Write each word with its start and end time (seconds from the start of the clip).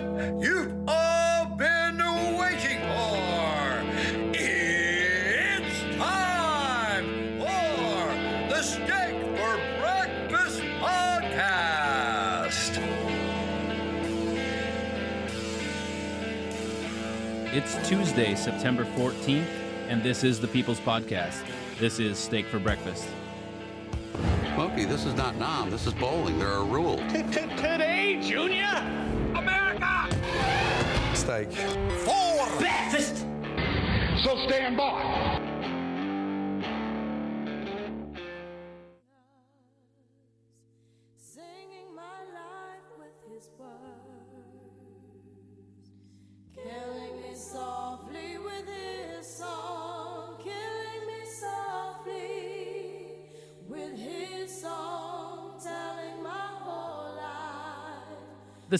moment 0.00 0.42
you've 0.42 0.72
all 0.88 1.46
been 1.56 1.98
waiting 2.38 2.80
for. 2.80 3.82
It's 4.34 5.96
time 5.96 7.38
for 7.38 8.48
the 8.48 8.62
Steak 8.62 9.14
for 9.36 9.58
Breakfast 9.80 10.62
podcast. 10.80 12.78
It's 17.52 17.88
Tuesday, 17.88 18.34
September 18.34 18.84
14th, 18.84 19.46
and 19.88 20.02
this 20.02 20.24
is 20.24 20.40
the 20.40 20.48
People's 20.48 20.80
Podcast. 20.80 21.44
This 21.78 21.98
is 21.98 22.18
Steak 22.18 22.46
for 22.46 22.58
Breakfast. 22.58 23.06
Smokey, 24.54 24.84
this 24.84 25.04
is 25.04 25.14
not 25.14 25.36
Nam. 25.36 25.70
This 25.70 25.86
is 25.86 25.94
bowling. 25.94 26.38
There 26.38 26.48
are 26.48 26.64
rules. 26.64 27.00
Today, 27.12 28.20
Junior! 28.22 29.11
America! 31.24 31.48
Steak. 31.48 31.52
For 32.04 32.58
breakfast! 32.58 33.24
So 34.24 34.36
stand 34.46 34.76
by. 34.76 35.31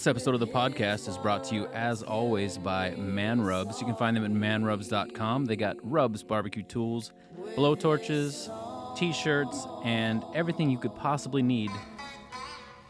This 0.03 0.09
episode 0.09 0.33
of 0.33 0.41
the 0.41 0.47
podcast 0.47 1.07
is 1.07 1.17
brought 1.17 1.45
to 1.45 1.55
you, 1.55 1.67
as 1.67 2.03
always, 2.03 2.57
by 2.57 2.89
Man 2.97 3.39
Rubs. 3.39 3.79
You 3.79 3.87
can 3.87 3.95
find 3.95 4.17
them 4.17 4.25
at 4.25 4.31
manrubs.com. 4.31 5.45
They 5.45 5.55
got 5.55 5.77
rubs, 5.81 6.23
barbecue 6.23 6.63
tools, 6.63 7.13
blow 7.55 7.73
torches, 7.73 8.49
t 8.97 9.13
shirts, 9.13 9.65
and 9.85 10.25
everything 10.35 10.69
you 10.69 10.77
could 10.77 10.93
possibly 10.93 11.41
need 11.41 11.71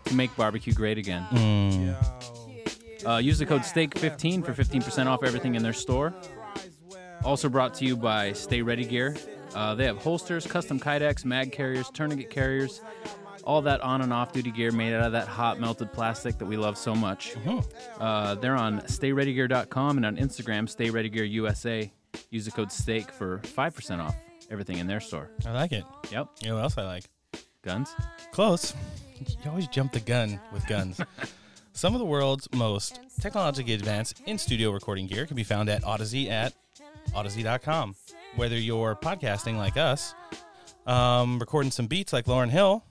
to 0.05 0.15
make 0.15 0.35
barbecue 0.35 0.73
great 0.73 0.97
again. 0.97 1.21
Uh, 3.05 3.17
use 3.17 3.37
the 3.37 3.45
code 3.45 3.61
STEAK15 3.61 4.43
for 4.43 4.53
15% 4.53 5.05
off 5.05 5.21
everything 5.21 5.53
in 5.53 5.61
their 5.61 5.71
store. 5.71 6.15
Also 7.23 7.47
brought 7.47 7.75
to 7.75 7.85
you 7.85 7.95
by 7.95 8.33
Stay 8.33 8.63
Ready 8.63 8.85
Gear. 8.85 9.15
Uh, 9.53 9.75
they 9.75 9.85
have 9.85 9.99
holsters, 9.99 10.47
custom 10.47 10.79
kydex, 10.79 11.25
mag 11.25 11.51
carriers, 11.51 11.91
tourniquet 11.91 12.31
carriers, 12.31 12.81
all 13.43 13.61
that 13.63 13.81
on 13.81 14.01
and 14.01 14.13
off 14.13 14.31
duty 14.31 14.51
gear 14.51 14.71
made 14.71 14.93
out 14.93 15.03
of 15.05 15.11
that 15.11 15.27
hot 15.27 15.59
melted 15.59 15.91
plastic 15.93 16.37
that 16.37 16.45
we 16.45 16.57
love 16.57 16.77
so 16.77 16.95
much. 16.95 17.35
Uh, 17.99 18.35
they're 18.35 18.55
on 18.55 18.81
StayReadyGear.com 18.81 19.97
and 19.97 20.05
on 20.05 20.17
Instagram, 20.17 20.67
Stay 20.69 20.89
Ready 20.89 21.09
Gear 21.09 21.23
USA. 21.25 21.91
Use 22.29 22.45
the 22.45 22.51
code 22.51 22.71
STEAK 22.71 23.11
for 23.11 23.39
5% 23.39 23.99
off 23.99 24.15
everything 24.49 24.77
in 24.77 24.87
their 24.87 24.99
store. 24.99 25.29
I 25.45 25.51
like 25.51 25.71
it. 25.71 25.83
Yep. 26.11 26.29
You 26.41 26.49
know 26.49 26.55
what 26.55 26.63
else 26.63 26.77
I 26.77 26.83
like? 26.83 27.03
Guns. 27.63 27.95
Close. 28.31 28.73
You 29.19 29.49
always 29.49 29.67
jump 29.67 29.93
the 29.93 29.99
gun 29.99 30.39
with 30.51 30.65
guns. 30.67 30.99
Some 31.73 31.93
of 31.95 31.99
the 31.99 32.05
world's 32.05 32.47
most 32.53 32.99
technologically 33.19 33.73
advanced 33.73 34.21
in 34.25 34.37
studio 34.37 34.71
recording 34.71 35.07
gear 35.07 35.25
can 35.25 35.35
be 35.35 35.43
found 35.43 35.69
at 35.69 35.83
Odyssey 35.83 36.29
at 36.29 36.53
Odyssey.com. 37.15 37.95
Whether 38.35 38.57
you're 38.57 38.95
podcasting 38.95 39.57
like 39.57 39.77
us, 39.77 40.13
um, 40.85 41.39
recording 41.39 41.71
some 41.71 41.87
beats 41.87 42.13
like 42.13 42.25
Lauryn 42.25 42.49
Hill, 42.49 42.83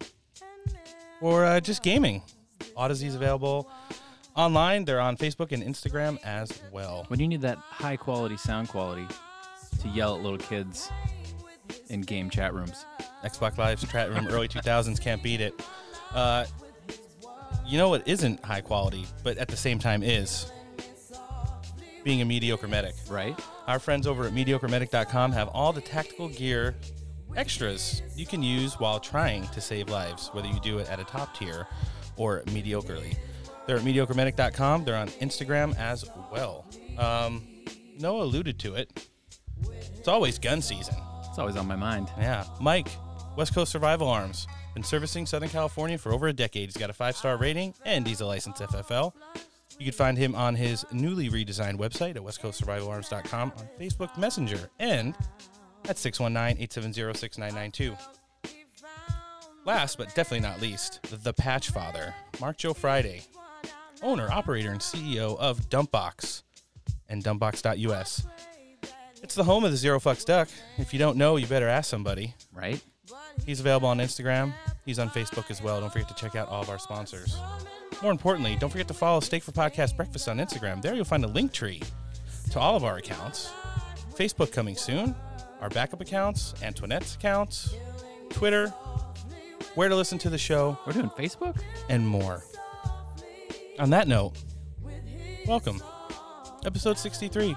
or 1.22 1.44
uh, 1.44 1.60
just 1.60 1.82
gaming, 1.82 2.22
Odyssey's 2.76 3.14
available 3.14 3.70
online. 4.34 4.84
They're 4.84 5.00
on 5.00 5.16
Facebook 5.16 5.52
and 5.52 5.62
Instagram 5.62 6.18
as 6.24 6.60
well. 6.70 7.04
When 7.08 7.20
you 7.20 7.28
need 7.28 7.40
that 7.42 7.58
high 7.58 7.96
quality 7.96 8.36
sound 8.36 8.68
quality 8.68 9.06
to 9.80 9.88
yell 9.88 10.16
at 10.16 10.22
little 10.22 10.38
kids 10.38 10.90
in 11.88 12.02
game 12.02 12.28
chat 12.28 12.52
rooms. 12.52 12.84
Xbox 13.24 13.56
Live's 13.56 13.88
chat 13.90 14.10
room, 14.10 14.26
early 14.28 14.48
2000s, 14.48 15.00
can't 15.00 15.22
beat 15.22 15.40
it. 15.40 15.54
Uh, 16.12 16.44
you 17.66 17.78
know 17.78 17.88
what 17.88 18.06
isn't 18.06 18.44
high 18.44 18.60
quality, 18.60 19.06
but 19.22 19.38
at 19.38 19.48
the 19.48 19.56
same 19.56 19.78
time 19.78 20.02
is 20.02 20.50
being 22.04 22.20
a 22.20 22.24
mediocre 22.24 22.68
medic. 22.68 22.94
Right? 23.08 23.38
Our 23.66 23.78
friends 23.78 24.06
over 24.06 24.24
at 24.24 24.32
mediocremedic.com 24.32 25.32
have 25.32 25.48
all 25.48 25.72
the 25.72 25.80
tactical 25.80 26.28
gear 26.28 26.74
extras 27.36 28.02
you 28.14 28.26
can 28.26 28.42
use 28.42 28.74
while 28.78 29.00
trying 29.00 29.46
to 29.48 29.60
save 29.60 29.88
lives, 29.88 30.28
whether 30.32 30.48
you 30.48 30.60
do 30.60 30.78
it 30.78 30.88
at 30.90 31.00
a 31.00 31.04
top 31.04 31.36
tier 31.36 31.66
or 32.16 32.42
mediocrely. 32.46 33.16
They're 33.66 33.76
at 33.76 33.82
mediocremedic.com. 33.82 34.84
They're 34.84 34.96
on 34.96 35.08
Instagram 35.08 35.76
as 35.78 36.04
well. 36.32 36.66
Um, 36.98 37.46
Noah 37.98 38.24
alluded 38.24 38.58
to 38.60 38.74
it. 38.74 39.08
It's 39.96 40.08
always 40.08 40.38
gun 40.38 40.60
season. 40.60 40.96
It's 41.28 41.38
always 41.38 41.56
on 41.56 41.66
my 41.66 41.76
mind. 41.76 42.10
Yeah. 42.18 42.44
Mike, 42.60 42.88
West 43.36 43.54
Coast 43.54 43.72
Survival 43.72 44.08
Arms. 44.08 44.46
Been 44.74 44.82
servicing 44.82 45.26
Southern 45.26 45.48
California 45.48 45.98
for 45.98 46.12
over 46.12 46.28
a 46.28 46.32
decade. 46.32 46.68
He's 46.68 46.76
got 46.76 46.90
a 46.90 46.94
five 46.94 47.16
star 47.16 47.36
rating 47.36 47.74
and 47.84 48.06
he's 48.06 48.20
a 48.20 48.26
licensed 48.26 48.62
FFL. 48.62 49.12
You 49.78 49.86
can 49.86 49.94
find 49.94 50.18
him 50.18 50.34
on 50.34 50.54
his 50.54 50.84
newly 50.92 51.30
redesigned 51.30 51.78
website 51.78 52.16
at 52.16 52.22
westcoastsurvivalarms.com, 52.22 53.52
on 53.56 53.68
Facebook 53.80 54.16
Messenger, 54.18 54.70
and 54.78 55.14
at 55.88 55.98
619 55.98 56.62
870 56.62 57.18
6992. 57.18 57.96
Last 59.64 59.96
but 59.96 60.14
definitely 60.14 60.40
not 60.40 60.60
least, 60.60 61.00
the 61.22 61.32
Patch 61.32 61.70
Father, 61.70 62.14
Mark 62.40 62.56
Joe 62.58 62.74
Friday, 62.74 63.22
owner, 64.02 64.28
operator, 64.30 64.70
and 64.70 64.80
CEO 64.80 65.38
of 65.38 65.68
Dumpbox 65.68 66.42
and 67.08 67.22
dumpbox.us. 67.22 68.26
It's 69.22 69.36
the 69.36 69.44
home 69.44 69.64
of 69.64 69.70
the 69.70 69.76
Zero 69.76 70.00
Fucks 70.00 70.24
Duck. 70.24 70.48
If 70.78 70.92
you 70.92 70.98
don't 70.98 71.16
know, 71.16 71.36
you 71.36 71.46
better 71.46 71.68
ask 71.68 71.88
somebody. 71.88 72.34
Right? 72.52 72.82
He's 73.46 73.60
available 73.60 73.88
on 73.88 73.98
Instagram. 73.98 74.52
He's 74.84 74.98
on 74.98 75.10
Facebook 75.10 75.50
as 75.50 75.62
well. 75.62 75.80
Don't 75.80 75.92
forget 75.92 76.08
to 76.08 76.14
check 76.14 76.34
out 76.34 76.48
all 76.48 76.62
of 76.62 76.68
our 76.68 76.78
sponsors. 76.78 77.36
More 78.02 78.10
importantly, 78.10 78.56
don't 78.58 78.70
forget 78.70 78.88
to 78.88 78.94
follow 78.94 79.20
Steak 79.20 79.44
for 79.44 79.52
Podcast 79.52 79.96
Breakfast 79.96 80.28
on 80.28 80.38
Instagram. 80.38 80.82
There 80.82 80.94
you'll 80.94 81.04
find 81.04 81.24
a 81.24 81.28
link 81.28 81.52
tree 81.52 81.80
to 82.50 82.58
all 82.58 82.74
of 82.74 82.82
our 82.82 82.96
accounts. 82.96 83.52
Facebook 84.14 84.52
coming 84.52 84.76
soon, 84.76 85.14
our 85.62 85.68
backup 85.70 86.00
accounts, 86.00 86.54
Antoinette's 86.62 87.14
accounts, 87.14 87.76
Twitter, 88.30 88.68
where 89.76 89.88
to 89.88 89.94
listen 89.94 90.18
to 90.18 90.28
the 90.28 90.36
show, 90.36 90.76
We're 90.86 90.92
doing 90.92 91.08
Facebook? 91.10 91.56
and 91.88 92.06
more. 92.06 92.42
On 93.78 93.88
that 93.90 94.08
note, 94.08 94.34
welcome. 95.46 95.80
Episode 96.66 96.98
63, 96.98 97.56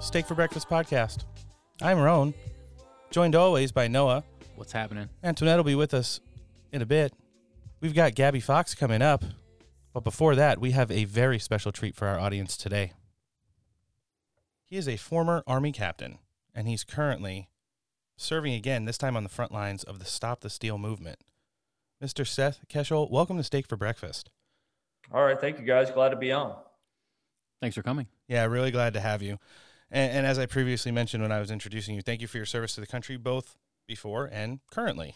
Steak 0.00 0.26
for 0.26 0.34
Breakfast 0.34 0.68
Podcast. 0.70 1.24
I'm 1.82 1.98
Roan, 1.98 2.32
joined 3.10 3.34
always 3.34 3.72
by 3.72 3.88
Noah. 3.88 4.24
What's 4.56 4.72
happening? 4.72 5.10
Antoinette 5.22 5.58
will 5.58 5.64
be 5.64 5.74
with 5.74 5.92
us 5.92 6.20
in 6.72 6.80
a 6.80 6.86
bit. 6.86 7.12
We've 7.80 7.94
got 7.94 8.14
Gabby 8.14 8.40
Fox 8.40 8.74
coming 8.74 9.02
up. 9.02 9.22
But 9.92 10.02
before 10.02 10.34
that, 10.34 10.60
we 10.60 10.72
have 10.72 10.90
a 10.90 11.04
very 11.04 11.38
special 11.38 11.70
treat 11.70 11.94
for 11.94 12.08
our 12.08 12.18
audience 12.18 12.56
today. 12.56 12.92
He 14.64 14.76
is 14.76 14.88
a 14.88 14.96
former 14.96 15.44
Army 15.46 15.70
captain, 15.70 16.18
and 16.54 16.68
he's 16.68 16.84
currently 16.84 17.48
serving 18.16 18.54
again, 18.54 18.84
this 18.84 18.98
time 18.98 19.16
on 19.16 19.22
the 19.22 19.28
front 19.28 19.52
lines 19.52 19.82
of 19.82 19.98
the 19.98 20.04
Stop 20.04 20.40
the 20.40 20.50
Steal 20.50 20.78
movement. 20.78 21.18
Mr. 22.02 22.26
Seth 22.26 22.60
Keshel, 22.68 23.10
welcome 23.10 23.36
to 23.36 23.42
Steak 23.42 23.66
for 23.66 23.76
Breakfast. 23.76 24.30
All 25.12 25.24
right, 25.24 25.40
thank 25.40 25.58
you 25.58 25.64
guys. 25.64 25.90
Glad 25.90 26.10
to 26.10 26.16
be 26.16 26.32
on. 26.32 26.54
Thanks 27.60 27.76
for 27.76 27.82
coming. 27.82 28.06
Yeah, 28.28 28.44
really 28.44 28.70
glad 28.70 28.94
to 28.94 29.00
have 29.00 29.22
you. 29.22 29.38
And, 29.90 30.12
and 30.12 30.26
as 30.26 30.38
I 30.38 30.46
previously 30.46 30.92
mentioned 30.92 31.22
when 31.22 31.32
I 31.32 31.40
was 31.40 31.50
introducing 31.50 31.94
you, 31.94 32.02
thank 32.02 32.20
you 32.20 32.26
for 32.26 32.36
your 32.36 32.46
service 32.46 32.74
to 32.74 32.80
the 32.80 32.86
country, 32.86 33.16
both 33.16 33.56
before 33.86 34.28
and 34.32 34.60
currently. 34.70 35.14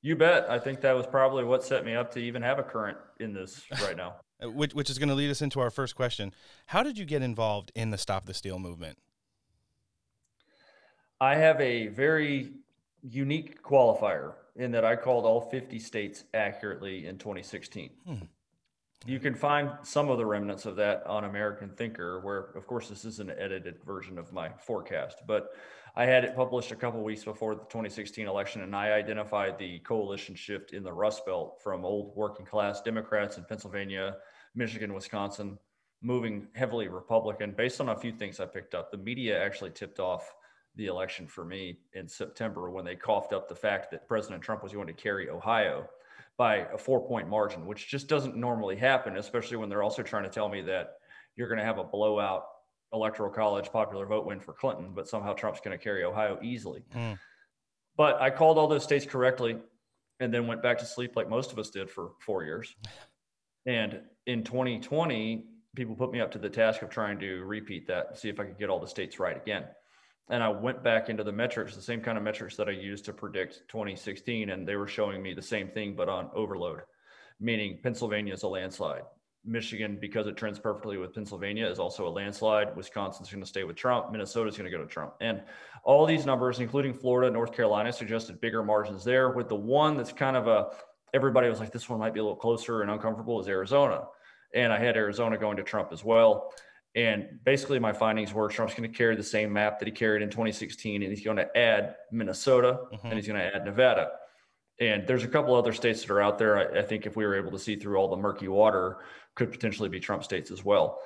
You 0.00 0.16
bet. 0.16 0.48
I 0.48 0.58
think 0.58 0.80
that 0.82 0.92
was 0.92 1.06
probably 1.06 1.44
what 1.44 1.64
set 1.64 1.84
me 1.84 1.94
up 1.94 2.12
to 2.12 2.20
even 2.20 2.42
have 2.42 2.58
a 2.58 2.62
current 2.62 2.98
in 3.18 3.32
this 3.32 3.62
right 3.82 3.96
now. 3.96 4.16
Uh, 4.42 4.50
Which, 4.50 4.74
which 4.74 4.90
is 4.90 4.98
going 4.98 5.08
to 5.08 5.14
lead 5.14 5.30
us 5.30 5.42
into 5.42 5.60
our 5.60 5.70
first 5.70 5.96
question. 5.96 6.32
How 6.66 6.82
did 6.82 6.98
you 6.98 7.04
get 7.04 7.22
involved 7.22 7.72
in 7.74 7.90
the 7.90 7.98
Stop 7.98 8.26
the 8.26 8.34
Steal 8.34 8.58
movement? 8.58 8.98
I 11.20 11.34
have 11.36 11.60
a 11.60 11.88
very 11.88 12.52
unique 13.02 13.62
qualifier 13.62 14.34
in 14.56 14.72
that 14.72 14.84
I 14.84 14.96
called 14.96 15.24
all 15.24 15.40
50 15.40 15.78
states 15.78 16.24
accurately 16.34 17.06
in 17.06 17.18
2016. 17.18 17.90
Hmm. 18.06 18.14
You 19.06 19.20
can 19.20 19.34
find 19.34 19.70
some 19.82 20.10
of 20.10 20.18
the 20.18 20.26
remnants 20.26 20.66
of 20.66 20.76
that 20.76 21.06
on 21.06 21.24
American 21.24 21.70
Thinker, 21.70 22.20
where, 22.20 22.50
of 22.56 22.66
course, 22.66 22.88
this 22.88 23.04
is 23.04 23.20
an 23.20 23.30
edited 23.30 23.82
version 23.84 24.18
of 24.18 24.32
my 24.32 24.48
forecast, 24.48 25.18
but 25.26 25.50
I 25.94 26.04
had 26.04 26.24
it 26.24 26.34
published 26.34 26.72
a 26.72 26.76
couple 26.76 27.02
weeks 27.02 27.24
before 27.24 27.54
the 27.54 27.62
2016 27.62 28.26
election, 28.26 28.62
and 28.62 28.74
I 28.74 28.92
identified 28.92 29.58
the 29.58 29.78
coalition 29.80 30.34
shift 30.34 30.72
in 30.72 30.82
the 30.82 30.92
Rust 30.92 31.24
Belt 31.26 31.60
from 31.62 31.84
old 31.84 32.14
working 32.16 32.44
class 32.44 32.80
Democrats 32.80 33.38
in 33.38 33.44
Pennsylvania, 33.44 34.16
Michigan, 34.54 34.94
Wisconsin, 34.94 35.58
moving 36.02 36.48
heavily 36.54 36.88
Republican 36.88 37.52
based 37.56 37.80
on 37.80 37.88
a 37.88 37.96
few 37.96 38.12
things 38.12 38.40
I 38.40 38.46
picked 38.46 38.74
up. 38.74 38.90
The 38.90 38.98
media 38.98 39.42
actually 39.42 39.70
tipped 39.70 40.00
off 40.00 40.34
the 40.78 40.86
election 40.86 41.26
for 41.26 41.44
me 41.44 41.76
in 41.92 42.08
September 42.08 42.70
when 42.70 42.84
they 42.84 42.94
coughed 42.94 43.32
up 43.32 43.48
the 43.48 43.54
fact 43.54 43.90
that 43.90 44.06
President 44.06 44.40
Trump 44.40 44.62
was 44.62 44.72
going 44.72 44.86
to 44.86 44.92
carry 44.92 45.28
Ohio 45.28 45.86
by 46.38 46.66
a 46.72 46.78
four 46.78 47.06
point 47.06 47.28
margin, 47.28 47.66
which 47.66 47.88
just 47.88 48.06
doesn't 48.06 48.36
normally 48.36 48.76
happen, 48.76 49.16
especially 49.16 49.56
when 49.56 49.68
they're 49.68 49.82
also 49.82 50.02
trying 50.02 50.22
to 50.22 50.30
tell 50.30 50.48
me 50.48 50.62
that 50.62 50.94
you're 51.36 51.48
going 51.48 51.58
to 51.58 51.64
have 51.64 51.78
a 51.78 51.84
blowout 51.84 52.44
electoral 52.92 53.28
college 53.28 53.70
popular 53.70 54.06
vote 54.06 54.24
win 54.24 54.40
for 54.40 54.52
Clinton, 54.52 54.92
but 54.94 55.08
somehow 55.08 55.34
Trump's 55.34 55.60
going 55.60 55.76
to 55.76 55.82
carry 55.82 56.04
Ohio 56.04 56.38
easily. 56.42 56.84
Mm. 56.94 57.18
But 57.96 58.22
I 58.22 58.30
called 58.30 58.56
all 58.56 58.68
those 58.68 58.84
states 58.84 59.04
correctly 59.04 59.58
and 60.20 60.32
then 60.32 60.46
went 60.46 60.62
back 60.62 60.78
to 60.78 60.86
sleep 60.86 61.16
like 61.16 61.28
most 61.28 61.50
of 61.52 61.58
us 61.58 61.70
did 61.70 61.90
for 61.90 62.12
four 62.20 62.44
years. 62.44 62.74
And 63.66 64.00
in 64.26 64.44
2020, 64.44 65.44
people 65.74 65.96
put 65.96 66.12
me 66.12 66.20
up 66.20 66.30
to 66.32 66.38
the 66.38 66.48
task 66.48 66.82
of 66.82 66.88
trying 66.88 67.18
to 67.18 67.42
repeat 67.44 67.88
that, 67.88 68.16
see 68.16 68.28
if 68.28 68.38
I 68.38 68.44
could 68.44 68.58
get 68.58 68.70
all 68.70 68.78
the 68.78 68.86
states 68.86 69.18
right 69.18 69.36
again. 69.36 69.64
And 70.30 70.42
I 70.42 70.48
went 70.48 70.82
back 70.82 71.08
into 71.08 71.24
the 71.24 71.32
metrics, 71.32 71.74
the 71.74 71.82
same 71.82 72.00
kind 72.00 72.18
of 72.18 72.24
metrics 72.24 72.56
that 72.56 72.68
I 72.68 72.72
used 72.72 73.04
to 73.06 73.12
predict 73.12 73.62
2016, 73.68 74.50
and 74.50 74.68
they 74.68 74.76
were 74.76 74.88
showing 74.88 75.22
me 75.22 75.32
the 75.32 75.42
same 75.42 75.68
thing, 75.68 75.94
but 75.94 76.08
on 76.08 76.30
overload, 76.34 76.80
meaning 77.40 77.78
Pennsylvania 77.82 78.34
is 78.34 78.42
a 78.42 78.48
landslide. 78.48 79.02
Michigan, 79.44 79.96
because 80.00 80.26
it 80.26 80.36
trends 80.36 80.58
perfectly 80.58 80.98
with 80.98 81.14
Pennsylvania, 81.14 81.66
is 81.66 81.78
also 81.78 82.06
a 82.06 82.10
landslide. 82.10 82.76
Wisconsin's 82.76 83.30
going 83.30 83.42
to 83.42 83.48
stay 83.48 83.64
with 83.64 83.76
Trump. 83.76 84.10
Minnesota's 84.12 84.56
going 84.56 84.70
to 84.70 84.76
go 84.76 84.82
to 84.82 84.88
Trump. 84.88 85.14
And 85.20 85.42
all 85.84 86.04
these 86.04 86.26
numbers, 86.26 86.60
including 86.60 86.92
Florida, 86.92 87.30
North 87.30 87.52
Carolina, 87.52 87.92
suggested 87.92 88.40
bigger 88.40 88.62
margins 88.62 89.04
there. 89.04 89.30
With 89.30 89.48
the 89.48 89.56
one 89.56 89.96
that's 89.96 90.12
kind 90.12 90.36
of 90.36 90.46
a, 90.46 90.70
everybody 91.14 91.48
was 91.48 91.60
like, 91.60 91.72
this 91.72 91.88
one 91.88 91.98
might 91.98 92.12
be 92.12 92.20
a 92.20 92.22
little 92.22 92.36
closer 92.36 92.82
and 92.82 92.90
uncomfortable 92.90 93.40
is 93.40 93.48
Arizona. 93.48 94.04
And 94.54 94.72
I 94.72 94.78
had 94.78 94.96
Arizona 94.96 95.38
going 95.38 95.56
to 95.56 95.62
Trump 95.62 95.92
as 95.92 96.04
well. 96.04 96.52
And 96.94 97.38
basically, 97.44 97.78
my 97.78 97.92
findings 97.92 98.32
were 98.32 98.48
Trump's 98.48 98.74
going 98.74 98.90
to 98.90 98.96
carry 98.96 99.14
the 99.14 99.22
same 99.22 99.52
map 99.52 99.78
that 99.78 99.86
he 99.86 99.92
carried 99.92 100.22
in 100.22 100.30
2016, 100.30 101.02
and 101.02 101.12
he's 101.12 101.24
going 101.24 101.36
to 101.36 101.56
add 101.56 101.96
Minnesota 102.10 102.80
mm-hmm. 102.92 103.06
and 103.06 103.14
he's 103.14 103.26
going 103.26 103.38
to 103.38 103.54
add 103.54 103.64
Nevada. 103.64 104.10
And 104.80 105.06
there's 105.06 105.24
a 105.24 105.28
couple 105.28 105.54
other 105.54 105.72
states 105.72 106.02
that 106.02 106.10
are 106.10 106.22
out 106.22 106.38
there. 106.38 106.76
I, 106.76 106.80
I, 106.80 106.82
think 106.82 107.04
if 107.04 107.16
we 107.16 107.26
were 107.26 107.36
able 107.36 107.50
to 107.50 107.58
see 107.58 107.76
through 107.76 107.96
all 107.96 108.08
the 108.08 108.16
murky 108.16 108.48
water, 108.48 108.98
could 109.34 109.50
potentially 109.50 109.88
be 109.88 110.00
Trump 110.00 110.24
states 110.24 110.50
as 110.50 110.64
well. 110.64 111.00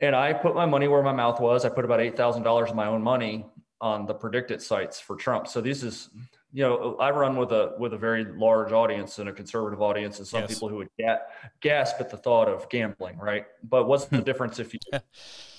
And 0.00 0.14
I 0.14 0.32
put 0.32 0.54
my 0.54 0.66
money 0.66 0.88
where 0.88 1.02
my 1.02 1.12
mouth 1.12 1.40
was. 1.40 1.64
I 1.64 1.68
put 1.68 1.84
about 1.84 2.00
eight 2.00 2.16
thousand 2.16 2.42
dollars 2.42 2.70
of 2.70 2.76
my 2.76 2.86
own 2.86 3.02
money 3.02 3.46
on 3.80 4.06
the 4.06 4.14
predicted 4.14 4.62
sites 4.62 5.00
for 5.00 5.16
Trump. 5.16 5.46
So 5.46 5.60
this 5.60 5.82
is, 5.82 6.10
you 6.56 6.62
know, 6.62 6.96
I 6.98 7.10
run 7.10 7.36
with 7.36 7.52
a 7.52 7.74
with 7.78 7.92
a 7.92 7.98
very 7.98 8.24
large 8.24 8.72
audience 8.72 9.18
and 9.18 9.28
a 9.28 9.32
conservative 9.32 9.82
audience, 9.82 10.16
and 10.16 10.26
some 10.26 10.40
yes. 10.40 10.54
people 10.54 10.70
who 10.70 10.76
would 10.76 10.88
ga- 10.98 11.18
gasp 11.60 11.96
at 12.00 12.08
the 12.08 12.16
thought 12.16 12.48
of 12.48 12.66
gambling, 12.70 13.18
right? 13.18 13.44
But 13.62 13.86
what's 13.86 14.06
the 14.06 14.22
difference 14.22 14.58
if 14.58 14.72
you 14.72 14.80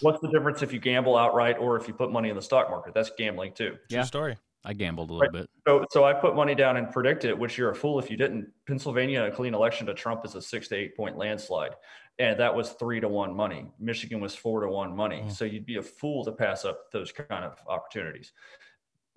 what's 0.02 0.20
the 0.22 0.30
difference 0.30 0.64
if 0.64 0.74
you 0.74 0.80
gamble 0.80 1.16
outright 1.16 1.60
or 1.60 1.78
if 1.78 1.88
you 1.88 1.94
put 1.94 2.12
money 2.12 2.30
in 2.30 2.36
the 2.36 2.42
stock 2.42 2.72
market? 2.72 2.96
That's 2.96 3.12
gambling 3.16 3.54
too. 3.54 3.78
Yeah. 3.90 4.00
True 4.00 4.08
story. 4.08 4.38
I 4.66 4.74
gambled 4.74 5.12
a 5.12 5.14
little 5.14 5.32
Right. 5.32 5.42
bit. 5.44 5.50
So, 5.68 5.86
so 5.92 6.04
I 6.04 6.14
put 6.14 6.36
money 6.36 6.56
down 6.56 6.78
and 6.78 6.92
predict 6.92 7.26
it, 7.26 7.38
which 7.38 7.60
you're 7.60 7.70
a 7.70 7.76
fool 7.76 8.00
if 8.00 8.10
you 8.10 8.18
didn't. 8.18 8.52
Pennsylvania, 8.66 9.24
a 9.24 9.32
clean 9.32 9.54
election 9.54 9.86
to 9.86 9.94
Trump 9.94 10.26
is 10.26 10.34
a 10.34 10.42
six 10.42 10.68
to 10.70 10.76
eight 10.76 10.98
point 10.98 11.16
landslide. 11.16 11.76
And 12.18 12.40
that 12.40 12.54
was 12.54 12.72
three 12.72 13.00
to 13.00 13.08
one 13.08 13.36
money. 13.36 13.68
Michigan 13.80 14.20
was 14.20 14.34
four 14.34 14.62
to 14.62 14.68
one 14.68 14.96
money. 14.96 15.22
Mm. 15.24 15.32
So 15.32 15.46
you'd 15.46 15.68
be 15.68 15.78
a 15.78 15.84
fool 15.84 16.26
to 16.26 16.32
pass 16.32 16.66
up 16.66 16.92
those 16.92 17.12
kind 17.12 17.46
of 17.46 17.60
opportunities. 17.68 18.32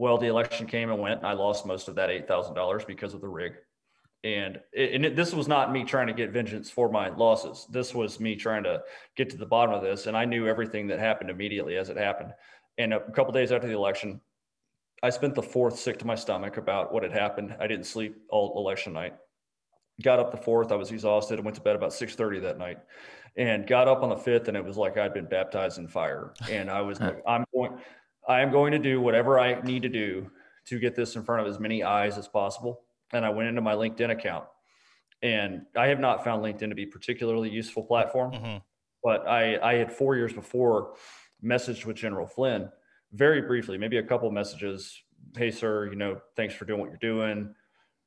Well, 0.01 0.17
the 0.17 0.29
election 0.29 0.67
came 0.67 0.91
and 0.91 0.99
went. 0.99 1.19
And 1.19 1.27
I 1.27 1.35
lost 1.35 1.67
most 1.67 1.87
of 1.87 1.95
that 1.97 2.09
$8,000 2.09 2.87
because 2.87 3.13
of 3.13 3.21
the 3.21 3.29
rig. 3.29 3.53
And, 4.25 4.59
it, 4.73 4.95
and 4.95 5.05
it, 5.05 5.15
this 5.15 5.35
was 5.35 5.47
not 5.47 5.73
me 5.73 5.85
trying 5.85 6.07
to 6.07 6.15
get 6.15 6.31
vengeance 6.31 6.71
for 6.71 6.91
my 6.91 7.11
losses. 7.11 7.67
This 7.71 7.95
was 7.95 8.19
me 8.19 8.35
trying 8.35 8.65
to 8.65 8.81
get 9.15 9.29
to 9.29 9.37
the 9.37 9.45
bottom 9.45 9.75
of 9.75 9.83
this. 9.83 10.07
And 10.07 10.17
I 10.17 10.25
knew 10.25 10.49
everything 10.49 10.87
that 10.87 10.99
happened 10.99 11.29
immediately 11.29 11.77
as 11.77 11.91
it 11.91 11.99
happened. 11.99 12.33
And 12.79 12.95
a 12.95 13.11
couple 13.11 13.35
days 13.35 13.53
after 13.53 13.69
the 13.69 13.75
election, 13.75 14.23
I 15.03 15.11
spent 15.11 15.35
the 15.35 15.43
fourth 15.43 15.79
sick 15.79 15.99
to 15.99 16.07
my 16.07 16.15
stomach 16.15 16.57
about 16.57 16.95
what 16.95 17.03
had 17.03 17.13
happened. 17.13 17.55
I 17.61 17.67
didn't 17.67 17.85
sleep 17.85 18.17
all 18.31 18.55
election 18.57 18.95
night. 18.95 19.17
Got 20.03 20.19
up 20.19 20.31
the 20.31 20.39
fourth, 20.39 20.73
I 20.73 20.77
was 20.77 20.91
exhausted. 20.91 21.35
and 21.35 21.45
went 21.45 21.57
to 21.57 21.63
bed 21.63 21.77
about 21.77 21.91
6:30 21.91 22.41
that 22.41 22.57
night, 22.57 22.79
and 23.37 23.67
got 23.67 23.87
up 23.87 24.03
on 24.03 24.09
the 24.09 24.17
fifth, 24.17 24.49
and 24.49 24.57
it 24.57 24.65
was 24.65 24.79
like 24.79 24.97
I'd 24.97 25.13
been 25.13 25.27
baptized 25.27 25.77
in 25.77 25.89
fire. 25.89 26.33
And 26.51 26.71
I 26.71 26.81
was 26.81 27.01
like, 27.01 27.23
I'm 27.27 27.45
going, 27.55 27.79
I 28.29 28.41
am 28.41 28.51
going 28.51 28.73
to 28.73 28.79
do 28.79 29.01
whatever 29.01 29.39
I 29.39 29.61
need 29.63 29.83
to 29.83 29.89
do 29.89 30.31
to 30.67 30.79
get 30.79 30.95
this 30.95 31.17
in 31.17 31.25
front 31.25 31.43
of 31.47 31.53
as 31.53 31.59
many 31.59 31.83
eyes 31.83 32.19
as 32.19 32.29
possible. 32.29 32.83
And 33.13 33.25
I 33.25 33.31
went 33.31 33.49
into 33.49 33.61
my 33.61 33.75
LinkedIn 33.75 34.11
account, 34.11 34.45
and 35.23 35.63
I 35.77 35.89
have 35.89 35.99
not 35.99 36.23
found 36.23 36.45
LinkedIn 36.45 36.69
to 36.69 36.75
be 36.75 36.85
a 36.85 36.87
particularly 36.87 37.51
useful 37.51 37.83
platform. 37.83 38.33
Mhm. 38.33 38.63
But 39.03 39.27
I, 39.27 39.59
I 39.59 39.75
had 39.75 39.91
four 39.93 40.15
years 40.17 40.33
before 40.33 40.95
messaged 41.43 41.87
with 41.87 41.97
General 41.97 42.27
Flynn 42.27 42.71
very 43.13 43.43
briefly, 43.43 43.79
maybe 43.79 43.97
a 43.97 44.03
couple 44.03 44.31
messages. 44.31 45.03
Hey, 45.37 45.51
sir, 45.51 45.87
you 45.87 45.97
know, 45.97 46.21
thanks 46.37 46.55
for 46.55 46.65
doing 46.67 46.81
what 46.81 46.91
you're 46.91 46.99
doing. 46.99 47.55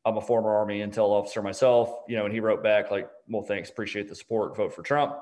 I'm 0.06 0.18
a 0.18 0.22
former 0.22 0.54
Army 0.56 0.80
intel 0.80 1.10
officer 1.10 1.42
myself, 1.42 1.90
you 2.08 2.16
know, 2.16 2.26
and 2.26 2.34
he 2.34 2.40
wrote 2.40 2.62
back 2.62 2.92
like, 2.92 3.10
well, 3.28 3.42
thanks, 3.42 3.70
appreciate 3.70 4.08
the 4.08 4.16
support, 4.16 4.56
vote 4.56 4.74
for 4.74 4.84
Trump. 4.84 5.16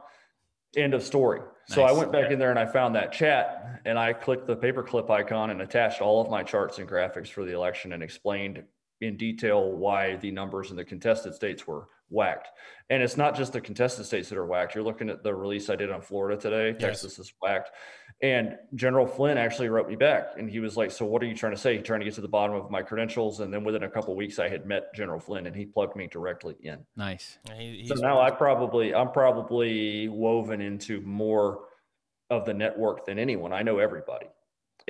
End 0.75 0.93
of 0.93 1.03
story. 1.03 1.41
So 1.67 1.83
I 1.83 1.91
went 1.91 2.11
back 2.11 2.31
in 2.31 2.39
there 2.39 2.49
and 2.49 2.59
I 2.59 2.65
found 2.65 2.95
that 2.95 3.11
chat 3.11 3.81
and 3.85 3.97
I 3.97 4.13
clicked 4.13 4.47
the 4.47 4.55
paperclip 4.55 5.09
icon 5.09 5.49
and 5.49 5.61
attached 5.61 6.01
all 6.01 6.21
of 6.21 6.29
my 6.29 6.43
charts 6.43 6.79
and 6.79 6.87
graphics 6.87 7.27
for 7.27 7.45
the 7.45 7.53
election 7.53 7.93
and 7.93 8.03
explained 8.03 8.63
in 9.01 9.17
detail 9.17 9.71
why 9.71 10.15
the 10.17 10.31
numbers 10.31 10.69
in 10.69 10.77
the 10.77 10.85
contested 10.85 11.33
states 11.33 11.65
were 11.67 11.87
whacked. 12.09 12.49
And 12.89 13.01
it's 13.01 13.17
not 13.17 13.35
just 13.35 13.53
the 13.53 13.61
contested 13.61 14.05
states 14.05 14.29
that 14.29 14.37
are 14.37 14.45
whacked. 14.45 14.75
You're 14.75 14.83
looking 14.83 15.09
at 15.09 15.23
the 15.23 15.33
release 15.33 15.69
I 15.69 15.75
did 15.75 15.91
on 15.91 16.01
Florida 16.01 16.39
today. 16.39 16.77
Texas 16.77 17.17
is 17.19 17.33
whacked. 17.41 17.71
And 18.21 18.57
General 18.75 19.07
Flynn 19.07 19.37
actually 19.39 19.69
wrote 19.69 19.87
me 19.89 19.95
back 19.95 20.33
and 20.37 20.47
he 20.49 20.59
was 20.59 20.77
like, 20.77 20.91
So 20.91 21.05
what 21.05 21.23
are 21.23 21.25
you 21.25 21.33
trying 21.35 21.53
to 21.53 21.57
say? 21.59 21.79
Trying 21.79 22.01
to 22.01 22.05
get 22.05 22.13
to 22.15 22.21
the 22.21 22.27
bottom 22.27 22.55
of 22.55 22.69
my 22.69 22.83
credentials. 22.83 23.39
And 23.39 23.51
then 23.51 23.63
within 23.63 23.83
a 23.83 23.89
couple 23.89 24.11
of 24.11 24.17
weeks, 24.17 24.37
I 24.37 24.47
had 24.49 24.65
met 24.67 24.93
General 24.93 25.19
Flynn 25.19 25.47
and 25.47 25.55
he 25.55 25.65
plugged 25.65 25.95
me 25.95 26.07
directly 26.07 26.55
in. 26.61 26.85
Nice. 26.95 27.39
He- 27.57 27.87
So 27.87 27.95
now 27.95 28.21
I 28.21 28.29
probably, 28.29 28.93
I'm 28.93 29.11
probably 29.11 30.07
woven 30.09 30.61
into 30.61 31.01
more 31.01 31.61
of 32.29 32.45
the 32.45 32.53
network 32.53 33.05
than 33.05 33.17
anyone. 33.17 33.51
I 33.53 33.63
know 33.63 33.79
everybody. 33.79 34.27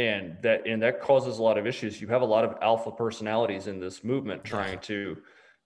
And 0.07 0.37
that, 0.41 0.65
and 0.65 0.81
that 0.81 1.01
causes 1.01 1.37
a 1.37 1.43
lot 1.43 1.57
of 1.57 1.67
issues. 1.67 2.01
You 2.01 2.07
have 2.07 2.21
a 2.21 2.25
lot 2.25 2.43
of 2.43 2.55
alpha 2.61 2.91
personalities 2.91 3.67
in 3.67 3.79
this 3.79 4.03
movement 4.03 4.43
trying 4.43 4.79
to 4.79 5.17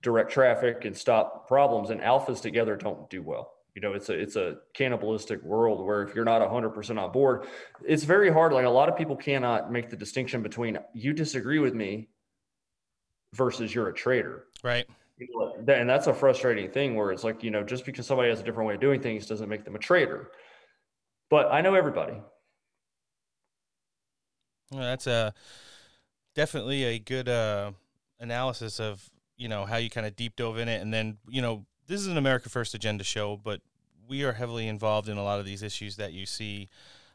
direct 0.02 0.32
traffic 0.32 0.84
and 0.84 0.96
stop 0.96 1.48
problems 1.48 1.90
and 1.90 2.02
alphas 2.02 2.42
together 2.42 2.76
don't 2.76 3.10
do 3.10 3.22
well. 3.22 3.54
You 3.76 3.82
know, 3.82 3.94
it's 3.94 4.10
a, 4.10 4.14
it's 4.14 4.36
a 4.36 4.58
cannibalistic 4.74 5.42
world 5.44 5.86
where 5.86 6.01
if 6.01 6.15
you're 6.15 6.25
not 6.25 6.46
hundred 6.50 6.72
percent 6.72 7.00
on 7.00 7.12
board, 7.12 7.46
it's 7.86 8.04
very 8.04 8.32
hard. 8.32 8.51
Like 8.51 8.65
a 8.65 8.70
lot 8.70 8.89
of 8.89 8.98
people 8.98 9.15
cannot 9.15 9.72
make 9.72 9.89
the 9.89 9.98
distinction 9.98 10.42
between 10.42 10.80
you 10.94 11.13
disagree 11.13 11.60
with 11.60 11.74
me 11.74 12.10
versus 13.34 13.74
you're 13.74 13.89
a 13.89 13.94
traitor. 13.94 14.46
right. 14.63 14.86
And 15.68 15.89
that's 15.89 16.08
a 16.08 16.13
frustrating 16.13 16.72
thing 16.72 16.96
where 16.96 17.12
it's 17.12 17.24
like 17.24 17.42
you 17.42 17.51
know 17.51 17.63
just 17.63 17.86
because 17.86 18.06
somebody 18.06 18.30
has 18.30 18.42
a 18.42 18.44
different 18.44 18.68
way 18.68 18.75
of 18.75 18.82
doing 18.82 19.01
things 19.01 19.25
doesn't 19.25 19.48
make 19.48 19.63
them 19.63 19.75
a 19.75 19.80
traitor 19.80 20.30
but 21.30 21.50
i 21.54 21.62
know 21.62 21.74
everybody 21.74 22.15
Well, 24.75 24.84
that's 24.84 25.08
a 25.08 25.34
definitely 26.36 26.84
a 26.84 27.00
good 27.00 27.29
uh, 27.29 27.72
analysis 28.20 28.79
of 28.79 29.10
you 29.38 29.48
know 29.48 29.65
how 29.65 29.77
you 29.77 29.89
kind 29.89 30.05
of 30.05 30.15
deep 30.15 30.36
dove 30.36 30.58
in 30.58 30.67
it, 30.67 30.82
and 30.82 30.94
then 30.94 31.17
you 31.27 31.41
know 31.41 31.65
this 31.88 32.01
is 32.01 32.08
an 32.08 32.17
America 32.17 32.50
First 32.50 32.74
agenda 32.74 33.03
show, 33.03 33.38
but 33.38 33.62
we 34.08 34.24
are 34.24 34.34
heavily 34.34 34.67
involved 34.67 35.10
in 35.10 35.17
a 35.17 35.24
lot 35.24 35.39
of 35.39 35.46
these 35.46 35.63
issues 35.63 35.96
that 35.96 36.13
you 36.13 36.25
see, 36.25 36.70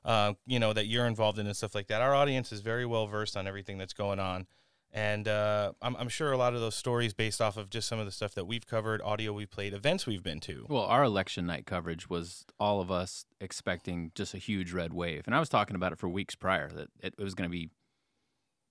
uh, 0.05 0.33
you 0.47 0.59
know, 0.59 0.73
that 0.73 0.87
you're 0.87 1.07
involved 1.07 1.39
in 1.39 1.47
and 1.47 1.57
stuff 1.57 1.75
like 1.75 1.87
that. 1.89 2.01
Our 2.01 2.15
audience 2.15 2.53
is 2.53 2.61
very 2.61 2.87
well 2.87 3.07
versed 3.07 3.37
on 3.37 3.47
everything 3.47 3.79
that's 3.79 3.93
going 3.93 4.19
on. 4.19 4.47
And 4.93 5.29
uh, 5.29 5.73
I'm, 5.81 5.95
I'm 5.97 6.09
sure 6.09 6.33
a 6.33 6.37
lot 6.37 6.55
of 6.55 6.61
those 6.61 6.75
stories 6.75 7.15
based 7.15 7.41
off 7.41 7.57
of 7.57 7.71
just 7.71 7.87
some 7.87 8.01
of 8.01 8.07
the 8.07 8.13
stuff 8.13 8.35
that 8.35 8.47
we've 8.47 8.67
covered, 8.67 9.01
audio 9.03 9.33
we've 9.33 9.51
played, 9.51 9.73
events 9.73 10.05
we've 10.05 10.23
been 10.23 10.41
to. 10.41 10.67
Well, 10.69 10.83
our 10.83 11.05
election 11.05 11.47
night 11.47 11.65
coverage 11.65 12.11
was 12.11 12.45
all 12.59 12.81
of 12.81 12.91
us 12.91 13.25
expecting 13.41 14.11
just 14.17 14.35
a 14.35 14.39
huge 14.39 14.73
red 14.73 14.93
wave, 14.93 15.23
and 15.27 15.35
I 15.35 15.39
was 15.39 15.49
talking 15.49 15.77
about 15.77 15.93
it 15.93 15.99
for 15.99 16.09
weeks 16.09 16.35
prior 16.35 16.69
that 16.71 16.89
it, 17.01 17.15
it 17.17 17.23
was 17.23 17.35
going 17.35 17.49
to 17.49 17.53
be 17.53 17.71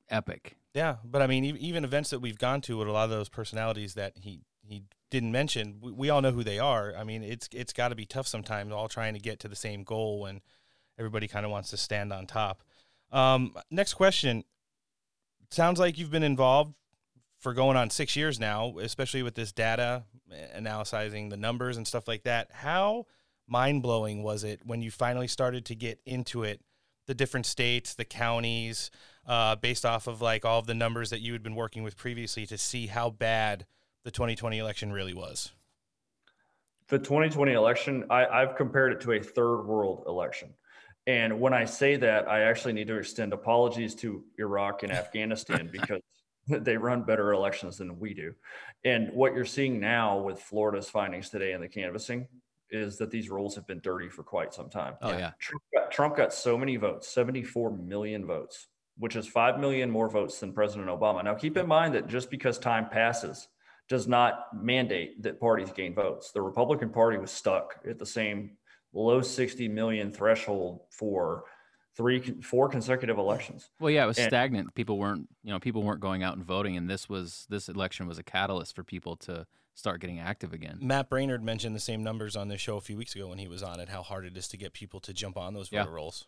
epic. 0.09 0.57
Yeah, 0.73 0.97
but 1.05 1.21
I 1.21 1.27
mean, 1.27 1.45
even 1.45 1.85
events 1.85 2.09
that 2.09 2.19
we've 2.19 2.37
gone 2.37 2.59
to 2.61 2.77
with 2.77 2.87
a 2.87 2.91
lot 2.91 3.05
of 3.05 3.11
those 3.11 3.29
personalities 3.29 3.93
that 3.93 4.13
he 4.17 4.41
he 4.61 4.83
didn't 5.09 5.31
mention, 5.31 5.77
we, 5.81 5.91
we 5.91 6.09
all 6.09 6.21
know 6.21 6.31
who 6.31 6.43
they 6.43 6.59
are. 6.59 6.93
I 6.97 7.05
mean, 7.05 7.23
it's 7.23 7.47
it's 7.53 7.71
got 7.71 7.89
to 7.89 7.95
be 7.95 8.05
tough 8.05 8.27
sometimes, 8.27 8.73
all 8.73 8.89
trying 8.89 9.13
to 9.13 9.19
get 9.19 9.39
to 9.39 9.47
the 9.47 9.55
same 9.55 9.83
goal 9.83 10.19
when 10.19 10.41
everybody 10.97 11.29
kind 11.29 11.45
of 11.45 11.51
wants 11.51 11.69
to 11.69 11.77
stand 11.77 12.11
on 12.11 12.27
top. 12.27 12.61
Um, 13.11 13.55
next 13.71 13.93
question. 13.93 14.43
Sounds 15.51 15.79
like 15.79 15.97
you've 15.97 16.11
been 16.11 16.23
involved 16.23 16.73
for 17.39 17.53
going 17.53 17.77
on 17.77 17.89
six 17.89 18.15
years 18.15 18.39
now, 18.39 18.77
especially 18.79 19.23
with 19.23 19.35
this 19.35 19.51
data, 19.51 20.03
analyzing 20.53 21.29
the 21.29 21.37
numbers 21.37 21.77
and 21.77 21.87
stuff 21.87 22.07
like 22.07 22.23
that. 22.23 22.49
How 22.51 23.05
mind 23.47 23.81
blowing 23.81 24.21
was 24.23 24.43
it 24.43 24.61
when 24.65 24.81
you 24.81 24.91
finally 24.91 25.27
started 25.27 25.65
to 25.65 25.75
get 25.75 25.99
into 26.05 26.43
it? 26.43 26.61
The 27.07 27.15
different 27.15 27.47
states, 27.47 27.95
the 27.95 28.05
counties, 28.05 28.91
uh, 29.25 29.55
based 29.55 29.85
off 29.85 30.05
of 30.07 30.21
like 30.21 30.45
all 30.45 30.59
of 30.59 30.67
the 30.67 30.75
numbers 30.75 31.09
that 31.09 31.21
you 31.21 31.33
had 31.33 31.41
been 31.41 31.55
working 31.55 31.81
with 31.81 31.97
previously 31.97 32.45
to 32.45 32.57
see 32.57 32.87
how 32.87 33.09
bad 33.09 33.65
the 34.03 34.11
2020 34.11 34.59
election 34.59 34.91
really 34.91 35.13
was. 35.13 35.51
the 36.87 36.97
2020 36.99 37.53
election 37.53 38.05
I, 38.09 38.25
i've 38.25 38.55
compared 38.55 38.93
it 38.93 39.01
to 39.01 39.11
a 39.11 39.19
third 39.21 39.63
world 39.63 40.03
election 40.07 40.53
and 41.09 41.39
when 41.39 41.53
i 41.53 41.65
say 41.65 41.95
that 41.95 42.27
i 42.27 42.43
actually 42.43 42.73
need 42.73 42.87
to 42.87 42.97
extend 42.97 43.33
apologies 43.33 43.95
to 43.95 44.23
iraq 44.37 44.83
and 44.83 44.91
afghanistan 44.91 45.69
because 45.71 46.01
they 46.63 46.77
run 46.77 47.03
better 47.03 47.33
elections 47.33 47.77
than 47.77 47.99
we 47.99 48.13
do. 48.13 48.33
And 48.83 49.11
what 49.13 49.33
you're 49.33 49.45
seeing 49.45 49.79
now 49.79 50.19
with 50.19 50.39
Florida's 50.39 50.89
findings 50.89 51.29
today 51.29 51.53
in 51.53 51.61
the 51.61 51.67
canvassing 51.67 52.27
is 52.71 52.97
that 52.97 53.11
these 53.11 53.29
rules 53.29 53.55
have 53.55 53.67
been 53.67 53.81
dirty 53.81 54.09
for 54.09 54.23
quite 54.23 54.53
some 54.53 54.69
time. 54.69 54.95
Oh 55.01 55.11
yeah. 55.11 55.31
Trump 55.39 55.63
got, 55.73 55.91
Trump 55.91 56.17
got 56.17 56.33
so 56.33 56.57
many 56.57 56.75
votes, 56.75 57.07
74 57.07 57.71
million 57.71 58.25
votes, 58.25 58.67
which 58.97 59.15
is 59.15 59.27
5 59.27 59.59
million 59.59 59.89
more 59.89 60.09
votes 60.09 60.39
than 60.39 60.53
President 60.53 60.87
Obama. 60.87 61.23
Now, 61.23 61.33
keep 61.33 61.57
in 61.57 61.67
mind 61.67 61.95
that 61.95 62.07
just 62.07 62.29
because 62.29 62.59
time 62.59 62.89
passes 62.89 63.47
does 63.87 64.07
not 64.07 64.45
mandate 64.53 65.23
that 65.23 65.39
parties 65.39 65.71
gain 65.71 65.95
votes. 65.95 66.31
The 66.31 66.41
Republican 66.41 66.91
Party 66.91 67.17
was 67.17 67.31
stuck 67.31 67.79
at 67.89 67.97
the 67.97 68.05
same 68.05 68.51
low 68.93 69.21
60 69.21 69.67
million 69.67 70.11
threshold 70.11 70.81
for 70.91 71.43
three, 71.95 72.19
four 72.41 72.69
consecutive 72.69 73.17
elections. 73.17 73.69
Well, 73.79 73.91
yeah, 73.91 74.03
it 74.05 74.07
was 74.07 74.17
And- 74.17 74.27
stagnant. 74.27 74.73
People 74.75 74.97
weren't, 74.97 75.27
you 75.43 75.51
know, 75.51 75.59
people 75.59 75.83
weren't 75.83 75.99
going 75.99 76.23
out 76.23 76.35
and 76.37 76.45
voting, 76.45 76.77
and 76.77 76.89
this 76.89 77.09
was 77.09 77.45
this 77.49 77.67
election 77.69 78.07
was 78.07 78.17
a 78.17 78.23
catalyst 78.23 78.75
for 78.75 78.83
people 78.83 79.15
to 79.17 79.45
start 79.75 80.01
getting 80.01 80.19
active 80.19 80.51
again. 80.53 80.77
Matt 80.81 81.09
Braynard 81.09 81.41
mentioned 81.41 81.75
the 81.75 81.79
same 81.79 82.03
numbers 82.03 82.35
on 82.35 82.47
this 82.49 82.59
show 82.59 82.77
a 82.77 82.81
few 82.81 82.97
weeks 82.97 83.15
ago 83.15 83.27
when 83.27 83.37
he 83.37 83.47
was 83.47 83.63
on 83.63 83.79
it, 83.79 83.89
how 83.89 84.01
hard 84.03 84.25
it 84.25 84.35
is 84.37 84.47
to 84.49 84.57
get 84.57 84.73
people 84.73 84.99
to 85.01 85.13
jump 85.13 85.37
on 85.37 85.53
those 85.53 85.71
Yeah. 85.71 85.83
voter 85.83 85.95
rolls. 85.95 86.27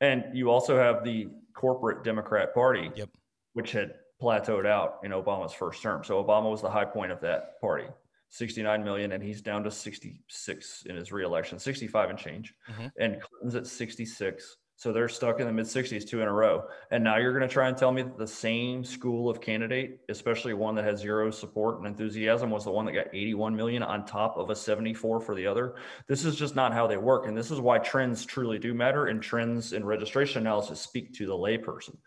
And 0.00 0.36
you 0.36 0.50
also 0.50 0.76
have 0.76 1.04
the 1.04 1.28
corporate 1.54 2.02
Democrat 2.04 2.54
Party, 2.54 2.90
Yep. 2.94 3.10
which 3.52 3.72
had 3.72 3.94
plateaued 4.20 4.66
out 4.66 5.00
in 5.04 5.10
Obama's 5.12 5.52
first 5.52 5.82
term. 5.82 6.04
So 6.04 6.22
Obama 6.22 6.50
was 6.50 6.60
the 6.62 6.70
high 6.70 6.84
point 6.84 7.10
of 7.12 7.20
that 7.22 7.60
party, 7.60 7.86
69 8.32 8.82
million, 8.82 9.12
and 9.12 9.22
he's 9.22 9.42
down 9.42 9.62
to 9.62 9.70
66 9.70 10.84
in 10.86 10.96
his 10.96 11.12
reelection, 11.12 11.58
65 11.58 12.08
and 12.08 12.18
change. 12.18 12.54
Mhm. 12.66 12.90
And 12.98 13.20
Clinton's 13.20 13.54
at 13.54 13.66
66. 13.66 14.56
So 14.76 14.90
they're 14.90 15.08
stuck 15.08 15.38
in 15.38 15.46
the 15.46 15.52
mid 15.52 15.66
60s, 15.66 16.06
two 16.06 16.22
in 16.22 16.28
a 16.28 16.32
row. 16.32 16.66
And 16.90 17.04
now 17.04 17.18
you're 17.18 17.38
going 17.38 17.46
to 17.46 17.52
try 17.52 17.68
and 17.68 17.76
tell 17.76 17.92
me 17.92 18.00
that 18.02 18.16
the 18.16 18.26
same 18.26 18.84
school 18.84 19.28
of 19.28 19.42
candidate, 19.42 20.00
especially 20.08 20.54
one 20.54 20.74
that 20.76 20.84
has 20.84 20.98
zero 20.98 21.30
support 21.30 21.76
and 21.76 21.86
enthusiasm, 21.86 22.50
was 22.50 22.64
the 22.64 22.70
one 22.70 22.86
that 22.86 22.92
got 22.92 23.08
81 23.12 23.54
million 23.54 23.82
on 23.82 24.06
top 24.06 24.38
of 24.38 24.48
a 24.48 24.56
74 24.56 25.20
for 25.20 25.34
the 25.34 25.46
other. 25.46 25.74
This 26.08 26.24
is 26.24 26.34
just 26.34 26.56
not 26.56 26.72
how 26.72 26.86
they 26.86 26.96
work. 26.96 27.26
And 27.26 27.36
this 27.36 27.50
is 27.50 27.60
why 27.60 27.78
trends 27.80 28.24
truly 28.24 28.58
do 28.58 28.72
matter. 28.72 29.06
And 29.08 29.22
trends 29.22 29.74
in 29.74 29.84
registration 29.84 30.40
analysis 30.40 30.80
speak 30.80 31.12
to 31.14 31.26
the 31.26 31.36
layperson. 31.36 31.98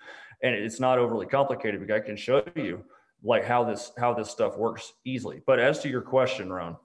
And 0.41 0.55
it's 0.55 0.79
not 0.79 0.98
overly 0.98 1.27
complicated 1.27 1.79
because 1.79 2.01
I 2.01 2.05
can 2.05 2.17
show 2.17 2.44
you 2.55 2.84
like 3.24 3.45
how 3.45 3.63
this 3.63 3.91
how 3.98 4.13
this 4.13 4.29
stuff 4.29 4.57
works 4.57 4.93
easily. 5.03 5.41
But 5.45 5.60
as 5.60 5.79
to 5.81 5.89
your 5.89 6.01
question, 6.01 6.51
Ron, 6.51 6.77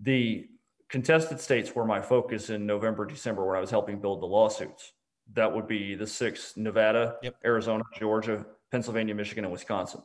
the 0.00 0.48
contested 0.88 1.40
states 1.40 1.74
were 1.74 1.84
my 1.84 2.00
focus 2.00 2.50
in 2.50 2.66
November, 2.66 3.06
December 3.06 3.46
when 3.46 3.56
I 3.56 3.60
was 3.60 3.70
helping 3.70 4.00
build 4.00 4.22
the 4.22 4.26
lawsuits. 4.26 4.92
That 5.32 5.52
would 5.52 5.66
be 5.66 5.94
the 5.94 6.06
six 6.06 6.56
Nevada, 6.56 7.16
Yep. 7.22 7.36
Arizona, 7.44 7.82
Georgia, 7.98 8.46
Pennsylvania, 8.70 9.14
Michigan, 9.14 9.44
and 9.44 9.52
Wisconsin. 9.52 10.02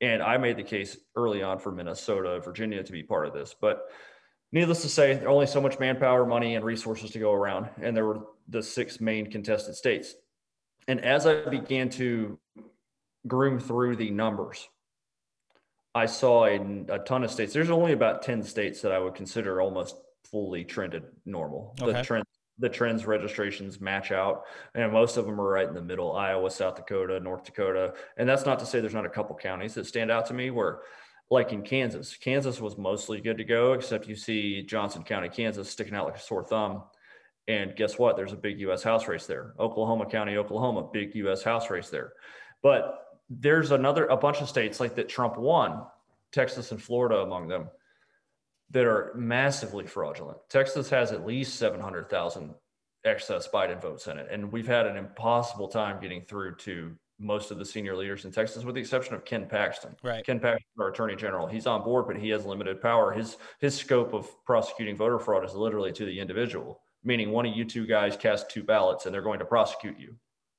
And 0.00 0.22
I 0.22 0.36
made 0.38 0.56
the 0.56 0.62
case 0.62 0.96
early 1.14 1.42
on 1.42 1.58
for 1.58 1.72
Minnesota, 1.72 2.40
Virginia 2.40 2.82
to 2.82 2.92
be 2.92 3.02
part 3.02 3.26
of 3.26 3.34
this. 3.34 3.54
But 3.58 3.86
needless 4.52 4.82
to 4.82 4.88
say, 4.88 5.14
there 5.14 5.26
are 5.26 5.30
only 5.30 5.46
so 5.46 5.60
much 5.60 5.78
manpower, 5.78 6.26
money, 6.26 6.54
and 6.54 6.64
resources 6.64 7.10
to 7.12 7.18
go 7.18 7.32
around. 7.32 7.68
And 7.80 7.96
there 7.96 8.06
were 8.06 8.20
the 8.48 8.62
six 8.62 9.00
main 9.00 9.30
contested 9.30 9.74
states. 9.74 10.14
And 10.88 11.00
as 11.00 11.26
I 11.26 11.48
began 11.48 11.88
to 11.90 12.38
groom 13.26 13.58
through 13.58 13.96
the 13.96 14.10
numbers, 14.10 14.68
I 15.96 16.04
saw 16.04 16.44
a, 16.44 16.60
a 16.90 16.98
ton 16.98 17.24
of 17.24 17.30
states. 17.30 17.54
There's 17.54 17.70
only 17.70 17.92
about 17.92 18.20
10 18.20 18.42
states 18.42 18.82
that 18.82 18.92
I 18.92 18.98
would 18.98 19.14
consider 19.14 19.62
almost 19.62 19.96
fully 20.30 20.62
trended 20.62 21.04
normal. 21.24 21.74
Okay. 21.80 21.92
The 21.92 22.02
trend 22.02 22.24
the 22.58 22.68
trends 22.68 23.06
registrations 23.06 23.80
match 23.80 24.10
out 24.10 24.44
and 24.74 24.90
most 24.90 25.18
of 25.18 25.26
them 25.26 25.38
are 25.38 25.48
right 25.48 25.68
in 25.68 25.74
the 25.74 25.82
middle 25.82 26.16
iowa 26.16 26.50
south 26.50 26.74
dakota 26.74 27.20
north 27.20 27.44
dakota 27.44 27.92
and 28.16 28.26
that's 28.26 28.46
not 28.46 28.58
to 28.58 28.64
say 28.64 28.80
there's 28.80 28.94
not 28.94 29.04
a 29.04 29.10
couple 29.10 29.36
counties 29.36 29.74
that 29.74 29.84
stand 29.84 30.10
out 30.10 30.24
to 30.24 30.32
me 30.32 30.50
where 30.50 30.80
like 31.28 31.52
in 31.52 31.60
kansas 31.60 32.16
kansas 32.16 32.58
was 32.58 32.78
mostly 32.78 33.20
good 33.20 33.36
to 33.36 33.44
go 33.44 33.74
except 33.74 34.08
you 34.08 34.16
see 34.16 34.62
johnson 34.62 35.02
county 35.02 35.28
kansas 35.28 35.68
sticking 35.68 35.94
out 35.94 36.06
like 36.06 36.16
a 36.16 36.20
sore 36.20 36.42
thumb 36.42 36.82
and 37.46 37.76
guess 37.76 37.98
what 37.98 38.16
there's 38.16 38.32
a 38.32 38.36
big 38.36 38.58
us 38.60 38.82
house 38.82 39.06
race 39.06 39.26
there 39.26 39.52
oklahoma 39.60 40.06
county 40.06 40.38
oklahoma 40.38 40.88
big 40.94 41.14
us 41.14 41.42
house 41.42 41.68
race 41.68 41.90
there 41.90 42.14
but 42.62 43.05
there's 43.28 43.70
another 43.70 44.06
a 44.06 44.16
bunch 44.16 44.40
of 44.40 44.48
states 44.48 44.80
like 44.80 44.94
that 44.94 45.08
trump 45.08 45.36
won 45.36 45.82
texas 46.32 46.70
and 46.72 46.82
florida 46.82 47.16
among 47.18 47.48
them 47.48 47.68
that 48.70 48.84
are 48.84 49.12
massively 49.16 49.86
fraudulent. 49.86 50.38
Texas 50.48 50.90
has 50.90 51.12
at 51.12 51.26
least 51.26 51.56
700,000 51.56 52.54
excess 53.04 53.48
Biden 53.48 53.80
votes 53.80 54.08
in 54.08 54.18
it. 54.18 54.28
And 54.30 54.50
we've 54.50 54.66
had 54.66 54.86
an 54.86 54.96
impossible 54.96 55.68
time 55.68 56.00
getting 56.00 56.22
through 56.22 56.56
to 56.56 56.96
most 57.18 57.50
of 57.50 57.58
the 57.58 57.64
senior 57.64 57.96
leaders 57.96 58.24
in 58.24 58.32
Texas, 58.32 58.64
with 58.64 58.74
the 58.74 58.80
exception 58.80 59.14
of 59.14 59.24
Ken 59.24 59.46
Paxton. 59.46 59.96
Right. 60.02 60.26
Ken 60.26 60.40
Paxton, 60.40 60.66
our 60.78 60.88
attorney 60.88 61.16
general, 61.16 61.46
he's 61.46 61.66
on 61.66 61.82
board, 61.82 62.06
but 62.06 62.16
he 62.16 62.28
has 62.30 62.44
limited 62.44 62.82
power. 62.82 63.12
His 63.12 63.38
his 63.58 63.74
scope 63.74 64.12
of 64.12 64.28
prosecuting 64.44 64.96
voter 64.96 65.18
fraud 65.18 65.44
is 65.44 65.54
literally 65.54 65.92
to 65.92 66.04
the 66.04 66.20
individual, 66.20 66.80
meaning 67.04 67.30
one 67.30 67.46
of 67.46 67.56
you 67.56 67.64
two 67.64 67.86
guys 67.86 68.16
cast 68.16 68.50
two 68.50 68.62
ballots 68.62 69.06
and 69.06 69.14
they're 69.14 69.22
going 69.22 69.38
to 69.38 69.46
prosecute 69.46 69.98
you. 69.98 70.16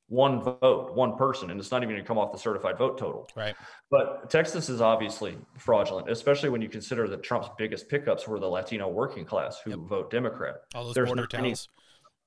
One 0.09 0.41
vote, 0.41 0.93
one 0.95 1.17
person, 1.17 1.51
and 1.51 1.59
it's 1.59 1.69
not 1.69 1.83
even 1.83 1.93
going 1.93 2.01
to 2.01 2.07
come 2.07 2.17
off 2.17 2.31
the 2.31 2.37
certified 2.39 2.77
vote 2.77 2.97
total. 2.97 3.29
Right. 3.35 3.55
But 3.91 4.29
Texas 4.29 4.69
is 4.69 4.79
obviously 4.79 5.37
fraudulent, 5.57 6.09
especially 6.09 6.47
when 6.47 6.61
you 6.61 6.69
consider 6.69 7.09
that 7.09 7.23
Trump's 7.23 7.49
biggest 7.57 7.89
pickups 7.89 8.25
were 8.25 8.39
the 8.39 8.47
Latino 8.47 8.87
working 8.87 9.25
class 9.25 9.59
who 9.59 9.71
Yep. 9.71 9.79
vote 9.79 10.09
Democrat. 10.09 10.61
All 10.73 10.85
those 10.85 10.93
There's 10.95 11.09
border 11.09 11.23
not 11.23 11.33
many- 11.33 11.49
towns. 11.49 11.67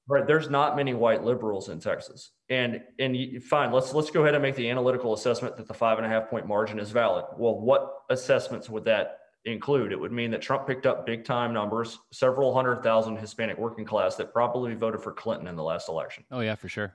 Right, 0.09 0.27
there's 0.27 0.51
not 0.51 0.77
many 0.77 0.93
white 0.93 1.23
liberals 1.25 1.69
in 1.69 1.79
Texas, 1.79 2.33
and 2.49 2.83
and 2.99 3.17
you, 3.17 3.39
fine. 3.41 3.71
Let's 3.71 3.95
let's 3.95 4.11
go 4.11 4.23
ahead 4.23 4.35
and 4.35 4.43
make 4.43 4.57
the 4.57 4.69
analytical 4.69 5.13
assessment 5.15 5.57
that 5.57 5.69
the 5.69 5.75
five 5.75 5.99
and 5.99 6.07
a 6.07 6.09
half 6.09 6.29
point 6.29 6.49
margin 6.49 6.81
is 6.81 6.91
valid. 6.91 7.27
Well, 7.37 7.61
what 7.61 8.03
assessments 8.11 8.69
would 8.69 8.85
that 8.87 9.19
include? 9.45 9.93
It 9.93 10.01
would 10.01 10.11
mean 10.11 10.33
that 10.33 10.43
Trump 10.43 10.67
picked 10.67 10.85
up 10.85 11.07
big 11.07 11.25
time 11.25 11.53
numbers, 11.55 11.97
several 12.11 12.53
hundred 12.53 12.83
thousand 12.83 13.19
Hispanic 13.19 13.57
working 13.57 13.85
class 13.85 14.17
that 14.17 14.33
probably 14.33 14.75
voted 14.75 15.01
for 15.01 15.13
Clinton 15.13 15.47
in 15.47 15.55
the 15.55 15.63
last 15.63 15.89
election. 15.89 16.25
Oh 16.33 16.41
yeah, 16.41 16.57
for 16.57 16.69
sure. 16.69 16.93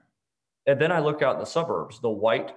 And 0.67 0.79
then 0.79 0.91
I 0.91 0.99
look 0.99 1.21
out 1.21 1.35
in 1.35 1.39
the 1.39 1.45
suburbs, 1.45 1.99
the 1.99 2.09
white 2.09 2.53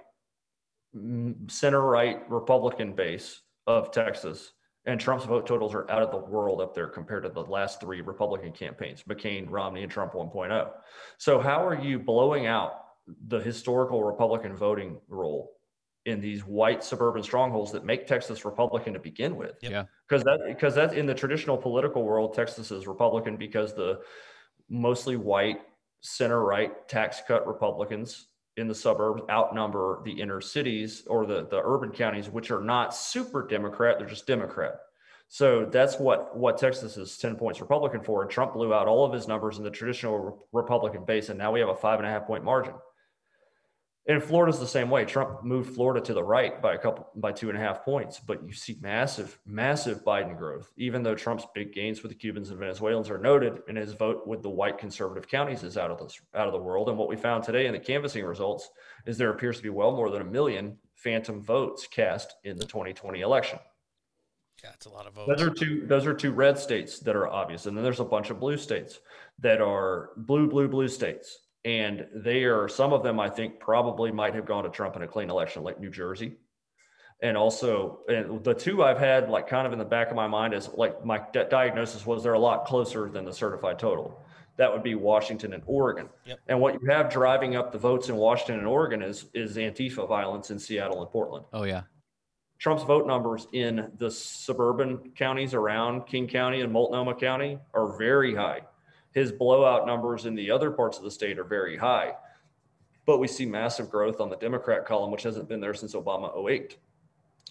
center 1.47 1.81
right 1.81 2.29
Republican 2.29 2.93
base 2.93 3.41
of 3.67 3.91
Texas, 3.91 4.53
and 4.85 4.99
Trump's 4.99 5.25
vote 5.25 5.45
totals 5.45 5.75
are 5.75 5.89
out 5.91 6.01
of 6.01 6.11
the 6.11 6.17
world 6.17 6.61
up 6.61 6.73
there 6.73 6.87
compared 6.87 7.23
to 7.23 7.29
the 7.29 7.43
last 7.43 7.79
three 7.79 8.01
Republican 8.01 8.51
campaigns 8.51 9.03
McCain, 9.03 9.45
Romney, 9.49 9.83
and 9.83 9.91
Trump 9.91 10.13
1.0. 10.13 10.71
So, 11.17 11.39
how 11.39 11.65
are 11.65 11.79
you 11.79 11.99
blowing 11.99 12.47
out 12.47 12.85
the 13.27 13.39
historical 13.39 14.03
Republican 14.03 14.55
voting 14.55 14.99
role 15.07 15.51
in 16.05 16.21
these 16.21 16.41
white 16.41 16.83
suburban 16.83 17.21
strongholds 17.21 17.71
that 17.73 17.85
make 17.85 18.07
Texas 18.07 18.45
Republican 18.45 18.93
to 18.93 18.99
begin 18.99 19.35
with? 19.35 19.57
Yeah. 19.61 19.83
Because 20.07 20.23
that 20.23 20.39
because 20.47 20.75
that 20.75 20.93
in 20.93 21.05
the 21.05 21.13
traditional 21.13 21.57
political 21.57 22.03
world, 22.03 22.33
Texas 22.33 22.71
is 22.71 22.87
Republican 22.87 23.37
because 23.37 23.75
the 23.75 23.99
mostly 24.69 25.17
white 25.17 25.59
center 26.01 26.43
right 26.43 26.87
tax 26.87 27.21
cut 27.27 27.47
Republicans 27.47 28.27
in 28.57 28.67
the 28.67 28.75
suburbs 28.75 29.23
outnumber 29.29 30.01
the 30.03 30.11
inner 30.11 30.41
cities 30.41 31.03
or 31.07 31.25
the, 31.25 31.47
the 31.49 31.61
urban 31.63 31.91
counties, 31.91 32.29
which 32.29 32.51
are 32.51 32.61
not 32.61 32.93
super 32.93 33.47
Democrat, 33.47 33.97
they're 33.97 34.07
just 34.07 34.27
Democrat. 34.27 34.79
So 35.29 35.65
that's 35.65 35.99
what, 35.99 36.35
what 36.35 36.57
Texas 36.57 36.97
is 36.97 37.17
10 37.17 37.35
points 37.35 37.61
Republican 37.61 38.01
for. 38.01 38.23
And 38.23 38.31
Trump 38.31 38.53
blew 38.53 38.73
out 38.73 38.87
all 38.87 39.05
of 39.05 39.13
his 39.13 39.27
numbers 39.27 39.59
in 39.59 39.63
the 39.63 39.69
traditional 39.69 40.47
Republican 40.51 41.05
base. 41.05 41.29
And 41.29 41.37
now 41.37 41.51
we 41.51 41.59
have 41.59 41.69
a 41.69 41.75
five 41.75 41.99
and 41.99 42.07
a 42.07 42.11
half 42.11 42.25
point 42.25 42.43
margin. 42.43 42.73
And 44.09 44.23
Florida's 44.23 44.59
the 44.59 44.65
same 44.65 44.89
way. 44.89 45.05
Trump 45.05 45.43
moved 45.43 45.75
Florida 45.75 46.01
to 46.01 46.15
the 46.15 46.23
right 46.23 46.59
by 46.63 46.73
a 46.73 46.79
couple, 46.79 47.09
by 47.15 47.31
two 47.31 47.49
and 47.49 47.57
a 47.57 47.61
half 47.61 47.85
points, 47.85 48.19
but 48.19 48.41
you 48.43 48.53
see 48.53 48.75
massive, 48.81 49.37
massive 49.45 50.03
Biden 50.03 50.35
growth, 50.35 50.73
even 50.77 51.03
though 51.03 51.13
Trump's 51.13 51.45
big 51.53 51.71
gains 51.71 52.01
with 52.01 52.11
the 52.11 52.17
Cubans 52.17 52.49
and 52.49 52.57
Venezuelans 52.57 53.11
are 53.11 53.19
noted 53.19 53.61
and 53.67 53.77
his 53.77 53.93
vote 53.93 54.25
with 54.25 54.41
the 54.41 54.49
white 54.49 54.79
conservative 54.79 55.27
counties 55.27 55.61
is 55.61 55.77
out 55.77 55.91
of 55.91 55.99
this, 55.99 56.19
out 56.33 56.47
of 56.47 56.53
the 56.53 56.59
world. 56.59 56.89
And 56.89 56.97
what 56.97 57.07
we 57.07 57.17
found 57.17 57.43
today 57.43 57.67
in 57.67 57.71
the 57.71 57.79
canvassing 57.79 58.25
results 58.25 58.71
is 59.05 59.15
there 59.15 59.29
appears 59.29 59.57
to 59.57 59.63
be 59.63 59.69
well 59.69 59.91
more 59.91 60.09
than 60.09 60.23
a 60.23 60.25
million 60.25 60.75
phantom 60.95 61.39
votes 61.39 61.85
cast 61.85 62.33
in 62.43 62.57
the 62.57 62.65
2020 62.65 63.21
election. 63.21 63.59
Yeah, 64.63 64.71
it's 64.73 64.87
a 64.87 64.89
lot 64.89 65.05
of 65.05 65.13
votes. 65.13 65.29
Those 65.37 65.47
are 65.47 65.53
two. 65.53 65.85
Those 65.85 66.07
are 66.07 66.15
two 66.15 66.31
red 66.31 66.57
states 66.57 66.97
that 66.99 67.15
are 67.15 67.27
obvious, 67.27 67.67
and 67.67 67.77
then 67.77 67.83
there's 67.83 68.01
a 68.01 68.05
bunch 68.05 68.29
of 68.31 68.39
blue 68.39 68.57
states 68.57 68.99
that 69.37 69.61
are 69.61 70.09
blue, 70.17 70.49
blue, 70.49 70.67
blue 70.67 70.89
states, 70.89 71.37
and 71.65 72.07
they 72.15 72.43
are 72.43 72.67
some 72.67 72.93
of 72.93 73.03
them. 73.03 73.19
I 73.19 73.29
think 73.29 73.59
probably 73.59 74.11
might 74.11 74.35
have 74.35 74.45
gone 74.45 74.63
to 74.63 74.69
Trump 74.69 74.95
in 74.95 75.01
a 75.01 75.07
clean 75.07 75.29
election, 75.29 75.63
like 75.63 75.79
New 75.79 75.89
Jersey, 75.89 76.37
and 77.21 77.35
also 77.35 77.99
and 78.07 78.43
the 78.43 78.53
two 78.53 78.83
I've 78.83 78.99
had 78.99 79.29
like 79.29 79.47
kind 79.47 79.67
of 79.67 79.73
in 79.73 79.79
the 79.79 79.85
back 79.85 80.09
of 80.09 80.15
my 80.15 80.27
mind 80.27 80.53
is 80.53 80.69
like 80.69 81.03
my 81.03 81.21
di- 81.33 81.45
diagnosis 81.49 82.05
was 82.05 82.23
they're 82.23 82.33
a 82.33 82.39
lot 82.39 82.65
closer 82.65 83.09
than 83.09 83.25
the 83.25 83.33
certified 83.33 83.79
total. 83.79 84.23
That 84.57 84.71
would 84.71 84.83
be 84.83 84.95
Washington 84.95 85.53
and 85.53 85.63
Oregon. 85.65 86.09
Yep. 86.25 86.39
And 86.47 86.59
what 86.59 86.73
you 86.73 86.89
have 86.89 87.09
driving 87.09 87.55
up 87.55 87.71
the 87.71 87.77
votes 87.77 88.09
in 88.09 88.15
Washington 88.15 88.59
and 88.59 88.67
Oregon 88.67 89.01
is 89.01 89.25
is 89.33 89.57
Antifa 89.57 90.07
violence 90.07 90.51
in 90.51 90.59
Seattle 90.59 91.01
and 91.01 91.11
Portland. 91.11 91.45
Oh 91.53 91.63
yeah. 91.63 91.83
Trump's 92.57 92.83
vote 92.83 93.07
numbers 93.07 93.47
in 93.53 93.89
the 93.97 94.11
suburban 94.11 95.11
counties 95.15 95.53
around 95.53 96.05
King 96.07 96.27
County 96.27 96.59
and 96.59 96.71
Multnomah 96.71 97.15
County 97.15 97.57
are 97.73 97.97
very 97.97 98.35
high. 98.35 98.61
His 99.13 99.31
blowout 99.31 99.87
numbers 99.87 100.25
in 100.25 100.35
the 100.35 100.51
other 100.51 100.71
parts 100.71 100.97
of 100.97 101.03
the 101.03 101.11
state 101.11 101.39
are 101.39 101.43
very 101.43 101.77
high. 101.77 102.15
but 103.05 103.17
we 103.17 103.27
see 103.27 103.43
massive 103.45 103.89
growth 103.89 104.21
on 104.21 104.29
the 104.29 104.35
Democrat 104.35 104.85
column, 104.85 105.09
which 105.09 105.23
hasn't 105.23 105.49
been 105.49 105.59
there 105.59 105.73
since 105.73 105.95
Obama 105.95 106.47
08 106.47 106.77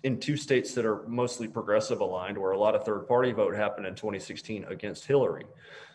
in 0.04 0.20
two 0.20 0.36
states 0.36 0.72
that 0.74 0.86
are 0.86 1.02
mostly 1.08 1.48
progressive 1.48 2.00
aligned, 2.00 2.38
where 2.38 2.52
a 2.52 2.58
lot 2.58 2.76
of 2.76 2.84
third 2.84 3.08
party 3.08 3.32
vote 3.32 3.56
happened 3.56 3.84
in 3.84 3.94
2016 3.96 4.64
against 4.66 5.04
Hillary. 5.04 5.44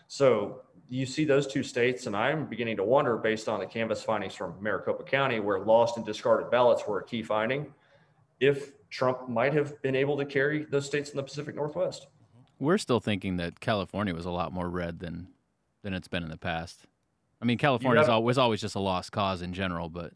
So 0.06 0.60
you 0.90 1.06
see 1.06 1.24
those 1.24 1.46
two 1.46 1.62
states, 1.62 2.06
and 2.06 2.14
I'm 2.14 2.44
beginning 2.44 2.76
to 2.76 2.84
wonder, 2.84 3.16
based 3.16 3.48
on 3.48 3.58
the 3.58 3.64
canvass 3.64 4.02
findings 4.02 4.34
from 4.34 4.54
Maricopa 4.60 5.04
County, 5.04 5.40
where 5.40 5.60
lost 5.60 5.96
and 5.96 6.04
discarded 6.04 6.50
ballots 6.50 6.86
were 6.86 7.00
a 7.00 7.04
key 7.04 7.22
finding, 7.22 7.72
if 8.40 8.72
Trump 8.90 9.30
might 9.30 9.54
have 9.54 9.80
been 9.80 9.96
able 9.96 10.18
to 10.18 10.26
carry 10.26 10.64
those 10.66 10.84
states 10.84 11.08
in 11.08 11.16
the 11.16 11.22
Pacific 11.22 11.54
Northwest. 11.54 12.08
We're 12.58 12.78
still 12.78 13.00
thinking 13.00 13.38
that 13.38 13.60
California 13.60 14.14
was 14.14 14.26
a 14.26 14.30
lot 14.30 14.52
more 14.52 14.68
red 14.68 15.00
than 15.00 15.28
than 15.84 15.94
it's 15.94 16.08
been 16.08 16.24
in 16.24 16.30
the 16.30 16.36
past. 16.36 16.86
I 17.40 17.44
mean, 17.44 17.58
California 17.58 18.04
have- 18.04 18.22
was 18.24 18.38
always 18.38 18.60
just 18.60 18.74
a 18.74 18.80
lost 18.80 19.12
cause 19.12 19.42
in 19.42 19.52
general, 19.52 19.88
but 19.88 20.12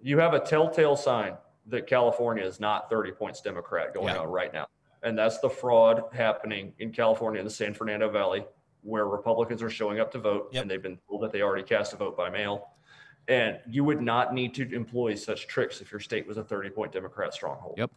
You 0.00 0.18
have 0.18 0.34
a 0.34 0.40
telltale 0.40 0.96
sign 0.96 1.36
that 1.66 1.86
California 1.86 2.44
is 2.44 2.60
not 2.60 2.90
30 2.90 3.12
points 3.12 3.40
Democrat 3.40 3.94
going 3.94 4.14
Yeah. 4.14 4.20
on 4.20 4.28
right 4.28 4.52
now. 4.52 4.66
And 5.02 5.16
that's 5.16 5.38
the 5.38 5.48
fraud 5.50 6.02
happening 6.12 6.74
in 6.78 6.92
California 6.92 7.38
in 7.40 7.44
the 7.44 7.50
San 7.50 7.72
Fernando 7.74 8.08
Valley, 8.10 8.44
where 8.82 9.06
Republicans 9.06 9.62
are 9.62 9.70
showing 9.70 10.00
up 10.00 10.10
to 10.12 10.18
vote 10.18 10.48
Yep. 10.52 10.62
and 10.62 10.70
they've 10.70 10.82
been 10.82 10.98
told 11.08 11.22
that 11.22 11.30
they 11.32 11.42
already 11.42 11.62
cast 11.62 11.92
a 11.92 11.96
vote 11.96 12.16
by 12.16 12.28
mail. 12.30 12.68
And 13.28 13.60
you 13.68 13.84
would 13.84 14.00
not 14.00 14.32
need 14.34 14.54
to 14.54 14.72
employ 14.74 15.14
such 15.14 15.46
tricks 15.46 15.80
if 15.80 15.92
your 15.92 16.00
state 16.00 16.26
was 16.26 16.38
a 16.38 16.44
30 16.44 16.70
point 16.70 16.90
Democrat 16.92 17.32
stronghold. 17.34 17.74
Yep. 17.78 17.90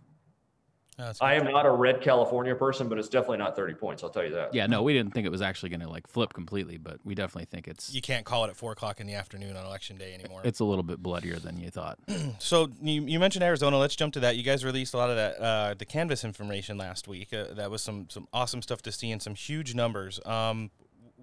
Oh, 0.99 1.05
that's 1.05 1.21
I 1.21 1.35
am 1.35 1.45
not 1.45 1.65
a 1.65 1.71
red 1.71 2.01
California 2.01 2.53
person, 2.53 2.89
but 2.89 2.97
it's 2.97 3.07
definitely 3.07 3.37
not 3.37 3.55
30 3.55 3.73
points. 3.75 4.03
I'll 4.03 4.09
tell 4.09 4.25
you 4.25 4.31
that. 4.31 4.53
yeah, 4.53 4.67
no, 4.67 4.83
we 4.83 4.93
didn't 4.93 5.13
think 5.13 5.25
it 5.25 5.29
was 5.31 5.41
actually 5.41 5.69
going 5.69 5.79
to 5.79 5.89
like 5.89 6.05
flip 6.05 6.33
completely, 6.33 6.77
but 6.77 6.99
we 7.05 7.15
definitely 7.15 7.45
think 7.45 7.67
it's 7.67 7.93
You 7.93 8.01
can't 8.01 8.25
call 8.25 8.43
it 8.45 8.49
at 8.49 8.57
four 8.57 8.73
o'clock 8.73 8.99
in 8.99 9.07
the 9.07 9.13
afternoon 9.15 9.55
on 9.55 9.65
election 9.65 9.97
day 9.97 10.13
anymore. 10.13 10.41
it's 10.43 10.59
a 10.59 10.65
little 10.65 10.83
bit 10.83 11.01
bloodier 11.01 11.37
than 11.39 11.57
you 11.59 11.69
thought. 11.69 11.97
So 12.39 12.69
you, 12.81 13.03
you 13.05 13.19
mentioned 13.19 13.43
Arizona. 13.43 13.77
Let's 13.77 13.95
jump 13.95 14.13
to 14.13 14.19
that. 14.21 14.35
You 14.35 14.43
guys 14.43 14.63
released 14.65 14.93
a 14.93 14.97
lot 14.97 15.09
of 15.09 15.15
that 15.15 15.39
uh, 15.39 15.73
the 15.77 15.85
canvass 15.85 16.23
information 16.23 16.77
last 16.77 17.07
week. 17.07 17.33
Uh, 17.33 17.45
that 17.53 17.71
was 17.71 17.81
some 17.81 18.07
some 18.09 18.27
awesome 18.33 18.61
stuff 18.61 18.81
to 18.83 18.91
see 18.91 19.11
and 19.11 19.21
some 19.21 19.33
huge 19.35 19.73
numbers. 19.73 20.19
Um, 20.25 20.71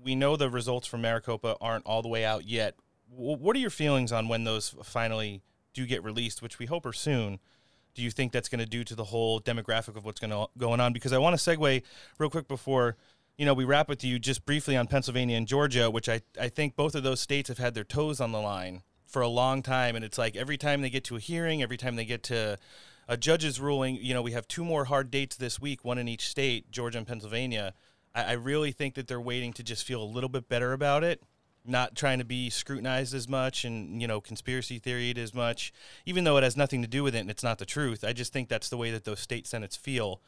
we 0.02 0.14
know 0.14 0.36
the 0.36 0.48
results 0.48 0.86
from 0.86 1.02
Maricopa 1.02 1.56
aren't 1.60 1.84
all 1.86 2.02
the 2.02 2.08
way 2.08 2.24
out 2.24 2.46
yet. 2.46 2.74
W- 3.10 3.36
what 3.36 3.54
are 3.56 3.58
your 3.58 3.70
feelings 3.70 4.12
on 4.12 4.28
when 4.28 4.44
those 4.44 4.74
finally 4.82 5.42
do 5.74 5.86
get 5.86 6.02
released, 6.02 6.40
which 6.40 6.58
we 6.58 6.66
hope 6.66 6.86
are 6.86 6.92
soon? 6.92 7.38
Do 7.98 8.04
you 8.04 8.12
think 8.12 8.30
that's 8.30 8.48
going 8.48 8.60
to 8.60 8.64
do 8.64 8.84
to 8.84 8.94
the 8.94 9.02
whole 9.02 9.40
demographic 9.40 9.96
of 9.96 10.04
what's 10.04 10.20
going 10.20 10.46
going 10.56 10.78
on? 10.78 10.92
Because 10.92 11.12
I 11.12 11.18
want 11.18 11.36
to 11.36 11.50
segue 11.50 11.82
real 12.16 12.30
quick 12.30 12.46
before 12.46 12.96
you 13.36 13.44
know 13.44 13.54
we 13.54 13.64
wrap 13.64 13.88
with 13.88 14.04
you 14.04 14.20
just 14.20 14.46
briefly 14.46 14.76
on 14.76 14.86
Pennsylvania 14.86 15.36
and 15.36 15.48
Georgia, 15.48 15.90
which 15.90 16.08
I 16.08 16.20
I 16.40 16.48
think 16.48 16.76
both 16.76 16.94
of 16.94 17.02
those 17.02 17.18
states 17.18 17.48
have 17.48 17.58
had 17.58 17.74
their 17.74 17.82
toes 17.82 18.20
on 18.20 18.30
the 18.30 18.38
line 18.38 18.82
for 19.04 19.20
a 19.20 19.26
long 19.26 19.62
time, 19.62 19.96
and 19.96 20.04
it's 20.04 20.16
like 20.16 20.36
every 20.36 20.56
time 20.56 20.80
they 20.80 20.90
get 20.90 21.02
to 21.06 21.16
a 21.16 21.18
hearing, 21.18 21.60
every 21.60 21.76
time 21.76 21.96
they 21.96 22.04
get 22.04 22.22
to 22.24 22.56
a 23.08 23.16
judge's 23.16 23.60
ruling, 23.60 23.96
you 23.96 24.14
know, 24.14 24.22
we 24.22 24.30
have 24.30 24.46
two 24.46 24.64
more 24.64 24.84
hard 24.84 25.10
dates 25.10 25.34
this 25.34 25.60
week, 25.60 25.84
one 25.84 25.98
in 25.98 26.06
each 26.06 26.28
state, 26.28 26.70
Georgia 26.70 26.98
and 26.98 27.06
Pennsylvania. 27.06 27.74
I, 28.14 28.22
I 28.22 28.32
really 28.34 28.70
think 28.70 28.94
that 28.94 29.08
they're 29.08 29.20
waiting 29.20 29.52
to 29.54 29.64
just 29.64 29.84
feel 29.84 30.00
a 30.00 30.04
little 30.04 30.28
bit 30.28 30.48
better 30.48 30.72
about 30.72 31.02
it, 31.02 31.20
not 31.64 31.94
trying 31.94 32.18
to 32.18 32.24
be 32.24 32.50
scrutinized 32.50 33.14
as 33.14 33.28
much 33.28 33.64
and, 33.64 34.00
you 34.00 34.08
know, 34.08 34.20
conspiracy 34.20 34.78
theoried 34.78 35.18
as 35.18 35.34
much, 35.34 35.72
even 36.06 36.24
though 36.24 36.36
it 36.36 36.42
has 36.42 36.56
nothing 36.56 36.82
to 36.82 36.88
do 36.88 37.02
with 37.02 37.14
it 37.14 37.20
and 37.20 37.30
it's 37.30 37.42
not 37.42 37.58
the 37.58 37.66
truth. 37.66 38.04
I 38.04 38.12
just 38.12 38.32
think 38.32 38.48
that's 38.48 38.68
the 38.68 38.76
way 38.76 38.90
that 38.90 39.04
those 39.04 39.20
state 39.20 39.46
senates 39.46 39.76
feel 39.76 40.20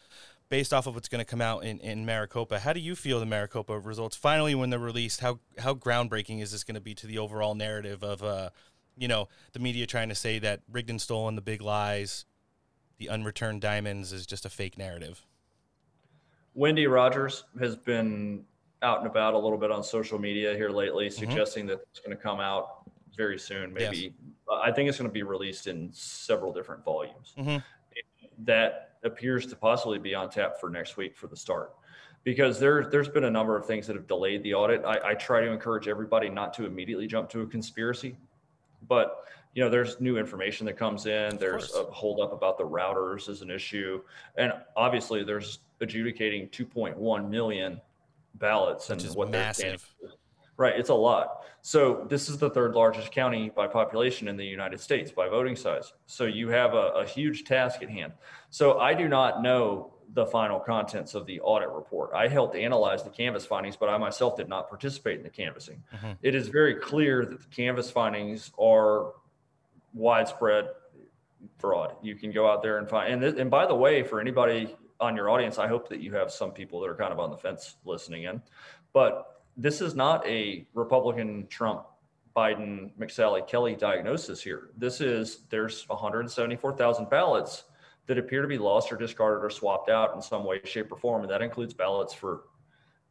based 0.51 0.75
off 0.75 0.87
of 0.87 0.95
what's 0.95 1.09
going 1.09 1.25
to 1.25 1.31
come 1.31 1.41
out 1.41 1.65
in, 1.65 1.79
in 1.79 2.05
Maricopa. 2.05 2.59
How 2.59 2.73
do 2.73 2.81
you 2.81 2.95
feel 2.95 3.21
the 3.21 3.27
Maricopa 3.27 3.79
results 3.79 4.17
finally 4.17 4.55
when 4.55 4.69
they're 4.71 4.79
released? 4.79 5.21
How, 5.21 5.39
how 5.59 5.75
groundbreaking 5.75 6.43
is 6.43 6.53
this 6.53 6.65
going 6.65 6.75
to 6.75 6.81
be 6.81 6.95
to 6.97 7.07
the 7.07 7.19
overall 7.19 7.55
narrative 7.55 8.03
of, 8.03 8.23
uh, 8.23 8.51
you 8.99 9.09
know, 9.09 9.29
the 9.53 9.61
media 9.61 9.87
trying 9.87 10.09
to 10.09 10.15
say 10.15 10.39
that 10.41 10.61
rigged 10.71 10.91
and 10.91 11.01
stolen, 11.01 11.37
the 11.37 11.41
big 11.41 11.63
lies, 11.63 12.27
the 12.99 13.09
unreturned 13.09 13.63
diamonds 13.63 14.13
is 14.13 14.27
just 14.27 14.45
a 14.45 14.51
fake 14.51 14.77
narrative. 14.77 15.25
Wendy 16.55 16.89
Rogers 16.89 17.45
has 17.61 17.77
been 17.77 18.45
out 18.83 18.99
and 18.99 19.07
about 19.07 19.35
a 19.35 19.39
little 19.39 19.59
bit 19.59 19.71
on 19.71 19.83
social 19.83 20.19
media 20.19 20.55
here 20.55 20.71
lately, 20.71 21.11
suggesting 21.11 21.67
that 21.67 21.81
it's 21.91 22.01
going 22.01 22.17
to 22.17 22.23
come 22.23 22.41
out 22.41 22.91
very 23.17 23.39
soon. 23.39 23.75
Yes. 23.79 23.91
Maybe 23.91 24.15
I 24.51 24.73
think 24.73 24.89
it's 24.89 24.99
going 24.99 25.09
to 25.09 25.13
be 25.13 25.23
released 25.23 25.67
in 25.67 25.91
several 25.93 26.53
different 26.53 26.85
volumes. 26.85 27.35
Mhm. 27.39 27.63
That 28.39 28.97
appears 29.03 29.47
to 29.47 29.57
possibly 29.57 29.99
be 29.99 30.15
on 30.15 30.31
tap 30.31 30.59
for 30.59 30.71
next 30.71 30.97
week 30.97 31.17
for 31.17 31.27
the 31.27 31.37
start, 31.37 31.75
because 32.25 32.59
there 32.59 32.85
there's 32.91 33.09
been 33.09 33.25
a 33.25 33.31
number 33.31 33.57
of 33.57 33.67
things 33.67 33.87
that 33.87 33.97
have 33.97 34.07
delayed 34.07 34.43
the 34.43 34.55
audit. 34.55 34.85
I, 34.85 35.11
I 35.11 35.15
try 35.15 35.41
to 35.41 35.51
encourage 35.51 35.89
everybody 35.89 36.29
not 36.31 36.55
to 36.55 36.65
immediately 36.65 37.07
jump 37.07 37.29
to 37.31 37.43
a 37.43 37.47
conspiracy, 37.47 38.17
but 38.89 39.25
you 39.55 39.63
know 39.63 39.69
there's 39.69 40.01
new 40.01 40.17
information 40.17 40.65
that 40.67 40.79
comes 40.79 41.05
in. 41.07 41.37
There's 41.37 41.75
a 41.75 41.85
holdup 41.85 42.33
about 42.33 42.57
the 42.57 42.65
routers 42.65 43.29
as 43.29 43.43
an 43.43 43.51
issue, 43.51 44.01
and 44.37 44.55
obviously 44.77 45.23
there's 45.23 45.59
adjudicating 45.83 46.49
2.1 46.49 47.29
million 47.29 47.81
ballots 48.35 48.89
Which 48.89 49.05
and 49.05 49.15
what 49.15 49.33
they're 49.33 49.41
massive. 49.41 49.87
Right, 50.57 50.79
it's 50.79 50.91
a 50.91 50.95
lot. 50.95 51.43
So 51.63 52.07
this 52.09 52.29
is 52.29 52.39
the 52.39 52.51
third 52.51 52.75
largest 52.75 53.13
county 53.13 53.51
by 53.55 53.67
population 53.67 54.29
in 54.29 54.37
the 54.37 54.45
United 54.45 54.81
States 54.81 55.11
by 55.11 55.29
voting 55.29 55.57
size. 55.57 55.93
So 56.07 56.25
you 56.25 56.49
have 56.49 56.75
a, 56.75 56.93
a 56.97 57.07
huge 57.07 57.45
task 57.45 57.83
at 57.83 57.89
hand. 57.91 58.13
So 58.51 58.79
I 58.79 58.95
do 58.95 59.09
not 59.09 59.43
know 59.43 59.95
the 60.13 60.27
final 60.27 60.59
contents 60.59 61.15
of 61.15 61.25
the 61.25 61.41
audit 61.41 61.69
report. 61.69 62.11
I 62.15 62.29
helped 62.29 62.57
analyze 62.57 63.05
the 63.05 63.11
canvass 63.11 63.47
findings, 63.47 63.77
but 63.77 63.89
I 63.89 63.97
myself 63.97 64.37
did 64.37 64.49
not 64.49 64.69
participate 64.69 65.19
in 65.19 65.23
the 65.23 65.31
canvassing. 65.31 65.83
Mhm. 65.95 66.19
It 66.21 66.35
is 66.35 66.49
very 66.49 66.75
clear 66.75 67.25
that 67.25 67.41
the 67.41 67.47
canvass 67.49 67.91
findings 67.91 68.51
are 68.59 69.13
widespread 69.95 70.69
fraud. 71.59 71.97
You 72.03 72.17
can 72.17 72.33
go 72.33 72.51
out 72.51 72.63
there 72.63 72.79
and 72.79 72.89
find, 72.89 73.13
and, 73.13 73.23
th- 73.23 73.37
and 73.37 73.51
by 73.51 73.67
the 73.67 73.75
way, 73.75 74.03
for 74.03 74.21
anybody 74.21 74.77
on 75.01 75.17
your 75.17 75.31
audience, 75.31 75.59
I 75.59 75.67
hope 75.67 75.89
that 75.89 76.01
you 76.01 76.13
have 76.15 76.31
some 76.31 76.53
people 76.53 76.81
that 76.81 76.89
are 76.89 76.95
kind 76.95 77.13
of 77.13 77.19
on 77.19 77.31
the 77.31 77.37
fence 77.37 77.77
listening 77.85 78.25
in, 78.25 78.43
but 78.93 79.43
this 79.57 79.81
is 79.81 79.95
not 79.95 80.27
a 80.27 80.67
Republican 80.75 81.47
Trump 81.49 81.87
Biden 82.37 82.91
McSally 82.99 83.47
Kelly 83.47 83.75
diagnosis 83.75 84.41
here. 84.43 84.71
This 84.77 85.01
is 85.01 85.41
there's 85.51 85.89
174,000 85.89 87.11
ballots 87.11 87.65
that 88.07 88.19
appear 88.19 88.43
to 88.43 88.49
be 88.49 88.59
lost 88.59 88.93
or 88.93 88.97
discarded 88.97 89.45
or 89.45 89.51
swapped 89.51 89.91
out 89.91 90.15
in 90.15 90.23
some 90.23 90.45
way, 90.45 90.61
shape, 90.65 90.93
or 90.93 90.97
form, 90.97 91.23
and 91.23 91.31
that 91.31 91.43
includes 91.43 91.75
ballots 91.75 92.15
for 92.15 92.43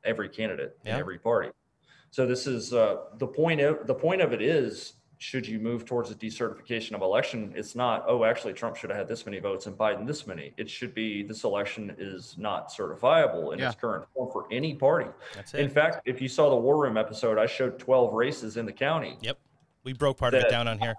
every 0.03 0.29
candidate 0.29 0.77
Yeah. 0.85 0.95
in 0.95 0.99
every 0.99 1.19
party. 1.19 1.49
So 2.11 2.25
this 2.25 2.47
is 2.47 2.73
uh, 2.73 2.97
the 3.17 3.27
point. 3.27 3.61
Of, 3.61 3.85
the 3.85 3.93
point 3.93 4.21
of 4.21 4.33
it 4.33 4.41
is, 4.41 4.93
should 5.19 5.45
you 5.45 5.59
move 5.59 5.83
towards 5.83 6.09
a 6.11 6.15
decertification 6.15 6.93
of 6.93 7.01
election, 7.01 7.51
it's 7.53 7.75
not. 7.75 8.05
Oh, 8.07 8.23
actually, 8.23 8.53
Trump 8.53 8.77
should 8.77 8.89
have 8.89 8.97
had 8.97 9.07
this 9.09 9.25
many 9.25 9.39
votes 9.39 9.67
and 9.67 9.77
Biden 9.77 10.07
this 10.07 10.25
many. 10.25 10.53
It 10.55 10.69
should 10.69 10.95
be 10.95 11.23
this 11.23 11.43
election 11.43 11.93
is 11.99 12.35
not 12.37 12.71
certifiable 12.71 13.53
in 13.53 13.59
its 13.59 13.75
current 13.75 14.05
form 14.13 14.31
for 14.31 14.47
any 14.49 14.75
party. 14.75 15.09
That's 15.35 15.53
In 15.53 15.69
fact, 15.69 16.07
if 16.07 16.21
you 16.21 16.29
saw 16.29 16.49
the 16.49 16.55
War 16.55 16.81
Room 16.81 16.95
episode, 16.95 17.37
I 17.37 17.47
showed 17.47 17.77
12 17.77 18.13
races 18.13 18.55
in 18.55 18.65
the 18.65 18.71
county. 18.71 19.17
Yep. 19.19 19.37
We 19.83 19.91
broke 19.91 20.17
part 20.17 20.33
of 20.33 20.43
it 20.43 20.49
down 20.49 20.69
on 20.69 20.79
here. 20.79 20.95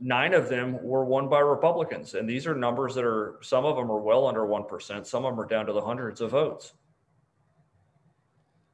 Nine 0.00 0.34
of 0.34 0.48
them 0.48 0.80
were 0.80 1.04
won 1.04 1.28
by 1.28 1.40
Republicans. 1.40 2.14
And 2.14 2.28
these 2.28 2.46
are 2.46 2.54
numbers 2.54 2.94
that 2.94 3.04
are, 3.04 3.40
some 3.42 3.64
of 3.64 3.74
them 3.74 3.90
are 3.90 3.98
well 3.98 4.28
under 4.28 4.42
1%, 4.42 5.04
some 5.04 5.24
of 5.24 5.32
them 5.32 5.40
are 5.40 5.48
down 5.48 5.66
to 5.66 5.72
the 5.72 5.80
hundreds 5.80 6.20
of 6.20 6.30
votes. 6.30 6.74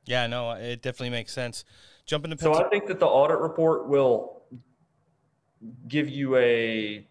Yeah, 0.04 0.26
no, 0.26 0.50
it 0.50 0.82
definitely 0.82 1.08
makes 1.08 1.32
sense. 1.32 1.64
Jump 2.04 2.26
into 2.26 2.36
So 2.36 2.52
I 2.52 2.68
think 2.68 2.86
that 2.88 3.00
the 3.00 3.06
audit 3.06 3.38
report 3.38 3.88
will 3.88 4.43
give 5.88 6.08
you 6.08 6.36
a 6.36 7.06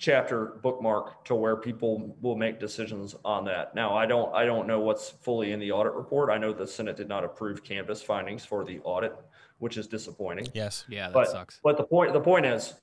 chapter 0.00 0.58
bookmark 0.62 1.24
to 1.26 1.34
where 1.34 1.56
people 1.56 2.16
will 2.22 2.36
make 2.36 2.58
decisions 2.58 3.14
on 3.24 3.44
that. 3.44 3.74
Now, 3.74 3.94
I 3.94 4.06
don't 4.06 4.34
I 4.34 4.44
don't 4.44 4.66
know 4.66 4.80
what's 4.80 5.10
fully 5.10 5.52
in 5.52 5.60
the 5.60 5.70
audit 5.70 5.92
report. 5.92 6.30
I 6.30 6.38
know 6.38 6.52
the 6.52 6.66
Senate 6.66 6.96
did 6.96 7.08
not 7.08 7.22
approve 7.22 7.62
canvass 7.62 8.02
findings 8.02 8.44
for 8.44 8.64
the 8.64 8.80
audit, 8.80 9.14
which 9.58 9.76
is 9.76 9.86
disappointing. 9.86 10.48
yes. 10.54 10.84
Yeah, 10.88 11.08
that 11.08 11.14
but, 11.14 11.28
sucks. 11.28 11.60
But 11.62 11.76
the 11.76 11.84
point 11.84 12.12
the 12.12 12.20
point 12.20 12.46
is 12.46 12.74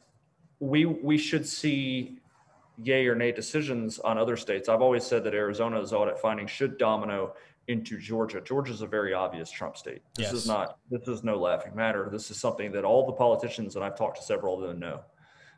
we 0.59 0.85
we 0.85 1.17
should 1.17 1.45
see 1.47 2.19
yay 2.83 3.07
or 3.07 3.15
nay 3.15 3.31
decisions 3.31 3.97
on 3.99 4.17
other 4.17 4.37
states. 4.37 4.69
I've 4.69 4.81
always 4.81 5.03
said 5.03 5.23
that 5.23 5.33
Arizona's 5.33 5.93
audit 5.93 6.19
findings 6.19 6.51
should 6.51 6.77
domino 6.77 7.33
into 7.67 7.97
Georgia. 7.97 8.41
Georgia's 8.41 8.81
a 8.81 8.87
very 8.87 9.13
obvious 9.13 9.51
Trump 9.51 9.77
state. 9.77 10.01
This 10.15 10.25
Yes. 10.27 10.33
is 10.33 10.47
not 10.47 10.77
this 10.89 11.07
is 11.07 11.23
no 11.23 11.37
laughing 11.37 11.75
matter. 11.75 12.07
This 12.11 12.31
is 12.31 12.37
something 12.39 12.71
that 12.71 12.85
all 12.85 13.05
the 13.05 13.13
politicians 13.13 13.75
and 13.75 13.83
I've 13.83 13.97
talked 13.97 14.17
to 14.17 14.23
several 14.23 14.61
of 14.61 14.67
them 14.67 14.79
know. 14.79 15.01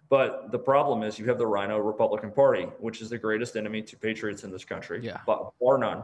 But 0.10 0.52
the 0.52 0.58
problem 0.58 1.04
is 1.04 1.19
you 1.19 1.26
have 1.26 1.38
the 1.38 1.45
RINO 1.45 1.78
Republican 1.78 2.32
Party, 2.32 2.63
which 2.80 3.00
is 3.02 3.12
the 3.12 3.17
greatest 3.19 3.56
enemy 3.56 3.84
to 3.84 3.95
patriots 3.95 4.43
in 4.43 4.52
this 4.52 4.65
country, 4.65 5.02
Yeah. 5.04 5.19
but 5.28 5.54
bar 5.62 5.78
none. 5.78 6.04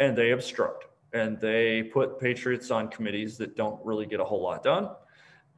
And 0.00 0.16
they 0.16 0.30
obstruct 0.30 0.86
and 1.12 1.38
they 1.38 1.82
put 1.82 2.18
patriots 2.18 2.70
on 2.70 2.88
committees 2.88 3.36
that 3.38 3.54
don't 3.54 3.84
really 3.84 4.06
get 4.06 4.20
a 4.20 4.24
whole 4.24 4.40
lot 4.42 4.62
done 4.62 4.90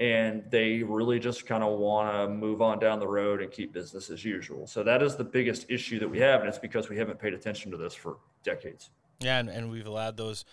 and 0.00 0.42
they 0.50 0.83
really 0.83 1.20
just 1.20 1.46
kind 1.46 1.62
of 1.62 1.78
want 1.78 2.12
to 2.12 2.28
move 2.28 2.61
on 2.61 2.80
down 2.80 2.98
the 2.98 3.07
road 3.07 3.40
and 3.40 3.52
keep 3.52 3.72
business 3.72 4.11
as 4.11 4.24
usual. 4.24 4.66
So 4.66 4.83
that 4.83 5.04
is 5.04 5.14
the 5.14 5.22
biggest 5.22 5.66
issue 5.70 6.00
that 6.00 6.09
we 6.09 6.18
have, 6.18 6.40
and 6.40 6.48
it's 6.48 6.59
because 6.59 6.88
we 6.88 6.96
haven't 6.96 7.20
paid 7.20 7.33
attention 7.33 7.70
to 7.70 7.76
this 7.76 7.94
for 7.94 8.16
decades. 8.42 8.90
Yeah, 9.20 9.38
and, 9.38 9.48
and 9.48 9.70
we've 9.70 9.87
allowed 9.87 10.16
those 10.16 10.44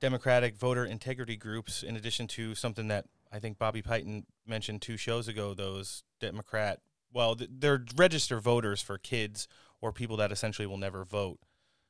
Democratic 0.00 0.56
voter 0.56 0.84
integrity 0.84 1.36
groups, 1.36 1.82
in 1.82 1.96
addition 1.96 2.26
to 2.28 2.54
something 2.54 2.88
that 2.88 3.06
I 3.32 3.38
think 3.38 3.58
Bobby 3.58 3.82
Piton 3.82 4.24
mentioned 4.46 4.82
two 4.82 4.96
shows 4.96 5.28
ago 5.28 5.54
those 5.54 6.04
Democrat, 6.20 6.80
well, 7.12 7.36
they're 7.36 7.84
registered 7.96 8.42
voters 8.42 8.82
for 8.82 8.98
kids 8.98 9.48
or 9.80 9.92
people 9.92 10.16
that 10.18 10.32
essentially 10.32 10.66
will 10.66 10.78
never 10.78 11.04
vote, 11.04 11.38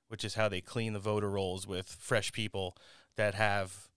which 0.08 0.24
is 0.24 0.34
how 0.34 0.48
they 0.48 0.60
clean 0.60 0.92
the 0.92 0.98
voter 0.98 1.30
rolls 1.30 1.66
with 1.66 1.88
fresh 1.88 2.32
people 2.32 2.76
that 3.16 3.34
have 3.34 3.88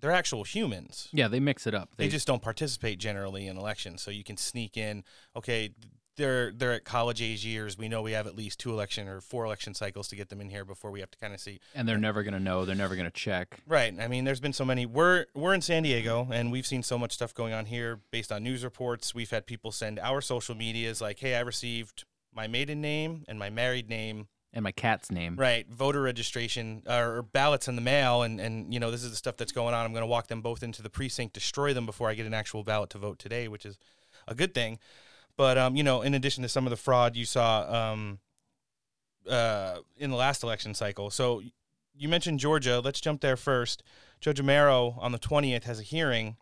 they're 0.00 0.12
actual 0.12 0.44
humans. 0.44 1.08
Yeah, 1.12 1.28
they 1.28 1.40
mix 1.40 1.66
it 1.66 1.74
up. 1.74 1.90
They, 1.96 2.08
just 2.08 2.26
don't 2.26 2.42
participate 2.42 2.98
generally 2.98 3.48
in 3.48 3.56
elections, 3.56 4.00
so 4.00 4.10
you 4.10 4.22
can 4.22 4.36
sneak 4.36 4.76
in. 4.76 5.02
Okay, 5.34 5.70
they're 6.18 6.52
they're 6.52 6.74
at 6.74 6.84
college 6.84 7.22
age 7.22 7.46
years. 7.46 7.78
We 7.78 7.88
know 7.88 8.02
we 8.02 8.12
have 8.12 8.26
at 8.26 8.36
least 8.36 8.60
two 8.60 8.70
election 8.72 9.08
or 9.08 9.22
four 9.22 9.46
election 9.46 9.72
cycles 9.72 10.08
to 10.08 10.16
get 10.16 10.28
them 10.28 10.42
in 10.42 10.50
here 10.50 10.66
before 10.66 10.90
we 10.90 11.00
have 11.00 11.10
to 11.12 11.18
kind 11.18 11.32
of 11.32 11.40
see. 11.40 11.60
and 11.74 11.88
they're 11.88 11.96
never 11.96 12.22
gonna 12.22 12.38
know. 12.38 12.66
They're 12.66 12.76
never 12.76 12.94
gonna 12.96 13.10
check. 13.10 13.60
Right. 13.66 13.94
I 13.98 14.06
mean, 14.08 14.24
there's 14.24 14.40
been 14.40 14.52
so 14.52 14.66
many. 14.66 14.84
We're 14.84 15.24
we're 15.34 15.54
in 15.54 15.62
San 15.62 15.84
Diego, 15.84 16.28
and 16.30 16.52
we've 16.52 16.66
seen 16.66 16.82
so 16.82 16.98
much 16.98 17.12
stuff 17.12 17.32
going 17.32 17.54
on 17.54 17.64
here 17.64 18.00
based 18.10 18.30
on 18.30 18.42
news 18.42 18.62
reports. 18.64 19.14
We've 19.14 19.30
had 19.30 19.46
people 19.46 19.72
send 19.72 19.98
our 20.00 20.20
social 20.20 20.54
medias 20.54 21.00
like, 21.00 21.18
"Hey, 21.20 21.34
I 21.34 21.40
received 21.40 22.04
my 22.34 22.46
maiden 22.46 22.82
name 22.82 23.24
and 23.26 23.38
my 23.38 23.48
married 23.50 23.88
name 23.88 24.28
And 24.52 24.62
my 24.62 24.70
cat's 24.72 25.10
name. 25.10 25.34
right 25.36 25.66
voter 25.68 26.02
registration 26.02 26.82
uh, 26.86 26.98
or 26.98 27.22
ballots 27.22 27.68
in 27.68 27.74
the 27.76 27.82
mail 27.82 28.22
and 28.22 28.38
and 28.40 28.72
you 28.72 28.78
know 28.80 28.90
this 28.90 29.02
is 29.02 29.10
the 29.10 29.16
stuff 29.16 29.36
that's 29.36 29.50
going 29.52 29.74
on 29.74 29.84
i'm 29.84 29.92
going 29.92 30.02
to 30.02 30.06
walk 30.06 30.28
them 30.28 30.40
both 30.42 30.62
into 30.62 30.82
the 30.82 30.90
precinct 30.90 31.34
destroy 31.34 31.72
them 31.72 31.84
before 31.86 32.08
i 32.08 32.14
get 32.14 32.26
an 32.26 32.34
actual 32.34 32.62
ballot 32.64 32.90
to 32.90 32.98
vote 32.98 33.18
today 33.18 33.48
which 33.48 33.64
is 33.66 33.78
a 34.28 34.34
good 34.34 34.54
thing 34.54 34.78
but 35.38 35.56
um 35.56 35.74
you 35.74 35.82
know 35.82 36.02
in 36.02 36.12
addition 36.12 36.42
to 36.42 36.48
some 36.48 36.66
of 36.66 36.70
the 36.70 36.76
fraud 36.76 37.16
you 37.16 37.24
saw 37.24 37.92
um 37.92 38.18
uh 39.30 39.78
in 39.96 40.10
the 40.10 40.16
last 40.16 40.42
election 40.42 40.74
cycle 40.74 41.08
so 41.08 41.40
you 41.96 42.08
mentioned 42.08 42.38
georgia 42.38 42.80
let's 42.84 43.00
jump 43.00 43.22
there 43.22 43.36
first 43.36 43.82
judge 44.20 44.38
amero 44.38 44.98
on 45.00 45.12
the 45.12 45.18
20th 45.18 45.64
has 45.64 45.80
a 45.80 45.84
hearing 45.84 46.36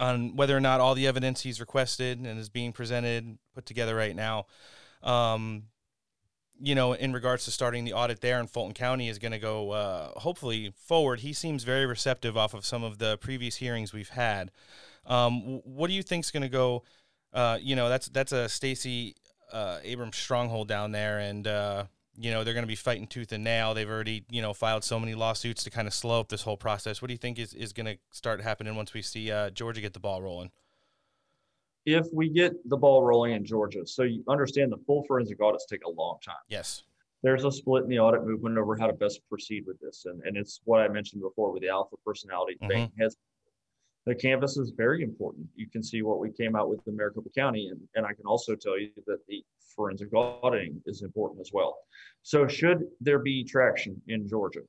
on 0.00 0.34
whether 0.34 0.56
or 0.56 0.60
not 0.60 0.80
all 0.80 0.94
the 0.94 1.06
evidence 1.06 1.42
he's 1.42 1.60
requested 1.60 2.18
and 2.18 2.38
is 2.40 2.48
being 2.48 2.72
presented 2.72 3.38
put 3.54 3.64
together 3.64 3.94
right 3.94 4.16
now 4.16 4.46
um 5.04 5.64
you 6.62 6.76
know, 6.76 6.92
in 6.92 7.12
regards 7.12 7.44
to 7.44 7.50
starting 7.50 7.84
the 7.84 7.92
audit 7.92 8.20
there 8.20 8.38
in 8.38 8.46
Fulton 8.46 8.72
County 8.72 9.08
is 9.08 9.18
going 9.18 9.32
to 9.32 9.38
go 9.38 9.72
uh, 9.72 10.10
hopefully 10.20 10.72
forward. 10.76 11.20
He 11.20 11.32
seems 11.32 11.64
very 11.64 11.86
receptive 11.86 12.36
off 12.36 12.54
of 12.54 12.64
some 12.64 12.84
of 12.84 12.98
the 12.98 13.18
previous 13.18 13.56
hearings 13.56 13.92
we've 13.92 14.10
had. 14.10 14.52
Um, 15.04 15.60
what 15.64 15.88
do 15.88 15.92
you 15.92 16.04
think 16.04 16.24
is 16.24 16.30
going 16.30 16.44
to 16.44 16.48
go? 16.48 16.84
Uh, 17.32 17.58
you 17.60 17.76
know, 17.76 17.88
that's 17.88 18.08
that's 18.08 18.32
a 18.32 18.48
Stacey 18.48 19.14
uh, 19.52 19.78
Abrams 19.82 20.16
stronghold 20.16 20.68
down 20.68 20.92
there, 20.92 21.18
and 21.18 21.46
uh, 21.46 21.84
you 22.16 22.30
know 22.30 22.44
they're 22.44 22.54
going 22.54 22.64
to 22.64 22.68
be 22.68 22.76
fighting 22.76 23.06
tooth 23.06 23.32
and 23.32 23.44
nail. 23.44 23.74
They've 23.74 23.88
already 23.88 24.24
you 24.30 24.42
know 24.42 24.52
filed 24.52 24.84
so 24.84 24.98
many 24.98 25.14
lawsuits 25.14 25.64
to 25.64 25.70
kind 25.70 25.88
of 25.88 25.94
slow 25.94 26.20
up 26.20 26.28
this 26.28 26.42
whole 26.42 26.56
process. 26.56 27.00
What 27.00 27.08
do 27.08 27.14
you 27.14 27.18
think 27.18 27.38
is, 27.38 27.54
is 27.54 27.72
going 27.72 27.86
to 27.86 27.98
start 28.10 28.40
happening 28.40 28.74
once 28.76 28.92
we 28.92 29.02
see 29.02 29.30
uh, 29.30 29.50
Georgia 29.50 29.80
get 29.80 29.94
the 29.94 30.00
ball 30.00 30.22
rolling? 30.22 30.50
If 31.84 32.06
we 32.12 32.28
get 32.28 32.52
the 32.68 32.76
ball 32.76 33.02
rolling 33.02 33.32
in 33.32 33.44
Georgia, 33.44 33.86
so 33.86 34.02
you 34.02 34.22
understand 34.28 34.70
the 34.70 34.78
full 34.86 35.04
forensic 35.04 35.42
audits 35.42 35.66
take 35.66 35.84
a 35.84 35.90
long 35.90 36.18
time. 36.24 36.36
Yes. 36.48 36.84
There's 37.24 37.44
a 37.44 37.52
split 37.52 37.84
in 37.84 37.88
the 37.88 37.98
audit 37.98 38.24
movement 38.24 38.58
over 38.58 38.76
how 38.76 38.88
to 38.88 38.92
best 38.92 39.20
proceed 39.28 39.64
with 39.66 39.80
this. 39.80 40.06
And, 40.06 40.20
and 40.22 40.36
it's 40.36 40.60
what 40.64 40.80
I 40.80 40.88
mentioned 40.88 41.22
before 41.22 41.52
with 41.52 41.62
the 41.62 41.68
alpha 41.68 41.96
personality 42.04 42.56
thing. 42.68 42.90
Has 42.98 43.16
the 44.04 44.14
canvass 44.14 44.56
is 44.56 44.72
very 44.76 45.02
important. 45.02 45.46
You 45.54 45.68
can 45.68 45.82
see 45.82 46.02
what 46.02 46.18
we 46.18 46.32
came 46.32 46.56
out 46.56 46.68
with 46.68 46.80
in 46.86 46.96
Maricopa 46.96 47.28
County. 47.36 47.68
And, 47.68 47.80
and 47.94 48.04
I 48.04 48.12
can 48.12 48.26
also 48.26 48.56
tell 48.56 48.78
you 48.78 48.90
that 49.06 49.18
the 49.28 49.44
forensic 49.76 50.12
auditing 50.14 50.82
is 50.86 51.02
important 51.02 51.40
as 51.40 51.50
well. 51.52 51.78
So 52.22 52.46
should 52.48 52.84
there 53.00 53.20
be 53.20 53.44
traction 53.44 54.00
in 54.08 54.28
Georgia, 54.28 54.60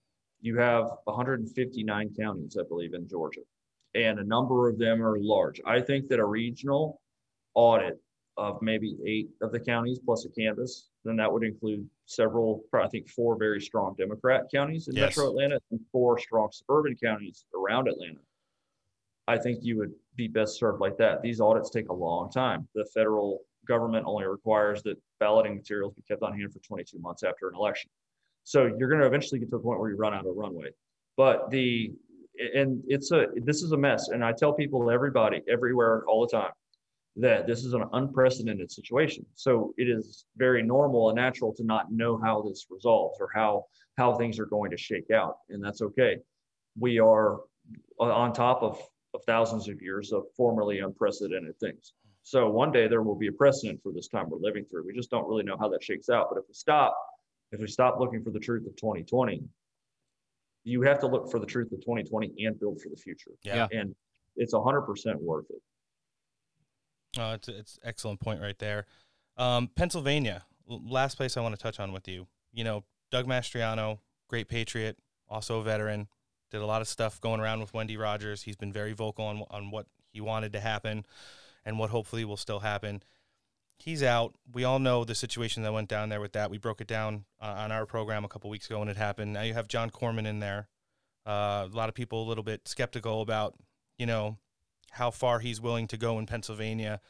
you 0.41 0.57
have 0.57 0.89
159 1.05 2.13
counties, 2.19 2.57
I 2.59 2.63
believe, 2.67 2.93
in 2.93 3.07
Georgia, 3.07 3.41
and 3.95 4.19
a 4.19 4.23
number 4.23 4.69
of 4.69 4.77
them 4.77 5.03
are 5.03 5.17
large. 5.19 5.61
I 5.65 5.81
think 5.81 6.09
that 6.09 6.19
a 6.19 6.25
regional 6.25 7.01
audit 7.55 7.99
of 8.37 8.61
maybe 8.61 8.97
eight 9.05 9.29
of 9.41 9.51
the 9.51 9.59
counties 9.59 9.99
plus 10.03 10.25
a 10.25 10.29
canvass, 10.29 10.89
then 11.05 11.15
that 11.15 11.31
would 11.31 11.43
include 11.43 11.87
several, 12.05 12.63
I 12.73 12.87
think 12.87 13.07
four 13.09 13.37
very 13.37 13.61
strong 13.61 13.95
Democrat 13.97 14.45
counties 14.53 14.87
in 14.87 14.95
Yes. 14.95 15.15
metro 15.17 15.29
Atlanta 15.29 15.59
and 15.71 15.79
four 15.91 16.17
strong 16.19 16.49
suburban 16.51 16.95
counties 16.95 17.45
around 17.55 17.87
Atlanta. 17.87 18.19
I 19.27 19.37
think 19.37 19.59
you 19.61 19.77
would 19.77 19.93
be 20.15 20.27
best 20.27 20.59
served 20.59 20.81
like 20.81 20.97
that. 20.97 21.21
These 21.21 21.39
audits 21.39 21.69
take 21.69 21.89
a 21.89 21.93
long 21.93 22.29
time. 22.29 22.67
The 22.75 22.85
federal 22.93 23.41
government 23.67 24.05
only 24.05 24.25
requires 24.25 24.83
that 24.83 24.97
balloting 25.19 25.55
materials 25.55 25.93
be 25.93 26.01
kept 26.01 26.23
on 26.23 26.37
hand 26.37 26.51
for 26.51 26.59
22 26.59 26.99
months 26.99 27.23
after 27.23 27.47
an 27.47 27.55
election. 27.55 27.89
So 28.43 28.65
you're 28.65 28.89
going 28.89 28.99
to 29.01 29.07
eventually 29.07 29.39
get 29.39 29.49
to 29.51 29.55
a 29.55 29.59
point 29.59 29.79
where 29.79 29.89
you 29.89 29.95
run 29.95 30.13
out 30.13 30.25
of 30.25 30.35
runway. 30.35 30.69
But 31.15 31.49
the 31.49 31.93
and 32.55 32.83
it's 32.87 33.11
a 33.11 33.27
this 33.35 33.61
is 33.61 33.71
a 33.71 33.77
mess. 33.77 34.09
And 34.09 34.23
I 34.23 34.33
tell 34.33 34.53
people, 34.53 34.89
everybody, 34.89 35.41
everywhere, 35.49 36.03
all 36.07 36.27
the 36.27 36.35
time, 36.35 36.51
that 37.15 37.45
this 37.47 37.63
is 37.63 37.73
an 37.73 37.83
unprecedented 37.93 38.71
situation. 38.71 39.25
So 39.35 39.73
it 39.77 39.83
is 39.83 40.25
very 40.35 40.63
normal 40.63 41.09
and 41.09 41.15
natural 41.15 41.53
to 41.53 41.63
not 41.63 41.91
know 41.91 42.19
how 42.21 42.41
this 42.41 42.65
resolves 42.69 43.17
or 43.21 43.29
how 43.33 43.65
how 43.97 44.15
things 44.15 44.39
are 44.39 44.47
going 44.47 44.71
to 44.71 44.77
shake 44.77 45.11
out, 45.11 45.37
and 45.49 45.63
that's 45.63 45.81
okay. 45.81 46.17
We 46.77 46.99
are 46.99 47.41
on 47.99 48.33
top 48.33 48.63
of, 48.63 48.81
of 49.13 49.21
thousands 49.25 49.69
of 49.69 49.81
years 49.81 50.11
of 50.11 50.23
formerly 50.35 50.79
unprecedented 50.79 51.59
things. 51.59 51.93
So 52.23 52.49
one 52.49 52.71
day 52.71 52.87
there 52.87 53.03
will 53.03 53.15
be 53.15 53.27
a 53.27 53.31
precedent 53.31 53.81
for 53.83 53.91
this 53.91 54.07
time 54.07 54.29
we're 54.29 54.39
living 54.39 54.65
through. 54.65 54.85
We 54.85 54.93
just 54.93 55.11
don't 55.11 55.27
really 55.27 55.43
know 55.43 55.57
how 55.59 55.69
that 55.69 55.83
shakes 55.83 56.09
out. 56.09 56.27
But 56.29 56.39
if 56.39 56.45
we 56.47 56.53
stop, 56.53 56.95
if 57.51 57.59
we 57.59 57.67
stop 57.67 57.99
looking 57.99 58.23
for 58.23 58.31
the 58.31 58.39
truth 58.39 58.65
of 58.65 58.75
2020, 58.77 59.43
you 60.63 60.81
have 60.83 60.99
to 60.99 61.07
look 61.07 61.29
for 61.29 61.39
the 61.39 61.45
truth 61.45 61.71
of 61.73 61.81
2020 61.81 62.45
and 62.45 62.57
build 62.59 62.81
for 62.81 62.89
the 62.89 62.95
future. 62.95 63.31
Yeah. 63.43 63.67
And 63.71 63.93
it's 64.37 64.53
100% 64.53 65.15
worth 65.19 65.45
it. 65.49 65.61
Uh, 67.19 67.33
it's 67.35 67.47
it's 67.47 67.79
excellent 67.83 68.19
point 68.19 68.41
right 68.41 68.57
there. 68.57 68.87
Um, 69.37 69.69
Pennsylvania, 69.75 70.45
last 70.67 71.15
place 71.15 71.37
I 71.37 71.41
want 71.41 71.55
to 71.55 71.61
touch 71.61 71.79
on 71.79 71.91
with 71.91 72.07
you. 72.07 72.27
You 72.51 72.63
know, 72.63 72.85
Doug 73.11 73.27
Mastriano, 73.27 73.99
great 74.27 74.47
patriot, 74.47 74.97
also 75.29 75.59
a 75.59 75.63
veteran, 75.63 76.07
did 76.53 76.61
a 76.61 76.65
lot 76.65 76.81
of 76.81 76.87
stuff 76.87 77.19
going 77.19 77.41
around 77.41 77.59
with 77.59 77.73
Wendy 77.73 77.97
Rogers. 77.97 78.43
He's 78.43 78.55
been 78.55 78.71
very 78.71 78.93
vocal 78.93 79.25
on 79.25 79.43
on 79.49 79.71
what 79.71 79.87
he 80.11 80.21
wanted 80.21 80.53
to 80.53 80.59
happen, 80.59 81.05
and 81.65 81.79
what 81.79 81.89
hopefully 81.89 82.23
will 82.23 82.37
still 82.37 82.59
happen. 82.59 83.03
He's 83.75 84.03
out. 84.03 84.35
We 84.53 84.63
all 84.63 84.79
know 84.79 85.03
the 85.03 85.15
situation 85.15 85.63
that 85.63 85.73
went 85.73 85.89
down 85.89 86.09
there 86.09 86.21
with 86.21 86.33
that. 86.33 86.51
We 86.51 86.59
broke 86.59 86.79
it 86.79 86.87
down 86.87 87.25
uh, 87.41 87.55
on 87.57 87.71
our 87.71 87.85
program 87.85 88.23
a 88.23 88.27
couple 88.27 88.49
weeks 88.49 88.67
ago 88.67 88.79
when 88.79 88.87
it 88.87 88.97
happened. 88.97 89.33
Now 89.33 89.41
you 89.41 89.55
have 89.55 89.67
John 89.67 89.89
Corman 89.89 90.27
in 90.27 90.39
there. 90.39 90.69
Uh, 91.25 91.67
a 91.71 91.75
lot 91.75 91.89
of 91.89 91.95
people 91.95 92.21
a 92.23 92.27
little 92.29 92.43
bit 92.43 92.67
skeptical 92.67 93.21
about, 93.21 93.55
you 93.97 94.05
know, 94.05 94.37
how 94.91 95.09
far 95.09 95.39
he's 95.39 95.59
willing 95.59 95.87
to 95.87 95.97
go 95.97 96.19
in 96.19 96.27
Pennsylvania 96.27 97.01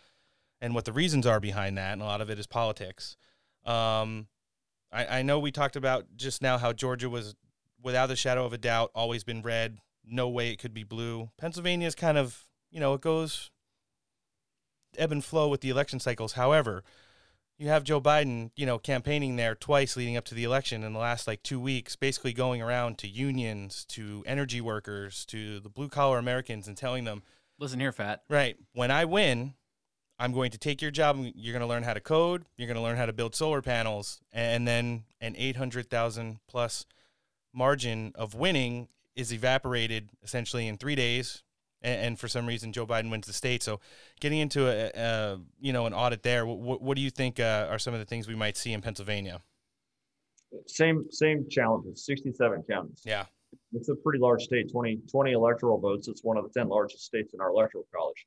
and 0.62 0.74
what 0.74 0.86
the 0.86 0.94
reasons 0.94 1.28
are 1.28 1.42
behind 1.42 1.78
that. 1.78 1.94
And 1.94 2.02
a 2.02 2.06
lot 2.06 2.22
of 2.22 2.30
it 2.30 2.40
is 2.40 2.48
politics. 2.48 3.18
Um, 3.66 4.28
I, 4.92 5.20
I 5.20 5.22
know 5.22 5.38
we 5.38 5.52
talked 5.52 5.76
about 5.76 6.06
just 6.16 6.42
now 6.42 6.58
how 6.58 6.72
Georgia 6.72 7.10
was, 7.10 7.36
without 7.84 8.12
a 8.12 8.16
shadow 8.16 8.46
of 8.46 8.54
a 8.54 8.58
doubt, 8.58 8.92
always 8.96 9.24
been 9.24 9.42
red. 9.42 9.78
No 10.06 10.30
way 10.30 10.50
it 10.50 10.60
could 10.60 10.74
be 10.74 10.84
blue. 10.84 11.30
Pennsylvania 11.38 11.88
is 11.88 11.96
kind 11.96 12.18
of, 12.18 12.46
you 12.72 12.80
know, 12.80 12.94
it 12.94 13.02
goes 13.02 13.52
ebb 14.98 15.12
and 15.12 15.24
flow 15.24 15.48
with 15.48 15.62
the 15.62 15.70
election 15.70 16.00
cycles. 16.00 16.34
However, 16.34 16.84
you 17.58 17.68
have 17.68 17.84
Joe 17.84 18.02
Biden, 18.02 18.52
you 18.56 18.66
know, 18.66 18.78
campaigning 18.78 19.36
there 19.36 19.56
twice 19.56 19.96
leading 19.96 20.18
up 20.18 20.26
to 20.26 20.36
the 20.36 20.44
election 20.44 20.84
in 20.84 20.94
the 20.94 21.00
last 21.00 21.28
like 21.28 21.44
two 21.44 21.60
weeks, 21.60 21.96
basically 21.96 22.34
going 22.34 22.62
around 22.62 22.98
to 23.00 23.08
unions, 23.08 23.86
to 23.90 24.24
energy 24.26 24.60
workers, 24.60 25.26
to 25.28 25.60
the 25.60 25.70
blue 25.70 25.90
collar 25.90 26.18
Americans 26.18 26.68
and 26.68 26.76
telling 26.78 27.04
them, 27.04 27.24
Listen 27.60 27.80
here, 27.80 27.92
Fat. 27.92 28.24
Right. 28.30 28.58
When 28.74 28.92
I 28.92 29.06
win, 29.06 29.54
I'm 30.20 30.34
going 30.34 30.52
to 30.52 30.58
take 30.58 30.82
your 30.82 30.92
job. 30.92 31.18
You're 31.36 31.54
going 31.54 31.62
to 31.62 31.68
learn 31.68 31.84
how 31.84 31.94
to 31.94 32.02
code. 32.02 32.46
You're 32.58 32.68
going 32.68 32.78
to 32.78 32.82
learn 32.82 32.98
how 32.98 33.06
to 33.06 33.14
build 33.14 33.36
solar 33.36 33.62
panels, 33.62 34.20
and 34.32 34.68
then 34.68 35.04
an 35.22 35.36
800,000 35.38 36.40
plus 36.48 36.86
margin 37.54 38.12
of 38.16 38.36
winning 38.36 38.88
is 39.16 39.32
evaporated 39.32 40.10
essentially 40.24 40.68
in 40.68 40.78
three 40.78 40.96
days. 40.96 41.44
And, 41.82 42.02
and 42.02 42.20
for 42.20 42.28
some 42.28 42.46
reason, 42.46 42.74
Joe 42.74 42.88
Biden 42.88 43.12
wins 43.12 43.28
the 43.28 43.34
state. 43.34 43.62
So, 43.62 43.80
getting 44.20 44.40
into 44.40 44.68
a, 44.68 44.92
a 44.96 45.40
you 45.60 45.74
know 45.74 45.86
an 45.86 45.94
audit 45.94 46.24
there, 46.24 46.46
what, 46.46 46.82
what 46.82 46.96
do 46.96 47.02
you 47.02 47.10
think 47.10 47.40
uh, 47.40 47.68
are 47.70 47.80
some 47.80 47.94
of 47.94 48.00
the 48.00 48.06
things 48.06 48.28
we 48.28 48.36
might 48.36 48.58
see 48.58 48.74
in 48.74 48.82
Pennsylvania? 48.82 49.42
Same 50.68 51.06
same 51.10 51.48
challenges. 51.50 52.06
67 52.06 52.64
counties. 52.70 53.02
Yeah. 53.04 53.26
It's 53.74 53.90
a 53.90 53.96
pretty 53.96 54.20
large 54.20 54.44
state. 54.44 54.72
20 54.72 55.02
20 55.10 55.32
electoral 55.32 55.80
votes. 55.80 56.08
It's 56.08 56.24
one 56.24 56.38
of 56.38 56.44
the 56.44 56.60
10 56.60 56.70
largest 56.70 57.06
states 57.06 57.34
in 57.34 57.42
our 57.42 57.50
electoral 57.50 57.86
college, 57.94 58.26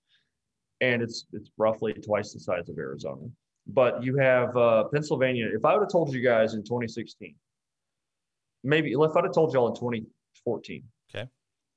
and 0.80 1.02
it's 1.02 1.26
it's 1.32 1.50
roughly 1.56 1.92
twice 1.94 2.32
the 2.32 2.40
size 2.40 2.68
of 2.68 2.78
Arizona. 2.78 3.26
But 3.68 4.02
you 4.02 4.16
have 4.18 4.56
uh, 4.56 4.84
Pennsylvania. 4.92 5.48
If 5.52 5.64
I 5.64 5.74
would 5.74 5.82
have 5.82 5.90
told 5.90 6.12
you 6.14 6.22
guys 6.22 6.54
in 6.54 6.62
2016, 6.62 7.34
maybe 8.64 8.92
if 8.92 9.16
I'd 9.16 9.24
have 9.24 9.32
told 9.34 9.52
y'all 9.52 9.68
in 9.68 9.74
2014, 9.74 10.82
Okay. 11.14 11.28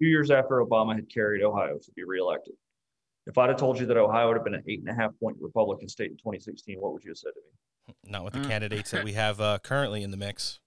two 0.01 0.07
years 0.07 0.31
after 0.31 0.63
Obama 0.63 0.95
had 0.95 1.09
carried 1.13 1.43
Ohio 1.43 1.77
to 1.77 1.91
be 1.95 2.03
reelected, 2.03 2.53
if 3.27 3.37
I'd 3.37 3.49
have 3.49 3.57
told 3.59 3.79
you 3.79 3.85
that 3.87 3.97
Ohio 3.97 4.27
would 4.27 4.37
have 4.37 4.43
been 4.43 4.55
an 4.55 4.63
eight 4.67 4.79
and 4.79 4.89
a 4.89 4.93
half 4.93 5.11
point 5.19 5.37
Republican 5.39 5.87
state 5.87 6.11
in 6.11 6.17
2016, 6.17 6.79
what 6.79 6.93
would 6.93 7.03
you 7.03 7.11
have 7.11 7.17
said 7.17 7.31
to 7.35 7.41
me? 7.41 7.95
Not 8.11 8.23
with 8.23 8.33
the 8.33 8.39
Mm. 8.39 8.47
candidates 8.47 8.91
that 8.91 9.03
we 9.03 9.13
have 9.25 9.39
uh, 9.41 9.59
currently 9.59 10.03
in 10.03 10.11
the 10.11 10.17
mix. 10.17 10.59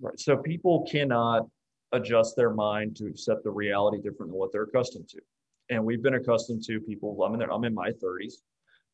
Right. 0.00 0.18
So 0.20 0.36
people 0.36 0.86
cannot 0.90 1.48
adjust 1.92 2.36
their 2.36 2.50
mind 2.50 2.96
to 2.96 3.06
accept 3.06 3.44
the 3.44 3.50
reality 3.50 3.96
different 3.98 4.30
than 4.30 4.38
what 4.38 4.52
they're 4.52 4.64
accustomed 4.64 5.08
to. 5.08 5.20
and 5.68 5.84
we've 5.84 6.02
been 6.02 6.14
accustomed 6.14 6.62
to 6.62 6.80
people. 6.80 7.20
I'm 7.24 7.32
in 7.32 7.40
there. 7.40 7.52
I'm 7.52 7.64
in 7.64 7.74
my 7.74 7.90
30s. 7.90 8.34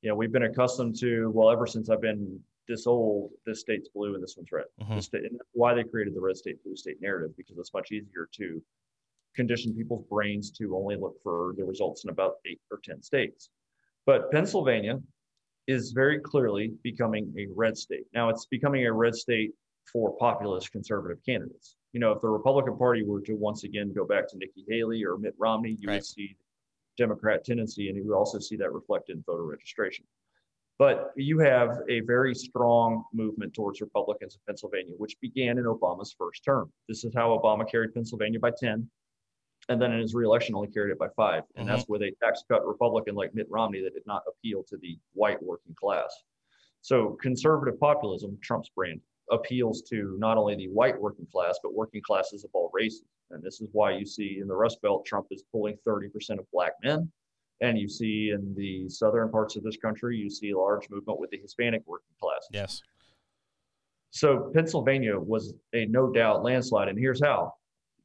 You 0.01 0.09
know, 0.09 0.15
we've 0.15 0.33
been 0.33 0.45
accustomed 0.45 0.97
to 1.01 1.31
well 1.35 1.51
ever 1.51 1.67
since 1.67 1.91
I've 1.91 2.01
been 2.01 2.41
this 2.69 2.87
old. 2.87 3.31
This 3.47 3.61
state's 3.61 3.89
blue 3.89 4.15
and 4.15 4.23
this 4.23 4.37
one's 4.37 4.53
red. 4.53 4.67
Mhm. 4.81 4.97
The 4.97 5.03
state, 5.03 5.25
and 5.25 5.39
that's 5.39 5.49
why 5.53 5.75
they 5.75 5.85
created 5.85 6.15
the 6.15 6.21
red 6.21 6.37
state 6.37 6.63
blue 6.63 6.77
state 6.77 7.01
narrative 7.01 7.37
because 7.37 7.59
it's 7.59 7.73
much 7.75 7.93
easier 7.93 8.29
to 8.33 8.63
condition 9.35 9.75
people's 9.75 10.05
brains 10.09 10.51
to 10.53 10.77
only 10.77 10.97
look 10.97 11.21
for 11.23 11.55
the 11.57 11.65
results 11.65 12.05
in 12.05 12.11
about 12.11 12.37
eight 12.47 12.61
or 12.71 12.79
ten 12.85 13.03
states. 13.03 13.51
But 14.05 14.31
Pennsylvania 14.31 15.01
is 15.67 15.93
very 15.93 16.19
clearly 16.21 16.69
becoming 16.83 17.33
a 17.39 17.47
red 17.55 17.77
state. 17.77 18.07
Now 18.13 18.29
it's 18.29 18.47
becoming 18.47 18.87
a 18.87 18.93
red 18.93 19.15
state 19.15 19.55
for 19.93 20.17
populist 20.19 20.71
conservative 20.73 21.25
candidates. 21.25 21.77
You 21.93 22.01
know, 22.01 22.13
if 22.13 22.21
the 22.21 22.29
Republican 22.29 22.77
Party 22.77 23.03
were 23.05 23.21
to 23.23 23.35
once 23.35 23.65
again 23.65 23.93
go 23.93 24.07
back 24.07 24.29
to 24.29 24.37
Nikki 24.39 24.65
Haley 24.69 25.05
or 25.05 25.19
Mitt 25.19 25.35
Romney, 25.39 25.73
you 25.73 25.89
Right. 25.89 25.97
would 25.97 26.05
see 26.05 26.37
Democrat 26.97 27.45
tendency, 27.45 27.89
and 27.89 27.97
you 27.97 28.05
would 28.05 28.15
also 28.15 28.39
see 28.39 28.57
that 28.57 28.73
reflected 28.73 29.17
in 29.17 29.23
voter 29.23 29.45
registration. 29.45 30.07
But 30.83 31.13
you 31.15 31.39
have 31.39 31.79
a 31.89 32.01
very 32.01 32.35
strong 32.35 33.05
movement 33.15 33.55
towards 33.55 33.81
Republicans 33.81 34.35
in 34.35 34.41
Pennsylvania, 34.49 34.95
which 34.97 35.15
began 35.21 35.57
in 35.57 35.65
Obama's 35.65 36.13
first 36.19 36.43
term. 36.43 36.73
This 36.89 37.05
is 37.05 37.15
how 37.15 37.39
Obama 37.39 37.71
carried 37.71 37.95
Pennsylvania 37.95 38.41
by 38.41 38.51
10, 38.59 38.91
and 39.69 39.81
then 39.81 39.93
in 39.93 40.01
his 40.01 40.13
reelection 40.13 40.57
only 40.57 40.67
carried 40.73 40.91
it 40.91 40.99
by 40.99 41.07
five. 41.15 41.45
And 41.55 41.69
that's 41.69 41.85
mm-hmm. 41.85 41.93
with 41.93 42.03
a 42.03 42.11
tax 42.21 42.43
cut 42.51 42.67
Republican 42.67 43.15
like 43.15 43.33
Mitt 43.33 43.47
Romney 43.49 43.81
that 43.81 43.95
did 43.95 44.03
not 44.07 44.25
appeal 44.27 44.65
to 44.71 44.77
the 44.79 44.99
white 45.13 45.41
working 45.41 45.77
class. 45.77 46.13
So 46.81 47.17
conservative 47.23 47.79
populism, 47.79 48.37
Trump's 48.43 48.71
brand, 48.75 49.01
appeals 49.31 49.83
to 49.83 50.17
not 50.19 50.37
only 50.37 50.57
the 50.57 50.67
white 50.67 51.01
working 51.01 51.29
class, 51.31 51.61
but 51.63 51.75
working 51.75 52.03
classes 52.03 52.43
of 52.43 52.51
all 52.55 52.73
races. 52.75 53.05
And 53.31 53.41
this 53.41 53.61
is 53.61 53.69
why 53.71 53.93
you 53.93 54.05
see 54.05 54.41
in 54.41 54.49
the 54.49 54.57
Rust 54.57 54.83
Belt, 54.83 55.07
Trump 55.07 55.29
is 55.31 55.45
pulling 55.53 55.77
30% 55.87 56.41
of 56.41 56.51
black 56.53 56.73
men. 56.83 57.09
And 57.63 57.79
you 57.79 57.89
see 57.89 58.33
in 58.35 58.55
the 58.57 58.89
southern 58.89 59.31
parts 59.31 59.57
of 59.57 59.63
this 59.63 59.77
country, 59.77 60.17
you 60.19 60.29
see 60.29 60.51
a 60.51 60.59
large 60.59 60.91
movement 60.91 61.21
with 61.21 61.31
the 61.31 61.39
Hispanic 61.39 61.83
working 61.87 62.15
class. 62.21 62.47
Yes. 62.51 62.83
So 64.11 64.51
Pennsylvania 64.53 65.19
was 65.19 65.55
a 65.73 65.87
no 65.87 66.11
doubt 66.11 66.43
landslide. 66.43 66.89
And 66.89 66.99
here's 66.99 67.23
how 67.23 67.55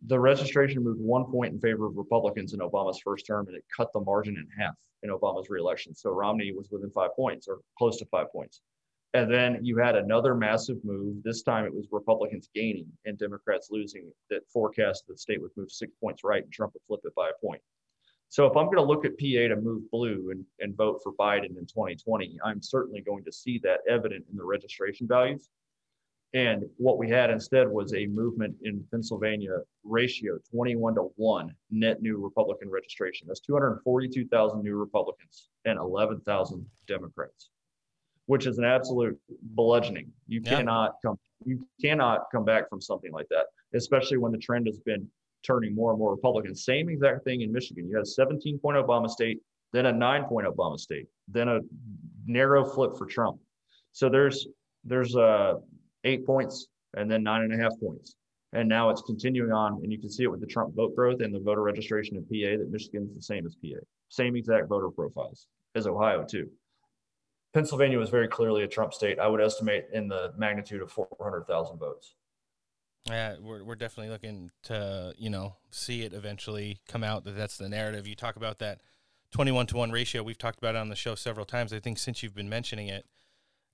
the 0.05 0.19
registration 0.19 0.83
moved 0.83 1.01
one 1.01 1.25
point 1.25 1.53
in 1.53 1.59
favor 1.59 1.87
of 1.87 1.97
Republicans 1.97 2.53
in 2.53 2.59
Obama's 2.59 2.99
first 3.03 3.25
term, 3.25 3.47
and 3.47 3.57
it 3.57 3.63
cut 3.75 3.91
the 3.93 3.99
margin 3.99 4.37
in 4.37 4.47
half 4.57 4.75
in 5.03 5.09
Obama's 5.09 5.49
reelection. 5.49 5.95
So 5.95 6.11
Romney 6.11 6.53
was 6.53 6.69
within 6.71 6.91
five 6.91 7.15
points 7.15 7.47
or 7.47 7.59
close 7.77 7.97
to 7.97 8.05
five 8.05 8.31
points. 8.31 8.61
And 9.13 9.31
then 9.31 9.59
you 9.63 9.77
had 9.77 9.95
another 9.95 10.35
massive 10.35 10.77
move. 10.83 11.23
This 11.23 11.41
time 11.41 11.65
it 11.65 11.73
was 11.73 11.87
Republicans 11.91 12.49
gaining 12.53 12.87
and 13.05 13.17
Democrats 13.17 13.69
losing 13.71 14.11
that 14.29 14.47
forecast 14.51 15.07
that 15.07 15.13
the 15.13 15.17
state 15.17 15.41
would 15.41 15.51
move 15.57 15.71
six 15.71 15.91
points 15.99 16.23
right 16.23 16.43
and 16.43 16.51
Trump 16.51 16.73
would 16.73 16.83
flip 16.87 16.99
it 17.03 17.15
by 17.15 17.29
a 17.29 17.45
point. 17.45 17.61
So 18.29 18.45
if 18.45 18.57
I'm 18.57 18.65
going 18.65 18.77
to 18.77 18.83
look 18.83 19.05
at 19.05 19.17
PA 19.17 19.47
to 19.53 19.55
move 19.61 19.89
blue 19.89 20.31
and, 20.31 20.43
and 20.59 20.75
vote 20.75 20.99
for 21.01 21.13
Biden 21.13 21.57
in 21.57 21.65
2020, 21.65 22.37
I'm 22.43 22.61
certainly 22.61 23.01
going 23.01 23.23
to 23.23 23.31
see 23.31 23.59
that 23.63 23.79
evident 23.89 24.25
in 24.29 24.37
the 24.37 24.43
registration 24.43 25.07
values. 25.07 25.49
And 26.33 26.65
what 26.75 26.97
we 26.97 27.09
had 27.09 27.29
instead 27.29 27.69
was 27.69 27.93
a 27.93 28.05
movement 28.07 28.57
in 28.61 28.85
Pennsylvania 28.91 29.59
ratio 29.85 30.37
21 30.51 30.95
to 30.95 31.03
1 31.15 31.55
net 31.71 32.01
new 32.01 32.17
Republican 32.17 32.69
registration. 32.69 33.27
That's 33.27 33.39
242,000 33.39 34.61
new 34.61 34.75
Republicans 34.75 35.47
and 35.63 35.79
11,000 35.79 36.65
Democrats, 36.85 37.49
which 38.25 38.45
is 38.45 38.57
an 38.57 38.65
absolute 38.65 39.17
bludgeoning. 39.41 40.11
You 40.27 40.41
Yeah. 40.43 40.57
cannot 40.57 40.95
come 41.01 41.17
you 41.45 41.65
cannot 41.79 42.25
come 42.31 42.43
back 42.43 42.67
from 42.67 42.81
something 42.81 43.11
like 43.11 43.29
that, 43.29 43.45
especially 43.73 44.17
when 44.17 44.31
the 44.31 44.39
trend 44.39 44.65
has 44.65 44.79
been 44.79 45.09
turning 45.47 45.73
more 45.73 45.91
and 45.91 45.99
more 45.99 46.11
Republican. 46.11 46.53
Same 46.53 46.89
exact 46.89 47.23
thing 47.23 47.41
in 47.41 47.51
Michigan. 47.51 47.87
You 47.87 47.95
had 47.95 48.03
a 48.03 48.09
17 48.09 48.59
point 48.59 48.77
Obama 48.77 49.09
state, 49.09 49.39
then 49.73 49.85
a 49.85 49.91
nine 49.91 50.25
point 50.25 50.45
Obama 50.45 50.77
state, 50.77 51.07
then 51.27 51.47
a 51.47 51.59
narrow 52.25 52.65
flip 52.65 52.97
for 52.97 53.05
Trump. 53.05 53.39
So 53.93 54.09
there's 54.09 54.47
there's 54.83 55.15
uh, 55.15 55.55
eight 56.03 56.25
points 56.25 56.67
and 56.95 57.09
then 57.09 57.23
nine 57.23 57.41
and 57.41 57.53
a 57.53 57.57
half 57.57 57.71
points. 57.79 58.15
And 58.53 58.69
now 58.69 58.89
it's 58.89 59.01
continuing 59.01 59.51
on, 59.51 59.79
and 59.83 59.91
you 59.91 59.99
can 59.99 60.09
see 60.09 60.23
it 60.23 60.31
with 60.31 60.39
the 60.39 60.47
Trump 60.47 60.73
vote 60.73 60.95
growth 60.95 61.19
and 61.21 61.33
the 61.35 61.39
voter 61.39 61.61
registration 61.61 62.15
in 62.15 62.23
PA 62.23 62.57
that 62.57 62.69
Michigan's 62.71 63.13
the 63.13 63.21
same 63.21 63.45
as 63.45 63.55
PA. 63.55 63.79
Same 64.09 64.35
exact 64.35 64.69
voter 64.69 64.89
profiles 64.89 65.47
as 65.75 65.85
Ohio, 65.85 66.23
too. 66.23 66.49
Pennsylvania 67.53 67.99
was 67.99 68.09
very 68.09 68.27
clearly 68.27 68.63
a 68.63 68.67
Trump 68.67 68.93
state. 68.93 69.19
I 69.19 69.27
would 69.27 69.41
estimate 69.41 69.85
in 69.93 70.07
the 70.07 70.31
magnitude 70.37 70.81
of 70.81 70.91
400,000 70.91 71.77
votes. 71.77 72.15
Yeah, 73.09 73.35
we're 73.41 73.63
we're 73.63 73.75
definitely 73.75 74.11
looking 74.11 74.51
to 74.63 75.13
you 75.17 75.29
know 75.29 75.55
see 75.71 76.01
it 76.03 76.13
eventually 76.13 76.79
come 76.87 77.03
out 77.03 77.23
that 77.23 77.37
that's 77.37 77.57
the 77.57 77.69
narrative. 77.69 78.07
You 78.07 78.15
talk 78.15 78.35
about 78.35 78.59
that 78.59 78.81
twenty 79.31 79.51
one 79.51 79.65
to 79.67 79.77
one 79.77 79.91
ratio. 79.91 80.23
We've 80.23 80.37
talked 80.37 80.57
about 80.59 80.75
it 80.75 80.79
on 80.79 80.89
the 80.89 80.95
show 80.95 81.15
several 81.15 81.45
times. 81.45 81.71
I 81.71 81.79
think 81.79 81.99
since 81.99 82.21
you've 82.21 82.35
been 82.35 82.49
mentioning 82.49 82.87
it, 82.89 83.05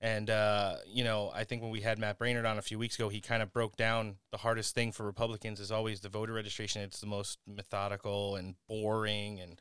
and 0.00 0.30
uh, 0.30 0.76
you 0.86 1.02
know 1.02 1.32
I 1.34 1.44
think 1.44 1.62
when 1.62 1.72
we 1.72 1.80
had 1.80 1.98
Matt 1.98 2.18
Braynard 2.18 2.48
on 2.48 2.58
a 2.58 2.62
few 2.62 2.78
weeks 2.78 2.94
ago, 2.96 3.08
he 3.08 3.20
kind 3.20 3.42
of 3.42 3.52
broke 3.52 3.76
down 3.76 4.16
the 4.30 4.38
hardest 4.38 4.74
thing 4.74 4.92
for 4.92 5.04
Republicans 5.04 5.58
is 5.58 5.72
always 5.72 6.00
the 6.00 6.08
voter 6.08 6.32
registration. 6.32 6.82
It's 6.82 7.00
the 7.00 7.06
most 7.06 7.38
methodical 7.46 8.36
and 8.36 8.54
boring 8.68 9.40
and 9.40 9.60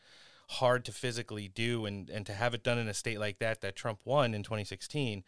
hard 0.49 0.85
to 0.85 0.91
physically 0.91 1.47
do, 1.47 1.85
and 1.87 2.11
and 2.11 2.27
to 2.27 2.33
have 2.33 2.53
it 2.53 2.63
done 2.63 2.77
in 2.77 2.87
a 2.87 2.93
state 2.93 3.19
like 3.19 3.39
that 3.39 3.61
that 3.61 3.75
Trump 3.75 4.01
won 4.05 4.35
in 4.35 4.43
twenty 4.43 4.65
sixteen, 4.65 5.23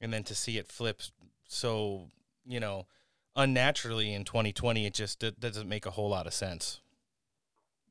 and 0.00 0.12
then 0.12 0.22
to 0.24 0.34
see 0.34 0.58
it 0.58 0.68
flip 0.68 1.02
so 1.48 2.08
you 2.46 2.60
know 2.60 2.86
unnaturally 3.36 4.12
in 4.12 4.24
2020 4.24 4.86
it 4.86 4.94
just 4.94 5.22
it 5.22 5.38
doesn't 5.40 5.68
make 5.68 5.86
a 5.86 5.90
whole 5.92 6.08
lot 6.10 6.26
of 6.26 6.34
sense 6.34 6.80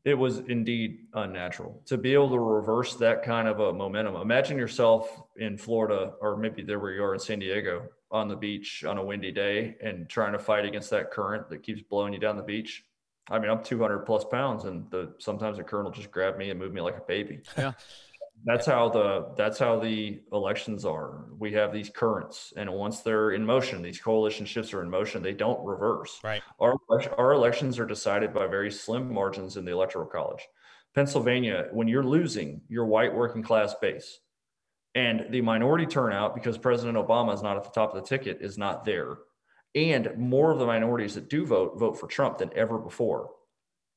It 0.06 0.14
was 0.18 0.40
indeed 0.40 1.08
unnatural 1.14 1.82
to 1.86 1.98
be 1.98 2.14
able 2.14 2.30
to 2.30 2.40
reverse 2.40 2.96
that 2.96 3.22
kind 3.22 3.48
of 3.48 3.60
a 3.60 3.74
momentum. 3.74 4.16
Imagine 4.16 4.58
yourself 4.58 5.22
in 5.38 5.58
Florida, 5.58 6.14
or 6.22 6.38
maybe 6.38 6.64
there 6.64 6.80
where 6.80 6.94
you 6.94 7.04
are 7.04 7.14
in 7.14 7.20
San 7.20 7.40
Diego, 7.40 7.84
on 8.12 8.28
the 8.28 8.36
beach 8.36 8.84
on 8.86 8.98
a 8.98 9.04
windy 9.04 9.32
day 9.32 9.76
and 9.82 10.10
trying 10.10 10.32
to 10.34 10.40
fight 10.40 10.66
against 10.66 10.90
that 10.90 11.12
current 11.12 11.50
that 11.50 11.64
keeps 11.64 11.82
blowing 11.82 12.14
you 12.14 12.20
down 12.20 12.38
the 12.38 12.44
beach. 12.44 12.84
I 13.30 13.38
mean, 13.38 13.50
I'm 13.52 13.64
200 13.64 14.00
plus 14.00 14.24
pounds, 14.26 14.66
and 14.66 14.90
the 14.90 15.14
sometimes 15.20 15.58
the 15.58 15.64
current 15.64 15.86
will 15.86 15.92
just 15.92 16.12
grab 16.12 16.38
me 16.38 16.50
and 16.50 16.60
move 16.60 16.74
me 16.74 16.82
like 16.82 16.98
a 16.98 17.02
baby. 17.08 17.42
Yeah. 17.58 17.74
That's 18.46 18.66
how 18.66 18.90
the 18.90 19.34
that's 19.36 19.60
how 19.60 19.80
the 19.80 20.22
elections 20.32 20.86
are. 20.86 21.26
We 21.38 21.54
have 21.54 21.74
these 21.74 21.90
currents, 21.90 22.54
and 22.56 22.72
once 22.72 23.02
they're 23.02 23.32
in 23.32 23.46
motion, 23.46 23.82
these 23.82 24.00
coalition 24.00 24.46
shifts 24.46 24.74
are 24.74 24.82
in 24.82 24.90
motion. 24.90 25.22
They 25.22 25.34
don't 25.34 25.64
reverse. 25.66 26.20
right 26.24 26.42
Our, 26.60 26.76
our 27.18 27.34
elections 27.34 27.80
are 27.80 27.86
decided 27.86 28.34
by 28.34 28.48
very 28.48 28.72
slim 28.72 29.14
margins 29.14 29.58
in 29.58 29.66
the 29.66 29.72
electoral 29.72 30.06
college. 30.06 30.48
Pennsylvania, 30.96 31.68
when 31.72 31.88
you're 31.88 32.04
losing 32.04 32.62
your 32.68 32.86
white 32.86 33.14
working 33.14 33.44
class 33.44 33.76
base 33.82 34.20
and 34.96 35.28
the 35.30 35.42
minority 35.42 35.86
turnout, 35.86 36.34
because 36.34 36.58
President 36.58 36.98
Obama 36.98 37.34
is 37.34 37.44
not 37.44 37.58
at 37.58 37.64
the 37.64 37.70
top 37.70 37.94
of 37.94 38.02
the 38.02 38.08
ticket, 38.08 38.40
is 38.42 38.58
not 38.58 38.86
there, 38.86 39.18
and 39.76 40.18
more 40.18 40.52
of 40.52 40.60
the 40.60 40.66
minorities 40.66 41.16
that 41.16 41.30
do 41.30 41.46
vote 41.46 41.78
vote 41.78 42.00
for 42.00 42.08
Trump 42.08 42.38
than 42.38 42.52
ever 42.56 42.78
before. 42.78 43.32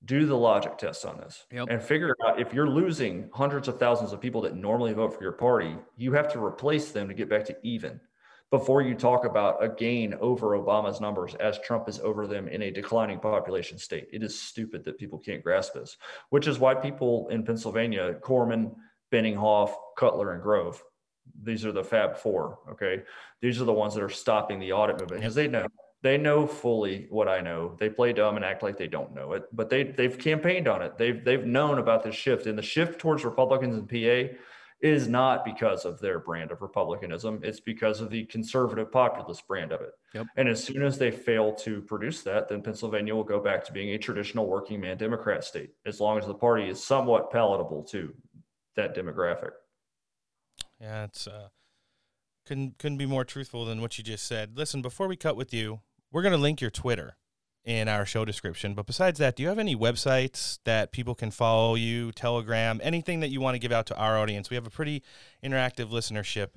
Do 0.04 0.26
the 0.26 0.36
logic 0.36 0.78
test 0.78 1.04
on 1.06 1.18
this 1.18 1.46
Yep. 1.52 1.68
and 1.70 1.80
figure 1.82 2.14
out 2.26 2.40
if 2.40 2.52
you're 2.52 2.68
losing 2.68 3.30
hundreds 3.32 3.68
of 3.68 3.78
thousands 3.78 4.12
of 4.12 4.20
people 4.20 4.40
that 4.42 4.56
normally 4.56 4.92
vote 4.92 5.14
for 5.14 5.22
your 5.22 5.32
party, 5.32 5.76
you 5.96 6.12
have 6.12 6.32
to 6.32 6.44
replace 6.44 6.90
them 6.90 7.08
to 7.08 7.14
get 7.14 7.28
back 7.28 7.44
to 7.46 7.56
even 7.62 8.00
before 8.50 8.82
you 8.82 8.94
talk 8.94 9.24
about 9.24 9.62
a 9.64 9.68
gain 9.68 10.14
over 10.20 10.48
Obama's 10.58 11.00
numbers 11.00 11.34
as 11.36 11.58
Trump 11.60 11.88
is 11.88 12.00
over 12.00 12.26
them 12.26 12.48
in 12.48 12.62
a 12.62 12.70
declining 12.70 13.18
population 13.18 13.78
state. 13.78 14.08
It 14.12 14.22
is 14.22 14.38
stupid 14.38 14.84
that 14.84 14.98
people 14.98 15.18
can't 15.18 15.42
grasp 15.42 15.72
this, 15.72 15.96
which 16.30 16.46
is 16.46 16.58
why 16.58 16.74
people 16.74 17.28
in 17.28 17.44
Pennsylvania, 17.44 18.14
Corman, 18.20 18.74
Benninghoff, 19.10 19.72
Cutler, 19.96 20.32
and 20.32 20.42
Grove, 20.42 20.82
these 21.42 21.64
are 21.64 21.72
the 21.72 21.84
Fab 21.84 22.16
Four. 22.16 22.58
Okay. 22.72 23.02
These 23.40 23.60
are 23.60 23.64
the 23.64 23.72
ones 23.72 23.94
that 23.94 24.02
are 24.02 24.08
stopping 24.10 24.58
the 24.58 24.72
audit 24.72 24.98
movement 25.00 25.20
because 25.22 25.34
they 25.34 25.48
know. 25.48 25.66
They 26.02 26.18
know 26.18 26.46
fully 26.46 27.06
what 27.10 27.28
I 27.28 27.40
know. 27.40 27.76
They 27.78 27.88
play 27.88 28.12
dumb 28.12 28.36
and 28.36 28.44
act 28.44 28.62
like 28.62 28.76
they 28.76 28.88
don't 28.88 29.14
know 29.14 29.32
it, 29.34 29.44
but 29.52 29.70
they 29.70 29.84
they've 29.84 30.18
campaigned 30.18 30.66
on 30.68 30.82
it. 30.82 30.98
They've 30.98 31.24
they've 31.24 31.44
known 31.44 31.78
about 31.78 32.02
this 32.02 32.16
shift, 32.16 32.46
and 32.46 32.58
the 32.58 32.62
shift 32.62 32.98
towards 32.98 33.24
Republicans 33.24 33.76
in 33.76 33.86
PA 33.86 34.34
is 34.82 35.06
not 35.06 35.44
because 35.44 35.84
of 35.84 36.00
their 36.00 36.18
brand 36.18 36.50
of 36.50 36.60
republicanism 36.60 37.40
it's 37.44 37.60
because 37.60 38.00
of 38.00 38.10
the 38.10 38.24
conservative 38.24 38.90
populist 38.90 39.46
brand 39.46 39.72
of 39.72 39.80
it 39.80 39.92
Yep. 40.12 40.26
and 40.36 40.48
as 40.48 40.62
soon 40.62 40.82
as 40.82 40.98
they 40.98 41.10
fail 41.10 41.54
to 41.54 41.80
produce 41.82 42.22
that 42.22 42.48
then 42.48 42.62
pennsylvania 42.62 43.14
will 43.14 43.22
go 43.24 43.40
back 43.40 43.64
to 43.64 43.72
being 43.72 43.90
a 43.90 43.98
traditional 43.98 44.46
working 44.46 44.80
man 44.80 44.98
democrat 44.98 45.44
state 45.44 45.70
as 45.86 46.00
long 46.00 46.18
as 46.18 46.26
the 46.26 46.34
party 46.34 46.68
is 46.68 46.84
somewhat 46.84 47.30
palatable 47.30 47.84
to 47.84 48.12
that 48.74 48.94
demographic 48.96 49.52
yeah 50.80 51.04
it's 51.04 51.28
uh 51.28 51.48
couldn't 52.44 52.76
couldn't 52.78 52.98
be 52.98 53.06
more 53.06 53.24
truthful 53.24 53.64
than 53.64 53.80
what 53.80 53.96
you 53.98 54.04
just 54.04 54.26
said 54.26 54.58
listen 54.58 54.82
before 54.82 55.06
we 55.06 55.14
cut 55.16 55.36
with 55.36 55.54
you 55.54 55.80
we're 56.12 56.22
going 56.22 56.32
to 56.32 56.38
link 56.38 56.60
your 56.60 56.70
twitter 56.70 57.16
in 57.64 57.88
our 57.88 58.04
show 58.04 58.24
description 58.24 58.74
but 58.74 58.86
besides 58.86 59.18
that 59.18 59.36
do 59.36 59.42
you 59.42 59.48
have 59.48 59.58
any 59.58 59.76
websites 59.76 60.58
that 60.64 60.92
people 60.92 61.14
can 61.14 61.30
follow 61.30 61.74
you 61.74 62.12
telegram 62.12 62.80
anything 62.82 63.20
that 63.20 63.30
you 63.30 63.40
want 63.40 63.54
to 63.54 63.58
give 63.58 63.72
out 63.72 63.86
to 63.86 63.96
our 63.96 64.18
audience 64.18 64.50
we 64.50 64.56
have 64.56 64.66
a 64.66 64.70
pretty 64.70 65.02
interactive 65.44 65.90
listenership 65.90 66.48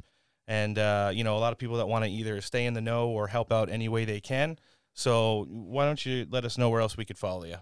and 0.48 0.78
uh, 0.78 1.12
you 1.14 1.24
know 1.24 1.38
a 1.38 1.40
lot 1.40 1.52
of 1.52 1.58
people 1.58 1.78
that 1.78 1.88
want 1.88 2.04
to 2.04 2.10
either 2.10 2.42
stay 2.42 2.66
in 2.66 2.74
the 2.74 2.82
know 2.82 3.08
or 3.10 3.28
help 3.28 3.52
out 3.52 3.70
any 3.70 3.88
way 3.88 4.04
they 4.04 4.20
can 4.20 4.58
so 4.94 5.46
why 5.50 5.86
don't 5.86 6.06
you 6.06 6.26
let 6.30 6.44
us 6.44 6.58
know 6.58 6.70
where 6.70 6.82
else 6.82 6.98
we 6.98 7.06
could 7.06 7.18
follow 7.18 7.46
you 7.46 7.58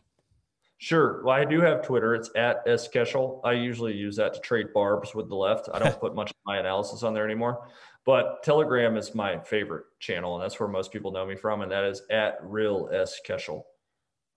Sure. 0.84 1.22
Well, 1.24 1.34
I 1.34 1.46
do 1.46 1.62
have 1.62 1.82
Twitter. 1.82 2.14
It's 2.14 2.30
at 2.36 2.66
skeshel. 2.66 3.40
I 3.46 3.54
usually 3.54 3.94
use 3.94 4.18
that 4.18 4.34
to 4.34 4.42
trade 4.42 4.74
barbs 4.74 5.16
with 5.16 5.30
the 5.30 5.36
left. 5.36 5.70
I 5.74 5.80
don't 5.80 5.98
put 6.02 6.14
much 6.14 6.32
of 6.32 6.36
my 6.46 6.58
analysis 6.58 7.04
on 7.04 7.14
there 7.14 7.24
anymore. 7.24 7.70
But 8.06 8.44
Telegram 8.44 8.98
is 8.98 9.16
my 9.16 9.40
favorite 9.40 9.86
channel, 10.00 10.36
and 10.36 10.44
that's 10.44 10.60
where 10.60 10.68
most 10.68 10.92
people 10.92 11.12
know 11.12 11.26
me 11.26 11.36
from, 11.36 11.62
and 11.62 11.72
that 11.72 11.86
is 11.86 12.02
at 12.10 12.38
real 12.42 12.90
s 12.92 13.20
keshel. 13.26 13.64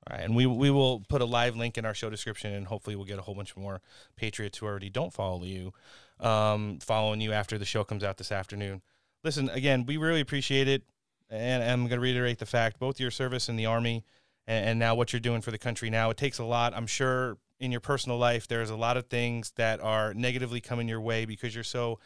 All 0.09 0.17
right, 0.17 0.21
and 0.21 0.37
we 0.37 0.47
we 0.47 0.71
will 0.71 1.01
put 1.09 1.21
a 1.21 1.25
live 1.25 1.57
link 1.57 1.77
in 1.77 1.85
our 1.85 1.95
show 1.95 2.09
description, 2.09 2.53
and 2.53 2.67
hopefully 2.67 2.95
we'll 2.95 3.07
get 3.07 3.19
a 3.19 3.23
whole 3.23 3.35
bunch 3.35 3.57
more 3.57 3.81
patriots 4.15 4.59
who 4.59 4.67
already 4.67 4.89
don't 4.89 5.13
follow 5.13 5.43
you, 5.43 5.73
um, 6.21 6.79
following 6.81 7.21
you 7.21 7.33
after 7.33 7.59
the 7.59 7.65
show 7.65 7.83
comes 7.83 8.05
out 8.05 8.19
this 8.19 8.31
afternoon. 8.31 8.83
Listen, 9.25 9.51
again, 9.51 9.85
we 9.85 9.97
really 9.97 10.21
appreciate 10.21 10.69
it, 10.69 10.85
and 11.29 11.65
I'm 11.65 11.89
going 11.89 11.99
to 11.99 12.01
reiterate 12.01 12.39
the 12.39 12.47
fact: 12.47 12.79
both 12.79 13.01
your 13.01 13.11
service 13.11 13.49
in 13.49 13.57
the 13.57 13.67
army, 13.67 14.05
and, 14.47 14.71
and 14.71 14.79
now 14.79 14.95
what 14.95 15.13
you're 15.13 15.19
doing 15.19 15.41
for 15.41 15.51
the 15.51 15.59
country 15.59 15.91
now, 15.91 16.11
it 16.11 16.17
takes 16.17 16.39
a 16.39 16.45
lot. 16.45 16.73
I'm 16.73 16.87
sure 16.87 17.37
in 17.59 17.73
your 17.73 17.81
personal 17.81 18.19
life, 18.19 18.47
there's 18.47 18.71
a 18.71 18.77
lot 18.77 18.97
of 18.97 19.07
things 19.07 19.53
that 19.57 19.81
are 19.81 20.13
negatively 20.15 20.61
coming 20.61 20.89
your 20.89 21.01
way 21.01 21.25
because 21.25 21.55
you're 21.55 21.65
so 21.65 21.99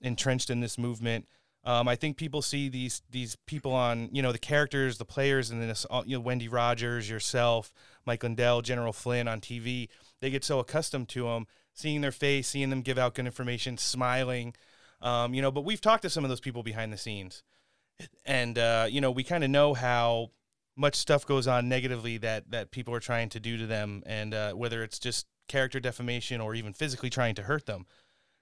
entrenched 0.00 0.50
in 0.50 0.60
this 0.60 0.78
movement. 0.78 1.26
Um, 1.64 1.88
I 1.88 1.96
think 1.96 2.16
people 2.16 2.40
see 2.40 2.68
these 2.68 3.02
these 3.10 3.36
people 3.46 3.72
on 3.72 4.08
you 4.12 4.22
know 4.22 4.32
the 4.32 4.38
characters, 4.38 4.98
the 4.98 5.04
players, 5.04 5.50
and 5.50 5.60
then 5.60 5.68
this, 5.68 5.86
you 6.06 6.16
know 6.16 6.20
Wendy 6.20 6.48
Rogers, 6.48 7.10
yourself, 7.10 7.72
Mike 8.06 8.22
Lindell, 8.22 8.62
General 8.62 8.92
Flynn 8.92 9.28
on 9.28 9.40
TV. 9.40 9.88
They 10.20 10.30
get 10.30 10.44
so 10.44 10.60
accustomed 10.60 11.08
to 11.10 11.24
them, 11.24 11.46
seeing 11.74 12.00
their 12.00 12.12
face, 12.12 12.48
seeing 12.48 12.70
them 12.70 12.82
give 12.82 12.98
out 12.98 13.14
good 13.14 13.26
information, 13.26 13.76
smiling, 13.76 14.54
um, 15.02 15.34
you 15.34 15.42
know. 15.42 15.50
But 15.50 15.64
we've 15.64 15.80
talked 15.80 16.02
to 16.02 16.10
some 16.10 16.24
of 16.24 16.30
those 16.30 16.40
people 16.40 16.62
behind 16.62 16.92
the 16.92 16.96
scenes, 16.96 17.42
and 18.24 18.56
uh, 18.56 18.86
you 18.88 19.00
know 19.00 19.10
we 19.10 19.24
kind 19.24 19.44
of 19.44 19.50
know 19.50 19.74
how 19.74 20.30
much 20.78 20.94
stuff 20.94 21.26
goes 21.26 21.46
on 21.46 21.68
negatively 21.68 22.16
that 22.18 22.50
that 22.50 22.70
people 22.70 22.94
are 22.94 23.00
trying 23.00 23.28
to 23.30 23.40
do 23.40 23.58
to 23.58 23.66
them, 23.66 24.02
and 24.06 24.32
uh, 24.32 24.52
whether 24.52 24.82
it's 24.82 24.98
just 24.98 25.26
character 25.48 25.80
defamation 25.80 26.40
or 26.40 26.54
even 26.54 26.72
physically 26.72 27.10
trying 27.10 27.34
to 27.34 27.42
hurt 27.42 27.66
them. 27.66 27.86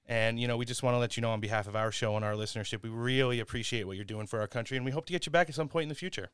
And 0.04 0.38
you 0.38 0.46
know, 0.46 0.56
we 0.56 0.64
just 0.64 0.82
want 0.82 0.94
to 0.94 0.98
let 0.98 1.16
you 1.16 1.20
know 1.20 1.30
on 1.30 1.40
behalf 1.40 1.66
of 1.66 1.74
our 1.74 1.90
show 1.90 2.14
and 2.14 2.24
our 2.24 2.34
listenership, 2.34 2.82
we 2.82 2.90
really 2.90 3.40
appreciate 3.40 3.86
what 3.86 3.96
you're 3.96 4.04
doing 4.04 4.26
for 4.26 4.40
our 4.40 4.46
country, 4.46 4.76
and 4.76 4.84
we 4.84 4.92
hope 4.92 5.06
to 5.06 5.12
get 5.12 5.26
you 5.26 5.32
back 5.32 5.48
at 5.48 5.54
some 5.54 5.68
point 5.68 5.84
in 5.84 5.88
the 5.88 5.94
future. 5.94 6.30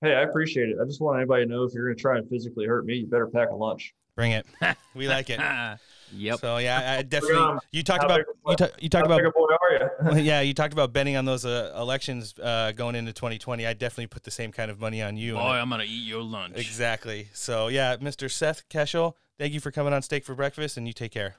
Hey, 0.00 0.14
I 0.14 0.22
appreciate 0.22 0.70
it. 0.70 0.76
I 0.80 0.86
just 0.86 1.00
want 1.00 1.18
anybody 1.18 1.44
to 1.44 1.50
know 1.50 1.64
if 1.64 1.74
you're 1.74 1.84
going 1.84 1.96
to 1.96 2.00
try 2.00 2.16
and 2.16 2.26
physically 2.30 2.64
hurt 2.64 2.86
me, 2.86 2.94
you 2.94 3.06
better 3.06 3.26
pack 3.26 3.50
a 3.50 3.54
lunch. 3.54 3.92
Bring 4.16 4.32
it. 4.32 4.46
We 4.94 5.08
like 5.08 5.30
it. 5.30 5.38
yep. 6.12 6.38
So 6.40 6.58
yeah, 6.58 6.96
I 6.98 7.02
definitely. 7.16 7.36
Um, 7.38 7.60
You 7.72 7.82
talked 7.82 8.04
about 8.04 8.20
you, 8.46 8.56
ta- 8.56 8.68
you 8.78 8.88
talked 8.88 9.06
about 9.06 9.18
big 9.18 9.26
a 9.26 9.30
boy 9.30 9.46
are 9.46 10.14
you? 10.16 10.20
yeah, 10.22 10.40
you 10.40 10.54
talked 10.54 10.72
about 10.72 10.92
betting 10.92 11.16
on 11.16 11.24
those 11.24 11.44
uh, 11.44 11.72
elections 11.76 12.34
uh, 12.42 12.72
going 12.72 12.94
into 12.94 13.12
2020. 13.12 13.66
I 13.66 13.72
definitely 13.74 14.06
put 14.08 14.24
the 14.24 14.30
same 14.30 14.52
kind 14.52 14.70
of 14.70 14.80
money 14.80 15.02
on 15.02 15.16
you. 15.16 15.34
Boy, 15.34 15.40
I- 15.40 15.60
I'm 15.60 15.70
gonna 15.70 15.84
eat 15.84 16.06
your 16.06 16.22
lunch. 16.22 16.56
exactly. 16.56 17.28
So 17.32 17.68
yeah, 17.68 17.96
Mr. 17.96 18.30
Seth 18.30 18.68
Keshel, 18.68 19.14
thank 19.38 19.52
you 19.52 19.60
for 19.60 19.70
coming 19.70 19.92
on 19.92 20.02
Steak 20.02 20.24
for 20.24 20.34
Breakfast, 20.34 20.76
and 20.76 20.86
you 20.86 20.92
take 20.92 21.12
care. 21.12 21.36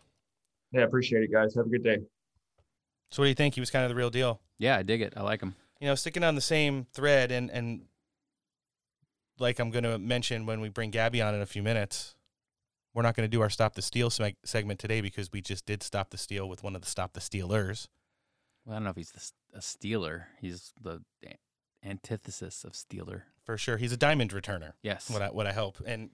yeah, 0.72 0.82
appreciate 0.84 1.24
it, 1.24 1.32
guys. 1.32 1.56
Have 1.56 1.66
a 1.66 1.70
good 1.70 1.84
day. 1.84 1.98
So 3.12 3.22
what 3.22 3.26
do 3.26 3.30
you 3.30 3.36
think? 3.36 3.56
He 3.56 3.60
was 3.60 3.70
kind 3.70 3.84
of 3.84 3.90
the 3.90 3.96
real 3.96 4.10
deal. 4.10 4.40
Yeah, 4.58 4.78
I 4.78 4.84
dig 4.84 5.02
it. 5.02 5.14
I 5.18 5.22
like 5.24 5.42
him. 5.42 5.56
you 5.82 5.88
know, 5.88 5.96
sticking 5.96 6.24
on 6.24 6.36
the 6.36 6.42
same 6.42 6.86
thread 6.94 7.32
and 7.32 7.50
and 7.52 7.82
like 9.40 9.60
I'm 9.60 9.72
going 9.72 9.84
to 9.86 9.98
mention 9.98 10.46
when 10.46 10.62
we 10.62 10.70
bring 10.70 10.92
Gabby 10.92 11.20
on 11.22 11.34
in 11.34 11.42
a 11.42 11.46
few 11.48 11.64
minutes, 11.64 12.14
we're 12.94 13.04
not 13.04 13.16
going 13.16 13.30
to 13.30 13.36
do 13.36 13.42
our 13.42 13.50
stop 13.50 13.76
the 13.76 13.82
steal 13.82 14.10
seg- 14.10 14.36
segment 14.44 14.80
today 14.80 15.02
because 15.02 15.32
we 15.32 15.42
just 15.42 15.66
did 15.66 15.84
stop 15.84 16.10
the 16.10 16.18
steal 16.18 16.48
with 16.48 16.64
one 16.64 16.76
of 16.76 16.82
the 16.82 16.88
stop 16.88 17.14
the 17.14 17.22
stealers. 17.22 17.88
Well, 18.66 18.74
I 18.74 18.78
don't 18.78 18.86
know 18.86 18.90
if 18.92 18.96
he's 18.96 19.12
the, 19.12 19.58
a 19.58 19.62
stealer. 19.62 20.28
He's 20.40 20.74
the 20.82 21.02
antithesis 21.84 22.64
of 22.64 22.76
stealer. 22.76 23.26
For 23.44 23.58
sure, 23.58 23.78
he's 23.78 23.92
a 23.92 23.98
diamond 23.98 24.32
returner. 24.32 24.74
Yes. 24.84 25.10
What 25.10 25.22
I 25.22 25.28
what 25.28 25.48
I 25.48 25.54
hope. 25.54 25.82
And 25.86 26.10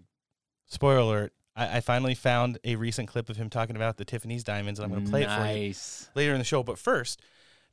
spoiler 0.67 0.97
alert, 0.99 1.33
I, 1.55 1.77
I 1.77 1.79
finally 1.81 2.15
found 2.15 2.57
a 2.63 2.75
recent 2.75 3.09
clip 3.09 3.29
of 3.29 3.37
him 3.37 3.49
talking 3.49 3.75
about 3.75 3.97
the 3.97 4.05
Tiffany's 4.05 4.43
diamonds, 4.43 4.79
and 4.79 4.85
I'm 4.85 4.91
going 4.91 5.03
to 5.03 5.09
play 5.09 5.23
it 5.23 5.29
for 5.29 5.45
you 5.45 5.73
later 6.15 6.33
in 6.33 6.39
the 6.39 6.45
show. 6.45 6.63
But 6.63 6.79
first, 6.79 7.21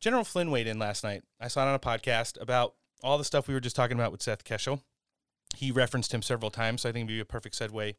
General 0.01 0.25
Flynn 0.25 0.51
weighed 0.51 0.67
in 0.67 0.79
last 0.79 1.05
night. 1.05 1.23
I 1.41 1.49
saw 1.49 1.65
it 1.65 1.69
on 1.69 1.75
a 1.75 1.79
podcast 1.79 2.41
about 2.41 2.75
all 3.03 3.19
the 3.19 3.25
stuff 3.25 3.47
we 3.47 3.55
were 3.55 3.61
just 3.61 3.77
talking 3.77 3.97
about 3.97 4.11
with 4.11 4.23
Seth 4.23 4.45
Keshel. 4.45 4.81
He 5.55 5.71
referenced 5.71 6.13
him 6.13 6.23
several 6.23 6.51
times, 6.51 6.83
so 6.83 6.89
I 6.89 6.93
think 6.93 7.05
it'd 7.05 7.17
be 7.17 7.21
a 7.21 7.25
perfect 7.25 7.57
segue, 7.57 7.95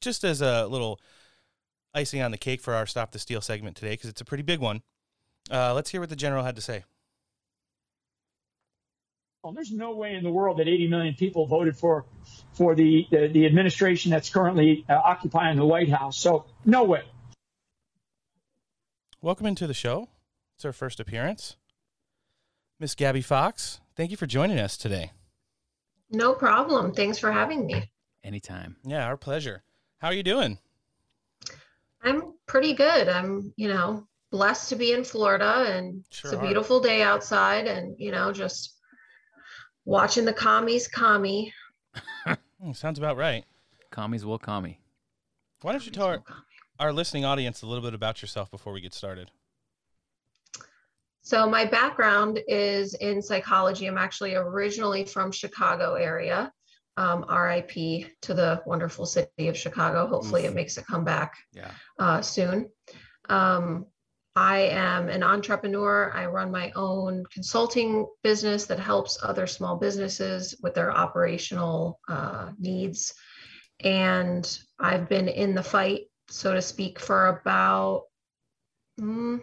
just 0.00 0.24
as 0.24 0.40
a 0.40 0.66
little 0.66 1.00
icing 1.94 2.22
on 2.22 2.30
the 2.30 2.38
cake 2.38 2.60
for 2.60 2.74
our 2.74 2.86
Stop 2.86 3.12
the 3.12 3.18
Steal 3.18 3.40
segment 3.40 3.76
today, 3.76 3.92
because 3.92 4.10
it's 4.10 4.20
a 4.20 4.24
pretty 4.24 4.42
big 4.42 4.60
one. 4.60 4.82
Uh, 5.50 5.74
let's 5.74 5.90
hear 5.90 6.00
what 6.00 6.10
the 6.10 6.16
general 6.16 6.44
had 6.44 6.56
to 6.56 6.62
say. 6.62 6.84
Well, 9.42 9.54
there's 9.54 9.72
no 9.72 9.92
way 9.92 10.14
in 10.14 10.22
the 10.22 10.30
world 10.30 10.58
that 10.58 10.68
80 10.68 10.88
million 10.88 11.14
people 11.14 11.46
voted 11.46 11.76
for 11.76 12.04
for 12.52 12.74
the 12.74 13.06
the, 13.10 13.28
the 13.28 13.46
administration 13.46 14.10
that's 14.10 14.28
currently 14.28 14.84
uh, 14.88 14.94
occupying 14.94 15.56
the 15.56 15.64
White 15.64 15.88
House. 15.88 16.18
So 16.18 16.44
no 16.64 16.84
way. 16.84 17.02
Welcome 19.22 19.46
into 19.46 19.66
the 19.66 19.74
show. 19.74 20.08
It's 20.56 20.64
our 20.64 20.72
first 20.72 21.00
appearance. 21.00 21.56
Miss 22.78 22.94
Gabby 22.94 23.22
Fox, 23.22 23.80
thank 23.94 24.10
you 24.10 24.16
for 24.16 24.26
joining 24.26 24.58
us 24.58 24.76
today. 24.76 25.12
No 26.10 26.34
problem. 26.34 26.92
Thanks 26.92 27.18
for 27.18 27.30
having 27.30 27.66
me. 27.66 27.90
Anytime. 28.24 28.76
Yeah, 28.84 29.06
our 29.06 29.16
pleasure. 29.16 29.62
How 30.00 30.08
are 30.08 30.14
you 30.14 30.22
doing? 30.22 30.58
I'm 32.02 32.34
pretty 32.46 32.74
good. 32.74 33.08
I'm, 33.08 33.52
you 33.56 33.68
know, 33.68 34.06
blessed 34.30 34.68
to 34.70 34.76
be 34.76 34.92
in 34.92 35.04
Florida 35.04 35.64
and 35.68 36.04
Sure 36.10 36.30
it's 36.30 36.32
a 36.32 36.36
are. 36.36 36.46
beautiful 36.46 36.80
day 36.80 37.02
outside 37.02 37.66
and, 37.66 37.96
you 37.98 38.10
know, 38.12 38.32
just 38.32 38.76
watching 39.84 40.24
the 40.24 40.32
commies 40.32 40.88
commie. 40.88 41.52
Hmm, 42.62 42.72
sounds 42.72 42.98
about 42.98 43.16
right. 43.16 43.44
Commies 43.90 44.24
will 44.24 44.38
commie. 44.38 44.80
Why 45.62 45.72
don't 45.72 45.86
you 45.86 45.92
tell 45.92 46.06
our, 46.06 46.22
our 46.78 46.92
listening 46.92 47.24
audience 47.24 47.62
a 47.62 47.66
little 47.66 47.84
bit 47.84 47.94
about 47.94 48.22
yourself 48.22 48.50
before 48.50 48.72
we 48.72 48.80
get 48.80 48.94
started? 48.94 49.30
So 51.22 51.48
my 51.48 51.64
background 51.64 52.40
is 52.48 52.94
in 52.94 53.22
psychology. 53.22 53.86
I'm 53.86 53.98
actually 53.98 54.34
originally 54.34 55.04
from 55.04 55.32
Chicago 55.32 55.94
area. 55.94 56.52
Um, 56.96 57.24
RIP 57.30 57.72
to 58.22 58.34
the 58.34 58.62
wonderful 58.66 59.06
city 59.06 59.48
of 59.48 59.56
Chicago. 59.56 60.06
Hopefully 60.06 60.42
Oof. 60.44 60.50
it 60.50 60.54
makes 60.54 60.76
a 60.76 60.82
comeback. 60.82 61.34
Yeah. 61.52 61.70
uh, 61.98 62.20
soon. 62.20 62.68
Um, 63.30 63.86
I 64.36 64.58
am 64.60 65.08
an 65.08 65.22
entrepreneur. 65.22 66.12
I 66.14 66.26
run 66.26 66.50
my 66.50 66.72
own 66.76 67.24
consulting 67.32 68.06
business 68.22 68.66
that 68.66 68.78
helps 68.78 69.18
other 69.22 69.46
small 69.46 69.76
businesses 69.76 70.54
with 70.62 70.74
their 70.74 70.92
operational 70.92 72.00
uh, 72.08 72.50
needs. 72.58 73.12
And 73.80 74.58
I've 74.78 75.08
been 75.08 75.28
in 75.28 75.54
the 75.54 75.62
fight, 75.62 76.02
so 76.28 76.54
to 76.54 76.62
speak, 76.62 77.00
for 77.00 77.26
about 77.26 78.04
mm, 79.00 79.42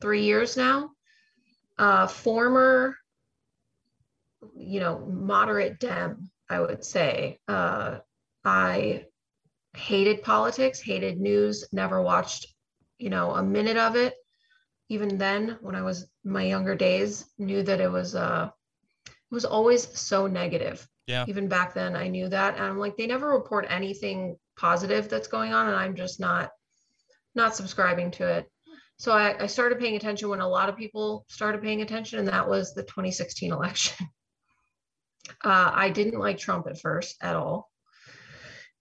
three 0.00 0.22
years 0.22 0.56
now. 0.56 0.90
Uh, 1.78 2.06
former, 2.06 2.96
you 4.54 4.78
know, 4.78 4.98
moderate 5.00 5.80
Dem, 5.80 6.30
I 6.52 6.60
would 6.60 6.84
say. 6.84 7.38
Uh, 7.48 7.98
I 8.44 9.06
hated 9.74 10.22
politics, 10.22 10.80
hated 10.80 11.18
news, 11.18 11.66
never 11.72 12.02
watched, 12.02 12.46
you 12.98 13.08
know, 13.10 13.32
a 13.32 13.42
minute 13.42 13.78
of 13.78 13.96
it. 13.96 14.14
Even 14.88 15.16
then, 15.16 15.58
when 15.62 15.74
I 15.74 15.82
was 15.82 16.06
my 16.24 16.44
younger 16.44 16.74
days, 16.74 17.24
knew 17.38 17.62
that 17.62 17.80
it 17.80 17.90
was 17.90 18.14
uh 18.14 18.50
it 19.06 19.34
was 19.34 19.46
always 19.46 19.98
so 19.98 20.26
negative. 20.26 20.86
Yeah. 21.06 21.24
Even 21.26 21.48
back 21.48 21.72
then 21.72 21.96
I 21.96 22.08
knew 22.08 22.28
that. 22.28 22.54
And 22.56 22.64
I'm 22.64 22.78
like, 22.78 22.96
they 22.96 23.06
never 23.06 23.30
report 23.30 23.66
anything 23.70 24.36
positive 24.56 25.08
that's 25.08 25.28
going 25.28 25.54
on, 25.54 25.68
and 25.68 25.76
I'm 25.76 25.96
just 25.96 26.20
not 26.20 26.50
not 27.34 27.56
subscribing 27.56 28.10
to 28.12 28.28
it. 28.28 28.46
So 28.98 29.12
I, 29.12 29.44
I 29.44 29.46
started 29.46 29.80
paying 29.80 29.96
attention 29.96 30.28
when 30.28 30.40
a 30.40 30.48
lot 30.48 30.68
of 30.68 30.76
people 30.76 31.24
started 31.28 31.62
paying 31.62 31.80
attention, 31.80 32.18
and 32.18 32.28
that 32.28 32.48
was 32.48 32.74
the 32.74 32.82
2016 32.82 33.52
election. 33.52 34.06
Uh, 35.44 35.70
I 35.74 35.90
didn't 35.90 36.18
like 36.18 36.38
Trump 36.38 36.66
at 36.66 36.80
first 36.80 37.16
at 37.22 37.36
all. 37.36 37.70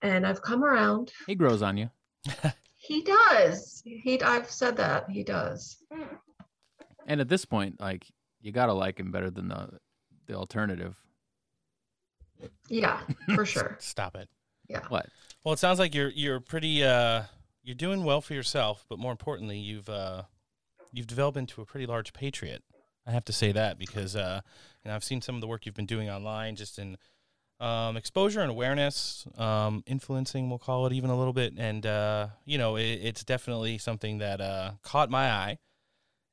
And 0.02 0.26
I've 0.26 0.42
come 0.42 0.64
around. 0.64 1.12
He 1.28 1.36
grows 1.36 1.62
on 1.62 1.78
you. 1.78 1.90
He 2.82 3.04
does. 3.04 3.84
He 3.86 4.20
I've 4.22 4.50
said 4.50 4.76
that. 4.78 5.08
He 5.10 5.24
does. 5.24 5.78
And 7.06 7.22
at 7.22 7.30
this 7.30 7.46
point, 7.46 7.80
like 7.80 8.08
you 8.42 8.52
gotta 8.52 8.74
like 8.74 9.00
him 9.00 9.12
better 9.12 9.30
than 9.30 9.50
the 9.50 9.70
the 10.26 10.34
alternative. 10.34 11.00
Yeah, 12.70 13.02
for 13.36 13.46
sure. 13.46 13.78
Stop 13.80 14.16
it. 14.16 14.30
Yeah. 14.68 14.82
What? 14.90 15.08
Well, 15.44 15.54
it 15.54 15.60
sounds 15.60 15.78
like 15.78 15.94
you're 15.94 16.10
you're 16.10 16.40
pretty 16.40 16.84
uh 16.84 17.24
you're 17.64 17.76
doing 17.76 18.04
well 18.04 18.20
for 18.20 18.34
yourself, 18.34 18.84
but 18.90 18.98
more 18.98 19.12
importantly, 19.12 19.60
you've 19.60 19.88
uh 19.88 20.24
you've 20.92 21.08
developed 21.08 21.38
into 21.38 21.62
a 21.62 21.66
pretty 21.66 21.86
large 21.86 22.14
patriot. 22.14 22.64
I 23.06 23.12
have 23.12 23.26
to 23.26 23.34
say 23.34 23.52
that 23.52 23.78
because 23.78 24.16
uh 24.16 24.42
know, 24.90 24.96
I've 24.96 25.04
seen 25.04 25.22
some 25.22 25.36
of 25.36 25.42
the 25.42 25.48
work 25.48 25.66
you've 25.66 25.76
been 25.76 25.86
doing 25.86 26.10
online 26.10 26.56
just 26.56 26.80
in 26.80 26.98
um, 27.60 27.96
exposure 27.96 28.42
and 28.42 28.50
awareness, 28.50 29.28
um, 29.38 29.84
influencing, 29.86 30.50
we'll 30.50 30.60
call 30.60 30.88
it 30.88 30.94
even 30.94 31.10
a 31.10 31.18
little 31.18 31.34
bit. 31.34 31.54
And, 31.58 31.86
uh, 31.86 32.28
you 32.46 32.58
know, 32.58 32.76
it, 32.76 33.00
it's 33.04 33.24
definitely 33.24 33.78
something 33.78 34.18
that 34.18 34.42
uh, 34.42 34.72
caught 34.82 35.10
my 35.12 35.30
eye. 35.30 35.60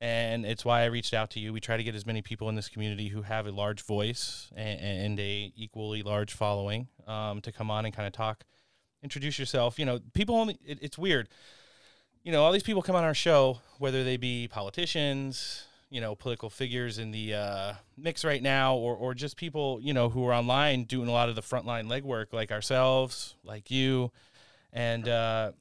And 0.00 0.46
it's 0.46 0.64
why 0.64 0.82
I 0.82 0.86
reached 0.86 1.12
out 1.12 1.30
to 1.30 1.40
you. 1.40 1.52
We 1.52 1.60
try 1.60 1.76
to 1.76 1.82
get 1.82 1.94
as 1.94 2.06
many 2.06 2.22
people 2.22 2.48
in 2.48 2.54
this 2.54 2.68
community 2.68 3.08
who 3.08 3.22
have 3.22 3.46
a 3.46 3.50
large 3.50 3.82
voice 3.82 4.48
and, 4.56 4.80
and 4.80 5.20
a 5.20 5.52
equally 5.56 6.02
large 6.02 6.32
following 6.32 6.86
um, 7.06 7.40
to 7.40 7.50
come 7.50 7.70
on 7.70 7.84
and 7.84 7.92
kind 7.92 8.06
of 8.06 8.12
talk 8.12 8.44
introduce 9.02 9.38
yourself. 9.38 9.78
You 9.78 9.86
know, 9.86 10.00
people 10.14 10.36
only. 10.36 10.58
It, 10.64 10.78
it's 10.82 10.98
weird. 10.98 11.28
You 12.22 12.32
know, 12.32 12.42
all 12.44 12.52
these 12.52 12.62
people 12.62 12.82
come 12.82 12.96
on 12.96 13.04
our 13.04 13.14
show, 13.14 13.60
whether 13.78 14.04
they 14.04 14.16
be 14.16 14.48
politicians, 14.48 15.66
you 15.90 16.00
know, 16.00 16.14
political 16.14 16.50
figures 16.50 16.98
in 16.98 17.10
the 17.10 17.34
uh, 17.34 17.72
mix 17.96 18.24
right 18.24 18.42
now, 18.42 18.74
or 18.74 18.94
or 18.94 19.14
just 19.14 19.36
people 19.36 19.78
you 19.80 19.94
know 19.94 20.08
who 20.08 20.26
are 20.26 20.32
online 20.32 20.84
doing 20.84 21.08
a 21.08 21.12
lot 21.12 21.28
of 21.28 21.34
the 21.34 21.42
frontline 21.42 21.88
legwork, 21.88 22.32
like 22.32 22.52
ourselves, 22.52 23.36
like 23.42 23.70
you, 23.70 24.10
and 24.72 25.08
uh, 25.08 25.52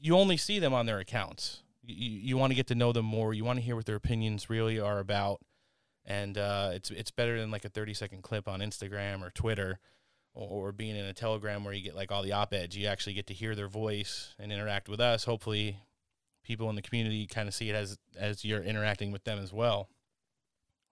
you 0.00 0.16
only 0.16 0.36
see 0.36 0.58
them 0.58 0.72
on 0.72 0.86
their 0.86 0.98
accounts. 0.98 1.62
You, 1.82 2.10
you 2.10 2.36
want 2.36 2.52
to 2.52 2.54
get 2.54 2.68
to 2.68 2.74
know 2.74 2.92
them 2.92 3.04
more. 3.04 3.34
You 3.34 3.44
want 3.44 3.58
to 3.58 3.64
hear 3.64 3.76
what 3.76 3.86
their 3.86 3.96
opinions 3.96 4.48
really 4.48 4.80
are 4.80 4.98
about, 4.98 5.40
and 6.06 6.38
uh, 6.38 6.70
it's 6.72 6.90
it's 6.90 7.10
better 7.10 7.38
than 7.38 7.50
like 7.50 7.64
a 7.64 7.70
thirty 7.70 7.94
second 7.94 8.22
clip 8.22 8.48
on 8.48 8.60
Instagram 8.60 9.22
or 9.22 9.30
Twitter, 9.30 9.78
or, 10.32 10.68
or 10.68 10.72
being 10.72 10.96
in 10.96 11.04
a 11.04 11.12
Telegram 11.12 11.64
where 11.64 11.74
you 11.74 11.82
get 11.82 11.94
like 11.94 12.10
all 12.10 12.22
the 12.22 12.32
op 12.32 12.54
eds. 12.54 12.76
You 12.76 12.86
actually 12.86 13.14
get 13.14 13.26
to 13.26 13.34
hear 13.34 13.54
their 13.54 13.68
voice 13.68 14.34
and 14.38 14.50
interact 14.50 14.88
with 14.88 15.00
us. 15.00 15.24
Hopefully, 15.24 15.80
people 16.50 16.68
in 16.68 16.74
the 16.74 16.82
community 16.82 17.28
kind 17.28 17.46
of 17.46 17.54
see 17.54 17.70
it 17.70 17.76
as 17.76 17.96
as 18.18 18.44
you're 18.44 18.62
interacting 18.62 19.12
with 19.12 19.22
them 19.22 19.38
as 19.38 19.52
well. 19.52 19.88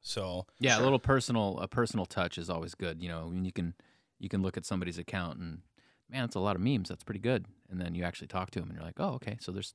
So 0.00 0.46
Yeah, 0.60 0.78
a 0.78 0.82
little 0.82 1.00
personal 1.00 1.58
a 1.58 1.66
personal 1.66 2.06
touch 2.06 2.38
is 2.38 2.48
always 2.48 2.76
good. 2.76 3.02
You 3.02 3.08
know, 3.08 3.26
when 3.26 3.44
you 3.44 3.50
can 3.50 3.74
you 4.20 4.28
can 4.28 4.40
look 4.40 4.56
at 4.56 4.64
somebody's 4.64 4.98
account 4.98 5.40
and 5.40 5.62
man, 6.08 6.24
it's 6.24 6.36
a 6.36 6.40
lot 6.40 6.54
of 6.54 6.62
memes. 6.62 6.88
That's 6.88 7.02
pretty 7.02 7.18
good. 7.18 7.46
And 7.68 7.80
then 7.80 7.96
you 7.96 8.04
actually 8.04 8.28
talk 8.28 8.52
to 8.52 8.60
them 8.60 8.68
and 8.68 8.78
you're 8.78 8.86
like, 8.86 9.00
oh, 9.00 9.14
okay, 9.14 9.36
so 9.40 9.50
there's 9.50 9.74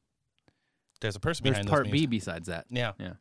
there's 1.01 1.17
a 1.17 1.19
person 1.19 1.43
there's 1.43 1.55
behind 1.55 1.67
part 1.67 1.85
those 1.85 1.91
B 1.91 2.05
besides 2.05 2.47
that. 2.47 2.65
Yeah. 2.69 2.93
Yeah. 2.97 3.15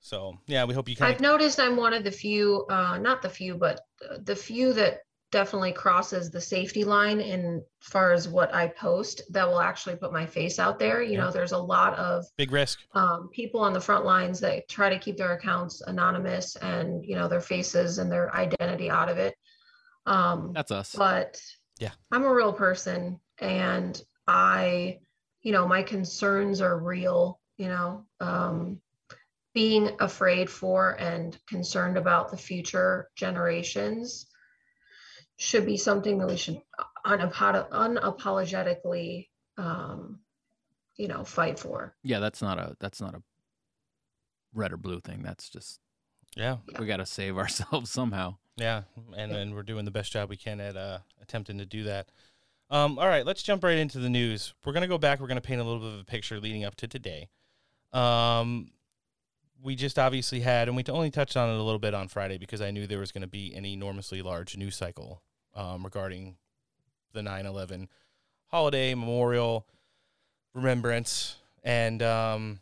So 0.00 0.38
yeah, 0.46 0.64
we 0.64 0.72
hope 0.72 0.88
you 0.88 0.96
kind 0.96 1.14
I've 1.14 1.20
noticed 1.20 1.60
I'm 1.60 1.76
one 1.76 1.92
of 1.92 2.02
the 2.02 2.10
few, 2.10 2.64
uh, 2.70 2.96
not 2.96 3.20
the 3.20 3.28
few, 3.28 3.56
but 3.56 3.82
uh, 4.10 4.16
the 4.24 4.34
few 4.34 4.72
that 4.72 5.00
definitely 5.32 5.72
crosses 5.72 6.30
the 6.30 6.40
safety 6.40 6.84
line 6.84 7.20
in 7.20 7.64
far 7.80 8.12
as 8.12 8.28
what 8.28 8.54
I 8.54 8.68
post 8.68 9.22
that 9.30 9.48
will 9.48 9.60
actually 9.60 9.96
put 9.96 10.12
my 10.12 10.26
face 10.26 10.58
out 10.60 10.78
there. 10.78 11.02
You 11.02 11.12
Yeah. 11.12 11.24
know, 11.24 11.30
there's 11.32 11.52
a 11.52 11.58
lot 11.58 11.94
of 11.98 12.24
big 12.36 12.52
risk. 12.52 12.78
um, 12.94 13.28
people 13.32 13.60
on 13.60 13.72
the 13.72 13.80
front 13.80 14.04
lines 14.04 14.38
that 14.40 14.68
try 14.68 14.90
to 14.90 14.98
keep 14.98 15.16
their 15.16 15.32
accounts 15.32 15.80
anonymous 15.80 16.54
and 16.56 17.04
you 17.04 17.16
know 17.16 17.26
their 17.26 17.40
faces 17.40 17.98
and 17.98 18.12
their 18.12 18.32
identity 18.36 18.90
out 18.90 19.08
of 19.08 19.18
it. 19.18 19.34
Um, 20.06 20.52
That's 20.52 20.70
us. 20.70 20.94
but 20.94 21.40
Yeah. 21.78 21.92
I'm 22.12 22.24
a 22.24 22.32
real 22.32 22.52
person 22.52 23.18
and 23.38 24.00
I, 24.28 25.00
you 25.40 25.52
know, 25.52 25.66
my 25.66 25.82
concerns 25.82 26.60
are 26.60 26.78
real, 26.78 27.40
you 27.56 27.68
know, 27.68 28.04
um, 28.20 28.80
being 29.54 29.96
afraid 30.00 30.50
for 30.50 30.90
and 31.00 31.38
concerned 31.46 31.96
about 31.96 32.30
the 32.30 32.36
future 32.36 33.08
generations 33.16 34.26
should 35.42 35.66
be 35.66 35.76
something 35.76 36.18
that 36.18 36.28
we 36.28 36.36
should 36.36 36.62
unapo- 37.04 37.68
unapologetically, 37.70 39.26
um, 39.58 40.20
you 40.96 41.08
know, 41.08 41.24
fight 41.24 41.58
for. 41.58 41.94
Yeah, 42.04 42.20
that's 42.20 42.40
not 42.40 42.58
a 42.58 42.76
that's 42.78 43.00
not 43.00 43.14
a 43.14 43.22
red 44.54 44.72
or 44.72 44.76
blue 44.76 45.00
thing. 45.00 45.22
That's 45.22 45.48
just 45.48 45.80
Yeah. 46.36 46.58
we 46.78 46.86
got 46.86 46.98
to 46.98 47.06
save 47.06 47.36
ourselves 47.44 47.90
somehow. 47.90 48.36
Yeah, 48.56 48.82
and 49.16 49.32
and 49.32 49.54
we're 49.54 49.62
doing 49.62 49.84
the 49.84 49.90
best 49.90 50.12
job 50.12 50.28
we 50.30 50.36
can 50.36 50.60
at 50.60 50.76
uh, 50.76 50.98
attempting 51.20 51.58
to 51.58 51.66
do 51.66 51.84
that. 51.84 52.10
Um, 52.70 52.98
all 52.98 53.08
right, 53.08 53.26
let's 53.26 53.42
jump 53.42 53.64
right 53.64 53.76
into 53.78 53.98
the 53.98 54.08
news. 54.10 54.54
We're 54.64 54.72
gonna 54.74 54.86
go 54.88 54.98
back. 54.98 55.20
We're 55.20 55.26
gonna 55.26 55.40
paint 55.40 55.60
a 55.60 55.64
little 55.64 55.80
bit 55.80 55.94
of 55.94 56.00
a 56.00 56.04
picture 56.04 56.38
leading 56.38 56.64
up 56.64 56.76
to 56.76 56.86
today. 56.86 57.28
Um, 57.92 58.70
we 59.62 59.74
just 59.74 59.98
obviously 59.98 60.40
had, 60.40 60.68
and 60.68 60.76
we 60.76 60.84
only 60.88 61.10
touched 61.10 61.36
on 61.36 61.48
it 61.48 61.58
a 61.58 61.62
little 61.62 61.78
bit 61.78 61.94
on 61.94 62.08
Friday 62.08 62.36
because 62.38 62.60
I 62.60 62.70
knew 62.70 62.86
there 62.86 62.98
was 62.98 63.12
going 63.12 63.22
to 63.22 63.28
be 63.28 63.54
an 63.54 63.64
enormously 63.64 64.20
large 64.22 64.56
news 64.56 64.76
cycle 64.76 65.22
um, 65.54 65.84
regarding 65.84 66.36
the 67.12 67.20
9/11 67.20 67.88
holiday 68.46 68.94
memorial 68.94 69.66
remembrance, 70.54 71.36
and 71.62 72.02
um, 72.02 72.60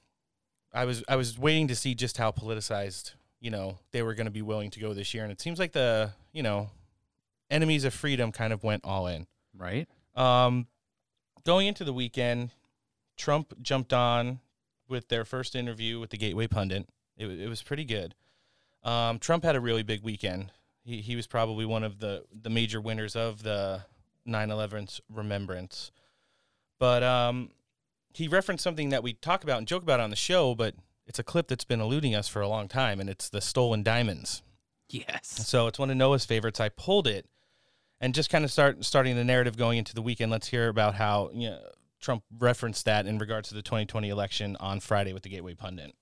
I 0.72 0.84
was 0.84 1.02
I 1.08 1.16
was 1.16 1.38
waiting 1.38 1.68
to 1.68 1.76
see 1.76 1.94
just 1.94 2.16
how 2.16 2.30
politicized 2.30 3.12
you 3.40 3.50
know 3.50 3.78
they 3.92 4.02
were 4.02 4.14
going 4.14 4.26
to 4.26 4.32
be 4.32 4.42
willing 4.42 4.70
to 4.70 4.80
go 4.80 4.94
this 4.94 5.14
year, 5.14 5.22
and 5.22 5.32
it 5.32 5.40
seems 5.40 5.58
like 5.58 5.72
the 5.72 6.12
you 6.32 6.42
know 6.42 6.70
enemies 7.50 7.84
of 7.84 7.92
freedom 7.92 8.32
kind 8.32 8.52
of 8.52 8.62
went 8.62 8.84
all 8.84 9.06
in. 9.06 9.26
Right? 9.56 9.88
Um, 10.14 10.66
going 11.44 11.66
into 11.66 11.84
the 11.84 11.92
weekend, 11.92 12.50
Trump 13.16 13.54
jumped 13.62 13.92
on 13.92 14.40
with 14.88 15.08
their 15.08 15.24
first 15.24 15.54
interview 15.54 16.00
with 16.00 16.10
the 16.10 16.16
Gateway 16.16 16.46
Pundit. 16.46 16.88
It, 17.16 17.26
it 17.26 17.48
was 17.48 17.62
pretty 17.62 17.84
good. 17.84 18.14
Um, 18.82 19.18
Trump 19.18 19.44
had 19.44 19.56
a 19.56 19.60
really 19.60 19.82
big 19.82 20.02
weekend. 20.02 20.52
He, 20.82 21.00
he 21.00 21.16
was 21.16 21.26
probably 21.26 21.64
one 21.64 21.84
of 21.84 21.98
the, 21.98 22.24
the 22.42 22.50
major 22.50 22.80
winners 22.80 23.14
of 23.16 23.42
the 23.42 23.84
9 24.24 24.48
11's 24.48 25.00
remembrance. 25.08 25.90
But 26.78 27.02
um, 27.02 27.50
he 28.14 28.28
referenced 28.28 28.64
something 28.64 28.88
that 28.90 29.02
we 29.02 29.12
talk 29.14 29.44
about 29.44 29.58
and 29.58 29.66
joke 29.66 29.82
about 29.82 30.00
on 30.00 30.10
the 30.10 30.16
show, 30.16 30.54
but 30.54 30.74
it's 31.06 31.18
a 31.18 31.22
clip 31.22 31.48
that's 31.48 31.64
been 31.64 31.80
eluding 31.80 32.14
us 32.14 32.28
for 32.28 32.40
a 32.40 32.48
long 32.48 32.68
time, 32.68 33.00
and 33.00 33.10
it's 33.10 33.28
the 33.28 33.40
stolen 33.40 33.82
diamonds. 33.82 34.42
Yes. 34.88 35.28
So 35.46 35.66
it's 35.66 35.78
one 35.78 35.90
of 35.90 35.96
Noah's 35.96 36.24
favorites. 36.24 36.60
I 36.60 36.68
pulled 36.68 37.06
it, 37.06 37.26
and 38.00 38.14
just 38.14 38.30
kind 38.30 38.44
of 38.44 38.50
start 38.50 38.84
starting 38.84 39.16
the 39.16 39.24
narrative 39.24 39.56
going 39.56 39.78
into 39.78 39.94
the 39.94 40.02
weekend. 40.02 40.32
Let's 40.32 40.48
hear 40.48 40.68
about 40.68 40.94
how 40.94 41.30
you 41.32 41.50
know, 41.50 41.60
Trump 42.00 42.24
referenced 42.38 42.86
that 42.86 43.06
in 43.06 43.18
regards 43.18 43.48
to 43.50 43.54
the 43.54 43.62
2020 43.62 44.08
election 44.08 44.56
on 44.58 44.80
Friday 44.80 45.12
with 45.12 45.22
the 45.22 45.28
Gateway 45.28 45.54
Pundit. 45.54 45.94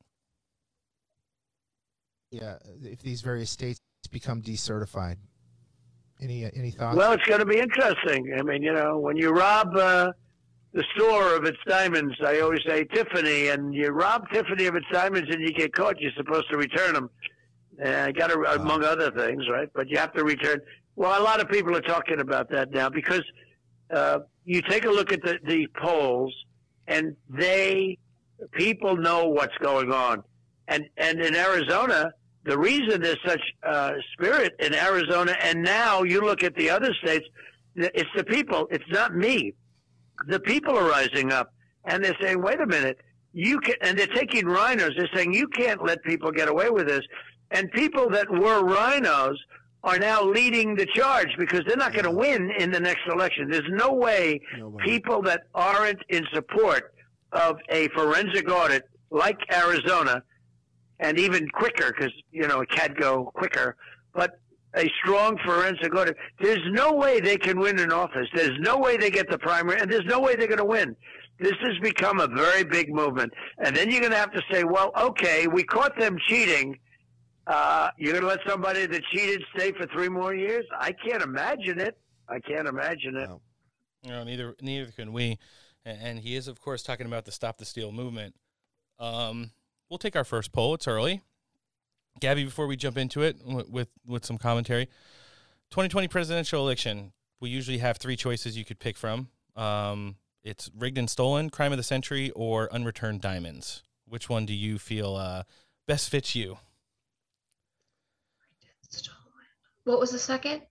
yeah, 2.31 2.59
if 2.83 3.03
these 3.03 3.21
various 3.21 3.51
states 3.51 3.81
become 4.11 4.43
decertified. 4.43 5.17
Any 6.21 6.45
any 6.45 6.71
thoughts? 6.73 6.97
Well, 6.97 7.13
it's 7.13 7.25
going 7.25 7.41
to 7.41 7.47
be 7.47 7.59
interesting. 7.59 8.35
I 8.37 8.43
mean, 8.43 8.63
you 8.63 8.73
know, 8.73 8.99
when 8.99 9.17
you 9.17 9.31
rob 9.31 9.77
uh, 9.77 10.13
the 10.73 10.85
store 10.97 11.35
of 11.35 11.45
its 11.45 11.59
diamonds, 11.67 12.15
I 12.25 12.41
always 12.41 12.61
say 12.67 12.85
Tiffany, 12.85 13.49
and 13.49 13.73
you 13.73 13.89
rob 13.89 14.29
Tiffany 14.33 14.67
of 14.67 14.75
its 14.75 14.87
diamonds 14.93 15.29
and 15.33 15.41
you 15.41 15.53
get 15.53 15.73
caught, 15.73 16.01
you're 16.01 16.13
supposed 16.17 16.51
to 16.51 16.57
return 16.57 16.95
them. 16.95 17.11
Uh, 17.85 18.11
got 18.11 18.31
to, 18.31 18.41
among 18.61 18.83
other 18.83 19.13
things, 19.13 19.45
right? 19.49 19.69
But 19.73 19.89
you 19.89 19.97
have 19.99 20.13
to 20.15 20.25
return. 20.25 20.61
Well, 20.97 21.21
a 21.21 21.23
lot 21.23 21.41
of 21.41 21.49
people 21.49 21.77
are 21.77 21.81
talking 21.81 22.21
about 22.21 22.51
that 22.51 22.73
now 22.73 22.91
because 22.91 23.23
uh, 23.95 24.21
you 24.45 24.61
take 24.63 24.85
a 24.85 24.91
look 24.91 25.13
at 25.13 25.23
the, 25.23 25.39
the 25.45 25.69
polls, 25.81 26.35
and 26.89 27.15
they 27.31 27.99
people 28.53 28.97
know 28.97 29.27
what's 29.27 29.57
going 29.59 29.93
on, 29.93 30.25
and 30.67 30.89
and 30.97 31.21
in 31.21 31.37
Arizona, 31.37 32.13
the 32.49 32.59
reason 32.59 33.03
there's 33.03 33.21
such 33.27 33.43
uh, 33.63 33.93
spirit 34.13 34.57
in 34.59 34.75
Arizona, 34.75 35.37
and 35.43 35.63
now 35.63 36.03
you 36.03 36.23
look 36.23 36.43
at 36.43 36.55
the 36.57 36.71
other 36.71 36.95
states, 36.95 37.27
it's 37.77 38.11
the 38.17 38.25
people. 38.25 38.67
It's 38.71 38.91
not 38.91 39.15
me. 39.15 39.53
The 40.27 40.41
people 40.41 40.77
are 40.77 40.89
rising 40.89 41.31
up, 41.31 41.53
and 41.85 42.03
they're 42.03 42.17
saying, 42.21 42.43
"Wait 42.43 42.61
a 42.61 42.67
minute, 42.67 42.99
you 43.35 43.61
can." 43.61 43.75
And 43.83 43.99
they're 43.99 44.07
taking 44.07 44.47
RINOs. 44.47 44.97
They're 44.97 45.11
saying, 45.15 45.35
"You 45.35 45.47
can't 45.49 45.85
let 45.85 46.03
people 46.03 46.33
get 46.33 46.49
away 46.49 46.71
with 46.71 46.89
this." 46.89 47.03
And 47.51 47.71
people 47.73 48.09
that 48.11 48.29
were 48.31 48.63
RINOs 48.63 49.37
are 49.85 49.99
now 49.99 50.23
leading 50.25 50.75
the 50.75 50.87
charge 50.87 51.29
because 51.39 51.61
they're 51.67 51.77
not 51.77 51.93
going 51.93 52.05
to 52.05 52.11
win 52.11 52.51
in 52.59 52.71
the 52.71 52.81
next 52.81 53.03
election. 53.09 53.49
There's 53.51 53.71
no 53.71 53.93
way 53.93 54.41
people 54.79 55.23
that 55.23 55.43
aren't 55.55 56.03
in 56.09 56.25
support 56.33 56.95
of 57.33 57.59
a 57.69 57.89
forensic 57.89 58.51
audit 58.51 58.89
like 59.11 59.39
Arizona 59.53 60.23
and 61.01 61.19
even 61.19 61.49
quicker 61.49 61.93
because 61.97 62.13
you 62.31 62.47
know 62.47 62.61
it 62.61 62.71
can 62.71 62.95
go 62.99 63.31
quicker. 63.35 63.77
But 64.15 64.39
a 64.75 64.89
strong 65.03 65.39
forensic 65.45 65.95
audit. 65.95 66.17
There's 66.41 66.63
no 66.71 66.93
way 66.93 67.21
they 67.21 67.37
can 67.37 67.59
win 67.59 67.79
in 67.79 67.93
office. 67.93 68.29
There's 68.35 68.59
no 68.61 68.79
way 68.79 68.97
they 68.97 69.11
get 69.11 69.31
the 69.31 69.39
primary, 69.39 69.81
and 69.81 69.91
there's 69.91 70.05
no 70.07 70.21
way 70.21 70.37
they're 70.37 70.47
going 70.47 70.59
to 70.59 70.65
win. 70.65 70.95
This 71.41 71.55
has 71.63 71.79
become 71.81 72.21
a 72.21 72.27
very 72.27 72.65
big 72.65 72.93
movement, 72.93 73.33
and 73.59 73.75
then 73.75 73.91
you're 73.91 74.01
going 74.01 74.13
to 74.13 74.19
have 74.19 74.33
to 74.33 74.43
say, 74.51 74.65
well, 74.65 74.93
okay, 74.99 75.47
we 75.47 75.63
caught 75.63 75.99
them 75.99 76.19
cheating. 76.29 76.77
Uh, 77.47 77.91
you're 77.97 78.13
going 78.13 78.23
to 78.23 78.29
let 78.29 78.41
somebody 78.47 78.87
that 78.87 79.03
cheated 79.13 79.43
stay 79.57 79.73
for 79.73 79.87
three 79.87 80.09
more 80.09 80.35
years? 80.35 80.67
I 80.79 80.93
can't 80.93 81.23
imagine 81.23 81.81
it. 81.81 81.97
I 82.29 82.41
can't 82.41 82.69
imagine 82.69 83.17
it. 83.17 83.31
You 84.03 84.11
know, 84.11 84.25
neither 84.25 84.55
neither 84.61 84.93
can 84.93 85.13
we. 85.13 85.39
And 85.85 86.19
he 86.19 86.37
is, 86.37 86.49
of 86.49 86.61
course, 86.61 86.83
talking 86.83 87.07
about 87.07 87.25
the 87.25 87.33
Stop 87.33 87.57
the 87.57 87.65
Steal 87.65 87.93
movement. 87.93 88.35
Um, 88.99 89.53
we'll 89.89 89.99
take 89.99 90.17
our 90.17 90.25
first 90.25 90.53
poll. 90.53 90.75
It's 90.75 90.89
early. 90.89 91.23
Gabby, 92.21 92.45
before 92.45 92.67
we 92.67 92.77
jump 92.77 92.99
into 92.99 93.23
it 93.23 93.37
with, 93.45 93.89
with 94.05 94.25
some 94.25 94.39
commentary, 94.39 94.87
2020 95.71 96.09
presidential 96.09 96.61
election. 96.63 97.13
We 97.41 97.51
usually 97.51 97.79
have 97.79 97.99
three 97.99 98.17
choices 98.17 98.59
you 98.59 98.65
could 98.65 98.81
pick 98.81 98.97
from. 98.97 99.29
Um, 99.55 100.17
it's 100.43 100.71
rigged 100.77 100.99
and 100.99 101.09
stolen, 101.09 101.51
crime 101.51 101.73
of 101.73 101.79
the 101.79 101.85
century, 101.85 102.31
or 102.31 102.69
unreturned 102.73 103.21
diamonds. 103.21 103.83
Which 104.07 104.29
one 104.29 104.47
do 104.47 104.55
you 104.55 104.79
feel 104.79 105.15
uh, 105.15 105.45
best 105.87 106.11
fits 106.11 106.35
you? 106.35 106.59
What 109.85 110.01
was 110.01 110.11
the 110.11 110.19
second? 110.19 110.63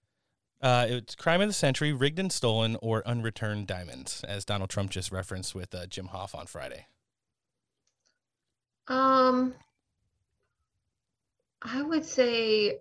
Uh, 0.61 0.87
it's 0.89 1.15
crime 1.15 1.41
of 1.41 1.47
the 1.47 1.53
century, 1.53 1.93
rigged 1.93 2.19
and 2.19 2.31
stolen, 2.31 2.77
or 2.81 3.03
unreturned 3.05 3.67
diamonds, 3.67 4.23
as 4.27 4.43
Donald 4.43 4.69
Trump 4.69 4.89
just 4.89 5.11
referenced 5.11 5.53
with 5.53 5.73
uh, 5.73 5.85
Jim 5.85 6.09
Hoft 6.09 6.35
on 6.35 6.47
Friday. 6.47 6.87
Um, 8.87 9.53
I 11.61 11.81
would 11.81 12.05
say, 12.05 12.77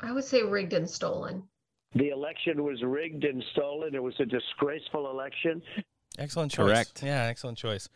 I 0.00 0.12
would 0.12 0.24
say 0.24 0.42
rigged 0.42 0.72
and 0.72 0.88
stolen. 0.88 1.44
the 1.94 2.08
election 2.08 2.64
was 2.64 2.82
rigged 2.82 3.24
and 3.24 3.42
stolen. 3.52 3.94
It 3.94 4.02
was 4.02 4.14
a 4.20 4.24
disgraceful 4.24 5.10
election. 5.10 5.62
Excellent 6.18 6.52
choice. 6.52 6.66
Correct. 6.66 7.02
Yeah, 7.02 7.24
excellent 7.24 7.58
choice. 7.58 7.88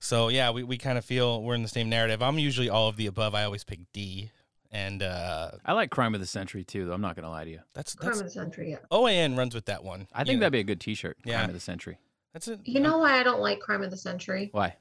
So 0.00 0.28
yeah, 0.28 0.50
we, 0.50 0.62
we 0.62 0.78
kind 0.78 0.98
of 0.98 1.04
feel 1.04 1.42
we're 1.42 1.54
in 1.54 1.62
the 1.62 1.68
same 1.68 1.88
narrative. 1.88 2.22
I'm 2.22 2.38
usually 2.38 2.68
all 2.70 2.88
of 2.88 2.96
the 2.96 3.06
above. 3.06 3.34
I 3.34 3.44
always 3.44 3.64
pick 3.64 3.80
D. 3.92 4.30
And 4.70 5.02
uh 5.02 5.52
I 5.64 5.72
like 5.72 5.90
Crime 5.90 6.14
of 6.14 6.20
the 6.20 6.26
Century 6.26 6.64
too, 6.64 6.84
though. 6.86 6.92
I'm 6.92 7.00
not 7.00 7.16
gonna 7.16 7.30
lie 7.30 7.44
to 7.44 7.50
you. 7.50 7.60
that's 7.72 7.94
Crime 7.94 8.12
of 8.12 8.24
the 8.24 8.30
century. 8.30 8.70
Yeah. 8.72 8.78
OAN 8.90 9.36
runs 9.38 9.54
with 9.54 9.66
that 9.66 9.84
one. 9.84 10.06
I 10.12 10.24
think 10.24 10.36
know, 10.36 10.40
that'd 10.40 10.52
be 10.52 10.60
a 10.60 10.64
good 10.64 10.80
T-shirt. 10.80 11.16
Yeah. 11.24 11.36
Crime 11.38 11.48
of 11.50 11.54
the 11.54 11.60
Century. 11.60 11.98
that's 12.32 12.48
it. 12.48 12.60
You 12.64 12.80
know 12.80 12.98
why 12.98 13.18
I 13.20 13.22
don't 13.22 13.40
like 13.40 13.60
crime 13.60 13.82
of 13.82 13.90
the 13.90 13.96
century? 13.96 14.50
Why? 14.52 14.76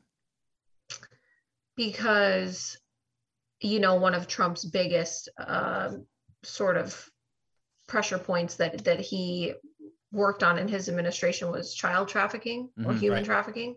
Because, 1.75 2.77
you 3.61 3.79
know, 3.79 3.95
one 3.95 4.13
of 4.13 4.27
Trump's 4.27 4.65
biggest 4.65 5.29
um 5.37 6.05
sort 6.43 6.77
of 6.77 7.09
pressure 7.87 8.17
points 8.19 8.55
that 8.55 8.83
that 8.85 8.99
he 8.99 9.53
worked 10.11 10.43
on 10.43 10.57
in 10.57 10.67
his 10.67 10.87
administration 10.89 11.51
was 11.51 11.73
child 11.75 12.07
trafficking 12.07 12.69
or 12.85 12.93
Mhm, 12.93 12.99
human 12.99 13.17
right. 13.19 13.25
trafficking. 13.25 13.75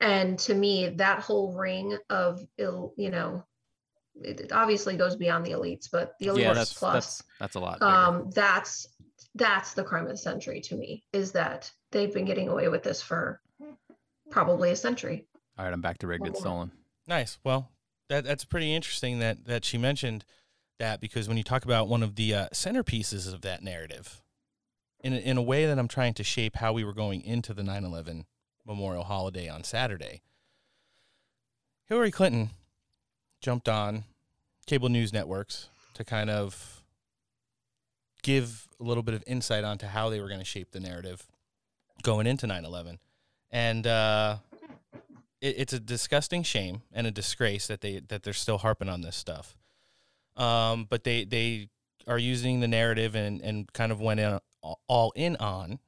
And 0.00 0.38
to 0.40 0.54
me, 0.54 0.88
that 0.90 1.20
whole 1.20 1.56
ring 1.56 1.96
of 2.10 2.40
ill, 2.58 2.92
you 2.96 3.10
know, 3.10 3.44
it 4.22 4.40
it 4.40 4.52
obviously 4.52 4.96
goes 4.96 5.16
beyond 5.16 5.44
the 5.46 5.52
elites, 5.52 5.88
but 5.90 6.14
the 6.20 6.26
elites 6.26 6.40
yeah, 6.40 6.52
that's 6.54 6.74
plus 6.74 6.92
that's 6.94 7.22
that's 7.40 7.56
a 7.56 7.60
lot. 7.60 7.80
bigger. 7.80 7.92
um 7.92 8.30
that's 8.34 8.88
that's 9.34 9.74
the 9.74 9.84
crime 9.84 10.04
of 10.04 10.10
the 10.10 10.16
century 10.16 10.60
to 10.60 10.76
me 10.76 11.04
is 11.12 11.32
that 11.32 11.70
they've 11.92 12.12
been 12.12 12.24
getting 12.24 12.48
away 12.48 12.68
with 12.68 12.82
this 12.82 13.00
for 13.02 13.40
probably 14.30 14.70
a 14.70 14.76
century 14.76 15.26
All 15.58 15.64
right, 15.64 15.72
I'm 15.72 15.80
back 15.80 15.98
to 15.98 16.06
rigged 16.06 16.26
and 16.26 16.36
stolen. 16.36 16.70
Nice. 17.08 17.38
Well, 17.42 17.70
that 18.08 18.24
that's 18.24 18.44
pretty 18.44 18.74
interesting 18.74 19.18
that 19.18 19.46
that 19.46 19.64
she 19.64 19.78
mentioned 19.78 20.24
that 20.78 21.00
because 21.00 21.26
when 21.26 21.38
you 21.38 21.42
talk 21.42 21.64
about 21.64 21.88
one 21.88 22.02
of 22.02 22.14
the 22.14 22.34
uh, 22.34 22.48
centerpieces 22.52 23.32
of 23.32 23.40
that 23.40 23.62
narrative, 23.62 24.20
in 25.00 25.14
a, 25.14 25.16
in 25.16 25.38
a 25.38 25.42
way 25.42 25.66
that 25.66 25.78
I'm 25.78 25.88
trying 25.88 26.14
to 26.14 26.22
shape 26.22 26.56
how 26.56 26.72
we 26.72 26.84
were 26.84 26.92
going 26.92 27.22
into 27.24 27.54
the 27.54 27.62
9/11 27.62 28.26
Memorial 28.66 29.04
Holiday 29.04 29.48
on 29.48 29.64
Saturday, 29.64 30.20
Hillary 31.86 32.10
Clinton 32.10 32.50
jumped 33.40 33.68
on 33.68 34.04
cable 34.66 34.90
news 34.90 35.12
networks 35.12 35.68
to 35.94 36.04
kind 36.04 36.28
of 36.28 36.82
give 38.22 38.68
a 38.78 38.84
little 38.84 39.02
bit 39.02 39.14
of 39.14 39.24
insight 39.26 39.64
onto 39.64 39.86
how 39.86 40.10
they 40.10 40.20
were 40.20 40.28
going 40.28 40.40
to 40.40 40.44
shape 40.44 40.72
the 40.72 40.80
narrative 40.80 41.26
going 42.02 42.26
into 42.26 42.46
9/11, 42.46 42.98
and 43.50 43.86
uh, 43.86 44.36
it, 45.40 45.54
it's 45.58 45.72
a 45.72 45.80
disgusting 45.80 46.42
shame 46.42 46.82
and 46.92 47.06
a 47.06 47.10
disgrace 47.10 47.66
that 47.66 47.80
they 47.80 48.00
that 48.08 48.22
they're 48.22 48.32
still 48.32 48.58
harping 48.58 48.88
on 48.88 49.00
this 49.00 49.16
stuff. 49.16 49.56
Um, 50.36 50.86
but 50.88 51.04
they 51.04 51.24
they 51.24 51.70
are 52.06 52.18
using 52.18 52.60
the 52.60 52.68
narrative 52.68 53.14
and 53.14 53.40
and 53.40 53.72
kind 53.72 53.92
of 53.92 54.00
went 54.00 54.20
in 54.20 54.38
all 54.86 55.12
in 55.14 55.36
on 55.36 55.78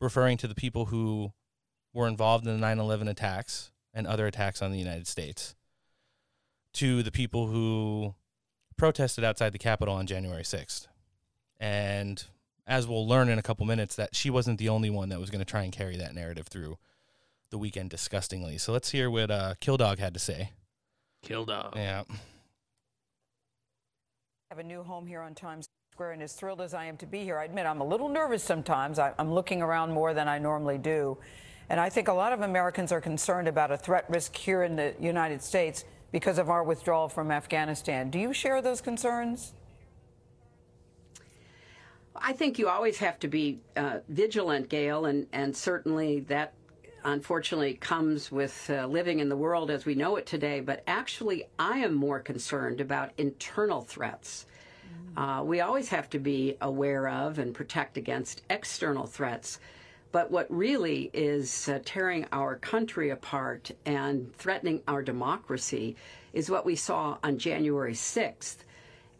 referring 0.00 0.36
to 0.38 0.48
the 0.48 0.54
people 0.54 0.86
who 0.86 1.32
were 1.92 2.06
involved 2.06 2.46
in 2.46 2.60
the 2.60 2.66
9/11 2.66 3.08
attacks 3.08 3.70
and 3.94 4.06
other 4.06 4.26
attacks 4.26 4.60
on 4.60 4.70
the 4.70 4.78
United 4.78 5.06
States 5.06 5.54
to 6.74 7.02
the 7.02 7.10
people 7.10 7.46
who 7.46 8.14
protested 8.76 9.24
outside 9.24 9.52
the 9.52 9.58
Capitol 9.58 9.94
on 9.94 10.06
January 10.06 10.42
6th. 10.42 10.86
And 11.58 12.22
as 12.66 12.86
we'll 12.86 13.08
learn 13.08 13.30
in 13.30 13.38
a 13.38 13.42
couple 13.42 13.64
minutes, 13.64 13.96
that 13.96 14.14
she 14.14 14.28
wasn't 14.28 14.58
the 14.58 14.68
only 14.68 14.90
one 14.90 15.08
that 15.08 15.18
was 15.18 15.30
going 15.30 15.38
to 15.38 15.46
try 15.46 15.62
and 15.62 15.72
carry 15.72 15.96
that 15.96 16.14
narrative 16.14 16.48
through 16.48 16.76
the 17.50 17.58
weekend 17.58 17.90
disgustingly. 17.90 18.58
So 18.58 18.72
let's 18.72 18.90
hear 18.90 19.10
what 19.10 19.30
uh, 19.30 19.54
Kill 19.60 19.76
Dog 19.76 19.98
had 19.98 20.14
to 20.14 20.20
say. 20.20 20.50
Kill 21.22 21.44
dog. 21.44 21.74
Yeah. 21.74 22.04
have 24.50 24.58
a 24.58 24.62
new 24.62 24.82
home 24.82 25.06
here 25.06 25.20
on 25.20 25.34
Times 25.34 25.66
Square, 25.92 26.12
and 26.12 26.22
as 26.22 26.34
thrilled 26.34 26.60
as 26.60 26.74
I 26.74 26.84
am 26.84 26.96
to 26.98 27.06
be 27.06 27.24
here, 27.24 27.38
I 27.38 27.44
admit 27.44 27.66
I'm 27.66 27.80
a 27.80 27.86
little 27.86 28.08
nervous 28.08 28.44
sometimes. 28.44 28.98
I, 28.98 29.12
I'm 29.18 29.32
looking 29.32 29.62
around 29.62 29.92
more 29.92 30.14
than 30.14 30.28
I 30.28 30.38
normally 30.38 30.78
do. 30.78 31.18
And 31.68 31.80
I 31.80 31.88
think 31.88 32.08
a 32.08 32.12
lot 32.12 32.32
of 32.32 32.42
Americans 32.42 32.92
are 32.92 33.00
concerned 33.00 33.48
about 33.48 33.72
a 33.72 33.76
threat 33.76 34.04
risk 34.08 34.36
here 34.36 34.62
in 34.62 34.76
the 34.76 34.94
United 35.00 35.42
States 35.42 35.84
because 36.12 36.38
of 36.38 36.48
our 36.48 36.62
withdrawal 36.62 37.08
from 37.08 37.30
Afghanistan. 37.32 38.08
Do 38.10 38.18
you 38.18 38.32
share 38.32 38.62
those 38.62 38.80
concerns? 38.80 39.52
I 42.14 42.32
think 42.32 42.58
you 42.58 42.68
always 42.68 42.98
have 42.98 43.18
to 43.20 43.28
be 43.28 43.60
uh, 43.76 43.98
vigilant, 44.08 44.68
Gail, 44.68 45.06
and, 45.06 45.26
and 45.32 45.56
certainly 45.56 46.20
that 46.20 46.52
unfortunately 47.06 47.74
comes 47.74 48.32
with 48.32 48.68
uh, 48.68 48.86
living 48.86 49.20
in 49.20 49.28
the 49.28 49.36
world 49.36 49.70
as 49.70 49.86
we 49.86 49.94
know 49.94 50.16
it 50.16 50.26
today. 50.26 50.60
But 50.60 50.82
actually, 50.86 51.44
I 51.58 51.78
am 51.78 51.94
more 51.94 52.18
concerned 52.18 52.80
about 52.80 53.12
internal 53.16 53.82
threats. 53.82 54.46
Uh, 55.16 55.42
we 55.44 55.60
always 55.60 55.88
have 55.88 56.10
to 56.10 56.18
be 56.18 56.56
aware 56.60 57.08
of 57.08 57.38
and 57.38 57.54
protect 57.54 57.96
against 57.96 58.42
external 58.50 59.06
threats. 59.06 59.60
But 60.12 60.30
what 60.30 60.50
really 60.50 61.10
is 61.12 61.68
uh, 61.68 61.78
tearing 61.84 62.26
our 62.32 62.56
country 62.56 63.10
apart 63.10 63.70
and 63.84 64.34
threatening 64.36 64.82
our 64.88 65.02
democracy 65.02 65.96
is 66.32 66.50
what 66.50 66.66
we 66.66 66.76
saw 66.76 67.18
on 67.22 67.38
January 67.38 67.94
6th. 67.94 68.56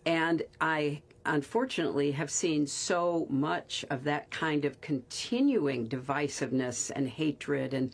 And 0.06 0.42
I 0.60 1.02
unfortunately 1.24 2.12
have 2.12 2.30
seen 2.30 2.66
so 2.66 3.26
much 3.28 3.84
of 3.90 4.04
that 4.04 4.30
kind 4.30 4.64
of 4.64 4.80
continuing 4.80 5.88
divisiveness 5.88 6.92
and 6.94 7.08
hatred 7.08 7.74
and 7.74 7.92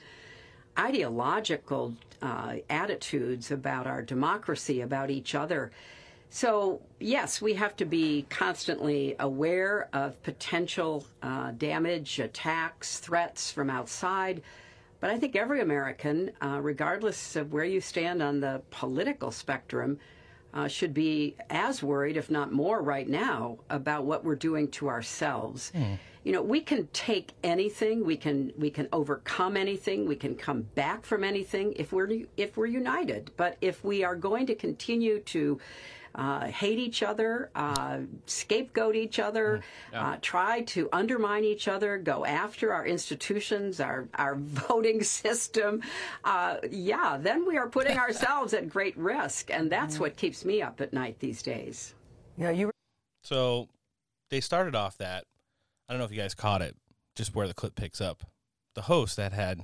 ideological 0.79 1.95
uh, 2.21 2.57
attitudes 2.69 3.51
about 3.51 3.87
our 3.87 4.03
democracy, 4.03 4.83
about 4.83 5.11
each 5.11 5.35
other. 5.35 5.73
So, 6.29 6.81
yes, 6.99 7.43
we 7.43 7.55
have 7.55 7.77
to 7.77 7.85
be 7.85 8.27
constantly 8.31 9.17
aware 9.19 9.89
of 9.93 10.23
potential 10.23 11.07
uh, 11.23 11.53
damage, 11.53 12.19
attacks, 12.19 12.99
threats 12.99 13.51
from 13.51 13.69
outside. 13.69 14.43
But 15.01 15.11
I 15.11 15.19
think 15.19 15.35
every 15.35 15.61
American, 15.61 16.31
uh, 16.41 16.61
regardless 16.63 17.37
of 17.37 17.53
where 17.53 17.65
you 17.65 17.81
stand 17.81 18.23
on 18.23 18.41
the 18.41 18.63
political 18.71 19.31
spectrum, 19.31 19.99
uh, 20.55 20.69
should 20.69 20.93
be 20.95 21.37
as 21.51 21.83
worried, 21.83 22.17
if 22.17 22.31
not 22.31 22.53
more, 22.53 22.83
right 22.83 23.09
now 23.09 23.59
about 23.71 24.05
what 24.05 24.25
we're 24.25 24.35
doing 24.37 24.69
to 24.73 24.89
ourselves. 24.89 25.73
You 26.25 26.31
know, 26.31 26.43
we 26.43 26.61
can 26.61 26.87
take 26.93 27.33
anything, 27.43 28.05
we 28.05 28.17
can 28.17 28.53
we 28.57 28.71
can 28.71 28.87
overcome 28.93 29.57
anything, 29.57 30.07
we 30.07 30.15
can 30.15 30.37
come 30.37 30.63
back 30.63 31.05
from 31.05 31.25
anything 31.25 31.73
if 31.77 31.93
we're 31.93 32.09
if 32.37 32.57
we're 32.57 32.67
united. 32.67 33.33
But 33.37 33.57
if 33.61 33.83
we 33.83 34.05
are 34.05 34.15
going 34.15 34.47
to 34.47 34.55
continue 34.55 35.19
to 35.21 35.59
uh, 36.15 36.47
hate 36.47 36.79
each 36.79 37.03
other, 37.03 37.51
uh, 37.55 37.99
scapegoat 38.27 38.97
each 38.97 39.19
other, 39.19 39.63
uh, 39.95 40.17
try 40.21 40.63
to 40.63 40.89
undermine 40.93 41.45
each 41.45 41.69
other, 41.69 41.99
go 41.99 42.25
after 42.25 42.73
our 42.73 42.87
institutions, 42.87 43.81
our, 43.81 44.09
our 44.15 44.35
voting 44.39 45.03
system, 45.03 45.83
uh, 46.25 46.57
yeah, 46.71 47.19
then 47.21 47.47
we 47.47 47.57
are 47.57 47.69
putting 47.69 47.99
ourselves 47.99 48.53
at 48.55 48.69
great 48.69 48.97
risk. 48.97 49.51
And 49.51 49.71
that's 49.71 49.99
what 49.99 50.17
keeps 50.17 50.45
me 50.45 50.63
up 50.63 50.81
at 50.81 50.93
night 50.93 51.19
these 51.19 51.43
days. 51.43 51.95
Yeah, 52.37 52.51
you. 52.51 52.71
So 53.25 53.69
they 54.31 54.41
started 54.41 54.75
off 54.75 54.99
that. 54.99 55.25
I 55.89 55.93
don't 55.93 55.99
know 55.99 56.05
if 56.05 56.11
you 56.11 56.19
guys 56.21 56.35
caught 56.35 56.63
it, 56.63 56.77
just 57.17 57.35
where 57.35 57.49
the 57.49 57.55
clip 57.55 57.75
picks 57.75 58.01
up. 58.01 58.25
The 58.75 58.83
host 58.83 59.17
that 59.17 59.33
had 59.33 59.63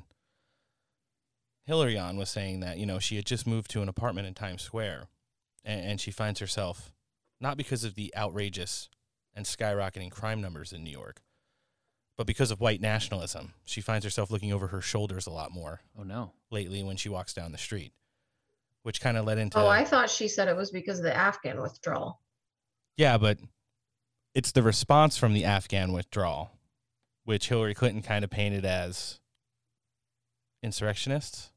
Hillary 1.65 1.99
on 1.99 2.17
was 2.17 2.31
saying 2.31 2.61
that, 2.61 2.79
you 2.79 2.87
know, 2.87 2.99
she 2.99 3.17
had 3.17 3.27
just 3.27 3.47
moved 3.47 3.71
to 3.73 3.83
an 3.83 3.89
apartment 3.89 4.27
in 4.27 4.35
Times 4.35 4.63
Square 4.63 5.09
and, 5.69 5.81
and 5.85 6.01
she 6.01 6.11
finds 6.11 6.41
herself, 6.41 6.91
not 7.41 7.57
because 7.57 7.85
of 7.85 7.95
the 7.95 8.13
outrageous 8.17 8.89
and 9.35 9.47
skyrocketing 9.47 10.11
crime 10.11 10.41
numbers 10.41 10.73
in 10.73 10.83
New 10.83 10.91
York, 10.91 11.21
but 12.17 12.27
because 12.27 12.51
of 12.51 12.61
white 12.61 12.81
nationalism. 12.81 13.55
She 13.65 13.81
finds 13.81 14.05
herself 14.05 14.31
looking 14.33 14.53
over 14.53 14.67
her 14.69 14.81
shoulders 14.81 15.27
a 15.29 15.31
lot 15.31 15.53
more 15.53 15.83
Oh 15.97 16.03
no. 16.03 16.33
lately 16.51 16.83
when 16.83 16.97
she 16.97 17.09
walks 17.09 17.33
down 17.33 17.53
the 17.53 17.59
street, 17.59 17.93
which 18.83 19.01
kind 19.01 19.17
of 19.17 19.25
led 19.25 19.39
into. 19.39 19.59
oh 19.61 19.69
i 19.69 19.85
thought 19.85 20.11
she 20.11 20.27
said 20.27 20.49
it 20.49 20.57
was 20.57 20.73
because 20.73 20.99
of 20.99 21.05
the 21.05 21.15
afghan 21.17 21.61
withdrawal 21.61 22.21
Yeah, 22.97 23.19
but 23.19 23.39
it's 24.35 24.51
the 24.53 24.63
response 24.63 25.17
from 25.17 25.33
the 25.35 25.45
Afghan 25.45 25.93
withdrawal, 25.93 26.51
which 27.25 27.49
Hillary 27.49 27.75
Clinton 27.75 28.03
kind 28.03 28.25
of 28.25 28.31
painted 28.31 28.65
as 28.65 29.19
insurrectionists 30.63 31.51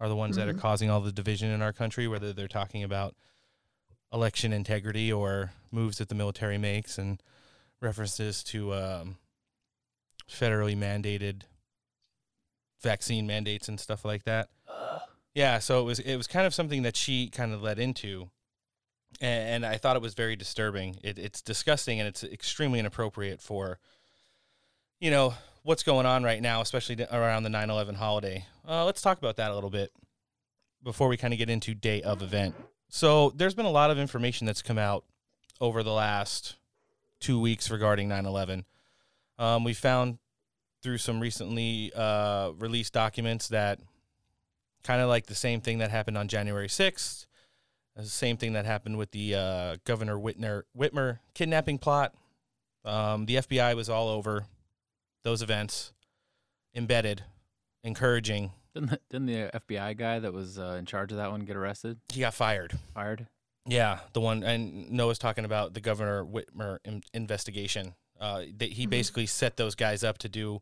are 0.00 0.08
the 0.08 0.16
ones 0.16 0.36
that 0.36 0.48
are 0.48 0.54
Mhm. 0.54 0.60
causing 0.60 0.90
all 0.90 1.00
the 1.00 1.12
division 1.12 1.50
in 1.50 1.62
our 1.62 1.72
country, 1.72 2.06
whether 2.06 2.32
they're 2.32 2.48
talking 2.48 2.82
about 2.82 3.16
election 4.16 4.50
integrity 4.52 5.12
or 5.12 5.52
moves 5.70 5.98
that 5.98 6.08
the 6.08 6.14
military 6.14 6.56
makes 6.56 6.96
and 6.96 7.22
references 7.82 8.42
to 8.42 8.72
um, 8.72 9.16
federally 10.28 10.76
mandated 10.76 11.42
vaccine 12.82 13.26
mandates 13.26 13.68
and 13.68 13.78
stuff 13.78 14.04
like 14.04 14.24
that. 14.24 14.48
Yeah, 15.34 15.58
so 15.58 15.80
it 15.80 15.84
was 15.84 15.98
it 15.98 16.16
was 16.16 16.26
kind 16.26 16.46
of 16.46 16.54
something 16.54 16.82
that 16.82 16.96
she 16.96 17.28
kind 17.28 17.52
of 17.52 17.62
led 17.62 17.78
into, 17.78 18.30
and, 19.20 19.64
and 19.64 19.66
I 19.66 19.76
thought 19.76 19.94
it 19.94 20.02
was 20.02 20.14
very 20.14 20.34
disturbing. 20.34 20.96
It, 21.04 21.18
it's 21.18 21.42
disgusting 21.42 22.00
and 22.00 22.08
it's 22.08 22.24
extremely 22.24 22.78
inappropriate 22.78 23.42
for, 23.42 23.78
you 24.98 25.10
know, 25.10 25.34
what's 25.62 25.82
going 25.82 26.06
on 26.06 26.24
right 26.24 26.40
now, 26.40 26.62
especially 26.62 27.04
around 27.12 27.42
the 27.42 27.50
9/11 27.50 27.96
holiday. 27.96 28.46
Uh, 28.66 28.86
let's 28.86 29.02
talk 29.02 29.18
about 29.18 29.36
that 29.36 29.50
a 29.50 29.54
little 29.54 29.68
bit 29.68 29.92
before 30.82 31.08
we 31.08 31.18
kind 31.18 31.34
of 31.34 31.38
get 31.38 31.50
into 31.50 31.74
day 31.74 32.00
of 32.00 32.22
event. 32.22 32.54
So 32.96 33.30
there's 33.36 33.52
been 33.52 33.66
a 33.66 33.70
lot 33.70 33.90
of 33.90 33.98
information 33.98 34.46
that's 34.46 34.62
come 34.62 34.78
out 34.78 35.04
over 35.60 35.82
the 35.82 35.92
last 35.92 36.56
two 37.20 37.38
weeks 37.38 37.70
regarding 37.70 38.08
9/11. 38.08 38.64
Um, 39.38 39.64
we 39.64 39.74
found 39.74 40.16
through 40.82 40.96
some 40.96 41.20
recently 41.20 41.92
uh, 41.94 42.52
released 42.56 42.94
documents 42.94 43.48
that 43.48 43.80
kind 44.82 45.02
of 45.02 45.10
like 45.10 45.26
the 45.26 45.34
same 45.34 45.60
thing 45.60 45.76
that 45.76 45.90
happened 45.90 46.16
on 46.16 46.26
January 46.26 46.68
6th, 46.68 47.26
the 47.96 48.06
same 48.06 48.38
thing 48.38 48.54
that 48.54 48.64
happened 48.64 48.96
with 48.96 49.10
the 49.10 49.34
uh, 49.34 49.76
Governor 49.84 50.16
Whitner 50.16 50.62
Whitmer 50.74 51.18
kidnapping 51.34 51.76
plot. 51.76 52.14
Um, 52.82 53.26
the 53.26 53.36
FBI 53.36 53.76
was 53.76 53.90
all 53.90 54.08
over 54.08 54.46
those 55.22 55.42
events, 55.42 55.92
embedded, 56.74 57.24
encouraging. 57.84 58.52
Didn't 58.76 58.90
the, 58.90 59.00
didn't 59.08 59.26
the 59.26 59.50
FBI 59.60 59.96
guy 59.96 60.18
that 60.18 60.34
was 60.34 60.58
uh, 60.58 60.76
in 60.78 60.84
charge 60.84 61.10
of 61.10 61.16
that 61.16 61.30
one 61.30 61.40
get 61.40 61.56
arrested? 61.56 61.98
He 62.12 62.20
got 62.20 62.34
fired. 62.34 62.78
Fired. 62.92 63.26
Yeah, 63.66 64.00
the 64.12 64.20
one 64.20 64.42
and 64.44 64.90
Noah's 64.90 65.18
talking 65.18 65.46
about 65.46 65.72
the 65.72 65.80
Governor 65.80 66.24
Whitmer 66.26 66.78
in, 66.84 67.02
investigation. 67.14 67.94
Uh, 68.20 68.42
that 68.58 68.72
he 68.72 68.86
Mhm. 68.86 68.90
basically 68.90 69.24
set 69.26 69.56
those 69.56 69.74
guys 69.74 70.04
up 70.04 70.18
to 70.18 70.28
do, 70.28 70.60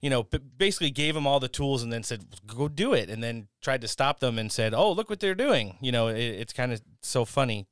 you 0.00 0.10
know, 0.10 0.24
b- 0.24 0.38
basically 0.38 0.90
gave 0.90 1.14
them 1.14 1.26
all 1.28 1.38
the 1.40 1.48
tools 1.48 1.82
and 1.82 1.92
then 1.92 2.02
said, 2.02 2.24
"Go 2.46 2.66
do 2.68 2.92
it," 2.92 3.08
and 3.08 3.22
then 3.22 3.46
tried 3.62 3.80
to 3.82 3.88
stop 3.88 4.18
them 4.20 4.36
and 4.38 4.50
said, 4.52 4.74
"Oh, 4.74 4.90
look 4.92 5.08
what 5.08 5.20
they're 5.20 5.34
doing." 5.34 5.76
You 5.80 5.90
know, 5.92 6.08
it, 6.08 6.18
it's 6.18 6.52
kind 6.52 6.72
of 6.72 6.82
so 7.02 7.24
funny. 7.24 7.66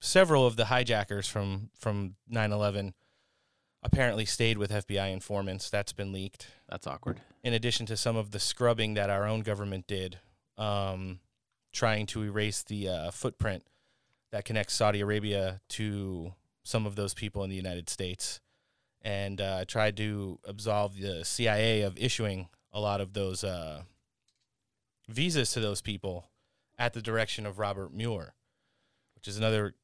Several 0.00 0.44
of 0.46 0.56
the 0.56 0.66
hijackers 0.66 1.26
from 1.28 1.70
from 1.78 2.16
9/11 2.30 2.94
apparently 3.86 4.24
stayed 4.24 4.58
with 4.58 4.72
FBI 4.72 5.12
informants. 5.12 5.70
That's 5.70 5.92
been 5.92 6.12
leaked. 6.12 6.48
That's 6.68 6.88
awkward. 6.88 7.20
In 7.44 7.54
addition 7.54 7.86
to 7.86 7.96
some 7.96 8.16
of 8.16 8.32
the 8.32 8.40
scrubbing 8.40 8.94
that 8.94 9.10
our 9.10 9.26
own 9.26 9.42
government 9.42 9.86
did, 9.86 10.18
um, 10.58 11.20
trying 11.72 12.06
to 12.06 12.24
erase 12.24 12.64
the 12.64 12.88
uh, 12.88 13.10
footprint 13.12 13.62
that 14.32 14.44
connects 14.44 14.74
Saudi 14.74 15.00
Arabia 15.00 15.60
to 15.68 16.34
some 16.64 16.84
of 16.84 16.96
those 16.96 17.14
people 17.14 17.44
in 17.44 17.50
the 17.50 17.56
United 17.56 17.88
States, 17.88 18.40
and 19.02 19.40
uh, 19.40 19.64
tried 19.66 19.96
to 19.98 20.40
absolve 20.44 21.00
the 21.00 21.24
CIA 21.24 21.82
of 21.82 21.96
issuing 21.96 22.48
a 22.72 22.80
lot 22.80 23.00
of 23.00 23.12
those 23.12 23.44
uh, 23.44 23.82
visas 25.08 25.52
to 25.52 25.60
those 25.60 25.80
people 25.80 26.26
at 26.76 26.92
the 26.92 27.00
direction 27.00 27.46
of 27.46 27.60
Robert 27.60 27.94
Mueller, 27.94 28.34
which 29.14 29.28
is 29.28 29.38
another 29.38 29.74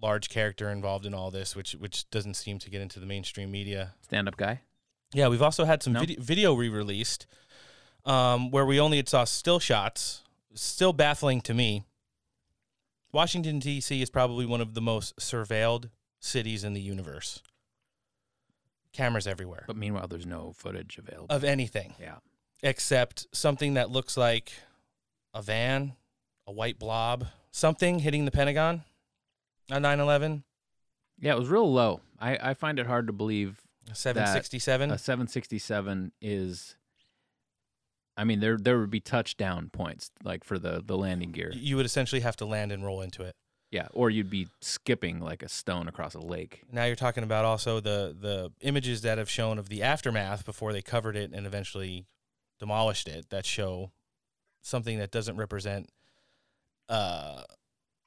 large 0.00 0.28
character 0.28 0.70
involved 0.70 1.06
in 1.06 1.14
all 1.14 1.30
this, 1.30 1.56
which 1.56 1.72
which 1.72 2.08
doesn't 2.10 2.34
seem 2.34 2.58
to 2.60 2.70
get 2.70 2.80
into 2.80 3.00
the 3.00 3.06
mainstream 3.06 3.50
media. 3.50 3.94
Stand 4.02 4.28
up 4.28 4.36
guy. 4.36 4.60
Yeah, 5.12 5.28
we've 5.28 5.42
also 5.42 5.64
had 5.64 5.82
some 5.82 5.92
No? 5.94 6.00
video, 6.00 6.20
video 6.20 6.54
re-released 6.54 7.26
um, 8.04 8.50
where 8.50 8.66
we 8.66 8.78
only 8.80 8.96
had 8.98 9.08
saw 9.08 9.24
still 9.24 9.58
shots. 9.58 10.22
Still 10.54 10.92
baffling 10.92 11.40
to 11.42 11.54
me. 11.54 11.84
Washington 13.12 13.58
D.C. 13.58 14.00
is 14.02 14.10
probably 14.10 14.46
one 14.46 14.60
of 14.60 14.74
the 14.74 14.80
most 14.80 15.16
surveilled 15.16 15.90
cities 16.20 16.64
in 16.64 16.72
the 16.74 16.80
universe. 16.80 17.42
Cameras 18.92 19.26
everywhere 19.26 19.64
But 19.66 19.76
meanwhile, 19.76 20.08
there's 20.08 20.24
no 20.26 20.52
footage 20.52 20.96
available. 20.98 21.26
of 21.34 21.44
anything 21.44 21.94
yeah. 22.00 22.16
except 22.62 23.26
something 23.32 23.74
that 23.74 23.90
looks 23.90 24.16
like 24.16 24.52
a 25.34 25.42
van, 25.42 25.92
a 26.46 26.52
white 26.52 26.78
blob, 26.78 27.26
something 27.50 27.98
hitting 27.98 28.24
the 28.24 28.30
Pentagon 28.30 28.84
on 29.70 29.82
9/11. 29.82 30.42
Yeah, 31.18 31.32
it 31.34 31.38
was 31.38 31.48
real 31.48 31.72
low. 31.72 32.00
I, 32.20 32.50
I 32.50 32.54
find 32.54 32.78
it 32.78 32.86
hard 32.86 33.06
to 33.06 33.12
believe. 33.12 33.60
767? 33.92 34.88
that 34.88 34.94
A 34.96 34.98
767 34.98 36.12
is. 36.20 36.76
I 38.16 38.24
mean, 38.24 38.40
there 38.40 38.56
there 38.56 38.78
would 38.78 38.90
be 38.90 39.00
touchdown 39.00 39.70
points 39.72 40.10
like 40.24 40.42
for 40.42 40.58
the 40.58 40.82
the 40.84 40.96
landing 40.96 41.30
gear. 41.32 41.52
You 41.54 41.76
would 41.76 41.86
essentially 41.86 42.22
have 42.22 42.36
to 42.36 42.46
land 42.46 42.72
and 42.72 42.84
roll 42.84 43.00
into 43.02 43.22
it. 43.22 43.36
Yeah, 43.70 43.88
or 43.92 44.10
you'd 44.10 44.30
be 44.30 44.48
skipping 44.60 45.20
like 45.20 45.42
a 45.42 45.48
stone 45.48 45.88
across 45.88 46.14
a 46.14 46.20
lake. 46.20 46.62
Now 46.72 46.84
you're 46.84 46.96
talking 46.96 47.24
about 47.24 47.44
also 47.44 47.80
the 47.80 48.16
the 48.18 48.50
images 48.60 49.02
that 49.02 49.18
have 49.18 49.28
shown 49.28 49.58
of 49.58 49.68
the 49.68 49.82
aftermath 49.82 50.44
before 50.44 50.72
they 50.72 50.82
covered 50.82 51.16
it 51.16 51.32
and 51.32 51.46
eventually 51.46 52.06
demolished 52.58 53.06
it 53.06 53.28
that 53.30 53.44
show 53.44 53.90
something 54.62 54.98
that 54.98 55.10
doesn't 55.10 55.36
represent 55.36 55.90
uh, 56.88 57.42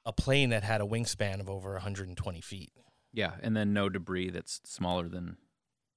a 0.04 0.12
plane 0.12 0.50
that 0.50 0.62
had 0.62 0.80
a 0.80 0.84
wingspan 0.84 1.40
of 1.40 1.48
over 1.50 1.72
120 1.72 2.40
feet. 2.40 2.72
Yeah, 3.12 3.32
and 3.42 3.56
then 3.56 3.72
no 3.72 3.88
debris 3.88 4.30
that's 4.30 4.60
smaller 4.64 5.08
than 5.08 5.36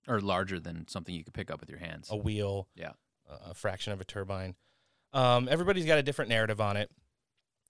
or 0.08 0.20
larger 0.20 0.60
than 0.60 0.88
something 0.88 1.16
you 1.16 1.24
could 1.24 1.34
pick 1.34 1.50
up 1.50 1.60
with 1.62 1.70
your 1.70 1.80
hands. 1.80 2.10
A 2.12 2.18
wheel, 2.18 2.68
Yeah. 2.76 2.92
a 3.30 3.54
fraction 3.54 3.94
of 3.94 4.02
a 4.02 4.04
turbine. 4.06 4.56
Um, 5.14 5.48
everybody's 5.50 5.86
got 5.86 5.98
a 6.00 6.04
different 6.04 6.30
narrative 6.30 6.60
on 6.60 6.76
it. 6.76 6.92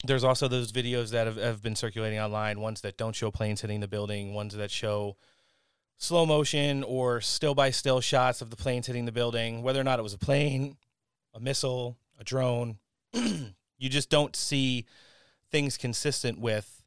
There's 0.05 0.23
also 0.23 0.47
those 0.47 0.71
videos 0.71 1.11
that 1.11 1.27
have, 1.27 1.37
have 1.37 1.61
been 1.61 1.75
circulating 1.75 2.19
online, 2.19 2.59
ones 2.59 2.81
that 2.81 2.97
don't 2.97 3.15
show 3.15 3.29
planes 3.31 3.61
hitting 3.61 3.79
the 3.81 3.87
building, 3.87 4.33
ones 4.33 4.55
that 4.55 4.71
show 4.71 5.15
slow 5.97 6.25
motion 6.25 6.83
or 6.83 7.21
still 7.21 7.53
by 7.53 7.69
still 7.69 8.01
shots 8.01 8.41
of 8.41 8.49
the 8.49 8.55
planes 8.55 8.87
hitting 8.87 9.05
the 9.05 9.11
building, 9.11 9.61
whether 9.61 9.79
or 9.79 9.83
not 9.83 9.99
it 9.99 10.03
was 10.03 10.13
a 10.13 10.17
plane, 10.17 10.75
a 11.33 11.39
missile, 11.39 11.97
a 12.19 12.23
drone. 12.23 12.79
you 13.13 13.89
just 13.89 14.09
don't 14.09 14.35
see 14.35 14.85
things 15.53 15.77
consistent 15.77 16.39
with 16.39 16.83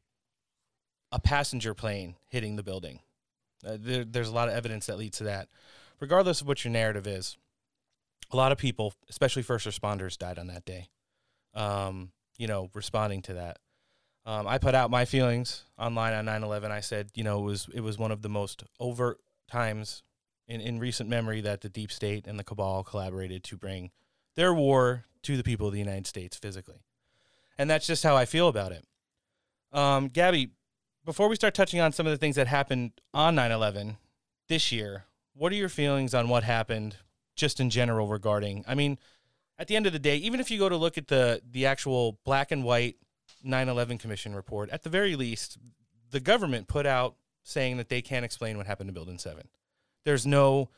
a 1.11 1.19
passenger 1.19 1.73
plane 1.73 2.15
hitting 2.27 2.57
the 2.57 2.63
building. 2.63 2.99
Uh, 3.65 3.77
there, 3.79 4.03
there's 4.03 4.27
a 4.27 4.33
lot 4.33 4.49
of 4.49 4.53
evidence 4.53 4.85
that 4.87 4.97
leads 4.97 5.17
to 5.19 5.23
that. 5.23 5.47
Regardless 6.01 6.41
of 6.41 6.47
what 6.47 6.63
your 6.63 6.71
narrative 6.71 7.07
is, 7.07 7.37
a 8.31 8.35
lot 8.35 8.51
of 8.51 8.57
people, 8.57 8.93
especially 9.09 9.41
first 9.41 9.65
responders, 9.65 10.17
died 10.17 10.37
on 10.37 10.47
that 10.47 10.65
day. 10.65 10.89
Um, 11.55 12.11
you 12.37 12.45
know, 12.45 12.69
responding 12.73 13.21
to 13.23 13.35
that. 13.35 13.57
Um, 14.25 14.45
I 14.45 14.57
put 14.57 14.75
out 14.75 14.91
my 14.91 15.05
feelings 15.05 15.63
online 15.79 16.13
on 16.13 16.25
9/11. 16.25 16.69
I 16.69 16.81
said, 16.81 17.09
you 17.15 17.23
know, 17.23 17.39
it 17.39 17.43
was 17.43 17.69
it 17.73 17.79
was 17.79 17.97
one 17.97 18.11
of 18.11 18.21
the 18.21 18.29
most 18.29 18.63
overt 18.79 19.19
times 19.49 20.03
in, 20.45 20.59
in 20.59 20.77
recent 20.77 21.09
memory 21.09 21.39
that 21.41 21.61
the 21.61 21.69
deep 21.69 21.91
state 21.91 22.27
and 22.27 22.37
the 22.37 22.43
cabal 22.43 22.83
collaborated 22.83 23.43
to 23.45 23.57
bring 23.57 23.91
their 24.35 24.53
war 24.53 25.05
to 25.23 25.37
the 25.37 25.43
people 25.43 25.67
of 25.67 25.73
the 25.73 25.79
United 25.79 26.05
States 26.05 26.37
physically, 26.37 26.83
and 27.57 27.69
that's 27.69 27.87
just 27.87 28.03
how 28.03 28.15
I 28.15 28.25
feel 28.25 28.47
about 28.47 28.71
it. 28.71 28.85
Um, 29.71 30.07
Gabby, 30.07 30.51
before 31.05 31.27
we 31.27 31.35
start 31.35 31.53
touching 31.53 31.79
on 31.79 31.91
some 31.91 32.05
of 32.05 32.11
the 32.11 32.17
things 32.17 32.35
that 32.35 32.47
happened 32.47 32.91
on 33.13 33.35
9/11 33.35 33.97
this 34.47 34.71
year, 34.71 35.05
what 35.33 35.51
are 35.51 35.55
your 35.55 35.69
feelings 35.69 36.13
on 36.13 36.29
what 36.29 36.43
happened 36.43 36.97
just 37.35 37.59
in 37.59 37.69
general 37.69 38.07
regarding? 38.07 38.63
I 38.67 38.75
mean, 38.75 38.97
at 39.57 39.67
the 39.67 39.75
end 39.75 39.87
of 39.87 39.93
the 39.93 39.99
day, 39.99 40.17
even 40.17 40.39
if 40.39 40.51
you 40.51 40.59
go 40.59 40.69
to 40.69 40.77
look 40.77 40.97
at 40.97 41.07
the 41.07 41.41
the 41.49 41.65
actual 41.65 42.19
black 42.23 42.51
and 42.51 42.63
white 42.63 42.97
9/11 43.43 43.99
Commission 43.99 44.35
report, 44.35 44.69
at 44.69 44.83
the 44.83 44.89
very 44.89 45.15
least, 45.15 45.57
the 46.11 46.19
government 46.19 46.67
put 46.67 46.85
out 46.85 47.15
saying 47.43 47.77
that 47.77 47.89
they 47.89 48.01
can't 48.01 48.25
explain 48.25 48.57
what 48.57 48.67
happened 48.67 48.89
to 48.89 48.93
Building 48.93 49.17
Seven. 49.17 49.47
There's 50.03 50.25
no 50.25 50.69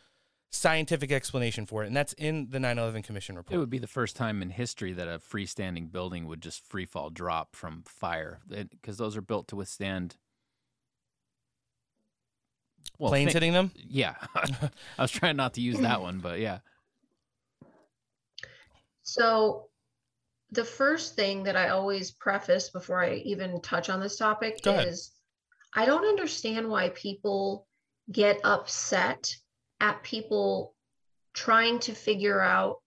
scientific 0.52 1.12
explanation 1.12 1.66
for 1.66 1.84
it, 1.84 1.88
and 1.88 1.95
that's 1.95 2.14
in 2.14 2.50
the 2.50 2.60
9/11 2.60 3.04
Commission 3.04 3.36
report. 3.36 3.56
It 3.56 3.60
would 3.60 3.70
be 3.70 3.78
the 3.78 3.88
first 3.88 4.16
time 4.16 4.41
in 4.41 4.50
history 4.50 4.93
that 4.93 5.08
a 5.08 5.20
freestanding 5.20 5.91
building 5.91 6.26
would 6.28 6.41
just 6.41 6.66
free 6.66 6.86
fall 6.86 7.10
drop 7.10 7.56
from 7.56 7.84
fire, 7.84 8.39
because 8.47 8.97
those 8.97 9.16
are 9.16 9.22
built 9.22 9.47
to 9.50 9.56
withstand. 9.56 10.18
Planes 12.97 13.30
thi- 13.30 13.34
hitting 13.34 13.54
them? 13.54 13.72
Yeah, 13.76 14.16
I 14.36 15.02
was 15.02 15.12
trying 15.12 15.38
not 15.38 15.54
to 15.54 15.62
use 15.62 15.80
that 15.80 16.02
one, 16.02 16.20
but 16.20 16.39
yeah. 16.39 16.60
So, 19.04 19.70
the 20.52 20.66
first 20.66 21.16
thing 21.16 21.43
that 21.43 21.56
I 21.56 21.70
always 21.70 22.12
preface 22.12 22.70
before 22.70 23.04
I 23.04 23.16
even 23.26 23.62
touch 23.62 23.89
on 23.89 24.00
this 24.00 24.18
topic 24.18 24.62
Go 24.64 24.72
ahead. 24.72 24.88
is 24.88 25.12
I 25.76 25.86
don't 25.86 26.06
understand 26.06 26.68
why 26.68 26.89
people 26.89 27.68
get 28.12 28.39
upset 28.43 29.36
at 29.80 30.03
people 30.03 30.75
trying 31.34 31.80
to 31.80 31.93
figure 31.93 32.41
out 32.41 32.77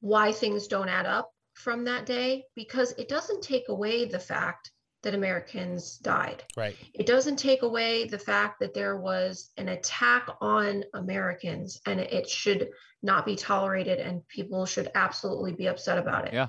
why 0.00 0.32
things 0.32 0.68
don't 0.68 0.88
add 0.88 1.06
up 1.06 1.30
from 1.54 1.84
that 1.84 2.06
day 2.06 2.44
because 2.54 2.92
it 2.92 3.08
doesn't 3.08 3.42
take 3.42 3.68
away 3.68 4.04
the 4.04 4.18
fact 4.18 4.70
that 5.02 5.14
Americans 5.14 5.98
died. 5.98 6.42
Right. 6.56 6.76
It 6.94 7.06
doesn't 7.06 7.36
take 7.36 7.62
away 7.62 8.04
the 8.06 8.18
fact 8.18 8.60
that 8.60 8.74
there 8.74 8.96
was 8.96 9.50
an 9.56 9.68
attack 9.68 10.28
on 10.40 10.84
Americans 10.94 11.80
and 11.86 12.00
it 12.00 12.28
should 12.28 12.70
not 13.02 13.24
be 13.24 13.36
tolerated 13.36 13.98
and 13.98 14.26
people 14.28 14.66
should 14.66 14.90
absolutely 14.94 15.52
be 15.52 15.66
upset 15.66 15.98
about 15.98 16.26
it. 16.26 16.34
Yeah. 16.34 16.48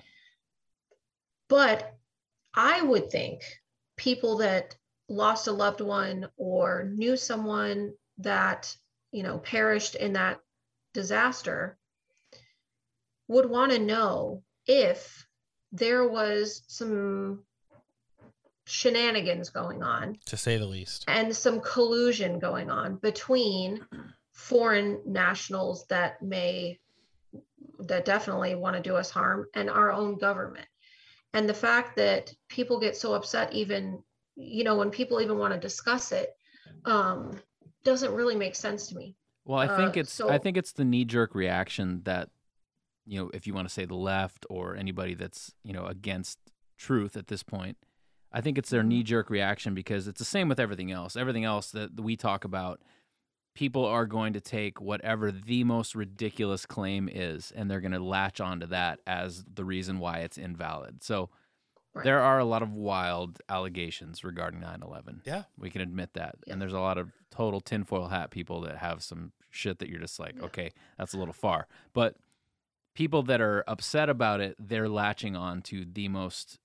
But 1.47 1.93
I 2.55 2.81
would 2.81 3.11
think 3.11 3.41
people 3.97 4.37
that 4.37 4.75
lost 5.07 5.47
a 5.47 5.51
loved 5.51 5.81
one 5.81 6.27
or 6.37 6.89
knew 6.95 7.17
someone 7.17 7.93
that, 8.19 8.75
you 9.11 9.23
know, 9.23 9.37
perished 9.39 9.95
in 9.95 10.13
that 10.13 10.39
disaster 10.93 11.77
would 13.27 13.49
want 13.49 13.71
to 13.71 13.79
know 13.79 14.43
if 14.65 15.25
there 15.71 16.07
was 16.07 16.63
some 16.67 17.43
shenanigans 18.65 19.49
going 19.49 19.81
on 19.81 20.15
to 20.25 20.37
say 20.37 20.57
the 20.57 20.65
least. 20.65 21.03
and 21.07 21.35
some 21.35 21.59
collusion 21.59 22.37
going 22.37 22.69
on 22.69 22.97
between 22.97 23.83
foreign 24.31 25.01
nationals 25.07 25.85
that 25.87 26.21
may 26.21 26.77
that 27.79 28.05
definitely 28.05 28.53
want 28.53 28.75
to 28.75 28.81
do 28.81 28.95
us 28.95 29.09
harm 29.09 29.47
and 29.55 29.71
our 29.71 29.91
own 29.91 30.19
government 30.19 30.67
and 31.33 31.49
the 31.49 31.53
fact 31.53 31.95
that 31.95 32.31
people 32.47 32.79
get 32.79 32.95
so 32.95 33.13
upset 33.13 33.51
even 33.53 34.03
you 34.35 34.63
know 34.63 34.75
when 34.75 34.91
people 34.91 35.19
even 35.19 35.37
want 35.39 35.51
to 35.53 35.59
discuss 35.59 36.11
it 36.11 36.29
um, 36.85 37.39
doesn't 37.83 38.13
really 38.13 38.35
make 38.35 38.55
sense 38.55 38.87
to 38.87 38.95
me. 38.95 39.15
Well, 39.45 39.59
I 39.59 39.67
think 39.77 39.97
Uh, 39.97 40.01
it's 40.01 40.13
so- 40.13 40.29
I 40.29 40.37
think 40.37 40.57
it's 40.57 40.73
the 40.73 40.85
knee 40.85 41.05
jerk 41.05 41.33
reaction 41.35 42.01
that 42.03 42.29
you 43.05 43.19
know, 43.19 43.31
if 43.33 43.47
you 43.47 43.55
want 43.55 43.67
to 43.67 43.73
say 43.73 43.85
the 43.85 43.95
left 43.95 44.45
or 44.51 44.75
anybody 44.75 45.15
that's, 45.15 45.51
you 45.63 45.73
know, 45.73 45.85
against 45.85 46.37
truth 46.77 47.17
at 47.17 47.25
this 47.25 47.41
point, 47.41 47.75
I 48.31 48.39
think 48.39 48.59
it's 48.59 48.69
their 48.69 48.81
Mm-hmm. 48.81 48.89
knee 48.89 49.03
jerk 49.03 49.31
reaction 49.31 49.73
because 49.73 50.07
it's 50.07 50.19
the 50.19 50.25
same 50.25 50.47
with 50.47 50.59
everything 50.59 50.91
else. 50.91 51.15
Everything 51.15 51.43
else 51.43 51.71
that 51.71 51.99
we 51.99 52.15
talk 52.15 52.43
about, 52.43 52.81
people 53.55 53.83
are 53.83 54.05
going 54.05 54.33
to 54.33 54.39
take 54.41 54.79
whatever 54.79 55.31
the 55.31 55.63
most 55.63 55.95
ridiculous 55.95 56.67
claim 56.67 57.09
is 57.11 57.51
and 57.51 57.71
they're 57.71 57.81
going 57.81 57.93
to 57.93 57.99
latch 57.99 58.39
onto 58.39 58.67
that 58.67 58.99
as 59.07 59.43
the 59.51 59.65
reason 59.65 59.97
why 59.97 60.19
it's 60.19 60.37
invalid. 60.37 61.01
So 61.03 61.31
Right. 61.93 62.03
there 62.05 62.21
are 62.21 62.37
a 62.39 62.45
lot 62.45 62.61
of 62.61 62.71
wild 62.71 63.41
allegations 63.49 64.23
regarding 64.23 64.59
9/11. 64.61 65.21
Yeah. 65.25 65.43
We 65.57 65.69
can 65.71 65.81
admit 65.81 66.13
that. 66.13 66.35
And 66.47 66.61
there's 66.61 66.73
a 66.73 66.79
lot 66.79 66.97
of 66.99 67.11
total 67.31 67.61
tinfoil 67.61 68.07
hat 68.09 68.29
people 68.29 68.61
that 68.61 68.77
have 68.77 69.01
some 69.03 69.31
shit 69.49 69.79
that 69.79 69.89
you're 69.89 69.99
just 69.99 70.19
like, 70.19 70.39
okay, 70.41 70.71
that's 70.97 71.13
a 71.13 71.17
little 71.17 71.33
far. 71.33 71.67
But 71.93 72.15
people 72.93 73.23
that 73.23 73.41
are 73.41 73.63
upset 73.67 74.07
about 74.09 74.39
it, 74.39 74.55
they're 74.59 74.87
latching 74.89 75.35
on 75.35 75.61
to 75.63 75.83
the 75.85 76.07
most 76.09 76.59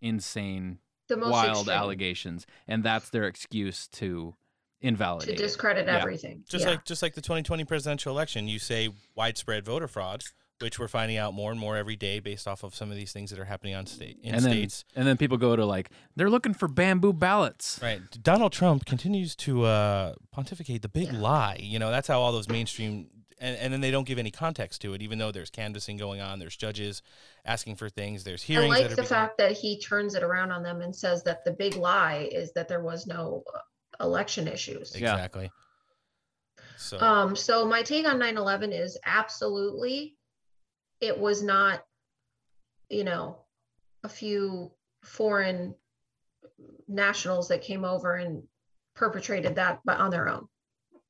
insane, 0.00 0.78
The 1.08 1.16
most 1.16 1.30
wild 1.32 1.56
extreme. 1.58 1.76
allegations, 1.76 2.46
and 2.68 2.82
that's 2.84 3.10
their 3.10 3.24
excuse 3.24 3.88
to 3.88 4.34
invalidate. 4.80 5.28
to 5.28 5.34
it. 5.34 5.46
discredit 5.46 5.86
Yeah. 5.86 5.98
everything. 5.98 6.44
Just 6.48 6.64
yeah. 6.64 6.70
like 6.72 6.84
just 6.84 7.02
like 7.02 7.14
the 7.14 7.20
2020 7.20 7.64
presidential 7.64 8.12
election, 8.12 8.48
you 8.48 8.58
say 8.58 8.88
widespread 9.14 9.64
voter 9.64 9.88
fraud, 9.88 10.22
which 10.60 10.78
we're 10.78 10.88
finding 10.88 11.16
out 11.16 11.34
more 11.34 11.50
and 11.50 11.58
more 11.60 11.76
every 11.76 11.96
day 11.96 12.20
based 12.20 12.46
off 12.46 12.62
of 12.62 12.74
some 12.74 12.90
of 12.90 12.96
these 12.96 13.12
things 13.12 13.30
that 13.30 13.38
are 13.38 13.44
happening 13.44 13.74
on 13.74 13.86
state 13.86 14.18
in 14.22 14.34
and 14.34 14.44
then, 14.44 14.52
states. 14.52 14.84
and 14.94 15.06
then 15.06 15.16
people 15.16 15.36
go 15.38 15.56
to 15.56 15.64
like, 15.64 15.90
they're 16.16 16.30
looking 16.30 16.54
for 16.54 16.68
bamboo 16.68 17.12
ballots. 17.12 17.78
Right. 17.82 18.00
Donald 18.22 18.52
Trump 18.52 18.84
continues 18.84 19.34
to 19.36 19.64
uh, 19.64 20.14
pontificate 20.32 20.82
the 20.82 20.88
big 20.88 21.12
lie. 21.12 21.56
You 21.60 21.78
know, 21.78 21.90
that's 21.90 22.08
how 22.08 22.20
all 22.20 22.32
those 22.32 22.48
mainstream 22.48 23.08
and, 23.40 23.56
and 23.56 23.72
then 23.72 23.80
they 23.80 23.90
don't 23.90 24.06
give 24.06 24.18
any 24.18 24.30
context 24.30 24.82
to 24.82 24.92
it, 24.92 25.00
even 25.00 25.18
though 25.18 25.32
there's 25.32 25.48
canvassing 25.48 25.96
going 25.96 26.20
on, 26.20 26.38
there's 26.38 26.56
judges 26.56 27.00
asking 27.46 27.76
for 27.76 27.88
things, 27.88 28.22
there's 28.22 28.42
I 28.42 28.46
hearings. 28.46 28.68
like 28.70 28.82
that 28.82 28.90
the 28.90 28.96
being- 28.96 29.08
fact 29.08 29.38
that 29.38 29.52
he 29.52 29.80
turns 29.80 30.14
it 30.14 30.22
around 30.22 30.50
on 30.52 30.62
them 30.62 30.82
and 30.82 30.94
says 30.94 31.22
that 31.22 31.42
the 31.46 31.52
big 31.52 31.74
lie 31.76 32.28
is 32.30 32.52
that 32.52 32.68
there 32.68 32.82
was 32.82 33.06
no 33.06 33.42
uh, 33.54 34.04
election 34.04 34.46
issues. 34.46 34.94
Exactly. 34.94 35.50
So 36.76 36.98
Um, 37.00 37.36
so 37.36 37.64
my 37.66 37.82
take 37.82 38.06
on 38.06 38.18
9/11 38.18 38.72
is 38.78 38.98
absolutely, 39.06 40.16
it 41.00 41.18
was 41.18 41.42
not, 41.42 41.84
you 42.88 43.04
know, 43.04 43.38
a 44.04 44.08
few 44.08 44.72
foreign 45.02 45.74
nationals 46.88 47.48
that 47.48 47.62
came 47.62 47.84
over 47.84 48.14
and 48.14 48.42
perpetrated 48.94 49.54
that, 49.56 49.80
but 49.84 49.98
on 49.98 50.10
their 50.10 50.28
own. 50.28 50.46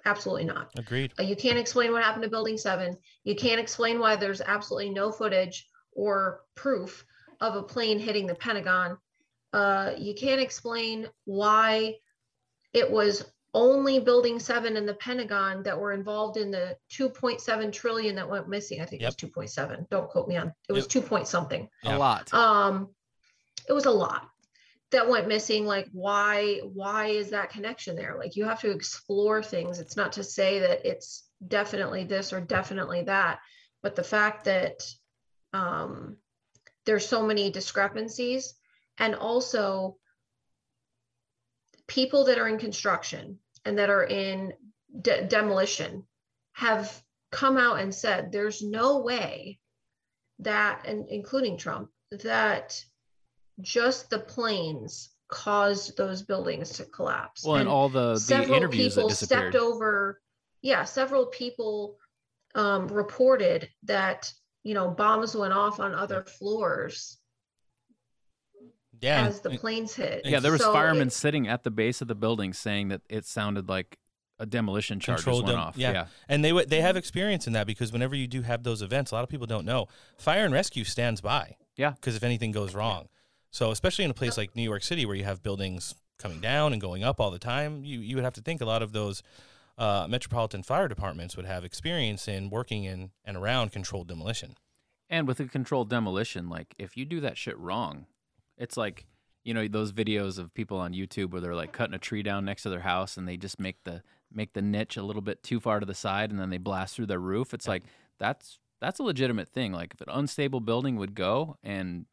Absolutely 0.04 0.44
not. 0.44 0.70
agreed. 0.78 1.12
Uh, 1.18 1.24
You 1.24 1.36
can't 1.36 1.58
explain 1.58 1.92
what 1.92 2.02
happened 2.02 2.22
to 2.22 2.30
Building 2.30 2.56
7. 2.56 2.96
You 3.24 3.34
can't 3.34 3.60
explain 3.60 3.98
why 3.98 4.16
there's 4.16 4.40
absolutely 4.40 4.90
no 4.90 5.12
footage 5.12 5.68
or 5.92 6.42
proof 6.54 7.04
of 7.40 7.56
a 7.56 7.62
plane 7.62 7.98
hitting 7.98 8.26
the 8.26 8.34
Pentagon. 8.34 8.96
Uh, 9.52 9.92
you 9.98 10.14
can't 10.14 10.40
explain 10.40 11.08
why 11.24 11.96
it 12.72 12.90
was 12.90 13.24
only 13.52 13.98
Building 13.98 14.38
7 14.38 14.76
and 14.76 14.88
the 14.88 14.94
Pentagon 14.94 15.62
that 15.64 15.78
were 15.78 15.92
involved 15.92 16.36
in 16.36 16.50
the 16.50 16.76
2.7 16.92 17.72
trillion 17.72 18.14
that 18.16 18.28
went 18.28 18.48
missing. 18.48 18.80
I 18.80 18.84
think 18.84 19.02
it 19.02 19.06
was 19.06 19.16
2.7. 19.16 19.88
Don't 19.90 20.08
quote 20.08 20.28
me 20.28 20.36
on. 20.36 20.52
It 20.68 20.72
was 20.72 20.86
2 20.86 21.02
point 21.02 21.26
something. 21.26 21.68
A 21.84 21.98
lot. 21.98 22.32
Um, 22.32 22.90
it 23.68 23.72
was 23.72 23.86
a 23.86 23.90
lot 23.90 24.28
that 24.90 25.08
went 25.08 25.28
missing. 25.28 25.66
Like, 25.66 25.88
why? 25.92 26.60
Why 26.72 27.08
is 27.08 27.30
that 27.30 27.50
connection 27.50 27.96
there? 27.96 28.16
Like, 28.18 28.36
you 28.36 28.44
have 28.44 28.60
to 28.60 28.70
explore 28.70 29.42
things. 29.42 29.80
It's 29.80 29.96
not 29.96 30.12
to 30.12 30.24
say 30.24 30.60
that 30.60 30.86
it's 30.88 31.24
definitely 31.46 32.04
this 32.04 32.32
or 32.32 32.40
definitely 32.40 33.02
that, 33.02 33.40
but 33.82 33.96
the 33.96 34.04
fact 34.04 34.44
that 34.44 34.82
um, 35.52 36.16
there's 36.86 37.08
so 37.08 37.24
many 37.24 37.50
discrepancies, 37.50 38.54
and 38.98 39.14
also 39.14 39.96
people 41.90 42.26
that 42.26 42.38
are 42.38 42.46
in 42.48 42.56
construction 42.56 43.36
and 43.64 43.76
that 43.78 43.90
are 43.90 44.04
in 44.04 44.52
de- 45.02 45.26
demolition 45.26 46.04
have 46.52 47.02
come 47.32 47.58
out 47.58 47.80
and 47.80 47.92
said 47.92 48.30
there's 48.30 48.62
no 48.62 49.00
way 49.00 49.58
that 50.38 50.82
and 50.86 51.08
including 51.08 51.58
Trump 51.58 51.90
that 52.22 52.82
just 53.60 54.08
the 54.08 54.20
planes 54.20 55.10
caused 55.28 55.96
those 55.96 56.22
buildings 56.22 56.70
to 56.70 56.84
collapse. 56.84 57.44
Well, 57.44 57.56
and 57.56 57.68
all 57.68 57.88
the- 57.88 58.14
the 58.14 58.20
several 58.20 58.56
interviews 58.56 58.94
people 58.94 59.10
stepped 59.10 59.54
over. 59.56 60.20
Yeah, 60.62 60.84
several 60.84 61.26
people 61.26 61.96
um, 62.54 62.86
reported 62.88 63.68
that 63.84 64.32
you 64.62 64.74
know 64.74 64.90
bombs 64.90 65.34
went 65.34 65.52
off 65.52 65.80
on 65.80 65.94
other 65.94 66.22
floors 66.24 67.18
Yeah. 69.00 69.26
as 69.26 69.40
the 69.40 69.50
planes 69.50 69.94
hit. 69.94 70.22
Yeah, 70.24 70.40
there 70.40 70.52
was 70.52 70.60
So 70.62 70.72
firemen 70.72 71.08
it- 71.08 71.12
sitting 71.12 71.48
at 71.48 71.62
the 71.62 71.70
base 71.70 72.00
of 72.00 72.08
the 72.08 72.14
building 72.14 72.52
saying 72.52 72.88
that 72.88 73.02
it 73.08 73.24
sounded 73.26 73.68
like 73.68 73.98
a 74.38 74.46
demolition 74.46 75.00
charge 75.00 75.18
just 75.18 75.24
controlled 75.24 75.44
went 75.44 75.56
them. 75.56 75.60
off. 75.60 75.76
Yeah. 75.76 75.92
yeah. 75.92 76.06
and 76.28 76.44
they 76.44 76.52
they 76.64 76.80
have 76.80 76.96
experience 76.96 77.46
in 77.46 77.52
that 77.52 77.66
because 77.66 77.92
whenever 77.92 78.14
you 78.16 78.26
do 78.26 78.42
have 78.42 78.62
those 78.62 78.80
events, 78.82 79.10
a 79.10 79.14
lot 79.14 79.22
of 79.24 79.28
people 79.30 79.46
don't 79.46 79.64
know. 79.66 79.86
Fire 80.18 80.44
and 80.44 80.52
rescue 80.54 80.84
stands 80.84 81.20
by. 81.20 81.56
Yeah, 81.76 81.90
because 81.92 82.16
if 82.16 82.22
anything 82.22 82.52
goes 82.52 82.74
wrong, 82.74 83.08
so 83.50 83.70
especially 83.70 84.04
in 84.04 84.10
a 84.10 84.14
place 84.14 84.36
like 84.36 84.54
New 84.56 84.62
York 84.62 84.82
City 84.82 85.06
where 85.06 85.16
you 85.16 85.24
have 85.24 85.42
buildings 85.42 85.94
coming 86.18 86.40
down 86.40 86.72
and 86.72 86.80
going 86.80 87.02
up 87.04 87.20
all 87.20 87.30
the 87.30 87.38
time, 87.38 87.84
you 87.84 88.00
you 88.00 88.16
would 88.16 88.24
have 88.24 88.34
to 88.34 88.42
think 88.42 88.60
a 88.60 88.66
lot 88.66 88.82
of 88.82 88.92
those. 88.92 89.22
Uh, 89.78 90.06
metropolitan 90.06 90.62
fire 90.62 90.88
departments 90.88 91.38
would 91.38 91.46
have 91.46 91.64
experience 91.64 92.28
in 92.28 92.50
working 92.50 92.84
in 92.84 93.12
and 93.24 93.34
around 93.34 93.72
controlled 93.72 94.06
demolition. 94.08 94.54
And 95.08 95.26
with 95.26 95.40
a 95.40 95.46
controlled 95.46 95.88
demolition, 95.88 96.50
like 96.50 96.74
if 96.78 96.98
you 96.98 97.06
do 97.06 97.18
that 97.20 97.38
shit 97.38 97.56
wrong, 97.58 98.04
it's 98.60 98.76
like 98.76 99.06
you 99.42 99.54
know 99.54 99.66
those 99.66 99.92
videos 99.92 100.38
of 100.38 100.52
people 100.54 100.78
on 100.78 100.92
YouTube 100.92 101.30
where 101.32 101.40
they're 101.40 101.54
like 101.54 101.72
cutting 101.72 101.94
a 101.94 101.98
tree 101.98 102.22
down 102.22 102.44
next 102.44 102.62
to 102.64 102.70
their 102.70 102.80
house 102.80 103.16
and 103.16 103.26
they 103.26 103.36
just 103.36 103.58
make 103.58 103.82
the 103.84 104.02
make 104.32 104.52
the 104.52 104.62
niche 104.62 104.96
a 104.96 105.02
little 105.02 105.22
bit 105.22 105.42
too 105.42 105.58
far 105.58 105.80
to 105.80 105.86
the 105.86 105.94
side 105.94 106.30
and 106.30 106.38
then 106.38 106.50
they 106.50 106.58
blast 106.58 106.94
through 106.94 107.06
their 107.06 107.18
roof. 107.18 107.52
It's 107.54 107.66
like 107.66 107.82
that's 108.18 108.58
that's 108.80 108.98
a 108.98 109.02
legitimate 109.02 109.48
thing. 109.48 109.72
Like 109.72 109.94
if 109.94 110.00
an 110.02 110.08
unstable 110.10 110.60
building 110.60 110.96
would 110.96 111.14
go 111.14 111.56
and 111.64 112.06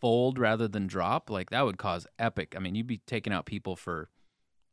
fold 0.00 0.38
rather 0.38 0.68
than 0.68 0.86
drop, 0.86 1.30
like 1.30 1.50
that 1.50 1.64
would 1.64 1.78
cause 1.78 2.06
epic. 2.18 2.54
I 2.56 2.60
mean, 2.60 2.74
you'd 2.74 2.86
be 2.86 2.98
taking 3.06 3.32
out 3.32 3.46
people 3.46 3.76
for 3.76 4.08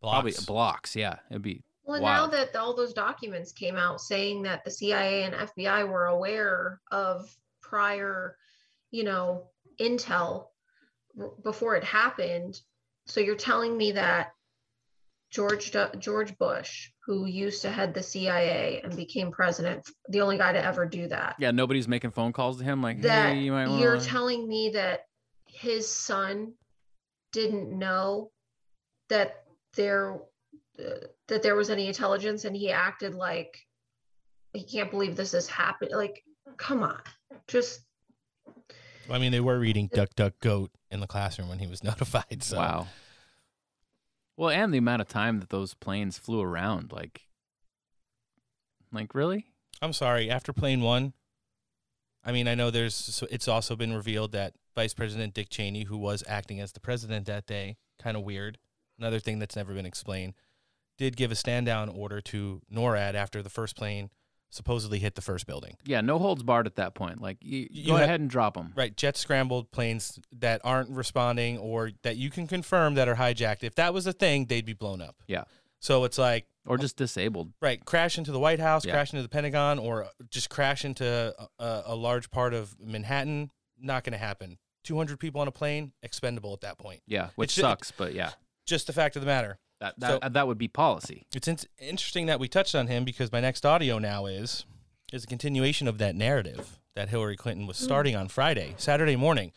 probably 0.02 0.32
Blocks. 0.32 0.46
blocks. 0.46 0.96
Yeah, 0.96 1.16
it'd 1.30 1.42
be 1.42 1.64
Well, 1.84 2.02
wild. 2.02 2.32
now 2.32 2.38
that 2.38 2.56
all 2.56 2.76
those 2.76 2.94
documents 2.94 3.52
came 3.52 3.76
out 3.76 4.02
saying 4.02 4.44
that 4.44 4.64
the 4.64 4.72
CIA 4.72 5.24
and 5.24 5.36
FBI 5.36 5.88
were 5.88 6.06
aware 6.06 6.82
of 6.92 7.36
prior, 7.62 8.38
you 8.92 9.04
know, 9.04 9.48
intel 9.80 10.46
r- 10.46 10.48
before 11.44 11.76
it 11.76 11.84
happened, 11.84 12.60
so 13.06 13.20
you're 13.20 13.36
telling 13.36 13.76
me 13.76 13.94
that 13.94 14.34
George 15.32 15.76
George 16.00 16.38
Bush, 16.38 16.90
who 17.06 17.26
used 17.26 17.62
to 17.62 17.70
head 17.70 17.94
the 17.94 18.02
CIA 18.02 18.82
and 18.84 18.96
became 18.96 19.32
president, 19.32 19.88
the 20.10 20.22
only 20.22 20.38
guy 20.38 20.54
to 20.54 20.64
ever 20.64 20.86
do 20.86 21.08
that, 21.08 21.36
yeah, 21.40 21.52
nobody's 21.52 21.88
making 21.88 22.12
phone 22.12 22.34
calls 22.34 22.58
to 22.58 22.64
him 22.64 22.82
like, 22.82 23.02
that 23.02 23.34
hey, 23.34 23.40
you 23.40 23.52
might 23.52 23.80
you're 23.80 24.00
telling 24.00 24.48
me 24.48 24.72
that 24.74 25.02
his 25.46 25.88
son 25.88 26.54
didn't 27.32 27.78
know 27.78 28.32
that 29.10 29.44
there 29.76 30.20
uh, 30.80 31.06
that 31.28 31.44
there 31.44 31.56
was 31.56 31.70
any 31.70 31.88
intelligence 31.88 32.46
and 32.46 32.56
he 32.56 32.72
acted 32.72 33.14
like 33.14 33.56
he 34.54 34.64
can't 34.64 34.90
believe 34.90 35.16
this 35.16 35.34
has 35.34 35.48
happened. 35.48 35.92
Like 35.94 36.24
come 36.58 36.82
on. 36.84 37.00
Just 37.48 37.82
I 39.12 39.18
mean, 39.18 39.32
they 39.32 39.40
were 39.40 39.60
reading 39.60 39.90
Duck 39.94 40.10
Duck 40.16 40.34
Goat 40.40 40.72
in 40.92 41.00
the 41.00 41.08
classroom 41.08 41.50
when 41.50 41.60
he 41.60 41.68
was 41.68 41.84
notified. 41.84 42.44
So 42.44 42.58
Wow. 42.58 42.88
Well, 44.38 44.50
and 44.50 44.74
the 44.74 44.78
amount 44.78 45.02
of 45.02 45.10
time 45.10 45.42
that 45.42 45.50
those 45.50 45.74
planes 45.74 46.18
flew 46.18 46.42
around, 46.42 46.94
like, 46.94 47.24
like 48.94 49.14
really? 49.14 49.48
I'm 49.82 49.92
sorry. 49.92 50.30
After 50.30 50.54
plane 50.54 50.80
one, 50.80 51.12
I 52.24 52.32
mean, 52.32 52.48
I 52.48 52.56
know 52.56 52.72
there's. 52.72 52.96
So 52.96 53.28
it's 53.30 53.48
also 53.50 53.76
been 53.76 53.94
revealed 53.94 54.32
that 54.32 54.54
Vice 54.76 54.94
President 54.94 55.34
Dick 55.34 55.50
Cheney, 55.50 55.84
who 55.84 55.98
was 55.98 56.24
acting 56.28 56.62
as 56.62 56.72
the 56.72 56.80
president 56.80 57.26
that 57.26 57.48
day, 57.48 57.78
kind 58.02 58.16
of 58.16 58.24
weird. 58.24 58.58
Another 58.98 59.20
thing 59.20 59.40
that's 59.40 59.56
never 59.56 59.74
been 59.74 59.86
explained, 59.86 60.36
did 60.98 61.18
give 61.18 61.32
a 61.32 61.36
stand 61.36 61.66
down 61.66 61.90
order 61.90 62.22
to 62.22 62.62
NORAD 62.74 63.16
after 63.16 63.42
the 63.42 63.50
first 63.50 63.76
plane 63.76 64.10
supposedly 64.50 65.00
hit 65.00 65.16
the 65.16 65.22
first 65.22 65.46
building. 65.46 65.76
Yeah, 65.86 66.02
no 66.02 66.18
holds 66.20 66.44
barred 66.44 66.66
at 66.68 66.76
that 66.76 66.96
point. 66.96 67.22
Like, 67.22 67.38
you, 67.42 67.68
You 67.70 67.88
go 67.88 67.96
have- 67.96 68.04
ahead 68.06 68.20
and 68.20 68.30
drop 68.30 68.56
them. 68.56 68.74
Right, 68.76 68.96
jet 68.96 69.16
scrambled 69.18 69.72
planes 69.72 70.20
that 70.32 70.62
aren't 70.64 70.90
responding 70.90 71.58
or 71.58 71.92
that 72.04 72.18
you 72.18 72.30
can 72.30 72.48
confirm 72.48 72.96
that 72.96 73.08
are 73.08 73.16
hijacked. 73.16 73.64
If 73.64 73.76
that 73.76 73.94
was 73.94 74.08
a 74.08 74.14
thing, 74.14 74.46
they'd 74.46 74.66
be 74.66 74.74
blown 74.74 75.02
up. 75.02 75.18
Yeah, 75.28 75.44
So 75.80 76.04
it's 76.04 76.18
like 76.18 76.48
or 76.66 76.78
just 76.78 76.98
disabled. 76.98 77.54
Right, 77.62 77.84
crash 77.86 78.18
into 78.18 78.32
the 78.32 78.40
White 78.40 78.60
House, 78.60 78.86
Yeah. 78.86 78.92
crash 78.94 79.14
into 79.14 79.24
the 79.24 79.30
Pentagon, 79.30 79.80
or 79.80 80.08
just 80.30 80.50
crash 80.50 80.84
into 80.86 81.34
a, 81.60 81.82
a 81.88 81.96
large 81.96 82.30
part 82.32 82.54
of 82.54 82.76
Manhattan. 82.80 83.52
Not 83.80 84.04
going 84.04 84.12
to 84.14 84.18
happen. 84.20 84.58
Two 84.84 84.98
hundred 84.98 85.20
people 85.20 85.40
on 85.42 85.48
a 85.48 85.52
plane, 85.52 85.94
expendable 86.04 86.54
at 86.54 86.62
that 86.62 86.78
point. 86.78 87.02
Yeah, 87.08 87.30
which 87.36 87.52
It's 87.52 87.62
sucks, 87.62 87.92
but 87.92 88.14
yeah. 88.14 88.32
Just 88.66 88.88
the 88.88 88.94
fact 88.94 89.16
of 89.16 89.22
the 89.22 89.26
matter. 89.26 89.58
That 89.80 90.00
that, 90.00 90.34
that 90.34 90.48
would 90.48 90.58
be 90.58 90.68
policy. 90.68 91.26
It's 91.34 91.48
in- 91.48 91.58
interesting 91.80 92.26
that 92.26 92.40
we 92.40 92.48
touched 92.48 92.76
on 92.76 92.88
him 92.88 93.06
because 93.06 93.32
my 93.32 93.40
next 93.40 93.66
audio 93.66 93.98
now 93.98 94.26
is 94.26 94.66
is 95.14 95.24
a 95.24 95.28
continuation 95.28 95.88
of 95.88 95.98
that 96.00 96.16
narrative 96.16 96.80
that 96.96 97.10
Hillary 97.10 97.38
Clinton 97.38 97.66
was 97.66 97.78
starting 97.78 98.16
on 98.16 98.28
Friday, 98.28 98.76
Saturday 98.78 99.16
morning. 99.16 99.52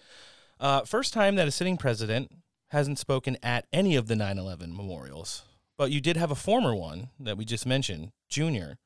Uh, 0.61 0.83
first 0.83 1.13
time 1.13 1.35
that 1.35 1.49
a 1.49 1.51
sitting 1.51 1.77
president 1.77 2.31
hasn't 2.69 2.99
spoken 2.99 3.37
at 3.43 3.67
any 3.73 3.97
of 3.97 4.07
the 4.07 4.15
9/11 4.15 4.75
memorials, 4.77 5.43
but 5.77 5.91
you 5.91 6.01
did 6.01 6.17
have 6.17 6.31
a 6.31 6.37
former 6.37 6.75
one 6.75 7.11
that 7.19 7.37
we 7.37 7.45
just 7.45 7.67
mentioned, 7.67 8.13
Junior, 8.29 8.79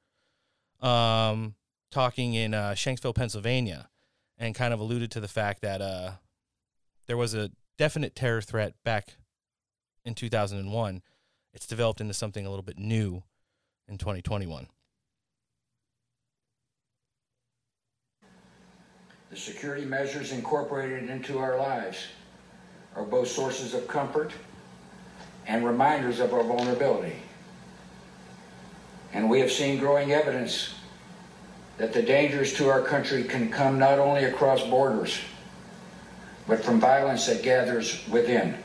um, 0.80 1.54
talking 1.90 2.32
in 2.34 2.54
uh, 2.54 2.70
Shanksville, 2.70 3.14
Pennsylvania, 3.14 3.90
and 4.38 4.54
kind 4.54 4.72
of 4.72 4.80
alluded 4.80 5.10
to 5.10 5.20
the 5.20 5.28
fact 5.28 5.60
that 5.60 5.82
uh, 5.82 6.12
there 7.06 7.16
was 7.16 7.34
a 7.34 7.50
definite 7.76 8.14
terror 8.14 8.40
threat 8.40 8.74
back 8.84 9.16
in 10.04 10.14
2001 10.14 11.02
it's 11.56 11.66
developed 11.66 12.02
into 12.02 12.12
something 12.12 12.44
a 12.44 12.50
little 12.50 12.62
bit 12.62 12.78
new 12.78 13.22
in 13.88 13.96
2021. 13.96 14.66
The 19.30 19.36
security 19.36 19.86
measures 19.86 20.32
incorporated 20.32 21.08
into 21.08 21.38
our 21.38 21.58
lives 21.58 21.96
are 22.94 23.04
both 23.04 23.28
sources 23.28 23.72
of 23.72 23.88
comfort 23.88 24.32
and 25.46 25.64
reminders 25.64 26.20
of 26.20 26.34
our 26.34 26.44
vulnerability. 26.44 27.16
And 29.14 29.30
we 29.30 29.40
have 29.40 29.50
seen 29.50 29.78
growing 29.78 30.12
evidence 30.12 30.74
that 31.78 31.94
the 31.94 32.02
dangers 32.02 32.52
to 32.54 32.68
our 32.68 32.82
country 32.82 33.24
can 33.24 33.50
come 33.50 33.78
not 33.78 33.98
only 33.98 34.24
across 34.24 34.62
borders, 34.62 35.18
but 36.46 36.62
from 36.62 36.80
violence 36.80 37.24
that 37.26 37.42
gathers 37.42 38.06
within. 38.10 38.58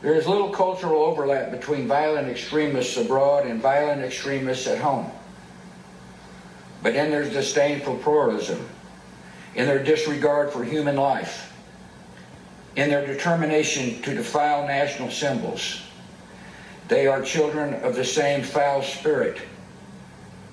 There 0.00 0.14
is 0.14 0.26
little 0.26 0.50
cultural 0.50 1.02
overlap 1.02 1.50
between 1.50 1.88
violent 1.88 2.28
extremists 2.28 2.96
abroad 2.96 3.46
and 3.46 3.60
violent 3.60 4.02
extremists 4.02 4.66
at 4.66 4.78
home. 4.78 5.10
But 6.82 6.94
in 6.94 7.10
their 7.10 7.24
disdain 7.24 7.80
for 7.80 7.96
pluralism, 7.98 8.68
in 9.56 9.66
their 9.66 9.82
disregard 9.82 10.52
for 10.52 10.62
human 10.62 10.96
life, 10.96 11.52
in 12.76 12.90
their 12.90 13.04
determination 13.04 14.00
to 14.02 14.14
defile 14.14 14.66
national 14.66 15.10
symbols, 15.10 15.82
they 16.86 17.08
are 17.08 17.20
children 17.20 17.74
of 17.82 17.96
the 17.96 18.04
same 18.04 18.42
foul 18.42 18.82
spirit, 18.82 19.40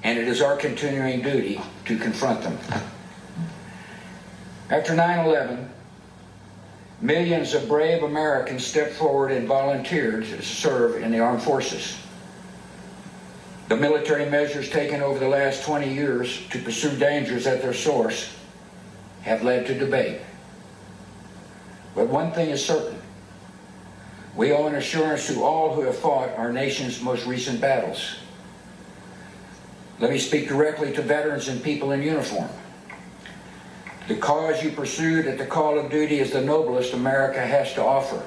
and 0.04 0.18
it 0.18 0.28
is 0.28 0.42
our 0.42 0.58
continuing 0.58 1.22
duty 1.22 1.62
to 1.86 1.98
confront 2.00 2.42
them. 2.42 2.58
After 4.72 4.96
9 4.96 5.20
11, 5.20 5.70
Millions 7.02 7.54
of 7.54 7.68
brave 7.68 8.04
Americans 8.04 8.66
stepped 8.66 8.94
forward 8.94 9.32
and 9.32 9.48
volunteered 9.48 10.26
to 10.26 10.42
serve 10.42 11.02
in 11.02 11.12
the 11.12 11.20
armed 11.20 11.42
forces. 11.42 11.98
The 13.68 13.76
military 13.76 14.30
measures 14.30 14.70
taken 14.70 15.02
over 15.02 15.20
the 15.20 15.28
last 15.28 15.64
20 15.64 15.92
years 15.92 16.48
to 16.50 16.60
pursue 16.60 16.96
dangers 16.98 17.48
at 17.48 17.62
their 17.62 17.74
source 17.74 18.34
have 19.24 19.44
led 19.44 19.66
to 19.68 19.78
debate. 19.78 20.22
But 21.96 22.08
one 22.08 22.32
thing 22.32 22.50
is 22.50 22.64
certain. 22.64 23.00
We 24.36 24.52
owe 24.52 24.68
an 24.68 24.76
assurance 24.76 25.28
to 25.28 25.44
all 25.44 25.74
who 25.74 25.82
have 25.82 25.98
fought 25.98 26.30
our 26.38 26.52
nation's 26.52 27.02
most 27.02 27.26
recent 27.26 27.60
battles. 27.60 28.18
Let 30.00 30.12
me 30.12 30.20
speak 30.20 30.48
directly 30.48 30.92
to 30.94 31.02
veterans 31.02 31.48
and 31.48 31.64
people 31.64 31.92
in 31.92 32.02
uniform. 32.02 32.50
The 34.08 34.16
cause 34.16 34.64
you 34.64 34.72
pursued 34.72 35.26
at 35.26 35.40
the 35.40 35.46
call 35.46 35.80
of 35.80 35.90
duty 35.90 36.20
is 36.20 36.32
the 36.32 36.42
noblest 36.42 36.94
America 36.94 37.42
has 37.42 37.74
to 37.74 37.84
offer. 37.84 38.24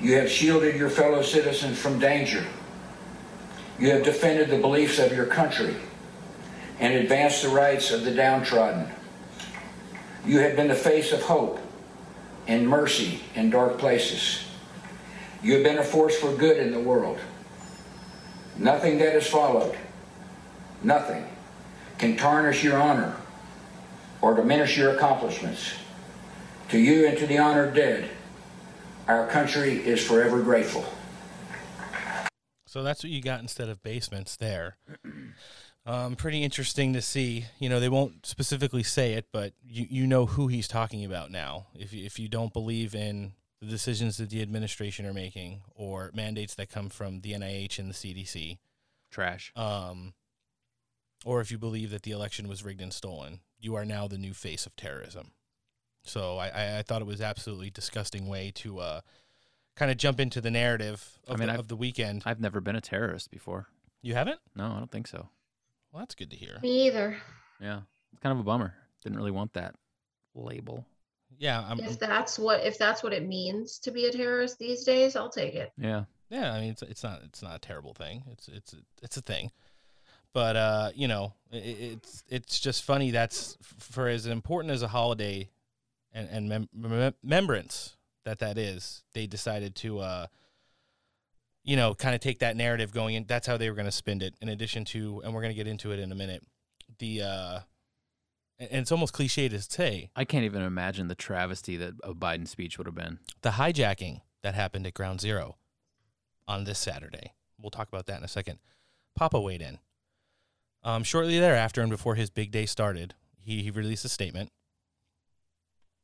You 0.00 0.14
have 0.16 0.30
shielded 0.30 0.76
your 0.76 0.90
fellow 0.90 1.22
citizens 1.22 1.78
from 1.78 1.98
danger. 1.98 2.44
You 3.78 3.90
have 3.90 4.04
defended 4.04 4.50
the 4.50 4.58
beliefs 4.58 4.98
of 5.00 5.12
your 5.12 5.26
country 5.26 5.74
and 6.78 6.94
advanced 6.94 7.42
the 7.42 7.48
rights 7.48 7.90
of 7.90 8.04
the 8.04 8.14
downtrodden. 8.14 8.88
You 10.24 10.38
have 10.40 10.54
been 10.54 10.68
the 10.68 10.74
face 10.74 11.12
of 11.12 11.22
hope 11.22 11.58
and 12.46 12.68
mercy 12.68 13.20
in 13.34 13.50
dark 13.50 13.78
places. 13.78 14.44
You 15.42 15.54
have 15.54 15.64
been 15.64 15.78
a 15.78 15.84
force 15.84 16.16
for 16.16 16.32
good 16.32 16.58
in 16.58 16.70
the 16.70 16.80
world. 16.80 17.18
Nothing 18.56 18.98
that 18.98 19.12
has 19.12 19.26
followed, 19.26 19.76
nothing, 20.82 21.26
can 21.98 22.16
tarnish 22.16 22.62
your 22.62 22.80
honor 22.80 23.16
or 24.26 24.34
diminish 24.34 24.76
your 24.76 24.90
accomplishments. 24.90 25.72
To 26.70 26.78
you 26.78 27.06
and 27.06 27.16
to 27.18 27.28
the 27.28 27.38
honored 27.38 27.74
dead, 27.74 28.10
our 29.06 29.28
country 29.28 29.74
is 29.74 30.04
forever 30.04 30.42
grateful. 30.42 30.84
So 32.66 32.82
that's 32.82 33.04
what 33.04 33.12
you 33.12 33.22
got 33.22 33.38
instead 33.40 33.68
of 33.68 33.84
basements 33.84 34.36
there. 34.36 34.78
Um, 35.86 36.16
pretty 36.16 36.42
interesting 36.42 36.92
to 36.94 37.00
see. 37.00 37.44
You 37.60 37.68
know, 37.68 37.78
they 37.78 37.88
won't 37.88 38.26
specifically 38.26 38.82
say 38.82 39.12
it, 39.12 39.26
but 39.30 39.52
you, 39.64 39.86
you 39.88 40.06
know 40.08 40.26
who 40.26 40.48
he's 40.48 40.66
talking 40.66 41.04
about 41.04 41.30
now. 41.30 41.68
If 41.76 41.92
you, 41.92 42.04
if 42.04 42.18
you 42.18 42.28
don't 42.28 42.52
believe 42.52 42.96
in 42.96 43.34
the 43.60 43.68
decisions 43.68 44.16
that 44.16 44.30
the 44.30 44.42
administration 44.42 45.06
are 45.06 45.14
making 45.14 45.60
or 45.76 46.10
mandates 46.12 46.56
that 46.56 46.68
come 46.68 46.88
from 46.88 47.20
the 47.20 47.32
NIH 47.32 47.78
and 47.78 47.88
the 47.88 47.94
CDC, 47.94 48.58
trash. 49.08 49.52
Um, 49.54 50.14
or 51.24 51.40
if 51.40 51.52
you 51.52 51.58
believe 51.58 51.92
that 51.92 52.02
the 52.02 52.10
election 52.10 52.48
was 52.48 52.64
rigged 52.64 52.80
and 52.80 52.92
stolen, 52.92 53.38
you 53.58 53.74
are 53.74 53.84
now 53.84 54.06
the 54.06 54.18
new 54.18 54.34
face 54.34 54.66
of 54.66 54.76
terrorism. 54.76 55.32
So 56.04 56.36
I, 56.36 56.48
I, 56.48 56.78
I 56.78 56.82
thought 56.82 57.02
it 57.02 57.06
was 57.06 57.20
absolutely 57.20 57.70
disgusting 57.70 58.28
way 58.28 58.52
to 58.56 58.78
uh, 58.78 59.00
kind 59.74 59.90
of 59.90 59.96
jump 59.96 60.20
into 60.20 60.40
the 60.40 60.50
narrative 60.50 61.18
of, 61.26 61.36
I 61.36 61.38
mean, 61.38 61.48
the, 61.48 61.58
of 61.58 61.68
the 61.68 61.76
weekend. 61.76 62.22
I've 62.24 62.40
never 62.40 62.60
been 62.60 62.76
a 62.76 62.80
terrorist 62.80 63.30
before. 63.30 63.66
You 64.02 64.14
haven't? 64.14 64.38
No, 64.54 64.66
I 64.66 64.78
don't 64.78 64.90
think 64.90 65.08
so. 65.08 65.28
Well, 65.92 66.00
that's 66.00 66.14
good 66.14 66.30
to 66.30 66.36
hear. 66.36 66.58
Me 66.62 66.86
either. 66.86 67.16
Yeah, 67.60 67.80
it's 68.12 68.20
kind 68.20 68.32
of 68.32 68.40
a 68.40 68.44
bummer. 68.44 68.74
Didn't 69.02 69.18
really 69.18 69.30
want 69.30 69.54
that 69.54 69.74
label. 70.34 70.84
Yeah, 71.38 71.64
I'm, 71.66 71.80
If 71.80 71.98
that's 71.98 72.38
what 72.38 72.64
if 72.64 72.78
that's 72.78 73.02
what 73.02 73.12
it 73.12 73.26
means 73.26 73.78
to 73.80 73.90
be 73.90 74.06
a 74.06 74.12
terrorist 74.12 74.58
these 74.58 74.84
days, 74.84 75.16
I'll 75.16 75.30
take 75.30 75.54
it. 75.54 75.72
Yeah. 75.76 76.04
Yeah, 76.30 76.52
I 76.52 76.60
mean 76.60 76.70
it's 76.70 76.82
it's 76.82 77.02
not 77.02 77.22
it's 77.24 77.42
not 77.42 77.56
a 77.56 77.60
terrible 77.60 77.94
thing. 77.94 78.24
It's 78.32 78.48
it's 78.48 78.74
it's 79.02 79.16
a 79.16 79.22
thing. 79.22 79.50
But 80.36 80.54
uh, 80.54 80.90
you 80.94 81.08
know, 81.08 81.32
i 81.50 81.56
it's 81.56 82.22
it's 82.28 82.60
just 82.60 82.84
funny 82.84 83.10
that's 83.10 83.56
for 83.78 84.06
as 84.06 84.26
important 84.26 84.70
as 84.70 84.82
a 84.82 84.88
holiday 84.88 85.48
and 86.12 86.28
and 86.28 86.46
mem- 86.46 86.68
mem- 86.74 87.14
remembrance 87.22 87.96
that 88.26 88.40
that 88.40 88.58
is. 88.58 89.02
They 89.14 89.26
decided 89.26 89.74
to 89.76 90.00
uh 90.00 90.26
you 91.64 91.74
know, 91.74 91.94
kind 91.94 92.14
of 92.14 92.20
take 92.20 92.40
that 92.40 92.54
narrative 92.54 92.92
going 92.92 93.14
in. 93.14 93.24
That's 93.24 93.46
how 93.46 93.56
they 93.56 93.70
were 93.70 93.74
going 93.74 93.86
to 93.86 93.90
spend 93.92 94.22
it 94.22 94.34
in 94.42 94.50
addition 94.50 94.84
to 94.86 95.22
and 95.24 95.32
we're 95.32 95.40
going 95.40 95.54
to 95.54 95.56
get 95.56 95.66
into 95.66 95.90
it 95.92 96.00
in 96.00 96.12
a 96.12 96.14
minute. 96.14 96.42
The 96.98 97.22
uh 97.22 97.60
and 98.58 98.68
and 98.70 98.80
it's 98.82 98.92
almost 98.92 99.14
cliche 99.14 99.48
to 99.48 99.62
say 99.62 100.10
I 100.14 100.26
can't 100.26 100.44
even 100.44 100.60
imagine 100.60 101.08
the 101.08 101.14
travesty 101.14 101.78
that 101.78 101.94
a 102.04 102.12
Biden 102.12 102.46
speech 102.46 102.76
would 102.76 102.86
have 102.86 102.94
been. 102.94 103.20
the 103.40 103.52
hijacking 103.52 104.20
that 104.42 104.54
happened 104.54 104.86
at 104.86 104.92
Ground 104.92 105.22
Zero 105.22 105.56
on 106.46 106.64
this 106.64 106.78
Saturday. 106.78 107.32
We'll 107.58 107.70
talk 107.70 107.88
about 107.88 108.04
that 108.04 108.18
in 108.18 108.24
a 108.24 108.28
second. 108.28 108.58
Papa 109.16 109.40
weighed 109.40 109.62
in. 109.62 109.78
Um, 110.86 111.02
shortly 111.02 111.40
thereafter, 111.40 111.82
and 111.82 111.90
before 111.90 112.14
his 112.14 112.30
big 112.30 112.52
day 112.52 112.64
started, 112.64 113.14
he, 113.40 113.60
he 113.64 113.72
released 113.72 114.04
a 114.04 114.08
statement. 114.08 114.50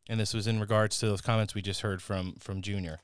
And 0.09 0.19
this 0.19 0.35
was 0.35 0.49
in 0.49 0.59
regards 0.59 0.99
to 0.99 1.07
those 1.07 1.21
comments 1.21 1.55
we 1.55 1.63
just 1.63 1.83
heard 1.83 2.03
from, 2.03 2.35
from 2.41 2.63
Junior. 2.63 2.99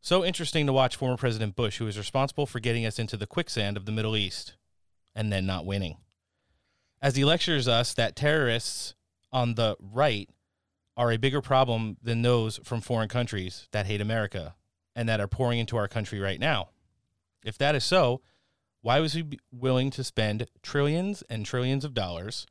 So 0.00 0.24
interesting 0.24 0.64
to 0.66 0.72
watch 0.72 0.94
former 0.94 1.16
President 1.16 1.56
Bush, 1.56 1.78
who 1.78 1.86
was 1.86 1.98
responsible 1.98 2.46
for 2.46 2.60
getting 2.60 2.86
us 2.86 3.00
into 3.00 3.16
the 3.16 3.26
quicksand 3.26 3.76
of 3.76 3.84
the 3.84 3.90
Middle 3.90 4.16
East 4.16 4.54
and 5.12 5.32
then 5.32 5.44
not 5.44 5.66
winning. 5.66 5.96
As 7.02 7.16
he 7.16 7.24
lectures 7.24 7.66
us 7.66 7.94
that 7.94 8.14
terrorists 8.14 8.94
on 9.32 9.56
the 9.56 9.76
right 9.80 10.30
are 10.96 11.10
a 11.10 11.18
bigger 11.18 11.40
problem 11.40 11.96
than 12.00 12.22
those 12.22 12.60
from 12.62 12.80
foreign 12.80 13.08
countries 13.08 13.66
that 13.72 13.86
hate 13.86 14.00
America 14.00 14.54
and 14.94 15.08
that 15.08 15.20
are 15.20 15.26
pouring 15.26 15.58
into 15.58 15.76
our 15.76 15.88
country 15.88 16.20
right 16.20 16.38
now. 16.38 16.68
If 17.44 17.58
that 17.58 17.74
is 17.74 17.82
so, 17.82 18.20
why 18.82 19.00
was 19.00 19.14
he 19.14 19.38
willing 19.50 19.90
to 19.92 20.04
spend 20.04 20.46
trillions 20.62 21.22
and 21.30 21.46
trillions 21.46 21.84
of 21.84 21.94
dollars 21.94 22.46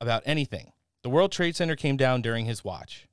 about 0.00 0.22
anything? 0.26 0.72
The 1.02 1.08
World 1.08 1.32
Trade 1.32 1.56
Center 1.56 1.76
came 1.76 1.96
down 1.96 2.22
during 2.22 2.44
his 2.44 2.62
watch. 2.62 3.08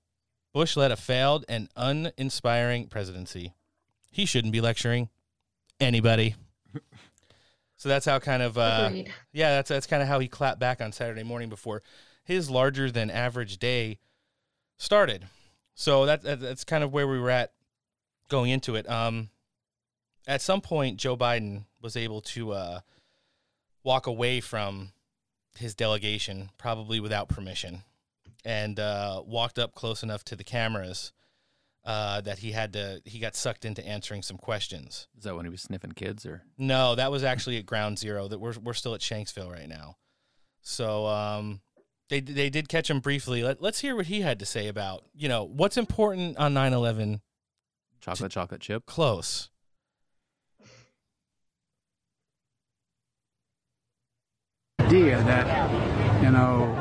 Bush 0.54 0.78
led 0.78 0.92
a 0.92 0.96
failed 0.96 1.46
and 1.50 1.70
uninspiring 1.76 2.88
presidency. 2.88 3.54
He 4.12 4.26
shouldn't 4.26 4.54
be 4.54 4.62
lecturing 4.62 5.10
anybody. 5.80 6.36
so 7.78 7.90
that's 7.90 8.06
how 8.06 8.20
kind 8.20 8.44
of 8.44 8.58
uh, 8.58 8.92
yeah, 9.32 9.56
that's 9.56 9.70
that's 9.70 9.88
kind 9.88 10.04
of 10.04 10.08
how 10.08 10.20
he 10.20 10.28
clapped 10.28 10.60
back 10.60 10.82
on 10.82 10.92
Saturday 10.92 11.24
morning 11.24 11.50
before 11.50 11.82
his 12.24 12.50
larger 12.50 12.92
than 12.92 13.10
average 13.10 13.58
day 13.58 14.00
started. 14.78 15.28
So 15.76 16.06
that, 16.06 16.22
that 16.24 16.40
that's 16.40 16.64
kind 16.64 16.84
of 16.84 16.94
where 16.94 17.08
we 17.08 17.20
were 17.20 17.32
at 17.32 17.54
going 18.30 18.52
into 18.52 18.76
it. 18.76 18.88
Um, 18.90 19.30
at 20.28 20.42
some 20.42 20.62
point, 20.62 20.98
Joe 20.98 21.18
Biden 21.18 21.66
was 21.82 21.98
able 21.98 22.22
to 22.22 22.54
uh, 22.54 22.80
walk 23.84 24.08
away 24.08 24.40
from 24.40 24.92
his 25.58 25.76
delegation, 25.76 26.50
probably 26.58 27.00
without 27.00 27.30
permission, 27.30 27.84
and 28.46 28.80
uh, 28.80 29.22
walked 29.26 29.60
up 29.60 29.76
close 29.76 30.04
enough 30.04 30.24
to 30.26 30.36
the 30.36 30.44
cameras 30.44 31.12
uh, 31.86 32.22
that 32.22 32.40
he 32.40 32.52
had 32.52 32.74
to 32.74 33.02
he 33.06 33.20
got 33.20 33.36
sucked 33.36 33.66
into 33.66 33.86
answering 33.86 34.22
some 34.22 34.38
questions. 34.38 35.08
Is 35.18 35.24
that 35.26 35.36
when 35.36 35.46
he 35.46 35.52
was 35.52 35.62
sniffing 35.62 35.92
kids 35.92 36.26
or? 36.26 36.44
No, 36.58 36.96
that 36.96 37.12
was 37.12 37.24
actually 37.24 37.58
at 37.58 37.66
Ground 37.66 38.00
Zero. 38.00 38.28
That 38.28 38.40
we're 38.40 38.56
we're 38.64 38.74
still 38.74 38.96
at 38.96 39.02
Shanksville 39.02 39.52
right 39.52 39.68
now. 39.68 39.98
So 40.62 41.06
um, 41.08 41.62
they 42.10 42.22
they 42.22 42.50
did 42.50 42.70
catch 42.70 42.90
him 42.90 43.02
briefly. 43.02 43.44
Let, 43.44 43.62
let's 43.62 43.80
hear 43.80 43.96
what 43.96 44.06
he 44.06 44.22
had 44.22 44.40
to 44.40 44.46
say 44.46 44.68
about 44.68 45.04
you 45.14 45.28
know 45.28 45.44
what's 45.44 45.78
important 45.78 46.38
on 46.38 46.54
9-11. 46.54 47.20
Chocolate 48.00 48.32
chocolate 48.32 48.62
chip. 48.62 48.86
Close. 48.86 49.50
Idea 54.94 55.18
that, 55.24 56.22
you 56.22 56.30
know, 56.30 56.72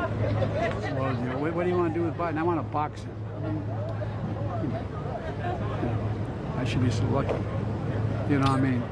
well, 0.95 1.15
you 1.15 1.25
know, 1.29 1.37
what, 1.39 1.53
what 1.53 1.63
do 1.63 1.69
you 1.69 1.75
want 1.75 1.91
to 1.91 1.99
do 1.99 2.05
with 2.05 2.15
Biden? 2.15 2.37
I 2.37 2.43
want 2.43 2.59
to 2.59 2.63
box 2.63 3.01
him. 3.01 3.11
I 3.43 4.61
you 4.61 4.67
know, 4.69 6.57
I 6.57 6.63
should 6.63 6.83
be 6.83 6.91
so 6.91 7.03
lucky. 7.05 7.33
You 8.29 8.37
know 8.37 8.51
what 8.51 8.59
I 8.59 8.61
mean? 8.61 8.83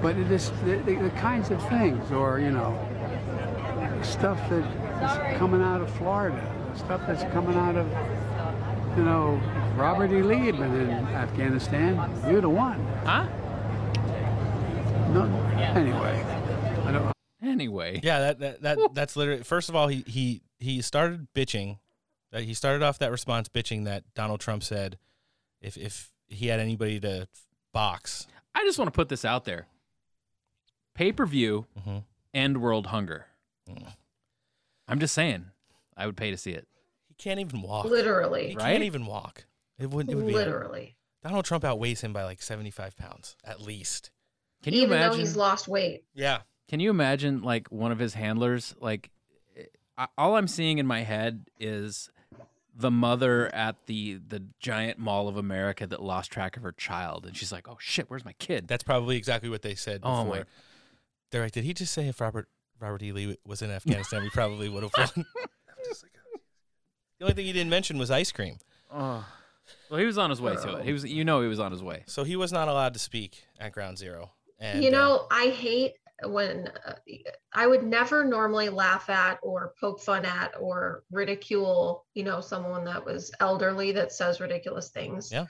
But 0.00 0.16
it 0.16 0.30
is 0.30 0.50
the, 0.64 0.76
the, 0.76 0.94
the 0.94 1.10
kinds 1.10 1.50
of 1.50 1.62
things, 1.68 2.10
or, 2.10 2.40
you 2.40 2.50
know, 2.50 2.72
stuff 4.02 4.38
that 4.48 4.64
is 4.64 5.38
coming 5.38 5.60
out 5.60 5.82
of 5.82 5.90
Florida, 5.96 6.40
stuff 6.74 7.02
that's 7.06 7.24
coming 7.34 7.54
out 7.54 7.76
of, 7.76 7.86
you 8.96 9.04
know, 9.04 9.38
Robert 9.76 10.10
E. 10.10 10.22
Lee 10.22 10.46
had 10.46 10.56
been 10.56 10.74
in 10.74 10.90
Afghanistan. 10.90 12.10
You're 12.26 12.40
the 12.40 12.48
one. 12.48 12.82
Huh? 13.04 13.26
No, 15.12 15.24
anyway. 15.74 16.24
I 16.86 16.92
don't, 16.92 17.17
Anyway. 17.42 18.00
Yeah, 18.02 18.18
that 18.20 18.38
that, 18.40 18.62
that 18.62 18.78
that's 18.94 19.16
literally. 19.16 19.42
First 19.42 19.68
of 19.68 19.76
all, 19.76 19.88
he 19.88 20.02
he 20.06 20.42
he 20.58 20.82
started 20.82 21.28
bitching. 21.34 21.78
That 22.32 22.42
he 22.44 22.52
started 22.52 22.82
off 22.82 22.98
that 22.98 23.10
response 23.10 23.48
bitching 23.48 23.84
that 23.86 24.04
Donald 24.14 24.40
Trump 24.40 24.62
said, 24.62 24.98
if 25.62 25.76
if 25.78 26.10
he 26.26 26.48
had 26.48 26.60
anybody 26.60 27.00
to 27.00 27.26
box. 27.72 28.26
I 28.54 28.64
just 28.64 28.78
want 28.78 28.88
to 28.88 28.92
put 28.92 29.08
this 29.08 29.24
out 29.24 29.44
there. 29.44 29.66
Pay 30.94 31.12
per 31.12 31.24
view, 31.26 31.66
Mhm. 31.78 32.04
end 32.34 32.60
world 32.60 32.86
hunger. 32.88 33.26
Mm. 33.68 33.94
I'm 34.88 34.98
just 34.98 35.14
saying, 35.14 35.46
I 35.96 36.06
would 36.06 36.16
pay 36.16 36.30
to 36.30 36.36
see 36.36 36.50
it. 36.52 36.66
He 37.06 37.14
can't 37.14 37.40
even 37.40 37.62
walk. 37.62 37.84
Literally. 37.86 38.50
he 38.50 38.56
Right? 38.56 38.72
can't 38.72 38.82
even 38.84 39.06
walk. 39.06 39.46
It 39.78 39.90
wouldn't. 39.90 40.10
It 40.12 40.16
would 40.16 40.26
be 40.26 40.32
Literally. 40.32 40.96
Donald 41.22 41.44
Trump 41.44 41.64
outweighs 41.64 42.00
him 42.02 42.12
by 42.12 42.24
like 42.24 42.42
seventy 42.42 42.70
five 42.70 42.96
pounds 42.96 43.36
at 43.44 43.60
least. 43.60 44.10
Can 44.62 44.74
you 44.74 44.82
Even 44.82 44.94
imagine? 44.98 45.12
though 45.12 45.18
he's 45.18 45.36
lost 45.36 45.68
weight. 45.68 46.04
Yeah. 46.14 46.42
Can 46.68 46.80
you 46.80 46.90
imagine 46.90 47.42
like 47.42 47.68
one 47.68 47.92
of 47.92 47.98
his 47.98 48.14
handlers? 48.14 48.74
Like, 48.80 49.10
I, 49.96 50.08
all 50.16 50.36
I'm 50.36 50.48
seeing 50.48 50.78
in 50.78 50.86
my 50.86 51.02
head 51.02 51.46
is 51.58 52.10
the 52.74 52.90
mother 52.90 53.52
at 53.54 53.74
the 53.86 54.20
the 54.28 54.44
giant 54.60 54.98
mall 54.98 55.28
of 55.28 55.36
America 55.36 55.86
that 55.86 56.02
lost 56.02 56.30
track 56.30 56.56
of 56.56 56.62
her 56.62 56.72
child, 56.72 57.26
and 57.26 57.36
she's 57.36 57.50
like, 57.50 57.68
"Oh 57.68 57.78
shit, 57.80 58.08
where's 58.08 58.24
my 58.24 58.34
kid?" 58.34 58.68
That's 58.68 58.84
probably 58.84 59.16
exactly 59.16 59.48
what 59.48 59.62
they 59.62 59.74
said 59.74 60.00
Oh, 60.04 60.22
before. 60.22 60.36
my- 60.40 60.44
They're 61.30 61.42
like, 61.42 61.52
did 61.52 61.64
he 61.64 61.74
just 61.74 61.92
say 61.92 62.06
if 62.08 62.20
Robert 62.20 62.48
Robert 62.78 63.02
E. 63.02 63.12
Lee 63.12 63.36
was 63.44 63.62
in 63.62 63.70
Afghanistan, 63.70 64.22
we 64.22 64.30
probably 64.30 64.68
would 64.68 64.82
have 64.84 64.92
won? 64.96 65.08
the 67.18 67.24
only 67.24 67.34
thing 67.34 67.46
he 67.46 67.52
didn't 67.52 67.70
mention 67.70 67.98
was 67.98 68.10
ice 68.10 68.30
cream. 68.30 68.58
Oh. 68.92 69.26
Well, 69.90 70.00
he 70.00 70.06
was 70.06 70.16
on 70.16 70.30
his 70.30 70.40
way 70.40 70.54
to 70.54 70.76
it. 70.76 70.84
He 70.84 70.92
was, 70.92 71.04
you 71.04 71.24
know, 71.24 71.42
he 71.42 71.48
was 71.48 71.60
on 71.60 71.72
his 71.72 71.82
way. 71.82 72.04
So 72.06 72.24
he 72.24 72.36
was 72.36 72.52
not 72.52 72.68
allowed 72.68 72.94
to 72.94 72.98
speak 72.98 73.44
at 73.58 73.72
Ground 73.72 73.98
Zero. 73.98 74.30
And 74.58 74.82
you 74.82 74.88
uh, 74.88 74.92
know, 74.92 75.26
I 75.30 75.48
hate 75.48 75.94
when 76.24 76.68
uh, 76.86 76.94
I 77.52 77.66
would 77.66 77.84
never 77.84 78.24
normally 78.24 78.68
laugh 78.68 79.08
at 79.08 79.38
or 79.42 79.72
poke 79.80 80.00
fun 80.00 80.24
at 80.24 80.54
or 80.60 81.04
ridicule, 81.10 82.06
you 82.14 82.24
know, 82.24 82.40
someone 82.40 82.84
that 82.84 83.04
was 83.04 83.30
elderly 83.40 83.92
that 83.92 84.12
says 84.12 84.40
ridiculous 84.40 84.90
things. 84.90 85.30
Yeah. 85.32 85.46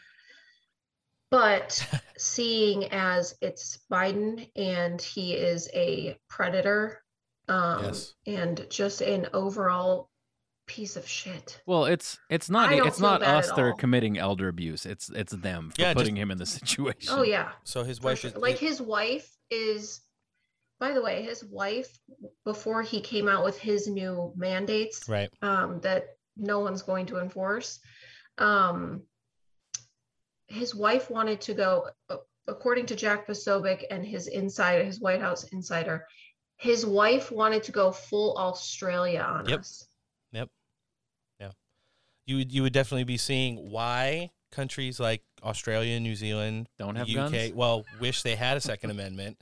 But 1.31 1.87
seeing 2.19 2.85
as 2.93 3.35
it's 3.41 3.79
Biden 3.91 4.51
and 4.57 5.01
he 5.01 5.35
is 5.35 5.69
a 5.75 6.19
predator 6.29 7.03
um, 7.49 7.85
Yes. 7.85 8.15
and 8.27 8.67
just 8.71 9.01
an 9.01 9.29
overall 9.33 10.11
piece 10.67 10.97
of 10.97 11.09
shit. 11.09 11.61
Well, 11.67 11.87
it's 11.87 12.19
it's 12.29 12.51
not 12.51 12.73
it's 12.73 13.01
not 13.01 13.23
us 13.23 13.49
that 13.49 13.59
are 13.59 13.73
committing 13.73 14.19
elder 14.19 14.49
abuse. 14.49 14.85
It's 14.85 15.09
it's 15.09 15.33
them 15.33 15.71
for 15.71 15.81
Yeah, 15.81 15.89
just- 15.95 15.97
putting 15.97 16.17
him 16.17 16.31
in 16.31 16.39
the 16.39 16.47
situation. 16.47 17.15
Oh 17.15 17.23
yeah. 17.23 17.53
So 17.65 17.85
his 17.85 18.01
wife 18.03 18.21
sure. 18.21 18.31
is 18.31 18.37
like 18.37 18.59
his 18.59 18.81
wife 18.81 19.35
is 19.51 20.01
by 20.79 20.93
the 20.93 21.03
way 21.03 21.23
his 21.23 21.45
wife 21.45 21.99
before 22.45 22.83
he 22.83 23.01
came 23.01 23.29
out 23.29 23.45
with 23.45 23.59
his 23.59 23.89
new 23.89 24.33
mandates 24.37 25.09
right. 25.09 25.31
um, 25.43 25.81
that 25.81 26.17
no 26.37 26.61
one's 26.61 26.83
going 26.83 27.07
to 27.07 27.19
enforce 27.19 27.81
um, 28.39 29.03
his 30.47 30.75
wife 30.75 31.11
wanted 31.11 31.41
to 31.41 31.55
go 31.55 31.89
uh, 32.11 32.17
according 32.47 32.87
to 32.87 32.97
jack 32.97 33.27
Posobiec 33.27 33.85
and 33.91 34.07
his 34.07 34.27
insider 34.29 34.85
his 34.85 35.01
white 35.01 35.21
house 35.21 35.45
insider 35.53 36.07
his 36.57 36.85
wife 36.87 37.31
wanted 37.31 37.63
to 37.63 37.73
go 37.73 37.91
full 37.93 38.37
australia 38.37 39.21
on 39.21 39.49
Yep. 39.49 39.61
us 39.61 39.87
Yep. 40.33 40.49
Yeah. 41.41 41.51
You 42.27 42.37
would 42.37 42.53
you 42.53 42.63
would 42.63 42.73
definitely 42.73 43.05
be 43.05 43.17
seeing 43.17 43.71
why 43.71 44.31
countries 44.51 44.99
like 44.99 45.23
Australia, 45.43 45.95
and 45.95 46.05
New 46.05 46.17
Zealand, 46.17 46.69
Don't 46.79 46.97
have 46.97 47.09
UK, 47.09 47.15
guns? 47.15 47.53
well, 47.53 47.85
wish 48.01 48.23
they 48.23 48.35
had 48.35 48.57
a 48.57 48.61
second 48.61 48.91
amendment 48.91 49.39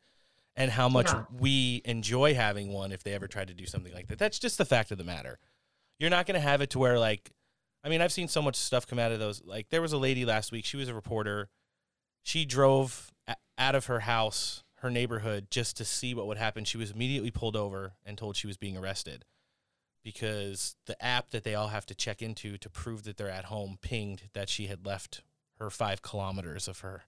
and 0.56 0.70
how 0.70 0.88
much 0.88 1.06
Yeah. 1.08 1.24
we 1.30 1.82
enjoy 1.84 2.34
having 2.34 2.72
one 2.72 2.90
if 2.92 3.02
they 3.02 3.12
ever 3.12 3.28
tried 3.28 3.48
to 3.48 3.54
do 3.54 3.66
something 3.66 3.92
like 3.92 4.06
that. 4.08 4.18
That's 4.18 4.38
just 4.38 4.58
the 4.58 4.64
fact 4.64 4.90
of 4.90 4.98
the 4.98 5.04
matter. 5.04 5.38
You're 5.98 6.10
not 6.10 6.26
going 6.26 6.34
to 6.34 6.40
have 6.40 6.60
it 6.60 6.70
to 6.70 6.78
where 6.78 6.98
like 6.98 7.30
I 7.84 7.88
mean, 7.88 8.00
I've 8.00 8.12
seen 8.12 8.26
so 8.26 8.42
much 8.42 8.56
stuff 8.56 8.86
come 8.86 8.98
out 8.98 9.12
of 9.12 9.20
those. 9.20 9.44
Like 9.44 9.68
there 9.68 9.80
was 9.82 9.92
a 9.92 9.98
lady 9.98 10.24
last 10.24 10.50
week, 10.50 10.64
she 10.64 10.76
was 10.76 10.88
a 10.88 10.94
reporter. 10.94 11.50
She 12.22 12.44
drove 12.44 13.12
a- 13.28 13.36
out 13.56 13.76
of 13.76 13.86
her 13.86 14.00
house, 14.00 14.64
her 14.78 14.90
neighborhood 14.90 15.46
just 15.52 15.76
to 15.76 15.84
see 15.84 16.12
what 16.12 16.26
would 16.26 16.36
happen. 16.38 16.64
She 16.64 16.78
was 16.78 16.90
immediately 16.90 17.30
pulled 17.30 17.54
over 17.54 17.92
and 18.04 18.18
told 18.18 18.34
she 18.36 18.48
was 18.48 18.56
being 18.56 18.76
arrested 18.76 19.24
because 20.02 20.76
the 20.86 21.00
app 21.04 21.30
that 21.30 21.44
they 21.44 21.54
all 21.54 21.68
have 21.68 21.86
to 21.86 21.94
check 21.94 22.22
into 22.22 22.56
to 22.58 22.70
prove 22.70 23.04
that 23.04 23.16
they're 23.16 23.30
at 23.30 23.46
home 23.46 23.78
pinged 23.80 24.22
that 24.34 24.48
she 24.48 24.66
had 24.66 24.86
left 24.86 25.22
her 25.58 25.70
five 25.70 26.02
kilometers 26.02 26.68
of 26.68 26.80
her, 26.80 27.02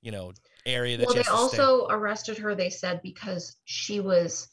you 0.00 0.10
know, 0.10 0.32
area 0.68 0.96
that 0.96 1.06
well 1.06 1.14
they 1.14 1.20
has 1.22 1.26
to 1.26 1.48
stay. 1.48 1.62
also 1.62 1.86
arrested 1.88 2.38
her 2.38 2.54
they 2.54 2.70
said 2.70 3.00
because 3.02 3.56
she 3.64 4.00
was 4.00 4.48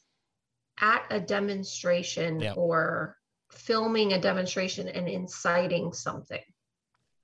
at 0.79 1.03
a 1.09 1.19
demonstration 1.19 2.39
Yeah. 2.39 2.53
or 2.53 3.17
filming 3.51 4.13
a 4.13 4.19
demonstration 4.21 4.87
and 4.87 5.07
inciting 5.07 5.93
something 5.93 6.41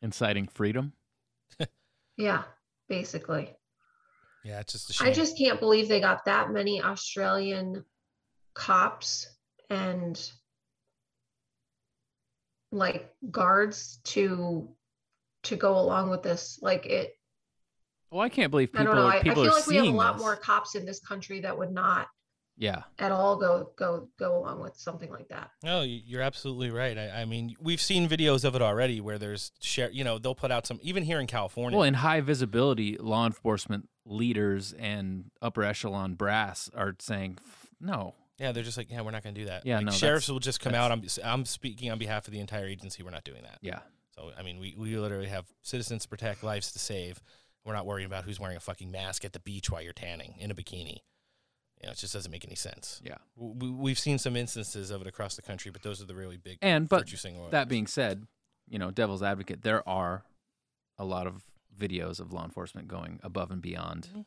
Inciting 0.02 0.48
freedom. 0.48 0.94
yeah 2.18 2.44
basically 2.90 3.54
Yeah, 4.44 4.60
it's 4.62 4.74
just 4.74 4.90
a 4.90 4.94
shame. 4.94 5.08
I 5.08 5.12
just 5.14 5.38
can't 5.38 5.60
believe 5.60 5.88
they 5.88 6.00
got 6.02 6.26
that 6.26 6.50
many 6.52 6.82
Australian 6.82 7.86
cops 8.54 9.28
and 9.70 10.20
like 12.72 13.10
guards 13.30 14.00
to 14.06 14.70
to 15.44 15.56
go 15.56 15.78
along 15.78 16.10
with 16.10 16.24
this. 16.24 16.60
Like 16.62 16.86
it, 16.86 17.14
Well, 18.12 18.22
I 18.22 18.30
can't 18.30 18.52
believe 18.52 18.72
people. 18.74 18.82
I 18.82 18.84
people 18.84 18.96
don't 18.96 19.04
know. 19.04 19.10
are 19.10 19.14
I, 19.14 19.20
I 19.20 19.24
feel 19.24 19.54
like 19.54 19.68
we 19.68 19.76
have 19.78 19.86
a 19.86 19.90
lot 19.92 20.14
this. 20.16 20.22
more 20.22 20.36
cops 20.36 20.76
in 20.76 20.86
this 20.86 21.00
country 21.00 21.40
that 21.42 21.58
would 21.58 21.72
not 21.72 22.08
Yeah. 22.58 22.84
at 23.00 23.12
all 23.12 23.38
go 23.38 23.72
go 23.78 24.10
go 24.20 24.38
along 24.38 24.62
with 24.62 24.76
something 24.76 25.10
like 25.10 25.30
that. 25.30 25.50
No, 25.64 25.82
you're 25.82 26.22
absolutely 26.22 26.70
right. 26.72 26.98
I, 26.98 27.22
I 27.22 27.26
mean, 27.26 27.56
we've 27.60 27.82
seen 27.82 28.08
videos 28.10 28.44
of 28.44 28.56
it 28.56 28.62
already 28.62 29.00
where 29.02 29.18
there's 29.18 29.52
share. 29.62 29.90
You 29.92 30.04
know, 30.04 30.18
they'll 30.20 30.36
put 30.36 30.52
out 30.52 30.68
some 30.68 30.80
even 30.84 31.04
here 31.04 31.20
in 31.20 31.28
California. 31.28 31.78
Well, 31.78 31.88
in 31.88 31.96
high 31.96 32.22
visibility, 32.22 32.98
law 32.98 33.26
enforcement 33.26 33.88
leaders 34.06 34.74
and 34.74 35.32
upper 35.42 35.64
echelon 35.64 36.16
brass 36.16 36.70
are 36.76 36.96
saying, 37.00 37.38
no. 37.80 38.16
yeah, 38.40 38.52
they're 38.52 38.64
just 38.64 38.78
like, 38.78 38.90
yeah, 38.92 39.02
we're 39.02 39.12
not 39.12 39.24
going 39.24 39.36
to 39.36 39.42
do 39.42 39.46
that. 39.48 39.66
Yeah, 39.66 39.78
Like, 39.78 39.86
no, 39.86 39.92
sheriffs 39.92 40.28
will 40.28 40.40
just 40.40 40.60
come 40.60 40.74
out. 40.76 40.92
I'm 40.92 41.04
I'm 41.24 41.46
speaking 41.46 41.90
on 41.92 41.98
behalf 41.98 42.28
of 42.28 42.34
the 42.34 42.40
entire 42.40 42.66
agency. 42.66 43.04
We're 43.04 43.12
not 43.12 43.24
doing 43.24 43.44
that. 43.44 43.60
Yeah. 43.62 43.80
So 44.16 44.32
I 44.38 44.44
mean, 44.44 44.60
we 44.60 44.76
we 44.78 44.98
literally 44.98 45.28
have 45.28 45.46
citizens 45.62 46.04
to 46.04 46.10
protect, 46.10 46.44
lives 46.44 46.72
to 46.74 46.80
save. 46.80 47.22
We're 47.64 47.74
not 47.74 47.86
worrying 47.86 48.08
about 48.08 48.24
who's 48.24 48.40
wearing 48.40 48.58
a 48.58 48.62
fucking 48.62 48.92
mask 48.92 49.24
at 49.24 49.34
the 49.34 49.40
beach 49.40 49.70
while 49.70 49.82
you're 49.82 49.94
tanning 49.94 50.36
in 50.40 50.52
a 50.52 50.56
bikini. 50.56 51.00
You 51.82 51.88
know, 51.88 51.92
it 51.92 51.98
just 51.98 52.14
doesn't 52.14 52.32
make 52.32 52.46
any 52.46 52.56
sense. 52.56 53.02
Yeah. 53.04 53.18
We, 53.36 53.70
we've 53.70 54.00
seen 54.00 54.20
some 54.20 54.36
instances 54.36 54.92
of 54.92 55.02
it 55.02 55.08
across 55.08 55.36
the 55.36 55.42
country, 55.42 55.72
but 55.72 55.82
those 55.82 56.02
are 56.02 56.06
the 56.06 56.16
really 56.16 56.38
big 56.38 56.60
And 56.62 56.88
but 56.88 57.02
virtue 57.02 57.18
signal. 57.18 57.50
that 57.50 57.68
being 57.68 57.88
said, 57.88 58.28
you 58.68 58.78
know, 58.78 58.92
devil's 58.92 59.24
advocate, 59.24 59.64
there 59.64 59.88
are 59.88 60.24
a 60.98 61.06
lot 61.06 61.26
of 61.26 61.44
videos 61.80 62.20
of 62.20 62.32
law 62.32 62.44
enforcement 62.44 62.88
going 62.88 63.20
above 63.24 63.50
and 63.50 63.62
beyond 63.62 64.08
mm-hmm. 64.12 64.22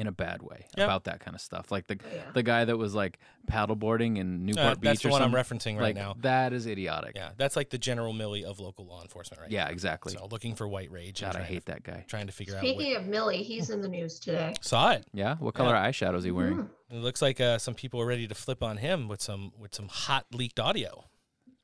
In 0.00 0.06
a 0.06 0.12
bad 0.12 0.40
way 0.42 0.64
Yep. 0.78 0.84
about 0.86 1.04
that 1.04 1.20
kind 1.20 1.34
of 1.34 1.42
stuff. 1.42 1.70
Like 1.70 1.86
the 1.86 1.98
the 2.32 2.42
guy 2.42 2.64
that 2.64 2.78
was 2.78 2.94
like 2.94 3.18
paddleboarding 3.50 4.16
in 4.16 4.46
Newport 4.46 4.64
Uh, 4.66 4.74
Beach. 4.76 4.80
that's 4.82 5.02
the 5.02 5.08
or 5.08 5.12
one 5.12 5.22
I'm 5.22 5.32
referencing 5.32 5.74
right 5.74 5.94
Like, 5.94 5.96
now. 5.96 6.14
That 6.20 6.54
is 6.54 6.66
idiotic. 6.66 7.12
Yeah, 7.16 7.32
that's 7.36 7.54
like 7.54 7.68
the 7.68 7.76
general 7.76 8.14
Milley 8.14 8.42
of 8.44 8.60
local 8.60 8.86
law 8.86 9.02
enforcement, 9.02 9.42
right? 9.42 9.50
Yeah, 9.50 9.64
now. 9.64 9.70
exactly. 9.72 10.14
So 10.14 10.26
looking 10.30 10.54
for 10.54 10.66
white 10.66 10.90
rage. 10.90 11.20
and 11.22 11.26
God, 11.32 11.36
I 11.36 11.40
trying 11.40 11.46
to- 11.48 11.52
hate 11.52 11.64
that 11.66 11.82
guy. 11.82 12.04
Trying 12.08 12.26
to 12.28 12.32
figure 12.32 12.54
out. 12.54 12.60
Speaking 12.60 12.96
of 12.96 13.02
Milley, 13.02 13.42
he's 13.42 13.68
in 13.68 13.82
the 13.82 13.88
news 13.88 14.18
today. 14.18 14.54
Saw 14.62 14.92
it. 14.92 15.04
Yeah. 15.12 15.36
What 15.36 15.52
color 15.54 15.74
eyeshadow 15.74 16.16
is 16.16 16.24
he 16.24 16.30
wearing? 16.30 16.56
Mhm. 16.56 16.68
It 16.92 16.96
looks 17.02 17.20
like 17.20 17.38
uh, 17.40 17.58
some 17.58 17.74
people 17.74 18.00
are 18.00 18.06
ready 18.06 18.26
to 18.26 18.34
flip 18.34 18.62
on 18.62 18.78
him 18.78 19.06
with 19.06 19.20
some 19.20 19.52
with 19.58 19.74
some 19.74 19.88
hot 19.88 20.24
leaked 20.32 20.58
audio. 20.58 21.04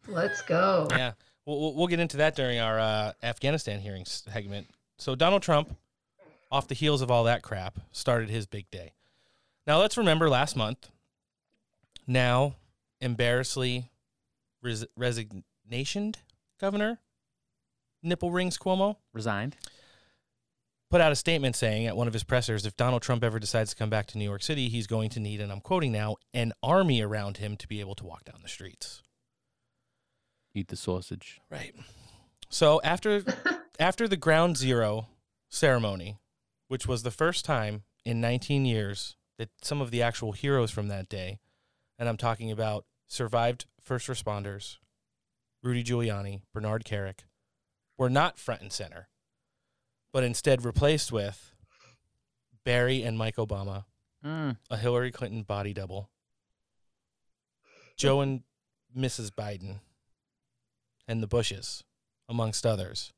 Let's 0.08 0.42
go. 0.42 0.88
Yeah. 0.90 1.12
We'll, 1.46 1.58
we'll- 1.60 1.74
we'll 1.74 1.86
get 1.86 2.00
into 2.00 2.18
that 2.18 2.36
during 2.36 2.58
our 2.60 2.78
uh, 2.78 3.12
Afghanistan 3.22 3.80
hearing 3.80 4.04
segment. 4.04 4.68
So 4.98 5.14
Donald 5.14 5.42
Trump, 5.42 5.76
off 6.56 6.68
the 6.68 6.74
heels 6.74 7.02
of 7.02 7.10
all 7.10 7.24
that 7.24 7.42
crap, 7.42 7.78
started 7.92 8.30
his 8.30 8.46
big 8.46 8.70
day. 8.70 8.94
Now 9.66 9.78
let's 9.78 9.98
remember 9.98 10.30
last 10.30 10.56
month. 10.56 10.88
Now, 12.06 12.56
embarrassingly 13.00 13.90
res- 14.62 14.86
resignationed 14.98 16.16
governor 16.58 17.00
Nipple 18.02 18.30
Rings 18.30 18.56
Cuomo 18.56 18.96
resigned. 19.12 19.56
Put 20.88 21.00
out 21.00 21.12
a 21.12 21.16
statement 21.16 21.56
saying 21.56 21.86
at 21.86 21.96
one 21.96 22.06
of 22.06 22.12
his 22.12 22.22
pressers, 22.22 22.64
if 22.64 22.76
Donald 22.76 23.02
Trump 23.02 23.22
ever 23.24 23.38
decides 23.38 23.70
to 23.70 23.76
come 23.76 23.90
back 23.90 24.06
to 24.06 24.18
New 24.18 24.24
York 24.24 24.42
City, 24.42 24.68
he's 24.68 24.86
going 24.86 25.10
to 25.10 25.20
need, 25.20 25.40
and 25.40 25.50
I'm 25.50 25.60
quoting 25.60 25.92
now, 25.92 26.16
an 26.32 26.52
army 26.62 27.02
around 27.02 27.38
him 27.38 27.56
to 27.56 27.68
be 27.68 27.80
able 27.80 27.96
to 27.96 28.04
walk 28.04 28.24
down 28.24 28.40
the 28.42 28.48
streets. 28.48 29.02
Eat 30.54 30.68
the 30.68 30.76
sausage. 30.76 31.40
Right. 31.50 31.74
So 32.48 32.80
after 32.82 33.24
after 33.80 34.08
the 34.08 34.16
ground 34.16 34.56
zero 34.56 35.08
ceremony, 35.50 36.16
which 36.68 36.86
was 36.86 37.02
the 37.02 37.10
first 37.10 37.44
time 37.44 37.82
in 38.04 38.20
19 38.20 38.64
years 38.64 39.16
that 39.38 39.50
some 39.62 39.80
of 39.80 39.90
the 39.90 40.02
actual 40.02 40.32
heroes 40.32 40.70
from 40.70 40.88
that 40.88 41.08
day, 41.08 41.38
and 41.98 42.08
I'm 42.08 42.16
talking 42.16 42.50
about 42.50 42.84
survived 43.06 43.66
first 43.80 44.08
responders, 44.08 44.78
Rudy 45.62 45.84
Giuliani, 45.84 46.40
Bernard 46.52 46.84
Kerik, 46.84 47.20
were 47.98 48.10
not 48.10 48.38
front 48.38 48.62
and 48.62 48.72
center, 48.72 49.08
but 50.12 50.24
instead 50.24 50.64
replaced 50.64 51.12
with 51.12 51.52
Barry 52.64 53.02
and 53.02 53.16
Mike 53.18 53.36
Obama, 53.36 53.84
Mm. 54.24 54.56
a 54.70 54.76
Hillary 54.76 55.12
Clinton 55.12 55.42
body 55.44 55.72
double, 55.72 56.10
Joe 57.96 58.20
and 58.20 58.42
Mrs. 58.96 59.30
Biden, 59.30 59.80
and 61.06 61.22
the 61.22 61.26
Bushes, 61.28 61.84
amongst 62.28 62.66
others. 62.66 63.12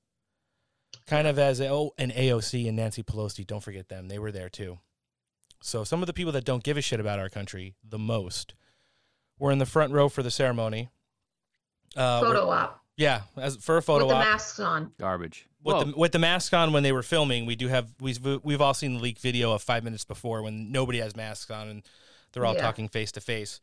Kind 1.06 1.26
of 1.26 1.38
as 1.38 1.60
a, 1.60 1.68
oh, 1.68 1.92
and 1.98 2.12
AOC 2.12 2.66
and 2.68 2.76
Nancy 2.76 3.02
Pelosi. 3.02 3.46
Don't 3.46 3.62
forget 3.62 3.88
them; 3.88 4.08
they 4.08 4.18
were 4.18 4.32
there 4.32 4.48
too. 4.48 4.78
So 5.60 5.82
some 5.84 6.02
of 6.02 6.06
the 6.06 6.12
people 6.12 6.32
that 6.32 6.44
don't 6.44 6.62
give 6.62 6.76
a 6.76 6.80
shit 6.82 7.00
about 7.00 7.18
our 7.18 7.28
country 7.28 7.74
the 7.82 7.98
most 7.98 8.54
were 9.38 9.50
in 9.50 9.58
the 9.58 9.66
front 9.66 9.92
row 9.92 10.08
for 10.08 10.22
the 10.22 10.30
ceremony. 10.30 10.88
Uh, 11.96 12.20
Photo 12.20 12.50
op 12.50 12.84
Yeah, 12.96 13.22
as 13.36 13.56
for 13.56 13.76
a 13.78 13.82
photo 13.82 14.06
with 14.06 14.14
the 14.14 14.20
op 14.20 14.24
masks 14.24 14.60
on. 14.60 14.92
Garbage. 14.98 15.46
with 15.64 15.86
the 15.86 15.94
with 15.98 16.12
the 16.12 16.18
mask 16.18 16.52
on 16.52 16.72
when 16.72 16.82
they 16.82 16.92
were 16.92 17.02
filming. 17.02 17.46
We 17.46 17.56
do 17.56 17.68
have 17.68 17.90
we've 18.00 18.20
we've 18.44 18.60
all 18.60 18.74
seen 18.74 18.94
the 18.94 19.00
leaked 19.00 19.20
video 19.20 19.52
of 19.52 19.62
five 19.62 19.82
minutes 19.84 20.04
before 20.04 20.42
when 20.42 20.70
nobody 20.70 20.98
has 21.00 21.16
masks 21.16 21.50
on 21.50 21.68
and 21.68 21.82
they're 22.32 22.44
all 22.44 22.54
Yeah. 22.54 22.60
talking 22.62 22.88
face 22.88 23.10
to 23.12 23.20
face. 23.20 23.60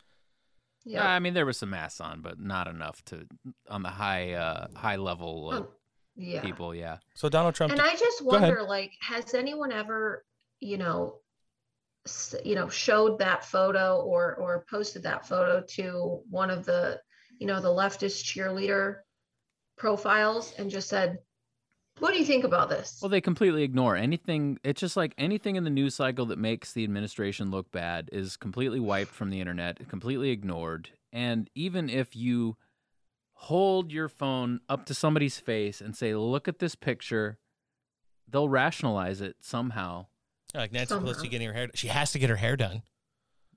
Yeah. 0.84 1.08
I 1.08 1.20
mean, 1.20 1.34
there 1.34 1.46
was 1.46 1.58
some 1.58 1.70
masks 1.72 2.00
on, 2.02 2.22
but 2.22 2.40
not 2.40 2.68
enough 2.68 3.04
to 3.06 3.26
on 3.70 3.84
the 3.84 3.90
high 3.90 4.34
uh, 4.34 4.68
high 4.76 4.98
level 4.98 5.50
uh, 5.52 5.60
Oh, 5.60 5.68
yeah. 6.16 6.42
people. 6.42 6.74
Yeah. 6.74 6.98
So 7.14 7.30
Donald 7.30 7.56
Trump. 7.56 7.72
And 7.72 7.82
I 7.82 7.96
just 7.96 8.24
wonder, 8.24 8.64
like, 8.64 8.94
has 9.02 9.34
anyone 9.34 9.72
ever, 9.72 10.24
you 10.60 10.78
know, 10.78 11.20
you 12.44 12.56
know, 12.56 12.70
showed 12.70 13.20
that 13.20 13.46
photo 13.46 14.02
or 14.02 14.36
or 14.36 14.66
posted 14.70 15.04
that 15.04 15.28
photo 15.28 15.64
to 15.70 16.22
one 16.30 16.50
of 16.50 16.66
the, 16.66 17.00
you 17.40 17.48
know, 17.48 17.60
the 17.60 17.70
leftist 17.70 18.24
cheerleader 18.24 18.98
profiles 19.78 20.54
and 20.58 20.70
just 20.70 20.88
said, 20.88 21.18
"What 22.00 22.14
do 22.14 22.20
you 22.20 22.26
think 22.26 22.44
about 22.44 22.70
this?" 22.70 23.00
Well, 23.02 23.10
they 23.10 23.22
completely 23.22 23.64
ignore 23.64 23.96
anything. 23.96 24.60
It's 24.64 24.80
just 24.80 24.96
like 24.96 25.14
anything 25.18 25.56
in 25.56 25.64
the 25.64 25.70
news 25.70 25.96
cycle 25.96 26.28
that 26.28 26.38
makes 26.38 26.74
the 26.74 26.84
administration 26.84 27.50
look 27.50 27.72
bad 27.72 28.10
is 28.12 28.38
completely 28.38 28.80
wiped 28.80 29.12
from 29.12 29.32
the 29.32 29.42
internet, 29.42 29.90
completely 29.90 30.30
ignored. 30.30 30.90
And 31.12 31.50
even 31.56 31.90
if 31.90 32.16
you 32.16 32.56
hold 33.46 33.92
your 33.92 34.10
phone 34.10 34.60
up 34.68 34.86
to 34.88 34.94
somebody's 34.94 35.40
face 35.40 35.82
and 35.82 35.96
say, 35.96 36.16
"Look 36.16 36.48
at 36.48 36.60
this 36.60 36.76
picture," 36.76 37.38
they'll 38.28 38.50
rationalize 38.50 39.22
it 39.22 39.38
somehow. 39.42 40.08
Like 40.54 40.72
Nancy 40.72 40.90
Somehow. 40.90 41.12
Pelosi 41.12 41.30
getting 41.30 41.48
her 41.48 41.54
hair. 41.54 41.70
She 41.76 41.88
has 41.88 42.12
to 42.14 42.20
get 42.20 42.30
her 42.30 42.38
hair 42.38 42.56
done. 42.56 42.84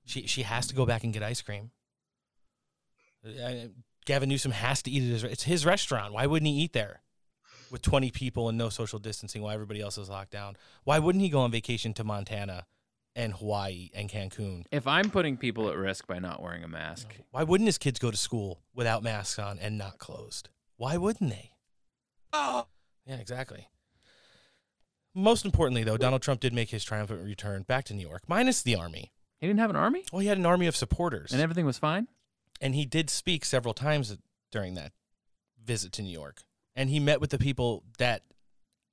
She 0.05 0.26
she 0.26 0.43
has 0.43 0.66
to 0.66 0.74
go 0.74 0.84
back 0.84 1.05
and 1.05 1.12
get 1.12 1.22
ice 1.22 1.41
cream. 1.43 1.70
Uh, 3.24 3.68
Gavin 4.05 4.28
Newsom 4.28 4.53
has 4.53 4.82
to 4.82 4.91
eat 4.91 5.03
at 5.03 5.09
his. 5.09 5.24
It's 5.24 5.43
his 5.45 5.64
restaurant. 5.64 6.12
Why 6.12 6.26
wouldn't 6.26 6.49
he 6.49 6.59
eat 6.61 6.72
there? 6.72 7.03
With 7.70 7.82
twenty 7.82 8.11
people 8.11 8.49
and 8.49 8.59
no 8.59 8.68
social 8.68 8.99
distancing, 8.99 9.43
while 9.43 9.55
everybody 9.55 9.80
else 9.80 9.99
is 9.99 10.09
locked 10.09 10.32
down. 10.32 10.57
Why 10.84 10.99
wouldn't 10.99 11.22
he 11.22 11.28
go 11.28 11.41
on 11.41 11.51
vacation 11.51 11.95
to 11.95 12.05
Montana, 12.05 12.66
and 13.17 13.33
Hawaii 13.35 13.91
and 13.95 14.09
Cancun? 14.09 14.65
If 14.71 14.87
I'm 14.87 15.11
putting 15.11 15.37
people 15.37 15.69
at 15.69 15.77
risk 15.77 16.07
by 16.07 16.19
not 16.19 16.43
wearing 16.43 16.65
a 16.65 16.69
mask, 16.69 17.17
Why 17.31 17.43
wouldn't 17.43 17.67
his 17.67 17.79
kids 17.79 17.99
go 17.99 18.11
to 18.11 18.17
school 18.17 18.63
without 18.75 19.03
masks 19.03 19.39
on 19.39 19.59
and 19.59 19.77
not 19.79 19.99
closed? 19.99 20.49
Why 20.77 20.97
wouldn't 20.97 21.31
they? 21.31 21.53
Oh, 22.33 22.67
yeah, 23.07 23.17
exactly. 23.17 23.69
Most 25.15 25.45
importantly, 25.45 25.83
though, 25.83 25.97
Donald 25.97 26.23
Trump 26.23 26.41
did 26.41 26.53
make 26.53 26.71
his 26.71 26.85
triumphant 26.85 27.25
return 27.25 27.63
back 27.63 27.85
to 27.87 27.95
New 27.95 28.07
York, 28.07 28.23
minus 28.29 28.63
the 28.63 28.77
army. 28.77 29.13
He 29.41 29.47
didn't 29.47 29.61
have 29.61 29.71
an 29.71 29.77
army? 29.77 30.05
Well, 30.13 30.21
he 30.21 30.29
had 30.29 30.39
an 30.39 30.47
army 30.47 30.67
of 30.67 30.77
supporters. 30.77 31.33
and 31.33 31.41
everything 31.41 31.67
was 31.67 31.79
fine. 31.79 32.09
And 32.61 32.75
he 32.75 32.85
did 32.85 33.09
speak 33.09 33.45
several 33.45 33.75
times 33.75 34.17
during 34.51 34.75
that 34.75 34.93
visit 35.65 35.93
to 35.93 36.03
New 36.03 36.11
York. 36.13 36.43
And 36.77 36.91
he 36.91 37.01
met 37.01 37.21
with 37.21 37.31
the 37.31 37.39
people 37.39 37.85
that 37.99 38.23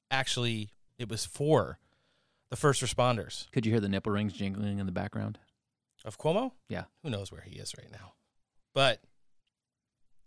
actually 0.09 0.69
it 0.97 1.09
was 1.09 1.25
for 1.25 1.79
the 2.49 2.55
first 2.55 2.81
responders. 2.81 3.49
Could 3.51 3.65
you 3.65 3.71
hear 3.71 3.81
the 3.81 3.89
nipple 3.89 4.11
rings 4.11 4.33
jingling 4.33 4.79
in 4.79 4.85
the 4.85 4.91
background? 4.91 5.39
Of 6.03 6.19
Cuomo? 6.19 6.51
Yeah. 6.69 6.83
Who 7.01 7.09
knows 7.09 7.31
where 7.31 7.41
he 7.41 7.57
is 7.57 7.73
right 7.77 7.91
now? 7.91 8.13
But 8.75 9.01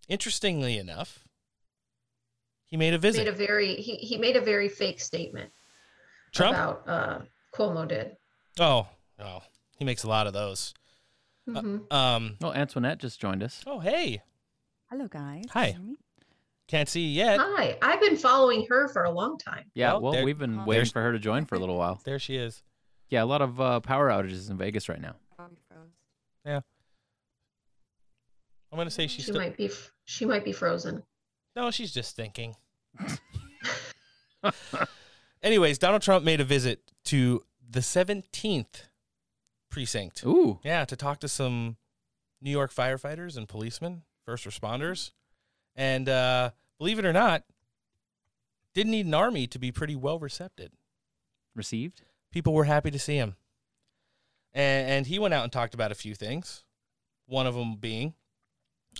interestingly 0.08 0.76
enough, 0.78 1.24
he 2.64 2.76
made 2.76 2.94
a 2.94 2.98
visit. 2.98 3.20
Made 3.24 3.28
a 3.28 3.32
very 3.32 3.76
he 3.76 3.94
he 3.96 4.18
made 4.18 4.36
a 4.36 4.40
very 4.40 4.68
fake 4.68 5.00
statement 5.00 5.50
Trump? 6.34 6.56
about 6.56 6.82
uh, 6.88 7.18
Cuomo 7.54 7.86
did. 7.86 8.16
Oh, 8.58 8.88
oh, 9.20 9.42
he 9.78 9.84
makes 9.84 10.02
a 10.02 10.08
lot 10.08 10.26
of 10.26 10.32
those. 10.32 10.74
Mhm. 11.48 11.90
Um. 11.92 12.36
Oh, 12.42 12.52
Antoinette 12.52 12.98
just 12.98 13.20
joined 13.20 13.42
us. 13.42 13.62
Oh, 13.66 13.78
hey. 13.78 14.22
Hello, 14.90 15.06
guys. 15.06 15.44
Hi. 15.50 15.76
Can't 16.68 16.88
see 16.88 17.00
you 17.00 17.08
yet. 17.08 17.40
Hi, 17.40 17.78
I've 17.80 18.00
been 18.00 18.16
following 18.16 18.66
her 18.68 18.88
for 18.88 19.04
a 19.04 19.10
long 19.10 19.38
time. 19.38 19.64
Yeah, 19.74 19.92
Well, 19.92 20.02
well, 20.02 20.12
there- 20.12 20.24
we've 20.24 20.38
been 20.38 20.56
there 20.56 20.64
waiting 20.66 20.86
for 20.86 21.02
her 21.02 21.12
to 21.12 21.18
join 21.18 21.44
for 21.46 21.54
a 21.54 21.58
little 21.58 21.76
while. 21.78 22.00
There 22.04 22.18
she 22.18 22.36
is. 22.36 22.62
Yeah, 23.08 23.22
a 23.22 23.26
lot 23.26 23.40
of 23.40 23.58
uh, 23.60 23.80
power 23.80 24.10
outages 24.10 24.50
in 24.50 24.58
Vegas 24.58 24.88
right 24.88 25.00
now. 25.00 25.16
Yeah. 26.44 26.60
I'm 28.70 28.76
gonna 28.78 28.90
say 28.90 29.06
she's 29.06 29.24
She 29.24 29.30
still. 29.30 29.36
might 29.40 29.56
be 29.56 29.70
she 30.04 30.24
might 30.26 30.44
be 30.44 30.52
frozen. 30.52 31.02
No, 31.56 31.70
she's 31.70 31.92
just 31.92 32.14
thinking. 32.16 32.54
Anyways, 35.42 35.78
Donald 35.78 36.02
Trump 36.02 36.24
made 36.24 36.40
a 36.40 36.44
visit 36.44 36.80
to 37.06 37.44
the 37.68 37.80
17th 37.80 38.88
precinct. 39.70 40.24
Ooh. 40.24 40.60
Yeah, 40.62 40.84
to 40.84 40.96
talk 40.96 41.20
to 41.20 41.28
some 41.28 41.76
New 42.40 42.50
York 42.50 42.72
firefighters 42.74 43.36
and 43.36 43.48
policemen, 43.48 44.02
first 44.24 44.46
responders. 44.46 45.12
And 45.78 46.08
uh, 46.08 46.50
believe 46.76 46.98
it 46.98 47.06
or 47.06 47.12
not, 47.12 47.44
didn't 48.74 48.90
need 48.90 49.06
an 49.06 49.14
army 49.14 49.46
to 49.46 49.60
be 49.60 49.70
pretty 49.70 49.94
well 49.94 50.18
received. 50.18 50.70
Received? 51.54 52.02
People 52.32 52.52
were 52.52 52.64
happy 52.64 52.90
to 52.90 52.98
see 52.98 53.16
him. 53.16 53.36
And, 54.52 54.90
and 54.90 55.06
he 55.06 55.20
went 55.20 55.34
out 55.34 55.44
and 55.44 55.52
talked 55.52 55.74
about 55.74 55.92
a 55.92 55.94
few 55.94 56.16
things. 56.16 56.64
One 57.26 57.46
of 57.46 57.54
them 57.54 57.76
being 57.76 58.14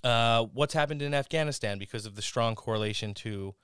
uh, 0.05 0.45
what's 0.53 0.75
happened 0.75 1.03
in 1.03 1.15
Afghanistan 1.15 1.79
because 1.79 2.07
of 2.07 2.15
the 2.15 2.23
strong 2.23 2.55
correlation 2.55 3.13
to, 3.15 3.55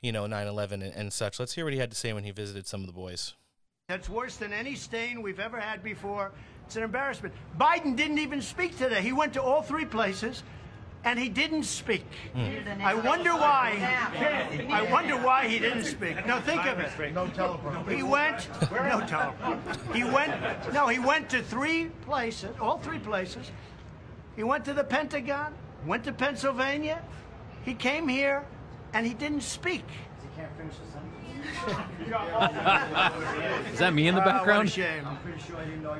you 0.00 0.12
know, 0.12 0.26
9 0.26 0.46
11 0.46 0.80
and, 0.80 0.94
and 0.94 1.12
such. 1.12 1.40
Let's 1.40 1.54
hear 1.54 1.64
what 1.64 1.72
he 1.72 1.80
had 1.80 1.90
to 1.90 1.96
say 1.96 2.12
when 2.12 2.22
he 2.22 2.30
visited 2.30 2.68
some 2.68 2.82
of 2.82 2.86
the 2.86 2.92
boys. 2.92 3.34
That's 3.88 4.08
worse 4.08 4.36
than 4.36 4.52
any 4.52 4.76
stain 4.76 5.22
we've 5.22 5.40
ever 5.40 5.58
had 5.58 5.82
before. 5.82 6.30
It's 6.66 6.76
an 6.76 6.82
embarrassment. 6.82 7.34
Biden 7.58 7.96
didn't 7.96 8.18
even 8.18 8.42
speak 8.42 8.76
today. 8.76 9.00
He 9.00 9.12
went 9.12 9.32
to 9.32 9.42
all 9.42 9.62
three 9.62 9.86
places 9.86 10.42
and 11.04 11.18
he 11.18 11.28
didn't 11.28 11.64
speak. 11.64 12.06
Hmm. 12.34 12.82
I 12.82 12.94
wonder 12.94 13.32
why. 13.32 13.78
I 14.70 14.90
wonder 14.90 15.16
why 15.16 15.46
he 15.48 15.58
didn't 15.58 15.84
speak. 15.84 16.26
Now 16.26 16.40
think 16.40 16.66
of 16.66 16.78
it. 16.78 17.14
No 17.14 17.26
teleprompter. 17.26 17.94
He 17.94 18.02
went. 18.02 18.48
No 18.70 19.00
teleprompter. 19.00 19.94
He 19.94 20.04
went. 20.04 20.72
No, 20.72 20.88
he 20.88 20.98
went 20.98 21.30
to 21.30 21.42
three 21.42 21.86
places. 22.02 22.50
All 22.60 22.78
three 22.78 22.98
places. 22.98 23.50
He 24.36 24.42
went 24.42 24.64
to 24.66 24.74
the 24.74 24.84
Pentagon. 24.84 25.54
Went 25.86 26.04
to 26.04 26.12
Pennsylvania. 26.12 27.02
He 27.64 27.74
came 27.74 28.08
here, 28.08 28.44
and 28.92 29.06
he 29.06 29.14
didn't 29.14 29.42
speak. 29.42 29.84
He 30.22 30.40
can't 30.40 30.56
finish 30.56 30.74
Is 33.72 33.78
that 33.78 33.94
me 33.94 34.08
in 34.08 34.14
the 34.14 34.20
what 34.20 34.28
a 34.28 34.32
background? 34.32 34.70
shame. 34.70 35.06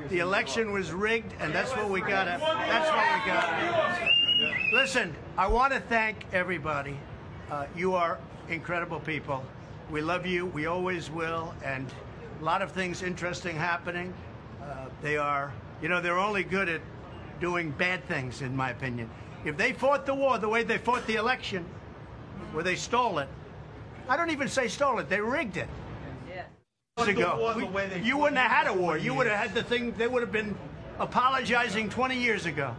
The 0.09 0.19
election 0.19 0.71
was 0.71 0.91
rigged, 0.91 1.33
and 1.39 1.53
that's 1.53 1.71
what 1.75 1.89
we 1.89 2.01
got. 2.01 2.25
That's 2.25 2.89
what 2.89 3.05
we 3.13 3.31
got. 3.31 3.49
Listen, 4.73 5.15
I 5.37 5.47
want 5.47 5.73
to 5.73 5.79
thank 5.79 6.25
everybody. 6.33 6.97
Uh, 7.51 7.65
you 7.75 7.93
are 7.93 8.19
incredible 8.49 8.99
people. 8.99 9.43
We 9.91 10.01
love 10.01 10.25
you. 10.25 10.45
We 10.47 10.65
always 10.67 11.09
will. 11.09 11.53
And 11.63 11.91
a 12.39 12.43
lot 12.43 12.61
of 12.61 12.71
things 12.71 13.01
interesting 13.03 13.55
happening. 13.55 14.13
Uh, 14.61 14.85
they 15.01 15.17
are, 15.17 15.53
you 15.81 15.89
know, 15.89 16.01
they're 16.01 16.19
only 16.19 16.43
good 16.43 16.69
at 16.69 16.81
doing 17.39 17.71
bad 17.71 18.03
things, 18.05 18.41
in 18.41 18.55
my 18.55 18.71
opinion. 18.71 19.09
If 19.45 19.57
they 19.57 19.73
fought 19.73 20.05
the 20.05 20.13
war 20.13 20.37
the 20.37 20.49
way 20.49 20.63
they 20.63 20.77
fought 20.77 21.07
the 21.07 21.15
election, 21.15 21.65
where 22.51 22.63
they 22.63 22.75
stole 22.75 23.19
it. 23.19 23.29
I 24.09 24.17
don't 24.17 24.31
even 24.31 24.47
say 24.47 24.67
stole 24.67 24.99
it, 24.99 25.07
they 25.07 25.21
rigged 25.21 25.57
it. 25.57 25.69
But 26.95 27.05
the 27.05 27.11
ago. 27.11 27.37
war 27.39 27.53
the 27.53 27.65
way 27.65 28.01
you 28.03 28.17
wouldn't 28.17 28.37
have 28.37 28.51
had 28.51 28.67
a 28.67 28.73
war. 28.73 28.97
You 28.97 29.13
would 29.13 29.25
have 29.27 29.37
had 29.37 29.53
the 29.53 29.63
thing, 29.63 29.93
they 29.97 30.07
would 30.07 30.21
have 30.21 30.33
been 30.33 30.57
apologizing 30.99 31.89
20 31.89 32.17
years 32.17 32.45
ago. 32.45 32.75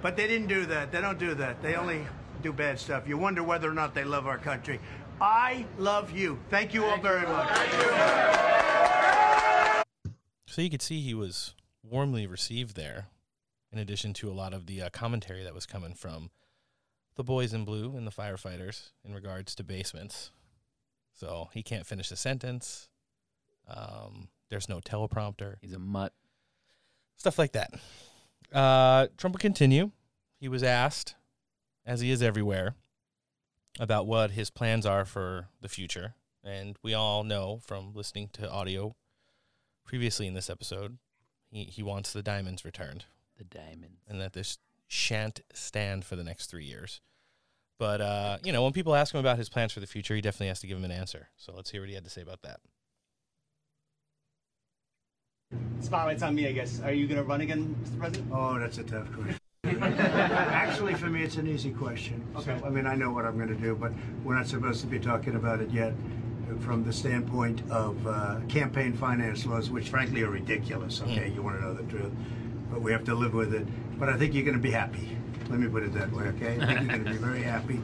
But 0.00 0.16
they 0.16 0.28
didn't 0.28 0.46
do 0.46 0.64
that. 0.66 0.92
They 0.92 1.00
don't 1.00 1.18
do 1.18 1.34
that. 1.34 1.60
They 1.60 1.74
only 1.74 2.06
do 2.40 2.52
bad 2.52 2.78
stuff. 2.78 3.08
You 3.08 3.18
wonder 3.18 3.42
whether 3.42 3.68
or 3.68 3.74
not 3.74 3.94
they 3.94 4.04
love 4.04 4.28
our 4.28 4.38
country. 4.38 4.78
I 5.20 5.66
love 5.76 6.12
you. 6.12 6.38
Thank 6.50 6.72
you 6.72 6.84
all 6.84 6.98
very 6.98 7.26
much. 7.26 7.48
So 10.46 10.62
you 10.62 10.70
could 10.70 10.82
see 10.82 11.00
he 11.00 11.14
was 11.14 11.54
warmly 11.82 12.26
received 12.28 12.76
there, 12.76 13.08
in 13.72 13.78
addition 13.78 14.12
to 14.14 14.30
a 14.30 14.32
lot 14.32 14.52
of 14.52 14.66
the 14.66 14.82
uh, 14.82 14.90
commentary 14.90 15.42
that 15.42 15.54
was 15.54 15.66
coming 15.66 15.94
from 15.94 16.30
the 17.16 17.24
boys 17.24 17.52
in 17.52 17.64
blue 17.64 17.96
and 17.96 18.06
the 18.06 18.12
firefighters 18.12 18.90
in 19.04 19.12
regards 19.14 19.56
to 19.56 19.64
basements. 19.64 20.30
So 21.18 21.48
he 21.52 21.62
can't 21.62 21.86
finish 21.86 22.10
a 22.12 22.16
sentence. 22.16 22.88
Um, 23.66 24.28
there's 24.50 24.68
no 24.68 24.80
teleprompter. 24.80 25.56
He's 25.60 25.72
a 25.72 25.78
mutt. 25.78 26.12
Stuff 27.16 27.38
like 27.38 27.52
that. 27.52 27.74
Uh, 28.52 29.08
Trump 29.16 29.34
will 29.34 29.40
continue. 29.40 29.90
He 30.38 30.48
was 30.48 30.62
asked, 30.62 31.16
as 31.84 32.00
he 32.00 32.12
is 32.12 32.22
everywhere, 32.22 32.76
about 33.80 34.06
what 34.06 34.30
his 34.30 34.48
plans 34.48 34.86
are 34.86 35.04
for 35.04 35.48
the 35.60 35.68
future. 35.68 36.14
And 36.44 36.76
we 36.82 36.94
all 36.94 37.24
know 37.24 37.60
from 37.66 37.92
listening 37.94 38.30
to 38.34 38.50
audio 38.50 38.94
previously 39.84 40.28
in 40.28 40.34
this 40.34 40.48
episode, 40.48 40.98
he, 41.50 41.64
he 41.64 41.82
wants 41.82 42.12
the 42.12 42.22
diamonds 42.22 42.64
returned. 42.64 43.06
The 43.36 43.44
diamonds. 43.44 44.02
And 44.06 44.20
that 44.20 44.34
this 44.34 44.58
shan't 44.86 45.40
stand 45.52 46.04
for 46.04 46.14
the 46.14 46.24
next 46.24 46.46
three 46.46 46.64
years. 46.64 47.00
But, 47.78 48.00
uh, 48.00 48.38
you 48.44 48.52
know, 48.52 48.64
when 48.64 48.72
people 48.72 48.94
ask 48.94 49.14
him 49.14 49.20
about 49.20 49.38
his 49.38 49.48
plans 49.48 49.72
for 49.72 49.80
the 49.80 49.86
future, 49.86 50.14
he 50.14 50.20
definitely 50.20 50.48
has 50.48 50.60
to 50.60 50.66
give 50.66 50.76
them 50.76 50.84
an 50.84 50.96
answer. 50.96 51.28
So 51.36 51.52
let's 51.54 51.70
hear 51.70 51.80
what 51.80 51.88
he 51.88 51.94
had 51.94 52.04
to 52.04 52.10
say 52.10 52.22
about 52.22 52.42
that. 52.42 52.58
Spotlight's 55.80 56.22
on 56.22 56.34
me, 56.34 56.48
I 56.48 56.52
guess. 56.52 56.80
Are 56.80 56.92
you 56.92 57.06
going 57.06 57.18
to 57.18 57.22
run 57.24 57.40
again, 57.40 57.74
Mr. 57.84 57.98
President? 57.98 58.30
Oh, 58.34 58.58
that's 58.58 58.78
a 58.78 58.82
tough 58.82 59.06
question. 59.12 59.38
Actually, 59.64 60.94
for 60.94 61.06
me, 61.06 61.22
it's 61.22 61.36
an 61.36 61.46
easy 61.46 61.70
question. 61.70 62.26
So, 62.34 62.40
Okay. 62.52 62.66
I 62.66 62.68
mean, 62.70 62.86
I 62.86 62.94
know 62.96 63.12
what 63.12 63.24
I'm 63.24 63.36
going 63.36 63.48
to 63.48 63.54
do, 63.54 63.76
but 63.76 63.92
we're 64.24 64.34
not 64.34 64.46
supposed 64.48 64.80
to 64.80 64.86
be 64.86 64.98
talking 64.98 65.36
about 65.36 65.60
it 65.60 65.70
yet 65.70 65.94
from 66.60 66.82
the 66.82 66.92
standpoint 66.92 67.62
of 67.70 68.04
uh, 68.06 68.40
campaign 68.48 68.92
finance 68.94 69.46
laws, 69.46 69.70
which 69.70 69.90
frankly 69.90 70.22
are 70.22 70.30
ridiculous. 70.30 71.02
Okay, 71.02 71.30
you 71.34 71.42
want 71.42 71.56
to 71.56 71.62
know 71.62 71.74
the 71.74 71.82
truth, 71.84 72.12
but 72.70 72.80
we 72.80 72.90
have 72.90 73.04
to 73.04 73.14
live 73.14 73.34
with 73.34 73.54
it. 73.54 73.66
But 73.98 74.08
I 74.08 74.16
think 74.16 74.34
you're 74.34 74.44
going 74.44 74.56
to 74.56 74.62
be 74.62 74.70
happy. 74.70 75.17
Let 75.50 75.60
me 75.60 75.68
put 75.68 75.82
it 75.82 75.94
that 75.94 76.12
way, 76.12 76.24
okay? 76.24 76.58
I 76.60 76.66
think 76.66 76.80
you're 76.80 76.88
going 76.88 77.04
to 77.04 77.10
be 77.10 77.16
very 77.16 77.42
happy 77.42 77.76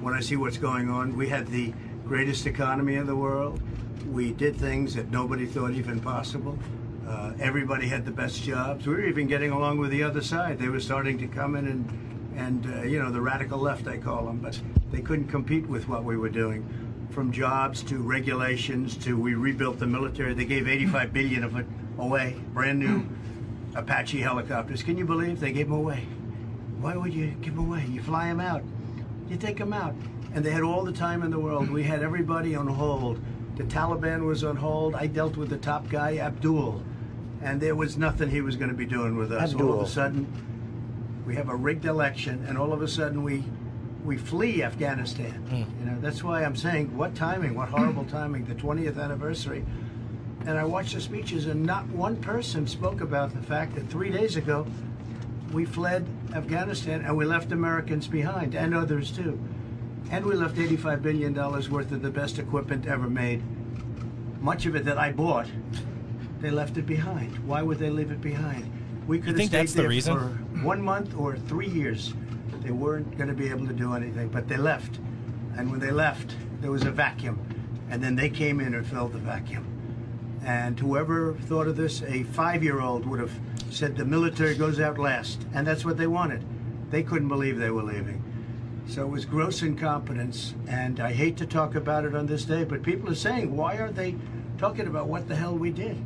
when 0.00 0.12
I 0.12 0.20
see 0.20 0.34
what's 0.34 0.58
going 0.58 0.90
on. 0.90 1.16
We 1.16 1.28
had 1.28 1.46
the 1.46 1.72
greatest 2.04 2.46
economy 2.46 2.96
in 2.96 3.06
the 3.06 3.14
world. 3.14 3.62
We 4.10 4.32
did 4.32 4.56
things 4.56 4.94
that 4.94 5.10
nobody 5.10 5.46
thought 5.46 5.70
even 5.70 6.00
possible. 6.00 6.58
Uh, 7.06 7.32
everybody 7.38 7.86
had 7.86 8.04
the 8.04 8.10
best 8.10 8.42
jobs. 8.42 8.86
We 8.86 8.94
were 8.94 9.04
even 9.04 9.28
getting 9.28 9.52
along 9.52 9.78
with 9.78 9.90
the 9.90 10.02
other 10.02 10.20
side. 10.20 10.58
They 10.58 10.68
were 10.68 10.80
starting 10.80 11.16
to 11.18 11.28
come 11.28 11.54
in 11.54 11.68
and, 11.68 12.34
and 12.36 12.74
uh, 12.74 12.82
you 12.82 13.00
know, 13.00 13.12
the 13.12 13.20
radical 13.20 13.58
left, 13.58 13.86
I 13.86 13.98
call 13.98 14.26
them, 14.26 14.38
but 14.38 14.60
they 14.90 15.00
couldn't 15.00 15.28
compete 15.28 15.66
with 15.68 15.88
what 15.88 16.02
we 16.02 16.16
were 16.16 16.28
doing. 16.28 16.68
From 17.10 17.30
jobs 17.30 17.84
to 17.84 17.98
regulations 17.98 18.96
to 18.98 19.16
we 19.16 19.34
rebuilt 19.34 19.78
the 19.78 19.86
military. 19.86 20.34
They 20.34 20.46
gave 20.46 20.66
85 20.66 21.12
billion 21.12 21.44
of 21.44 21.56
it 21.56 21.66
away, 21.98 22.36
brand 22.52 22.80
new 22.80 23.06
Apache 23.76 24.20
helicopters. 24.20 24.82
Can 24.82 24.98
you 24.98 25.04
believe 25.04 25.38
they 25.38 25.52
gave 25.52 25.68
them 25.68 25.76
away? 25.76 26.06
Why 26.82 26.96
would 26.96 27.14
you 27.14 27.28
give 27.40 27.54
them 27.54 27.66
away? 27.68 27.86
You 27.88 28.02
fly 28.02 28.26
them 28.26 28.40
out. 28.40 28.64
You 29.28 29.36
take 29.36 29.56
them 29.56 29.72
out. 29.72 29.94
And 30.34 30.44
they 30.44 30.50
had 30.50 30.62
all 30.62 30.84
the 30.84 30.92
time 30.92 31.22
in 31.22 31.30
the 31.30 31.38
world. 31.38 31.70
We 31.70 31.84
had 31.84 32.02
everybody 32.02 32.56
on 32.56 32.66
hold. 32.66 33.20
The 33.56 33.62
Taliban 33.64 34.26
was 34.26 34.42
on 34.42 34.56
hold. 34.56 34.96
I 34.96 35.06
dealt 35.06 35.36
with 35.36 35.48
the 35.48 35.58
top 35.58 35.88
guy, 35.88 36.18
Abdul. 36.18 36.82
And 37.40 37.60
there 37.60 37.76
was 37.76 37.96
nothing 37.96 38.30
he 38.30 38.40
was 38.40 38.56
going 38.56 38.70
to 38.70 38.76
be 38.76 38.84
doing 38.84 39.16
with 39.16 39.30
us. 39.30 39.52
Abdul. 39.52 39.72
All 39.72 39.80
of 39.80 39.86
a 39.86 39.90
sudden, 39.90 40.26
we 41.24 41.36
have 41.36 41.48
a 41.48 41.54
rigged 41.54 41.84
election, 41.84 42.44
and 42.48 42.58
all 42.58 42.72
of 42.72 42.82
a 42.82 42.88
sudden 42.88 43.22
we 43.22 43.44
we 44.04 44.16
flee 44.16 44.64
Afghanistan. 44.64 45.32
Hmm. 45.48 45.78
You 45.78 45.86
know, 45.86 46.00
that's 46.00 46.24
why 46.24 46.42
I'm 46.42 46.56
saying, 46.56 46.96
what 46.96 47.14
timing? 47.14 47.54
What 47.54 47.68
horrible 47.68 48.04
timing? 48.04 48.44
The 48.46 48.54
20th 48.56 48.98
anniversary. 48.98 49.64
And 50.44 50.58
I 50.58 50.64
watched 50.64 50.94
the 50.94 51.00
speeches, 51.00 51.46
and 51.46 51.64
not 51.64 51.86
one 51.90 52.16
person 52.16 52.66
spoke 52.66 53.00
about 53.00 53.32
the 53.32 53.42
fact 53.42 53.76
that 53.76 53.88
three 53.88 54.10
days 54.10 54.34
ago 54.34 54.66
we 55.52 55.64
fled 55.64 56.04
Afghanistan 56.34 57.04
and 57.04 57.16
we 57.16 57.24
left 57.24 57.52
Americans 57.52 58.06
behind, 58.06 58.54
and 58.54 58.74
others 58.74 59.10
too. 59.10 59.38
And 60.10 60.24
we 60.24 60.34
left 60.34 60.56
$85 60.56 61.02
billion 61.02 61.34
worth 61.34 61.92
of 61.92 62.02
the 62.02 62.10
best 62.10 62.38
equipment 62.38 62.86
ever 62.86 63.08
made. 63.08 63.42
Much 64.40 64.66
of 64.66 64.74
it 64.74 64.84
that 64.84 64.98
I 64.98 65.12
bought, 65.12 65.46
they 66.40 66.50
left 66.50 66.76
it 66.76 66.86
behind. 66.86 67.36
Why 67.46 67.62
would 67.62 67.78
they 67.78 67.90
leave 67.90 68.10
it 68.10 68.20
behind? 68.20 68.70
We 69.06 69.18
could 69.18 69.38
have 69.38 69.46
stayed 69.46 69.50
that's 69.50 69.72
the 69.72 69.82
there 69.82 69.88
reason? 69.88 70.16
for 70.16 70.64
one 70.64 70.82
month 70.82 71.14
or 71.16 71.36
three 71.36 71.68
years. 71.68 72.14
They 72.62 72.70
weren't 72.70 73.16
going 73.16 73.28
to 73.28 73.34
be 73.34 73.48
able 73.48 73.66
to 73.66 73.72
do 73.72 73.94
anything, 73.94 74.28
but 74.28 74.48
they 74.48 74.56
left. 74.56 74.98
And 75.56 75.70
when 75.70 75.80
they 75.80 75.90
left, 75.90 76.34
there 76.60 76.70
was 76.70 76.84
a 76.84 76.90
vacuum. 76.90 77.38
And 77.90 78.02
then 78.02 78.16
they 78.16 78.30
came 78.30 78.60
in 78.60 78.74
and 78.74 78.86
filled 78.86 79.12
the 79.12 79.18
vacuum. 79.18 79.66
And 80.44 80.78
whoever 80.78 81.34
thought 81.34 81.68
of 81.68 81.76
this, 81.76 82.02
a 82.02 82.24
five 82.24 82.62
year 82.62 82.80
old 82.80 83.06
would 83.06 83.20
have 83.20 83.32
said 83.72 83.96
the 83.96 84.04
military 84.04 84.54
goes 84.54 84.78
out 84.78 84.98
last. 84.98 85.46
And 85.54 85.66
that's 85.66 85.84
what 85.84 85.96
they 85.96 86.06
wanted. 86.06 86.44
They 86.90 87.02
couldn't 87.02 87.28
believe 87.28 87.58
they 87.58 87.70
were 87.70 87.82
leaving. 87.82 88.22
So 88.86 89.02
it 89.02 89.08
was 89.08 89.24
gross 89.24 89.62
incompetence. 89.62 90.54
And 90.68 91.00
I 91.00 91.12
hate 91.12 91.36
to 91.38 91.46
talk 91.46 91.74
about 91.74 92.04
it 92.04 92.14
on 92.14 92.26
this 92.26 92.44
day, 92.44 92.64
but 92.64 92.82
people 92.82 93.10
are 93.10 93.14
saying, 93.14 93.56
why 93.56 93.78
aren't 93.78 93.96
they 93.96 94.16
talking 94.58 94.86
about 94.86 95.06
what 95.06 95.28
the 95.28 95.36
hell 95.36 95.56
we 95.56 95.70
did? 95.70 95.96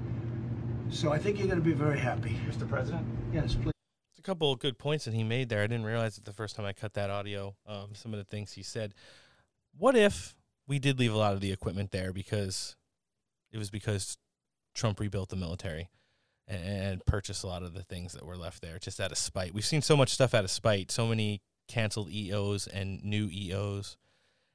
So 0.90 1.12
I 1.12 1.18
think 1.18 1.38
you're 1.38 1.48
going 1.48 1.58
to 1.58 1.64
be 1.64 1.72
very 1.72 1.98
happy. 1.98 2.38
Mr. 2.48 2.68
President? 2.68 3.04
Yes, 3.32 3.54
please. 3.54 3.72
a 4.18 4.22
couple 4.22 4.52
of 4.52 4.60
good 4.60 4.78
points 4.78 5.04
that 5.06 5.14
he 5.14 5.24
made 5.24 5.48
there. 5.48 5.62
I 5.62 5.66
didn't 5.66 5.86
realize 5.86 6.16
it 6.18 6.24
the 6.24 6.32
first 6.32 6.54
time 6.54 6.64
I 6.64 6.72
cut 6.72 6.94
that 6.94 7.10
audio. 7.10 7.56
Um, 7.66 7.88
some 7.94 8.14
of 8.14 8.18
the 8.18 8.24
things 8.24 8.52
he 8.52 8.62
said. 8.62 8.94
What 9.76 9.96
if 9.96 10.36
we 10.68 10.78
did 10.78 10.98
leave 10.98 11.12
a 11.12 11.18
lot 11.18 11.32
of 11.32 11.40
the 11.40 11.52
equipment 11.52 11.90
there 11.90 12.12
because 12.12 12.76
it 13.50 13.58
was 13.58 13.70
because 13.70 14.16
Trump 14.74 15.00
rebuilt 15.00 15.30
the 15.30 15.36
military 15.36 15.88
and, 16.48 16.62
and 16.64 17.06
purchased 17.06 17.44
a 17.44 17.46
lot 17.46 17.62
of 17.62 17.74
the 17.74 17.82
things 17.82 18.12
that 18.12 18.24
were 18.24 18.36
left 18.36 18.62
there 18.62 18.78
just 18.78 19.00
out 19.00 19.12
of 19.12 19.18
spite? 19.18 19.54
We've 19.54 19.64
seen 19.64 19.82
so 19.82 19.96
much 19.96 20.10
stuff 20.10 20.34
out 20.34 20.44
of 20.44 20.50
spite. 20.50 20.90
So 20.90 21.06
many 21.06 21.40
canceled 21.68 22.10
EOs 22.10 22.66
and 22.66 23.02
new 23.04 23.28
EOs 23.32 23.96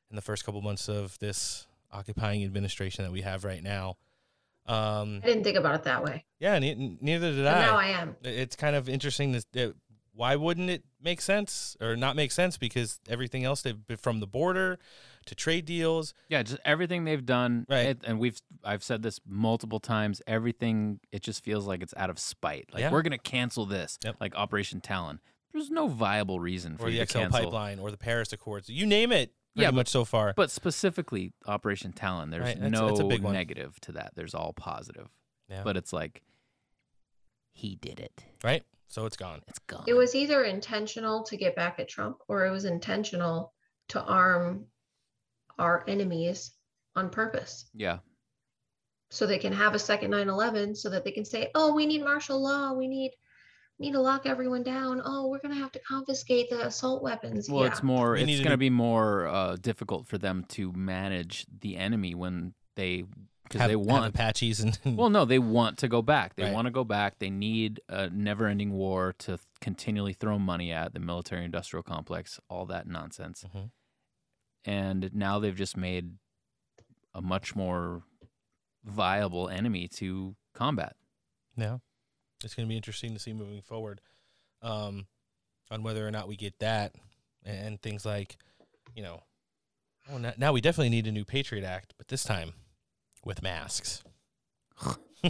in 0.09 0.15
the 0.15 0.21
first 0.21 0.45
couple 0.45 0.61
months 0.61 0.87
of 0.89 1.17
this 1.19 1.67
occupying 1.91 2.43
administration 2.43 3.03
that 3.03 3.11
we 3.11 3.21
have 3.21 3.43
right 3.43 3.61
now. 3.63 3.97
Um, 4.65 5.19
I 5.23 5.27
didn't 5.27 5.43
think 5.43 5.57
about 5.57 5.75
it 5.75 5.83
that 5.83 6.03
way. 6.03 6.23
yeah, 6.39 6.57
ne- 6.59 6.97
neither 7.01 7.31
did 7.31 7.43
But 7.43 7.57
I. 7.57 7.61
now 7.61 7.77
I 7.77 7.85
am. 7.87 8.15
It's 8.23 8.55
kind 8.55 8.75
of 8.75 8.87
interesting. 8.87 9.31
That, 9.33 9.45
that 9.53 9.75
why 10.13 10.35
wouldn't 10.35 10.69
it 10.69 10.83
make 11.01 11.19
sense 11.19 11.75
or 11.81 11.95
not 11.95 12.15
make 12.15 12.31
sense? 12.31 12.57
Because 12.57 12.99
everything 13.09 13.43
else 13.43 13.61
they've 13.63 13.87
been 13.87 13.97
from 13.97 14.19
the 14.19 14.27
border 14.27 14.77
to 15.31 15.35
trade 15.35 15.63
deals. 15.63 16.13
Yeah, 16.27 16.43
just 16.43 16.59
everything 16.65 17.05
they've 17.05 17.25
done, 17.25 17.65
right? 17.69 17.97
and 18.03 18.19
we've 18.19 18.37
I've 18.65 18.83
said 18.83 19.01
this 19.01 19.21
multiple 19.25 19.79
times. 19.79 20.21
Everything 20.27 20.99
it 21.13 21.23
just 21.23 21.41
feels 21.43 21.65
like 21.65 21.81
it's 21.81 21.93
out 21.95 22.09
of 22.09 22.19
spite. 22.19 22.69
Like 22.73 22.81
Yeah. 22.81 22.91
we're 22.91 23.01
gonna 23.01 23.17
cancel 23.17 23.65
this, 23.65 23.97
like 24.19 24.35
Operation 24.35 24.81
Talon. 24.81 25.21
There's 25.53 25.69
no 25.69 25.87
viable 25.87 26.39
reason 26.41 26.77
for 26.77 26.85
or 26.85 26.89
you 26.89 26.99
the 26.99 27.05
XL 27.07 27.29
pipeline 27.29 27.79
or 27.79 27.91
the 27.91 27.97
Paris 27.97 28.33
Accords. 28.33 28.67
You 28.69 28.85
name 28.85 29.11
it. 29.13 29.33
Pretty 29.55 29.63
Yeah, 29.65 29.71
much 29.71 29.87
so 29.87 30.03
far. 30.05 30.33
But 30.35 30.51
specifically 30.51 31.33
Operation 31.45 31.91
Talon, 31.93 32.29
there's 32.29 32.43
Right, 32.43 32.55
that's- 32.55 32.71
no 32.71 32.87
that's 32.87 32.99
a 32.99 33.03
big 33.05 33.21
one. 33.21 33.33
negative 33.33 33.79
to 33.81 33.93
that. 33.93 34.11
There's 34.15 34.33
all 34.35 34.51
positive. 34.53 35.07
Yeah. 35.49 35.63
But 35.63 35.77
it's 35.77 35.91
like 35.93 36.21
he 37.53 37.75
did 37.75 37.99
it. 37.99 38.23
Right? 38.43 38.63
So 38.87 39.05
it's 39.05 39.17
gone. 39.17 39.41
It's 39.47 39.59
gone. 39.59 39.85
It 39.87 39.93
was 39.93 40.13
either 40.15 40.43
intentional 40.43 41.23
to 41.23 41.37
get 41.37 41.55
back 41.55 41.79
at 41.79 41.87
Trump 41.87 42.17
or 42.27 42.45
it 42.45 42.51
was 42.51 42.65
intentional 42.65 43.53
to 43.89 44.01
arm 44.01 44.67
our 45.61 45.83
enemies 45.87 46.51
on 46.95 47.09
purpose 47.09 47.65
Yeah. 47.73 47.99
so 49.09 49.25
they 49.25 49.37
can 49.37 49.53
have 49.53 49.73
a 49.75 49.79
second 49.79 50.11
9-11 50.11 50.75
so 50.77 50.89
that 50.89 51.03
they 51.03 51.11
can 51.11 51.25
say 51.25 51.49
oh 51.55 51.73
we 51.73 51.85
need 51.85 52.03
martial 52.03 52.41
law 52.41 52.73
we 52.73 52.87
need 52.87 53.11
need 53.79 53.93
to 53.93 53.99
lock 53.99 54.25
everyone 54.25 54.63
down 54.63 55.01
oh 55.05 55.27
we're 55.27 55.39
going 55.39 55.53
to 55.55 55.59
have 55.59 55.71
to 55.71 55.79
confiscate 55.79 56.49
the 56.49 56.65
assault 56.67 57.01
weapons 57.01 57.49
Well, 57.49 57.63
yeah. 57.63 57.71
it's 57.71 57.81
more. 57.81 58.11
We 58.11 58.21
It's 58.21 58.31
going 58.39 58.43
to 58.43 58.49
to- 58.51 58.57
be 58.57 58.69
more 58.69 59.27
uh, 59.27 59.55
difficult 59.55 60.07
for 60.07 60.17
them 60.19 60.45
to 60.49 60.71
manage 60.73 61.45
the 61.61 61.77
enemy 61.77 62.13
when 62.13 62.53
they 62.75 63.05
because 63.43 63.61
Have- 63.61 63.69
they 63.69 63.73
have 63.77 63.81
want 63.87 64.05
Apaches 64.05 64.59
and 64.59 64.77
well, 64.97 65.09
no, 65.09 65.25
they 65.25 65.39
want 65.39 65.79
to 65.79 65.87
go 65.87 66.01
back. 66.03 66.35
They 66.35 66.43
Right. 66.43 66.53
want 66.53 66.67
to 66.67 66.71
go 66.71 66.83
back. 66.83 67.17
They 67.19 67.29
need 67.31 67.81
a 67.89 68.09
never-ending 68.09 68.71
war 68.71 69.13
to 69.19 69.25
th- 69.37 69.39
continually 69.59 70.13
throw 70.13 70.37
money 70.39 70.71
at 70.71 70.93
the 70.93 70.99
military-industrial 71.01 71.83
complex. 71.83 72.39
All 72.49 72.65
that 72.67 72.87
nonsense. 72.87 73.43
Mhm. 73.53 73.71
And 74.65 75.13
now 75.13 75.39
they've 75.39 75.55
just 75.55 75.75
made 75.75 76.11
a 77.13 77.21
much 77.21 77.55
more 77.55 78.03
viable 78.83 79.49
enemy 79.49 79.87
to 79.87 80.35
combat. 80.53 80.95
Yeah. 81.55 81.77
It's 82.43 82.55
going 82.55 82.67
to 82.67 82.69
be 82.69 82.77
interesting 82.77 83.13
to 83.13 83.19
see 83.19 83.33
moving 83.33 83.61
forward 83.61 84.01
um, 84.61 85.07
on 85.69 85.83
whether 85.83 86.07
or 86.07 86.11
not 86.11 86.27
we 86.27 86.35
get 86.35 86.59
that 86.59 86.93
and 87.43 87.81
things 87.81 88.05
like, 88.05 88.37
you 88.95 89.03
know, 89.03 89.21
Oh, 90.09 90.17
now, 90.17 90.33
now 90.37 90.51
we 90.51 90.61
definitely 90.61 90.89
need 90.89 91.07
a 91.07 91.11
new 91.11 91.25
Patriot 91.25 91.63
Act, 91.63 91.93
but 91.97 92.07
this 92.07 92.23
time 92.23 92.53
with 93.23 93.41
masks. 93.41 94.03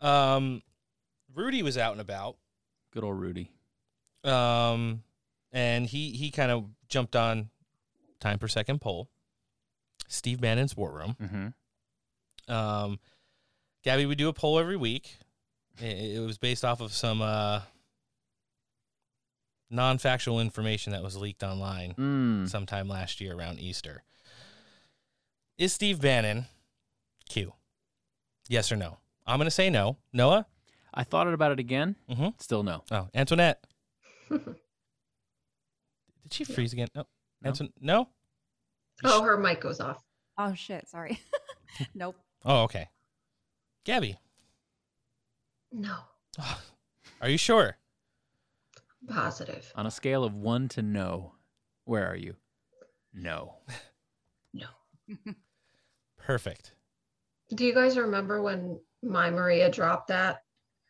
um, 0.00 0.62
Rudy 1.34 1.62
was 1.62 1.78
out 1.78 1.92
and 1.92 2.00
about. 2.00 2.36
Good 2.92 3.04
old 3.04 3.18
Rudy. 3.18 3.50
Um, 4.22 5.02
and 5.52 5.86
he 5.86 6.10
he 6.10 6.30
kind 6.30 6.50
of 6.50 6.66
jumped 6.88 7.16
on 7.16 7.50
time 8.20 8.38
per 8.38 8.48
second 8.48 8.80
poll. 8.80 9.08
Steve 10.08 10.40
Bannon's 10.40 10.76
war 10.76 10.92
room. 10.92 11.16
Mm-hmm. 11.20 12.52
Um, 12.52 12.98
Gabby, 13.82 14.06
we 14.06 14.14
do 14.14 14.28
a 14.28 14.32
poll 14.32 14.58
every 14.58 14.76
week. 14.76 15.16
It, 15.80 16.16
it 16.16 16.20
was 16.24 16.38
based 16.38 16.64
off 16.64 16.80
of 16.80 16.92
some 16.92 17.20
uh, 17.22 17.60
non-factual 19.70 20.40
information 20.40 20.92
that 20.92 21.02
was 21.02 21.16
leaked 21.16 21.42
online 21.42 21.94
Mm. 21.94 22.48
sometime 22.48 22.88
last 22.88 23.20
year 23.20 23.34
around 23.34 23.58
Easter. 23.58 24.02
Is 25.58 25.72
Steve 25.72 26.00
Bannon 26.00 26.46
Q? 27.28 27.52
Yes 28.48 28.70
or 28.70 28.76
no? 28.76 28.98
I'm 29.26 29.38
going 29.38 29.46
to 29.46 29.50
say 29.50 29.70
no. 29.70 29.96
Noah? 30.12 30.46
I 30.94 31.02
thought 31.02 31.26
about 31.26 31.50
it 31.52 31.58
again. 31.58 31.96
Mm-hmm. 32.08 32.28
Still 32.38 32.62
no. 32.62 32.84
Oh, 32.90 33.08
Antoinette. 33.14 33.64
Did 34.30 34.56
she 36.30 36.44
freeze 36.44 36.72
again? 36.72 36.88
No. 36.94 37.04
No. 37.46 37.50
Anton- 37.52 37.72
no? 37.80 38.08
Oh, 39.04 39.22
her 39.22 39.36
mic 39.36 39.60
goes 39.60 39.78
off. 39.80 40.02
Oh 40.38 40.52
shit! 40.54 40.88
Sorry. 40.88 41.20
nope. 41.94 42.16
Oh, 42.44 42.62
okay. 42.64 42.88
Gabby, 43.84 44.16
No, 45.72 45.96
are 47.20 47.28
you 47.28 47.38
sure? 47.38 47.76
positive. 49.08 49.70
On 49.76 49.86
a 49.86 49.90
scale 49.90 50.24
of 50.24 50.34
one 50.34 50.68
to 50.70 50.82
no, 50.82 51.34
where 51.84 52.08
are 52.10 52.16
you? 52.16 52.34
No. 53.14 53.56
No. 54.52 54.66
Perfect. 56.18 56.72
Do 57.54 57.64
you 57.66 57.74
guys 57.74 57.96
remember 57.98 58.40
when 58.42 58.80
my 59.02 59.28
Maria 59.30 59.70
dropped 59.70 60.08
that? 60.08 60.42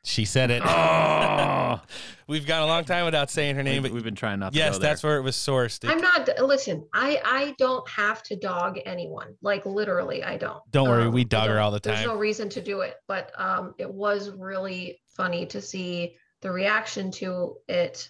She 0.06 0.24
said 0.24 0.52
it. 0.52 0.62
Oh. 0.64 1.80
We've 2.28 2.46
gone 2.46 2.62
a 2.62 2.66
long 2.66 2.84
time 2.84 3.04
without 3.04 3.28
saying 3.28 3.56
her 3.56 3.62
name, 3.64 3.82
but 3.82 3.92
we've 3.92 4.02
been 4.02 4.16
trying 4.16 4.40
not 4.40 4.52
to 4.52 4.58
yes, 4.58 4.74
go 4.74 4.78
there. 4.80 4.90
that's 4.90 5.02
where 5.04 5.16
it 5.16 5.22
was 5.22 5.36
sourced. 5.36 5.84
It- 5.84 5.90
I'm 5.90 6.00
not. 6.00 6.28
Listen, 6.44 6.84
I 6.92 7.20
I 7.24 7.54
don't 7.56 7.88
have 7.88 8.22
to 8.24 8.36
dog 8.36 8.78
anyone. 8.84 9.34
Like 9.42 9.64
literally, 9.64 10.24
I 10.24 10.36
don't. 10.36 10.60
Don't 10.72 10.88
worry, 10.88 11.04
Um, 11.04 11.12
we 11.12 11.22
dog 11.24 11.48
her 11.50 11.60
all 11.60 11.70
the 11.70 11.78
time. 11.78 11.94
There's 11.94 12.06
no 12.06 12.16
reason 12.16 12.48
to 12.50 12.60
do 12.60 12.80
it, 12.80 12.96
but 13.06 13.30
um, 13.38 13.74
it 13.78 13.88
was 13.92 14.30
really 14.30 15.00
funny 15.16 15.46
to 15.46 15.60
see 15.60 16.16
the 16.40 16.50
reaction 16.50 17.12
to 17.12 17.56
it 17.68 18.08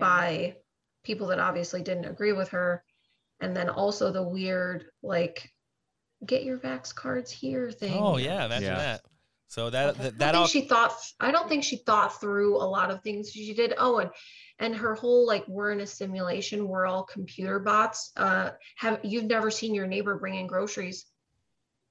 by 0.00 0.56
people 1.04 1.26
that 1.26 1.38
obviously 1.38 1.82
didn't 1.82 2.06
agree 2.06 2.32
with 2.32 2.48
her, 2.50 2.82
and 3.40 3.54
then 3.54 3.68
also 3.68 4.10
the 4.12 4.22
weird 4.22 4.86
like, 5.02 5.50
get 6.24 6.42
your 6.44 6.56
vax 6.58 6.94
cards 6.94 7.30
here 7.30 7.70
thing. 7.70 7.98
oh 7.98 8.16
yeah, 8.16 8.46
imagine 8.46 8.64
Yeah. 8.68 8.76
that. 8.76 9.00
So 9.48 9.70
that 9.70 9.96
that, 9.96 10.06
I 10.06 10.10
that 10.10 10.32
don't 10.32 10.42
all 10.42 10.46
think 10.46 10.64
she 10.64 10.68
thought. 10.68 10.92
I 11.18 11.30
don't 11.30 11.48
think 11.48 11.64
she 11.64 11.76
thought 11.76 12.20
through 12.20 12.56
a 12.56 12.68
lot 12.68 12.90
of 12.90 13.02
things 13.02 13.30
she 13.30 13.54
did. 13.54 13.72
Oh, 13.78 13.98
and 13.98 14.10
and 14.58 14.76
her 14.76 14.94
whole 14.94 15.26
like 15.26 15.48
we're 15.48 15.72
in 15.72 15.80
a 15.80 15.86
simulation. 15.86 16.68
We're 16.68 16.86
all 16.86 17.04
computer 17.04 17.58
bots. 17.58 18.12
Uh, 18.14 18.50
have 18.76 19.00
you've 19.02 19.24
never 19.24 19.50
seen 19.50 19.74
your 19.74 19.86
neighbor 19.86 20.18
bring 20.18 20.34
in 20.34 20.46
groceries? 20.46 21.06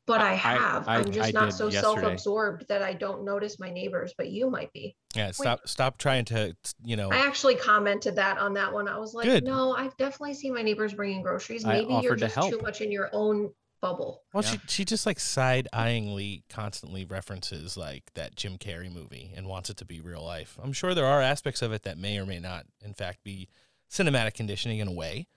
But 0.06 0.22
I 0.22 0.36
have. 0.36 0.88
I- 0.88 0.96
I, 0.96 1.00
am 1.00 1.12
just 1.12 1.30
I 1.30 1.32
not 1.32 1.52
so 1.52 1.66
yesterday. 1.68 2.02
self-absorbed 2.02 2.70
that 2.70 2.82
I 2.82 2.94
don't 2.94 3.26
notice 3.26 3.60
my 3.60 3.70
neighbors. 3.72 4.14
But 4.16 4.30
you 4.30 4.50
might 4.50 4.72
be. 4.72 4.96
yeah. 5.16 5.32
Stop 5.32 5.68
stop 5.68 5.98
trying 5.98 6.26
to 6.26 6.56
you 6.84 6.96
know. 6.96 7.12
I 7.12 7.18
actually 7.26 7.56
commented 7.56 8.16
that 8.18 8.38
on 8.38 8.54
that 8.54 8.72
one. 8.72 8.88
I 8.88 9.00
was 9.00 9.16
like, 9.16 9.26
Good. 9.26 9.44
no, 9.44 9.76
I've 9.76 9.98
definitely 9.98 10.36
seen 10.36 10.54
my 10.54 10.62
neighbors 10.62 10.94
bringing 10.94 11.24
groceries. 11.24 11.66
Maybe 11.66 11.88
you're 11.90 11.98
offered 11.98 12.20
to 12.20 12.26
just 12.26 12.36
help. 12.36 12.52
too 12.52 12.60
much 12.60 12.82
in 12.82 12.92
your 12.92 13.10
own 13.14 13.50
bubble. 13.82 14.24
Well, 14.34 14.44
Yeah. 14.44 14.52
she 14.52 14.60
she 14.68 14.86
just 14.86 15.06
like 15.06 15.20
side 15.20 15.68
eyeingly 15.74 16.44
constantly 16.50 17.06
references 17.06 17.78
like 17.78 18.12
that 18.16 18.36
Jim 18.36 18.58
Carrey 18.58 18.92
movie 18.92 19.32
and 19.36 19.48
wants 19.48 19.70
it 19.70 19.78
to 19.78 19.86
be 19.86 20.00
real 20.02 20.24
life. 20.24 20.58
I'm 20.62 20.74
sure 20.74 20.94
there 20.94 21.06
are 21.06 21.22
aspects 21.22 21.62
of 21.62 21.72
it 21.72 21.84
that 21.84 21.98
may 21.98 22.18
or 22.18 22.26
may 22.26 22.40
not, 22.40 22.66
in 22.84 22.94
fact, 22.94 23.24
be 23.24 23.48
cinematic 23.90 24.34
conditioning 24.34 24.80
in 24.80 24.88
a 24.88 24.94
way. 24.94 25.28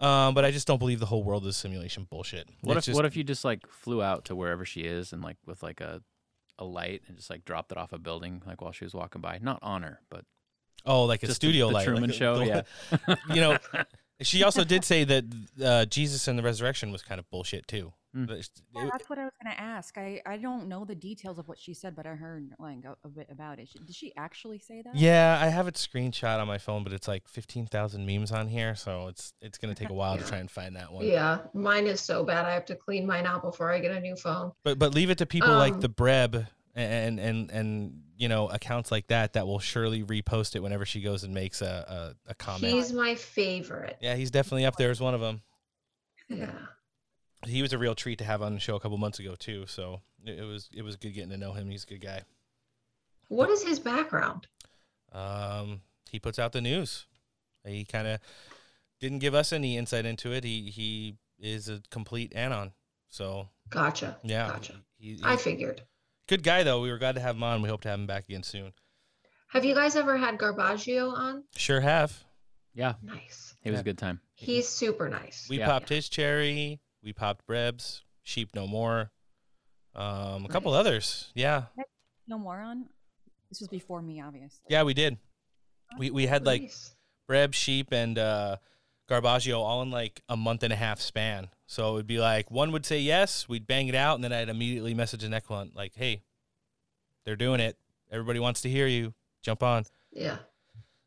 Um, 0.00 0.32
but 0.34 0.44
I 0.44 0.52
just 0.52 0.66
don't 0.68 0.78
believe 0.78 1.00
the 1.00 1.06
whole 1.06 1.24
world 1.24 1.44
is 1.46 1.56
simulation 1.56 2.06
bullshit. 2.08 2.48
What 2.60 2.76
It's 2.76 2.86
if 2.86 2.92
just- 2.92 2.96
what 2.96 3.04
if 3.04 3.16
you 3.16 3.24
just 3.24 3.44
like 3.44 3.66
flew 3.66 4.00
out 4.02 4.24
to 4.26 4.36
wherever 4.36 4.64
she 4.64 4.82
is 4.82 5.12
and 5.12 5.22
like 5.22 5.36
with 5.44 5.62
like 5.62 5.80
a 5.80 6.02
a 6.60 6.64
light 6.64 7.02
and 7.06 7.16
just 7.16 7.30
like 7.30 7.44
dropped 7.44 7.70
it 7.70 7.78
off 7.78 7.92
a 7.92 7.98
building 7.98 8.42
like 8.44 8.60
while 8.60 8.72
she 8.72 8.84
was 8.84 8.92
walking 8.94 9.20
by, 9.20 9.38
not 9.40 9.58
on 9.62 9.82
her, 9.82 10.00
but 10.10 10.24
Oh, 10.86 11.04
like 11.04 11.22
a 11.22 11.26
Just 11.26 11.40
the- 11.40 11.46
studio 11.46 11.68
the 11.68 11.74
light, 11.74 11.84
Truman 11.84 12.02
like 12.04 12.10
a- 12.10 12.14
Show, 12.14 12.38
the- 12.38 12.46
yeah. 12.46 13.14
you 13.34 13.40
know, 13.40 13.58
she 14.22 14.42
also 14.42 14.64
did 14.64 14.84
say 14.84 15.04
that 15.04 15.24
uh, 15.62 15.84
Jesus 15.86 16.26
and 16.28 16.38
the 16.38 16.42
resurrection 16.42 16.90
was 16.92 17.02
kind 17.02 17.18
of 17.18 17.28
bullshit 17.30 17.66
too. 17.68 17.92
But 18.14 18.38
it's- 18.38 18.50
Yeah, 18.74 18.88
that's 18.90 19.08
what 19.10 19.18
I 19.18 19.24
was 19.24 19.32
going 19.42 19.54
to 19.54 19.60
ask. 19.60 19.96
I, 19.98 20.20
I 20.26 20.38
don't 20.38 20.66
know 20.66 20.84
the 20.86 20.94
details 20.94 21.38
of 21.38 21.46
what 21.46 21.58
she 21.58 21.74
said, 21.74 21.94
but 21.94 22.06
I 22.06 22.14
heard 22.14 22.48
like 22.58 22.84
a, 22.86 22.96
a 23.04 23.08
bit 23.08 23.28
about 23.30 23.58
it. 23.58 23.68
She, 23.68 23.78
did 23.78 23.94
she 23.94 24.12
actually 24.16 24.58
say 24.58 24.80
that? 24.82 24.96
yeah, 24.96 25.38
I 25.40 25.48
have 25.48 25.68
it 25.68 25.74
screenshot 25.74 26.40
on 26.40 26.46
my 26.48 26.56
phone, 26.58 26.82
but 26.84 26.92
it's 26.94 27.06
like 27.06 27.28
fifteen 27.28 27.66
thousand 27.66 28.06
memes 28.06 28.32
on 28.32 28.48
here, 28.48 28.74
so 28.74 29.08
it's 29.08 29.34
it's 29.42 29.58
gonna 29.58 29.74
take 29.74 29.90
a 29.90 29.94
while 29.94 30.16
to 30.16 30.24
try 30.24 30.38
and 30.38 30.50
find 30.50 30.74
that 30.76 30.90
one. 30.90 31.04
Yeah, 31.06 31.40
mine 31.52 31.86
is 31.86 32.00
so 32.00 32.24
bad. 32.24 32.46
I 32.46 32.54
have 32.54 32.64
to 32.66 32.76
clean 32.76 33.06
mine 33.06 33.26
out 33.26 33.42
before 33.42 33.70
I 33.70 33.78
get 33.78 33.92
a 33.92 34.00
new 34.00 34.16
phone. 34.16 34.52
But 34.64 34.78
but 34.78 34.94
leave 34.94 35.10
it 35.10 35.18
to 35.18 35.26
people 35.26 35.50
like 35.54 35.74
Um, 35.74 35.80
the 35.80 35.90
Breb 35.90 36.46
and 36.80 37.18
and 37.20 37.50
and 37.50 38.00
you 38.16 38.28
know 38.28 38.48
accounts 38.48 38.90
like 38.90 39.06
that 39.08 39.32
that 39.34 39.46
will 39.46 39.58
surely 39.58 40.02
repost 40.04 40.54
it 40.56 40.60
whenever 40.62 40.84
she 40.86 41.00
goes 41.00 41.24
and 41.24 41.34
makes 41.34 41.62
a 41.62 42.14
a, 42.26 42.30
a 42.30 42.34
comment. 42.34 42.72
He's 42.72 42.92
my 42.92 43.14
favorite. 43.14 43.96
yeah, 44.00 44.14
he's 44.14 44.30
definitely 44.30 44.64
up 44.66 44.76
there 44.76 44.90
as 44.90 45.00
one 45.00 45.14
of 45.14 45.20
them. 45.20 45.42
Yeah. 46.28 46.50
He 47.46 47.62
was 47.62 47.72
a 47.72 47.78
real 47.78 47.94
treat 47.94 48.18
to 48.18 48.24
have 48.24 48.42
on 48.42 48.54
the 48.54 48.60
show 48.60 48.74
a 48.76 48.80
couple 48.80 48.98
months 48.98 49.18
ago 49.18 49.34
too. 49.38 49.64
So 49.66 50.00
it, 50.24 50.42
was 50.44 50.68
it 50.74 50.82
was 50.82 50.96
good 50.96 51.14
getting 51.14 51.30
to 51.30 51.36
know 51.36 51.52
him. 51.52 51.70
He's 51.70 51.84
a 51.84 51.86
good 51.86 52.00
guy. 52.00 52.22
What 53.28 53.48
is 53.50 53.62
his 53.62 53.78
background? 53.78 54.46
Um, 55.12 55.82
he 56.10 56.18
puts 56.18 56.38
out 56.38 56.52
the 56.52 56.60
news. 56.60 57.06
He 57.64 57.84
kind 57.84 58.06
of 58.08 58.20
didn't 59.00 59.18
give 59.20 59.34
us 59.34 59.52
any 59.52 59.76
insight 59.76 60.04
into 60.06 60.32
it. 60.32 60.44
He 60.44 60.70
he 60.70 61.16
is 61.38 61.68
a 61.68 61.80
complete 61.90 62.34
anon. 62.34 62.72
So 63.08 63.48
Gotcha. 63.70 64.18
yeah, 64.22 64.48
Gotcha. 64.48 64.74
he- 64.98 65.20
I 65.22 65.36
figured. 65.36 65.82
Good 66.28 66.42
guy 66.42 66.62
though. 66.62 66.80
We 66.80 66.90
were 66.90 66.98
glad 66.98 67.16
to 67.16 67.20
have 67.20 67.34
him 67.36 67.42
on. 67.42 67.62
We 67.62 67.68
hope 67.68 67.80
to 67.82 67.88
have 67.88 67.98
him 67.98 68.06
back 68.06 68.24
again 68.28 68.42
soon. 68.44 68.72
Have 69.48 69.64
you 69.64 69.74
guys 69.74 69.96
ever 69.96 70.16
had 70.16 70.38
Garbaggio 70.38 71.12
on? 71.12 71.44
Sure 71.56 71.80
have. 71.80 72.24
yeah, 72.74 72.94
Nice. 73.02 73.54
it 73.64 73.70
was 73.72 73.80
a 73.80 73.82
good 73.82 73.98
time. 73.98 74.20
He's 74.34 74.68
super 74.68 75.08
nice. 75.08 75.46
We 75.48 75.58
Yeah. 75.58 75.66
popped 75.66 75.88
his 75.88 76.08
cherry. 76.08 76.80
We 77.02 77.12
popped 77.12 77.46
Brebs. 77.46 78.04
Sheep 78.22 78.50
no 78.54 78.66
more. 78.66 79.10
Um, 79.94 80.44
a 80.44 80.48
couple 80.48 80.72
Nice. 80.72 80.80
others. 80.80 81.32
Yeah, 81.34 81.64
No 82.26 82.38
more 82.38 82.60
on. 82.60 82.88
This 83.48 83.60
was 83.60 83.68
before 83.68 84.02
me, 84.02 84.20
obviously. 84.20 84.60
yeah, 84.68 84.82
we 84.82 84.92
did. 84.94 85.16
We 85.98 86.10
we 86.10 86.26
had 86.26 86.44
like 86.44 86.62
Nice. 86.62 86.94
Breb, 87.28 87.54
Sheep, 87.54 87.90
and 87.92 88.18
uh, 88.18 88.58
Garbaggio 89.08 89.58
all 89.58 89.82
in 89.82 89.90
like 89.90 90.22
a 90.28 90.36
month 90.36 90.62
and 90.62 90.72
a 90.72 90.76
half 90.76 91.00
span. 91.00 91.48
So 91.66 91.90
it 91.90 91.94
would 91.94 92.06
be 92.06 92.18
like 92.18 92.50
one 92.50 92.72
would 92.72 92.86
say 92.86 92.98
yes, 92.98 93.48
we'd 93.48 93.66
bang 93.66 93.88
it 93.88 93.94
out, 93.94 94.14
and 94.16 94.24
then 94.24 94.32
I'd 94.32 94.48
immediately 94.48 94.94
message 94.94 95.22
the 95.22 95.28
next 95.28 95.48
one 95.48 95.72
like, 95.74 95.94
"Hey, 95.94 96.22
they're 97.24 97.36
doing 97.36 97.60
it. 97.60 97.76
Everybody 98.10 98.38
wants 98.38 98.62
to 98.62 98.68
hear 98.68 98.86
you. 98.86 99.14
Jump 99.42 99.62
on." 99.62 99.84
Yeah. 100.12 100.38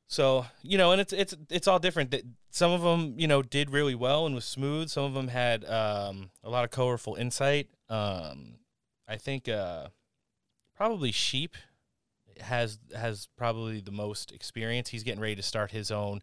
So 0.07 0.45
you 0.61 0.77
know, 0.77 0.91
and 0.91 0.99
it's 0.99 1.13
it's 1.13 1.35
it's 1.49 1.67
all 1.67 1.79
different. 1.79 2.13
Some 2.49 2.71
of 2.71 2.81
them, 2.81 3.15
you 3.17 3.27
know, 3.27 3.41
did 3.41 3.69
really 3.69 3.95
well 3.95 4.25
and 4.25 4.35
was 4.35 4.45
smooth. 4.45 4.89
Some 4.89 5.05
of 5.05 5.13
them 5.13 5.29
had 5.29 5.63
um, 5.65 6.31
a 6.43 6.49
lot 6.49 6.65
of 6.65 6.71
colorful 6.71 7.15
insight. 7.15 7.69
Um, 7.87 8.55
I 9.07 9.15
think 9.17 9.47
uh, 9.47 9.87
probably 10.75 11.11
Sheep 11.11 11.55
has 12.41 12.77
has 12.95 13.27
probably 13.37 13.79
the 13.79 13.91
most 13.91 14.31
experience. 14.31 14.89
He's 14.89 15.03
getting 15.03 15.21
ready 15.21 15.35
to 15.35 15.43
start 15.43 15.71
his 15.71 15.91
own. 15.91 16.21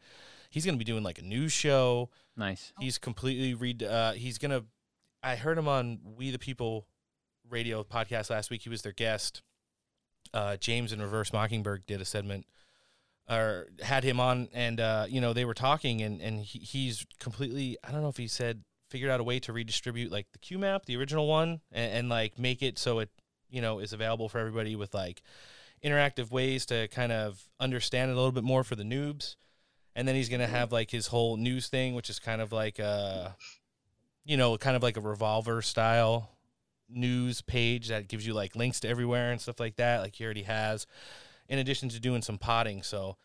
He's 0.49 0.65
going 0.65 0.75
to 0.75 0.79
be 0.79 0.85
doing 0.85 1.03
like 1.03 1.19
a 1.19 1.23
news 1.23 1.53
show. 1.53 2.11
Nice. 2.37 2.73
He's 2.79 2.99
completely 2.99 3.55
read. 3.55 3.83
Uh, 3.83 4.13
he's 4.13 4.39
gonna. 4.39 4.65
I 5.23 5.37
heard 5.37 5.59
him 5.59 5.69
on 5.69 5.99
We 6.17 6.31
the 6.31 6.39
People 6.39 6.87
radio 7.51 7.83
podcast 7.83 8.31
last 8.31 8.51
week. 8.51 8.63
He 8.63 8.69
was 8.69 8.83
their 8.83 8.93
guest. 8.93 9.43
Uh, 10.33 10.57
James 10.57 10.93
and 10.93 11.03
Reverse 11.03 11.33
Mockingbird 11.33 11.87
did 11.87 12.01
a 12.01 12.05
segment, 12.05 12.47
or 13.29 13.69
had 13.83 14.05
him 14.05 14.21
on, 14.21 14.49
and 14.53 14.81
uh, 14.81 15.07
you 15.09 15.21
know 15.21 15.33
they 15.33 15.45
were 15.45 15.55
talking, 15.55 16.03
and 16.03 16.21
and 16.21 16.41
he, 16.41 16.61
he's 16.61 17.05
completely. 17.19 17.77
I 17.83 17.93
don't 17.93 18.03
know 18.03 18.09
if 18.09 18.17
he 18.17 18.29
said 18.29 18.63
figured 18.89 19.11
out 19.11 19.21
a 19.21 19.25
way 19.25 19.39
to 19.39 19.53
redistribute 19.53 20.11
like 20.11 20.27
the 20.33 20.39
Q 20.39 20.59
map, 20.59 20.87
the 20.87 20.97
original 20.97 21.27
one, 21.27 21.61
and, 21.73 21.93
and 21.93 22.09
like 22.09 22.39
make 22.39 22.63
it 22.63 22.79
so 22.79 23.01
it 23.01 23.11
you 23.51 23.61
know 23.61 23.81
is 23.81 23.93
available 23.93 24.29
for 24.29 24.39
everybody 24.39 24.77
with 24.77 24.95
like 24.95 25.23
interactive 25.85 26.31
ways 26.31 26.67
to 26.67 26.89
kind 26.89 27.13
of 27.13 27.49
understand 27.61 28.11
it 28.11 28.15
a 28.15 28.17
little 28.17 28.33
bit 28.33 28.45
more 28.45 28.65
for 28.65 28.77
the 28.77 28.83
noobs. 28.83 29.37
And 29.99 30.07
then 30.07 30.15
he's 30.15 30.29
gonna 30.29 30.45
mm-hmm. 30.45 30.55
have 30.55 30.71
like 30.71 30.93
his 30.93 31.09
whole 31.09 31.37
news 31.37 31.67
thing, 31.67 31.97
which 31.97 32.09
is 32.09 32.21
kind 32.21 32.41
of 32.41 32.53
like 32.53 32.79
a, 32.79 33.35
you 34.25 34.37
know, 34.37 34.57
kind 34.57 34.77
of 34.77 34.83
like 34.85 34.97
a 34.97 35.01
revolver 35.01 35.61
style 35.61 36.31
news 36.89 37.41
page 37.41 37.89
that 37.89 38.07
gives 38.07 38.25
you 38.25 38.33
like 38.33 38.55
links 38.55 38.79
to 38.81 38.89
everywhere 38.89 39.33
and 39.33 39.41
stuff 39.41 39.59
like 39.59 39.75
that, 39.75 40.03
like 40.03 40.15
he 40.15 40.25
already 40.25 40.45
has. 40.45 40.87
In 41.49 41.59
addition 41.59 41.89
to 41.89 41.99
doing 41.99 42.23
some 42.23 42.39
potting, 42.39 42.85
so 42.85 43.17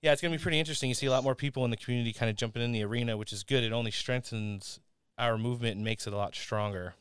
Yeah, 0.00 0.12
it's 0.12 0.22
gonna 0.22 0.34
be 0.34 0.42
pretty 0.42 0.58
interesting. 0.58 0.88
You 0.88 0.94
see 0.94 1.06
a 1.06 1.10
lot 1.10 1.24
more 1.24 1.34
people 1.34 1.64
in 1.66 1.70
the 1.70 1.76
community 1.76 2.14
kind 2.14 2.30
of 2.30 2.36
jumping 2.36 2.62
in 2.62 2.72
the 2.72 2.84
arena, 2.84 3.18
which 3.18 3.32
is 3.32 3.42
good. 3.42 3.62
It 3.62 3.72
only 3.72 3.90
strengthens 3.90 4.80
our 5.18 5.36
movement 5.36 5.76
and 5.76 5.84
makes 5.84 6.06
it 6.06 6.14
a 6.14 6.16
lot 6.16 6.34
stronger. 6.34 6.94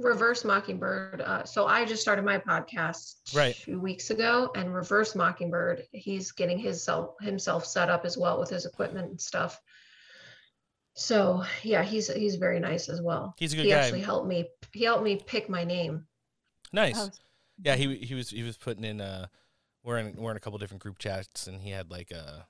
Reverse 0.00 0.44
Mockingbird. 0.44 1.20
Uh, 1.20 1.44
so 1.44 1.66
I 1.66 1.84
just 1.84 2.00
started 2.02 2.24
my 2.24 2.38
podcast 2.38 3.34
Right. 3.34 3.54
two 3.54 3.78
weeks 3.78 4.10
ago, 4.10 4.50
and 4.56 4.74
Reverse 4.74 5.14
Mockingbird, 5.14 5.84
he's 5.92 6.32
getting 6.32 6.58
his 6.58 6.82
self 6.82 7.14
himself 7.20 7.66
set 7.66 7.88
up 7.90 8.04
as 8.04 8.16
well 8.16 8.40
with 8.40 8.48
his 8.50 8.66
equipment 8.66 9.10
and 9.10 9.20
stuff. 9.20 9.60
So 10.94 11.44
yeah, 11.62 11.82
he's 11.82 12.12
he's 12.12 12.36
very 12.36 12.60
nice 12.60 12.88
as 12.88 13.00
well. 13.00 13.34
He's 13.38 13.52
a 13.52 13.56
good 13.56 13.64
he 13.66 13.70
guy. 13.70 13.78
actually 13.78 14.00
helped 14.00 14.26
me. 14.26 14.48
He 14.72 14.84
helped 14.84 15.04
me 15.04 15.16
pick 15.16 15.48
my 15.48 15.64
name. 15.64 16.06
Nice. 16.72 16.98
Oh. 16.98 17.10
Yeah, 17.62 17.76
he 17.76 17.96
he 17.96 18.14
was 18.14 18.30
he 18.30 18.42
was 18.42 18.56
putting 18.56 18.84
in 18.84 19.00
uh 19.00 19.26
we're 19.82 19.98
in 19.98 20.14
we're 20.16 20.30
in 20.30 20.36
a 20.36 20.40
couple 20.40 20.58
different 20.58 20.82
group 20.82 20.98
chats 20.98 21.46
and 21.46 21.60
he 21.62 21.70
had 21.70 21.90
like 21.90 22.10
a 22.10 22.46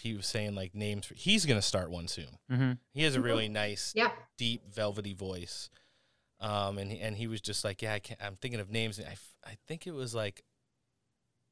he 0.00 0.14
was 0.14 0.26
saying 0.26 0.54
like 0.54 0.74
names 0.74 1.06
for 1.06 1.14
he's 1.14 1.46
gonna 1.46 1.62
start 1.62 1.90
one 1.90 2.08
soon. 2.08 2.38
Mhm. 2.50 2.78
He 2.92 3.02
has 3.04 3.14
a 3.16 3.20
really 3.20 3.48
nice 3.48 3.92
Yeah. 3.94 4.12
deep 4.36 4.62
velvety 4.72 5.14
voice. 5.14 5.70
Um 6.40 6.78
and 6.78 6.90
he, 6.90 6.98
and 7.00 7.16
he 7.16 7.26
was 7.26 7.40
just 7.40 7.64
like, 7.64 7.82
Yeah, 7.82 7.94
I 7.94 7.98
can't, 8.00 8.20
I'm 8.22 8.36
thinking 8.36 8.60
of 8.60 8.70
names 8.70 8.98
and 8.98 9.06
I, 9.08 9.12
f- 9.12 9.34
I 9.44 9.56
think 9.66 9.86
it 9.86 9.92
was 9.92 10.14
like 10.14 10.42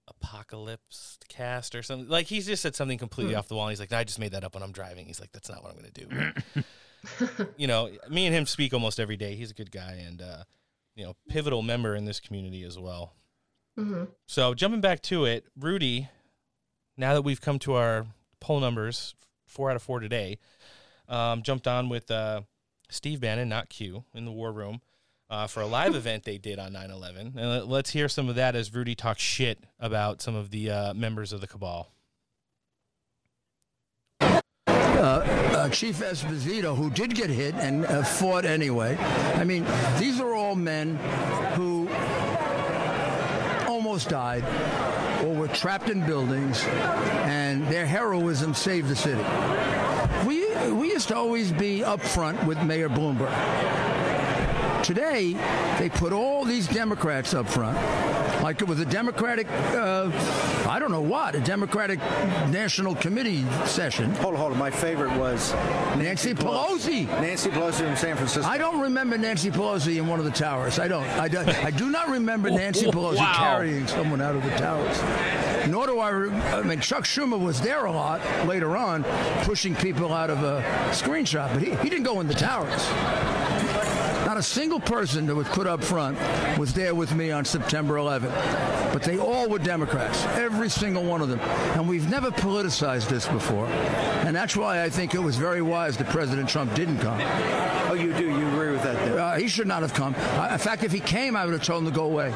Apocalypse 0.08 1.18
Cast 1.28 1.74
or 1.74 1.82
something. 1.82 2.08
Like 2.08 2.26
he 2.26 2.40
just 2.40 2.62
said 2.62 2.74
something 2.74 2.98
completely 2.98 3.34
Hmm. 3.34 3.38
off 3.40 3.48
the 3.48 3.54
wall. 3.56 3.66
And 3.66 3.72
he's 3.72 3.80
like, 3.80 3.90
no, 3.90 3.98
I 3.98 4.04
just 4.04 4.18
made 4.18 4.32
that 4.32 4.44
up 4.44 4.54
when 4.54 4.62
I'm 4.62 4.72
driving. 4.72 5.06
He's 5.06 5.20
like, 5.20 5.32
that's 5.32 5.48
not 5.50 5.62
what 5.62 5.72
I'm 5.72 5.76
gonna 5.76 5.90
do. 5.90 6.64
you 7.56 7.66
know, 7.66 7.90
me 8.10 8.26
and 8.26 8.34
him 8.34 8.46
speak 8.46 8.72
almost 8.72 8.98
every 8.98 9.16
day. 9.16 9.34
He's 9.36 9.50
a 9.50 9.54
good 9.54 9.70
guy 9.70 9.92
and 10.06 10.20
uh, 10.22 10.44
you 10.94 11.04
know, 11.04 11.14
pivotal 11.28 11.62
member 11.62 11.94
in 11.94 12.04
this 12.06 12.18
community 12.20 12.62
as 12.64 12.78
well. 12.78 13.12
hmm 13.76 14.04
So 14.26 14.54
jumping 14.54 14.80
back 14.80 15.02
to 15.02 15.24
it, 15.26 15.44
Rudy, 15.58 16.08
now 16.96 17.14
that 17.14 17.22
we've 17.22 17.40
come 17.40 17.58
to 17.60 17.74
our 17.74 18.06
poll 18.40 18.60
numbers, 18.60 19.14
four 19.46 19.70
out 19.70 19.76
of 19.76 19.82
four 19.82 20.00
today, 20.00 20.38
um, 21.08 21.42
jumped 21.42 21.66
on 21.66 21.88
with 21.88 22.10
uh, 22.10 22.42
Steve 22.90 23.20
Bannon, 23.20 23.48
not 23.48 23.68
Q, 23.68 24.04
in 24.14 24.24
the 24.24 24.32
war 24.32 24.52
room 24.52 24.80
uh, 25.30 25.46
for 25.46 25.60
a 25.60 25.66
live 25.66 25.94
event 25.94 26.24
they 26.24 26.38
did 26.38 26.58
on 26.58 26.72
9 26.72 26.90
11. 26.90 27.34
And 27.36 27.50
let- 27.50 27.68
let's 27.68 27.90
hear 27.90 28.08
some 28.08 28.28
of 28.28 28.34
that 28.36 28.54
as 28.54 28.74
Rudy 28.74 28.94
talks 28.94 29.22
shit 29.22 29.58
about 29.80 30.20
some 30.22 30.34
of 30.34 30.50
the 30.50 30.70
uh, 30.70 30.94
members 30.94 31.32
of 31.32 31.40
the 31.40 31.46
cabal. 31.46 31.92
uh, 34.20 35.20
uh, 35.56 35.68
Chief 35.68 35.98
Esposito, 35.98 36.76
who 36.76 36.90
did 36.90 37.14
get 37.14 37.30
hit 37.30 37.54
and 37.54 37.86
uh, 37.86 38.02
fought 38.02 38.44
anyway. 38.44 38.96
I 38.96 39.44
mean, 39.44 39.64
these 39.98 40.20
are 40.20 40.34
all 40.34 40.56
men 40.56 40.96
who 41.54 41.87
died 44.04 44.44
or 45.24 45.34
were 45.34 45.48
trapped 45.48 45.90
in 45.90 46.04
buildings, 46.06 46.64
and 46.64 47.66
their 47.66 47.86
heroism 47.86 48.54
saved 48.54 48.88
the 48.88 48.96
city. 48.96 49.24
We, 50.26 50.72
we 50.72 50.92
used 50.92 51.08
to 51.08 51.16
always 51.16 51.52
be 51.52 51.82
up 51.84 52.00
front 52.00 52.42
with 52.44 52.62
Mayor 52.62 52.88
Bloomberg. 52.88 53.32
Today, 54.82 55.34
they 55.78 55.88
put 55.88 56.12
all 56.12 56.44
these 56.44 56.68
Democrats 56.68 57.34
up 57.34 57.48
front, 57.48 57.76
like 58.48 58.62
it 58.62 58.66
was 58.66 58.80
a 58.80 58.86
Democratic, 58.86 59.46
uh, 59.50 60.10
I 60.66 60.78
don't 60.78 60.90
know 60.90 61.02
what, 61.02 61.34
a 61.34 61.40
Democratic 61.40 61.98
National 62.48 62.94
Committee 62.94 63.44
session. 63.66 64.10
Hold 64.14 64.36
on, 64.36 64.40
hold 64.40 64.52
on. 64.52 64.58
My 64.58 64.70
favorite 64.70 65.14
was 65.18 65.52
Nancy 65.98 66.32
Pelosi. 66.32 67.06
Nancy 67.20 67.50
Pelosi 67.50 67.86
from 67.86 67.96
San 67.96 68.16
Francisco. 68.16 68.48
I 68.50 68.56
don't 68.56 68.80
remember 68.80 69.18
Nancy 69.18 69.50
Pelosi 69.50 69.98
in 69.98 70.06
one 70.06 70.18
of 70.18 70.24
the 70.24 70.30
towers. 70.30 70.78
I 70.78 70.88
don't. 70.88 71.04
I, 71.20 71.28
do, 71.28 71.40
I 71.40 71.70
do 71.70 71.90
not 71.90 72.08
remember 72.08 72.48
Nancy 72.48 72.86
Pelosi 72.90 73.16
Wow. 73.18 73.34
carrying 73.36 73.86
someone 73.86 74.22
out 74.22 74.34
of 74.34 74.42
the 74.42 74.56
towers. 74.56 75.68
Nor 75.68 75.86
do 75.86 75.98
I. 75.98 76.08
Re- 76.08 76.30
I 76.30 76.62
mean, 76.62 76.80
Chuck 76.80 77.04
Schumer 77.04 77.38
was 77.38 77.60
there 77.60 77.84
a 77.84 77.92
lot 77.92 78.22
later 78.46 78.78
on, 78.78 79.04
pushing 79.42 79.74
people 79.76 80.14
out 80.14 80.30
of 80.30 80.42
a 80.42 80.62
screenshot, 80.92 81.52
but 81.52 81.60
he, 81.60 81.74
he 81.82 81.90
didn't 81.90 82.04
go 82.04 82.18
in 82.20 82.26
the 82.26 82.32
towers. 82.32 82.88
Not 84.28 84.36
a 84.36 84.42
single 84.42 84.78
person 84.78 85.24
that 85.24 85.34
was 85.34 85.48
put 85.48 85.66
up 85.66 85.82
front 85.82 86.18
was 86.58 86.74
there 86.74 86.94
with 86.94 87.14
me 87.14 87.30
on 87.30 87.46
September 87.46 87.94
11th. 87.94 88.92
But 88.92 89.02
they 89.02 89.16
all 89.16 89.48
were 89.48 89.58
Democrats, 89.58 90.22
every 90.36 90.68
single 90.68 91.02
one 91.02 91.22
of 91.22 91.30
them. 91.30 91.40
And 91.40 91.88
we've 91.88 92.10
never 92.10 92.30
politicized 92.30 93.08
this 93.08 93.26
before. 93.26 93.64
And 94.26 94.36
that's 94.36 94.54
why 94.54 94.82
I 94.82 94.90
think 94.90 95.14
it 95.14 95.18
was 95.18 95.36
very 95.36 95.62
wise 95.62 95.96
that 95.96 96.08
President 96.08 96.46
Trump 96.46 96.74
didn't 96.74 96.98
come. 96.98 97.18
Oh, 97.88 97.94
you 97.94 98.12
do? 98.12 98.26
You 98.26 98.48
agree 98.48 98.70
with 98.70 98.82
that? 98.82 98.96
Then? 98.96 99.17
He 99.38 99.48
should 99.48 99.66
not 99.66 99.82
have 99.82 99.94
come. 99.94 100.14
In 100.14 100.58
fact, 100.58 100.84
if 100.84 100.92
he 100.92 101.00
came, 101.00 101.36
I 101.36 101.44
would 101.44 101.52
have 101.54 101.62
told 101.62 101.84
him 101.84 101.90
to 101.90 101.94
go 101.96 102.04
away. 102.04 102.32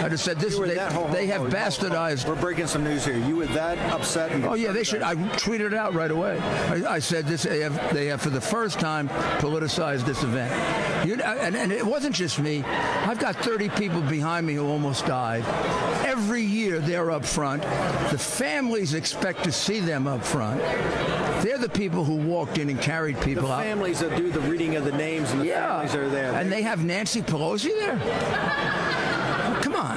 I'd 0.00 0.12
have 0.12 0.20
said 0.20 0.38
this. 0.38 0.56
They, 0.58 0.76
whole- 0.76 1.08
they 1.08 1.26
have 1.26 1.40
hold 1.40 1.54
on, 1.54 1.60
hold 1.60 1.64
on. 1.64 1.70
bastardized. 2.12 2.28
We're 2.28 2.40
breaking 2.40 2.66
some 2.68 2.84
news 2.84 3.04
here. 3.04 3.18
You 3.18 3.36
were 3.36 3.46
that 3.46 3.78
upset? 3.92 4.30
And 4.32 4.44
Oh 4.44 4.54
yeah, 4.54 4.70
they 4.72 4.84
should. 4.84 5.02
I 5.02 5.14
tweeted 5.14 5.60
it 5.66 5.74
out 5.74 5.92
right 5.94 6.10
away. 6.10 6.38
I, 6.38 6.94
I 6.94 6.98
said 7.00 7.26
this. 7.26 7.42
They 7.42 7.60
have, 7.60 7.92
they 7.92 8.06
have 8.06 8.20
for 8.22 8.30
the 8.30 8.40
first 8.40 8.78
time 8.78 9.08
politicized 9.40 10.04
this 10.06 10.22
event. 10.22 10.52
You, 11.06 11.14
and, 11.14 11.56
and 11.56 11.72
it 11.72 11.84
wasn't 11.84 12.14
just 12.14 12.38
me. 12.38 12.62
I've 12.64 13.18
got 13.18 13.36
30 13.36 13.70
people 13.70 14.00
behind 14.02 14.46
me 14.46 14.54
who 14.54 14.66
almost 14.68 15.06
died. 15.06 15.44
Every 16.06 16.42
year 16.42 16.78
they're 16.80 17.10
up 17.10 17.24
front. 17.24 17.62
The 18.10 18.18
families 18.18 18.94
expect 18.94 19.44
to 19.44 19.52
see 19.52 19.80
them 19.80 20.06
up 20.06 20.22
front. 20.24 20.60
They're 21.42 21.58
the 21.58 21.68
people 21.68 22.04
who 22.04 22.16
walked 22.16 22.58
in 22.58 22.68
and 22.68 22.80
carried 22.80 23.16
The 23.16 23.24
people 23.24 23.50
out. 23.52 23.62
families 23.62 24.00
that 24.00 24.16
do 24.16 24.30
the 24.30 24.40
reading 24.40 24.74
of 24.74 24.84
the 24.84 24.90
names 24.92 25.30
and 25.30 25.40
the 25.40 25.48
families 25.50 25.94
are 25.94 26.08
there. 26.08 26.17
And 26.18 26.50
they 26.52 26.62
have 26.62 26.84
Nancy 26.84 27.22
Pelosi 27.22 27.70
there? 27.78 27.98
Come 29.62 29.74
on. 29.74 29.96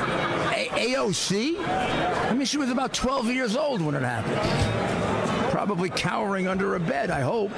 A- 0.54 0.70
AOC? 0.94 1.58
I 1.66 2.34
mean, 2.34 2.46
she 2.46 2.58
was 2.58 2.70
about 2.70 2.94
12 2.94 3.28
years 3.28 3.56
old 3.56 3.82
when 3.82 3.96
it 3.96 4.02
happened. 4.04 5.52
Probably 5.52 5.90
cowering 5.90 6.48
under 6.48 6.76
a 6.76 6.80
bed, 6.80 7.12
I 7.12 7.22
hope. 7.22 7.52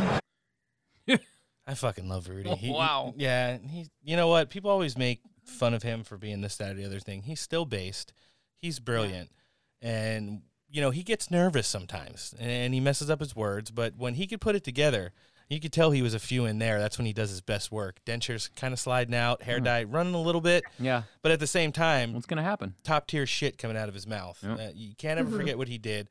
I 1.65 1.75
fucking 1.75 2.09
love 2.09 2.27
Rudy. 2.27 2.53
He- 2.55 2.71
Wow. 2.71 3.13
yeah, 3.17 3.57
he. 3.57 3.87
You 4.03 4.17
know 4.17 4.27
what? 4.27 4.49
People 4.49 4.69
always 4.71 4.97
make 4.97 5.21
fun 5.45 5.73
of 5.73 5.83
him 5.83 6.03
for 6.03 6.17
being 6.17 6.41
this, 6.41 6.57
that, 6.57 6.71
or 6.71 6.73
the 6.73 6.85
other 6.85 6.99
thing. 6.99 7.23
He's 7.23 7.39
still 7.39 7.65
based. 7.65 8.11
He's 8.57 8.79
brilliant, 8.79 9.29
and 9.81 10.41
you 10.69 10.81
know 10.81 10.89
he 10.89 11.03
gets 11.03 11.29
nervous 11.29 11.67
sometimes, 11.67 12.33
and 12.39 12.73
he 12.73 12.79
messes 12.79 13.09
up 13.09 13.19
his 13.19 13.35
words. 13.35 13.71
But 13.71 13.95
when 13.97 14.13
he 14.15 14.25
could 14.27 14.39
put 14.41 14.55
it 14.55 14.63
together, 14.63 15.11
you 15.49 15.59
could 15.59 15.71
tell 15.73 15.91
he 15.91 16.01
was 16.01 16.13
a 16.13 16.19
few 16.19 16.45
in 16.45 16.59
there. 16.59 16.79
That's 16.79 16.97
when 16.97 17.05
he 17.05 17.13
does 17.13 17.29
his 17.29 17.41
best 17.41 17.71
work. 17.71 17.99
Dentures 18.05 18.49
kind 18.55 18.73
of 18.73 18.79
sliding 18.79 19.13
out, 19.15 19.43
hair 19.43 19.59
Mhm. 19.59 19.63
dye 19.65 19.83
running 19.83 20.13
a 20.15 20.21
little 20.21 20.41
bit. 20.41 20.63
Yeah. 20.79 21.03
But 21.21 21.31
at 21.31 21.39
the 21.39 21.47
same 21.47 21.71
time, 21.71 22.13
what's 22.13 22.25
gonna 22.25 22.43
happen? 22.43 22.75
Top 22.83 23.07
tier 23.07 23.25
shit 23.25 23.57
coming 23.57 23.77
out 23.77 23.87
of 23.89 23.93
his 23.95 24.07
mouth. 24.07 24.39
Yep. 24.43 24.59
Uh, 24.59 24.71
you 24.73 24.95
can't 24.95 25.19
ever 25.19 25.29
Mhm. 25.31 25.37
forget 25.37 25.57
what 25.57 25.67
he 25.67 25.77
did. 25.77 26.09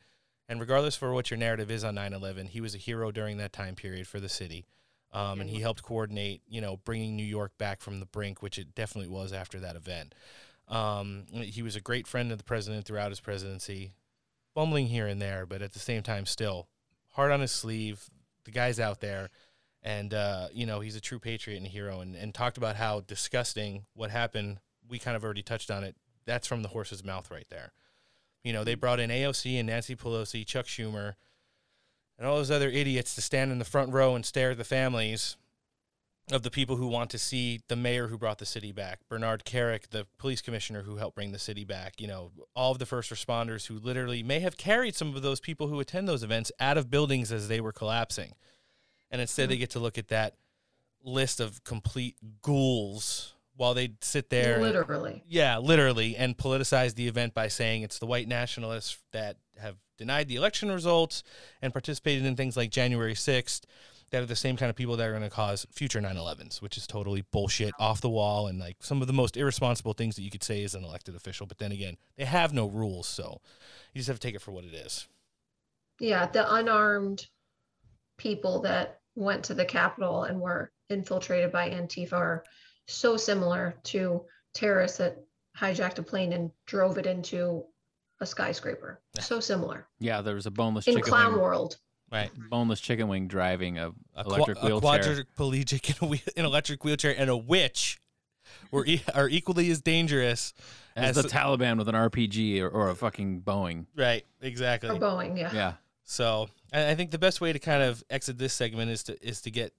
And 0.48 0.60
regardless 0.60 0.96
for 0.96 1.12
what 1.12 1.30
your 1.30 1.38
narrative 1.38 1.70
is 1.70 1.82
on 1.84 1.94
9/11, 1.94 2.46
he 2.48 2.60
was 2.60 2.74
a 2.74 2.78
hero 2.78 3.10
during 3.10 3.38
that 3.38 3.52
time 3.52 3.74
period 3.74 4.06
for 4.06 4.20
the 4.20 4.28
city. 4.28 4.66
Um, 5.12 5.40
and 5.40 5.50
he 5.50 5.60
helped 5.60 5.82
coordinate, 5.82 6.42
you 6.48 6.60
know, 6.60 6.78
bringing 6.78 7.16
New 7.16 7.24
York 7.24 7.56
back 7.58 7.80
from 7.82 8.00
the 8.00 8.06
brink, 8.06 8.42
which 8.42 8.58
it 8.58 8.74
definitely 8.74 9.08
was 9.10 9.32
after 9.32 9.60
that 9.60 9.76
event. 9.76 10.14
Um, 10.68 11.26
he 11.32 11.62
was 11.62 11.76
a 11.76 11.80
great 11.80 12.06
friend 12.06 12.32
of 12.32 12.38
the 12.38 12.44
president 12.44 12.86
throughout 12.86 13.10
his 13.10 13.20
presidency, 13.20 13.92
bumbling 14.54 14.86
here 14.86 15.06
and 15.06 15.20
there, 15.20 15.44
but 15.44 15.60
at 15.60 15.72
the 15.74 15.78
same 15.78 16.02
time, 16.02 16.24
still 16.24 16.68
hard 17.10 17.30
on 17.30 17.40
his 17.40 17.52
sleeve. 17.52 18.08
The 18.44 18.50
guy's 18.50 18.80
out 18.80 19.00
there, 19.00 19.30
and 19.82 20.12
uh, 20.12 20.48
you 20.52 20.66
know 20.66 20.80
he's 20.80 20.96
a 20.96 21.00
true 21.00 21.18
patriot 21.18 21.56
and 21.58 21.66
a 21.66 21.70
hero. 21.70 22.00
And, 22.00 22.14
and 22.16 22.34
talked 22.34 22.56
about 22.58 22.76
how 22.76 23.00
disgusting 23.00 23.84
what 23.94 24.10
happened. 24.10 24.58
We 24.88 24.98
kind 24.98 25.16
of 25.16 25.24
already 25.24 25.42
touched 25.42 25.70
on 25.70 25.84
it. 25.84 25.96
That's 26.26 26.46
from 26.46 26.62
the 26.62 26.68
horse's 26.68 27.04
mouth 27.04 27.30
right 27.30 27.46
there. 27.50 27.72
You 28.44 28.52
know, 28.52 28.64
they 28.64 28.74
brought 28.74 29.00
in 29.00 29.10
AOC 29.10 29.58
and 29.58 29.68
Nancy 29.68 29.94
Pelosi, 29.94 30.44
Chuck 30.44 30.66
Schumer, 30.66 31.14
and 32.18 32.26
all 32.26 32.36
those 32.36 32.50
other 32.50 32.68
idiots 32.68 33.14
to 33.14 33.22
stand 33.22 33.52
in 33.52 33.58
the 33.58 33.64
front 33.64 33.92
row 33.92 34.14
and 34.14 34.26
stare 34.26 34.50
at 34.50 34.58
the 34.58 34.64
families 34.64 35.36
of 36.34 36.42
the 36.42 36.50
people 36.50 36.76
who 36.76 36.86
want 36.86 37.10
to 37.10 37.18
see 37.18 37.60
the 37.68 37.76
mayor 37.76 38.08
who 38.08 38.18
brought 38.18 38.38
the 38.38 38.46
city 38.46 38.72
back, 38.72 39.00
Bernard 39.08 39.44
Kerik, 39.44 39.90
the 39.90 40.06
police 40.18 40.40
commissioner 40.40 40.82
who 40.82 40.96
helped 40.96 41.14
bring 41.14 41.32
the 41.32 41.38
city 41.38 41.64
back, 41.64 42.00
you 42.00 42.06
know, 42.06 42.30
all 42.54 42.72
of 42.72 42.78
the 42.78 42.86
first 42.86 43.10
responders 43.10 43.66
who 43.66 43.78
literally 43.78 44.22
may 44.22 44.40
have 44.40 44.56
carried 44.56 44.94
some 44.94 45.14
of 45.14 45.22
those 45.22 45.40
people 45.40 45.68
who 45.68 45.80
attend 45.80 46.08
those 46.08 46.22
events 46.22 46.52
out 46.60 46.78
of 46.78 46.90
buildings 46.90 47.32
as 47.32 47.48
they 47.48 47.60
were 47.60 47.72
collapsing. 47.72 48.34
And 49.10 49.20
instead 49.20 49.48
they 49.48 49.54
mm-hmm. 49.54 49.60
get 49.60 49.70
to 49.70 49.78
look 49.78 49.98
at 49.98 50.08
that 50.08 50.34
list 51.04 51.40
of 51.40 51.64
complete 51.64 52.16
ghouls 52.40 53.34
while 53.56 53.74
they 53.74 53.92
sit 54.00 54.30
there 54.30 54.54
and- 54.54 54.62
Literally. 54.62 55.22
yeah, 55.26 55.58
literally, 55.58 56.16
and 56.16 56.36
politicize 56.36 56.94
the 56.94 57.08
event 57.08 57.34
by 57.34 57.48
saying 57.48 57.82
it's 57.82 57.98
the 57.98 58.06
white 58.06 58.28
nationalists 58.28 58.98
that 59.12 59.36
have 59.60 59.76
denied 59.98 60.28
the 60.28 60.36
election 60.36 60.70
results 60.70 61.22
and 61.60 61.72
participated 61.72 62.24
in 62.24 62.34
things 62.34 62.56
like 62.56 62.70
January 62.70 63.14
6th 63.14 63.62
that 64.12 64.22
are 64.22 64.26
the 64.26 64.36
same 64.36 64.56
kind 64.56 64.70
of 64.70 64.76
people 64.76 64.96
that 64.96 65.08
are 65.08 65.10
going 65.10 65.22
to 65.22 65.30
cause 65.30 65.66
future 65.72 66.00
9/11s, 66.00 66.60
which 66.62 66.76
is 66.76 66.86
totally 66.86 67.24
bullshit, 67.32 67.72
off 67.80 68.00
the 68.00 68.10
wall, 68.10 68.46
and 68.46 68.58
like 68.60 68.76
some 68.80 69.00
of 69.00 69.06
the 69.08 69.12
most 69.12 69.36
irresponsible 69.36 69.94
things 69.94 70.14
that 70.16 70.22
you 70.22 70.30
could 70.30 70.44
say 70.44 70.62
as 70.62 70.74
an 70.74 70.84
elected 70.84 71.16
official. 71.16 71.46
But 71.46 71.58
then 71.58 71.72
again, 71.72 71.96
they 72.16 72.26
have 72.26 72.52
no 72.52 72.66
rules, 72.68 73.08
so 73.08 73.40
you 73.92 73.98
just 73.98 74.08
have 74.08 74.20
to 74.20 74.26
take 74.28 74.34
it 74.34 74.42
for 74.42 74.52
what 74.52 74.64
it 74.64 74.74
is. 74.74 75.08
Yeah, 75.98 76.26
the 76.26 76.54
unarmed 76.54 77.26
people 78.18 78.60
that 78.62 79.00
went 79.14 79.44
to 79.44 79.54
the 79.54 79.64
Capitol 79.64 80.24
and 80.24 80.40
were 80.40 80.70
infiltrated 80.90 81.50
by 81.50 81.70
Antifa 81.70 82.12
are 82.12 82.44
so 82.86 83.16
similar 83.16 83.74
to 83.84 84.24
terrorists 84.52 84.98
that 84.98 85.16
hijacked 85.58 85.98
a 85.98 86.02
plane 86.02 86.32
and 86.34 86.50
drove 86.66 86.98
it 86.98 87.06
into 87.06 87.64
a 88.20 88.26
skyscraper. 88.26 89.00
So 89.20 89.40
similar. 89.40 89.88
Yeah, 90.00 90.20
there 90.20 90.34
was 90.34 90.46
a 90.46 90.50
boneless 90.50 90.86
In 90.86 90.94
chicken 90.94 91.08
clown 91.10 91.32
wing. 91.32 91.42
world. 91.42 91.78
Right. 92.12 92.30
Boneless 92.50 92.80
chicken 92.80 93.08
wing 93.08 93.26
driving 93.26 93.78
a, 93.78 93.92
A, 94.14 94.24
qua- 94.24 94.34
electric 94.34 94.58
a 94.62 94.66
wheelchair. 94.66 95.24
quadriplegic 95.36 95.90
in 96.00 96.06
a 96.06 96.10
wheel, 96.10 96.20
an 96.36 96.44
electric 96.44 96.84
wheelchair 96.84 97.14
and 97.16 97.30
a 97.30 97.36
witch 97.36 97.98
were 98.70 98.84
e- 98.84 99.02
are 99.14 99.28
equally 99.28 99.70
as 99.70 99.80
dangerous 99.80 100.52
as, 100.94 101.16
the 101.16 101.22
Taliban 101.22 101.78
with 101.78 101.88
an 101.88 101.94
RPG 101.94 102.60
or, 102.60 102.68
or 102.68 102.90
a 102.90 102.94
fucking 102.94 103.40
Boeing. 103.40 103.86
Right, 103.96 104.26
exactly. 104.42 104.90
Or 104.90 104.96
Boeing, 104.96 105.38
yeah. 105.38 105.50
Yeah. 105.54 105.72
So 106.04 106.50
I 106.72 106.90
I 106.90 106.94
think 106.94 107.12
the 107.12 107.18
best 107.18 107.40
way 107.40 107.52
to 107.52 107.58
kind 107.58 107.82
of 107.82 108.04
exit 108.10 108.36
this 108.36 108.52
segment 108.52 108.90
is 108.90 109.02
to 109.04 109.26
is 109.26 109.40
to 109.42 109.50
get 109.50 109.72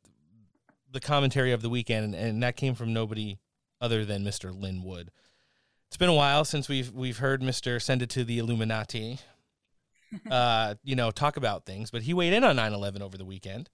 the 0.91 0.99
commentary 0.99 1.51
of 1.51 1.61
the 1.61 1.69
weekend, 1.69 2.05
and, 2.05 2.15
and 2.15 2.43
that 2.43 2.55
came 2.55 2.73
from 2.75 2.93
nobody 2.93 3.37
other 3.81 4.05
than 4.05 4.23
Mr. 4.23 4.45
Lin 4.45 4.61
Linwood. 4.81 5.11
It's 5.87 5.97
been 5.97 6.09
a 6.09 6.13
while 6.15 6.45
since 6.45 6.67
we've 6.67 6.91
we've 6.91 7.19
heard 7.19 7.41
Mr. 7.41 7.79
Send 7.79 8.01
it 8.01 8.09
to 8.11 8.23
the 8.23 8.39
Illuminati, 8.39 9.19
uh, 10.29 10.75
you 10.83 10.95
know, 10.95 11.11
talk 11.11 11.37
about 11.37 11.65
things, 11.65 11.91
but 11.91 12.03
he 12.03 12.13
weighed 12.13 12.33
in 12.33 12.43
on 12.43 12.55
9/11 12.55 13.01
over 13.01 13.17
the 13.17 13.25
weekend, 13.25 13.69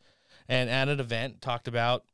and 0.47 0.69
at 0.69 0.89
an 0.89 0.99
event 0.99 1.41
talked 1.41 1.67
about 1.67 2.05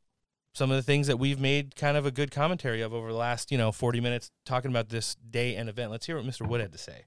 some 0.53 0.71
of 0.71 0.77
the 0.77 0.83
things 0.83 1.07
that 1.07 1.17
we've 1.17 1.39
made 1.39 1.75
kind 1.75 1.97
of 1.97 2.05
a 2.05 2.11
good 2.11 2.31
commentary 2.31 2.81
of 2.81 2.93
over 2.93 3.11
the 3.11 3.17
last 3.17 3.51
you 3.51 3.57
know 3.57 3.71
40 3.71 3.99
minutes 3.99 4.31
talking 4.45 4.71
about 4.71 4.89
this 4.89 5.15
day 5.15 5.55
and 5.55 5.69
event. 5.69 5.91
Let's 5.91 6.05
hear 6.05 6.15
what 6.17 6.25
Mr. 6.25 6.47
Wood 6.47 6.61
had 6.61 6.71
to 6.71 6.77
say. 6.77 7.05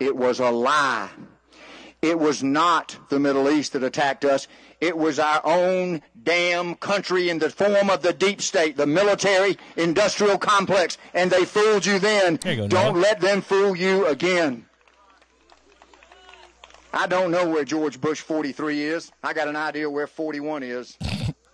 It 0.00 0.16
was 0.16 0.40
a 0.40 0.50
lie. 0.50 1.10
It 2.02 2.18
was 2.18 2.42
not 2.42 2.96
the 3.10 3.20
Middle 3.20 3.50
East 3.50 3.74
that 3.74 3.82
attacked 3.84 4.24
us. 4.24 4.48
It 4.80 4.96
was 4.96 5.18
our 5.18 5.42
own 5.44 6.00
damn 6.22 6.74
country 6.76 7.28
in 7.28 7.38
the 7.38 7.50
form 7.50 7.90
of 7.90 8.00
the 8.00 8.14
deep 8.14 8.40
state, 8.40 8.78
the 8.78 8.86
military 8.86 9.58
industrial 9.76 10.38
complex. 10.38 10.96
And 11.12 11.30
they 11.30 11.44
fooled 11.44 11.84
you 11.84 11.98
then. 11.98 12.38
you 12.46 12.56
go, 12.56 12.68
don't 12.68 12.94
Noah. 12.94 13.02
let 13.02 13.20
them 13.20 13.42
fool 13.42 13.76
you 13.76 14.06
again. 14.06 14.64
I 16.92 17.06
don't 17.06 17.30
know 17.30 17.48
where 17.48 17.64
George 17.64 18.00
Bush 18.00 18.20
43 18.20 18.82
is. 18.82 19.12
I 19.22 19.32
got 19.32 19.48
an 19.48 19.56
idea 19.56 19.88
where 19.88 20.06
41 20.06 20.62
is. 20.62 20.98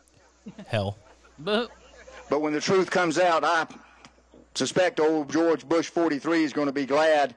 Hell. 0.67 0.97
But 1.39 1.71
but 2.31 2.41
when 2.41 2.53
the 2.53 2.61
truth 2.61 2.91
comes 2.91 3.19
out, 3.19 3.45
I 3.45 3.67
suspect 4.55 4.99
old 4.99 5.31
George 5.31 5.69
Bush 5.69 5.89
43 5.89 6.45
is 6.45 6.53
going 6.53 6.67
to 6.67 6.73
be 6.73 6.87
glad 6.87 7.35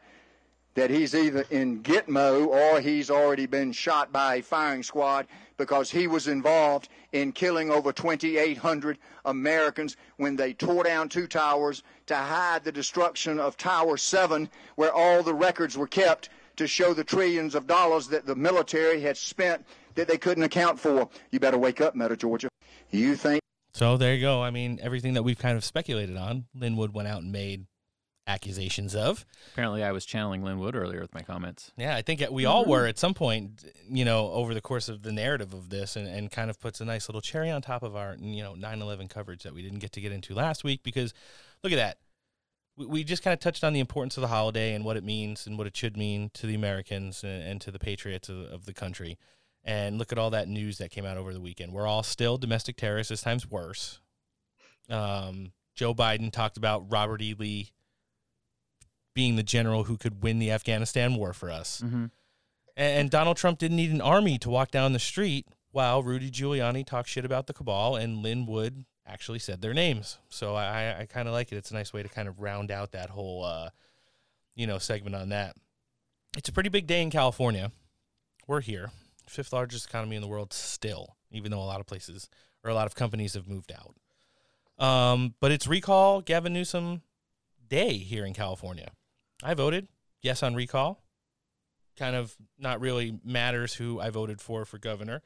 that 0.75 0.89
he's 0.89 1.13
either 1.13 1.45
in 1.49 1.83
Gitmo 1.83 2.47
or 2.47 2.79
he's 2.79 3.09
already 3.09 3.45
been 3.45 3.71
shot 3.71 4.13
by 4.13 4.35
a 4.35 4.41
firing 4.41 4.83
squad 4.83 5.27
because 5.57 5.91
he 5.91 6.07
was 6.07 6.27
involved 6.27 6.87
in 7.11 7.33
killing 7.33 7.69
over 7.69 7.91
2,800 7.91 8.97
Americans 9.25 9.97
when 10.17 10.37
they 10.37 10.53
tore 10.53 10.83
down 10.83 11.09
two 11.09 11.27
towers 11.27 11.83
to 12.05 12.15
hide 12.15 12.63
the 12.63 12.71
destruction 12.71 13.39
of 13.39 13.57
Tower 13.57 13.97
7, 13.97 14.49
where 14.75 14.93
all 14.93 15.21
the 15.21 15.33
records 15.33 15.77
were 15.77 15.87
kept 15.87 16.29
to 16.59 16.67
show 16.67 16.93
the 16.93 17.05
trillions 17.05 17.55
of 17.55 17.67
dollars 17.67 18.09
that 18.09 18.25
the 18.25 18.35
military 18.35 18.99
had 18.99 19.15
spent 19.15 19.65
that 19.95 20.09
they 20.09 20.17
couldn't 20.17 20.43
account 20.43 20.77
for. 20.77 21.09
You 21.31 21.39
better 21.39 21.57
wake 21.57 21.79
up, 21.79 21.95
Meta 21.95 22.17
Georgia. 22.17 22.49
You 22.91 23.15
think 23.15 23.41
So 23.73 23.95
there 23.95 24.13
you 24.13 24.19
go. 24.19 24.43
I 24.43 24.51
mean, 24.51 24.77
everything 24.81 25.13
that 25.13 25.23
we've 25.23 25.39
kind 25.39 25.55
of 25.55 25.63
speculated 25.63 26.17
on, 26.17 26.47
Lin 26.53 26.75
Wood 26.75 26.93
went 26.93 27.07
out 27.07 27.21
and 27.21 27.31
made 27.31 27.65
accusations 28.27 28.93
of. 28.93 29.25
Apparently, 29.53 29.85
I 29.85 29.93
was 29.93 30.05
channeling 30.05 30.43
Lin 30.43 30.59
Wood 30.59 30.75
earlier 30.75 30.99
with 30.99 31.13
my 31.13 31.21
comments. 31.21 31.71
Yeah, 31.77 31.95
I 31.95 32.01
think 32.01 32.25
we 32.29 32.43
all 32.43 32.63
mm-hmm. 32.63 32.71
were 32.71 32.87
at 32.87 32.99
some 32.99 33.13
point, 33.13 33.63
you 33.89 34.03
know, 34.03 34.29
over 34.31 34.53
the 34.53 34.59
course 34.59 34.89
of 34.89 35.03
the 35.03 35.13
narrative 35.13 35.53
of 35.53 35.69
this, 35.69 35.95
and, 35.95 36.09
and 36.09 36.29
kind 36.29 36.49
of 36.49 36.59
puts 36.59 36.81
a 36.81 36.85
nice 36.85 37.07
little 37.07 37.21
cherry 37.21 37.49
on 37.49 37.61
top 37.61 37.83
of 37.83 37.95
our, 37.95 38.17
you 38.19 38.43
know, 38.43 38.53
9 38.53 38.81
11 38.81 39.07
coverage 39.07 39.43
that 39.43 39.53
we 39.53 39.61
didn't 39.61 39.79
get 39.79 39.93
to 39.93 40.01
get 40.01 40.11
into 40.11 40.33
last 40.33 40.65
week 40.65 40.83
because 40.83 41.13
look 41.63 41.71
at 41.71 41.77
that. 41.77 41.99
We, 42.79 42.85
we 42.85 43.03
just 43.03 43.21
kind 43.21 43.33
of 43.33 43.39
touched 43.39 43.63
on 43.63 43.73
the 43.73 43.79
importance 43.79 44.17
of 44.17 44.21
the 44.21 44.29
holiday 44.29 44.73
and 44.73 44.83
what 44.83 44.97
it 44.97 45.03
means 45.03 45.45
and 45.45 45.57
what 45.57 45.67
it 45.67 45.77
should 45.77 45.97
mean 45.97 46.31
to 46.35 46.47
the 46.47 46.55
Americans 46.55 47.23
and, 47.23 47.43
and 47.43 47.61
to 47.61 47.69
the 47.69 47.79
patriots 47.79 48.29
of, 48.29 48.37
of 48.37 48.65
the 48.65 48.73
country. 48.73 49.19
And 49.63 49.97
look 49.99 50.11
at 50.11 50.17
all 50.17 50.29
that 50.31 50.47
news 50.47 50.77
that 50.77 50.89
came 50.89 51.05
out 51.05 51.17
over 51.17 51.33
the 51.33 51.41
weekend. 51.41 51.73
We're 51.73 51.85
all 51.85 52.01
still 52.01 52.37
domestic 52.37 52.77
terrorists, 52.77 53.09
this 53.09 53.21
time's 53.21 53.49
worse. 53.49 53.99
Um, 54.89 55.51
Joe 55.75 55.93
Biden 55.93 56.31
talked 56.31 56.57
about 56.57 56.91
Robert 56.91 57.21
E. 57.21 57.35
Lee 57.37 57.71
being 59.13 59.35
the 59.35 59.43
general 59.43 59.83
who 59.83 59.97
could 59.97 60.23
win 60.23 60.39
the 60.39 60.51
Afghanistan 60.51 61.15
war 61.15 61.33
for 61.33 61.51
us. 61.51 61.81
Mm-hmm. 61.83 62.05
And, 62.77 62.99
and 62.99 63.09
Donald 63.09 63.37
Trump 63.37 63.59
didn't 63.59 63.77
need 63.77 63.91
an 63.91 64.01
army 64.01 64.37
to 64.39 64.49
walk 64.49 64.71
down 64.71 64.93
the 64.93 64.99
street 64.99 65.45
while 65.71 66.01
Rudy 66.01 66.31
Giuliani 66.31 66.85
talked 66.85 67.09
shit 67.09 67.25
about 67.25 67.47
the 67.47 67.53
cabal 67.53 67.95
and 67.95 68.23
Lin 68.23 68.45
Wood 68.45 68.85
actually 69.09 69.39
said 69.39 69.61
their 69.61 69.73
names. 69.73 70.17
So 70.29 70.55
I, 70.55 71.01
I 71.01 71.05
kind 71.05 71.27
of 71.27 71.33
like 71.33 71.51
it. 71.51 71.57
It's 71.57 71.71
a 71.71 71.75
nice 71.75 71.91
way 71.91 72.03
to 72.03 72.09
kind 72.09 72.27
of 72.27 72.39
round 72.39 72.71
out 72.71 72.91
that 72.91 73.09
whole, 73.09 73.43
uh, 73.43 73.69
you 74.55 74.67
know, 74.67 74.77
segment 74.77 75.15
on 75.15 75.29
that. 75.29 75.55
It's 76.37 76.49
a 76.49 76.53
pretty 76.53 76.69
big 76.69 76.87
day 76.87 77.01
in 77.01 77.09
California. 77.09 77.71
We're 78.47 78.61
here, 78.61 78.91
fifth 79.27 79.53
largest 79.53 79.87
economy 79.87 80.15
in 80.15 80.21
the 80.21 80.27
world 80.27 80.53
still, 80.53 81.15
even 81.31 81.51
though 81.51 81.61
a 81.61 81.65
lot 81.65 81.79
of 81.79 81.87
places 81.87 82.29
or 82.63 82.71
a 82.71 82.73
lot 82.73 82.87
of 82.87 82.95
companies 82.95 83.33
have 83.33 83.47
moved 83.47 83.71
out. 83.71 83.95
Um, 84.83 85.35
but 85.39 85.51
it's 85.51 85.67
recall 85.67 86.21
Gavin 86.21 86.53
Newsom 86.53 87.01
day 87.67 87.97
here 87.97 88.25
in 88.25 88.33
California. 88.33 88.91
I 89.43 89.53
voted 89.53 89.87
yes 90.21 90.43
on 90.43 90.55
recall. 90.55 91.03
Kind 91.97 92.15
of 92.15 92.35
not 92.57 92.79
really 92.79 93.19
matters 93.23 93.73
who 93.73 93.99
I 93.99 94.09
voted 94.09 94.41
for 94.41 94.65
for 94.65 94.77
governor. 94.77 95.21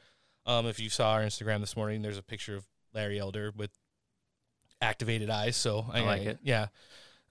Um, 0.46 0.66
if 0.66 0.80
you 0.80 0.90
saw 0.90 1.12
our 1.12 1.22
Instagram 1.22 1.62
this 1.62 1.78
morning, 1.78 2.02
there's 2.02 2.18
a 2.18 2.24
picture 2.24 2.56
of 2.56 2.66
Larry 2.94 3.20
Elder 3.20 3.52
with 3.56 3.72
activated 4.82 5.30
eyes. 5.30 5.56
So 5.56 5.86
I 5.92 6.02
like 6.02 6.24
it. 6.24 6.40
Yeah. 6.44 6.68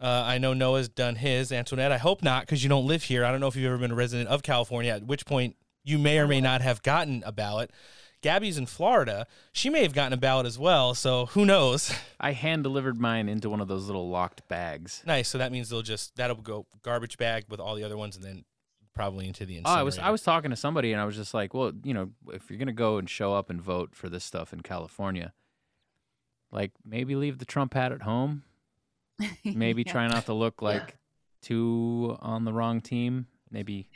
Uh, 0.01 0.24
I 0.26 0.39
know 0.39 0.52
Noah's 0.52 0.89
done 0.89 1.14
his. 1.14 1.52
Antoinette, 1.52 1.93
I 1.93 1.98
hope 1.98 2.22
not, 2.22 2.43
because 2.43 2.62
you 2.62 2.68
don't 2.68 2.86
live 2.86 3.05
here. 3.05 3.24
I 3.24 3.30
don't 3.30 3.39
know 3.39 3.47
if 3.47 3.55
you've 3.55 3.66
ever 3.66 3.78
been 3.78 3.93
a 3.93 3.94
resident 3.94 4.28
of 4.28 4.43
California, 4.43 4.93
at 4.93 5.05
which 5.06 5.24
point 5.24 5.55
you 5.84 5.97
may 5.98 6.18
or 6.18 6.26
may 6.26 6.40
not 6.40 6.60
have 6.60 6.82
gotten 6.82 7.22
a 7.24 7.30
ballot. 7.30 7.70
Gabby's 8.20 8.56
in 8.59 8.66
Florida. 8.66 9.26
She 9.52 9.68
may 9.70 9.82
have 9.82 9.94
gotten 9.94 10.12
a 10.12 10.16
ballot 10.16 10.47
as 10.47 10.59
well, 10.59 10.94
so 10.94 11.26
who 11.26 11.44
knows? 11.44 11.93
I 12.20 12.32
hand 12.32 12.62
delivered 12.62 13.01
mine 13.01 13.28
into 13.28 13.51
one 13.51 13.60
of 13.60 13.68
those 13.68 13.86
little 13.86 14.09
locked 14.09 14.47
bags. 14.48 15.02
Nice. 15.06 15.28
So 15.28 15.39
that 15.39 15.52
means 15.52 15.68
they'll 15.68 15.82
just 15.82 16.16
that'll 16.16 16.36
go 16.36 16.66
garbage 16.82 17.16
bag 17.16 17.44
with 17.48 17.60
all 17.60 17.74
the 17.74 17.84
other 17.84 17.97
ones, 17.97 18.16
and 18.16 18.24
then 18.24 18.44
probably 18.94 19.26
into 19.26 19.47
the 19.47 19.60
Oh. 19.64 19.70
I 19.70 19.82
was 19.82 19.98
I 19.98 20.10
was 20.10 20.22
talking 20.22 20.51
to 20.51 20.56
somebody 20.56 20.93
and 20.93 21.01
I 21.01 21.05
was 21.05 21.16
just 21.16 21.34
like, 21.34 21.55
well, 21.55 21.72
you 21.82 21.94
know, 21.94 22.10
if 22.28 22.51
you're 22.51 22.59
gonna 22.59 22.72
go 22.72 22.98
and 22.98 23.09
show 23.09 23.34
up 23.34 23.51
and 23.51 23.60
vote 23.60 23.94
for 23.94 24.09
this 24.09 24.24
stuff 24.24 24.52
in 24.52 24.60
California, 24.60 25.32
like 26.52 26.70
maybe 26.84 27.16
leave 27.16 27.38
the 27.38 27.44
Trump 27.44 27.74
hat 27.74 27.90
at 27.92 28.02
home. 28.02 28.44
Maybe 29.44 29.82
Yeah. 29.86 29.92
try 29.92 30.06
not 30.08 30.26
to 30.26 30.34
look 30.34 30.62
like 30.62 30.96
two 31.42 32.16
on 32.20 32.44
the 32.44 32.52
wrong 32.52 32.80
team. 32.80 33.26
Maybe 33.50 33.88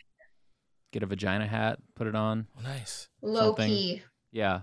get 0.93 1.03
a 1.03 1.07
vagina 1.07 1.47
hat, 1.47 1.79
put 1.95 2.07
it 2.07 2.15
on. 2.15 2.47
nice. 2.63 3.09
Low 3.23 3.49
Something. 3.49 3.69
key. 3.69 4.03
Yeah. 4.33 4.63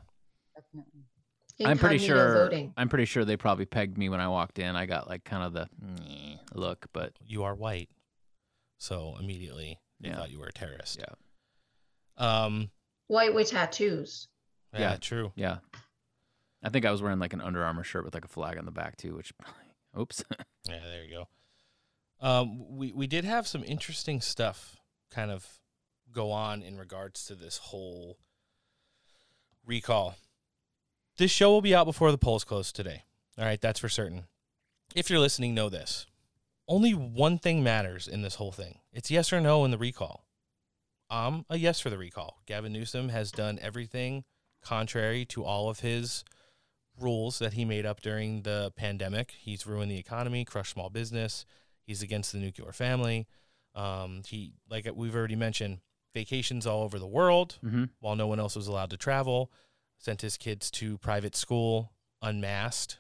I'm 1.64 1.78
pretty 1.78 1.98
sure. 2.00 2.34
voting. 2.46 2.74
I'm 2.78 2.90
pretty 2.90 3.06
sure 3.06 3.26
they 3.26 3.38
probably 3.38 3.66
pegged 3.66 3.98
me 3.98 4.10
when 4.10 4.20
I 4.20 4.28
walked 4.28 4.58
in. 4.60 4.76
I 4.76 4.86
got 4.86 5.08
like 5.08 5.24
kind 5.24 5.44
of 5.44 5.54
the 5.54 5.70
"Nyeh" 5.84 6.40
look, 6.54 6.88
but 6.94 7.14
you 7.26 7.44
are 7.44 7.54
white, 7.56 7.90
so 8.80 9.16
immediately 9.20 9.80
they 10.00 10.10
Yeah. 10.10 10.16
thought 10.16 10.32
you 10.32 10.40
were 10.40 10.48
a 10.48 10.52
terrorist. 10.54 11.00
Yeah. 11.00 11.14
Um. 12.18 12.72
White 13.08 13.34
with 13.36 13.52
tattoos. 13.52 14.28
Yeah. 14.74 14.96
True. 14.98 15.32
Yeah. 15.36 15.58
I 16.64 16.70
think 16.70 16.86
I 16.86 16.92
was 16.92 17.02
wearing 17.02 17.20
like 17.20 17.34
an 17.34 17.42
Under 17.42 17.64
Armour 17.64 17.84
shirt 17.84 18.06
with 18.06 18.14
like 18.14 18.26
a 18.26 18.30
flag 18.30 18.58
on 18.58 18.66
the 18.66 18.72
back 18.72 18.98
too, 18.98 19.16
which, 19.16 19.34
oops. 20.00 20.24
Yeah. 20.70 20.80
There 20.86 21.04
you 21.04 21.26
go. 22.22 22.26
Um. 22.26 22.78
We 22.78 22.94
we 22.94 23.06
did 23.06 23.26
have 23.26 23.48
some 23.48 23.66
interesting 23.66 24.22
stuff 24.22 24.78
kind 25.12 25.30
of 25.30 25.46
go 26.14 26.32
on 26.32 26.62
in 26.62 26.78
regards 26.78 27.26
to 27.26 27.36
this 27.36 27.58
whole 27.58 28.18
recall. 29.66 30.16
This 31.18 31.32
show 31.32 31.52
will 31.52 31.62
be 31.62 31.76
out 31.76 31.86
before 31.86 32.12
the 32.12 32.18
polls 32.18 32.46
close 32.46 32.72
today. 32.72 33.04
All 33.38 33.44
right, 33.44 33.60
that's 33.60 33.80
for 33.80 33.90
certain. 33.90 34.24
If 34.96 35.10
you're 35.10 35.20
listening, 35.20 35.54
know 35.54 35.68
this. 35.68 36.06
Only 36.68 36.94
one 36.94 37.40
thing 37.40 37.62
matters 37.62 38.08
in 38.08 38.22
this 38.22 38.36
whole 38.36 38.54
thing. 38.54 38.80
It's 38.94 39.12
yes 39.12 39.34
or 39.34 39.42
no 39.42 39.66
in 39.66 39.72
the 39.72 39.78
recall. 39.78 40.24
I'm 41.10 41.46
a 41.50 41.58
yes 41.58 41.80
for 41.80 41.90
the 41.90 41.98
recall. 41.98 42.40
Gavin 42.46 42.72
Newsom 42.72 43.10
has 43.10 43.32
done 43.32 43.60
everything 43.62 44.24
contrary 44.64 45.26
to 45.26 45.44
all 45.44 45.70
of 45.70 45.82
his 45.82 46.24
rules 47.00 47.40
that 47.40 47.54
he 47.54 47.66
made 47.66 47.86
up 47.86 48.02
during 48.02 48.44
the 48.44 48.72
pandemic. 48.76 49.32
He's 49.40 49.66
ruined 49.66 49.92
the 49.92 49.98
economy, 49.98 50.46
crushed 50.46 50.74
small 50.74 50.90
business. 50.90 51.46
He's 51.86 52.02
against 52.02 52.32
the 52.32 52.38
nuclear 52.40 52.72
family. 52.72 53.28
Um, 53.76 54.22
he, 54.28 54.54
like 54.70 54.88
we've 54.96 55.16
already 55.16 55.36
mentioned, 55.36 55.80
vacations 56.14 56.68
all 56.68 56.84
over 56.84 57.00
the 57.00 57.08
world 57.08 57.58
Mhm. 57.64 57.90
while 58.00 58.16
no 58.16 58.28
one 58.28 58.40
else 58.40 58.56
was 58.56 58.68
allowed 58.68 58.92
to 58.92 58.98
travel. 58.98 59.52
Sent 59.98 60.22
his 60.22 60.38
kids 60.38 60.70
to 60.72 60.98
private 61.00 61.36
school 61.36 61.92
unmasked. 62.22 63.00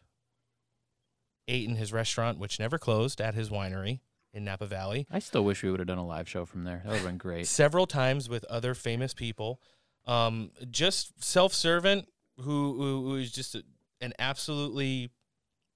Ate 1.47 1.67
in 1.67 1.75
his 1.75 1.91
restaurant, 1.91 2.39
which 2.39 2.59
never 2.59 2.77
closed, 2.77 3.19
at 3.21 3.35
his 3.35 3.49
winery 3.49 3.99
in 4.33 4.45
Napa 4.45 4.65
Valley. 4.65 5.05
I 5.11 5.19
still 5.19 5.43
wish 5.43 5.61
we 5.61 5.69
would 5.69 5.79
have 5.79 5.87
done 5.87 5.97
a 5.97 6.05
live 6.05 6.27
show 6.29 6.45
from 6.45 6.63
there. 6.63 6.81
That 6.83 6.89
would 6.91 6.97
have 6.99 7.05
been 7.07 7.17
great. 7.17 7.45
Several 7.47 7.85
times 7.85 8.29
with 8.29 8.43
other 8.45 8.73
famous 8.73 9.13
people. 9.13 9.61
Um, 10.05 10.51
just 10.71 11.23
self-servant 11.23 12.07
who, 12.37 12.43
who, 12.77 13.03
who 13.09 13.15
is 13.17 13.31
just 13.31 13.55
a, 13.55 13.63
an 14.03 14.13
absolutely 14.19 15.09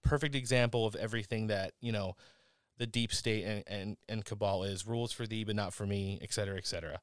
perfect 0.03 0.35
example 0.35 0.85
of 0.85 0.95
everything 0.95 1.47
that, 1.47 1.71
you 1.81 1.91
know, 1.91 2.15
the 2.77 2.85
deep 2.85 3.11
state 3.11 3.43
and, 3.43 3.63
and, 3.67 3.97
and 4.07 4.25
cabal 4.25 4.63
is 4.63 4.85
rules 4.85 5.11
for 5.11 5.25
thee, 5.25 5.43
but 5.43 5.55
not 5.55 5.73
for 5.73 5.85
me, 5.85 6.19
et 6.21 6.31
cetera, 6.31 6.57
et 6.57 6.67
cetera. 6.67 6.99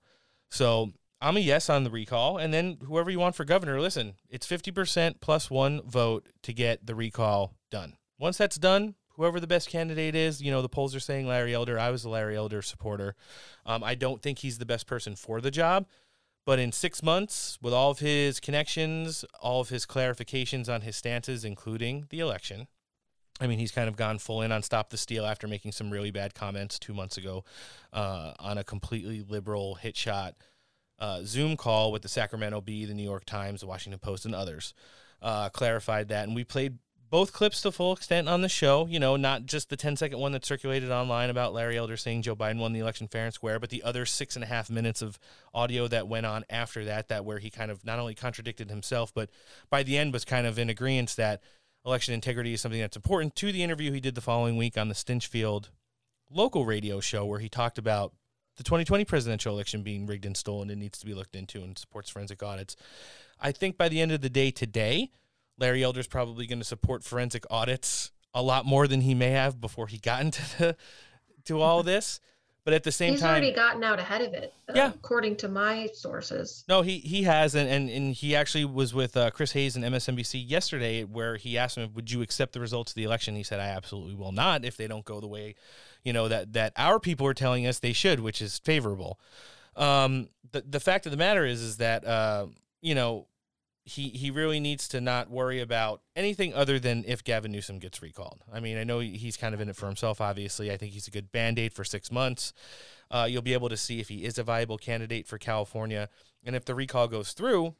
So 0.50 0.92
I'm 1.20 1.36
a 1.36 1.40
yes 1.40 1.68
on 1.68 1.84
the 1.84 1.90
recall. 1.90 2.38
And 2.38 2.54
then 2.54 2.78
whoever 2.86 3.10
you 3.10 3.18
want 3.18 3.34
for 3.34 3.44
governor, 3.44 3.80
listen, 3.80 4.14
it's 4.28 4.46
50% 4.46 5.20
plus 5.20 5.50
one 5.50 5.80
vote 5.86 6.26
to 6.42 6.52
get 6.52 6.86
the 6.86 6.94
recall 6.94 7.54
done. 7.70 7.96
Once 8.18 8.38
that's 8.38 8.58
done, 8.58 8.94
whoever 9.16 9.40
the 9.40 9.46
best 9.46 9.68
candidate 9.68 10.14
is, 10.14 10.42
you 10.42 10.50
know, 10.50 10.62
the 10.62 10.68
polls 10.68 10.94
are 10.94 11.00
saying 11.00 11.26
Larry 11.26 11.54
Elder. 11.54 11.78
I 11.78 11.90
was 11.90 12.04
a 12.04 12.08
Larry 12.08 12.36
Elder 12.36 12.62
supporter. 12.62 13.14
Um, 13.66 13.82
I 13.82 13.94
don't 13.94 14.22
think 14.22 14.40
he's 14.40 14.58
the 14.58 14.66
best 14.66 14.86
person 14.86 15.16
for 15.16 15.40
the 15.40 15.50
job. 15.50 15.86
But 16.46 16.58
in 16.58 16.72
six 16.72 17.02
months, 17.02 17.58
with 17.62 17.72
all 17.72 17.90
of 17.90 18.00
his 18.00 18.38
connections, 18.38 19.24
all 19.40 19.60
of 19.60 19.70
his 19.70 19.86
clarifications 19.86 20.68
on 20.68 20.82
his 20.82 20.96
stances, 20.96 21.44
including 21.44 22.06
the 22.10 22.20
election, 22.20 22.68
I 23.40 23.46
mean, 23.46 23.58
he's 23.58 23.72
kind 23.72 23.88
of 23.88 23.96
gone 23.96 24.18
full 24.18 24.42
in 24.42 24.52
on 24.52 24.62
Stop 24.62 24.90
the 24.90 24.96
Steal 24.96 25.26
after 25.26 25.48
making 25.48 25.72
some 25.72 25.90
really 25.90 26.10
bad 26.10 26.34
comments 26.34 26.78
two 26.78 26.94
months 26.94 27.16
ago 27.16 27.44
uh, 27.92 28.32
on 28.38 28.58
a 28.58 28.64
completely 28.64 29.22
liberal 29.22 29.74
hit 29.76 29.96
shot 29.96 30.34
uh, 30.98 31.22
Zoom 31.24 31.56
call 31.56 31.92
with 31.92 32.02
the 32.02 32.08
Sacramento 32.08 32.60
Bee, 32.60 32.84
the 32.84 32.94
New 32.94 33.02
York 33.02 33.24
Times, 33.24 33.60
the 33.60 33.66
Washington 33.66 33.98
Post, 33.98 34.24
and 34.24 34.34
others. 34.34 34.74
Uh, 35.20 35.48
clarified 35.48 36.08
that. 36.08 36.26
And 36.26 36.34
we 36.34 36.44
played 36.44 36.78
both 37.14 37.32
clips 37.32 37.60
to 37.60 37.70
full 37.70 37.92
extent 37.92 38.28
on 38.28 38.40
the 38.40 38.48
show, 38.48 38.88
you 38.90 38.98
know, 38.98 39.14
not 39.14 39.46
just 39.46 39.70
the 39.70 39.76
10 39.76 39.94
second 39.94 40.18
one 40.18 40.32
that 40.32 40.44
circulated 40.44 40.90
online 40.90 41.30
about 41.30 41.54
Larry 41.54 41.78
Elder 41.78 41.96
saying 41.96 42.22
Joe 42.22 42.34
Biden 42.34 42.58
won 42.58 42.72
the 42.72 42.80
election 42.80 43.06
fair 43.06 43.26
and 43.26 43.32
square, 43.32 43.60
but 43.60 43.70
the 43.70 43.84
other 43.84 44.04
six 44.04 44.34
and 44.34 44.42
a 44.42 44.48
half 44.48 44.68
minutes 44.68 45.00
of 45.00 45.16
audio 45.54 45.86
that 45.86 46.08
went 46.08 46.26
on 46.26 46.44
after 46.50 46.84
that, 46.86 47.06
that 47.10 47.24
where 47.24 47.38
he 47.38 47.50
kind 47.50 47.70
of 47.70 47.84
not 47.84 48.00
only 48.00 48.16
contradicted 48.16 48.68
himself, 48.68 49.14
but 49.14 49.30
by 49.70 49.84
the 49.84 49.96
end 49.96 50.12
was 50.12 50.24
kind 50.24 50.44
of 50.44 50.58
in 50.58 50.68
agreement 50.68 51.14
that 51.14 51.40
election 51.86 52.14
integrity 52.14 52.52
is 52.52 52.60
something 52.60 52.80
that's 52.80 52.96
important 52.96 53.36
to 53.36 53.52
the 53.52 53.62
interview 53.62 53.92
he 53.92 54.00
did 54.00 54.16
the 54.16 54.20
following 54.20 54.56
week 54.56 54.76
on 54.76 54.88
the 54.88 54.94
Stinchfield 54.96 55.68
local 56.32 56.66
radio 56.66 56.98
show, 56.98 57.24
where 57.24 57.38
he 57.38 57.48
talked 57.48 57.78
about 57.78 58.12
the 58.56 58.64
2020 58.64 59.04
presidential 59.04 59.54
election 59.54 59.84
being 59.84 60.04
rigged 60.04 60.26
and 60.26 60.36
stolen 60.36 60.68
and 60.68 60.80
needs 60.80 60.98
to 60.98 61.06
be 61.06 61.14
looked 61.14 61.36
into 61.36 61.62
and 61.62 61.78
supports 61.78 62.10
forensic 62.10 62.42
audits. 62.42 62.74
I 63.40 63.52
think 63.52 63.78
by 63.78 63.88
the 63.88 64.00
end 64.00 64.10
of 64.10 64.20
the 64.20 64.28
day 64.28 64.50
today, 64.50 65.10
Larry 65.58 65.82
Elder's 65.82 66.06
probably 66.06 66.46
going 66.46 66.58
to 66.58 66.64
support 66.64 67.04
forensic 67.04 67.44
audits 67.50 68.10
a 68.34 68.42
lot 68.42 68.66
more 68.66 68.88
than 68.88 69.00
he 69.00 69.14
may 69.14 69.30
have 69.30 69.60
before 69.60 69.86
he 69.86 69.98
got 69.98 70.20
into 70.22 70.42
the, 70.58 70.76
to 71.44 71.60
all 71.60 71.82
this. 71.84 72.20
But 72.64 72.72
at 72.72 72.82
the 72.82 72.92
same 72.92 73.12
He's 73.12 73.20
time, 73.20 73.42
he's 73.42 73.50
already 73.50 73.54
gotten 73.54 73.84
out 73.84 73.98
ahead 73.98 74.22
of 74.22 74.32
it. 74.32 74.54
uh, 74.70 74.72
Yeah. 74.74 74.88
According 74.88 75.36
to 75.36 75.48
my 75.48 75.86
sources. 75.92 76.64
No, 76.66 76.80
he 76.80 76.96
he 76.96 77.24
has, 77.24 77.54
and 77.54 77.68
and, 77.68 77.90
and 77.90 78.14
he 78.14 78.34
actually 78.34 78.64
was 78.64 78.94
with 78.94 79.18
uh, 79.18 79.30
Chris 79.32 79.52
Hayes 79.52 79.76
and 79.76 79.84
MSNBC 79.84 80.42
yesterday, 80.48 81.04
where 81.04 81.36
he 81.36 81.58
asked 81.58 81.76
him, 81.76 81.90
"Would 81.92 82.10
you 82.10 82.22
accept 82.22 82.54
the 82.54 82.60
results 82.60 82.92
of 82.92 82.96
the 82.96 83.04
election?" 83.04 83.36
He 83.36 83.42
said, 83.42 83.60
"I 83.60 83.66
absolutely 83.68 84.14
will 84.14 84.32
not 84.32 84.64
if 84.64 84.78
they 84.78 84.86
don't 84.86 85.04
go 85.04 85.20
the 85.20 85.26
way, 85.28 85.56
you 86.04 86.14
know 86.14 86.26
that 86.28 86.54
that 86.54 86.72
our 86.78 86.98
people 86.98 87.26
are 87.26 87.34
telling 87.34 87.66
us 87.66 87.80
they 87.80 87.92
should, 87.92 88.20
which 88.20 88.40
is 88.40 88.58
favorable." 88.60 89.20
Um, 89.76 90.30
the 90.52 90.62
the 90.62 90.80
fact 90.80 91.04
of 91.04 91.12
the 91.12 91.18
matter 91.18 91.44
is, 91.44 91.60
is 91.60 91.76
that 91.76 92.06
uh, 92.06 92.46
you 92.80 92.94
know, 92.94 93.26
he 93.84 94.08
he 94.08 94.30
really 94.30 94.60
needs 94.60 94.88
to 94.88 95.00
not 95.00 95.30
worry 95.30 95.60
about 95.60 96.00
anything 96.16 96.54
other 96.54 96.78
than 96.78 97.04
if 97.06 97.22
Gavin 97.22 97.52
Newsom 97.52 97.78
gets 97.78 98.00
recalled. 98.00 98.40
I 98.52 98.58
mean, 98.60 98.78
I 98.78 98.84
know 98.84 99.00
he's 99.00 99.36
kind 99.36 99.54
of 99.54 99.60
in 99.60 99.68
it 99.68 99.76
for 99.76 99.86
himself. 99.86 100.20
Obviously, 100.20 100.72
I 100.72 100.76
think 100.76 100.92
he's 100.92 101.06
a 101.06 101.10
good 101.10 101.30
band 101.30 101.58
aid 101.58 101.74
for 101.74 101.84
six 101.84 102.10
months. 102.10 102.54
Uh, 103.10 103.26
you'll 103.28 103.42
be 103.42 103.52
able 103.52 103.68
to 103.68 103.76
see 103.76 104.00
if 104.00 104.08
he 104.08 104.24
is 104.24 104.38
a 104.38 104.42
viable 104.42 104.78
candidate 104.78 105.26
for 105.26 105.36
California, 105.36 106.08
and 106.42 106.56
if 106.56 106.64
the 106.64 106.74
recall 106.74 107.08
goes 107.08 107.32
through. 107.32 107.74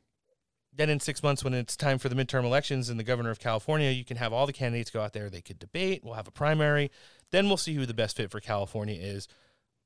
Then 0.77 0.91
in 0.91 0.99
six 0.99 1.23
months, 1.23 1.45
when 1.45 1.55
it's 1.55 1.77
time 1.77 1.99
for 1.99 2.09
the 2.09 2.17
midterm 2.17 2.45
elections 2.45 2.91
and 2.91 2.99
the 2.99 3.05
governor 3.05 3.31
of 3.31 3.39
California, 3.39 3.91
you 3.91 4.05
can 4.05 4.17
have 4.17 4.33
all 4.33 4.45
the 4.45 4.53
candidates 4.53 4.91
go 4.91 5.01
out 5.01 5.13
there. 5.13 5.31
They 5.31 5.41
could 5.41 5.61
debate. 5.61 6.03
We'll 6.03 6.15
have 6.15 6.27
a 6.27 6.33
primary. 6.33 6.91
Then 7.31 7.47
we'll 7.47 7.57
see 7.57 7.75
who 7.75 7.87
the 7.87 7.95
best 7.95 8.17
fit 8.17 8.31
for 8.31 8.41
California 8.41 8.99
is 9.01 9.29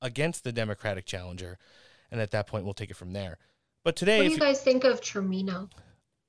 against 0.01 0.45
the 0.45 0.53
Democratic 0.53 1.05
challenger, 1.05 1.59
and 2.11 2.21
at 2.21 2.31
that 2.31 2.47
point, 2.47 2.65
we'll 2.65 2.75
take 2.75 2.91
it 2.91 2.97
from 2.97 3.13
there. 3.13 3.39
But 3.85 3.97
today, 3.97 4.19
What 4.19 4.29
do 4.29 4.33
you 4.33 4.39
guys 4.39 4.63
think 4.63 4.85
of 4.85 5.01
Termino? 5.01 5.71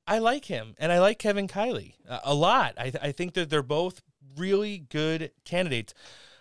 I 0.10 0.20
like 0.20 0.46
him, 0.46 0.76
and 0.78 0.92
I 0.92 1.00
like 1.00 1.20
Kevin 1.20 1.48
Kiley 1.48 1.94
a, 2.08 2.20
a 2.26 2.34
lot. 2.34 2.74
I, 2.78 2.92
I 3.02 3.12
think 3.12 3.34
that 3.36 3.50
they're 3.50 3.62
both 3.64 4.02
really 4.38 4.80
good 4.80 5.32
candidates, 5.46 5.94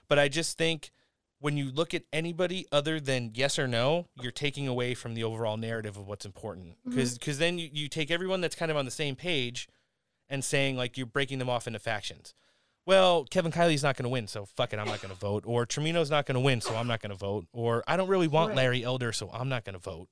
but 0.09 0.19
I 0.19 0.29
just 0.29 0.57
think 0.59 0.91
when 1.41 1.57
you 1.57 1.71
look 1.71 1.95
at 1.95 2.03
anybody 2.13 2.67
other 2.73 2.99
than 2.99 3.31
yes 3.35 3.59
or 3.59 3.69
no, 3.69 4.09
you're 4.21 4.33
taking 4.33 4.67
away 4.67 4.95
from 4.95 5.15
the 5.15 5.23
overall 5.23 5.57
narrative 5.57 5.97
of 5.97 6.09
what's 6.09 6.27
important. 6.27 6.77
Because 6.85 7.17
Mhm. 7.19 7.37
then 7.39 7.59
you, 7.59 7.69
you 7.73 7.89
take 7.89 8.11
everyone 8.11 8.41
that's 8.41 8.57
kind 8.57 8.71
of 8.73 8.77
on 8.77 8.85
the 8.85 8.91
same 8.91 9.15
page 9.15 9.69
and 10.29 10.45
saying 10.45 10.77
like 10.77 10.97
you're 10.97 11.07
breaking 11.07 11.39
them 11.39 11.49
off 11.49 11.67
into 11.69 11.79
factions. 11.79 12.35
Well, 12.87 13.25
Kevin 13.25 13.53
Kiley's 13.53 13.83
not 13.83 13.97
going 13.97 14.05
to 14.05 14.09
win, 14.09 14.27
so 14.27 14.47
fuck 14.47 14.73
it, 14.73 14.79
I'm 14.79 14.87
not 14.89 15.01
going 15.03 15.13
to 15.15 15.21
vote. 15.21 15.45
Or 15.47 15.65
Tremino's 15.67 16.11
not 16.11 16.25
going 16.27 16.35
to 16.35 16.41
win, 16.41 16.61
so 16.63 16.75
I'm 16.75 16.87
not 16.89 17.01
going 17.03 17.11
to 17.11 17.17
vote. 17.19 17.47
Or 17.53 17.85
I 17.87 17.97
don't 17.99 18.09
really 18.09 18.29
want 18.29 18.49
Right. 18.49 18.57
Larry 18.57 18.83
Elder, 18.83 19.13
so 19.13 19.31
I'm 19.31 19.49
not 19.51 19.65
going 19.65 19.75
to 19.75 19.79
vote. 19.79 20.09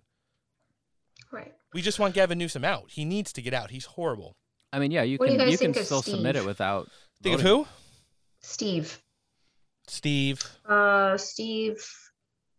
Right. 1.33 1.53
We 1.75 1.83
just 1.83 1.99
want 1.99 2.15
Gavin 2.15 2.39
Newsom 2.39 2.65
out. 2.65 2.91
He 2.91 3.05
needs 3.05 3.33
to 3.35 3.43
get 3.43 3.53
out. 3.55 3.71
He's 3.71 3.85
horrible. 3.85 4.37
I 4.73 4.79
mean, 4.79 4.91
yeah, 4.91 5.03
you 5.03 5.19
What 5.19 5.27
do 5.27 5.33
you 5.33 5.39
can 5.39 5.47
guys 5.47 5.53
you 5.53 5.59
can 5.59 5.73
think 5.73 5.83
of 5.83 5.87
still 5.87 6.03
submit 6.03 6.37
it 6.37 6.45
without. 6.45 6.89
Think 7.23 7.37
of 7.37 7.41
who? 7.41 7.67
Steve. 8.41 9.01
Steve. 9.89 10.43
Uh, 10.69 11.17
Steve. 11.17 11.85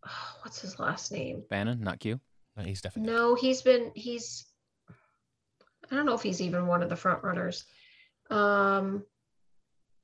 What's 0.41 0.61
his 0.61 0.80
last 0.80 1.11
name? 1.11 1.44
Bannon, 1.49 1.81
not 1.81 1.99
Q. 1.99 2.19
No, 2.56 2.64
he's 2.64 2.81
definitely. 2.81 3.11
No, 3.11 3.35
he's 3.35 3.61
been 3.61 3.91
he's. 3.95 4.45
I 5.91 5.95
don't 5.95 6.06
know 6.06 6.15
if 6.15 6.22
he's 6.22 6.41
even 6.41 6.68
one 6.68 6.84
of 6.84 6.89
the 6.89 6.95
front 6.95 7.23
runners. 7.23 7.65
Um, 8.30 9.06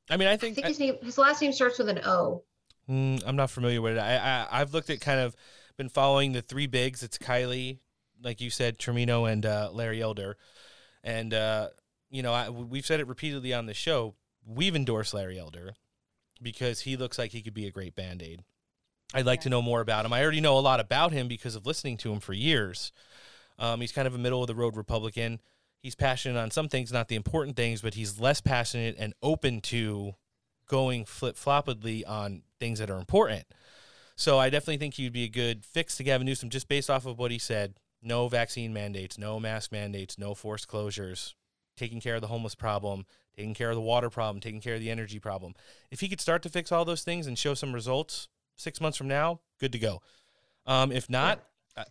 I 0.09 0.17
mean, 0.17 0.27
I 0.27 0.33
I 0.33 0.37
think, 0.37 0.55
think 0.55 0.67
his 0.67 0.79
name 0.79 0.95
his 1.01 1.17
last 1.17 1.41
name 1.41 1.51
starts 1.51 1.77
with 1.79 1.89
an 1.89 1.99
O. 2.05 2.43
Mm, 2.89 3.23
I'm 3.25 3.35
not 3.35 3.49
familiar 3.49 3.81
with 3.81 3.97
it. 3.97 3.99
I, 3.99 4.17
I 4.17 4.61
I've 4.61 4.73
looked 4.73 4.89
at 4.89 5.01
kind 5.01 5.19
of 5.19 5.35
been 5.77 5.89
following 5.89 6.33
the 6.33 6.41
three 6.41 6.67
bigs. 6.67 7.03
It's 7.03 7.17
Kiley, 7.17 7.79
like 8.23 8.41
you 8.41 8.49
said, 8.49 8.79
Termino 8.79 9.31
and 9.31 9.45
uh, 9.45 9.69
Larry 9.71 10.01
Elder, 10.01 10.37
and 11.03 11.33
uh, 11.33 11.69
you 12.09 12.23
know 12.23 12.33
I, 12.33 12.49
we've 12.49 12.85
said 12.85 12.99
it 12.99 13.07
repeatedly 13.07 13.53
on 13.53 13.65
the 13.65 13.73
show. 13.73 14.15
We've 14.45 14.75
endorsed 14.75 15.13
Larry 15.13 15.39
Elder 15.39 15.73
because 16.41 16.81
he 16.81 16.97
looks 16.97 17.17
like 17.17 17.31
he 17.31 17.41
could 17.41 17.53
be 17.53 17.67
a 17.67 17.71
great 17.71 17.95
band 17.95 18.21
aid. 18.21 18.43
I'd 19.13 19.25
like 19.25 19.41
to 19.41 19.49
know 19.49 19.61
more 19.61 19.81
about 19.81 20.05
him. 20.05 20.13
I 20.13 20.21
already 20.21 20.41
know 20.41 20.57
a 20.57 20.59
lot 20.59 20.79
about 20.79 21.11
him 21.11 21.27
because 21.27 21.55
of 21.55 21.65
listening 21.65 21.97
to 21.97 22.11
him 22.11 22.19
for 22.19 22.33
years. 22.33 22.91
Um, 23.59 23.79
he's 23.81 23.91
kind 23.91 24.07
of 24.07 24.15
a 24.15 24.17
middle 24.17 24.41
of 24.41 24.47
the 24.47 24.55
road 24.55 24.75
Republican. 24.75 25.39
He's 25.79 25.95
passionate 25.95 26.39
on 26.39 26.49
some 26.49 26.67
things, 26.67 26.91
not 26.91 27.09
the 27.09 27.15
important 27.15 27.55
things, 27.55 27.81
but 27.81 27.93
he's 27.93 28.19
less 28.19 28.41
passionate 28.41 28.95
and 28.97 29.13
open 29.21 29.61
to 29.61 30.15
going 30.67 31.05
flip 31.05 31.35
floppedly 31.35 32.03
on 32.07 32.41
things 32.59 32.79
that 32.79 32.89
are 32.89 32.97
important. 32.97 33.45
So 34.15 34.39
I 34.39 34.49
definitely 34.49 34.77
think 34.77 34.95
he'd 34.95 35.13
be 35.13 35.25
a 35.25 35.29
good 35.29 35.65
fix 35.65 35.97
to 35.97 36.03
Gavin 36.03 36.25
Newsom 36.25 36.49
just 36.49 36.67
based 36.67 36.89
off 36.89 37.05
of 37.05 37.19
what 37.19 37.31
he 37.31 37.37
said. 37.37 37.75
No 38.03 38.27
vaccine 38.27 38.73
mandates, 38.73 39.17
no 39.17 39.39
mask 39.39 39.71
mandates, 39.71 40.17
no 40.17 40.33
forced 40.33 40.67
closures, 40.67 41.33
taking 41.77 42.01
care 42.01 42.15
of 42.15 42.21
the 42.21 42.27
homeless 42.27 42.55
problem, 42.55 43.05
taking 43.35 43.53
care 43.53 43.69
of 43.69 43.75
the 43.75 43.81
water 43.81 44.09
problem, 44.09 44.41
taking 44.41 44.61
care 44.61 44.75
of 44.75 44.81
the 44.81 44.91
energy 44.91 45.19
problem. 45.19 45.53
If 45.89 46.01
he 46.01 46.09
could 46.09 46.21
start 46.21 46.43
to 46.43 46.49
fix 46.49 46.71
all 46.71 46.85
those 46.85 47.03
things 47.03 47.27
and 47.27 47.37
show 47.37 47.53
some 47.53 47.73
results 47.73 48.27
six 48.55 48.81
months 48.81 48.97
from 48.97 49.07
now, 49.07 49.39
good 49.59 49.71
to 49.71 49.79
go. 49.79 50.01
Um, 50.65 50.91
if 50.91 51.09
not, 51.09 51.43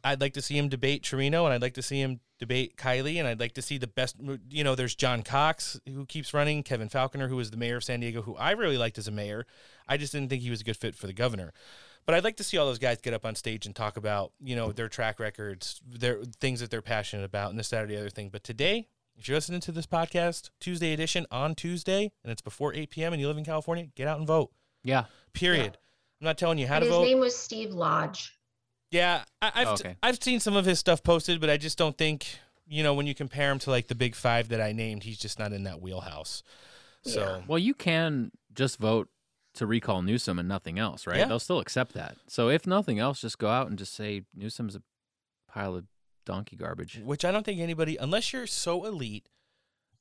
I'd 0.04 0.20
like 0.20 0.34
to 0.34 0.42
see 0.42 0.56
him 0.56 0.68
debate 0.68 1.02
Torino, 1.02 1.44
and 1.44 1.52
I'd 1.52 1.62
like 1.62 1.74
to 1.74 1.82
see 1.82 2.00
him 2.00 2.20
debate 2.38 2.76
Kiley, 2.76 3.16
and 3.16 3.26
I'd 3.26 3.40
like 3.40 3.54
to 3.54 3.62
see 3.62 3.78
the 3.78 3.88
best. 3.88 4.16
You 4.50 4.62
know, 4.64 4.74
there's 4.74 4.94
John 4.94 5.22
Cox 5.22 5.80
who 5.86 6.06
keeps 6.06 6.32
running, 6.32 6.62
Kevin 6.62 6.88
Faulconer, 6.88 7.28
who 7.28 7.36
was 7.36 7.50
the 7.50 7.56
mayor 7.56 7.76
of 7.78 7.84
San 7.84 8.00
Diego, 8.00 8.22
who 8.22 8.36
I 8.36 8.52
really 8.52 8.78
liked 8.78 8.98
as 8.98 9.08
a 9.08 9.12
mayor. 9.12 9.46
I 9.88 9.96
just 9.96 10.12
didn't 10.12 10.28
think 10.28 10.42
he 10.42 10.50
was 10.50 10.60
a 10.60 10.64
good 10.64 10.76
fit 10.76 10.94
for 10.94 11.06
the 11.06 11.12
governor. 11.12 11.52
But 12.04 12.14
I'd 12.14 12.24
like 12.24 12.36
to 12.38 12.44
see 12.44 12.58
all 12.58 12.66
those 12.66 12.78
guys 12.78 13.00
get 13.00 13.14
up 13.14 13.24
on 13.24 13.34
stage 13.34 13.64
and 13.66 13.74
talk 13.76 13.96
about, 13.96 14.32
you 14.42 14.56
know, 14.56 14.72
their 14.72 14.88
track 14.88 15.20
records, 15.20 15.80
their 15.86 16.22
things 16.40 16.60
that 16.60 16.70
they're 16.70 16.82
passionate 16.82 17.24
about, 17.24 17.50
and 17.50 17.58
this, 17.58 17.68
that, 17.70 17.84
or 17.84 17.86
the 17.86 17.96
other 17.96 18.10
thing. 18.10 18.28
But 18.28 18.42
today, 18.42 18.88
if 19.16 19.28
you're 19.28 19.36
listening 19.36 19.60
to 19.60 19.72
this 19.72 19.86
podcast, 19.86 20.50
Tuesday 20.58 20.92
edition 20.92 21.26
on 21.30 21.54
Tuesday, 21.54 22.12
and 22.24 22.32
it's 22.32 22.42
before 22.42 22.74
8 22.74 22.90
p.m. 22.90 23.12
and 23.12 23.20
you 23.20 23.28
live 23.28 23.38
in 23.38 23.44
California, 23.44 23.86
get 23.94 24.08
out 24.08 24.18
and 24.18 24.26
vote. 24.26 24.50
Yeah. 24.82 25.04
Period. 25.32 25.78
I'm 26.20 26.24
not 26.24 26.38
telling 26.38 26.58
you 26.58 26.66
how 26.66 26.76
And 26.76 26.82
to 26.82 26.86
his 26.86 26.94
vote. 26.96 27.02
His 27.02 27.10
name 27.10 27.20
was 27.20 27.36
Steve 27.36 27.72
Lodge. 27.72 28.36
Yeah, 28.90 29.22
I, 29.40 29.52
I've 29.54 29.68
Oh, 29.68 29.72
okay. 29.72 29.96
I've 30.02 30.22
seen 30.22 30.40
some 30.40 30.56
of 30.56 30.64
his 30.64 30.78
stuff 30.78 31.02
posted, 31.02 31.40
but 31.40 31.50
I 31.50 31.56
just 31.56 31.78
don't 31.78 31.96
think 31.96 32.26
you 32.66 32.82
know 32.82 32.94
when 32.94 33.06
you 33.06 33.14
compare 33.14 33.50
him 33.50 33.58
to 33.60 33.70
like 33.70 33.88
the 33.88 33.94
big 33.94 34.14
five 34.14 34.48
that 34.48 34.60
I 34.60 34.72
named, 34.72 35.02
he's 35.02 35.18
just 35.18 35.38
not 35.38 35.52
in 35.52 35.64
that 35.64 35.80
wheelhouse. 35.80 36.42
So 37.02 37.42
Well, 37.48 37.58
you 37.58 37.74
can 37.74 38.30
just 38.54 38.78
vote 38.78 39.08
to 39.54 39.66
recall 39.66 40.02
Newsom 40.02 40.38
and 40.38 40.48
nothing 40.48 40.78
else, 40.78 41.06
right? 41.06 41.18
Yeah. 41.18 41.26
They'll 41.26 41.38
still 41.38 41.60
accept 41.60 41.92
that. 41.94 42.16
So 42.26 42.48
if 42.48 42.66
nothing 42.66 42.98
else, 42.98 43.20
just 43.20 43.38
go 43.38 43.48
out 43.48 43.68
and 43.68 43.78
just 43.78 43.94
say 43.94 44.22
Newsom's 44.34 44.74
a 44.76 44.82
pile 45.48 45.76
of 45.76 45.84
donkey 46.24 46.56
garbage. 46.56 47.00
which 47.04 47.24
I 47.24 47.30
don't 47.32 47.44
think 47.44 47.60
anybody, 47.60 47.96
unless 47.96 48.32
you're 48.32 48.46
so 48.46 48.84
elite 48.84 49.28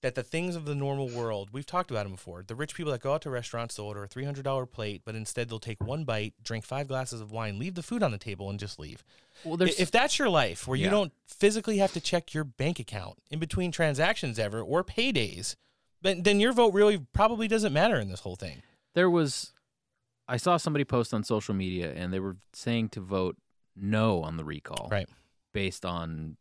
that 0.02 0.16
the 0.16 0.24
things 0.24 0.56
of 0.56 0.66
the 0.66 0.74
normal 0.74 1.10
world, 1.10 1.50
we've 1.52 1.66
talked 1.66 1.92
about 1.92 2.04
them 2.04 2.14
before. 2.14 2.44
The 2.48 2.56
rich 2.56 2.74
people 2.74 2.92
that 2.92 3.02
go 3.02 3.14
out 3.14 3.22
to 3.24 3.30
restaurants, 3.30 3.76
they'll 3.76 3.86
order 3.86 4.04
a 4.04 4.08
three 4.08 4.24
hundred 4.26 4.44
dollar 4.44 4.66
plate, 4.66 5.02
but 5.06 5.14
instead 5.16 5.50
they'll 5.50 5.60
take 5.60 5.84
one 5.84 6.06
bite, 6.06 6.34
drink 6.44 6.64
five 6.66 6.88
glasses 6.88 7.22
of 7.22 7.32
wine, 7.32 7.60
leave 7.60 7.76
the 7.76 7.84
food 7.84 8.02
on 8.02 8.12
the 8.12 8.18
table, 8.18 8.50
and 8.50 8.60
just 8.60 8.80
leave. 8.80 9.04
Well, 9.44 9.58
there's- 9.58 9.80
if 9.80 9.92
that's 9.92 10.18
your 10.18 10.30
life, 10.30 10.68
where 10.68 10.78
you 10.78 10.86
don't 10.90 11.14
physically 11.28 11.78
have 11.78 11.94
to 11.94 12.00
check 12.02 12.34
your 12.34 12.44
bank 12.44 12.80
account 12.80 13.20
in 13.30 13.38
between 13.38 13.72
transactions 13.72 14.40
ever 14.40 14.60
or 14.62 14.84
paydays, 14.84 15.56
then 16.02 16.24
then 16.24 16.40
your 16.40 16.54
vote 16.54 16.74
really 16.74 16.98
probably 17.14 17.48
doesn't 17.48 17.74
matter 17.74 18.00
in 18.00 18.10
this 18.10 18.22
whole 18.22 18.36
thing. 18.36 18.64
There 18.94 19.10
was, 19.10 19.54
I 20.28 20.38
saw 20.38 20.58
somebody 20.58 20.84
post 20.86 21.14
on 21.14 21.24
social 21.24 21.54
media 21.54 21.92
and 21.96 22.12
they 22.14 22.20
were 22.20 22.38
saying 22.54 22.90
to 22.90 23.02
vote 23.02 23.38
no 23.76 24.22
on 24.24 24.38
the 24.38 24.44
recall. 24.44 24.90
Right. 24.92 25.08
Based 25.54 25.86
on 25.86 26.38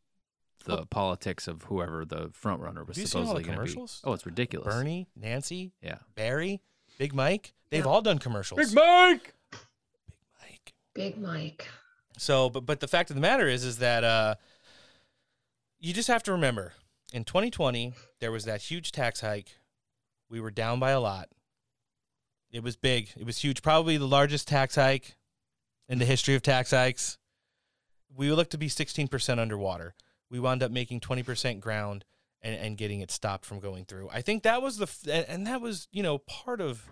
the 0.67 0.85
politics 0.87 1.49
of 1.49 1.63
whoever 1.65 2.05
the 2.05 2.31
front 2.33 2.61
runner 2.61 2.85
was 2.85 2.97
Have 2.97 3.03
you 3.03 3.07
seen 3.07 3.21
all 3.23 3.27
supposedly 3.29 3.43
the 3.43 3.47
going 3.47 3.59
to 3.59 3.65
be. 3.65 3.73
commercials? 3.73 4.01
Oh, 4.05 4.13
it's 4.13 4.27
ridiculous. 4.27 4.75
Bernie, 4.75 5.09
Nancy, 5.17 5.73
Yeah. 5.83 5.99
Barry, 6.15 6.61
Big 6.99 7.15
Mike. 7.15 7.55
They've 7.71 7.87
all 7.87 8.03
done 8.03 8.19
commercials. 8.19 8.59
Big 8.59 8.75
Mike. 8.75 9.35
Big 9.51 9.59
Mike. 10.41 10.73
Big 10.95 11.19
Mike. 11.19 11.69
So, 12.19 12.51
but 12.51 12.67
but 12.67 12.81
the 12.81 12.89
fact 12.89 13.09
of 13.11 13.17
the 13.17 13.23
matter 13.23 13.49
is, 13.49 13.65
is 13.65 13.79
that 13.79 14.05
uh, 14.05 14.35
you 15.79 15.95
just 15.95 16.09
have 16.09 16.23
to 16.25 16.33
remember, 16.33 16.75
in 17.13 17.25
2020 17.25 17.95
there 18.21 18.31
was 18.31 18.45
that 18.45 18.61
huge 18.63 18.93
tax 18.93 19.21
hike. 19.23 19.57
We 20.29 20.41
were 20.41 20.51
down 20.51 20.79
by 20.79 20.91
a 20.91 21.01
lot. 21.01 21.29
It 22.51 22.63
was 22.63 22.77
big. 22.77 23.11
It 23.17 23.25
was 23.25 23.39
huge. 23.39 23.63
Probably 23.63 23.97
the 23.97 24.09
largest 24.09 24.49
tax 24.49 24.75
hike 24.75 25.17
in 25.89 25.99
the 25.99 26.05
history 26.05 26.35
of 26.35 26.43
tax 26.43 26.71
hikes. 26.71 27.19
We 28.15 28.33
looked 28.33 28.51
to 28.53 28.59
be 28.59 28.69
16% 28.69 29.39
underwater. 29.39 29.95
We 30.31 30.41
wound 30.41 30.63
up 30.63 30.71
making 30.71 31.01
20% 31.01 31.61
ground 31.61 32.05
and, 32.43 32.55
and 32.57 32.77
getting 32.77 33.01
it 33.01 33.11
stopped 33.11 33.45
from 33.45 33.61
going 33.61 33.85
through. 33.85 34.09
I 34.13 34.23
think 34.23 34.43
that 34.43 34.63
was 34.63 34.79
the 34.79 35.27
and, 35.29 35.47
that 35.47 35.61
was 35.61 35.89
you 35.93 36.03
know 36.03 36.19
part 36.19 36.61
of 36.61 36.89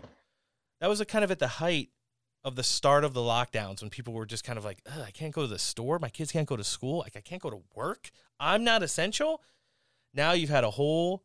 that 0.81 0.89
was 0.89 1.01
a 1.01 1.05
kind 1.05 1.25
of 1.25 1.31
at 1.31 1.39
the 1.39 1.49
height 1.49 1.91
of 2.45 2.55
the 2.55 2.63
start 2.63 3.05
of 3.05 3.15
the 3.15 3.21
lockdowns 3.21 3.81
when 3.81 3.91
people 3.91 4.13
were 4.13 4.27
just 4.27 4.45
kind 4.45 4.59
of 4.59 4.65
like, 4.65 4.81
"Ugh, 4.87 5.05
I 5.07 5.11
can't 5.11 5.35
go 5.35 5.43
to 5.43 5.49
the 5.49 5.59
store, 5.59 5.99
my 5.99 6.09
kids 6.09 6.33
can't 6.33 6.49
go 6.49 6.57
to 6.57 6.65
school, 6.65 6.99
like 6.99 7.17
I 7.17 7.21
can't 7.21 7.43
go 7.43 7.51
to 7.51 7.63
work, 7.75 8.11
I'm 8.39 8.65
not 8.65 8.83
essential. 8.83 9.43
Now 10.15 10.33
you've 10.33 10.51
had 10.51 10.65
a 10.65 10.71
whole 10.71 11.25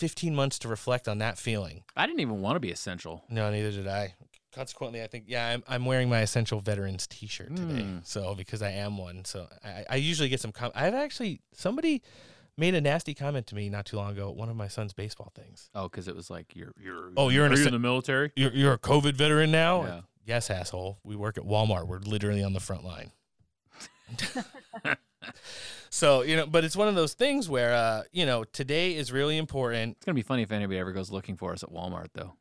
15 0.00 0.34
months 0.34 0.58
to 0.60 0.68
reflect 0.68 1.06
on 1.08 1.18
that 1.18 1.36
feeling. 1.36 1.84
I 1.94 2.06
didn't 2.06 2.20
even 2.20 2.40
want 2.40 2.56
to 2.56 2.60
be 2.60 2.70
essential. 2.70 3.22
No, 3.28 3.50
neither 3.50 3.70
did 3.70 3.86
I. 3.86 4.14
Consequently, 4.52 5.02
I 5.02 5.06
think 5.06 5.24
yeah, 5.28 5.46
I'm, 5.46 5.62
I'm 5.68 5.84
wearing 5.84 6.08
my 6.08 6.20
essential 6.20 6.60
veterans 6.60 7.06
T-shirt 7.06 7.54
today. 7.54 7.82
Hmm. 7.82 7.98
So 8.02 8.34
because 8.34 8.62
I 8.62 8.70
am 8.70 8.96
one, 8.96 9.24
so 9.26 9.46
I, 9.62 9.84
I 9.90 9.96
usually 9.96 10.30
get 10.30 10.40
some. 10.40 10.52
Com- 10.52 10.72
I've 10.74 10.94
actually 10.94 11.42
somebody 11.52 12.02
made 12.56 12.74
a 12.74 12.80
nasty 12.80 13.14
comment 13.14 13.46
to 13.48 13.54
me 13.54 13.68
not 13.68 13.86
too 13.86 13.96
long 13.96 14.12
ago 14.12 14.30
at 14.30 14.36
one 14.36 14.48
of 14.48 14.56
my 14.56 14.66
son's 14.66 14.92
baseball 14.92 15.32
things. 15.36 15.70
Oh, 15.74 15.84
because 15.84 16.08
it 16.08 16.16
was 16.16 16.30
like 16.30 16.56
you're 16.56 16.72
you're 16.80 17.12
Oh, 17.16 17.28
you're 17.28 17.46
in, 17.46 17.52
you 17.52 17.64
in 17.64 17.72
the 17.72 17.78
military. 17.78 18.32
You're, 18.34 18.52
you're 18.52 18.72
a 18.72 18.78
COVID 18.78 19.14
veteran 19.14 19.52
now. 19.52 19.84
Yeah. 19.84 20.00
Yes, 20.26 20.50
asshole. 20.50 20.98
We 21.04 21.14
work 21.14 21.38
at 21.38 21.44
Walmart. 21.44 21.86
We're 21.86 21.98
literally 21.98 22.42
on 22.42 22.52
the 22.52 22.60
front 22.60 22.84
line. 22.84 23.12
so 25.90 26.22
you 26.22 26.36
know, 26.36 26.46
but 26.46 26.64
it's 26.64 26.76
one 26.76 26.88
of 26.88 26.94
those 26.94 27.14
things 27.14 27.48
where 27.48 27.72
uh, 27.74 28.02
you 28.12 28.26
know 28.26 28.44
today 28.44 28.94
is 28.96 29.12
really 29.12 29.36
important. 29.38 29.96
It's 29.96 30.04
gonna 30.04 30.14
be 30.14 30.22
funny 30.22 30.42
if 30.42 30.52
anybody 30.52 30.78
ever 30.78 30.92
goes 30.92 31.10
looking 31.10 31.36
for 31.36 31.52
us 31.52 31.62
at 31.62 31.70
Walmart, 31.70 32.08
though. 32.14 32.34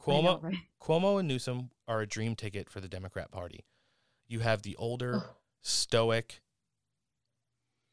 Cuomo, 0.00 0.54
Cuomo 0.80 1.18
and 1.18 1.26
Newsom 1.26 1.70
are 1.88 2.00
a 2.00 2.06
dream 2.06 2.36
ticket 2.36 2.70
for 2.70 2.80
the 2.80 2.88
Democrat 2.88 3.30
Party. 3.32 3.64
You 4.28 4.40
have 4.40 4.62
the 4.62 4.76
older, 4.76 5.22
stoic, 5.62 6.40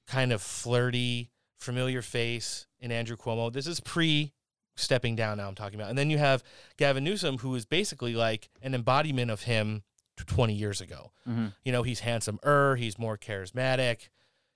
kind 0.07 0.31
of 0.31 0.41
flirty, 0.41 1.31
familiar 1.57 2.01
face 2.01 2.67
in 2.79 2.91
Andrew 2.91 3.17
Cuomo. 3.17 3.51
This 3.51 3.67
is 3.67 3.79
pre 3.79 4.33
stepping 4.75 5.15
down 5.15 5.37
now 5.37 5.47
I'm 5.47 5.55
talking 5.55 5.79
about. 5.79 5.89
And 5.89 5.97
then 5.97 6.09
you 6.09 6.17
have 6.17 6.43
Gavin 6.77 7.03
Newsom 7.03 7.37
who 7.39 7.55
is 7.55 7.65
basically 7.65 8.13
like 8.13 8.49
an 8.61 8.75
embodiment 8.75 9.31
of 9.31 9.43
him 9.43 9.83
20 10.17 10.53
years 10.53 10.81
ago. 10.81 11.11
Mhm. 11.27 11.53
You 11.63 11.71
know, 11.71 11.83
he's 11.83 12.01
handsome-er, 12.01 12.75
he's 12.75 12.99
more 12.99 13.17
charismatic, 13.17 14.09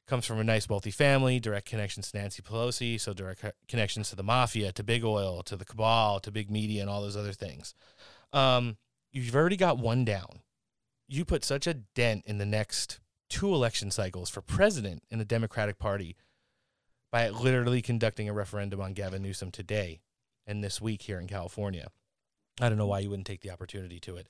comes 0.09 0.25
from 0.25 0.39
a 0.39 0.43
nice 0.43 0.67
wealthy 0.67 0.91
family, 0.91 1.39
direct 1.39 1.69
connections 1.69 2.11
to 2.11 2.17
Nancy 2.17 2.41
Pelosi, 2.41 2.99
so 2.99 3.13
direct 3.13 3.45
connections 3.67 4.09
to 4.09 4.15
the 4.15 4.23
mafia, 4.23 4.71
to 4.71 4.83
big 4.83 5.05
oil, 5.05 5.43
to 5.43 5.55
the 5.55 5.65
cabal, 5.65 6.19
to 6.19 6.31
big 6.31 6.49
media 6.49 6.81
and 6.81 6.89
all 6.89 7.01
those 7.01 7.15
other 7.15 7.31
things. 7.31 7.75
Um, 8.33 8.77
you've 9.11 9.35
already 9.35 9.55
got 9.55 9.77
one 9.77 10.03
down. 10.03 10.41
You 11.07 11.25
put 11.25 11.43
such 11.43 11.67
a 11.67 11.75
dent 11.75 12.23
in 12.25 12.39
the 12.39 12.45
next 12.45 12.99
two 13.29 13.53
election 13.53 13.91
cycles 13.91 14.29
for 14.29 14.41
president 14.41 15.03
in 15.11 15.19
the 15.19 15.25
Democratic 15.25 15.77
Party 15.77 16.15
by 17.11 17.29
literally 17.29 17.81
conducting 17.81 18.27
a 18.27 18.33
referendum 18.33 18.81
on 18.81 18.93
Gavin 18.93 19.21
Newsom 19.21 19.51
today 19.51 20.01
and 20.45 20.63
this 20.63 20.81
week 20.81 21.03
here 21.03 21.19
in 21.19 21.27
California. 21.27 21.87
I 22.59 22.67
don't 22.67 22.77
know 22.77 22.87
why 22.87 22.99
you 22.99 23.09
wouldn't 23.09 23.27
take 23.27 23.41
the 23.41 23.51
opportunity 23.51 23.99
to 24.01 24.17
it. 24.17 24.27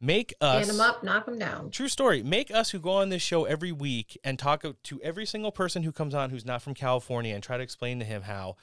Make 0.00 0.34
us 0.40 0.64
Stand 0.64 0.78
them 0.78 0.86
up, 0.86 1.02
knock 1.02 1.24
them 1.24 1.38
down. 1.38 1.70
True 1.70 1.88
story. 1.88 2.22
Make 2.22 2.50
us 2.50 2.70
who 2.70 2.78
go 2.78 2.92
on 2.92 3.08
this 3.08 3.22
show 3.22 3.44
every 3.44 3.72
week 3.72 4.18
and 4.22 4.38
talk 4.38 4.62
to 4.82 5.00
every 5.02 5.24
single 5.24 5.52
person 5.52 5.82
who 5.82 5.92
comes 5.92 6.14
on 6.14 6.30
who's 6.30 6.44
not 6.44 6.60
from 6.62 6.74
California 6.74 7.34
and 7.34 7.42
try 7.42 7.56
to 7.56 7.62
explain 7.62 7.98
to 8.00 8.04
him 8.04 8.22
how 8.22 8.56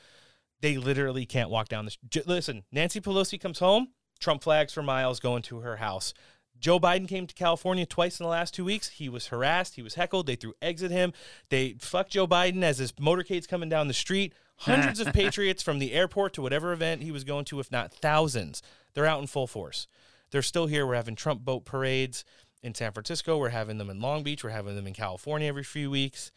they 0.62 0.78
literally 0.78 1.26
can't 1.26 1.50
walk 1.50 1.70
down 1.70 1.86
the. 1.86 1.96
J- 2.08 2.22
Listen, 2.26 2.64
Nancy 2.72 3.02
Pelosi 3.02 3.40
comes 3.40 3.60
home, 3.60 3.90
Trump 4.20 4.44
flags 4.44 4.74
for 4.74 4.84
miles 4.84 5.20
going 5.20 5.42
to 5.44 5.60
her 5.62 5.78
house. 5.78 6.14
Joe 6.60 6.80
Biden 6.80 7.10
came 7.10 7.28
to 7.28 7.36
California 7.36 7.86
twice 7.86 8.20
in 8.20 8.24
the 8.24 8.30
last 8.30 8.54
two 8.54 8.64
weeks. 8.64 8.88
He 8.88 9.10
was 9.10 9.28
harassed. 9.28 9.76
He 9.76 9.82
was 9.82 9.96
heckled. 9.96 10.28
They 10.28 10.36
threw 10.36 10.54
eggs 10.62 10.82
at 10.82 10.92
him. 10.92 11.12
They 11.50 11.76
fucked 11.80 12.12
Joe 12.12 12.28
Biden 12.28 12.64
as 12.64 12.78
his 12.78 12.94
motorcade's 12.98 13.48
coming 13.48 13.68
down 13.68 13.90
the 13.90 13.94
street. 13.94 14.34
Hundreds 14.58 15.02
of 15.02 15.08
patriots 15.14 15.62
from 15.62 15.80
the 15.80 15.92
airport 15.92 16.32
to 16.34 16.42
whatever 16.42 16.72
event 16.72 17.04
he 17.04 17.12
was 17.12 17.26
going 17.26 17.44
to, 17.46 17.60
if 17.60 17.70
not 17.70 17.92
thousands. 17.92 18.62
They're 18.94 19.06
out 19.08 19.20
in 19.20 19.28
full 19.28 19.48
force. 19.48 19.88
They're 20.34 20.42
still 20.42 20.66
here. 20.68 20.86
We're 20.86 20.96
having 20.96 21.16
Trump 21.16 21.46
boat 21.46 21.64
parades 21.64 22.26
in 22.62 22.74
San 22.76 22.92
Francisco. 22.92 23.38
We're 23.38 23.50
having 23.50 23.78
them 23.78 23.90
in 23.90 24.02
Long 24.02 24.24
Beach. 24.24 24.44
We're 24.44 24.50
having 24.50 24.76
them 24.76 24.88
in 24.88 24.94
California 24.94 25.48
every 25.48 25.64
few 25.64 25.90
weeks. 25.90 26.32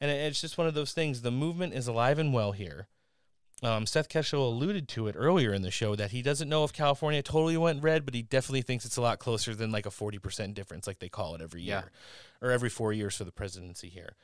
And 0.00 0.10
it- 0.10 0.20
it's 0.20 0.40
just 0.40 0.56
one 0.58 0.66
of 0.68 0.74
those 0.74 0.92
things. 0.92 1.22
The 1.22 1.30
movement 1.30 1.72
is 1.74 1.88
alive 1.88 2.18
and 2.18 2.32
well 2.32 2.52
here. 2.52 2.86
Um, 3.62 3.86
Seth 3.86 4.08
Keshel 4.08 4.34
alluded 4.52 4.86
to 4.90 5.08
it 5.08 5.16
earlier 5.18 5.52
in 5.52 5.62
the 5.62 5.70
show 5.72 5.96
that 5.96 6.12
he 6.12 6.22
doesn't 6.22 6.48
know 6.48 6.62
if 6.62 6.72
California 6.72 7.22
totally 7.22 7.56
went 7.56 7.82
red, 7.82 8.04
but 8.04 8.14
he 8.14 8.22
definitely 8.22 8.62
thinks 8.62 8.84
it's 8.84 8.96
a 8.96 9.00
lot 9.02 9.18
closer 9.18 9.52
than 9.54 9.72
like 9.72 9.86
a 9.86 9.90
40% 9.90 10.54
difference, 10.54 10.86
like 10.86 11.00
they 11.00 11.08
call 11.08 11.34
it 11.34 11.40
every 11.40 11.62
year 11.62 11.90
or 12.40 12.52
every 12.52 12.68
four 12.70 12.92
years 12.92 13.16
for 13.16 13.24
the 13.24 13.32
presidency 13.32 13.88
here. 13.88 14.14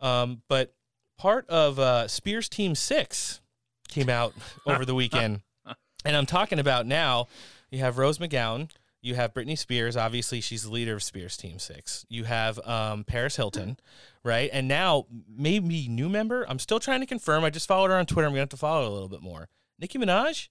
Um, 0.00 0.42
but 0.48 0.72
part 1.18 1.46
of 1.50 1.78
uh, 1.78 2.08
Spears 2.08 2.48
Team 2.48 2.74
Six 2.74 3.40
came 3.88 4.08
out 4.08 4.32
over 4.66 4.84
the 4.84 4.94
weekend. 4.94 5.40
And 6.02 6.16
I'm 6.16 6.24
talking 6.24 6.58
about 6.58 6.86
now, 6.86 7.26
you 7.70 7.78
have 7.80 7.98
Rose 7.98 8.18
McGowan, 8.18 8.70
you 9.02 9.14
have 9.14 9.32
Britney 9.32 9.56
Spears. 9.56 9.96
Obviously, 9.96 10.40
she's 10.40 10.62
the 10.64 10.70
leader 10.70 10.94
of 10.94 11.02
Spears 11.02 11.36
Team 11.36 11.58
Six. 11.58 12.04
You 12.08 12.24
have 12.24 12.58
um, 12.66 13.04
Paris 13.04 13.36
Hilton, 13.36 13.78
right? 14.24 14.50
And 14.52 14.68
now, 14.68 15.06
maybe 15.28 15.88
new 15.88 16.08
member. 16.08 16.44
I'm 16.48 16.58
still 16.58 16.80
trying 16.80 17.00
to 17.00 17.06
confirm. 17.06 17.42
I 17.44 17.50
just 17.50 17.66
followed 17.66 17.88
her 17.90 17.96
on 17.96 18.06
Twitter. 18.06 18.26
I'm 18.26 18.32
going 18.32 18.38
to 18.38 18.42
have 18.42 18.48
to 18.50 18.56
follow 18.56 18.82
her 18.82 18.88
a 18.88 18.92
little 18.92 19.08
bit 19.08 19.22
more. 19.22 19.48
Nicki 19.78 19.98
Minaj? 19.98 20.48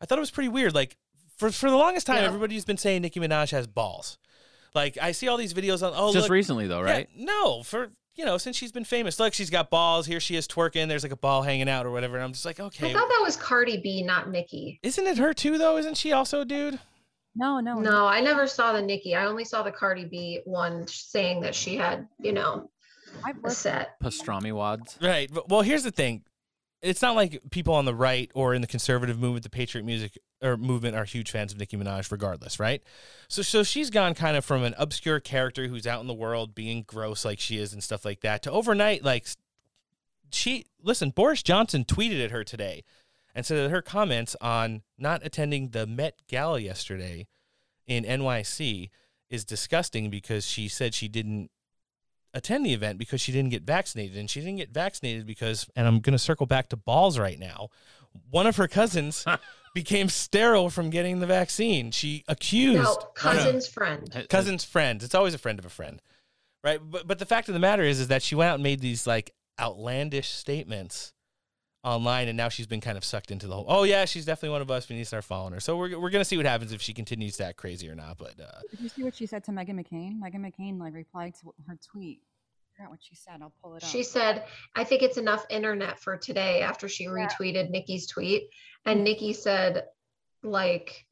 I 0.00 0.06
thought 0.06 0.18
it 0.18 0.20
was 0.20 0.30
pretty 0.30 0.50
weird. 0.50 0.74
Like, 0.74 0.96
for, 1.38 1.50
for 1.50 1.70
the 1.70 1.76
longest 1.76 2.06
time, 2.06 2.22
everybody's 2.24 2.64
been 2.64 2.76
saying 2.76 3.02
Nicki 3.02 3.20
Minaj 3.20 3.52
has 3.52 3.66
balls. 3.66 4.18
Like, 4.74 4.98
I 5.00 5.12
see 5.12 5.28
all 5.28 5.38
these 5.38 5.54
videos 5.54 5.82
on, 5.86 5.94
oh, 5.96 6.12
Just 6.12 6.24
look- 6.24 6.30
recently, 6.32 6.66
though, 6.66 6.80
Yeah, 6.84 6.92
right? 6.92 7.08
no, 7.16 7.62
for, 7.62 7.90
you 8.18 8.24
know, 8.24 8.36
since 8.36 8.56
she's 8.56 8.72
been 8.72 8.84
famous. 8.84 9.20
Look, 9.20 9.32
she's 9.32 9.48
got 9.48 9.70
balls. 9.70 10.04
Here 10.04 10.18
she 10.18 10.34
is 10.34 10.48
twerking. 10.48 10.88
There's 10.88 11.04
like 11.04 11.12
a 11.12 11.16
ball 11.16 11.42
hanging 11.42 11.68
out 11.68 11.86
or 11.86 11.92
whatever. 11.92 12.16
And 12.16 12.24
I'm 12.24 12.32
just 12.32 12.44
like, 12.44 12.58
okay. 12.58 12.90
I 12.90 12.92
thought 12.92 13.08
that 13.08 13.22
was 13.22 13.36
Cardi 13.36 13.76
B, 13.76 14.02
not 14.02 14.28
Nicki. 14.28 14.80
Isn't 14.82 15.06
it 15.06 15.18
her 15.18 15.32
too, 15.32 15.56
though? 15.56 15.76
Isn't 15.76 15.96
she 15.96 16.10
also 16.12 16.40
a 16.40 16.44
dude? 16.44 16.80
No, 17.36 17.60
no, 17.60 17.78
No, 17.78 18.06
I 18.08 18.20
never 18.20 18.48
saw 18.48 18.72
the 18.72 18.82
Nicki. 18.82 19.14
I 19.14 19.26
only 19.26 19.44
saw 19.44 19.62
the 19.62 19.70
Cardi 19.70 20.04
B 20.04 20.40
one 20.44 20.84
saying 20.88 21.42
that 21.42 21.54
she 21.54 21.76
had, 21.76 22.08
you 22.18 22.32
know, 22.32 22.68
a 23.44 23.50
set. 23.50 23.90
Pastrami 24.02 24.52
wads. 24.52 24.98
Right. 25.00 25.30
but- 25.32 25.48
Well, 25.48 25.62
here's 25.62 25.84
the 25.84 25.92
thing. 25.92 26.24
It's 26.82 27.02
not 27.02 27.14
like 27.14 27.40
people 27.52 27.74
on 27.74 27.84
the 27.84 27.94
right 27.94 28.30
or 28.34 28.52
in 28.52 28.60
the 28.62 28.66
conservative 28.66 29.18
movement, 29.20 29.44
the 29.44 29.50
patriot 29.50 29.84
music 29.84 30.18
or 30.42 30.56
movement, 30.56 30.96
are 30.96 31.04
huge 31.04 31.30
fans 31.30 31.52
of 31.52 31.58
Nicki 31.58 31.76
Minaj, 31.76 32.10
regardless, 32.10 32.60
right? 32.60 32.82
So, 33.28 33.42
so 33.42 33.62
she's 33.62 33.90
gone 33.90 34.14
kind 34.14 34.36
of 34.36 34.44
from 34.44 34.62
an 34.62 34.74
obscure 34.78 35.20
character 35.20 35.66
who's 35.66 35.86
out 35.86 36.00
in 36.00 36.06
the 36.06 36.14
world 36.14 36.54
being 36.54 36.84
gross 36.86 37.24
like 37.24 37.40
she 37.40 37.58
is 37.58 37.72
and 37.72 37.82
stuff 37.82 38.04
like 38.04 38.20
that 38.20 38.42
to 38.44 38.50
overnight, 38.50 39.04
like 39.04 39.26
she. 40.30 40.66
Listen, 40.82 41.10
Boris 41.10 41.42
Johnson 41.42 41.84
tweeted 41.84 42.24
at 42.24 42.30
her 42.30 42.44
today 42.44 42.84
and 43.34 43.44
said 43.44 43.56
that 43.58 43.70
her 43.70 43.82
comments 43.82 44.36
on 44.40 44.82
not 44.96 45.24
attending 45.24 45.70
the 45.70 45.86
Met 45.86 46.20
Gala 46.28 46.60
yesterday 46.60 47.26
in 47.86 48.04
NYC 48.04 48.90
is 49.30 49.44
disgusting 49.44 50.10
because 50.10 50.46
she 50.46 50.68
said 50.68 50.94
she 50.94 51.08
didn't 51.08 51.50
attend 52.34 52.64
the 52.64 52.72
event 52.72 52.98
because 52.98 53.20
she 53.20 53.32
didn't 53.32 53.50
get 53.50 53.62
vaccinated. 53.62 54.16
And 54.16 54.30
she 54.30 54.40
didn't 54.40 54.56
get 54.56 54.70
vaccinated 54.70 55.26
because, 55.26 55.68
and 55.76 55.86
I'm 55.86 56.00
going 56.00 56.12
to 56.12 56.18
circle 56.18 56.46
back 56.46 56.68
to 56.70 56.76
balls 56.76 57.18
right 57.18 57.38
now, 57.38 57.68
one 58.30 58.46
of 58.46 58.56
her 58.56 58.68
cousins 58.68 59.24
became 59.74 60.08
sterile 60.08 60.70
from 60.70 60.90
getting 60.90 61.20
the 61.20 61.26
vaccine. 61.26 61.90
She 61.90 62.24
accused 62.28 62.82
No, 62.82 62.96
cousin's 63.14 63.66
friend. 63.68 64.26
cousin's 64.28 64.64
friend. 64.64 65.02
It's 65.02 65.14
always 65.14 65.34
a 65.34 65.38
friend 65.38 65.58
of 65.58 65.64
a 65.64 65.70
friend, 65.70 66.00
right? 66.64 66.78
But 66.82 67.06
but 67.06 67.18
the 67.18 67.26
fact 67.26 67.48
of 67.48 67.54
the 67.54 67.60
matter 67.60 67.82
is, 67.82 68.00
is 68.00 68.08
that 68.08 68.22
she 68.22 68.34
went 68.34 68.50
out 68.50 68.54
and 68.54 68.62
made 68.62 68.80
these 68.80 69.06
like 69.06 69.32
outlandish 69.60 70.28
statements 70.28 71.12
online, 71.84 72.28
and 72.28 72.36
now 72.36 72.48
she's 72.48 72.66
been 72.66 72.80
kind 72.80 72.98
of 72.98 73.04
sucked 73.04 73.30
into 73.30 73.46
the 73.46 73.54
whole. 73.54 73.64
Oh 73.68 73.84
yeah, 73.84 74.04
she's 74.04 74.24
definitely 74.24 74.50
one 74.50 74.62
of 74.62 74.70
us. 74.70 74.88
We 74.88 74.96
need 74.96 75.02
to 75.02 75.06
start 75.06 75.24
following 75.24 75.52
her. 75.52 75.60
So 75.60 75.76
we're 75.76 75.98
we're 75.98 76.10
gonna 76.10 76.24
see 76.24 76.36
what 76.36 76.46
happens 76.46 76.72
if 76.72 76.82
she 76.82 76.92
continues 76.92 77.36
to 77.38 77.44
act 77.44 77.56
crazy 77.56 77.88
or 77.88 77.94
not. 77.94 78.18
But 78.18 78.34
uh, 78.40 78.60
Did 78.70 78.80
you 78.80 78.88
see 78.88 79.02
what 79.04 79.14
she 79.14 79.26
said 79.26 79.44
to 79.44 79.52
Meghan 79.52 79.70
McCain? 79.80 80.18
Meghan 80.20 80.40
McCain 80.40 80.78
like 80.78 80.94
replied 80.94 81.34
to 81.40 81.54
her 81.66 81.78
tweet. 81.92 82.20
I 82.78 82.82
forgot 82.82 82.90
what 82.90 83.02
she 83.02 83.14
said. 83.14 83.38
I'll 83.42 83.52
pull 83.62 83.74
it 83.74 83.82
up. 83.82 83.88
She 83.88 84.02
said, 84.02 84.44
I 84.76 84.84
think 84.84 85.02
it's 85.02 85.16
enough 85.16 85.44
internet 85.50 85.98
for 85.98 86.16
today 86.16 86.62
after 86.62 86.88
she 86.88 87.06
retweeted 87.06 87.70
Nicki's 87.70 88.06
tweet. 88.06 88.50
And 88.84 88.98
mm-hmm. 88.98 89.04
Nicki 89.04 89.32
said, 89.32 89.84
like, 90.42 91.06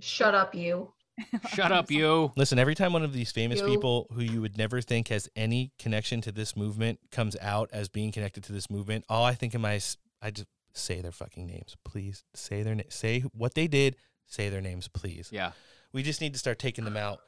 shut 0.00 0.34
up, 0.34 0.54
you. 0.54 0.92
Shut 1.50 1.70
up, 1.70 1.90
you. 1.90 2.32
Listen, 2.36 2.58
every 2.58 2.74
time 2.74 2.94
one 2.94 3.02
of 3.02 3.12
these 3.12 3.30
famous 3.30 3.60
You. 3.60 3.66
people 3.66 4.06
who 4.14 4.22
you 4.22 4.40
would 4.40 4.56
never 4.56 4.80
think 4.80 5.08
has 5.08 5.28
any 5.36 5.70
connection 5.78 6.22
to 6.22 6.32
this 6.32 6.56
movement 6.56 7.00
comes 7.10 7.36
out 7.42 7.68
as 7.70 7.90
being 7.90 8.10
connected 8.12 8.42
to 8.44 8.52
this 8.52 8.70
movement, 8.70 9.04
all 9.10 9.22
I 9.22 9.34
think 9.34 9.54
in 9.54 9.60
my 9.60 9.78
I 10.22 10.30
just 10.30 10.48
say 10.72 11.02
their 11.02 11.12
fucking 11.12 11.46
names, 11.46 11.76
please. 11.84 12.24
Say 12.34 12.62
their 12.62 12.74
na- 12.74 12.84
say 12.88 13.20
what 13.34 13.54
they 13.54 13.66
did. 13.66 13.96
Say 14.26 14.48
their 14.48 14.62
names, 14.62 14.88
please. 14.88 15.28
Yeah. 15.30 15.52
We 15.92 16.02
just 16.02 16.22
need 16.22 16.32
to 16.32 16.38
start 16.38 16.58
taking 16.58 16.84
them 16.84 16.96
out. 16.96 17.20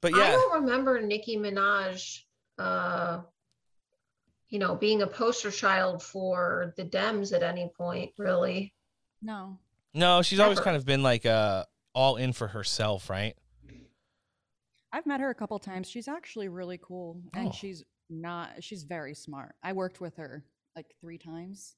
But 0.00 0.16
yeah. 0.16 0.24
I 0.24 0.30
don't 0.32 0.62
remember 0.62 1.00
Nicki 1.00 1.36
Minaj, 1.36 2.22
uh, 2.58 3.20
you 4.48 4.58
know, 4.58 4.74
being 4.74 5.02
a 5.02 5.06
poster 5.06 5.50
child 5.50 6.02
for 6.02 6.74
the 6.76 6.84
Dems 6.84 7.32
at 7.32 7.42
any 7.42 7.70
point, 7.76 8.12
really. 8.18 8.72
No. 9.22 9.58
no, 9.94 10.22
she's 10.22 10.38
always 10.40 10.60
kind 10.60 10.76
of 10.76 10.84
been 10.84 11.02
like 11.02 11.24
uh 11.26 11.64
all 11.94 12.16
in 12.16 12.32
for 12.32 12.46
herself, 12.48 13.08
right? 13.08 13.34
I've 14.92 15.06
met 15.06 15.20
her 15.20 15.30
a 15.30 15.34
couple 15.34 15.58
times. 15.58 15.88
She's 15.88 16.06
actually 16.08 16.48
really 16.48 16.78
cool, 16.80 17.20
and 17.34 17.48
Oh. 17.48 17.52
she's 17.52 17.82
not. 18.10 18.62
She's 18.62 18.84
very 18.84 19.14
smart. 19.14 19.54
I 19.62 19.72
worked 19.72 20.00
with 20.00 20.16
her 20.16 20.44
like 20.76 20.86
three 21.00 21.18
times. 21.18 21.74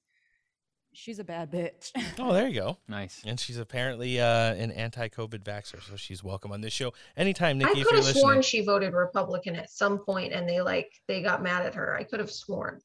She's 0.97 1.18
a 1.18 1.24
bad 1.24 1.52
bitch. 1.52 1.93
Oh, 2.18 2.32
there 2.32 2.48
you 2.48 2.55
go. 2.59 2.78
Nice. 2.89 3.20
And 3.27 3.39
she's 3.39 3.59
apparently 3.59 4.18
uh, 4.18 4.55
an 4.55 4.70
anti-COVID 4.73 5.40
vaxxer, 5.44 5.82
so 5.82 5.97
she's 5.97 6.24
welcome 6.24 6.51
on 6.51 6.62
this 6.62 6.73
show 6.73 6.94
anytime. 7.16 7.56
I 7.56 7.64
Nicki, 7.68 7.81
if 7.81 7.86
could 7.86 7.97
you're 7.97 8.05
have 8.05 8.16
sworn 8.16 8.40
she 8.43 8.62
voted 8.64 8.94
Republican 8.94 9.55
at 9.55 9.70
some 9.70 9.98
point, 9.98 10.32
and 10.32 10.48
they 10.48 10.62
like 10.62 10.90
they 11.06 11.23
got 11.23 11.43
mad 11.43 11.66
at 11.66 11.74
her. 11.74 11.94
I 11.94 12.05
could 12.05 12.20
have 12.20 12.31
sworn. 12.31 12.81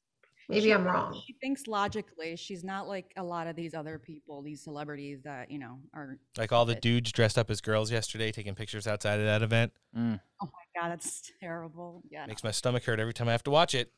Maybe 0.50 0.74
I'm 0.74 0.84
wrong. 0.84 1.18
She 1.26 1.32
thinks 1.40 1.66
logically. 1.66 2.36
She's 2.36 2.62
not 2.62 2.86
like 2.86 3.12
a 3.16 3.22
lot 3.22 3.46
of 3.46 3.56
these 3.56 3.72
other 3.72 3.98
people, 3.98 4.42
these 4.42 4.60
celebrities 4.60 5.22
that 5.22 5.50
you 5.50 5.58
know 5.58 5.78
are. 5.94 6.18
like 6.36 6.52
all 6.52 6.66
the 6.66 6.74
dudes 6.74 7.10
dressed 7.10 7.38
up 7.38 7.50
as 7.50 7.62
girls 7.62 7.90
yesterday, 7.90 8.30
taking 8.30 8.54
pictures 8.54 8.86
outside 8.86 9.18
of 9.20 9.24
that 9.26 9.42
event, 9.42 9.72
Mm. 9.96 10.20
Oh 10.42 10.46
my 10.46 10.80
god, 10.80 10.90
that's 10.90 11.32
terrible. 11.40 12.02
Yeah. 12.10 12.26
makes 12.26 12.44
my 12.44 12.50
stomach 12.50 12.84
hurt 12.84 13.00
every 13.00 13.14
time 13.14 13.28
I 13.28 13.32
have 13.32 13.44
to 13.44 13.50
watch 13.50 13.74
it. 13.74 13.90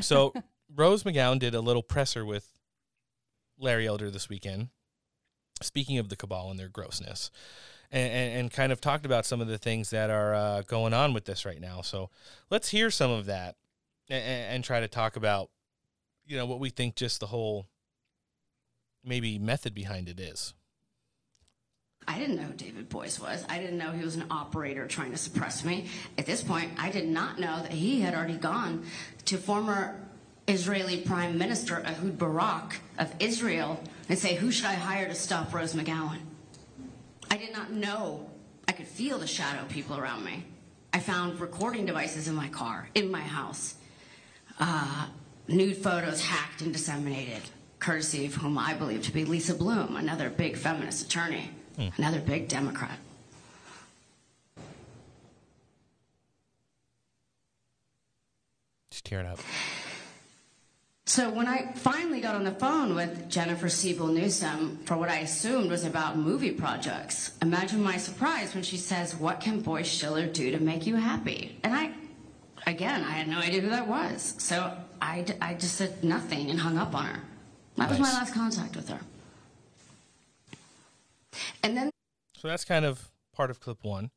So 0.00 0.32
Rose 0.74 1.04
McGowan 1.04 1.38
did 1.38 1.54
a 1.54 1.60
little 1.60 1.82
presser 1.82 2.24
with 2.24 2.57
Larry 3.58 3.86
Elder 3.86 4.10
this 4.10 4.28
weekend. 4.28 4.68
Speaking 5.60 5.98
of 5.98 6.08
the 6.08 6.16
cabal 6.16 6.50
and 6.50 6.58
their 6.58 6.68
grossness, 6.68 7.32
and, 7.90 8.12
and, 8.12 8.38
and 8.38 8.52
kind 8.52 8.70
of 8.70 8.80
talked 8.80 9.04
about 9.04 9.26
some 9.26 9.40
of 9.40 9.48
the 9.48 9.58
things 9.58 9.90
that 9.90 10.08
are 10.08 10.34
uh, 10.34 10.62
going 10.62 10.94
on 10.94 11.12
with 11.12 11.24
this 11.24 11.44
right 11.44 11.60
now. 11.60 11.80
So 11.80 12.10
let's 12.50 12.68
hear 12.68 12.90
some 12.90 13.10
of 13.10 13.26
that 13.26 13.56
and, 14.08 14.22
and 14.22 14.64
try 14.64 14.78
to 14.80 14.88
talk 14.88 15.16
about, 15.16 15.50
you 16.26 16.36
know, 16.36 16.46
what 16.46 16.60
we 16.60 16.70
think 16.70 16.94
just 16.94 17.20
the 17.20 17.26
whole 17.26 17.66
maybe 19.04 19.38
method 19.38 19.74
behind 19.74 20.08
it 20.08 20.20
is. 20.20 20.54
I 22.06 22.18
didn't 22.18 22.36
know 22.36 22.44
who 22.44 22.54
David 22.54 22.88
Boies 22.88 23.20
was. 23.20 23.44
I 23.48 23.58
didn't 23.58 23.76
know 23.76 23.90
he 23.90 24.04
was 24.04 24.16
an 24.16 24.26
operator 24.30 24.86
trying 24.86 25.10
to 25.10 25.18
suppress 25.18 25.64
me. 25.64 25.88
At 26.16 26.24
this 26.24 26.42
point, 26.42 26.72
I 26.78 26.90
did 26.90 27.06
not 27.06 27.38
know 27.38 27.62
that 27.62 27.72
he 27.72 28.00
had 28.00 28.14
already 28.14 28.38
gone 28.38 28.86
to 29.26 29.36
former 29.36 30.07
Israeli 30.48 30.96
Prime 31.02 31.36
Minister 31.36 31.82
Ehud 31.84 32.18
Barak 32.18 32.80
of 32.98 33.14
Israel 33.20 33.80
and 34.08 34.18
say, 34.18 34.34
Who 34.34 34.50
should 34.50 34.64
I 34.64 34.74
hire 34.74 35.06
to 35.06 35.14
stop 35.14 35.52
Rose 35.52 35.74
McGowan? 35.74 36.20
I 37.30 37.36
did 37.36 37.52
not 37.52 37.70
know. 37.70 38.30
I 38.66 38.72
could 38.72 38.86
feel 38.86 39.18
the 39.18 39.26
shadow 39.26 39.66
people 39.68 39.98
around 39.98 40.24
me. 40.24 40.44
I 40.92 41.00
found 41.00 41.38
recording 41.38 41.84
devices 41.84 42.28
in 42.28 42.34
my 42.34 42.48
car, 42.48 42.88
in 42.94 43.10
my 43.10 43.20
house. 43.20 43.74
Uh, 44.58 45.08
nude 45.46 45.76
photos 45.76 46.22
hacked 46.22 46.62
and 46.62 46.72
disseminated, 46.72 47.42
courtesy 47.78 48.24
of 48.24 48.34
whom 48.34 48.56
I 48.56 48.72
believe 48.72 49.02
to 49.04 49.12
be 49.12 49.26
Lisa 49.26 49.54
Bloom, 49.54 49.96
another 49.96 50.30
big 50.30 50.56
feminist 50.56 51.06
attorney, 51.06 51.50
another 51.98 52.20
big 52.20 52.48
Democrat. 52.48 52.98
Just 58.90 59.04
tearing 59.04 59.26
up. 59.26 59.38
So 61.08 61.30
when 61.30 61.46
I 61.46 61.72
finally 61.72 62.20
got 62.20 62.34
on 62.34 62.44
the 62.44 62.52
phone 62.52 62.94
with 62.94 63.30
Jennifer 63.30 63.70
Siebel 63.70 64.08
Newsom 64.08 64.76
for 64.84 64.94
what 64.94 65.08
I 65.08 65.20
assumed 65.20 65.70
was 65.70 65.86
about 65.86 66.18
movie 66.18 66.50
projects, 66.50 67.32
imagine 67.40 67.82
my 67.82 67.96
surprise 67.96 68.52
when 68.52 68.62
she 68.62 68.76
says, 68.76 69.16
"What 69.16 69.40
can 69.40 69.60
Boies 69.60 69.86
Schiller 69.86 70.26
do 70.26 70.50
to 70.50 70.58
make 70.58 70.86
you 70.86 70.96
happy?" 70.96 71.58
And 71.64 71.74
I, 71.74 71.92
again, 72.66 73.02
I 73.04 73.12
had 73.12 73.26
no 73.26 73.38
idea 73.38 73.62
who 73.62 73.70
that 73.70 73.88
was. 73.88 74.34
So 74.36 74.76
I, 75.00 75.22
d- 75.22 75.32
I 75.40 75.54
just 75.54 75.76
said 75.76 76.04
nothing 76.04 76.50
and 76.50 76.60
hung 76.60 76.76
up 76.76 76.94
on 76.94 77.06
her. 77.06 77.22
That 77.76 77.88
was 77.88 77.98
my 77.98 78.12
last 78.12 78.34
contact 78.34 78.76
with 78.76 78.90
her. 78.90 79.00
And 81.62 81.74
then 81.74 81.90
So 82.36 82.48
that's 82.48 82.66
kind 82.66 82.84
of 82.84 83.10
part 83.34 83.48
of 83.50 83.60
clip 83.60 83.82
one. 83.82 84.10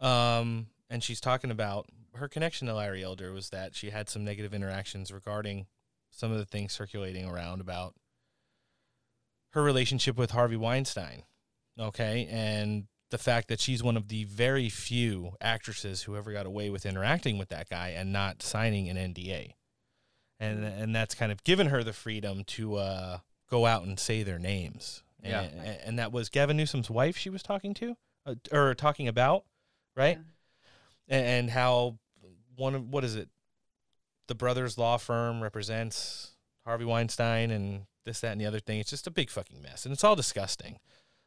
Um, 0.00 0.68
and 0.88 1.04
she's 1.04 1.20
talking 1.20 1.50
about 1.50 1.90
her 2.14 2.26
connection 2.26 2.68
to 2.68 2.74
Larry 2.74 3.04
Elder 3.04 3.34
was 3.34 3.50
that 3.50 3.74
she 3.74 3.90
had 3.90 4.08
some 4.08 4.24
negative 4.24 4.54
interactions 4.54 5.12
regarding 5.12 5.66
some 6.16 6.32
of 6.32 6.38
the 6.38 6.44
things 6.46 6.72
circulating 6.72 7.26
around 7.26 7.60
about 7.60 7.94
her 9.52 9.62
relationship 9.62 10.16
with 10.16 10.32
Harvey 10.32 10.56
Weinstein. 10.56 11.22
Okay. 11.78 12.26
And 12.30 12.86
the 13.10 13.18
fact 13.18 13.48
that 13.48 13.60
she's 13.60 13.82
one 13.82 13.96
of 13.96 14.08
the 14.08 14.24
very 14.24 14.68
few 14.68 15.32
actresses 15.40 16.02
who 16.02 16.16
ever 16.16 16.32
got 16.32 16.46
away 16.46 16.70
with 16.70 16.86
interacting 16.86 17.38
with 17.38 17.50
that 17.50 17.68
guy 17.68 17.88
and 17.90 18.12
not 18.12 18.42
signing 18.42 18.88
an 18.88 18.96
NDA. 18.96 19.52
And, 20.40 20.64
and 20.64 20.94
that's 20.94 21.14
kind 21.14 21.30
of 21.30 21.44
given 21.44 21.68
her 21.68 21.84
the 21.84 21.92
freedom 21.92 22.44
to 22.44 22.76
uh, 22.76 23.18
go 23.48 23.66
out 23.66 23.84
and 23.84 23.98
say 23.98 24.22
their 24.22 24.38
names. 24.38 25.02
Yeah. 25.22 25.42
And, 25.42 25.78
and 25.84 25.98
that 25.98 26.12
was 26.12 26.28
Gavin 26.28 26.56
Newsom's 26.56 26.90
wife 26.90 27.16
she 27.16 27.30
was 27.30 27.42
talking 27.42 27.74
to 27.74 27.96
uh, 28.26 28.34
or 28.52 28.74
talking 28.74 29.08
about, 29.08 29.44
right? 29.96 30.18
And, 31.08 31.26
and 31.26 31.50
how 31.50 31.98
one 32.56 32.74
of 32.74 32.88
what 32.88 33.04
is 33.04 33.16
it? 33.16 33.28
The 34.28 34.34
brothers 34.34 34.76
law 34.76 34.96
firm 34.96 35.42
represents 35.42 36.32
Harvey 36.64 36.84
Weinstein 36.84 37.50
and 37.50 37.86
this, 38.04 38.20
that, 38.20 38.32
and 38.32 38.40
the 38.40 38.46
other 38.46 38.60
thing. 38.60 38.78
It's 38.80 38.90
just 38.90 39.06
a 39.06 39.10
big 39.10 39.30
fucking 39.30 39.62
mess, 39.62 39.84
and 39.84 39.92
it's 39.92 40.04
all 40.04 40.16
disgusting. 40.16 40.78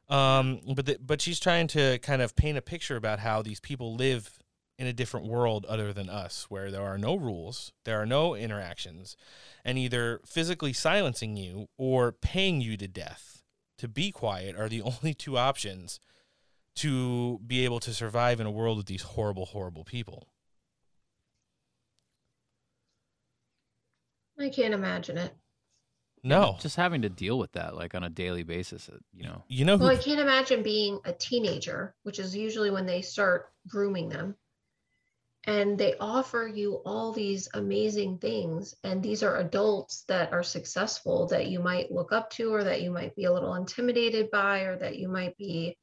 Um, 0.09 0.61
but 0.75 0.85
the, 0.85 0.97
but 0.99 1.21
she's 1.21 1.39
trying 1.39 1.67
to 1.67 1.99
kind 1.99 2.21
of 2.21 2.35
paint 2.35 2.57
a 2.57 2.61
picture 2.61 2.95
about 2.95 3.19
how 3.19 3.41
these 3.41 3.59
people 3.59 3.95
live 3.95 4.39
in 4.79 4.87
a 4.87 4.93
different 4.93 5.27
world 5.27 5.65
other 5.65 5.93
than 5.93 6.09
us, 6.09 6.45
where 6.49 6.71
there 6.71 6.81
are 6.81 6.97
no 6.97 7.15
rules, 7.15 7.73
there 7.83 8.01
are 8.01 8.05
no 8.05 8.33
interactions, 8.33 9.17
and 9.63 9.77
either 9.77 10.21
physically 10.25 10.73
silencing 10.73 11.35
you 11.35 11.67
or 11.77 12.11
paying 12.11 12.61
you 12.61 12.77
to 12.77 12.87
death 12.87 13.43
to 13.77 13.87
be 13.87 14.11
quiet 14.11 14.55
are 14.57 14.69
the 14.69 14.81
only 15.03 15.13
two 15.13 15.37
options 15.37 15.99
to 16.75 17.39
be 17.45 17.65
able 17.65 17.79
to 17.81 17.93
survive 17.93 18.39
in 18.39 18.47
a 18.47 18.51
world 18.51 18.77
with 18.77 18.85
these 18.85 19.01
horrible, 19.01 19.47
horrible 19.47 19.83
people. 19.83 20.29
I 24.39 24.49
can't 24.49 24.73
imagine 24.73 25.17
it. 25.17 25.33
No. 26.23 26.57
Just 26.59 26.75
having 26.75 27.01
to 27.03 27.09
deal 27.09 27.37
with 27.39 27.51
that 27.53 27.75
like 27.75 27.95
on 27.95 28.03
a 28.03 28.09
daily 28.09 28.43
basis, 28.43 28.89
you 29.13 29.23
know. 29.23 29.43
You 29.47 29.65
know 29.65 29.77
Well, 29.77 29.89
I 29.89 29.95
can't 29.95 30.19
imagine 30.19 30.63
being 30.63 30.99
a 31.05 31.13
teenager, 31.13 31.95
which 32.03 32.19
is 32.19 32.35
usually 32.35 32.71
when 32.71 32.85
they 32.85 33.01
start 33.01 33.51
grooming 33.67 34.09
them. 34.09 34.35
And 35.45 35.77
they 35.77 35.95
offer 36.01 36.51
you 36.53 36.81
all 36.85 37.13
these 37.13 37.47
amazing 37.53 38.17
things. 38.17 38.75
And 38.83 39.01
these 39.01 39.23
are 39.23 39.37
adults 39.37 40.03
that 40.09 40.33
are 40.33 40.43
successful 40.43 41.27
that 41.27 41.47
you 41.47 41.61
might 41.61 41.91
look 41.91 42.11
up 42.11 42.29
to, 42.31 42.53
or 42.53 42.63
that 42.65 42.81
you 42.81 42.91
might 42.91 43.15
be 43.15 43.23
a 43.23 43.31
little 43.31 43.55
intimidated 43.55 44.29
by, 44.31 44.61
or 44.61 44.77
that 44.77 44.97
you 44.97 45.07
might 45.07 45.37
be, 45.37 45.77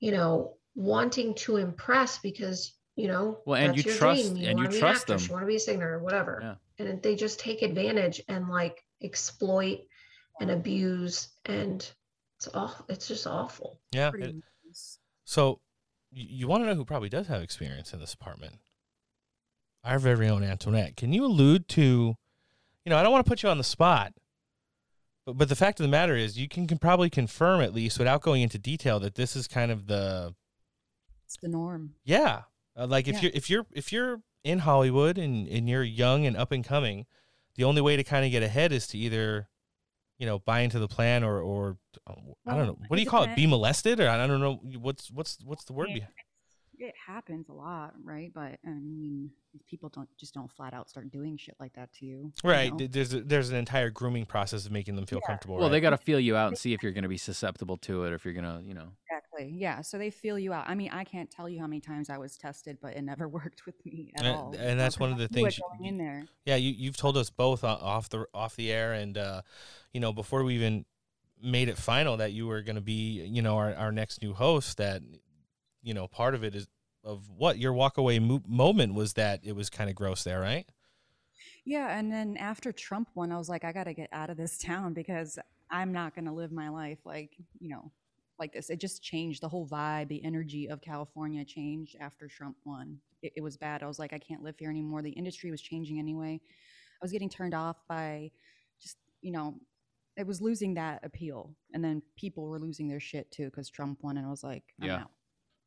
you 0.00 0.12
know, 0.12 0.58
wanting 0.74 1.34
to 1.36 1.56
impress 1.56 2.18
because, 2.18 2.74
you 2.94 3.08
know, 3.08 3.40
Well, 3.46 3.56
and 3.58 3.70
that's 3.70 3.84
you 3.84 3.90
your 3.90 3.98
trust- 3.98 4.20
dream. 4.34 4.36
and 4.36 4.38
you 4.50 4.56
wanna 4.56 4.68
be 4.68 4.74
an 4.76 4.80
trust 4.80 5.00
actress, 5.04 5.22
them. 5.22 5.28
You 5.30 5.32
want 5.34 5.42
to 5.44 5.48
be 5.48 5.56
a 5.56 5.60
singer 5.60 5.98
or 5.98 6.02
whatever. 6.02 6.38
Yeah. 6.42 6.54
And 6.78 7.02
they 7.02 7.16
just 7.16 7.40
take 7.40 7.62
advantage 7.62 8.20
and 8.28 8.48
like 8.48 8.84
exploit 9.02 9.80
and 10.40 10.50
abuse 10.50 11.28
and 11.46 11.88
it's 12.36 12.48
awful. 12.54 12.86
It's 12.88 13.08
just 13.08 13.26
awful. 13.26 13.80
Yeah. 13.92 14.12
It- 14.14 14.36
so 15.24 15.60
you, 16.12 16.26
you 16.28 16.48
want 16.48 16.62
to 16.62 16.66
know 16.68 16.74
who 16.74 16.84
probably 16.84 17.08
does 17.08 17.26
have 17.26 17.42
experience 17.42 17.92
in 17.92 18.00
this 18.00 18.14
apartment? 18.14 18.54
Our 19.84 19.98
very 19.98 20.28
own 20.28 20.42
Antoinette. 20.44 20.96
Can 20.96 21.12
you 21.12 21.24
allude 21.24 21.68
to, 21.70 21.80
you 22.84 22.90
know, 22.90 22.96
I 22.96 23.02
don't 23.02 23.12
want 23.12 23.24
to 23.24 23.28
put 23.28 23.42
you 23.42 23.48
on 23.48 23.58
the 23.58 23.64
spot, 23.64 24.12
but 25.26 25.36
but 25.38 25.48
the 25.48 25.56
fact 25.56 25.80
of 25.80 25.84
the 25.84 25.90
matter 25.90 26.16
is, 26.16 26.38
you 26.38 26.48
can, 26.48 26.66
can 26.66 26.78
probably 26.78 27.10
confirm 27.10 27.60
at 27.60 27.74
least 27.74 27.98
without 27.98 28.22
going 28.22 28.42
into 28.42 28.58
detail 28.58 28.98
that 29.00 29.14
this 29.14 29.34
is 29.36 29.46
kind 29.48 29.70
of 29.70 29.86
the 29.86 30.34
It's 31.24 31.36
the 31.40 31.48
norm. 31.48 31.94
yeah, 32.04 32.42
uh, 32.76 32.86
like 32.86 33.08
if 33.08 33.16
Yeah. 33.16 33.20
you're 33.22 33.32
if 33.34 33.50
you're 33.50 33.66
if 33.72 33.92
you're 33.92 34.20
in 34.44 34.60
Hollywood 34.60 35.18
and 35.18 35.48
and 35.48 35.68
you're 35.68 35.82
young 35.82 36.26
and 36.26 36.36
up 36.36 36.52
and 36.52 36.64
coming, 36.64 37.06
the 37.56 37.64
only 37.64 37.80
way 37.80 37.96
to 37.96 38.04
kind 38.04 38.24
of 38.24 38.30
get 38.30 38.42
ahead 38.42 38.72
is 38.72 38.86
to 38.88 38.98
either, 38.98 39.48
you 40.18 40.26
know, 40.26 40.38
buy 40.38 40.60
into 40.60 40.78
the 40.78 40.88
plan 40.88 41.24
or 41.24 41.40
or 41.40 41.78
uh, 42.06 42.14
I 42.46 42.56
don't 42.56 42.66
know 42.66 42.78
what 42.88 42.96
do 42.96 43.02
you 43.02 43.08
call 43.08 43.24
it? 43.24 43.36
Be 43.36 43.46
molested 43.46 44.00
or 44.00 44.08
I 44.08 44.26
don't 44.26 44.40
know 44.40 44.60
what's 44.78 45.10
what's 45.10 45.38
what's 45.44 45.64
the 45.64 45.72
word? 45.72 45.88
Yeah, 45.90 45.94
behind 45.94 46.12
It 46.78 46.94
happens 47.06 47.48
a 47.48 47.52
lot, 47.52 47.94
right? 48.04 48.30
But 48.34 48.58
I 48.64 48.70
mean, 48.70 49.30
people 49.68 49.88
don't 49.88 50.08
just 50.18 50.34
don't 50.34 50.50
flat 50.50 50.74
out 50.74 50.88
start 50.88 51.10
doing 51.10 51.36
shit 51.36 51.56
like 51.58 51.72
that 51.74 51.92
to 51.94 52.06
you. 52.06 52.32
you 52.42 52.48
Right. 52.50 52.72
know? 52.74 52.86
There's 52.86 53.12
a, 53.14 53.20
there's 53.20 53.50
an 53.50 53.56
entire 53.56 53.90
grooming 53.90 54.26
process 54.26 54.64
of 54.66 54.72
making 54.72 54.94
them 54.96 55.06
feel 55.06 55.20
comfortable. 55.20 55.56
Well, 55.56 55.68
they 55.70 55.80
got 55.80 55.90
to 55.90 55.98
feel 55.98 56.20
you 56.20 56.36
out 56.36 56.48
and 56.48 56.56
see 56.58 56.72
if 56.74 56.82
you're 56.82 56.92
going 56.92 57.02
to 57.02 57.08
be 57.08 57.16
susceptible 57.18 57.76
to 57.78 58.04
it 58.04 58.12
or 58.12 58.14
if 58.14 58.24
you're 58.24 58.34
going 58.34 58.44
to, 58.44 58.62
you 58.64 58.74
know. 58.74 58.80
Exactly. 59.10 59.34
Exactly. 59.38 59.58
Yeah. 59.60 59.80
So 59.82 59.98
they 59.98 60.10
feel 60.10 60.38
you 60.38 60.52
out. 60.52 60.68
I 60.68 60.74
mean, 60.74 60.90
I 60.92 61.04
can't 61.04 61.30
tell 61.30 61.48
you 61.48 61.60
how 61.60 61.66
many 61.66 61.80
times 61.80 62.10
I 62.10 62.18
was 62.18 62.36
tested, 62.36 62.78
but 62.80 62.94
it 62.96 63.02
never 63.02 63.28
worked 63.38 63.66
with 63.66 63.74
me 63.84 64.12
at 64.16 64.24
And- 64.24 64.36
all. 64.36 64.54
and 64.58 64.78
that's 64.80 64.98
one 64.98 65.10
of 65.12 65.18
the 65.18 65.24
I 65.32 65.34
knew 65.36 65.42
things 65.44 65.58
going 65.58 65.84
in 65.88 65.98
there. 65.98 66.24
Yeah, 66.44 66.56
you 66.56 66.72
you've 66.76 66.96
told 66.96 67.16
us 67.16 67.30
both 67.30 67.62
off 67.64 68.08
the 68.08 68.26
off 68.32 68.56
the 68.56 68.70
air, 68.72 68.92
and 68.94 69.16
uh, 69.18 69.42
you 69.92 70.00
know 70.00 70.12
before 70.12 70.44
we 70.44 70.54
even 70.54 70.84
made 71.42 71.68
it 71.68 71.76
final 71.78 72.16
that 72.16 72.32
you 72.32 72.46
were 72.46 72.62
going 72.62 72.76
to 72.76 72.82
be 72.82 73.22
you 73.26 73.42
know 73.42 73.56
our, 73.58 73.74
our 73.74 73.92
next 73.92 74.22
new 74.22 74.32
host. 74.34 74.78
That 74.78 75.02
you 75.82 75.94
know 75.94 76.06
part 76.08 76.34
of 76.34 76.44
it 76.44 76.54
is 76.54 76.66
of 77.04 77.28
what 77.30 77.58
your 77.58 77.72
walkaway 77.72 78.20
mo- 78.20 78.42
moment 78.46 78.94
was 78.94 79.14
that 79.14 79.40
it 79.42 79.52
was 79.54 79.70
kind 79.70 79.88
of 79.88 79.96
gross 79.96 80.24
there, 80.24 80.40
right? 80.40 80.66
Yeah, 81.64 81.96
and 81.98 82.10
then 82.10 82.36
after 82.36 82.72
Trump 82.72 83.08
won, 83.14 83.30
I 83.30 83.38
was 83.38 83.48
like, 83.48 83.64
I 83.64 83.72
got 83.72 83.84
to 83.84 83.94
get 83.94 84.08
out 84.12 84.30
of 84.30 84.36
this 84.36 84.58
town 84.58 84.94
because 84.94 85.38
I'm 85.70 85.92
not 85.92 86.14
going 86.14 86.24
to 86.24 86.32
live 86.32 86.50
my 86.50 86.68
life 86.70 86.98
like, 87.04 87.30
you 87.60 87.68
know, 87.68 87.92
like 88.38 88.52
this. 88.52 88.70
It 88.70 88.80
just 88.80 89.02
changed 89.02 89.42
the 89.42 89.48
whole 89.48 89.66
vibe, 89.68 90.08
the 90.08 90.24
energy 90.24 90.68
of 90.68 90.80
California 90.80 91.44
changed 91.44 91.96
after 92.00 92.26
Trump 92.26 92.56
won. 92.64 92.98
It, 93.22 93.32
it 93.36 93.40
was 93.42 93.56
bad. 93.56 93.82
I 93.82 93.86
was 93.86 93.98
like, 93.98 94.12
I 94.12 94.18
can't 94.18 94.42
live 94.42 94.56
here 94.58 94.70
anymore. 94.70 95.02
The 95.02 95.10
industry 95.10 95.50
was 95.50 95.60
changing 95.60 95.98
anyway. 95.98 96.40
I 96.42 97.04
was 97.04 97.12
getting 97.12 97.28
turned 97.28 97.54
off 97.54 97.76
by 97.88 98.30
just, 98.80 98.96
you 99.20 99.32
know, 99.32 99.54
it 100.16 100.26
was 100.26 100.40
losing 100.40 100.74
that 100.74 101.04
appeal. 101.04 101.54
And 101.74 101.84
then 101.84 102.02
people 102.16 102.48
were 102.48 102.58
losing 102.58 102.88
their 102.88 103.00
shit 103.00 103.30
too 103.30 103.46
because 103.46 103.68
Trump 103.68 103.98
won. 104.02 104.16
And 104.16 104.26
I 104.26 104.30
was 104.30 104.42
like, 104.42 104.64
I'm 104.80 104.88
Yeah. 104.88 105.00
out. 105.02 105.10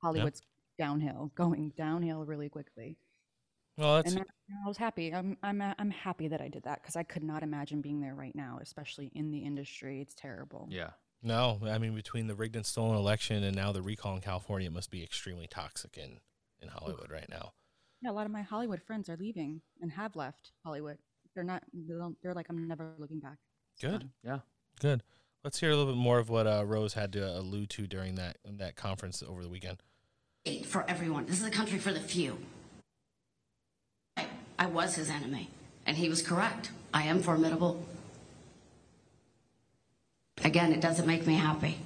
Hollywood's 0.02 0.41
downhill, 0.78 1.32
going 1.36 1.73
downhill 1.76 2.26
really 2.26 2.49
quickly. 2.49 2.98
Well, 3.78 3.95
that's 3.95 4.10
And 4.10 4.18
then, 4.19 4.26
I 4.65 4.68
was 4.68 4.78
happy. 4.78 5.14
I'm 5.14 5.38
I'm 5.44 5.61
I'm 5.61 5.91
happy 5.91 6.28
that 6.28 6.41
I 6.41 6.49
did 6.49 6.64
that 6.64 6.82
because 6.82 6.95
I 6.95 7.03
could 7.03 7.23
not 7.23 7.41
imagine 7.41 7.82
being 7.82 8.02
there 8.02 8.15
right 8.15 8.36
now, 8.36 8.60
especially 8.61 9.11
in 9.15 9.32
the 9.32 9.40
industry. 9.40 10.02
It's 10.02 10.14
terrible. 10.14 10.68
Yeah. 10.69 10.91
no. 11.23 11.60
I 11.65 11.78
mean, 11.78 11.95
between 11.95 12.28
the 12.28 12.36
rigged 12.36 12.56
and 12.56 12.65
stolen 12.65 12.98
election 12.98 13.44
and 13.44 13.56
now 13.56 13.72
the 13.72 13.82
recall 13.82 14.15
in 14.15 14.22
California, 14.22 14.68
it 14.68 14.73
must 14.73 14.91
be 14.91 15.03
extremely 15.03 15.48
toxic 15.48 15.98
in 15.98 16.19
in 16.61 16.68
Hollywood 16.68 17.11
right 17.11 17.30
now. 17.30 17.53
Yeah, 18.02 18.11
a 18.11 18.14
lot 18.14 18.26
of 18.26 18.32
my 18.32 18.41
Hollywood 18.41 18.82
friends 18.82 19.10
are 19.10 19.18
leaving 19.18 19.61
and 19.82 19.91
have 19.91 20.15
left 20.15 20.52
Hollywood. 20.64 20.98
They're 21.34 21.44
not. 21.44 21.64
They 21.73 21.94
don't, 21.94 22.18
they're 22.22 22.34
like, 22.34 22.48
I'm 22.49 22.68
never 22.68 22.94
looking 22.98 23.19
back. 23.19 23.38
It's 23.73 23.82
Good. 23.82 23.99
done. 23.99 24.11
Yeah. 24.23 24.40
Good. 24.80 25.03
Let's 25.44 25.60
hear 25.60 25.72
a 25.72 25.76
little 25.76 25.94
bit 25.94 25.99
more 25.99 26.19
of 26.19 26.30
what 26.30 26.45
uh, 26.45 26.64
Rose 26.65 26.94
had 26.94 27.14
to 27.14 27.38
allude 27.40 27.69
to 27.72 27.88
during 27.88 28.15
that 28.15 28.38
that 28.45 28.76
conference 28.76 29.23
over 29.23 29.41
the 29.41 29.49
weekend. 29.49 29.82
For 30.65 30.85
everyone. 30.88 31.26
This 31.26 31.39
is 31.39 31.47
a 31.47 31.51
country 31.51 31.77
for 31.77 31.91
the 31.91 31.99
few. 31.99 32.38
I, 34.18 34.26
I 34.57 34.65
was 34.68 34.95
his 34.95 35.09
enemy, 35.09 35.49
and 35.85 35.97
he 35.97 36.09
was 36.09 36.22
correct. 36.22 36.72
I 36.93 37.03
am 37.03 37.22
formidable. 37.22 37.85
Again, 40.43 40.73
it 40.73 40.81
doesn't 40.81 41.05
make 41.05 41.27
me 41.27 41.35
happy. 41.35 41.77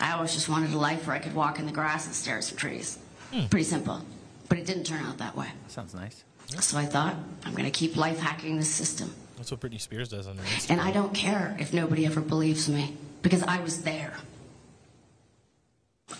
I 0.00 0.12
always 0.12 0.32
just 0.32 0.48
wanted 0.48 0.72
a 0.72 0.78
life 0.78 1.06
where 1.06 1.14
I 1.14 1.18
could 1.18 1.34
walk 1.34 1.58
in 1.58 1.66
the 1.66 1.72
grass 1.72 2.06
and 2.06 2.14
stare 2.14 2.38
at 2.38 2.44
some 2.44 2.56
trees. 2.56 2.98
Hmm. 3.30 3.46
Pretty 3.46 3.64
simple. 3.64 4.02
But 4.48 4.58
it 4.58 4.66
didn't 4.66 4.84
turn 4.84 5.04
out 5.04 5.18
that 5.18 5.36
way. 5.36 5.48
Sounds 5.68 5.94
nice. 5.94 6.24
So 6.58 6.78
I 6.78 6.86
thought, 6.86 7.14
I'm 7.44 7.52
going 7.52 7.64
to 7.64 7.70
keep 7.70 7.96
life 7.96 8.18
hacking 8.18 8.56
the 8.56 8.64
system. 8.64 9.14
That's 9.36 9.52
what 9.52 9.60
Britney 9.60 9.80
Spears 9.80 10.08
does 10.08 10.26
on 10.26 10.36
her 10.36 10.42
Instagram. 10.42 10.70
And 10.70 10.80
I 10.80 10.90
don't 10.90 11.14
care 11.14 11.56
if 11.60 11.72
nobody 11.72 12.06
ever 12.06 12.20
believes 12.20 12.68
me 12.68 12.96
because 13.22 13.44
I 13.44 13.60
was 13.60 13.82
there. 13.82 14.14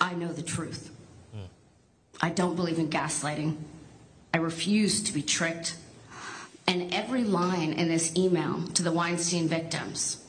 I 0.00 0.14
know 0.14 0.28
the 0.28 0.42
truth. 0.42 0.92
I 2.20 2.30
don't 2.30 2.56
believe 2.56 2.78
in 2.78 2.88
gaslighting. 2.88 3.56
I 4.32 4.38
refuse 4.38 5.02
to 5.04 5.12
be 5.12 5.22
tricked. 5.22 5.76
And 6.66 6.94
every 6.94 7.24
line 7.24 7.72
in 7.72 7.88
this 7.88 8.14
email 8.16 8.62
to 8.74 8.82
the 8.82 8.92
Weinstein 8.92 9.48
victims, 9.48 10.24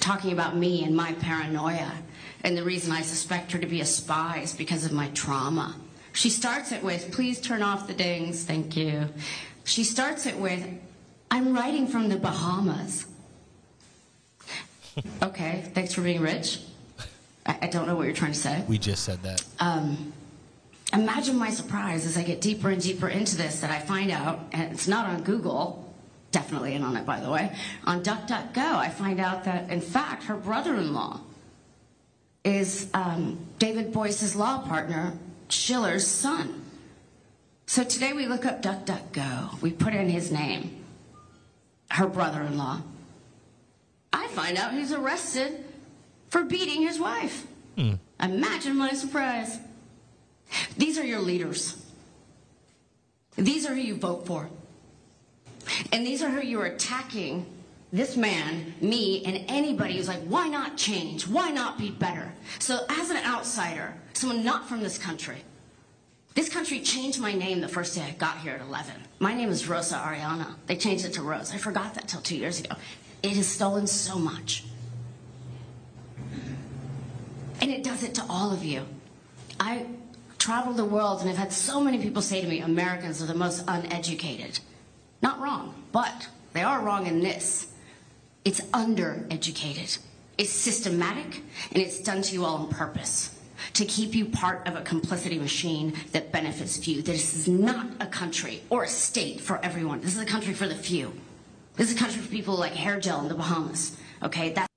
talking 0.00 0.32
about 0.32 0.56
me 0.56 0.84
and 0.84 0.94
my 0.94 1.12
paranoia, 1.14 1.92
and 2.44 2.56
the 2.56 2.62
reason 2.62 2.92
I 2.92 3.02
suspect 3.02 3.52
her 3.52 3.58
to 3.58 3.66
be 3.66 3.80
a 3.80 3.86
spy 3.86 4.40
is 4.42 4.52
because 4.52 4.84
of 4.84 4.92
my 4.92 5.08
trauma. 5.08 5.74
She 6.12 6.30
starts 6.30 6.70
it 6.70 6.82
with, 6.82 7.10
please 7.12 7.40
turn 7.40 7.62
off 7.62 7.88
the 7.88 7.94
dings, 7.94 8.44
thank 8.44 8.76
you. 8.76 9.08
She 9.64 9.82
starts 9.82 10.26
it 10.26 10.38
with, 10.38 10.64
I'm 11.30 11.52
writing 11.52 11.88
from 11.88 12.08
the 12.08 12.16
Bahamas. 12.16 13.06
okay, 15.22 15.64
thanks 15.74 15.92
for 15.92 16.02
being 16.02 16.20
rich. 16.20 16.60
I, 17.44 17.58
I 17.62 17.66
don't 17.66 17.86
know 17.86 17.96
what 17.96 18.04
you're 18.04 18.14
trying 18.14 18.32
to 18.32 18.38
say. 18.38 18.64
We 18.68 18.78
just 18.78 19.04
said 19.04 19.22
that. 19.24 19.44
Um, 19.58 20.12
imagine 20.92 21.36
my 21.36 21.50
surprise 21.50 22.06
as 22.06 22.16
I 22.16 22.22
get 22.22 22.40
deeper 22.40 22.70
and 22.70 22.80
deeper 22.80 23.08
into 23.08 23.36
this 23.36 23.60
that 23.60 23.70
I 23.70 23.78
find 23.78 24.10
out, 24.10 24.40
and 24.52 24.72
it's 24.72 24.88
not 24.88 25.06
on 25.06 25.22
Google, 25.22 25.94
definitely 26.30 26.72
ain't 26.72 26.84
on 26.84 26.96
it, 26.96 27.06
by 27.06 27.20
the 27.20 27.30
way, 27.30 27.54
on 27.84 28.02
DuckDuckGo, 28.02 28.74
I 28.76 28.88
find 28.88 29.20
out 29.20 29.44
that, 29.44 29.70
in 29.70 29.80
fact, 29.80 30.24
her 30.24 30.36
brother 30.36 30.74
in 30.74 30.92
law 30.92 31.20
is 32.44 32.88
um, 32.94 33.38
David 33.58 33.92
Boies's 33.92 34.36
law 34.36 34.58
partner, 34.58 35.14
Schiller's 35.48 36.06
son. 36.06 36.62
So 37.66 37.82
today 37.82 38.12
we 38.12 38.26
look 38.26 38.46
up 38.46 38.62
DuckDuckGo. 38.62 39.60
We 39.60 39.72
put 39.72 39.92
in 39.94 40.08
his 40.08 40.30
name, 40.30 40.84
her 41.90 42.06
brother 42.06 42.42
in 42.42 42.56
law. 42.56 42.82
I 44.12 44.28
find 44.28 44.56
out 44.56 44.72
he's 44.72 44.92
arrested 44.92 45.64
for 46.28 46.44
beating 46.44 46.82
his 46.82 47.00
wife. 47.00 47.46
Imagine 48.22 48.76
my 48.76 48.92
surprise. 48.92 49.58
These 50.76 50.98
are 50.98 51.04
your 51.04 51.20
leaders. 51.20 51.82
These 53.36 53.66
are 53.66 53.74
who 53.74 53.80
you 53.80 53.96
vote 53.96 54.26
for. 54.26 54.48
And 55.92 56.06
these 56.06 56.22
are 56.22 56.30
who 56.30 56.46
you're 56.46 56.66
attacking 56.66 57.46
this 57.92 58.16
man, 58.16 58.74
me, 58.80 59.24
and 59.24 59.44
anybody 59.48 59.96
who's 59.96 60.08
like, 60.08 60.22
why 60.22 60.48
not 60.48 60.76
change? 60.76 61.26
Why 61.26 61.50
not 61.50 61.78
be 61.78 61.90
better? 61.90 62.32
So, 62.58 62.80
as 62.88 63.10
an 63.10 63.18
outsider, 63.24 63.94
someone 64.12 64.44
not 64.44 64.68
from 64.68 64.82
this 64.82 64.98
country, 64.98 65.38
this 66.34 66.48
country 66.48 66.80
changed 66.80 67.20
my 67.20 67.32
name 67.32 67.60
the 67.60 67.68
first 67.68 67.94
day 67.94 68.02
I 68.02 68.10
got 68.10 68.38
here 68.38 68.52
at 68.52 68.60
11. 68.60 68.94
My 69.20 69.32
name 69.32 69.48
is 69.48 69.68
Rosa 69.68 69.96
Ariana. 69.96 70.54
They 70.66 70.76
changed 70.76 71.06
it 71.06 71.14
to 71.14 71.22
Rose. 71.22 71.52
I 71.52 71.56
forgot 71.56 71.94
that 71.94 72.08
till 72.08 72.20
two 72.20 72.36
years 72.36 72.60
ago. 72.60 72.74
It 73.22 73.36
has 73.36 73.46
stolen 73.46 73.86
so 73.86 74.18
much. 74.18 74.64
And 77.62 77.70
it 77.70 77.82
does 77.82 78.02
it 78.02 78.14
to 78.16 78.24
all 78.28 78.52
of 78.52 78.64
you. 78.64 78.84
I 79.58 79.86
travel 80.46 80.72
the 80.72 80.84
world 80.84 81.20
and 81.20 81.28
I've 81.28 81.36
had 81.36 81.52
so 81.52 81.80
many 81.80 81.98
people 81.98 82.22
say 82.22 82.40
to 82.40 82.46
me, 82.46 82.60
Americans 82.60 83.20
are 83.20 83.26
the 83.26 83.34
most 83.34 83.64
uneducated. 83.66 84.60
Not 85.20 85.40
wrong, 85.40 85.74
but 85.90 86.28
they 86.52 86.62
are 86.62 86.80
wrong 86.80 87.08
in 87.08 87.18
this. 87.18 87.72
It's 88.44 88.60
undereducated. 88.70 89.98
It's 90.38 90.50
systematic 90.50 91.42
and 91.72 91.82
it's 91.82 91.98
done 91.98 92.22
to 92.22 92.32
you 92.32 92.44
all 92.44 92.58
on 92.58 92.68
purpose 92.68 93.36
to 93.72 93.84
keep 93.86 94.14
you 94.14 94.26
part 94.26 94.68
of 94.68 94.76
a 94.76 94.82
complicity 94.82 95.36
machine 95.36 95.94
that 96.12 96.30
benefits 96.30 96.76
few. 96.76 97.02
This 97.02 97.34
is 97.34 97.48
not 97.48 97.88
a 97.98 98.06
country 98.06 98.62
or 98.70 98.84
a 98.84 98.88
state 98.88 99.40
for 99.40 99.58
everyone. 99.64 100.00
This 100.00 100.14
is 100.14 100.22
a 100.22 100.26
country 100.26 100.54
for 100.54 100.68
the 100.68 100.76
few. 100.76 101.12
This 101.74 101.90
is 101.90 101.96
a 101.96 101.98
country 101.98 102.22
for 102.22 102.30
people 102.30 102.54
like 102.54 102.72
hair 102.72 103.00
gel 103.00 103.20
in 103.22 103.28
the 103.28 103.34
Bahamas. 103.34 103.96
Okay, 104.22 104.50
that's 104.50 104.68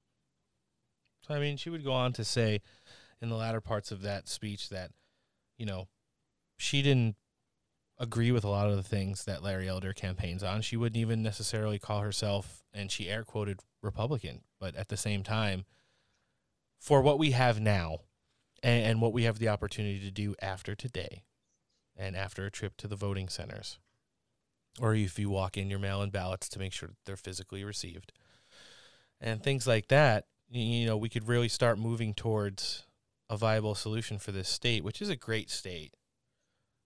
I 1.30 1.38
mean, 1.38 1.58
she 1.58 1.70
would 1.70 1.84
go 1.84 1.94
on 1.94 2.12
to 2.14 2.24
say 2.24 2.62
in 3.22 3.30
the 3.30 3.36
latter 3.36 3.62
parts 3.62 3.91
of 3.91 4.02
that 4.02 4.28
speech 4.28 4.70
that, 4.70 4.90
you 5.60 5.65
know, 5.68 5.88
she 6.57 6.81
didn't 6.81 7.15
agree 7.99 8.31
with 8.31 8.44
a 8.44 8.49
lot 8.49 8.69
of 8.69 8.77
the 8.77 8.84
things 8.84 9.26
that 9.26 9.44
Larry 9.44 9.68
Elder 9.68 9.94
campaigns 9.94 10.41
on. 10.41 10.61
She 10.61 10.77
wouldn't 10.77 10.98
even 10.98 11.22
necessarily 11.22 11.77
call 11.77 11.99
herself, 11.99 12.64
and 12.73 12.90
she 12.90 13.10
air 13.10 13.23
quoted 13.23 13.60
Republican, 13.84 14.41
but 14.60 14.76
at 14.76 14.88
the 14.88 14.98
same 14.98 15.22
time, 15.22 15.65
for 16.80 17.02
what 17.02 17.19
we 17.19 17.31
have 17.31 17.60
now 17.60 17.99
and, 18.64 18.86
and 18.86 19.02
what 19.02 19.14
we 19.14 19.23
have 19.23 19.38
the 19.38 19.49
opportunity 19.49 19.99
to 19.99 20.11
do 20.11 20.34
after 20.41 20.76
today 20.76 21.23
and 21.95 22.15
after 22.15 22.45
a 22.45 22.52
trip 22.52 22.77
to 22.77 22.88
the 22.88 22.95
voting 22.95 23.27
centers, 23.27 23.77
or 24.80 24.95
if 24.95 25.19
you 25.19 25.30
walk 25.30 25.57
in 25.57 25.69
your 25.69 25.80
mail 25.80 26.02
in 26.02 26.10
ballots 26.10 26.48
to 26.49 26.60
make 26.60 26.72
sure 26.72 26.91
they're 27.06 27.18
physically 27.18 27.65
received 27.65 28.14
and 29.19 29.44
things 29.44 29.68
like 29.68 29.90
that, 29.90 30.26
you 30.49 30.86
know, 30.86 30.98
we 30.98 31.10
could 31.10 31.27
really 31.27 31.49
start 31.49 31.77
moving 31.77 32.14
towards 32.14 32.86
a 33.30 33.38
viable 33.38 33.76
solution 33.76 34.18
for 34.18 34.31
this 34.31 34.49
state, 34.49 34.84
which 34.84 35.01
is 35.01 35.10
a 35.10 35.15
great 35.15 35.49
state. 35.49 35.93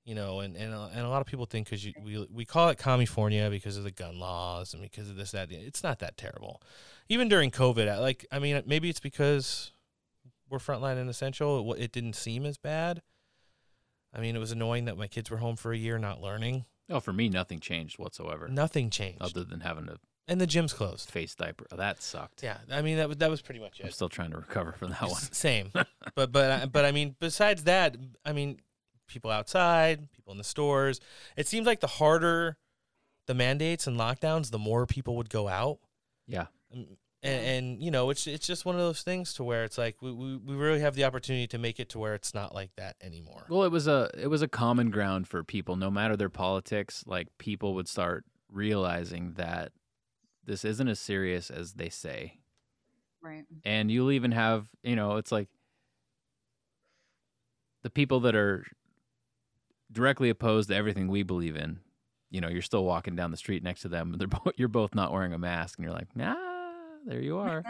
You 0.06 0.16
know, 0.16 0.42
and 0.42 0.58
and, 0.58 0.74
a- 0.74 0.90
and 0.94 1.06
a 1.06 1.10
lot 1.10 1.22
of 1.22 1.28
people 1.28 1.46
think 1.46 1.70
because 1.70 1.86
we 2.04 2.28
we 2.30 2.44
call 2.46 2.68
it 2.70 2.78
California 2.78 3.50
because 3.50 3.78
of 3.78 3.86
the 3.86 3.92
gun 3.92 4.20
laws 4.20 4.74
and 4.74 4.84
because 4.84 5.10
of 5.10 5.16
this 5.16 5.32
that 5.32 5.50
it's 5.52 5.82
not 5.84 6.00
that 6.00 6.18
terrible. 6.18 6.62
Even 7.08 7.30
during 7.30 7.52
COVID, 7.52 7.88
I- 7.90 8.00
like 8.00 8.26
I 8.32 8.40
mean, 8.40 8.62
maybe 8.66 8.90
it's 8.90 9.00
because 9.00 9.72
we're 10.50 10.60
frontline 10.60 10.98
and 10.98 11.10
essential. 11.10 11.74
It, 11.74 11.84
it 11.84 11.92
didn't 11.94 12.14
seem 12.18 12.46
as 12.46 12.58
bad. 12.58 13.02
I 14.14 14.20
mean, 14.20 14.36
it 14.36 14.40
was 14.40 14.52
annoying 14.52 14.86
that 14.86 14.98
my 14.98 15.08
kids 15.08 15.32
were 15.32 15.38
home 15.38 15.56
for 15.56 15.72
a 15.72 15.78
year 15.78 15.98
not 15.98 16.22
learning. 16.22 16.66
Oh, 16.90 17.00
for 17.00 17.14
me, 17.14 17.30
nothing 17.30 17.60
changed 17.60 17.98
whatsoever. 17.98 18.48
Nothing 18.50 18.90
changed. 18.90 19.22
other 19.22 19.46
than 19.46 19.62
having 19.62 19.86
to 19.86 19.98
and 20.28 20.40
the 20.40 20.48
gym's 20.48 20.74
closed. 20.74 21.10
Face 21.12 21.36
diaper. 21.36 21.66
Oh, 21.72 21.76
that 21.78 22.02
sucked. 22.02 22.44
Yeah, 22.44 22.58
I 22.72 22.82
mean 22.82 22.98
that 22.98 23.08
was- 23.10 23.18
that 23.18 23.30
was 23.30 23.42
pretty 23.42 23.60
much 23.60 23.80
it. 23.80 23.86
I'm 23.86 23.92
still 23.92 24.10
trying 24.10 24.32
to 24.32 24.38
recover 24.38 24.72
from 24.74 24.90
that 24.92 25.02
one. 25.02 25.22
Same, 25.22 25.72
but 26.16 26.32
but 26.32 26.52
I- 26.52 26.66
but 26.66 26.86
I 26.86 26.92
mean, 26.92 27.16
besides 27.20 27.64
that, 27.66 27.98
I 28.26 28.34
mean, 28.34 28.60
people 29.08 29.32
outside, 29.32 30.12
people 30.12 30.32
in 30.32 30.38
the 30.38 30.44
stores. 30.44 31.00
It 31.38 31.48
seems 31.48 31.66
like 31.68 31.80
the 31.82 31.88
harder 31.88 32.58
the 33.26 33.34
mandates 33.34 33.88
and 33.88 33.98
lockdowns, 33.98 34.52
the 34.52 34.60
more 34.60 34.86
people 34.86 35.16
would 35.16 35.30
go 35.30 35.48
out. 35.48 35.80
Yeah. 36.28 36.48
Mm, 36.76 36.98
And, 37.22 37.46
and 37.46 37.82
you 37.82 37.90
know, 37.90 38.10
it's 38.10 38.28
it's 38.28 38.46
just 38.46 38.66
one 38.66 38.76
of 38.76 38.82
those 38.82 39.02
things 39.02 39.34
to 39.36 39.44
where 39.46 39.64
it's 39.64 39.78
like 39.78 40.02
we, 40.02 40.12
we, 40.12 40.36
we 40.38 40.56
really 40.56 40.82
have 40.82 40.96
the 40.96 41.06
opportunity 41.06 41.48
to 41.48 41.58
make 41.58 41.80
it 41.80 41.88
to 41.90 42.00
where 42.00 42.16
it's 42.16 42.34
not 42.34 42.54
like 42.54 42.72
that 42.76 42.98
anymore. 43.02 43.46
Well, 43.50 43.64
it 43.64 43.72
was 43.72 43.88
a 43.88 44.10
it 44.18 44.28
was 44.28 44.42
a 44.42 44.48
common 44.50 44.90
ground 44.90 45.28
for 45.30 45.42
people, 45.44 45.78
no 45.78 45.90
matter 45.90 46.18
their 46.18 46.30
politics. 46.30 47.04
Like 47.08 47.28
people 47.38 47.76
would 47.76 47.88
start 47.88 48.26
realizing 48.52 49.34
that 49.34 49.72
this 50.46 50.66
isn't 50.66 50.88
as 50.88 51.00
serious 51.00 51.50
as 51.50 51.74
they 51.74 51.90
say. 51.90 52.40
Right. 53.22 53.46
And 53.64 53.90
you'll 53.90 54.12
even 54.12 54.32
have, 54.32 54.68
you 54.84 54.96
know, 54.96 55.18
it's 55.18 55.32
like 55.32 55.48
the 57.84 57.90
people 57.90 58.22
that 58.22 58.36
are 58.36 58.66
directly 59.92 60.30
opposed 60.30 60.70
to 60.70 60.76
everything 60.76 61.08
we 61.08 61.24
believe 61.24 61.56
in. 61.56 61.80
You 62.30 62.42
know, 62.42 62.50
you're 62.50 62.62
still 62.62 62.84
walking 62.84 63.16
down 63.16 63.32
the 63.32 63.38
street 63.38 63.64
next 63.64 63.82
to 63.82 63.88
them. 63.88 64.14
They're 64.18 64.28
both, 64.28 64.54
you're 64.58 64.68
both 64.68 64.96
not 64.96 65.14
wearing 65.14 65.34
a 65.34 65.38
mask, 65.38 65.78
and 65.78 65.86
you're 65.86 65.94
like, 65.94 66.16
nah, 66.16 66.36
there 67.06 67.22
you 67.22 67.38
are. 67.38 67.64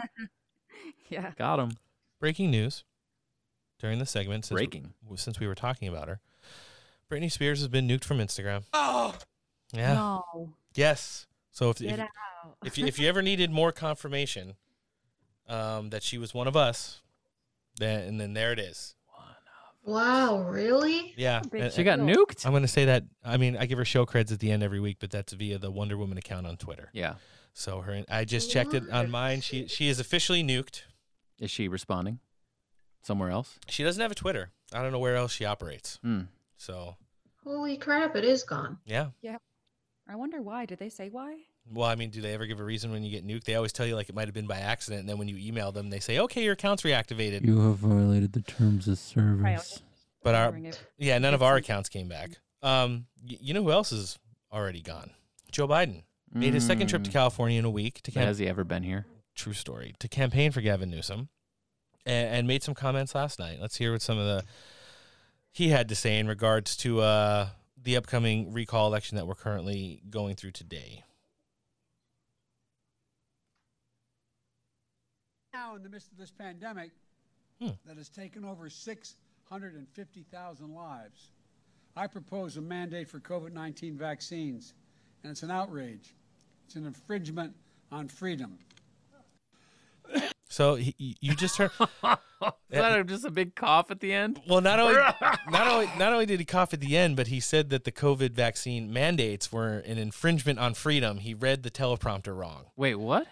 yeah. 1.08 1.32
Got 1.36 1.60
him. 1.60 1.72
Breaking 2.18 2.50
news 2.50 2.84
during 3.78 3.98
the 3.98 4.06
segment. 4.06 4.46
Since 4.46 4.56
Breaking. 4.56 4.94
since 5.16 5.38
we 5.38 5.46
were 5.46 5.54
talking 5.54 5.86
about 5.86 6.08
her, 6.08 6.20
Britney 7.10 7.30
Spears 7.30 7.60
has 7.60 7.68
been 7.68 7.86
nuked 7.86 8.04
from 8.04 8.18
Instagram. 8.18 8.64
Oh. 8.72 9.14
Yeah. 9.72 9.94
No. 9.94 10.54
Yes. 10.74 11.26
So 11.52 11.70
if 11.70 11.78
Get 11.78 11.98
if, 11.98 12.08
out. 12.44 12.56
if 12.64 12.76
you 12.78 12.86
if 12.86 12.98
you 12.98 13.08
ever 13.08 13.22
needed 13.22 13.50
more 13.50 13.72
confirmation 13.72 14.54
um, 15.48 15.90
that 15.90 16.02
she 16.02 16.18
was 16.18 16.32
one 16.34 16.46
of 16.46 16.56
us, 16.56 17.00
then 17.78 18.02
and 18.08 18.20
then 18.20 18.34
there 18.34 18.52
it 18.52 18.58
is. 18.58 18.94
Wow, 19.86 20.44
really? 20.48 21.12
Yeah, 21.16 21.42
and- 21.52 21.70
She 21.72 21.84
got 21.84 21.98
nuked. 21.98 22.46
I'm 22.46 22.52
going 22.52 22.62
to 22.62 22.68
say 22.68 22.86
that. 22.86 23.04
I 23.22 23.36
mean, 23.36 23.54
I 23.58 23.66
give 23.66 23.76
her 23.76 23.84
show 23.84 24.06
creds 24.06 24.32
at 24.32 24.38
the 24.40 24.50
end 24.50 24.62
every 24.62 24.80
week, 24.80 24.96
but 24.98 25.10
that's 25.10 25.34
via 25.34 25.58
the 25.58 25.70
Wonder 25.70 25.98
Woman 25.98 26.16
account 26.16 26.46
on 26.46 26.56
Twitter. 26.56 26.88
Yeah. 26.94 27.16
So 27.52 27.82
her, 27.82 28.02
I 28.10 28.24
just 28.24 28.50
checked 28.50 28.72
it 28.72 28.88
on 28.90 29.10
mine. 29.10 29.42
She 29.42 29.66
she 29.68 29.88
is 29.88 30.00
officially 30.00 30.42
nuked. 30.42 30.82
Is 31.38 31.50
she 31.50 31.68
responding 31.68 32.20
somewhere 33.02 33.30
else? 33.30 33.58
She 33.68 33.84
doesn't 33.84 34.00
have 34.00 34.10
a 34.10 34.14
Twitter. 34.14 34.50
I 34.72 34.80
don't 34.82 34.90
know 34.90 34.98
where 34.98 35.16
else 35.16 35.32
she 35.32 35.44
operates. 35.44 35.98
Hmm. 36.02 36.22
So 36.56 36.96
Holy 37.44 37.76
crap, 37.76 38.16
it 38.16 38.24
is 38.24 38.42
gone. 38.42 38.78
yeah. 38.86 39.08
Yeah. 39.20 39.36
I 40.08 40.16
wonder 40.16 40.40
why. 40.40 40.64
Did 40.64 40.78
they 40.78 40.88
say 40.88 41.10
why? 41.10 41.40
Well, 41.72 41.88
I 41.88 41.94
mean, 41.94 42.10
do 42.10 42.20
they 42.20 42.34
ever 42.34 42.46
give 42.46 42.60
a 42.60 42.64
reason 42.64 42.92
when 42.92 43.02
you 43.02 43.10
get 43.10 43.26
nuked? 43.26 43.44
They 43.44 43.54
always 43.54 43.72
tell 43.72 43.86
you 43.86 43.94
like 43.96 44.08
it 44.08 44.14
might 44.14 44.26
have 44.28 44.34
been 44.34 44.46
by 44.46 44.58
accident, 44.58 45.00
and 45.00 45.08
then 45.08 45.16
when 45.18 45.28
you 45.28 45.36
email 45.38 45.72
them, 45.72 45.88
they 45.90 45.98
say, 46.00 46.18
"Okay, 46.20 46.44
your 46.44 46.52
account's 46.52 46.82
reactivated." 46.82 47.44
You 47.44 47.60
have 47.62 47.76
violated 47.78 48.32
the 48.32 48.42
terms 48.42 48.86
of 48.86 48.98
service. 48.98 49.82
But 50.22 50.34
our 50.34 50.56
yeah, 50.98 51.18
none 51.18 51.34
of 51.34 51.42
our 51.42 51.56
accounts 51.56 51.88
came 51.88 52.08
back. 52.08 52.38
Um, 52.62 53.06
y- 53.22 53.38
you 53.40 53.54
know 53.54 53.62
who 53.62 53.70
else 53.72 53.92
is 53.92 54.18
already 54.52 54.80
gone? 54.82 55.10
Joe 55.52 55.66
Biden 55.68 56.02
made 56.32 56.54
his 56.54 56.66
second 56.66 56.88
trip 56.88 57.04
to 57.04 57.10
Mm. 57.10 57.12
California 57.12 57.58
in 57.58 57.64
a 57.64 57.70
week 57.70 58.00
to 58.02 58.10
camp- 58.10 58.26
Has 58.26 58.38
he 58.38 58.46
ever 58.48 58.64
been 58.64 58.82
here? 58.82 59.06
True 59.34 59.52
story 59.52 59.94
to 60.00 60.08
campaign 60.08 60.50
for 60.52 60.60
Gavin 60.60 60.90
Newsom, 60.90 61.28
and, 62.06 62.28
and 62.28 62.46
made 62.46 62.62
some 62.62 62.74
comments 62.74 63.14
last 63.14 63.38
night. 63.38 63.58
Let's 63.60 63.76
hear 63.76 63.92
what 63.92 64.02
some 64.02 64.18
of 64.18 64.26
the 64.26 64.44
he 65.52 65.68
had 65.68 65.88
to 65.88 65.94
say 65.94 66.18
in 66.18 66.26
regards 66.26 66.76
to 66.78 67.00
uh, 67.00 67.48
the 67.80 67.96
upcoming 67.96 68.52
recall 68.52 68.86
election 68.88 69.16
that 69.16 69.26
we're 69.26 69.34
currently 69.34 70.02
going 70.10 70.34
through 70.36 70.50
today. 70.52 71.04
Now, 75.74 75.78
in 75.78 75.82
the 75.82 75.88
midst 75.88 76.12
of 76.12 76.18
this 76.18 76.30
pandemic 76.30 76.92
Hmm. 77.60 77.70
that 77.84 77.96
has 77.96 78.08
taken 78.08 78.44
over 78.44 78.70
650,000 78.70 80.72
lives, 80.72 81.32
I 81.96 82.06
propose 82.06 82.56
a 82.56 82.60
mandate 82.60 83.08
for 83.08 83.18
COVID 83.18 83.52
19 83.52 83.98
vaccines, 83.98 84.72
and 85.24 85.32
it's 85.32 85.42
an 85.42 85.50
outrage. 85.50 86.14
It's 86.66 86.76
an 86.76 86.86
infringement 86.86 87.56
on 87.90 88.06
freedom. 88.06 88.60
So 90.48 90.76
he, 90.76 91.16
you 91.20 91.34
just 91.34 91.56
heard. 91.58 91.72
Is 91.80 91.88
that 92.70 93.06
just 93.08 93.24
a 93.24 93.30
big 93.32 93.56
cough 93.56 93.90
at 93.90 93.98
the 93.98 94.12
end? 94.12 94.40
Well, 94.48 94.60
not 94.60 94.78
only 94.78 94.94
not 95.50 95.66
only 95.66 95.86
not 95.98 96.12
only 96.12 96.26
did 96.26 96.38
he 96.38 96.46
cough 96.46 96.72
at 96.72 96.80
the 96.80 96.96
end, 96.96 97.16
but 97.16 97.26
he 97.26 97.40
said 97.40 97.70
that 97.70 97.82
the 97.82 97.90
COVID 97.92 98.30
vaccine 98.30 98.92
mandates 98.92 99.50
were 99.50 99.78
an 99.78 99.98
infringement 99.98 100.60
on 100.60 100.74
freedom. 100.74 101.18
He 101.18 101.34
read 101.34 101.64
the 101.64 101.70
teleprompter 101.70 102.36
wrong. 102.36 102.66
Wait, 102.76 102.94
what? 102.94 103.26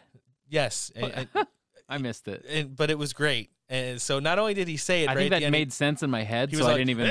Yes, 0.48 0.90
and- 0.96 1.28
and- 1.34 1.46
I 1.92 1.98
missed 1.98 2.26
it. 2.28 2.44
and- 2.48 2.74
but 2.76 2.90
it 2.90 2.98
was 2.98 3.12
great. 3.12 3.50
And 3.68 4.02
so 4.02 4.18
not 4.18 4.38
only 4.38 4.52
did 4.52 4.68
he 4.68 4.76
say 4.76 5.04
it, 5.04 5.08
I 5.08 5.14
right 5.14 5.18
think 5.18 5.30
that 5.30 5.42
end, 5.44 5.52
made 5.52 5.72
sense 5.72 6.02
in 6.02 6.10
my 6.10 6.24
head, 6.24 6.50
he 6.50 6.56
so 6.56 6.64
was 6.64 6.74
I 6.74 6.76
didn't 6.78 6.90
even. 6.90 7.06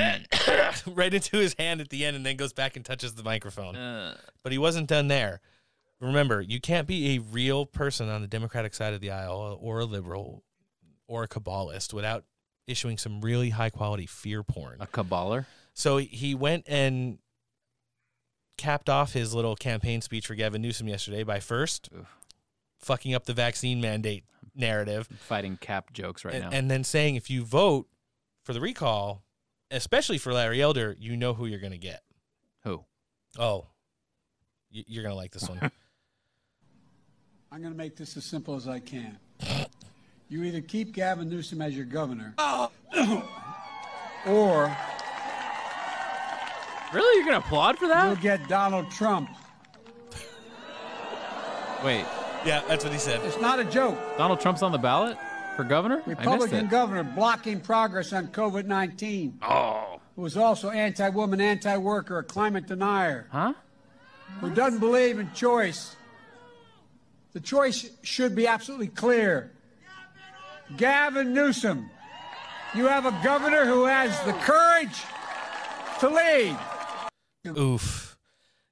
right 0.94 1.12
into 1.12 1.38
his 1.38 1.54
hand 1.58 1.80
at 1.80 1.88
the 1.88 2.04
end, 2.04 2.14
and 2.16 2.24
then 2.24 2.36
goes 2.36 2.52
back 2.52 2.76
and 2.76 2.84
touches 2.84 3.14
the 3.14 3.24
microphone. 3.24 3.74
Uh. 3.74 4.16
But 4.44 4.52
he 4.52 4.58
wasn't 4.58 4.88
done 4.88 5.08
there. 5.08 5.40
Remember, 6.00 6.40
you 6.40 6.60
can't 6.60 6.86
be 6.86 7.16
a 7.16 7.18
real 7.20 7.66
person 7.66 8.08
on 8.08 8.22
the 8.22 8.28
Democratic 8.28 8.74
side 8.74 8.94
of 8.94 9.00
the 9.00 9.10
aisle, 9.10 9.58
or 9.60 9.80
a 9.80 9.84
liberal, 9.84 10.44
or 11.08 11.24
a 11.24 11.28
Kabbalist 11.28 11.92
without 11.92 12.24
issuing 12.66 12.96
some 12.98 13.20
really 13.20 13.50
high 13.50 13.70
quality 13.70 14.06
fear 14.06 14.42
porn. 14.42 14.76
A 14.80 14.86
caballer? 14.86 15.46
So 15.74 15.96
he 15.98 16.34
went 16.34 16.64
and 16.68 17.18
capped 18.56 18.88
off 18.88 19.12
his 19.14 19.34
little 19.34 19.56
campaign 19.56 20.00
speech 20.00 20.26
for 20.26 20.34
Gavin 20.34 20.62
Newsom 20.62 20.86
yesterday 20.86 21.24
by 21.24 21.40
first 21.40 21.88
fucking 22.78 23.14
up 23.14 23.24
the 23.24 23.32
vaccine 23.32 23.80
mandate 23.80 24.24
narrative, 24.54 25.08
fighting 25.18 25.56
cap 25.56 25.92
jokes 25.92 26.24
right 26.24 26.34
and, 26.34 26.44
now. 26.44 26.50
and 26.50 26.70
then 26.70 26.84
saying 26.84 27.16
if 27.16 27.30
you 27.30 27.44
vote 27.44 27.88
for 28.44 28.52
the 28.52 28.60
recall, 28.60 29.22
especially 29.70 30.18
for 30.18 30.32
Larry 30.32 30.60
Elder, 30.60 30.96
you 30.98 31.16
know 31.16 31.34
who 31.34 31.46
you're 31.46 31.60
going 31.60 31.72
to 31.72 31.78
get. 31.78 32.02
Who? 32.64 32.84
Oh, 33.38 33.66
you're 34.70 35.02
going 35.02 35.12
to 35.12 35.16
like 35.16 35.32
this 35.32 35.48
one. 35.48 35.58
I'm 37.52 37.60
going 37.60 37.72
to 37.72 37.78
make 37.78 37.96
this 37.96 38.16
as 38.16 38.24
simple 38.24 38.54
as 38.54 38.66
I 38.66 38.78
can. 38.78 39.18
You 40.28 40.44
either 40.44 40.62
keep 40.62 40.92
Gavin 40.92 41.28
Newsom 41.28 41.60
as 41.60 41.76
your 41.76 41.84
governor, 41.84 42.34
or 44.26 44.74
really, 46.94 47.18
you're 47.18 47.26
going 47.26 47.38
to 47.38 47.46
applaud 47.46 47.78
for 47.78 47.88
that? 47.88 48.06
You'll 48.06 48.16
get 48.16 48.48
Donald 48.48 48.90
Trump. 48.90 49.28
Wait, 51.84 52.06
yeah, 52.44 52.62
that's 52.68 52.84
what 52.84 52.92
he 52.92 52.98
said. 52.98 53.20
It's 53.24 53.40
not 53.40 53.58
a 53.60 53.64
joke. 53.64 53.98
Donald 54.18 54.40
Trump's 54.40 54.62
on 54.62 54.72
the 54.72 54.78
ballot 54.78 55.16
for 55.56 55.64
governor? 55.64 56.02
Republican 56.06 56.66
it. 56.66 56.70
governor 56.70 57.02
blocking 57.04 57.60
progress 57.60 58.12
on 58.12 58.28
COVID 58.28 58.66
19. 58.66 59.38
Oh. 59.42 60.00
Who 60.16 60.24
is 60.26 60.36
also 60.36 60.70
anti 60.70 61.08
woman, 61.08 61.40
anti 61.40 61.76
worker, 61.76 62.18
a 62.18 62.24
climate 62.24 62.66
denier. 62.66 63.26
Huh? 63.30 63.54
Who 64.40 64.50
doesn't 64.54 64.78
believe 64.80 65.18
in 65.18 65.32
choice. 65.32 65.96
The 67.32 67.40
choice 67.40 67.90
should 68.02 68.34
be 68.34 68.46
absolutely 68.46 68.88
clear. 68.88 69.52
Gavin 70.76 71.32
Newsom, 71.34 71.90
you 72.74 72.86
have 72.86 73.04
a 73.06 73.18
governor 73.22 73.64
who 73.66 73.84
has 73.84 74.18
the 74.24 74.32
courage 74.34 75.02
to 76.00 76.08
lead. 76.08 76.56
Oof. 77.58 78.16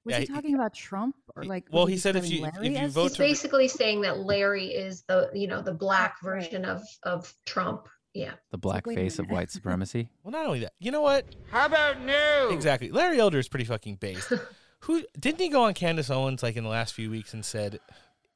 Was 0.05 0.13
Yeah, 0.13 0.21
he 0.21 0.27
he- 0.27 0.33
talking 0.35 0.55
about 0.55 0.75
Trump 0.75 1.17
or 1.17 1.20
like? 1.37 1.67
well, 1.71 1.87
he 1.87 1.97
said 1.97 2.17
if 2.17 2.25
describing 2.29 2.65
you- 2.65 2.71
if 2.71 2.75
Larry 2.75 2.87
you 2.87 2.89
vote 2.91 3.09
He's 3.11 3.19
basically 3.19 3.69
saying 3.69 4.03
that 4.03 4.19
Larry 4.21 4.69
is 4.69 5.03
the 5.03 5.31
you 5.35 5.47
know 5.47 5.63
the 5.63 5.75
black 5.75 6.21
version 6.23 6.65
of 6.65 6.83
of 7.03 7.33
Trump. 7.47 7.89
Yeah. 8.13 8.33
The 8.51 8.59
black 8.59 8.87
wait 8.87 8.97
face 8.97 9.19
of 9.21 9.31
white 9.31 9.51
supremacy. 9.53 10.11
Well, 10.25 10.33
not 10.33 10.47
only 10.47 10.61
that, 10.61 10.73
you 10.81 10.91
know 10.91 11.01
what? 11.03 11.27
How 11.51 11.67
about 11.67 12.01
new? 12.03 12.49
Exactly. 12.55 12.91
Larry 12.91 13.21
Elder 13.21 13.39
is 13.39 13.49
pretty 13.49 13.65
fucking 13.65 13.97
based. 13.97 14.33
Who 14.81 15.05
didn't 15.19 15.41
he 15.41 15.49
go 15.49 15.63
on 15.63 15.75
Candace 15.75 16.11
Owens 16.11 16.43
like 16.43 16.57
in 16.57 16.65
the 16.65 16.71
last 16.71 16.95
few 16.95 17.09
weeks 17.11 17.33
and 17.35 17.45
said, 17.45 17.79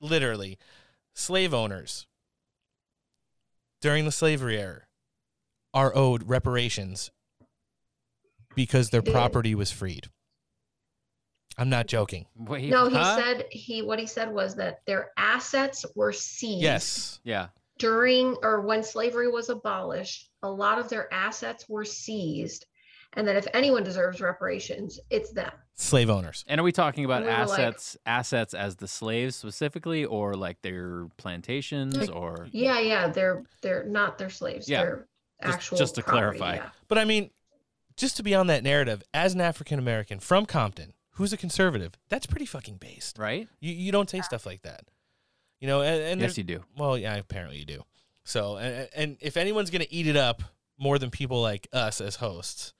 literally, 0.00 0.58
slave 1.14 1.52
owners 1.54 2.06
during 3.80 4.04
the 4.04 4.12
slavery 4.12 4.58
era 4.58 4.82
are 5.72 5.94
owed 5.96 6.28
reparations 6.28 7.10
because 8.54 8.90
their 8.90 9.02
property 9.02 9.54
was 9.54 9.70
freed. 9.72 10.08
I'm 11.56 11.68
not 11.70 11.86
joking. 11.86 12.26
Wait, 12.36 12.68
No, 12.70 12.88
he 12.88 12.94
said 13.02 13.44
he 13.50 13.82
what 13.82 13.98
he 13.98 14.06
said 14.06 14.32
was 14.32 14.54
that 14.56 14.80
their 14.86 15.10
assets 15.16 15.84
were 15.94 16.12
seized. 16.12 16.62
Yes. 16.62 17.20
Yeah. 17.24 17.48
during 17.78 18.36
or 18.42 18.60
when 18.60 18.82
slavery 18.84 19.28
was 19.30 19.48
abolished, 19.48 20.30
a 20.42 20.48
lot 20.50 20.78
of 20.78 20.88
their 20.88 21.12
assets 21.12 21.68
were 21.68 21.84
seized, 21.84 22.66
and 23.14 23.26
that 23.26 23.34
if 23.36 23.46
anyone 23.52 23.82
deserves 23.82 24.20
reparations, 24.20 25.00
it's 25.10 25.32
them. 25.32 25.50
Slave 25.76 26.08
owners. 26.08 26.44
And 26.46 26.60
are 26.60 26.64
we 26.64 26.70
talking 26.70 27.04
about 27.04 27.22
We 27.22 27.26
were 27.28 27.32
like- 27.34 27.40
assets 27.58 27.96
assets 28.06 28.54
as 28.54 28.76
the 28.76 28.86
slaves 28.86 29.34
specifically 29.34 30.04
or 30.04 30.34
like 30.34 30.62
their 30.62 31.08
plantations 31.16 31.96
Like, 31.96 32.14
or 32.14 32.46
Yeah, 32.52 32.78
yeah, 32.78 33.08
they're 33.08 33.42
they're 33.60 33.84
not 33.84 34.18
their 34.18 34.30
slaves. 34.30 34.68
Yeah. 34.68 34.82
They're 34.82 35.08
Just- 35.42 35.54
actual. 35.54 35.78
just 35.78 35.94
to 35.96 36.02
property, 36.02 36.38
clarify. 36.38 36.54
yeah. 36.64 36.70
But 36.88 36.98
I 36.98 37.04
mean, 37.04 37.30
just 37.96 38.16
to 38.18 38.22
be 38.22 38.34
on 38.36 38.46
that 38.46 38.62
narrative, 38.62 39.02
as 39.12 39.34
an 39.34 39.40
African 39.40 39.78
American 39.80 40.20
from 40.20 40.46
Compton, 40.46 40.92
who's 41.14 41.32
a 41.32 41.36
conservative, 41.36 41.92
that's 42.08 42.26
pretty 42.26 42.46
fucking 42.46 42.76
based. 42.76 43.18
Right? 43.18 43.48
You, 43.60 43.72
you 43.72 43.92
don't 43.92 44.08
say 44.08 44.20
stuff 44.20 44.46
like 44.46 44.62
that. 44.62 44.82
You 45.60 45.68
know, 45.68 45.82
and, 45.82 46.02
and 46.02 46.20
Yes, 46.20 46.36
you 46.36 46.44
do. 46.44 46.62
Well, 46.76 46.98
yeah, 46.98 47.16
apparently 47.16 47.58
you 47.58 47.64
do. 47.64 47.82
So, 48.24 48.56
and, 48.56 48.88
and 48.94 49.16
if 49.20 49.36
anyone's 49.36 49.70
going 49.70 49.82
to 49.82 49.92
eat 49.92 50.06
it 50.06 50.16
up 50.16 50.42
more 50.78 50.98
than 50.98 51.10
people 51.10 51.40
like 51.40 51.68
us 51.72 52.00
as 52.00 52.16
hosts, 52.16 52.72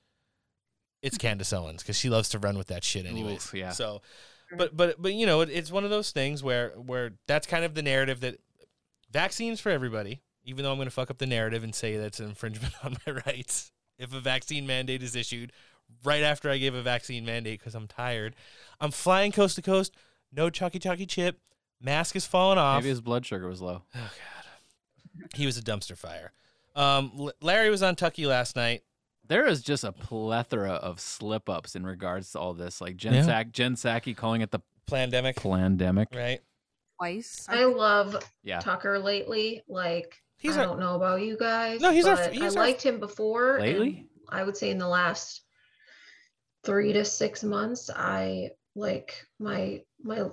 it's 1.01 1.17
Candace 1.17 1.53
Owens 1.53 1.83
because 1.83 1.97
she 1.97 2.09
loves 2.09 2.29
to 2.29 2.39
run 2.39 2.57
with 2.57 2.67
that 2.67 2.83
shit 2.83 3.05
anyways. 3.05 3.37
Oof, 3.37 3.53
yeah. 3.53 3.71
So, 3.71 4.01
but 4.57 4.75
but 4.75 5.01
but 5.01 5.13
you 5.13 5.25
know, 5.25 5.41
it, 5.41 5.49
it's 5.49 5.71
one 5.71 5.83
of 5.83 5.91
those 5.91 6.11
things 6.11 6.43
where 6.43 6.69
where 6.71 7.11
that's 7.27 7.45
kind 7.45 7.63
of 7.63 7.75
the 7.75 7.83
narrative 7.83 8.21
that 8.21 8.39
vaccines 9.11 9.59
for 9.59 9.69
everybody, 9.69 10.21
even 10.43 10.63
though 10.63 10.71
I'm 10.71 10.77
going 10.77 10.87
to 10.87 10.91
fuck 10.91 11.11
up 11.11 11.19
the 11.19 11.27
narrative 11.27 11.63
and 11.63 11.75
say 11.75 11.97
that's 11.97 12.19
an 12.19 12.29
infringement 12.29 12.73
on 12.83 12.97
my 13.05 13.21
rights 13.25 13.71
if 13.97 14.13
a 14.13 14.19
vaccine 14.19 14.67
mandate 14.67 15.03
is 15.03 15.15
issued 15.15 15.51
right 16.03 16.23
after 16.23 16.49
I 16.49 16.57
gave 16.57 16.75
a 16.75 16.81
vaccine 16.81 17.25
mandate 17.25 17.59
because 17.59 17.75
I'm 17.75 17.87
tired. 17.87 18.35
I'm 18.79 18.91
flying 18.91 19.31
coast 19.31 19.55
to 19.55 19.61
coast, 19.61 19.93
no 20.31 20.49
Chucky 20.49 20.79
Chucky 20.79 21.05
chip, 21.05 21.39
mask 21.81 22.15
is 22.15 22.25
falling 22.25 22.57
off. 22.57 22.81
Maybe 22.83 22.89
his 22.89 23.01
blood 23.01 23.25
sugar 23.25 23.47
was 23.47 23.61
low. 23.61 23.83
Oh 23.95 23.99
god, 25.19 25.29
he 25.35 25.45
was 25.45 25.57
a 25.57 25.61
dumpster 25.61 25.97
fire. 25.97 26.31
Um, 26.75 27.11
L- 27.17 27.31
Larry 27.41 27.69
was 27.69 27.81
on 27.81 27.95
Tucky 27.95 28.25
last 28.25 28.55
night. 28.55 28.83
There 29.27 29.47
is 29.47 29.61
just 29.63 29.83
a 29.83 29.91
plethora 29.91 30.73
of 30.73 30.99
slip 30.99 31.49
ups 31.49 31.75
in 31.75 31.85
regards 31.85 32.31
to 32.33 32.39
all 32.39 32.53
this. 32.53 32.79
Like 32.81 32.95
Jen, 32.97 33.13
Yeah. 33.13 33.21
Sack, 33.23 33.51
Jen 33.53 33.75
Psaki 33.75 34.15
calling 34.15 34.41
it 34.41 34.51
the 34.51 34.59
pandemic. 34.87 35.37
Pandemic, 35.37 36.09
Right. 36.13 36.41
Twice. 36.99 37.45
I 37.49 37.63
love 37.65 38.17
Yeah. 38.43 38.59
Tucker 38.59 38.99
lately. 38.99 39.63
Like 39.67 40.21
He's 40.37 40.55
I 40.57 40.59
our- 40.61 40.65
don't 40.67 40.79
know 40.79 40.95
about 40.95 41.21
you 41.21 41.37
guys. 41.37 41.81
No, 41.81 41.91
he's 41.91 42.05
our- 42.05 42.15
but 42.17 42.33
he's 42.33 42.55
I 42.55 42.59
our- 42.59 42.65
liked 42.67 42.83
him 42.85 42.99
before. 42.99 43.59
Lately? 43.59 44.05
I 44.29 44.43
would 44.43 44.55
say 44.57 44.69
in 44.69 44.77
the 44.77 44.87
last 44.87 45.41
three 46.65 46.93
to 46.93 47.05
six 47.05 47.43
months, 47.43 47.89
I 47.95 48.51
like 48.75 49.25
my 49.39 49.81
my 50.03 50.29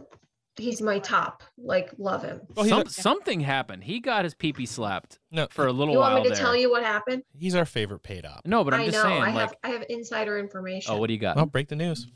he's 0.57 0.83
my 0.83 0.99
top. 0.99 1.43
Like 1.59 1.91
love 1.99 2.23
him. 2.23 2.41
Some, 2.67 2.87
something 2.89 3.41
happened. 3.41 3.85
He 3.85 4.01
got 4.01 4.25
his 4.25 4.35
pee 4.35 4.53
pee 4.53 4.67
slapped 4.67 5.19
no, 5.31 5.47
for 5.51 5.67
a 5.67 5.73
little 5.73 5.95
you 5.95 6.01
while 6.01 6.11
You 6.11 6.15
want 6.15 6.25
me 6.25 6.31
to 6.31 6.35
there. 6.35 6.45
tell 6.45 6.57
you 6.57 6.71
what 6.71 6.83
happened? 6.83 7.23
He's 7.39 7.55
our 7.55 7.65
favorite 7.65 8.03
paid 8.03 8.27
op. 8.27 8.43
No, 8.45 8.65
but 8.65 8.75
I'm 8.75 8.81
I 8.81 8.87
just 8.87 8.99
know. 8.99 9.05
saying. 9.05 9.23
I 9.23 9.27
like, 9.27 9.35
have 9.35 9.55
I 9.63 9.69
have 9.71 9.85
insider 9.89 10.39
information. 10.39 10.93
oh, 10.93 10.99
what 10.99 11.07
do 11.09 11.13
you 11.13 11.21
got? 11.21 11.37
Oh, 11.37 11.47
break 11.47 11.69
the 11.69 11.77
news. 11.77 12.07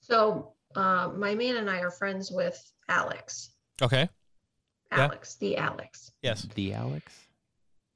So 0.00 0.52
uh, 0.74 1.10
my 1.16 1.34
man 1.34 1.56
and 1.56 1.68
I 1.68 1.80
are 1.80 1.90
friends 1.90 2.30
with 2.30 2.60
Alex. 2.88 3.50
Okay. 3.82 4.08
Yeah. 4.92 5.04
Alex, 5.04 5.36
the 5.36 5.56
Alex. 5.56 6.10
Yes. 6.22 6.46
The 6.54 6.72
Alex. 6.72 7.12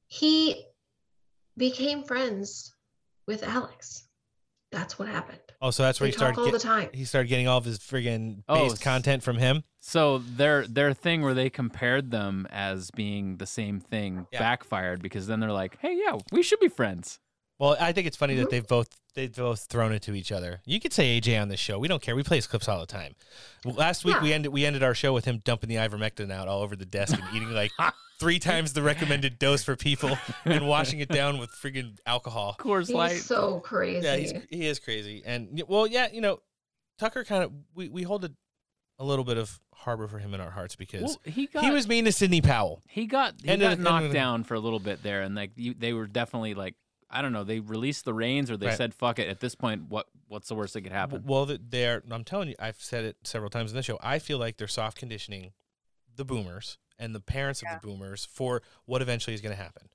He 0.07 0.67
became 1.57 2.03
friends 2.03 2.75
with 3.27 3.43
Alex. 3.43 4.07
That's 4.73 4.99
what 4.99 5.07
happened. 5.09 5.39
Oh, 5.61 5.71
so 5.71 5.83
that's 5.85 6.01
where 6.01 6.07
They 6.07 6.11
he 6.13 6.17
started 6.17 6.39
all 6.41 6.47
get- 6.47 6.53
the 6.55 6.59
time. 6.59 6.89
He 6.93 7.05
started 7.05 7.29
getting 7.29 7.47
all 7.47 7.59
of 7.59 7.65
his 7.65 7.79
friggin' 7.79 8.43
Oh, 8.49 8.65
based 8.65 8.77
s- 8.77 8.83
content 8.83 9.23
from 9.23 9.37
him. 9.39 9.63
So 9.81 10.19
their 10.19 10.67
their 10.67 10.93
thing 10.95 11.23
where 11.23 11.35
they 11.35 11.51
compared 11.51 12.11
them 12.11 12.47
as 12.51 12.91
being 12.91 13.37
the 13.37 13.47
same 13.47 13.79
thing 13.81 14.27
Yeah. 14.33 14.39
backfired 14.41 15.03
because 15.03 15.27
then 15.29 15.39
they're 15.41 15.53
like, 15.53 15.79
hey, 15.81 15.97
yeah, 15.97 16.19
we 16.33 16.43
should 16.43 16.59
be 16.59 16.69
friends. 16.69 17.21
Well, 17.63 17.77
I 17.81 17.93
think 17.93 18.09
it's 18.09 18.17
funny 18.17 18.35
Mm-hmm. 18.35 18.43
that 18.43 18.51
they've 18.51 18.67
both 18.67 18.89
they've 19.15 19.33
both 19.35 19.67
thrown 19.71 19.93
it 19.93 20.03
to 20.03 20.15
each 20.15 20.33
other. 20.33 20.61
You 20.65 20.81
could 20.81 20.93
say 20.93 21.21
AJ 21.21 21.41
on 21.41 21.49
this 21.49 21.61
show. 21.61 21.79
We 21.79 21.87
don't 21.87 22.03
care. 22.03 22.17
We 22.17 22.25
play 22.25 22.37
his 22.39 22.49
clips 22.49 22.67
all 22.69 22.81
the 22.81 22.87
time. 22.87 23.15
Last 23.65 24.05
week 24.05 24.21
we 24.21 24.33
ended 24.33 24.53
we 24.53 24.65
ended 24.67 24.83
our 24.83 24.95
show 24.95 25.13
with 25.13 25.25
him 25.27 25.41
dumping 25.45 25.69
the 25.69 25.77
ivermectin 25.77 26.33
out 26.33 26.49
all 26.49 26.63
over 26.63 26.75
the 26.75 26.85
desk 26.87 27.15
and 27.15 27.23
eating 27.37 27.51
like 27.53 27.71
three 28.19 28.41
times 28.41 28.73
the 28.73 28.83
recommended 28.83 29.39
dose 29.39 29.63
for 29.63 29.77
people 29.77 30.19
and 30.45 30.67
washing 30.67 30.99
it 30.99 31.09
down 31.09 31.39
with 31.39 31.51
friggin' 31.51 31.99
alcohol. 32.05 32.57
Coors 32.61 32.89
He's 33.13 33.25
so 33.25 33.61
crazy. 33.61 34.05
Yeah, 34.07 34.17
he's 34.17 34.33
he 34.51 34.67
is 34.67 34.81
crazy. 34.81 35.23
And 35.25 35.63
well, 35.69 35.87
yeah, 35.87 36.09
you 36.13 36.21
know, 36.21 36.41
Tucker 36.99 37.23
kind 37.23 37.45
of 37.45 37.53
we, 37.77 37.89
we 37.89 38.03
hold 38.03 38.25
a, 38.25 38.33
a 38.99 39.05
little 39.05 39.25
bit 39.25 39.39
of 39.39 39.61
harbor 39.75 40.09
for 40.09 40.19
him 40.19 40.35
in 40.35 40.41
our 40.41 40.51
hearts 40.51 40.75
because 40.75 41.03
Well, 41.03 41.17
he 41.25 41.49
he 41.61 41.71
was 41.71 41.87
mean 41.87 42.07
to 42.07 42.13
Sidney 42.13 42.41
Powell. 42.41 42.83
He 42.89 43.07
got 43.07 43.35
he 43.43 43.49
Ended- 43.51 43.69
got 43.69 43.79
knocked 43.79 44.03
with- 44.05 44.13
down 44.13 44.43
for 44.43 44.55
a 44.55 44.61
little 44.61 44.81
bit 44.81 45.03
there, 45.05 45.23
and 45.23 45.37
like 45.37 45.53
you, 45.55 45.75
they 45.79 45.93
were 45.93 46.07
definitely 46.09 46.55
like 46.55 46.75
I 47.13 47.23
don't 47.23 47.33
know, 47.33 47.45
they 47.45 47.61
released 47.61 48.05
the 48.05 48.15
reins 48.15 48.51
or 48.51 48.57
they 48.57 48.67
Right. 48.69 48.77
said 48.77 48.95
fuck 48.95 49.19
it. 49.19 49.29
At 49.29 49.41
this 49.41 49.55
point, 49.55 49.89
what 49.89 50.07
what's 50.29 50.49
the 50.49 50.55
worst 50.55 50.75
that 50.75 50.81
could 50.83 50.93
happen? 50.93 51.23
Well, 51.27 51.47
they're. 51.47 52.03
I'm 52.11 52.25
telling 52.25 52.49
you, 52.49 52.55
I've 52.59 52.81
said 52.81 53.05
it 53.05 53.17
several 53.25 53.51
times 53.51 53.71
in 53.71 53.77
the 53.77 53.83
show. 53.83 53.99
I 54.03 54.19
feel 54.19 54.39
like 54.39 54.57
they're 54.57 54.67
soft 54.69 54.99
conditioning 54.99 55.53
the 56.17 56.25
boomers 56.25 56.79
and 56.99 57.15
the 57.15 57.21
parents 57.21 57.63
of 57.63 57.69
the 57.71 57.87
boomers 57.87 58.25
for 58.25 58.63
what 58.87 59.03
eventually 59.03 59.35
is 59.35 59.41
going 59.41 59.55
to 59.57 59.63
happen. 59.63 59.89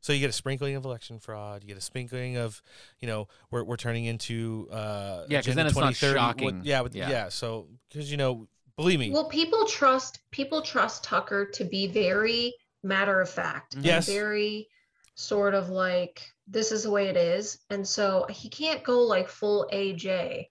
So 0.00 0.12
you 0.12 0.20
get 0.20 0.30
a 0.30 0.32
sprinkling 0.32 0.76
of 0.76 0.84
election 0.84 1.18
fraud. 1.18 1.62
You 1.62 1.68
get 1.68 1.76
a 1.76 1.80
sprinkling 1.82 2.36
of, 2.36 2.62
you 3.00 3.08
know, 3.08 3.28
we're, 3.50 3.64
we're 3.64 3.76
turning 3.76 4.04
into 4.04 4.68
uh, 4.70 5.24
Yeah, 5.28 5.38
'cause 5.38 5.48
Agenda 5.48 5.56
then 5.56 5.66
it's 5.66 5.76
not 5.76 5.94
2030, 5.94 6.14
what- 6.14 6.20
shocking. 6.20 6.60
yeah, 6.64 6.80
with, 6.82 6.94
Yeah. 6.94 7.10
yeah, 7.10 7.28
So 7.30 7.68
because 7.88 8.10
you 8.10 8.16
know, 8.16 8.46
believe 8.76 9.00
me, 9.00 9.10
Well, 9.10 9.28
people 9.28 9.66
trust 9.66 10.20
people 10.30 10.62
trust 10.62 11.02
Tucker 11.04 11.46
to 11.54 11.64
be 11.64 11.86
very 11.88 12.54
matter 12.82 13.20
of 13.20 13.28
fact. 13.28 13.74
and 13.74 13.84
Yes. 13.84 14.06
Very 14.06 14.68
sort 15.16 15.52
of 15.54 15.68
like 15.68 16.32
this 16.50 16.72
is 16.72 16.82
the 16.84 16.90
way 16.90 17.08
it 17.08 17.16
is, 17.16 17.58
and 17.70 17.86
so 17.86 18.26
he 18.30 18.48
can't 18.48 18.82
go 18.82 19.02
like 19.02 19.28
full 19.28 19.68
AJ 19.72 20.46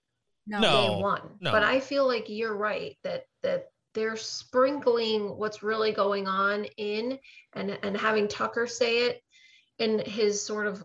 No. 0.46 0.60
day 0.60 0.88
one. 1.02 1.36
no. 1.40 1.50
But 1.50 1.64
I 1.64 1.80
feel 1.80 2.06
like 2.06 2.28
you're 2.28 2.56
right 2.56 2.96
that 3.02 3.24
that 3.42 3.66
they're 3.94 4.16
sprinkling 4.16 5.36
what's 5.36 5.62
really 5.62 5.92
going 5.92 6.28
on 6.28 6.64
in 6.76 7.18
and 7.54 7.78
and 7.82 7.96
having 7.96 8.28
Tucker 8.28 8.66
say 8.66 9.06
it 9.06 9.22
in 9.78 9.98
his 10.00 10.44
sort 10.44 10.66
of 10.66 10.84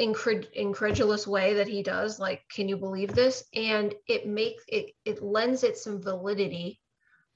incred- 0.00 0.52
incredulous 0.52 1.26
way 1.26 1.54
that 1.54 1.66
he 1.66 1.82
does 1.82 2.20
like 2.20 2.42
can 2.54 2.68
you 2.68 2.76
believe 2.76 3.14
this 3.14 3.44
and 3.54 3.94
it 4.06 4.26
makes 4.26 4.62
it 4.68 4.92
it 5.04 5.22
lends 5.22 5.64
it 5.64 5.76
some 5.76 6.00
validity 6.00 6.80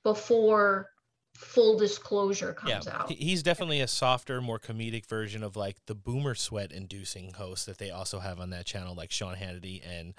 before 0.05 0.89
full 1.35 1.79
disclosure 1.79 2.53
comes 2.53 2.87
out 2.87 3.09
he- 3.09 3.15
he's 3.17 3.43
definitely 3.43 3.81
a 3.81 3.89
softer, 3.89 4.41
more 4.41 4.59
comedic 4.59 5.07
version 5.07 5.43
of 5.43 5.57
like 5.57 5.77
the 5.87 5.95
boomer 5.95 6.35
sweat 6.35 6.71
inducing 6.73 7.33
host 7.33 7.67
that 7.67 7.79
they 7.79 7.91
also 7.91 8.21
have 8.21 8.39
on 8.41 8.51
that 8.51 8.67
channel, 8.67 8.95
like 8.95 9.11
Sean 9.11 9.37
Hannity 9.37 9.81
and 9.87 10.15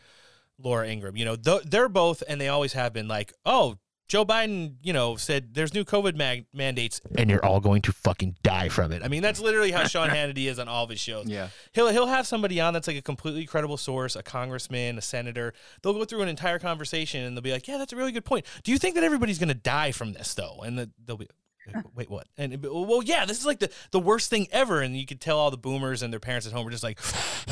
Laura 0.60 0.88
Ingraham. 0.88 1.18
You 1.18 1.26
know, 1.26 1.36
th- 1.36 1.64
they're 1.64 1.90
both, 1.90 2.22
and 2.28 2.40
they 2.40 2.48
always 2.48 2.74
have 2.74 2.94
been 2.94 3.08
like, 3.08 3.34
oh, 3.46 3.78
Joe 4.10 4.26
Biden, 4.26 4.76
you 4.84 4.94
know, 4.94 5.16
said 5.16 5.54
there's 5.54 5.74
new 5.74 5.84
COVID 5.84 6.16
mag- 6.16 6.46
mandates, 6.54 7.02
and 7.18 7.30
you're 7.30 7.44
all 7.44 7.60
going 7.60 7.82
to 7.84 7.94
fucking 7.94 8.36
die 8.44 8.70
from 8.70 8.92
it. 8.92 9.02
I 9.04 9.08
mean, 9.08 9.22
that's 9.22 9.40
literally 9.40 9.72
how 9.72 9.86
Sean 9.88 10.10
Hannity 10.12 10.46
is 10.50 10.60
on 10.60 10.68
all 10.68 10.84
of 10.84 10.90
his 10.90 11.00
shows. 11.00 11.28
Yeah. 11.28 11.48
He'll 11.74 11.88
he'll 11.88 12.08
have 12.08 12.28
somebody 12.28 12.60
on 12.60 12.74
that's 12.74 12.88
like 12.88 12.98
a 12.98 13.02
completely 13.02 13.46
credible 13.46 13.78
source, 13.78 14.16
a 14.16 14.24
congressman, 14.24 14.98
a 14.98 15.02
senator. 15.02 15.54
They'll 15.82 15.94
go 15.94 16.06
through 16.06 16.22
an 16.22 16.30
entire 16.30 16.60
conversation 16.60 17.24
and 17.24 17.36
they'll 17.36 17.42
be 17.42 17.52
like, 17.52 17.68
"Yeah, 17.68 17.78
that's 17.78 17.94
a 17.94 17.96
really 17.96 18.12
good 18.12 18.26
point. 18.26 18.46
Do 18.64 18.72
you 18.72 18.78
think 18.78 18.96
that 18.96 19.04
everybody's 19.04 19.40
going 19.40 19.48
to 19.50 19.54
die 19.56 19.92
from 19.92 20.14
this 20.14 20.34
though?" 20.34 20.60
And 20.64 20.78
the, 20.78 20.92
they'll 21.04 21.18
be, 21.18 21.28
uh, 21.74 21.82
"Wait, 21.96 22.10
what?" 22.10 22.28
And 22.38 22.54
uh, 22.54 22.58
be, 22.58 22.68
well, 22.68 23.02
yeah, 23.04 23.26
this 23.26 23.40
is 23.40 23.46
like 23.46 23.60
the 23.60 23.72
the 23.92 24.00
worst 24.00 24.30
thing 24.30 24.48
ever. 24.52 24.82
And 24.82 24.96
you 24.98 25.06
could 25.06 25.22
tell 25.22 25.40
all 25.40 25.50
the 25.50 25.58
boomers 25.58 26.04
and 26.04 26.12
their 26.12 26.20
parents 26.20 26.46
at 26.46 26.54
home 26.54 26.66
were 26.66 26.72
just 26.72 26.84
like, 26.84 27.00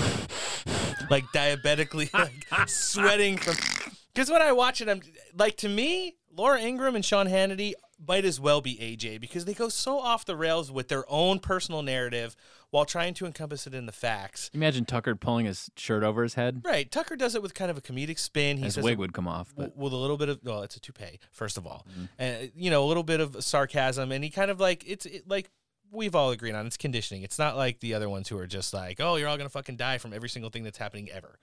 like 1.10 1.24
diabetically 1.34 2.10
like 2.14 2.46
sweating 2.68 3.38
from. 3.38 3.56
Because 4.14 4.30
when 4.30 4.42
I 4.42 4.52
watch 4.52 4.82
it, 4.82 4.90
I'm 4.90 5.02
like, 5.38 5.58
to 5.58 5.70
me, 5.70 6.16
Laura 6.36 6.60
Ingraham 6.60 6.96
and 6.96 7.06
Sean 7.06 7.28
Hannity 7.28 7.74
might 8.08 8.26
as 8.26 8.40
well 8.40 8.62
be 8.62 8.76
AJ 8.78 9.22
because 9.22 9.46
they 9.46 9.54
go 9.54 9.70
so 9.70 10.00
off 10.00 10.26
the 10.26 10.36
rails 10.36 10.72
with 10.72 10.88
their 10.88 11.06
own 11.08 11.40
personal 11.40 11.82
narrative 11.82 12.36
while 12.72 12.86
trying 12.86 13.14
to 13.14 13.26
encompass 13.26 13.68
it 13.68 13.74
in 13.74 13.86
the 13.86 13.92
facts. 13.92 14.50
Imagine 14.54 14.86
Tucker 14.86 15.16
pulling 15.16 15.46
his 15.46 15.70
shirt 15.76 16.04
over 16.04 16.24
his 16.24 16.34
head. 16.36 16.62
Right. 16.64 16.90
Tucker 16.90 17.16
does 17.16 17.36
it 17.36 17.42
with 17.42 17.54
kind 17.54 17.70
of 17.70 17.78
a 17.78 17.82
comedic 17.82 18.18
spin. 18.18 18.58
He 18.58 18.64
His 18.64 18.76
says 18.76 18.84
wig 18.84 18.98
would 18.98 19.14
come 19.14 19.28
off, 19.28 19.54
but 19.56 19.76
with 19.78 19.94
a 19.94 19.98
little 19.98 20.18
bit 20.18 20.30
of 20.30 20.40
well, 20.44 20.64
it's 20.64 20.76
a 20.76 20.80
toupee 20.80 21.20
first 21.32 21.58
of 21.58 21.68
all, 21.68 21.86
mm-hmm. 21.92 22.06
and 22.18 22.52
you 22.56 22.72
know 22.72 22.84
a 22.84 22.88
little 22.88 23.04
bit 23.04 23.20
of 23.20 23.44
sarcasm, 23.44 24.12
and 24.12 24.24
he 24.24 24.30
kind 24.30 24.50
of 24.50 24.60
like 24.60 24.84
it's 24.88 25.06
it, 25.06 25.28
like 25.28 25.52
we've 25.92 26.16
all 26.16 26.32
agreed 26.32 26.56
on 26.56 26.66
it's 26.66 26.78
conditioning. 26.78 27.24
It's 27.24 27.38
not 27.38 27.58
like 27.58 27.82
the 27.82 27.94
other 27.94 28.10
ones 28.10 28.30
who 28.30 28.38
are 28.38 28.48
just 28.48 28.74
like, 28.74 29.00
oh, 29.00 29.18
you're 29.18 29.28
all 29.28 29.38
gonna 29.38 29.50
fucking 29.50 29.76
die 29.76 29.98
from 29.98 30.14
every 30.14 30.30
single 30.30 30.50
thing 30.50 30.64
that's 30.64 30.78
happening 30.78 31.10
ever. 31.12 31.38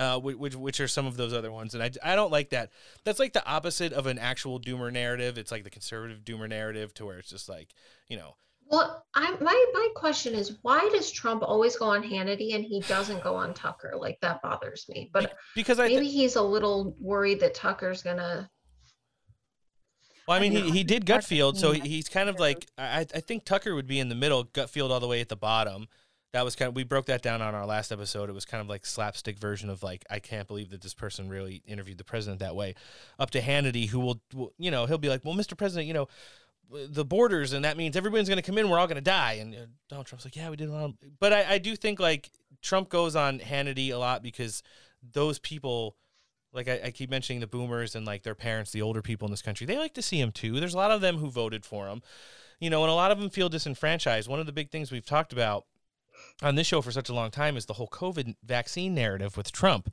Uh, 0.00 0.18
which 0.18 0.56
which 0.56 0.80
are 0.80 0.88
some 0.88 1.06
of 1.06 1.18
those 1.18 1.34
other 1.34 1.52
ones, 1.52 1.74
and 1.74 1.82
I, 1.82 1.90
I 2.02 2.16
don't 2.16 2.32
like 2.32 2.50
that. 2.50 2.70
That's 3.04 3.18
like 3.18 3.34
the 3.34 3.46
opposite 3.46 3.92
of 3.92 4.06
an 4.06 4.18
actual 4.18 4.58
doomer 4.58 4.90
narrative. 4.90 5.36
It's 5.36 5.52
like 5.52 5.62
the 5.62 5.68
conservative 5.68 6.24
doomer 6.24 6.48
narrative, 6.48 6.94
to 6.94 7.04
where 7.04 7.18
it's 7.18 7.28
just 7.28 7.50
like, 7.50 7.74
you 8.08 8.16
know, 8.16 8.34
well 8.70 9.04
i 9.14 9.36
my 9.40 9.66
my 9.74 9.88
question 9.94 10.32
is 10.32 10.58
why 10.62 10.88
does 10.92 11.10
trump 11.10 11.42
always 11.42 11.76
go 11.76 11.86
on 11.86 12.02
hannity 12.02 12.54
and 12.54 12.64
he 12.64 12.80
doesn't 12.82 13.22
go 13.22 13.34
on 13.34 13.52
tucker 13.52 13.92
like 13.96 14.18
that 14.22 14.40
bothers 14.42 14.86
me 14.88 15.10
but 15.12 15.34
because 15.54 15.78
I 15.78 15.88
maybe 15.88 16.08
he's 16.08 16.36
a 16.36 16.42
little 16.42 16.96
worried 17.00 17.40
that 17.40 17.54
tucker's 17.54 18.02
gonna 18.02 18.48
Well, 20.26 20.38
I 20.38 20.40
mean, 20.40 20.52
he, 20.52 20.62
know. 20.62 20.72
he 20.72 20.84
did 20.84 21.04
Gutfeld, 21.04 21.56
so 21.56 21.72
he's 21.72 22.08
kind 22.08 22.28
of 22.28 22.38
like 22.38 22.66
I, 22.78 23.00
I 23.00 23.20
think 23.20 23.44
Tucker 23.44 23.74
would 23.74 23.88
be 23.88 23.98
in 23.98 24.08
the 24.08 24.14
middle, 24.14 24.44
Gutfeld 24.44 24.90
all 24.90 25.00
the 25.00 25.08
way 25.08 25.20
at 25.20 25.28
the 25.28 25.36
bottom. 25.36 25.88
That 26.32 26.44
was 26.44 26.54
kind 26.54 26.68
of 26.68 26.76
we 26.76 26.84
broke 26.84 27.06
that 27.06 27.22
down 27.22 27.42
on 27.42 27.54
our 27.54 27.66
last 27.66 27.90
episode. 27.90 28.30
It 28.30 28.34
was 28.34 28.44
kind 28.44 28.60
of 28.60 28.68
like 28.68 28.86
slapstick 28.86 29.38
version 29.38 29.68
of 29.68 29.82
like 29.82 30.04
I 30.08 30.20
can't 30.20 30.46
believe 30.46 30.70
that 30.70 30.80
this 30.80 30.94
person 30.94 31.28
really 31.28 31.62
interviewed 31.66 31.98
the 31.98 32.04
president 32.04 32.40
that 32.40 32.54
way. 32.54 32.74
Up 33.18 33.30
to 33.30 33.40
Hannity, 33.40 33.88
who 33.88 34.00
will, 34.00 34.20
will 34.32 34.52
you 34.58 34.70
know 34.70 34.86
he'll 34.86 34.98
be 34.98 35.08
like, 35.08 35.24
well, 35.24 35.34
Mr. 35.34 35.56
President, 35.56 35.86
you 35.86 35.94
know 35.94 36.08
the 36.70 37.04
borders, 37.04 37.52
and 37.52 37.64
that 37.64 37.76
means 37.76 37.96
everyone's 37.96 38.28
going 38.28 38.40
to 38.40 38.46
come 38.46 38.56
in. 38.56 38.68
We're 38.68 38.78
all 38.78 38.86
going 38.86 38.94
to 38.94 39.00
die. 39.00 39.34
And 39.34 39.54
uh, 39.54 39.58
Donald 39.88 40.06
Trump's 40.06 40.24
like, 40.24 40.36
yeah, 40.36 40.50
we 40.50 40.56
did 40.56 40.68
a 40.68 40.72
lot. 40.72 40.84
Of, 40.84 40.94
but 41.18 41.32
I, 41.32 41.54
I 41.54 41.58
do 41.58 41.74
think 41.74 41.98
like 41.98 42.30
Trump 42.62 42.88
goes 42.88 43.16
on 43.16 43.40
Hannity 43.40 43.90
a 43.90 43.96
lot 43.96 44.22
because 44.22 44.62
those 45.12 45.38
people 45.38 45.96
like 46.52 46.68
I, 46.68 46.80
I 46.86 46.90
keep 46.90 47.10
mentioning 47.10 47.40
the 47.40 47.46
boomers 47.46 47.94
and 47.94 48.06
like 48.06 48.22
their 48.22 48.34
parents, 48.34 48.70
the 48.72 48.82
older 48.82 49.02
people 49.02 49.26
in 49.26 49.32
this 49.32 49.42
country, 49.42 49.66
they 49.66 49.78
like 49.78 49.94
to 49.94 50.02
see 50.02 50.20
him 50.20 50.32
too. 50.32 50.58
There's 50.58 50.74
a 50.74 50.78
lot 50.78 50.90
of 50.90 51.00
them 51.00 51.18
who 51.18 51.30
voted 51.30 51.64
for 51.64 51.88
him, 51.88 52.02
you 52.58 52.70
know, 52.70 52.82
and 52.82 52.90
a 52.90 52.94
lot 52.94 53.10
of 53.10 53.18
them 53.20 53.30
feel 53.30 53.48
disenfranchised. 53.48 54.28
One 54.28 54.40
of 54.40 54.46
the 54.46 54.52
big 54.52 54.70
things 54.70 54.90
we've 54.90 55.06
talked 55.06 55.32
about 55.32 55.64
on 56.42 56.54
this 56.54 56.66
show 56.66 56.80
for 56.80 56.90
such 56.90 57.08
a 57.08 57.14
long 57.14 57.30
time 57.30 57.56
is 57.56 57.66
the 57.66 57.74
whole 57.74 57.88
COVID 57.88 58.36
vaccine 58.44 58.94
narrative 58.94 59.36
with 59.36 59.52
Trump, 59.52 59.92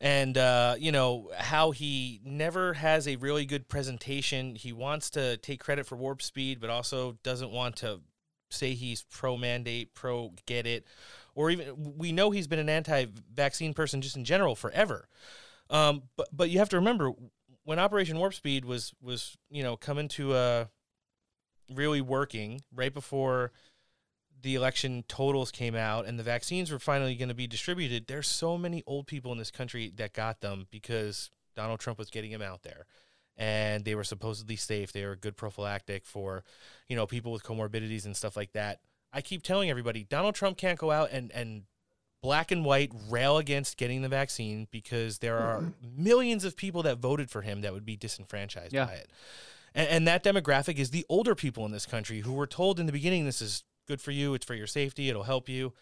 and 0.00 0.38
uh, 0.38 0.74
you 0.78 0.92
know 0.92 1.30
how 1.36 1.70
he 1.70 2.20
never 2.24 2.74
has 2.74 3.06
a 3.06 3.16
really 3.16 3.44
good 3.44 3.68
presentation. 3.68 4.54
He 4.54 4.72
wants 4.72 5.10
to 5.10 5.36
take 5.38 5.60
credit 5.60 5.86
for 5.86 5.96
warp 5.96 6.22
speed, 6.22 6.60
but 6.60 6.70
also 6.70 7.18
doesn't 7.22 7.50
want 7.50 7.76
to 7.76 8.00
say 8.50 8.74
he's 8.74 9.02
pro 9.10 9.36
mandate, 9.36 9.94
pro 9.94 10.32
get 10.46 10.66
it, 10.66 10.86
or 11.34 11.50
even 11.50 11.94
we 11.96 12.12
know 12.12 12.30
he's 12.30 12.46
been 12.46 12.58
an 12.58 12.68
anti-vaccine 12.68 13.74
person 13.74 14.00
just 14.00 14.16
in 14.16 14.24
general 14.24 14.54
forever. 14.54 15.08
Um, 15.70 16.04
but 16.16 16.28
but 16.32 16.50
you 16.50 16.58
have 16.58 16.68
to 16.70 16.76
remember 16.76 17.12
when 17.64 17.78
Operation 17.78 18.18
Warp 18.18 18.34
Speed 18.34 18.64
was 18.64 18.92
was 19.02 19.36
you 19.50 19.62
know 19.62 19.76
coming 19.76 20.08
to 20.08 20.32
uh 20.32 20.64
really 21.74 22.00
working 22.00 22.60
right 22.74 22.92
before 22.92 23.52
the 24.42 24.54
election 24.54 25.04
totals 25.08 25.50
came 25.50 25.74
out 25.74 26.06
and 26.06 26.18
the 26.18 26.22
vaccines 26.22 26.70
were 26.70 26.78
finally 26.78 27.14
going 27.14 27.28
to 27.28 27.34
be 27.34 27.46
distributed. 27.46 28.06
There's 28.06 28.26
so 28.28 28.58
many 28.58 28.82
old 28.86 29.06
people 29.06 29.32
in 29.32 29.38
this 29.38 29.50
country 29.50 29.92
that 29.96 30.12
got 30.12 30.40
them 30.40 30.66
because 30.70 31.30
Donald 31.54 31.80
Trump 31.80 31.98
was 31.98 32.10
getting 32.10 32.32
them 32.32 32.42
out 32.42 32.62
there. 32.62 32.86
And 33.36 33.84
they 33.84 33.94
were 33.94 34.04
supposedly 34.04 34.56
safe. 34.56 34.92
They 34.92 35.04
were 35.04 35.12
a 35.12 35.16
good 35.16 35.36
prophylactic 35.36 36.04
for, 36.04 36.44
you 36.88 36.96
know, 36.96 37.06
people 37.06 37.32
with 37.32 37.42
comorbidities 37.42 38.04
and 38.04 38.16
stuff 38.16 38.36
like 38.36 38.52
that. 38.52 38.80
I 39.12 39.20
keep 39.22 39.42
telling 39.42 39.70
everybody 39.70 40.04
Donald 40.04 40.34
Trump 40.34 40.56
can't 40.58 40.78
go 40.78 40.90
out 40.90 41.10
and, 41.12 41.30
and 41.32 41.62
black 42.22 42.50
and 42.50 42.64
white 42.64 42.92
rail 43.10 43.38
against 43.38 43.76
getting 43.78 44.02
the 44.02 44.08
vaccine 44.08 44.68
because 44.70 45.18
there 45.18 45.38
are 45.38 45.64
millions 45.96 46.44
of 46.44 46.56
people 46.56 46.82
that 46.84 46.98
voted 46.98 47.30
for 47.30 47.42
him 47.42 47.62
that 47.62 47.72
would 47.72 47.84
be 47.86 47.96
disenfranchised 47.96 48.72
Yeah. 48.72 48.84
by 48.86 48.92
it. 48.92 49.10
And, 49.74 49.88
and 49.88 50.08
that 50.08 50.22
demographic 50.22 50.76
is 50.76 50.90
the 50.90 51.04
older 51.08 51.34
people 51.34 51.64
in 51.66 51.72
this 51.72 51.86
country 51.86 52.20
who 52.20 52.32
were 52.32 52.46
told 52.46 52.78
in 52.78 52.86
the 52.86 52.92
beginning 52.92 53.24
this 53.24 53.42
is 53.42 53.64
good 53.92 54.00
for 54.00 54.10
you, 54.10 54.32
it's 54.34 54.46
for 54.46 54.54
your 54.54 54.66
safety, 54.66 55.10
it'll 55.10 55.22
help 55.22 55.48
you. 55.50 55.72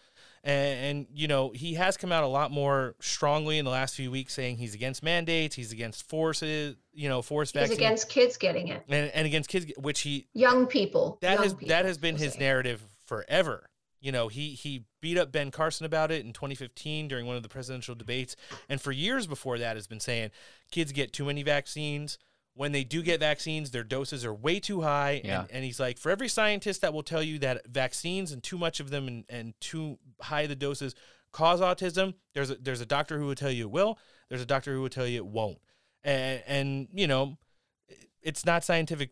And, 0.43 0.85
and 0.85 1.07
you 1.13 1.27
know, 1.27 1.51
he 1.51 1.75
has 1.75 1.95
come 1.97 2.11
out 2.11 2.23
a 2.23 2.27
lot 2.27 2.51
more 2.51 2.95
strongly 2.99 3.57
in 3.57 3.63
the 3.65 3.71
last 3.71 3.95
few 3.95 4.11
weeks 4.11 4.33
saying 4.33 4.57
he's 4.57 4.73
against 4.73 5.01
mandates, 5.03 5.55
he's 5.55 5.71
against 5.71 6.07
forces, 6.09 6.75
you 6.93 7.07
know, 7.07 7.21
force 7.21 7.51
He's 7.51 7.61
vaccine. 7.61 7.77
against 7.77 8.09
kids 8.09 8.37
getting 8.37 8.67
it. 8.67 8.83
and, 8.89 9.11
and 9.13 9.25
against 9.25 9.49
kids, 9.49 9.71
which 9.77 10.01
he 10.01 10.27
Young 10.33 10.65
people. 10.67 11.19
that 11.21 11.35
young 11.35 11.43
has 11.43 11.53
people, 11.53 11.67
that 11.69 11.85
has 11.85 11.97
been 11.97 12.17
his 12.17 12.37
narrative 12.37 12.81
forever. 13.05 13.67
You 14.01 14.11
know, 14.11 14.29
he 14.29 14.49
he 14.49 14.83
beat 14.99 15.17
up 15.17 15.31
Ben 15.31 15.51
Carson 15.51 15.85
about 15.85 16.11
it 16.11 16.25
in 16.25 16.33
2015 16.33 17.07
during 17.07 17.27
one 17.27 17.35
of 17.37 17.43
the 17.43 17.49
presidential 17.49 17.93
debates, 17.93 18.35
and 18.67 18.81
for 18.81 18.91
years 18.91 19.27
before 19.27 19.59
that 19.59 19.75
has 19.77 19.85
been 19.85 19.99
saying 19.99 20.31
kids 20.71 20.91
get 20.91 21.13
too 21.13 21.25
many 21.25 21.43
vaccines. 21.43 22.17
When 22.53 22.71
they 22.73 22.83
do 22.83 23.01
get 23.01 23.21
vaccines, 23.21 23.71
their 23.71 23.83
doses 23.83 24.25
are 24.25 24.33
way 24.33 24.59
too 24.59 24.81
high. 24.81 25.21
Yeah. 25.23 25.41
And, 25.41 25.51
and 25.51 25.63
he's 25.63 25.79
like, 25.79 25.97
for 25.97 26.09
every 26.09 26.27
scientist 26.27 26.81
that 26.81 26.93
will 26.93 27.03
tell 27.03 27.23
you 27.23 27.39
that 27.39 27.65
vaccines 27.67 28.31
and 28.31 28.43
too 28.43 28.57
much 28.57 28.79
of 28.79 28.89
them 28.89 29.07
and, 29.07 29.23
and 29.29 29.53
too 29.61 29.97
high 30.21 30.47
the 30.47 30.55
doses 30.55 30.93
cause 31.31 31.61
autism, 31.61 32.13
there's 32.33 32.51
a, 32.51 32.55
there's 32.55 32.81
a 32.81 32.85
doctor 32.85 33.17
who 33.17 33.27
will 33.27 33.35
tell 33.35 33.51
you 33.51 33.63
it 33.65 33.71
will. 33.71 33.97
There's 34.29 34.41
a 34.41 34.45
doctor 34.45 34.73
who 34.73 34.81
will 34.81 34.89
tell 34.89 35.07
you 35.07 35.17
it 35.17 35.25
won't. 35.25 35.59
And, 36.03 36.43
and 36.45 36.87
you 36.93 37.07
know, 37.07 37.37
it's 38.21 38.45
not 38.45 38.63
scientifically 38.63 39.09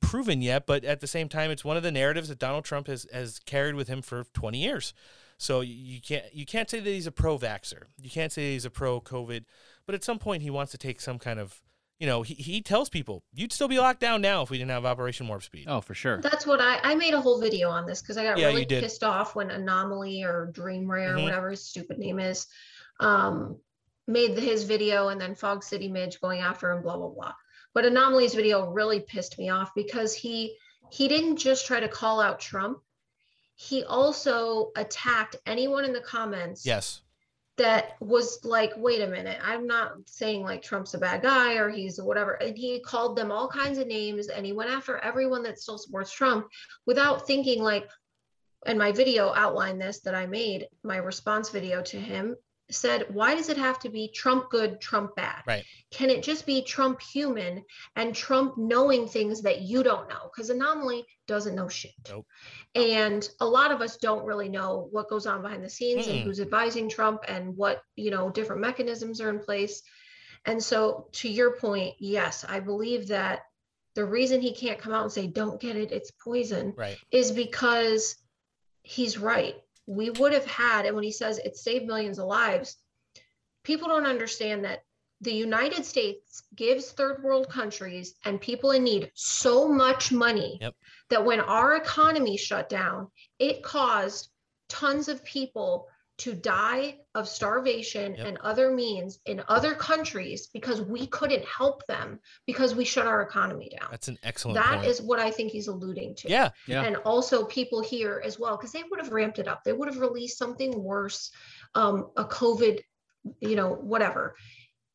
proven 0.00 0.42
yet, 0.42 0.66
but 0.66 0.84
at 0.84 1.00
the 1.00 1.06
same 1.06 1.28
time, 1.28 1.50
it's 1.50 1.64
one 1.64 1.76
of 1.76 1.82
the 1.82 1.92
narratives 1.92 2.28
that 2.28 2.38
Donald 2.38 2.64
Trump 2.64 2.86
has 2.86 3.06
has 3.12 3.38
carried 3.40 3.74
with 3.74 3.88
him 3.88 4.02
for 4.02 4.24
20 4.32 4.58
years. 4.58 4.94
So 5.38 5.60
you 5.60 6.00
can't 6.00 6.24
you 6.32 6.46
can't 6.46 6.70
say 6.70 6.80
that 6.80 6.88
he's 6.88 7.06
a 7.06 7.12
pro 7.12 7.38
vaxer. 7.38 7.84
You 8.00 8.10
can't 8.10 8.32
say 8.32 8.52
he's 8.52 8.64
a 8.64 8.70
pro 8.70 9.00
COVID, 9.00 9.44
but 9.86 9.94
at 9.94 10.04
some 10.04 10.18
point 10.18 10.42
he 10.42 10.50
wants 10.50 10.72
to 10.72 10.78
take 10.78 11.00
some 11.00 11.18
kind 11.18 11.40
of 11.40 11.60
you 12.02 12.08
know 12.08 12.22
he, 12.22 12.34
he 12.34 12.60
tells 12.60 12.88
people 12.88 13.22
you'd 13.32 13.52
still 13.52 13.68
be 13.68 13.78
locked 13.78 14.00
down 14.00 14.20
now 14.20 14.42
if 14.42 14.50
we 14.50 14.58
didn't 14.58 14.72
have 14.72 14.84
Operation 14.84 15.28
Warp 15.28 15.44
Speed. 15.44 15.66
Oh, 15.68 15.80
for 15.80 15.94
sure. 15.94 16.20
That's 16.20 16.44
what 16.44 16.60
I 16.60 16.80
I 16.82 16.96
made 16.96 17.14
a 17.14 17.20
whole 17.20 17.40
video 17.40 17.68
on 17.70 17.86
this 17.86 18.02
because 18.02 18.18
I 18.18 18.24
got 18.24 18.38
Yeah, 18.38 18.48
really 18.48 18.66
pissed 18.66 19.04
off 19.04 19.36
when 19.36 19.52
Anomaly 19.52 20.24
or 20.24 20.50
Dream 20.52 20.90
Rare, 20.90 21.16
Mhm. 21.16 21.22
whatever 21.22 21.50
his 21.50 21.64
stupid 21.64 21.98
name 22.00 22.18
is, 22.18 22.48
um, 22.98 23.56
made 24.08 24.36
his 24.36 24.64
video 24.64 25.08
and 25.10 25.20
then 25.20 25.36
Fog 25.36 25.62
City 25.62 25.86
Midge 25.86 26.20
going 26.20 26.40
after 26.40 26.72
him, 26.72 26.82
blah 26.82 26.96
blah 26.96 27.10
blah. 27.10 27.34
But 27.72 27.84
Anomaly's 27.84 28.34
video 28.34 28.68
really 28.68 28.98
pissed 28.98 29.38
me 29.38 29.50
off 29.50 29.70
because 29.76 30.12
he 30.12 30.58
he 30.90 31.06
didn't 31.06 31.36
just 31.36 31.66
try 31.68 31.78
to 31.78 31.88
call 31.88 32.20
out 32.20 32.40
Trump. 32.40 32.78
He 33.54 33.84
also 33.84 34.72
attacked 34.74 35.36
anyone 35.46 35.84
in 35.84 35.92
the 35.92 36.00
comments 36.00 36.66
Yes. 36.66 37.02
That 37.58 37.96
was 38.00 38.40
like, 38.44 38.72
wait 38.76 39.02
a 39.02 39.06
minute, 39.06 39.38
I'm 39.42 39.66
not 39.66 39.92
saying 40.06 40.42
like 40.42 40.62
Trump's 40.62 40.94
a 40.94 40.98
bad 40.98 41.22
guy 41.22 41.54
or 41.54 41.68
he's 41.68 42.00
whatever. 42.00 42.32
And 42.32 42.56
he 42.56 42.80
called 42.80 43.16
them 43.16 43.30
all 43.30 43.48
kinds 43.48 43.78
of 43.78 43.86
names 43.86 44.28
and 44.28 44.46
he 44.46 44.52
went 44.52 44.70
after 44.70 44.98
everyone 44.98 45.42
that 45.42 45.58
still 45.58 45.78
supports 45.78 46.12
Trump 46.12 46.48
without 46.86 47.26
thinking 47.26 47.62
like, 47.62 47.88
and 48.64 48.78
my 48.78 48.92
video 48.92 49.34
outlined 49.34 49.80
this 49.80 50.00
that 50.00 50.14
I 50.14 50.26
made, 50.26 50.68
my 50.82 50.96
response 50.96 51.50
video 51.50 51.82
to 51.82 51.98
him 51.98 52.36
said, 52.74 53.06
why 53.08 53.34
does 53.34 53.48
it 53.48 53.56
have 53.56 53.78
to 53.80 53.88
be 53.88 54.10
Trump 54.14 54.50
good, 54.50 54.80
Trump 54.80 55.16
bad? 55.16 55.42
Right. 55.46 55.64
Can 55.90 56.10
it 56.10 56.22
just 56.22 56.46
be 56.46 56.62
Trump 56.62 57.00
human 57.00 57.64
and 57.96 58.14
Trump 58.14 58.56
knowing 58.56 59.06
things 59.06 59.42
that 59.42 59.62
you 59.62 59.82
don't 59.82 60.08
know? 60.08 60.30
Because 60.34 60.50
Anomaly 60.50 61.04
doesn't 61.26 61.54
know 61.54 61.68
shit. 61.68 61.92
Nope. 62.08 62.26
And 62.74 63.28
a 63.40 63.46
lot 63.46 63.70
of 63.70 63.80
us 63.80 63.96
don't 63.96 64.24
really 64.24 64.48
know 64.48 64.88
what 64.90 65.08
goes 65.08 65.26
on 65.26 65.42
behind 65.42 65.62
the 65.64 65.70
scenes 65.70 66.06
and 66.06 66.18
Mm-mm. 66.20 66.24
who's 66.24 66.40
advising 66.40 66.88
Trump 66.88 67.24
and 67.28 67.56
what, 67.56 67.82
you 67.96 68.10
know, 68.10 68.30
different 68.30 68.62
mechanisms 68.62 69.20
are 69.20 69.30
in 69.30 69.38
place. 69.38 69.82
And 70.44 70.62
so 70.62 71.08
to 71.12 71.28
your 71.28 71.56
point, 71.56 71.94
yes, 72.00 72.44
I 72.48 72.60
believe 72.60 73.08
that 73.08 73.40
the 73.94 74.04
reason 74.04 74.40
he 74.40 74.54
can't 74.54 74.78
come 74.78 74.92
out 74.92 75.02
and 75.02 75.12
say, 75.12 75.26
don't 75.26 75.60
get 75.60 75.76
it, 75.76 75.92
it's 75.92 76.10
poison, 76.10 76.74
Right. 76.76 76.96
is 77.10 77.30
because 77.30 78.16
he's 78.82 79.18
right. 79.18 79.54
We 79.86 80.10
would 80.10 80.32
have 80.32 80.46
had, 80.46 80.86
and 80.86 80.94
when 80.94 81.04
he 81.04 81.12
says 81.12 81.38
it 81.38 81.56
saved 81.56 81.86
millions 81.86 82.18
of 82.18 82.26
lives, 82.26 82.76
people 83.64 83.88
don't 83.88 84.06
understand 84.06 84.64
that 84.64 84.84
the 85.20 85.32
United 85.32 85.84
States 85.84 86.42
gives 86.54 86.90
third 86.90 87.22
world 87.22 87.48
countries 87.48 88.14
and 88.24 88.40
people 88.40 88.72
in 88.72 88.82
need 88.82 89.10
so 89.14 89.68
much 89.68 90.10
money 90.10 90.58
Yep. 90.60 90.74
that 91.10 91.24
when 91.24 91.40
our 91.40 91.76
economy 91.76 92.36
shut 92.36 92.68
down, 92.68 93.08
it 93.38 93.62
caused 93.62 94.30
tons 94.68 95.08
of 95.08 95.24
people 95.24 95.86
to 96.22 96.32
die 96.34 96.98
of 97.16 97.28
starvation 97.28 98.14
Yep. 98.14 98.26
and 98.26 98.38
other 98.38 98.70
means 98.72 99.18
in 99.26 99.42
other 99.48 99.74
countries 99.74 100.46
because 100.46 100.80
we 100.80 101.06
couldn't 101.08 101.44
help 101.44 101.84
them 101.86 102.20
because 102.46 102.74
we 102.76 102.84
shut 102.84 103.06
our 103.06 103.22
economy 103.22 103.70
down. 103.76 103.88
That's 103.90 104.06
an 104.08 104.18
excellent 104.22 104.54
That 104.54 104.76
point. 104.76 104.86
is 104.86 105.02
what 105.02 105.18
I 105.18 105.30
think 105.32 105.50
he's 105.50 105.66
alluding 105.66 106.14
to. 106.16 106.28
Yeah, 106.28 106.50
yeah. 106.66 106.84
And 106.84 106.96
also 106.98 107.44
people 107.44 107.82
here 107.82 108.22
as 108.24 108.38
well, 108.38 108.56
because 108.56 108.70
they 108.72 108.84
would 108.88 109.00
have 109.00 109.10
ramped 109.12 109.40
it 109.40 109.48
up. 109.48 109.64
They 109.64 109.72
would 109.72 109.88
have 109.88 109.98
released 109.98 110.38
something 110.38 110.70
worse, 110.82 111.32
um, 111.74 112.10
a 112.16 112.24
COVID, 112.24 112.80
you 113.40 113.56
know, 113.56 113.70
whatever. 113.74 114.36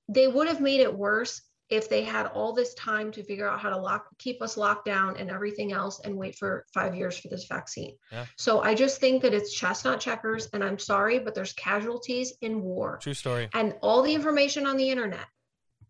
They 0.08 0.28
would 0.28 0.48
have 0.48 0.62
made 0.62 0.80
it 0.80 0.98
worse 0.98 1.42
if 1.70 1.90
they 1.90 2.04
had 2.04 2.28
all 2.28 2.54
this 2.54 2.74
time 2.76 3.12
to 3.12 3.24
figure 3.24 3.50
out 3.50 3.60
how 3.60 3.70
to 3.70 3.78
lock, 3.78 4.08
keep 4.18 4.42
us 4.42 4.56
locked 4.56 4.86
down 4.86 5.18
and 5.18 5.30
everything 5.30 5.74
else 5.74 6.00
and 6.04 6.16
wait 6.16 6.36
for 6.36 6.66
five 6.74 6.96
years 6.96 7.18
for 7.18 7.28
this 7.28 7.46
vaccine. 7.48 7.96
Yeah. 8.12 8.26
So 8.38 8.62
I 8.62 8.74
just 8.74 9.00
think 9.00 9.22
that 9.24 9.34
it's 9.34 9.54
chestnut 9.54 10.00
checkers, 10.00 10.48
and 10.54 10.64
I'm 10.64 10.80
sorry, 10.80 11.20
but 11.20 11.36
there's 11.36 11.54
casualties 11.54 12.34
in 12.42 12.62
war. 12.62 13.00
True 13.02 13.14
story. 13.14 13.50
And 13.54 13.76
all 13.82 14.02
the 14.02 14.14
information 14.14 14.66
on 14.66 14.78
the 14.78 14.90
internet 14.90 15.26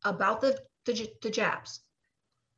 about 0.03 0.41
the 0.41 0.59
the, 0.85 1.07
the 1.21 1.29
jabs 1.29 1.81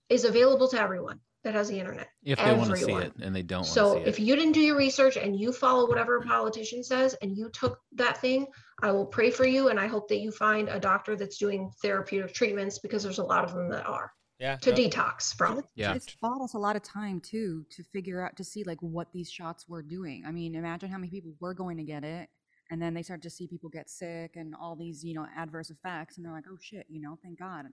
is 0.07 0.23
available 0.23 0.67
to 0.67 0.79
everyone 0.79 1.19
that 1.43 1.53
has 1.53 1.69
the 1.69 1.79
internet. 1.79 2.09
If 2.23 2.37
they 2.37 2.53
want 2.53 2.69
to 2.71 2.75
see 2.77 2.83
Everyone. 2.83 3.01
it 3.03 3.13
and 3.21 3.35
they 3.35 3.41
don't 3.43 3.59
want 3.59 3.67
to 3.67 3.71
So 3.73 3.93
see 3.95 4.01
it. 4.01 4.07
if 4.07 4.19
you 4.19 4.35
didn't 4.35 4.51
do 4.53 4.59
your 4.61 4.75
research 4.77 5.15
and 5.17 5.39
you 5.39 5.53
follow 5.53 5.87
whatever 5.87 6.17
a 6.17 6.21
politician 6.21 6.83
says 6.83 7.15
and 7.21 7.35
you 7.37 7.49
took 7.49 7.79
that 7.93 8.17
thing, 8.19 8.47
I 8.81 8.91
will 8.91 9.05
pray 9.05 9.31
for 9.31 9.45
you 9.45 9.69
and 9.69 9.79
I 9.79 9.87
hope 9.87 10.07
that 10.09 10.19
you 10.19 10.31
find 10.31 10.67
a 10.69 10.79
doctor 10.79 11.15
that's 11.15 11.37
doing 11.37 11.71
therapeutic 11.81 12.33
treatments 12.33 12.79
because 12.79 13.03
there's 13.03 13.19
a 13.19 13.23
lot 13.23 13.45
of 13.45 13.53
them 13.53 13.69
that 13.69 13.85
are 13.85 14.11
Yeah. 14.39 14.57
to 14.57 14.71
no. 14.71 14.75
detox 14.77 15.33
from. 15.33 15.63
Yeah. 15.75 15.93
It's 15.93 16.13
bought 16.21 16.41
us 16.41 16.55
a 16.55 16.59
lot 16.59 16.75
of 16.75 16.81
time 16.83 17.21
too 17.21 17.65
to 17.71 17.83
figure 17.83 18.21
out 18.25 18.35
to 18.35 18.43
see 18.43 18.63
like 18.65 18.81
what 18.81 19.07
these 19.13 19.31
shots 19.31 19.67
were 19.69 19.81
doing. 19.81 20.23
I 20.25 20.31
mean, 20.33 20.55
imagine 20.55 20.89
how 20.89 20.97
many 20.97 21.09
people 21.09 21.33
were 21.39 21.53
going 21.53 21.77
to 21.77 21.83
get 21.83 22.03
it, 22.03 22.27
and 22.69 22.81
then 22.81 22.93
they 22.93 23.01
start 23.03 23.21
to 23.21 23.29
see 23.29 23.47
people 23.47 23.69
get 23.69 23.89
sick 23.89 24.35
and 24.35 24.53
all 24.59 24.75
these 24.75 25.03
you 25.05 25.13
know 25.13 25.25
adverse 25.37 25.69
effects, 25.69 26.17
and 26.17 26.25
they're 26.25 26.33
like, 26.33 26.45
oh 26.51 26.57
shit, 26.61 26.85
you 26.89 26.99
know, 27.01 27.17
thank 27.23 27.39
God, 27.39 27.65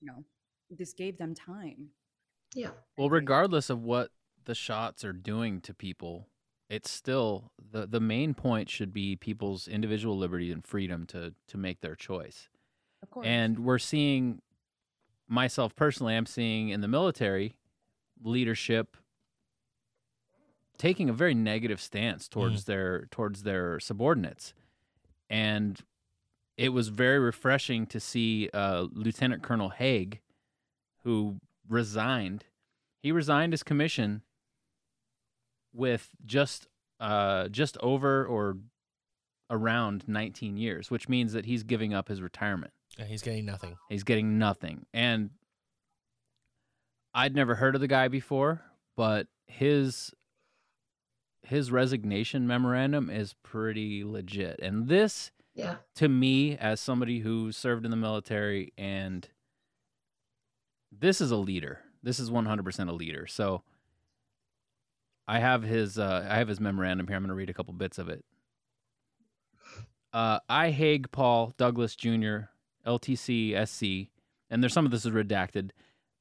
you 0.00 0.06
know, 0.06 0.24
this 0.70 0.92
gave 0.92 1.18
them 1.18 1.34
time. 1.34 1.88
Yeah. 2.54 2.70
Well, 2.96 3.10
regardless 3.10 3.70
of 3.70 3.82
what 3.82 4.10
the 4.44 4.54
shots 4.54 5.04
are 5.04 5.12
doing 5.12 5.60
to 5.62 5.74
people, 5.74 6.28
it's 6.68 6.90
still 6.90 7.52
the 7.70 7.86
the 7.86 8.00
main 8.00 8.34
point 8.34 8.70
should 8.70 8.92
be 8.92 9.16
people's 9.16 9.68
individual 9.68 10.16
liberty 10.16 10.50
and 10.50 10.64
freedom 10.66 11.06
to 11.06 11.34
to 11.48 11.56
make 11.58 11.80
their 11.80 11.94
choice. 11.94 12.48
Of 13.02 13.10
course. 13.10 13.26
And 13.26 13.60
we're 13.60 13.78
seeing 13.78 14.40
myself 15.28 15.74
personally, 15.74 16.16
I'm 16.16 16.26
seeing 16.26 16.68
in 16.68 16.80
the 16.80 16.88
military 16.88 17.56
leadership 18.22 18.96
taking 20.78 21.08
a 21.08 21.12
very 21.12 21.34
negative 21.34 21.80
stance 21.80 22.28
towards 22.28 22.64
their 22.64 23.06
towards 23.10 23.42
their 23.42 23.78
subordinates. 23.80 24.54
And 25.30 25.80
it 26.56 26.70
was 26.70 26.88
very 26.88 27.18
refreshing 27.18 27.86
to 27.86 28.00
see 28.00 28.50
uh, 28.52 28.86
Lieutenant 28.92 29.42
Colonel 29.42 29.70
Haig, 29.70 30.20
who 31.04 31.36
resigned. 31.68 32.44
He 33.02 33.12
resigned 33.12 33.52
his 33.52 33.62
commission 33.62 34.22
with 35.74 36.10
just 36.24 36.68
uh, 37.00 37.48
just 37.48 37.76
over 37.78 38.24
or 38.26 38.58
around 39.50 40.04
19 40.06 40.56
years, 40.56 40.90
which 40.90 41.08
means 41.08 41.32
that 41.32 41.44
he's 41.46 41.62
giving 41.62 41.92
up 41.92 42.08
his 42.08 42.22
retirement. 42.22 42.72
Yeah, 42.98 43.06
he's 43.06 43.22
getting 43.22 43.44
nothing. 43.44 43.76
He's 43.88 44.04
getting 44.04 44.38
nothing. 44.38 44.86
And 44.94 45.30
I'd 47.14 47.34
never 47.34 47.56
heard 47.56 47.74
of 47.74 47.80
the 47.80 47.88
guy 47.88 48.08
before, 48.08 48.62
but 48.96 49.26
his 49.46 50.12
his 51.44 51.72
resignation 51.72 52.46
memorandum 52.46 53.10
is 53.10 53.34
pretty 53.42 54.04
legit. 54.04 54.60
And 54.62 54.86
this 54.86 55.32
Yeah. 55.54 55.76
to 55.96 56.08
me 56.08 56.56
as 56.56 56.80
somebody 56.80 57.18
who 57.18 57.50
served 57.50 57.84
in 57.84 57.90
the 57.90 57.96
military 57.96 58.72
and 58.78 59.28
this 60.96 61.20
is 61.20 61.30
a 61.30 61.36
leader. 61.36 61.80
This 62.02 62.20
is 62.20 62.30
100% 62.30 62.88
a 62.88 62.92
leader. 62.92 63.26
So 63.26 63.62
I 65.26 65.38
have 65.38 65.62
his 65.62 65.98
uh, 65.98 66.26
I 66.28 66.36
have 66.36 66.48
his 66.48 66.60
memorandum 66.60 67.06
here. 67.06 67.16
I'm 67.16 67.22
going 67.22 67.28
to 67.28 67.34
read 67.34 67.50
a 67.50 67.54
couple 67.54 67.74
bits 67.74 67.98
of 67.98 68.08
it. 68.08 68.24
Uh, 70.12 70.40
I 70.48 70.70
Haig 70.70 71.10
Paul 71.10 71.54
Douglas 71.56 71.96
Jr. 71.96 72.48
LTC 72.86 73.66
SC, 73.66 74.10
and 74.50 74.62
there's 74.62 74.72
some 74.72 74.84
of 74.84 74.90
this 74.90 75.06
is 75.06 75.12
redacted. 75.12 75.70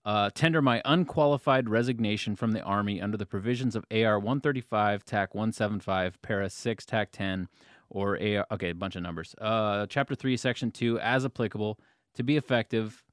Uh, 0.03 0.30
tender 0.34 0.61
my 0.61 0.81
unqualified 0.85 1.69
resignation 1.69 2.35
from 2.35 2.53
the 2.53 2.61
Army 2.61 3.02
under 3.02 3.18
the 3.18 3.26
provisions 3.26 3.76
of 3.76 3.85
AR 3.91 4.18
135, 4.18 5.06
TAC 5.06 5.35
175, 5.35 6.22
Para 6.23 6.49
6, 6.49 6.85
TAC 6.85 7.11
10, 7.11 7.48
or 7.89 8.18
AR. 8.19 8.48
Okay, 8.52 8.69
a 8.69 8.76
bunch 8.76 8.95
of 8.95 9.03
numbers. 9.03 9.35
Uh, 9.39 9.85
Chapter 9.88 10.15
3, 10.15 10.38
Section 10.38 10.72
2, 10.72 10.99
as 10.99 11.23
applicable, 11.23 11.77
to 12.15 12.23
be 12.23 12.35
effective, 12.35 13.03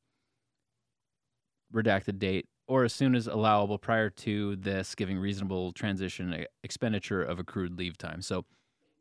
redacted 1.74 2.18
date, 2.18 2.46
or 2.66 2.84
as 2.84 2.92
soon 2.92 3.14
as 3.14 3.26
allowable 3.26 3.78
prior 3.78 4.10
to 4.10 4.56
this, 4.56 4.94
giving 4.94 5.18
reasonable 5.18 5.72
transition 5.72 6.44
expenditure 6.62 7.22
of 7.22 7.38
accrued 7.38 7.78
leave 7.78 7.96
time. 7.96 8.22
So 8.22 8.44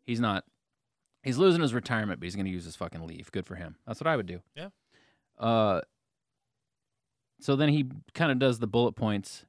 he's 0.06 0.20
not, 0.20 0.44
he's 1.24 1.38
losing 1.38 1.62
his 1.62 1.74
retirement, 1.74 2.20
but 2.20 2.26
he's 2.26 2.36
going 2.36 2.46
to 2.46 2.52
use 2.52 2.66
his 2.66 2.76
fucking 2.76 3.06
leave. 3.06 3.32
Good 3.32 3.46
for 3.46 3.56
him. 3.56 3.76
That's 3.86 4.00
what 4.00 4.08
I 4.08 4.16
would 4.16 4.26
do. 4.26 4.40
Yeah. 4.56 4.70
Uh, 5.38 5.82
so 7.40 7.56
then 7.56 7.70
he 7.70 7.86
kind 8.14 8.32
of 8.32 8.40
does 8.40 8.60
the 8.60 8.68
bullet 8.68 8.94
points. 8.94 9.46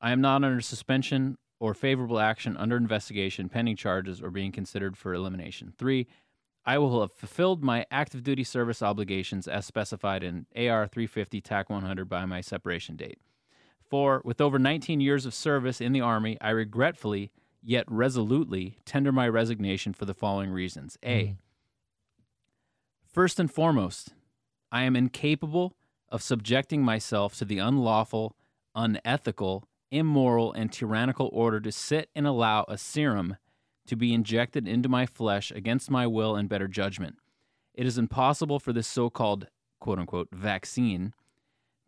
I 0.00 0.12
am 0.12 0.20
not 0.20 0.44
under 0.44 0.60
suspension 0.60 1.38
or 1.58 1.72
favorable 1.72 2.18
action 2.18 2.56
under 2.56 2.76
investigation, 2.76 3.48
pending 3.48 3.76
charges, 3.76 4.20
or 4.20 4.30
being 4.30 4.52
considered 4.52 4.96
for 4.96 5.14
elimination. 5.14 5.72
Three, 5.78 6.06
I 6.66 6.78
will 6.78 7.00
have 7.00 7.12
fulfilled 7.12 7.62
my 7.62 7.86
active 7.92 8.24
duty 8.24 8.42
service 8.42 8.82
obligations 8.82 9.46
as 9.46 9.64
specified 9.64 10.24
in 10.24 10.46
AR 10.56 10.88
350 10.88 11.40
TAC 11.40 11.70
100 11.70 12.08
by 12.08 12.24
my 12.24 12.40
separation 12.40 12.96
date. 12.96 13.20
For 13.88 14.20
with 14.24 14.40
over 14.40 14.58
19 14.58 15.00
years 15.00 15.24
of 15.26 15.32
service 15.32 15.80
in 15.80 15.92
the 15.92 16.00
Army, 16.00 16.36
I 16.40 16.50
regretfully 16.50 17.30
yet 17.62 17.84
resolutely 17.88 18.78
tender 18.84 19.12
my 19.12 19.28
resignation 19.28 19.92
for 19.92 20.06
the 20.06 20.14
following 20.14 20.50
reasons. 20.50 20.98
A, 21.04 21.22
mm-hmm. 21.22 21.32
First 23.12 23.38
and 23.38 23.50
foremost, 23.50 24.12
I 24.72 24.82
am 24.82 24.96
incapable 24.96 25.76
of 26.08 26.20
subjecting 26.20 26.82
myself 26.82 27.36
to 27.36 27.44
the 27.44 27.58
unlawful, 27.58 28.36
unethical, 28.74 29.68
immoral, 29.90 30.52
and 30.52 30.72
tyrannical 30.72 31.30
order 31.32 31.60
to 31.60 31.72
sit 31.72 32.10
and 32.14 32.26
allow 32.26 32.64
a 32.68 32.76
serum 32.76 33.36
to 33.86 33.96
be 33.96 34.14
injected 34.14 34.66
into 34.68 34.88
my 34.88 35.06
flesh 35.06 35.50
against 35.50 35.90
my 35.90 36.06
will 36.06 36.36
and 36.36 36.48
better 36.48 36.68
judgment. 36.68 37.16
It 37.74 37.86
is 37.86 37.98
impossible 37.98 38.58
for 38.58 38.72
this 38.72 38.86
so 38.86 39.10
called 39.10 39.48
quote 39.80 39.98
unquote 39.98 40.28
vaccine 40.32 41.12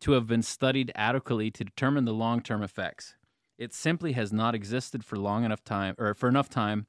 to 0.00 0.12
have 0.12 0.26
been 0.26 0.42
studied 0.42 0.92
adequately 0.94 1.50
to 1.50 1.64
determine 1.64 2.04
the 2.04 2.12
long 2.12 2.40
term 2.40 2.62
effects. 2.62 3.14
It 3.56 3.74
simply 3.74 4.12
has 4.12 4.32
not 4.32 4.54
existed 4.54 5.04
for 5.04 5.16
long 5.16 5.44
enough 5.44 5.64
time 5.64 5.94
or 5.98 6.14
for 6.14 6.28
enough 6.28 6.48
time, 6.48 6.86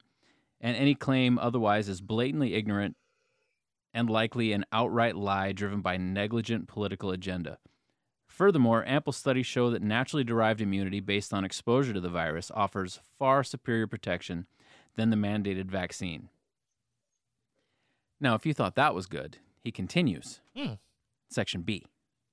and 0.60 0.76
any 0.76 0.94
claim 0.94 1.38
otherwise 1.38 1.88
is 1.88 2.00
blatantly 2.00 2.54
ignorant 2.54 2.96
and 3.92 4.08
likely 4.08 4.52
an 4.52 4.64
outright 4.70 5.16
lie 5.16 5.52
driven 5.52 5.80
by 5.80 5.96
negligent 5.96 6.68
political 6.68 7.10
agenda. 7.10 7.58
Furthermore, 8.28 8.84
ample 8.86 9.12
studies 9.12 9.46
show 9.46 9.70
that 9.70 9.82
naturally 9.82 10.22
derived 10.22 10.60
immunity 10.60 11.00
based 11.00 11.34
on 11.34 11.44
exposure 11.44 11.92
to 11.92 12.00
the 12.00 12.08
virus 12.08 12.52
offers 12.54 13.00
far 13.18 13.42
superior 13.42 13.88
protection 13.88 14.46
than 15.00 15.08
the 15.08 15.16
mandated 15.16 15.70
vaccine. 15.70 16.28
Now, 18.20 18.34
if 18.34 18.44
you 18.44 18.52
thought 18.52 18.74
that 18.74 18.94
was 18.94 19.06
good, 19.06 19.38
he 19.64 19.72
continues. 19.72 20.42
Hmm. 20.54 20.74
Section 21.30 21.62
B. 21.62 21.86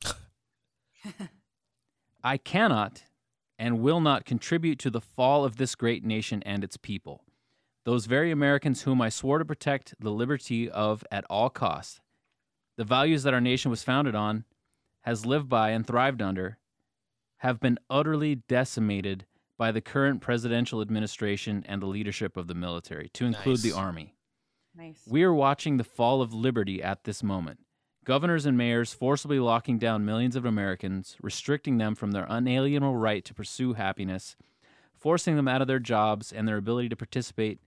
I 2.25 2.35
cannot 2.35 3.03
and 3.57 3.79
will 3.79 4.01
not 4.01 4.25
contribute 4.25 4.79
to 4.79 4.89
the 4.89 4.99
fall 4.99 5.45
of 5.45 5.55
this 5.55 5.75
great 5.75 6.03
nation 6.03 6.43
and 6.45 6.61
its 6.61 6.75
people. 6.75 7.23
Those 7.85 8.05
very 8.05 8.31
Americans 8.31 8.81
whom 8.81 9.01
I 9.01 9.07
swore 9.07 9.39
to 9.39 9.45
protect 9.45 9.95
the 9.97 10.11
liberty 10.11 10.69
of 10.69 11.05
at 11.09 11.23
all 11.29 11.49
costs, 11.49 12.01
the 12.75 12.83
values 12.83 13.23
that 13.23 13.33
our 13.33 13.39
nation 13.39 13.71
was 13.71 13.81
founded 13.81 14.13
on, 14.13 14.43
has 15.03 15.25
lived 15.25 15.47
by, 15.47 15.69
and 15.69 15.87
thrived 15.87 16.21
under, 16.21 16.57
have 17.37 17.61
been 17.61 17.79
utterly 17.89 18.35
decimated 18.35 19.25
by 19.57 19.71
the 19.71 19.81
current 19.81 20.21
presidential 20.21 20.81
administration 20.81 21.63
and 21.67 21.81
the 21.81 21.87
leadership 21.87 22.37
of 22.37 22.47
the 22.47 22.53
military, 22.53 23.09
to 23.09 23.25
include 23.25 23.61
the 23.61 23.71
Army. 23.71 24.13
Nice. 24.75 25.01
We 25.07 25.23
are 25.23 25.33
watching 25.33 25.77
the 25.77 25.83
fall 25.83 26.21
of 26.21 26.33
liberty 26.33 26.83
at 26.83 27.03
this 27.03 27.23
moment. 27.23 27.59
Governors 28.05 28.45
and 28.45 28.57
mayors 28.57 28.93
forcibly 28.93 29.39
locking 29.39 29.79
down 29.79 30.05
millions 30.05 30.35
of 30.35 30.45
Americans, 30.45 31.17
restricting 31.21 31.77
them 31.77 31.95
from 31.95 32.11
their 32.11 32.25
unalienable 32.29 32.95
right 32.95 33.25
to 33.25 33.33
pursue 33.33 33.73
happiness, 33.73 34.35
forcing 34.95 35.35
them 35.35 35.47
out 35.47 35.61
of 35.61 35.67
their 35.67 35.79
jobs 35.79 36.31
and 36.31 36.47
their 36.47 36.57
ability 36.57 36.89
to 36.89 36.95
participate 36.95 37.59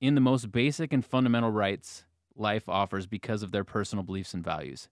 in 0.00 0.14
the 0.14 0.20
most 0.20 0.52
basic 0.52 0.92
and 0.92 1.04
fundamental 1.04 1.50
rights 1.50 2.04
life 2.36 2.68
offers 2.68 3.06
because 3.06 3.42
of 3.42 3.52
their 3.52 3.64
personal 3.64 4.04
beliefs 4.04 4.34
and 4.34 4.44
values. 4.44 4.88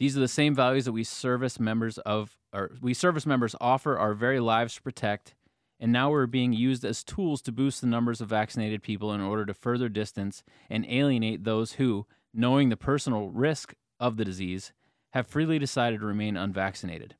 These 0.00 0.16
are 0.16 0.20
the 0.20 0.28
same 0.28 0.54
values 0.54 0.86
that 0.86 0.92
we 0.92 1.04
service 1.04 1.60
members 1.60 1.98
of 1.98 2.38
or 2.54 2.72
we 2.80 2.94
service 2.94 3.26
members 3.26 3.54
offer 3.60 3.98
our 3.98 4.14
very 4.14 4.40
lives 4.40 4.74
to 4.74 4.82
protect, 4.82 5.34
and 5.78 5.92
now 5.92 6.10
we're 6.10 6.26
being 6.26 6.54
used 6.54 6.86
as 6.86 7.04
tools 7.04 7.42
to 7.42 7.52
boost 7.52 7.82
the 7.82 7.86
numbers 7.86 8.22
of 8.22 8.30
vaccinated 8.30 8.82
people 8.82 9.12
in 9.12 9.20
order 9.20 9.44
to 9.44 9.52
further 9.52 9.90
distance 9.90 10.42
and 10.70 10.86
alienate 10.88 11.44
those 11.44 11.72
who, 11.72 12.06
knowing 12.32 12.70
the 12.70 12.78
personal 12.78 13.28
risk 13.28 13.74
of 14.00 14.16
the 14.16 14.24
disease, 14.24 14.72
have 15.10 15.26
freely 15.26 15.58
decided 15.58 16.00
to 16.00 16.06
remain 16.06 16.34
unvaccinated. 16.34 17.14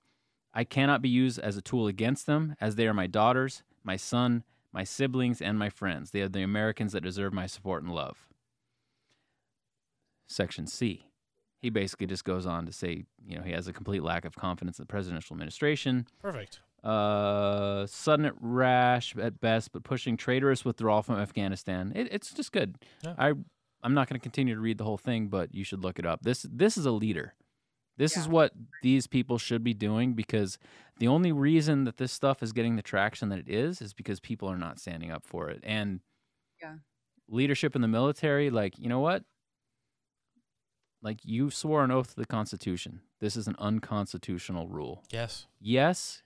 I 0.54 0.64
cannot 0.64 1.02
be 1.02 1.10
used 1.10 1.38
as 1.38 1.58
a 1.58 1.62
tool 1.62 1.86
against 1.86 2.24
them, 2.24 2.56
as 2.62 2.76
they 2.76 2.88
are 2.88 2.94
my 2.94 3.06
daughters, 3.06 3.62
my 3.84 3.96
son, 3.96 4.42
my 4.72 4.84
siblings, 4.84 5.42
and 5.42 5.58
my 5.58 5.68
friends. 5.68 6.12
They 6.12 6.22
are 6.22 6.30
the 6.30 6.42
Americans 6.42 6.92
that 6.92 7.02
deserve 7.02 7.34
my 7.34 7.46
support 7.46 7.82
and 7.82 7.92
love. 7.92 8.26
Section 10.26 10.66
C. 10.66 11.09
He 11.60 11.70
basically 11.70 12.06
just 12.06 12.24
goes 12.24 12.46
on 12.46 12.64
to 12.66 12.72
say, 12.72 13.04
you 13.26 13.36
know, 13.36 13.42
he 13.42 13.52
has 13.52 13.68
a 13.68 13.72
complete 13.72 14.02
lack 14.02 14.24
of 14.24 14.34
confidence 14.34 14.78
in 14.78 14.82
the 14.82 14.86
presidential 14.86 15.34
administration. 15.34 16.06
Perfect. 16.20 16.60
Uh, 16.82 17.86
sudden 17.86 18.32
rash 18.40 19.14
at 19.16 19.40
best, 19.40 19.70
but 19.72 19.84
pushing 19.84 20.16
traitorous 20.16 20.64
withdrawal 20.64 21.02
from 21.02 21.16
Afghanistan. 21.18 21.92
It, 21.94 22.08
it's 22.10 22.32
just 22.32 22.52
good. 22.52 22.76
Yeah. 23.04 23.14
I 23.18 23.34
I'm 23.82 23.94
not 23.94 24.08
going 24.08 24.18
to 24.18 24.22
continue 24.22 24.54
to 24.54 24.60
read 24.60 24.78
the 24.78 24.84
whole 24.84 24.98
thing, 24.98 25.28
but 25.28 25.54
you 25.54 25.64
should 25.64 25.82
look 25.82 25.98
it 25.98 26.06
up. 26.06 26.22
This 26.22 26.46
this 26.50 26.78
is 26.78 26.86
a 26.86 26.90
leader. 26.90 27.34
This 27.98 28.16
is 28.16 28.26
what 28.28 28.52
these 28.82 29.06
people 29.06 29.36
should 29.36 29.62
be 29.62 29.74
doing 29.74 30.14
because 30.14 30.56
the 30.98 31.08
only 31.08 31.32
reason 31.32 31.84
that 31.84 31.98
this 31.98 32.12
stuff 32.12 32.42
is 32.42 32.52
getting 32.52 32.76
the 32.76 32.82
traction 32.82 33.28
that 33.28 33.38
it 33.38 33.48
is 33.48 33.82
is 33.82 33.92
because 33.92 34.20
people 34.20 34.48
are 34.48 34.56
not 34.56 34.78
standing 34.78 35.10
up 35.10 35.26
for 35.26 35.50
it. 35.50 35.60
And 35.62 36.00
Yeah. 36.62 36.76
leadership 37.28 37.76
in 37.76 37.82
the 37.82 37.88
military, 37.88 38.48
like, 38.48 38.78
you 38.78 38.88
know 38.88 39.00
what? 39.00 39.24
Like 41.02 41.18
you 41.24 41.50
swore 41.50 41.82
an 41.82 41.90
oath 41.90 42.10
to 42.10 42.16
the 42.16 42.26
Constitution. 42.26 43.00
This 43.20 43.36
is 43.36 43.46
an 43.46 43.56
unconstitutional 43.58 44.68
rule. 44.68 45.02
Yes. 45.10 45.46
Yes, 45.60 46.22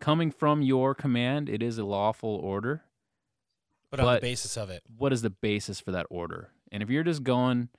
coming 0.00 0.30
from 0.30 0.62
your 0.62 0.94
command, 0.94 1.48
it 1.48 1.62
is 1.62 1.78
a 1.78 1.84
lawful 1.84 2.36
order. 2.36 2.82
But 3.90 4.00
on 4.00 4.14
the 4.14 4.20
basis 4.20 4.56
of 4.56 4.68
it. 4.70 4.82
what 4.98 5.12
is 5.12 5.22
the 5.22 5.30
basis 5.30 5.80
for 5.80 5.92
that 5.92 6.06
order? 6.10 6.50
And 6.70 6.82
if 6.82 6.90
you're 6.90 7.04
just 7.04 7.22
going 7.24 7.70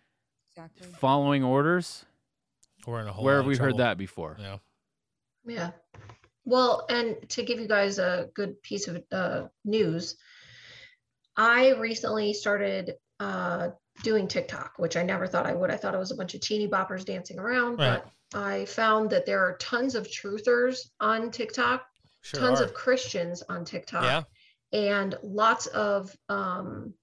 Exactly. 0.55 0.87
following 0.99 1.43
orders, 1.43 2.05
We're 2.87 3.01
in 3.01 3.07
a 3.07 3.13
whole 3.13 3.23
where 3.23 3.35
have 3.35 3.45
of 3.45 3.47
we 3.47 3.57
heard 3.57 3.77
that 3.77 3.97
before? 3.97 4.35
Yeah. 4.39 4.57
Yeah. 5.45 5.71
Well, 6.45 6.85
and 6.89 7.17
to 7.29 7.43
give 7.43 7.59
you 7.59 7.67
guys 7.67 7.99
a 7.99 8.29
good 8.33 8.61
piece 8.63 8.87
of 8.87 9.03
uh, 9.11 9.47
news, 9.63 10.17
I 11.37 11.73
recently 11.73 12.33
started 12.33 12.95
uh, 13.19 13.69
doing 14.01 14.27
TikTok, 14.27 14.73
which 14.77 14.95
I 14.97 15.03
never 15.03 15.27
thought 15.27 15.45
I 15.45 15.53
would. 15.53 15.69
I 15.71 15.77
thought 15.77 15.93
it 15.93 15.99
was 15.99 16.11
a 16.11 16.15
bunch 16.15 16.33
of 16.35 16.41
teeny 16.41 16.67
boppers 16.67 17.05
dancing 17.05 17.39
around, 17.39 17.77
Right. 17.77 18.01
but 18.03 18.39
I 18.39 18.65
found 18.65 19.09
that 19.09 19.25
there 19.25 19.39
are 19.39 19.57
tons 19.57 19.95
of 19.95 20.07
truthers 20.07 20.89
on 20.99 21.31
TikTok, 21.31 21.85
Sure 22.21 22.39
tons 22.39 22.61
are. 22.61 22.65
of 22.65 22.73
Christians 22.73 23.41
on 23.49 23.65
TikTok, 23.65 24.03
Yeah. 24.03 24.23
and 24.71 25.17
lots 25.23 25.67
of 25.67 26.15
um, 26.29 26.93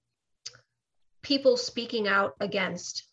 people 1.21 1.57
speaking 1.57 2.07
out 2.07 2.35
against 2.39 3.03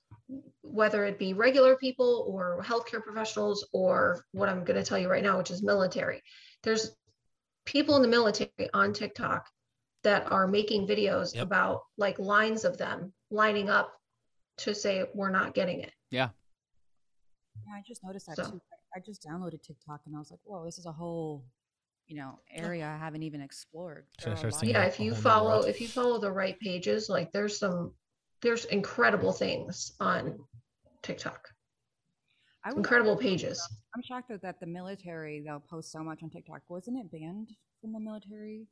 whether 0.63 1.05
it 1.05 1.19
be 1.19 1.35
regular 1.35 1.77
people 1.77 2.25
or 2.29 2.63
healthcare 2.65 3.03
professionals 3.03 3.67
or 3.73 4.25
what 4.33 4.49
I'm 4.49 4.65
going 4.65 4.83
to 4.83 4.85
tell 4.85 4.99
you 4.99 5.11
right 5.11 5.23
now, 5.23 5.37
which 5.37 5.51
is 5.51 5.63
military. 5.63 6.23
There's 6.63 6.91
people 7.67 7.97
in 7.97 8.03
the 8.03 8.09
military 8.09 8.51
on 8.73 8.93
TikTok 8.93 9.47
that 10.03 10.31
are 10.31 10.47
making 10.47 10.87
videos 10.87 11.35
Yep. 11.35 11.43
about 11.45 11.83
like 11.99 12.19
lines 12.19 12.65
of 12.65 12.79
them 12.79 13.13
lining 13.35 13.69
up 13.69 13.93
to 14.59 14.75
say 14.75 15.05
we're 15.15 15.31
not 15.31 15.55
getting 15.55 15.81
it. 15.81 15.93
Yeah. 16.11 16.31
Yeah, 17.67 17.75
I 17.77 17.83
just 17.87 18.03
noticed 18.05 18.27
that 18.29 18.37
So- 18.37 18.51
too. 18.51 18.61
I 18.97 19.01
just 19.01 19.23
downloaded 19.27 19.61
TikTok 19.63 20.03
and 20.07 20.15
I 20.15 20.21
was 20.21 20.31
like, 20.31 20.39
whoa, 20.45 20.65
this 20.65 20.79
is 20.79 20.87
a 20.87 20.93
whole, 20.93 21.45
you 22.07 22.17
know, 22.17 22.39
area 22.53 22.87
I 22.87 22.97
haven't 22.97 23.25
even 23.25 23.41
explored. 23.41 24.07
Should 24.21 24.29
I 24.33 24.35
There 24.35 24.35
are 24.35 24.35
a 24.35 24.39
start 24.39 24.53
lot 24.53 24.61
singing 24.61 24.75
Yeah, 24.77 24.85
if 24.85 25.01
you 25.01 25.15
follow 25.17 25.63
if 25.63 25.81
you 25.81 25.89
follow 25.89 26.19
the 26.21 26.31
right 26.31 26.57
pages, 26.61 27.09
like 27.09 27.33
there's 27.33 27.59
some 27.59 27.93
there's 28.41 28.67
incredible 28.67 29.33
things 29.33 29.93
on 29.99 30.39
TikTok. 31.03 31.49
I 32.65 32.69
was- 32.69 32.77
Incredible 32.77 33.17
pages. 33.17 33.61
I'm 33.97 34.03
shocked 34.03 34.29
that, 34.29 34.43
that 34.43 34.61
the 34.61 34.67
military 34.67 35.41
they'll 35.45 35.59
post 35.61 35.91
so 35.91 36.05
much 36.05 36.23
on 36.23 36.31
TikTok. 36.31 36.63
Wasn't 36.69 36.97
it 36.97 37.11
banned 37.11 37.51
from 37.81 37.93
the 37.93 38.01
military, 38.01 38.69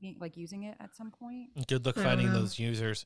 being, 0.00 0.16
like 0.20 0.36
using 0.36 0.64
it 0.64 0.76
at 0.80 0.94
some 0.94 1.10
point? 1.10 1.66
Good 1.66 1.84
luck 1.86 1.96
finding 1.96 2.26
don't 2.26 2.34
know. 2.34 2.40
those 2.42 2.58
users. 2.58 3.04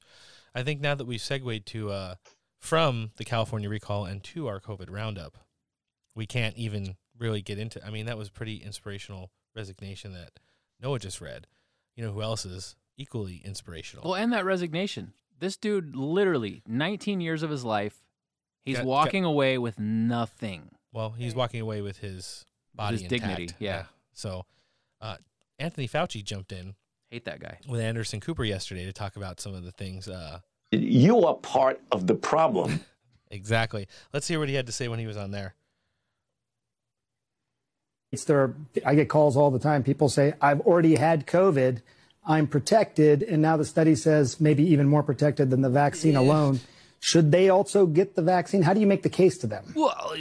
I 0.54 0.62
think 0.62 0.80
now 0.80 0.94
that 0.94 1.06
we've 1.06 1.20
segued 1.20 1.66
to 1.66 1.90
uh, 1.90 2.14
from 2.60 3.10
the 3.16 3.24
California 3.24 3.68
recall 3.68 4.04
and 4.04 4.22
to 4.24 4.46
our 4.48 4.60
COVID 4.60 4.90
roundup, 4.90 5.38
we 6.14 6.26
can't 6.26 6.56
even 6.56 6.96
really 7.18 7.42
get 7.42 7.58
into. 7.58 7.84
I 7.84 7.90
mean, 7.90 8.06
that 8.06 8.18
was 8.18 8.30
pretty 8.30 8.56
inspirational 8.56 9.30
resignation 9.54 10.12
that 10.12 10.32
Noah 10.80 10.98
just 10.98 11.20
read. 11.20 11.46
You 11.94 12.04
know 12.04 12.12
who 12.12 12.22
else 12.22 12.44
is 12.44 12.76
equally 12.96 13.42
inspirational? 13.44 14.04
Well, 14.04 14.14
and 14.14 14.32
that 14.32 14.44
resignation. 14.44 15.12
This 15.38 15.56
dude, 15.56 15.94
literally, 15.94 16.62
19 16.66 17.20
years 17.20 17.42
of 17.42 17.50
his 17.50 17.64
life, 17.64 18.04
he's 18.64 18.76
Got- 18.76 18.82
got- 18.84 18.88
walking 18.88 19.24
away 19.24 19.58
with 19.58 19.78
nothing. 19.78 20.70
Well, 20.92 21.10
he's 21.10 21.34
walking 21.34 21.60
away 21.60 21.82
with 21.82 21.98
his 21.98 22.46
body 22.74 22.96
his 22.98 23.06
dignity, 23.08 23.42
intact. 23.44 23.60
yeah. 23.60 23.84
So, 24.14 24.46
uh, 25.02 25.16
Anthony 25.58 25.88
Fauci 25.88 26.22
jumped 26.24 26.52
in 26.52 26.74
Hate 27.10 27.24
that 27.24 27.40
guy. 27.40 27.58
with 27.68 27.80
Anderson 27.80 28.20
Cooper 28.20 28.44
yesterday 28.44 28.84
to 28.84 28.92
talk 28.92 29.16
about 29.16 29.40
some 29.40 29.54
of 29.54 29.64
the 29.64 29.72
things. 29.72 30.08
Uh, 30.08 30.40
You 30.70 31.24
are 31.24 31.34
part 31.34 31.80
of 31.92 32.06
the 32.06 32.14
problem. 32.14 32.80
exactly. 33.30 33.86
Let's 34.12 34.28
hear 34.28 34.38
what 34.38 34.48
he 34.48 34.54
had 34.54 34.66
to 34.66 34.72
say 34.72 34.88
when 34.88 34.98
he 34.98 35.06
was 35.06 35.16
on 35.16 35.30
there. 35.30 35.54
It's 38.12 38.24
there. 38.24 38.54
I 38.84 38.94
get 38.94 39.08
calls 39.08 39.36
all 39.36 39.50
the 39.50 39.58
time. 39.58 39.82
People 39.82 40.08
say, 40.08 40.34
"I've 40.40 40.60
already 40.60 40.94
had 40.94 41.26
COVID. 41.26 41.82
I'm 42.24 42.46
protected," 42.46 43.22
and 43.22 43.42
now 43.42 43.56
the 43.56 43.64
study 43.64 43.94
says 43.96 44.40
maybe 44.40 44.62
even 44.64 44.88
more 44.88 45.02
protected 45.02 45.50
than 45.50 45.60
the 45.60 45.70
vaccine 45.70 46.16
alone. 46.16 46.60
Should 47.00 47.30
they 47.32 47.48
also 47.50 47.84
get 47.84 48.14
the 48.14 48.22
vaccine? 48.22 48.62
How 48.62 48.74
do 48.74 48.80
you 48.80 48.86
make 48.86 49.02
the 49.02 49.10
case 49.10 49.38
to 49.38 49.46
them? 49.46 49.72
Well, 49.76 50.14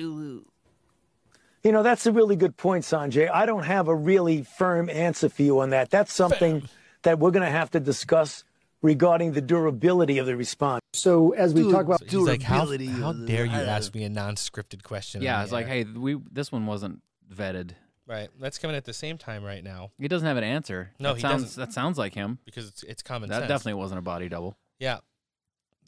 You 1.66 1.72
know, 1.72 1.82
that's 1.82 2.06
a 2.06 2.12
really 2.12 2.36
good 2.36 2.58
point, 2.58 2.84
Sanjay. 2.84 3.28
I 3.28 3.48
don't 3.48 3.64
have 3.64 3.88
a 3.88 3.96
really 3.96 4.44
firm 4.44 4.88
answer 4.88 5.30
for 5.30 5.42
you 5.42 5.62
on 5.62 5.72
that. 5.72 5.90
That's 5.90 6.14
something 6.14 6.62
that 7.02 7.18
we're 7.18 7.32
going 7.32 7.44
to 7.44 7.50
have 7.50 7.72
to 7.72 7.80
discuss 7.80 8.44
regarding 8.84 9.32
the 9.32 9.42
durability 9.42 10.20
of 10.20 10.28
the 10.28 10.38
response. 10.38 10.82
So, 10.94 11.32
as 11.32 11.56
we 11.56 11.72
talk 11.72 11.88
about 11.88 12.04
He's 12.04 12.14
like, 12.14 12.44
how, 12.44 12.68
how 12.68 13.14
dare 13.14 13.46
you 13.46 13.52
ask 13.52 13.96
me 13.96 14.04
a 14.04 14.10
non-scripted 14.10 14.84
question? 14.84 15.24
Yeah, 15.24 15.42
it's 15.42 15.52
like, 15.52 15.66
hey, 15.66 15.86
we 15.86 16.20
this 16.32 16.52
one 16.52 16.68
wasn't 16.68 17.02
vetted. 17.34 17.72
Right. 18.06 18.30
That's 18.40 18.60
coming 18.60 18.76
at 18.76 18.86
the 18.86 18.94
same 18.94 19.18
time 19.18 19.44
right 19.44 19.64
now. 19.64 19.90
He 19.98 20.08
doesn't 20.08 20.28
have 20.28 20.38
an 20.38 20.44
answer. 20.44 20.92
No, 21.00 21.10
that 21.10 21.16
he 21.16 21.22
sounds 21.22 21.44
doesn't. 21.46 21.66
that 21.66 21.74
sounds 21.74 21.98
like 21.98 22.14
him. 22.14 22.38
Because 22.46 22.68
it's 22.68 22.84
it's 22.84 23.02
common 23.02 23.30
that 23.30 23.38
sense. 23.38 23.48
That 23.48 23.54
definitely 23.56 23.80
wasn't 23.80 23.98
a 23.98 24.04
body 24.04 24.30
double. 24.30 24.56
Yeah. 24.78 25.00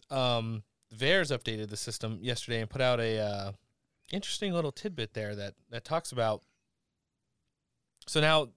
Um, 0.09 0.63
VAERS 0.97 1.37
updated 1.37 1.69
the 1.69 1.77
system 1.77 2.17
yesterday 2.23 2.61
and 2.61 2.69
put 2.69 2.81
out 2.81 2.99
a 2.99 3.19
uh, 3.19 3.51
interesting 4.11 4.53
little 4.53 4.71
tidbit 4.71 5.13
there 5.13 5.35
that 5.35 5.53
that 5.69 5.83
talks 5.85 6.11
about. 6.11 6.43
So 8.07 8.21
now 8.21 8.49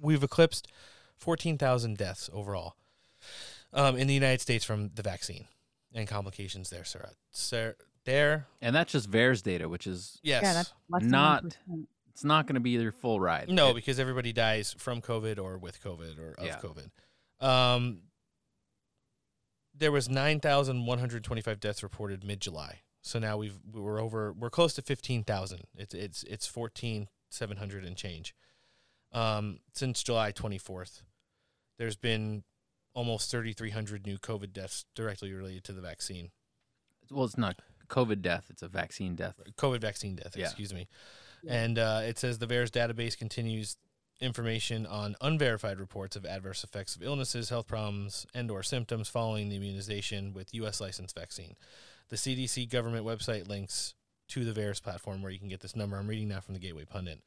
we've 0.00 0.22
eclipsed 0.22 0.68
fourteen 1.16 1.56
thousand 1.58 1.96
deaths 1.98 2.28
overall 2.32 2.76
um, 3.72 3.96
in 3.96 4.06
the 4.06 4.14
United 4.14 4.40
States 4.40 4.64
from 4.64 4.90
the 4.94 5.02
vaccine 5.02 5.46
and 5.94 6.06
complications 6.06 6.70
there, 6.70 6.84
Sarah. 6.84 7.12
Sir, 7.30 7.76
there. 8.04 8.46
And 8.60 8.74
that's 8.76 8.92
just 8.92 9.10
VAERS 9.10 9.42
data, 9.42 9.68
which 9.68 9.86
is 9.86 10.18
Yes. 10.22 10.42
Yeah, 10.42 10.52
that's 10.52 10.72
not. 11.06 11.44
1%. 11.68 11.86
It's 12.12 12.24
not 12.24 12.46
going 12.46 12.54
to 12.54 12.60
be 12.60 12.76
their 12.78 12.92
full 12.92 13.20
ride. 13.20 13.48
No, 13.50 13.70
It- 13.70 13.74
because 13.74 13.98
everybody 13.98 14.32
dies 14.32 14.74
from 14.78 15.02
COVID 15.02 15.38
or 15.38 15.58
with 15.58 15.82
COVID 15.82 16.18
or 16.18 16.32
of 16.38 16.46
Yeah. 16.46 16.60
COVID. 16.60 16.90
Um, 17.46 18.02
there 19.74 19.92
was 19.92 20.08
nine 20.08 20.40
thousand 20.40 20.86
one 20.86 20.98
hundred 20.98 21.22
twenty-five 21.24 21.60
deaths 21.60 21.82
reported 21.82 22.24
mid-July. 22.24 22.80
So 23.06 23.20
now 23.20 23.36
we've 23.36 23.56
we're 23.72 24.00
over 24.02 24.32
we're 24.32 24.50
close 24.50 24.74
to 24.74 24.82
fifteen 24.82 25.22
thousand. 25.22 25.62
It's 25.76 25.94
it's 25.94 26.24
it's 26.24 26.44
fourteen 26.48 27.06
seven 27.30 27.56
hundred 27.58 27.84
and 27.84 27.96
change. 27.96 28.34
Um, 29.12 29.60
since 29.72 30.02
July 30.02 30.32
twenty-fourth, 30.32 31.04
there's 31.78 31.94
been 31.94 32.42
almost 32.94 33.30
thirty-three 33.30 33.70
hundred 33.70 34.06
new 34.06 34.18
COVID 34.18 34.52
deaths 34.52 34.86
directly 34.96 35.32
related 35.32 35.62
to 35.64 35.72
the 35.72 35.80
vaccine. 35.80 36.30
well, 37.08 37.24
it's 37.24 37.38
not 37.38 37.60
COVID 37.88 38.22
death; 38.22 38.46
it's 38.50 38.62
a 38.62 38.68
vaccine 38.68 39.14
death. 39.14 39.40
COVID 39.56 39.80
vaccine 39.80 40.16
death, 40.16 40.36
Yeah. 40.36 40.46
excuse 40.46 40.74
me. 40.74 40.88
And 41.46 41.78
uh, 41.78 42.00
it 42.02 42.18
says 42.18 42.38
the 42.38 42.46
VAERS 42.48 42.70
database 42.72 43.16
continues 43.16 43.76
information 44.20 44.84
on 44.84 45.14
unverified 45.20 45.78
reports 45.78 46.16
of 46.16 46.26
adverse 46.26 46.64
effects 46.64 46.96
of 46.96 47.04
illnesses, 47.04 47.50
health 47.50 47.68
problems, 47.68 48.26
and 48.34 48.50
or 48.50 48.64
symptoms 48.64 49.08
following 49.08 49.48
the 49.48 49.56
immunization 49.56 50.32
with 50.32 50.52
U.S. 50.54 50.80
licensed 50.80 51.14
vaccine. 51.14 51.54
The 52.08 52.16
CDC 52.16 52.70
government 52.70 53.04
website 53.04 53.48
links 53.48 53.94
to 54.28 54.44
the 54.44 54.58
VAERS 54.58 54.82
platform 54.82 55.22
where 55.22 55.32
you 55.32 55.38
can 55.38 55.48
get 55.48 55.60
this 55.60 55.76
number. 55.76 55.96
I'm 55.96 56.08
reading 56.08 56.28
now 56.28 56.40
from 56.40 56.54
the 56.54 56.60
Gateway 56.60 56.84
Pundit. 56.84 57.20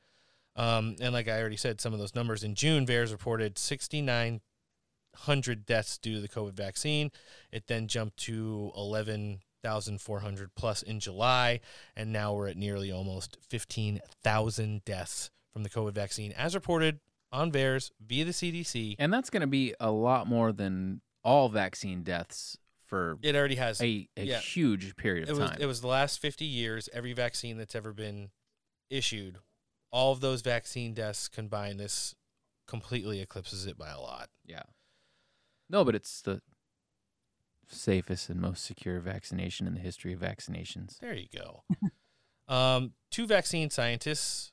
Um, 0.55 0.95
and 0.99 1.13
like 1.13 1.27
I 1.27 1.39
already 1.39 1.57
said, 1.57 1.79
some 1.79 1.93
of 1.93 1.99
those 1.99 2.15
numbers 2.15 2.43
in 2.43 2.55
June, 2.55 2.85
VAERS 2.85 3.11
reported 3.11 3.57
6,900 3.57 5.65
deaths 5.65 5.97
due 5.97 6.15
to 6.15 6.21
the 6.21 6.27
COVID 6.27 6.53
vaccine. 6.53 7.11
It 7.51 7.67
then 7.67 7.87
jumped 7.87 8.17
to 8.25 8.71
11,400 8.75 10.55
plus 10.55 10.81
in 10.81 10.99
July, 10.99 11.61
and 11.95 12.11
now 12.11 12.33
we're 12.33 12.49
at 12.49 12.57
nearly 12.57 12.91
almost 12.91 13.37
15,000 13.47 14.83
deaths 14.83 15.29
from 15.53 15.63
the 15.63 15.69
COVID 15.69 15.93
vaccine, 15.93 16.33
as 16.33 16.55
reported 16.55 16.99
on 17.31 17.51
VAERS 17.51 17.91
via 18.05 18.25
the 18.25 18.31
CDC. 18.31 18.95
And 18.99 19.13
that's 19.13 19.29
going 19.29 19.41
to 19.41 19.47
be 19.47 19.73
a 19.79 19.91
lot 19.91 20.27
more 20.27 20.51
than 20.51 21.01
all 21.23 21.49
vaccine 21.49 22.03
deaths 22.03 22.57
for 22.89 23.17
It 23.21 23.35
already 23.35 23.55
has 23.55 23.79
a, 23.81 24.09
a 24.17 24.23
yeah. 24.23 24.39
huge 24.39 24.95
period 24.95 25.29
of 25.29 25.37
it 25.37 25.39
was, 25.39 25.49
time. 25.51 25.57
It 25.61 25.65
was 25.67 25.81
the 25.81 25.87
last 25.87 26.19
50 26.19 26.43
years, 26.43 26.89
every 26.91 27.13
vaccine 27.13 27.57
that's 27.57 27.75
ever 27.75 27.93
been 27.93 28.29
issued, 28.89 29.37
all 29.91 30.11
of 30.11 30.21
those 30.21 30.41
vaccine 30.41 30.93
deaths 30.93 31.27
combined, 31.27 31.79
this 31.79 32.15
completely 32.67 33.21
eclipses 33.21 33.65
it 33.65 33.77
by 33.77 33.89
a 33.89 33.99
lot. 33.99 34.29
Yeah. 34.45 34.63
No, 35.69 35.85
but 35.85 35.95
it's 35.95 36.21
the 36.21 36.41
safest 37.67 38.29
and 38.29 38.41
most 38.41 38.65
secure 38.65 38.99
vaccination 38.99 39.67
in 39.67 39.75
the 39.75 39.79
history 39.79 40.13
of 40.13 40.19
vaccinations. 40.19 40.97
There 40.99 41.13
you 41.13 41.27
go. 41.33 41.63
um, 42.53 42.93
two 43.11 43.27
vaccine 43.27 43.69
scientists 43.69 44.51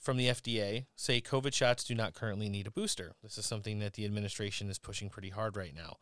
from 0.00 0.16
the 0.16 0.28
FDA 0.28 0.86
say 0.96 1.20
COVID 1.20 1.52
shots 1.52 1.84
do 1.84 1.94
not 1.94 2.14
currently 2.14 2.48
need 2.48 2.66
a 2.66 2.70
booster. 2.70 3.12
This 3.22 3.36
is 3.36 3.46
something 3.46 3.78
that 3.80 3.92
the 3.92 4.04
administration 4.06 4.70
is 4.70 4.78
pushing 4.78 5.10
pretty 5.10 5.28
hard 5.28 5.56
right 5.56 5.74
now. 5.74 5.96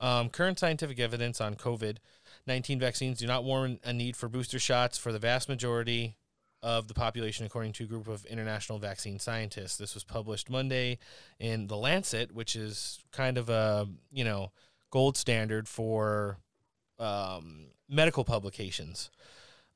Um, 0.00 0.30
current 0.30 0.58
scientific 0.58 0.98
evidence 0.98 1.40
on 1.40 1.54
COVID 1.54 1.98
19 2.46 2.78
vaccines 2.78 3.18
do 3.18 3.26
not 3.26 3.44
warrant 3.44 3.80
a 3.84 3.92
need 3.92 4.16
for 4.16 4.28
booster 4.28 4.58
shots 4.58 4.98
for 4.98 5.12
the 5.12 5.18
vast 5.18 5.48
majority 5.48 6.16
of 6.62 6.88
the 6.88 6.94
population, 6.94 7.44
according 7.44 7.74
to 7.74 7.84
a 7.84 7.86
group 7.86 8.08
of 8.08 8.24
international 8.24 8.78
vaccine 8.78 9.18
scientists. 9.18 9.76
This 9.76 9.94
was 9.94 10.02
published 10.02 10.48
Monday 10.48 10.98
in 11.38 11.66
The 11.66 11.76
Lancet, 11.76 12.32
which 12.32 12.56
is 12.56 13.00
kind 13.12 13.36
of 13.36 13.50
a, 13.50 13.86
you 14.10 14.24
know, 14.24 14.50
gold 14.90 15.18
standard 15.18 15.68
for 15.68 16.38
um, 16.98 17.66
medical 17.88 18.24
publications. 18.24 19.10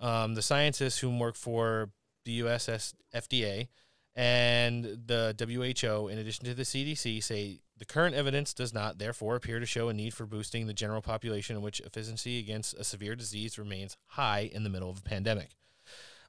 Um, 0.01 0.35
the 0.35 0.43
scientists 0.43 0.99
who 0.99 1.17
work 1.17 1.35
for 1.35 1.91
the 2.25 2.41
USS 2.41 2.95
FDA 3.15 3.69
and 4.15 4.85
the 4.85 5.35
WHO, 5.39 6.09
in 6.09 6.19
addition 6.19 6.45
to 6.47 6.55
the 6.55 6.65
CDC, 6.65 7.23
say 7.23 7.61
the 7.77 7.85
current 7.85 8.17
evidence 8.17 8.53
does 8.53 8.75
not, 8.75 8.99
therefore, 8.99 9.37
appear 9.37 9.61
to 9.61 9.67
show 9.67 9.89
a 9.89 9.95
need 9.95 10.13
for 10.13 10.27
boosting 10.27 10.67
the 10.67 10.75
general 10.75 11.01
population 11.01 11.55
in 11.55 11.63
which 11.63 11.81
efficiency 11.81 12.41
against 12.41 12.75
a 12.75 12.83
severe 12.83 13.15
disease 13.15 13.59
remains 13.59 13.97
high 14.07 14.51
in 14.53 14.65
the 14.65 14.71
middle 14.71 14.91
of 14.91 14.99
a 14.99 15.03
pandemic. 15.03 15.51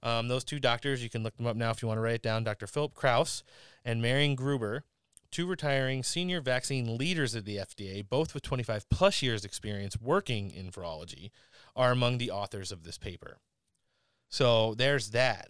Um, 0.03 0.28
those 0.28 0.44
two 0.44 0.60
doctors, 0.60 1.03
you 1.03 1.10
can 1.10 1.24
look 1.24 1.36
them 1.38 1.48
up 1.48 1.56
now 1.56 1.72
if 1.72 1.82
you 1.82 1.88
want 1.88 1.98
to 1.98 2.02
write 2.02 2.16
it 2.16 2.22
down 2.22 2.44
Dr. 2.44 2.68
Philip 2.68 2.94
Krause 2.94 3.44
and 3.84 4.02
Marion 4.02 4.36
Gruber, 4.36 4.84
two 5.32 5.48
retiring 5.48 6.03
senior 6.03 6.41
vaccine 6.41 6.95
leaders 6.95 7.36
at 7.36 7.45
the 7.45 7.57
FDA, 7.57 8.07
both 8.07 8.34
with 8.34 8.44
25 8.44 8.88
plus 8.90 9.22
years 9.22 9.44
experience 9.44 9.99
working 9.99 10.52
in 10.52 10.70
virology, 10.70 11.32
are 11.76 11.91
among 11.91 12.20
the 12.20 12.32
authors 12.32 12.72
of 12.72 12.84
this 12.84 12.98
paper. 12.98 13.40
So 14.30 14.76
there's 14.76 15.10
that. 15.10 15.49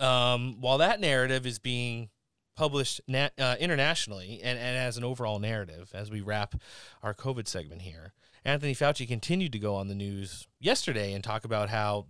Um, 0.00 0.60
while 0.60 0.78
that 0.78 1.00
narrative 1.00 1.46
is 1.46 1.58
being 1.58 2.10
published 2.56 3.00
na- 3.06 3.30
uh, 3.38 3.56
internationally 3.58 4.40
and, 4.42 4.58
and 4.58 4.76
as 4.76 4.96
an 4.96 5.04
overall 5.04 5.38
narrative, 5.38 5.90
as 5.94 6.10
we 6.10 6.20
wrap 6.20 6.54
our 7.02 7.14
COVID 7.14 7.46
segment 7.46 7.82
here, 7.82 8.12
Anthony 8.44 8.74
Fauci 8.74 9.06
continued 9.06 9.52
to 9.52 9.58
go 9.58 9.74
on 9.74 9.88
the 9.88 9.94
news 9.94 10.46
yesterday 10.60 11.12
and 11.12 11.24
talk 11.24 11.44
about 11.44 11.70
how 11.70 12.06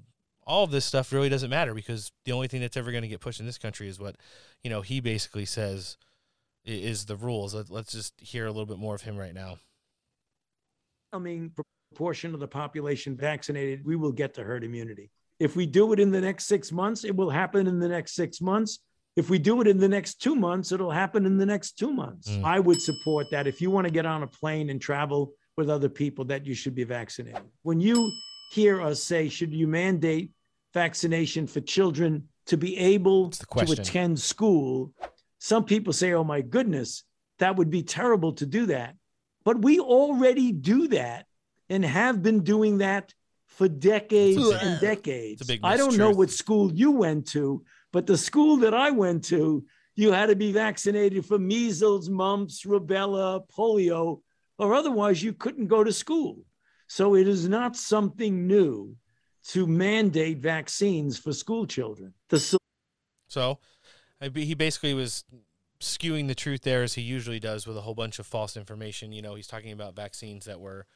all 0.47 0.65
of 0.65 0.71
this 0.71 0.85
stuff 0.85 1.13
really 1.13 1.29
doesn't 1.29 1.51
matter 1.51 1.75
because 1.75 2.13
the 2.25 2.33
only 2.33 2.49
thing 2.49 2.61
that's 2.61 2.77
ever 2.77 2.91
going 2.91 3.03
to 3.03 3.09
get 3.09 3.21
pushed 3.21 3.41
in 3.41 3.47
this 3.47 3.59
country 3.59 3.89
is 3.89 3.99
what, 3.99 4.17
you 4.63 4.71
know, 4.71 4.83
he 4.83 5.01
basically 5.01 5.45
says 5.45 5.97
is 6.65 7.07
the 7.07 7.17
rules. 7.17 7.55
Let, 7.55 7.71
let's 7.71 7.93
just 7.93 8.15
hear 8.21 8.47
a 8.47 8.51
little 8.51 8.67
bit 8.67 8.79
more 8.79 8.95
of 8.95 9.03
him 9.03 9.17
right 9.17 9.35
now. 9.35 9.59
I 11.13 11.19
mean, 11.19 11.53
proportion 11.91 12.35
of 12.35 12.41
the 12.41 12.49
population 12.49 13.17
vaccinated, 13.17 13.87
we 13.87 13.97
will 13.97 14.13
get 14.13 14.35
to 14.35 14.43
herd 14.43 14.65
immunity. 14.65 15.11
If 15.39 15.57
we 15.57 15.67
do 15.67 15.93
it 15.93 16.01
in 16.01 16.11
the 16.11 16.21
next 16.21 16.47
six 16.47 16.71
months, 16.71 17.05
it 17.05 17.15
will 17.15 17.31
happen 17.31 17.67
in 17.67 17.79
the 17.81 17.89
next 17.89 18.15
six 18.15 18.41
months. 18.41 18.79
If 19.17 19.31
we 19.31 19.39
do 19.39 19.61
it 19.61 19.69
in 19.69 19.79
the 19.79 19.89
next 19.89 20.21
two 20.21 20.35
months, 20.35 20.73
it'll 20.73 20.91
happen 20.91 21.25
in 21.27 21.39
the 21.39 21.47
next 21.47 21.79
two 21.79 21.93
months. 21.93 22.29
Mm. 22.31 22.45
I 22.45 22.59
would 22.61 22.81
support 22.81 23.27
that. 23.31 23.47
If 23.47 23.61
you 23.61 23.71
want 23.71 23.87
to 23.87 23.93
get 23.93 24.07
on 24.07 24.23
a 24.23 24.27
plane 24.27 24.71
and 24.71 24.81
travel 24.81 25.33
with 25.57 25.71
other 25.71 25.89
people, 25.89 26.25
that 26.27 26.47
you 26.47 26.55
should 26.55 26.75
be 26.75 26.85
vaccinated. 26.85 27.43
When 27.63 27.81
you 27.81 28.11
hear 28.51 28.81
us 28.81 29.03
say, 29.03 29.29
should 29.29 29.53
you 29.53 29.69
mandate 29.69 30.31
vaccination 30.73 31.47
for 31.47 31.61
children 31.61 32.29
to 32.47 32.57
be 32.57 32.77
able 32.77 33.31
to 33.31 33.73
attend 33.73 34.19
school? 34.19 34.93
Some 35.39 35.65
people 35.65 35.93
say, 35.93 36.13
oh 36.13 36.25
my 36.25 36.41
goodness, 36.41 37.05
that 37.39 37.57
would 37.57 37.71
be 37.71 37.83
terrible 37.83 38.33
to 38.35 38.47
do 38.47 38.67
that. 38.67 38.97
But 39.45 39.63
we 39.63 39.79
already 39.79 40.53
do 40.53 40.89
that 40.89 41.27
and 41.69 41.85
have 41.85 42.23
been 42.23 42.43
doing 42.43 42.79
that 42.79 43.13
for 43.55 43.69
decades 43.69 44.43
and 44.51 44.81
decades. 44.81 45.41
It's 45.41 45.51
a 45.51 45.53
big 45.53 45.61
I 45.63 45.77
don't 45.77 45.97
know 45.97 46.11
what 46.11 46.31
school 46.31 46.73
you 46.73 46.91
went 46.91 47.27
to, 47.29 47.65
but 47.93 48.07
the 48.07 48.19
school 48.19 48.57
that 48.59 48.75
I 48.75 48.91
went 48.91 49.25
to, 49.27 49.65
you 49.95 50.11
had 50.13 50.27
to 50.27 50.37
be 50.37 50.53
vaccinated 50.53 51.25
for 51.25 51.39
measles, 51.39 52.09
mumps, 52.11 52.65
rubella, 52.65 53.43
polio, 53.49 54.21
or 54.59 54.75
otherwise 54.75 55.23
you 55.23 55.33
couldn't 55.33 55.69
go 55.69 55.85
to 55.85 55.93
school. 55.93 56.39
So 56.89 57.15
it 57.15 57.29
is 57.29 57.49
not 57.49 57.77
something 57.77 58.47
new 58.47 58.97
to 59.49 59.67
mandate 59.67 60.39
vaccines 60.39 61.19
for 61.19 61.33
school 61.33 61.67
children. 61.67 62.13
The 62.31 62.59
So 63.29 63.59
he 64.21 64.55
basically 64.55 64.95
was 64.95 65.25
skewing 65.81 66.29
the 66.29 66.35
truth 66.35 66.63
there 66.63 66.83
as 66.83 66.95
he 66.95 67.03
usually 67.03 67.41
does 67.41 67.67
with 67.67 67.77
a 67.77 67.83
whole 67.83 67.95
bunch 67.95 68.19
of 68.19 68.27
false 68.27 68.57
information. 68.57 69.13
You 69.13 69.23
know, 69.23 69.35
he's 69.35 69.47
talking 69.47 69.73
about 69.73 69.95
vaccines 69.95 70.47
that 70.47 70.61
were 70.61 70.87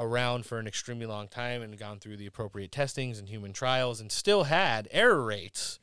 around 0.00 0.46
for 0.46 0.58
an 0.58 0.66
extremely 0.66 1.06
long 1.06 1.28
time 1.28 1.62
and 1.62 1.78
gone 1.78 2.00
through 2.00 2.16
the 2.16 2.26
appropriate 2.26 2.72
testings 2.72 3.18
and 3.18 3.28
human 3.28 3.52
trials 3.52 4.00
and 4.00 4.10
still 4.10 4.44
had 4.44 4.88
error 4.90 5.22
rates, 5.22 5.78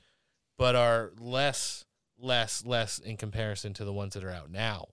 but 0.57 0.76
are 0.76 1.11
less, 1.19 1.85
less, 2.19 2.65
less 2.65 2.98
in 2.98 3.15
comparison 3.15 3.73
to 3.73 3.85
the 3.85 3.94
ones 3.94 4.15
that 4.15 4.23
are 4.23 4.31
out 4.31 4.52
now 4.52 4.88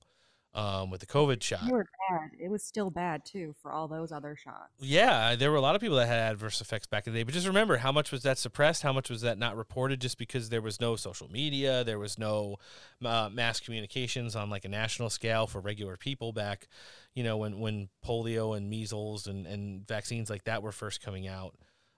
um, 0.55 0.90
with 0.90 1.01
the 1.01 1.06
COVID 1.06 1.43
shot. 1.43 1.66
They 1.66 1.72
were 1.72 1.86
bad. 2.09 2.31
It 2.39 2.48
was 2.48 2.62
still 2.62 2.90
bad 2.90 3.24
too 3.24 3.55
for 3.60 3.72
all 3.72 3.89
those 3.89 4.12
other 4.12 4.36
shots. 4.36 4.72
Yeah, 4.78 5.35
there 5.35 5.51
were 5.51 5.56
a 5.56 5.60
lot 5.60 5.74
of 5.74 5.81
people 5.81 5.97
that 5.97 6.06
had 6.06 6.32
adverse 6.32 6.60
effects 6.60 6.86
back 6.86 7.06
in 7.06 7.12
the 7.12 7.20
day. 7.20 7.22
But 7.24 7.35
just 7.35 7.47
remember, 7.47 7.78
how 7.78 7.90
much 7.90 8.12
was 8.12 8.22
that 8.22 8.39
suppressed? 8.39 8.82
How 8.82 8.93
much 8.93 9.10
was 9.10 9.22
that 9.22 9.36
not 9.36 9.56
reported? 9.56 10.01
Just 10.01 10.16
because 10.16 10.51
there 10.51 10.62
was 10.62 10.81
no 10.81 10.94
social 10.97 11.28
media, 11.28 11.82
there 11.82 11.98
was 11.98 12.18
no 12.18 12.56
uh, 13.05 13.28
mass 13.32 13.59
communications 13.59 14.36
on 14.36 14.48
like 14.48 14.64
a 14.64 14.68
national 14.68 15.10
scale 15.10 15.47
for 15.47 15.60
regular 15.60 15.97
people 15.97 16.32
back, 16.32 16.68
you 17.14 17.24
know, 17.24 17.36
when 17.36 17.59
when 17.59 17.89
polio 18.05 18.56
and 18.56 18.70
measles 18.70 19.26
and 19.26 19.47
and 19.47 19.86
vaccines 19.86 20.31
like 20.31 20.44
that 20.44 20.62
were 20.62 20.72
first 20.72 21.02
coming 21.02 21.26
out. 21.26 21.56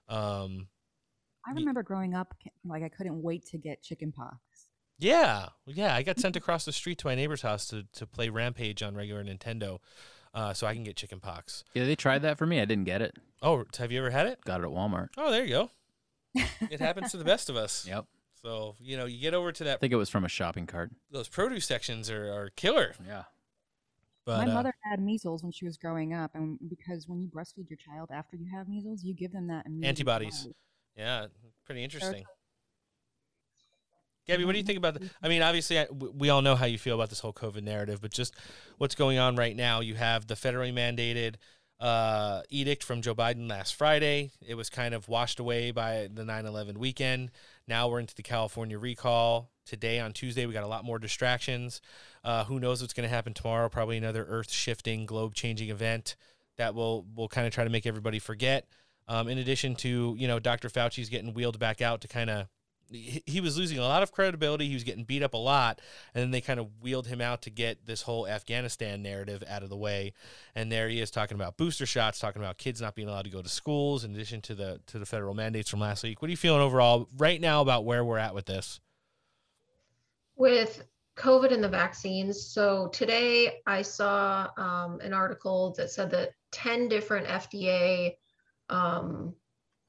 Um, 0.08 0.68
I 1.46 1.52
remember 1.52 1.82
growing 1.82 2.14
up, 2.14 2.34
like 2.64 2.82
I 2.82 2.88
couldn't 2.88 3.22
wait 3.22 3.46
to 3.46 3.58
get 3.58 3.82
chicken 3.82 4.12
pox. 4.12 4.38
Yeah, 4.98 5.48
yeah. 5.66 5.94
I 5.94 6.02
got 6.02 6.18
sent 6.18 6.36
across 6.36 6.64
the 6.64 6.72
street 6.72 6.98
to 6.98 7.06
my 7.06 7.14
neighbor's 7.14 7.42
house 7.42 7.66
to 7.68 7.84
to 7.94 8.06
play 8.06 8.28
Rampage 8.28 8.82
on 8.82 8.94
regular 8.94 9.22
Nintendo, 9.22 9.78
uh, 10.32 10.54
so 10.54 10.66
I 10.66 10.74
can 10.74 10.84
get 10.84 10.96
chicken 10.96 11.20
pox. 11.20 11.64
Yeah, 11.74 11.84
they 11.84 11.96
tried 11.96 12.22
that 12.22 12.38
for 12.38 12.46
me. 12.46 12.60
I 12.60 12.64
didn't 12.64 12.84
get 12.84 13.02
it. 13.02 13.14
Oh, 13.42 13.64
have 13.78 13.92
you 13.92 13.98
ever 13.98 14.10
had 14.10 14.26
it? 14.26 14.40
Got 14.44 14.60
it 14.60 14.64
at 14.64 14.70
Walmart. 14.70 15.08
Oh, 15.18 15.30
there 15.30 15.44
you 15.44 15.50
go. 15.50 15.70
it 16.70 16.80
happens 16.80 17.10
to 17.10 17.16
the 17.16 17.24
best 17.24 17.50
of 17.50 17.56
us. 17.56 17.86
Yep. 17.86 18.06
So 18.42 18.76
you 18.80 18.96
know, 18.96 19.04
you 19.06 19.20
get 19.20 19.34
over 19.34 19.52
to 19.52 19.64
that. 19.64 19.74
I 19.74 19.78
think 19.78 19.92
it 19.92 19.96
was 19.96 20.10
from 20.10 20.24
a 20.24 20.28
shopping 20.28 20.66
cart. 20.66 20.90
Those 21.10 21.28
produce 21.28 21.66
sections 21.66 22.10
are, 22.10 22.32
are 22.32 22.50
killer. 22.56 22.94
Yeah. 23.06 23.24
But 24.24 24.44
My 24.44 24.50
uh, 24.50 24.54
mother 24.54 24.74
had 24.82 25.00
measles 25.00 25.42
when 25.44 25.52
she 25.52 25.64
was 25.64 25.76
growing 25.76 26.12
up, 26.12 26.32
and 26.34 26.58
because 26.68 27.06
when 27.06 27.20
you 27.20 27.28
breastfeed 27.28 27.70
your 27.70 27.76
child 27.76 28.10
after 28.12 28.36
you 28.36 28.46
have 28.52 28.68
measles, 28.68 29.04
you 29.04 29.14
give 29.14 29.32
them 29.32 29.46
that 29.46 29.66
antibodies. 29.84 30.42
body. 30.42 30.54
Yeah, 30.96 31.26
pretty 31.64 31.84
interesting. 31.84 32.24
Gabby, 34.26 34.44
what 34.44 34.52
do 34.52 34.58
you 34.58 34.64
think 34.64 34.78
about? 34.78 34.94
The, 34.94 35.08
I 35.22 35.28
mean, 35.28 35.42
obviously, 35.42 35.78
I, 35.78 35.86
we 35.90 36.30
all 36.30 36.42
know 36.42 36.56
how 36.56 36.66
you 36.66 36.78
feel 36.78 36.96
about 36.96 37.10
this 37.10 37.20
whole 37.20 37.32
COVID 37.32 37.62
narrative, 37.62 38.00
but 38.00 38.10
just 38.10 38.34
what's 38.78 38.94
going 38.94 39.18
on 39.18 39.36
right 39.36 39.54
now. 39.54 39.80
You 39.80 39.94
have 39.94 40.26
the 40.26 40.34
federally 40.34 40.72
mandated 40.72 41.36
uh, 41.78 42.42
edict 42.48 42.82
from 42.82 43.02
Joe 43.02 43.14
Biden 43.14 43.48
last 43.48 43.74
Friday. 43.74 44.30
It 44.46 44.54
was 44.54 44.70
kind 44.70 44.94
of 44.94 45.08
washed 45.08 45.38
away 45.38 45.70
by 45.70 46.08
the 46.12 46.24
9/11 46.24 46.76
weekend. 46.78 47.30
Now 47.68 47.88
we're 47.88 48.00
into 48.00 48.14
the 48.14 48.22
California 48.22 48.78
recall. 48.78 49.50
Today 49.64 49.98
on 50.00 50.12
Tuesday, 50.12 50.46
we 50.46 50.52
got 50.52 50.62
a 50.62 50.68
lot 50.68 50.84
more 50.84 50.98
distractions. 50.98 51.80
Uh, 52.24 52.44
who 52.44 52.60
knows 52.60 52.80
what's 52.80 52.94
going 52.94 53.08
to 53.08 53.14
happen 53.14 53.34
tomorrow? 53.34 53.68
Probably 53.68 53.96
another 53.96 54.24
earth-shifting, 54.28 55.06
globe-changing 55.06 55.70
event 55.70 56.16
that 56.56 56.74
will 56.74 57.06
will 57.14 57.28
kind 57.28 57.46
of 57.46 57.52
try 57.52 57.64
to 57.64 57.70
make 57.70 57.86
everybody 57.86 58.18
forget. 58.18 58.66
Um, 59.08 59.28
in 59.28 59.38
addition 59.38 59.76
to 59.76 60.16
you 60.18 60.26
know, 60.26 60.40
Dr. 60.40 60.68
Fauci's 60.68 61.08
getting 61.08 61.34
wheeled 61.34 61.58
back 61.58 61.80
out 61.80 62.00
to 62.00 62.08
kind 62.08 62.30
of 62.30 62.48
he, 62.90 63.40
was 63.40 63.58
losing 63.58 63.78
a 63.78 63.82
lot 63.82 64.02
of 64.02 64.12
credibility. 64.12 64.68
He 64.68 64.74
was 64.74 64.84
getting 64.84 65.04
beat 65.04 65.22
up 65.22 65.34
a 65.34 65.38
lot, 65.38 65.80
and 66.14 66.22
then 66.22 66.30
they 66.30 66.40
kind 66.40 66.60
of 66.60 66.68
wheeled 66.80 67.06
him 67.06 67.20
out 67.20 67.42
to 67.42 67.50
get 67.50 67.86
this 67.86 68.02
whole 68.02 68.26
Afghanistan 68.26 69.02
narrative 69.02 69.42
out 69.48 69.62
of 69.62 69.68
the 69.68 69.76
way. 69.76 70.12
And 70.54 70.70
there 70.70 70.88
he 70.88 71.00
is 71.00 71.10
talking 71.10 71.34
about 71.34 71.56
booster 71.56 71.86
shots, 71.86 72.18
talking 72.18 72.42
about 72.42 72.58
kids 72.58 72.80
not 72.80 72.94
being 72.94 73.08
allowed 73.08 73.24
to 73.24 73.30
go 73.30 73.42
to 73.42 73.48
schools, 73.48 74.04
in 74.04 74.14
addition 74.14 74.40
to 74.42 74.54
the 74.54 74.80
to 74.86 74.98
the 74.98 75.06
federal 75.06 75.34
mandates 75.34 75.68
from 75.70 75.80
last 75.80 76.02
week. 76.02 76.22
What 76.22 76.28
are 76.28 76.30
you 76.30 76.36
feeling 76.36 76.62
overall 76.62 77.08
right 77.16 77.40
now 77.40 77.60
about 77.60 77.84
where 77.84 78.04
we're 78.04 78.18
at 78.18 78.34
with 78.34 78.46
this? 78.46 78.80
with 80.36 80.86
COVID 81.16 81.52
and 81.52 81.64
the 81.64 81.68
vaccines. 81.68 82.46
So 82.46 82.88
today 82.88 83.60
I 83.66 83.82
saw 83.82 84.48
um, 84.56 85.00
an 85.00 85.12
article 85.12 85.74
that 85.78 85.90
said 85.90 86.10
that 86.10 86.30
10 86.52 86.88
different 86.88 87.26
FDA 87.26 88.12
um, 88.68 89.34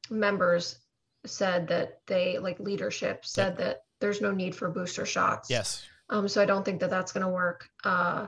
members 0.09 0.79
said 1.27 1.67
that 1.67 1.99
they, 2.07 2.37
like 2.39 2.59
leadership, 2.59 3.25
said 3.25 3.57
that 3.57 3.83
there's 3.99 4.21
no 4.21 4.31
need 4.31 4.55
for 4.55 4.69
booster 4.69 5.05
shots. 5.05 5.49
Yes. 5.49 5.83
Um, 6.09 6.27
so 6.27 6.41
I 6.41 6.45
don't 6.45 6.63
think 6.63 6.79
that 6.79 6.89
that's 6.89 7.11
going 7.11 7.25
to 7.25 7.31
work. 7.31 7.69
Uh, 7.83 8.27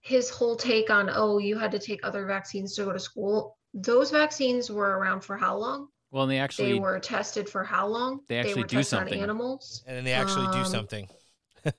his 0.00 0.28
whole 0.30 0.56
take 0.56 0.90
on, 0.90 1.08
oh, 1.12 1.38
you 1.38 1.56
had 1.58 1.70
to 1.72 1.78
take 1.78 2.00
other 2.04 2.26
vaccines 2.26 2.74
to 2.74 2.84
go 2.84 2.92
to 2.92 2.98
school. 2.98 3.56
Those 3.72 4.10
vaccines 4.10 4.70
were 4.70 4.98
around 4.98 5.22
for 5.22 5.36
how 5.36 5.56
long? 5.56 5.88
Well, 6.10 6.24
and 6.24 6.32
they 6.32 6.38
actually 6.38 6.74
they 6.74 6.78
were 6.80 6.98
tested 6.98 7.48
for 7.48 7.64
how 7.64 7.86
long? 7.86 8.20
They 8.28 8.38
actually 8.38 8.62
were 8.62 8.66
do 8.68 8.76
tested 8.76 8.98
something. 8.98 9.18
on 9.18 9.22
animals. 9.22 9.82
And 9.86 9.96
then 9.96 10.04
they 10.04 10.12
actually 10.12 10.46
do 10.52 10.58
Um, 10.58 10.64
something. 10.66 11.08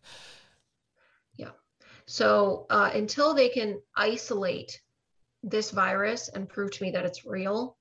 Yeah. 1.35 1.49
So 2.05 2.65
uh, 2.69 2.91
until 2.93 3.33
they 3.33 3.49
can 3.49 3.81
isolate 3.95 4.81
this 5.43 5.71
virus 5.71 6.29
and 6.29 6.47
prove 6.47 6.71
to 6.71 6.83
me 6.83 6.91
that 6.91 7.05
it's 7.05 7.25
real, 7.25 7.77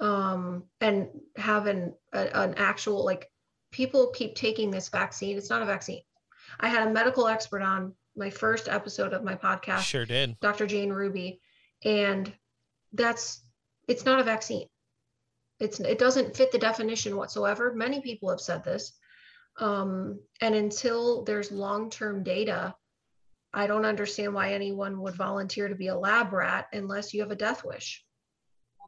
um, 0.00 0.64
and 0.80 1.08
have 1.36 1.66
an 1.66 1.94
a, 2.12 2.28
an 2.34 2.54
actual 2.56 3.04
like 3.04 3.30
people 3.70 4.12
keep 4.14 4.34
taking 4.34 4.70
this 4.70 4.88
vaccine. 4.88 5.36
It's 5.36 5.50
not 5.50 5.62
a 5.62 5.66
vaccine. 5.66 6.02
I 6.60 6.68
had 6.68 6.86
a 6.86 6.90
medical 6.90 7.28
expert 7.28 7.62
on 7.62 7.94
my 8.16 8.30
first 8.30 8.68
episode 8.68 9.12
of 9.12 9.24
my 9.24 9.34
podcast. 9.34 9.80
Sure 9.80 10.06
did. 10.06 10.38
Dr. 10.40 10.66
Jane 10.66 10.90
Ruby, 10.90 11.40
and 11.84 12.32
that's 12.92 13.42
it's 13.86 14.04
not 14.04 14.20
a 14.20 14.24
vaccine. 14.24 14.66
It's 15.60 15.80
it 15.80 15.98
doesn't 15.98 16.36
fit 16.36 16.52
the 16.52 16.58
definition 16.58 17.16
whatsoever. 17.16 17.72
Many 17.74 18.00
people 18.00 18.30
have 18.30 18.40
said 18.40 18.64
this, 18.64 18.92
um, 19.58 20.20
and 20.40 20.54
until 20.54 21.24
there's 21.24 21.50
long-term 21.50 22.22
data, 22.22 22.74
I 23.52 23.66
don't 23.66 23.84
understand 23.84 24.34
why 24.34 24.52
anyone 24.52 25.00
would 25.00 25.14
volunteer 25.14 25.68
to 25.68 25.74
be 25.74 25.88
a 25.88 25.98
lab 25.98 26.32
rat 26.32 26.68
unless 26.72 27.12
you 27.12 27.22
have 27.22 27.30
a 27.30 27.36
death 27.36 27.64
wish. 27.64 28.04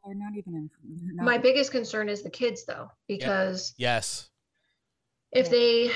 Well, 0.02 0.14
they're 0.14 0.22
not 0.28 0.36
even 0.36 0.54
in. 0.54 0.70
not- 1.16 1.24
My 1.24 1.38
biggest 1.38 1.72
concern 1.72 2.08
is 2.08 2.22
the 2.22 2.30
kids, 2.30 2.64
though, 2.64 2.90
because 3.08 3.74
Yes. 3.76 4.30
if 5.32 5.50
they 5.50 5.90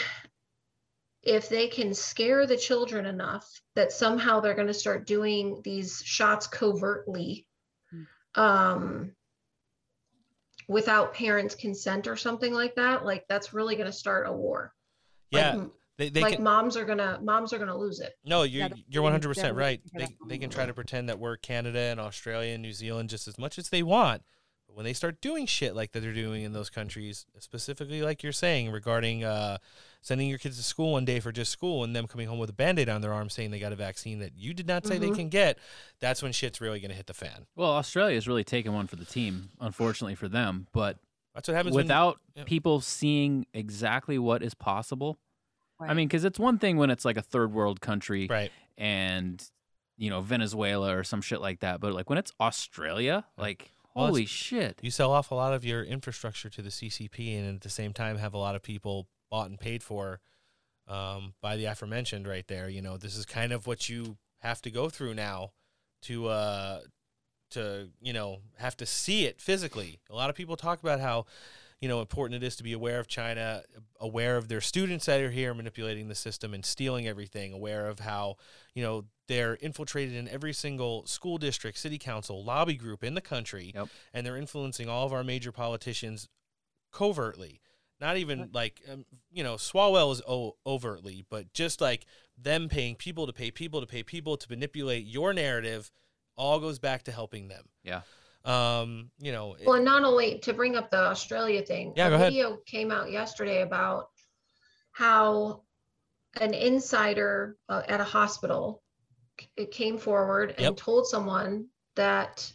if 1.22 1.48
they 1.48 1.68
can 1.68 1.94
scare 1.94 2.46
the 2.46 2.56
children 2.56 3.06
enough 3.06 3.48
that 3.74 3.90
somehow 3.92 4.40
they're 4.40 4.52
going 4.54 4.66
to 4.66 4.74
start 4.74 5.06
doing 5.06 5.58
these 5.64 6.02
shots 6.04 6.46
covertly 6.46 7.46
um 8.34 9.14
without 10.68 11.14
parents 11.14 11.54
consent 11.54 12.06
or 12.06 12.16
something 12.16 12.52
like 12.52 12.74
that 12.74 13.04
like 13.06 13.24
that's 13.28 13.54
really 13.54 13.74
going 13.74 13.90
to 13.90 13.92
start 13.92 14.26
a 14.28 14.32
war 14.32 14.74
Yeah. 15.30 15.54
like, 15.54 15.70
they 15.96 16.08
they 16.10 16.20
like 16.22 16.34
can, 16.34 16.44
moms 16.44 16.76
are 16.76 16.84
going 16.84 16.98
to 16.98 17.18
moms 17.22 17.52
are 17.52 17.58
going 17.58 17.68
to 17.68 17.76
lose 17.76 18.00
it 18.00 18.14
No, 18.24 18.42
you're 18.42 18.68
you're 18.88 19.02
one 19.02 19.12
hundred 19.12 19.28
percent 19.28 19.56
right. 19.56 19.80
They 19.96 20.08
they 20.28 20.38
can 20.38 20.50
try 20.50 20.66
to 20.66 20.74
pretend 20.74 21.08
that 21.08 21.18
we're 21.18 21.36
Canada 21.36 21.78
and 21.78 22.00
Australia 22.00 22.52
and 22.54 22.62
New 22.62 22.72
Zealand 22.72 23.10
just 23.10 23.28
as 23.28 23.38
much 23.38 23.58
as 23.58 23.68
they 23.68 23.82
want. 23.82 24.22
But 24.66 24.76
when 24.76 24.84
they 24.84 24.92
start 24.94 25.20
doing 25.20 25.46
shit 25.46 25.76
like 25.76 25.92
that 25.92 26.00
they're 26.00 26.12
doing 26.12 26.42
in 26.42 26.52
those 26.52 26.70
countries, 26.70 27.26
specifically 27.38 28.02
like 28.02 28.22
you're 28.22 28.32
saying 28.32 28.70
regarding 28.70 29.22
uh, 29.22 29.58
sending 30.00 30.28
your 30.28 30.38
kids 30.38 30.56
to 30.56 30.62
school 30.62 30.92
one 30.92 31.04
day 31.04 31.20
for 31.20 31.30
just 31.32 31.52
school 31.52 31.84
and 31.84 31.94
them 31.94 32.06
coming 32.06 32.26
home 32.28 32.38
with 32.38 32.50
a 32.50 32.54
band-aid 32.54 32.88
on 32.88 33.00
their 33.00 33.12
arm 33.12 33.28
saying 33.30 33.50
they 33.50 33.58
got 33.60 33.72
a 33.72 33.76
vaccine 33.76 34.18
that 34.18 34.32
you 34.36 34.52
did 34.54 34.66
not 34.66 34.86
say 34.86 34.96
Mhm. 34.96 35.00
they 35.00 35.10
can 35.10 35.28
get, 35.28 35.58
that's 36.00 36.22
when 36.22 36.32
shit's 36.32 36.60
really 36.60 36.80
gonna 36.80 36.92
hit 36.94 37.06
the 37.06 37.14
fan. 37.14 37.46
Well, 37.56 37.70
Australia's 37.70 38.26
really 38.28 38.44
taken 38.44 38.72
one 38.74 38.86
for 38.86 38.96
the 38.96 39.04
team, 39.06 39.50
unfortunately 39.60 40.14
for 40.14 40.28
them. 40.28 40.66
But 40.72 40.98
That's 41.34 41.48
what 41.48 41.54
happens 41.56 41.74
when- 41.74 41.84
without 41.84 42.18
yeah. 42.34 42.44
people 42.44 42.80
seeing 42.80 43.46
exactly 43.54 44.18
what 44.18 44.42
is 44.42 44.54
possible. 44.54 45.18
I 45.80 45.94
mean, 45.94 46.08
because 46.08 46.24
it's 46.24 46.38
one 46.38 46.58
thing 46.58 46.76
when 46.76 46.90
it's 46.90 47.04
like 47.04 47.16
a 47.16 47.22
third 47.22 47.52
world 47.52 47.80
country, 47.80 48.26
right? 48.30 48.52
And 48.78 49.42
you 49.96 50.10
know 50.10 50.20
Venezuela 50.20 50.96
or 50.96 51.04
some 51.04 51.20
shit 51.20 51.40
like 51.40 51.60
that, 51.60 51.80
but 51.80 51.92
like 51.92 52.08
when 52.08 52.18
it's 52.18 52.32
Australia, 52.40 53.24
like 53.36 53.70
Well, 53.94 54.06
holy 54.06 54.26
shit, 54.26 54.78
You 54.82 54.90
sell 54.90 55.12
off 55.12 55.30
a 55.30 55.34
lot 55.34 55.52
of 55.52 55.64
your 55.64 55.82
infrastructure 55.82 56.50
to 56.50 56.62
the 56.62 56.70
CCP, 56.70 57.38
and 57.38 57.56
at 57.56 57.62
the 57.62 57.70
same 57.70 57.92
time 57.92 58.18
have 58.18 58.34
a 58.34 58.38
lot 58.38 58.54
of 58.54 58.62
people 58.62 59.08
bought 59.30 59.48
and 59.48 59.58
paid 59.58 59.82
for 59.82 60.20
um, 60.88 61.34
by 61.40 61.56
the 61.56 61.64
aforementioned 61.66 62.26
right 62.26 62.46
there. 62.46 62.68
You 62.68 62.82
know, 62.82 62.96
this 62.96 63.16
is 63.16 63.24
kind 63.24 63.52
of 63.52 63.66
what 63.66 63.88
you 63.88 64.16
have 64.40 64.60
to 64.62 64.70
go 64.70 64.88
through 64.88 65.14
now 65.14 65.52
to 66.02 66.28
uh, 66.28 66.80
to 67.50 67.88
you 68.00 68.12
know 68.12 68.38
have 68.58 68.76
to 68.78 68.86
see 68.86 69.24
it 69.26 69.40
physically. 69.40 70.00
A 70.10 70.14
lot 70.14 70.30
of 70.30 70.36
people 70.36 70.56
talk 70.56 70.80
about 70.80 71.00
how 71.00 71.26
you 71.84 71.88
know 71.88 72.00
important 72.00 72.42
it 72.42 72.46
is 72.46 72.56
to 72.56 72.62
be 72.62 72.72
aware 72.72 72.98
of 72.98 73.08
China, 73.08 73.62
aware 74.00 74.38
of 74.38 74.48
their 74.48 74.62
students 74.62 75.04
that 75.04 75.20
are 75.20 75.30
here 75.30 75.52
manipulating 75.52 76.08
the 76.08 76.14
system 76.14 76.54
and 76.54 76.64
stealing 76.64 77.06
everything, 77.06 77.52
aware 77.52 77.88
of 77.88 78.00
how 78.00 78.36
you 78.74 78.82
know 78.82 79.04
they're 79.28 79.56
infiltrated 79.56 80.14
in 80.14 80.26
every 80.26 80.54
single 80.54 81.04
school 81.04 81.36
district, 81.36 81.76
city 81.76 81.98
council, 81.98 82.42
lobby 82.42 82.72
group 82.72 83.04
in 83.04 83.12
the 83.12 83.20
country, 83.20 83.70
and 84.14 84.26
they're 84.26 84.38
influencing 84.38 84.88
all 84.88 85.04
of 85.04 85.12
our 85.12 85.22
major 85.22 85.52
politicians 85.52 86.30
covertly. 86.90 87.60
Not 88.00 88.16
even 88.16 88.48
like 88.54 88.80
um, 88.90 89.04
you 89.30 89.44
know 89.44 89.56
Swalwell 89.56 90.10
is 90.10 90.22
o- 90.26 90.56
overtly, 90.66 91.26
but 91.28 91.52
just 91.52 91.82
like 91.82 92.06
them 92.38 92.70
paying 92.70 92.94
people 92.94 93.26
to 93.26 93.32
pay 93.34 93.50
people 93.50 93.82
to 93.82 93.86
pay 93.86 94.02
people 94.02 94.38
to 94.38 94.46
manipulate 94.48 95.04
your 95.04 95.34
narrative, 95.34 95.92
all 96.34 96.60
goes 96.60 96.78
back 96.78 97.02
to 97.02 97.12
helping 97.12 97.48
them. 97.48 97.66
Yeah. 97.82 98.00
Um, 98.44 99.10
you 99.18 99.32
know, 99.32 99.56
Well, 99.64 99.76
and 99.76 99.84
not 99.84 100.04
only 100.04 100.38
to 100.40 100.52
bring 100.52 100.76
up 100.76 100.90
the 100.90 100.98
Australia 100.98 101.62
thing, 101.62 101.94
Yeah, 101.96 102.08
a 102.08 102.10
go 102.10 102.16
ahead. 102.16 102.32
video 102.32 102.58
came 102.66 102.90
out 102.90 103.10
yesterday 103.10 103.62
about 103.62 104.10
how 104.92 105.62
an 106.40 106.52
insider 106.52 107.56
uh, 107.68 107.82
at 107.88 108.00
a 108.00 108.04
hospital 108.04 108.82
c- 109.40 109.66
came 109.66 109.96
forward 109.98 110.50
and 110.50 110.60
Yep. 110.60 110.76
told 110.76 111.06
someone 111.06 111.66
that 111.96 112.52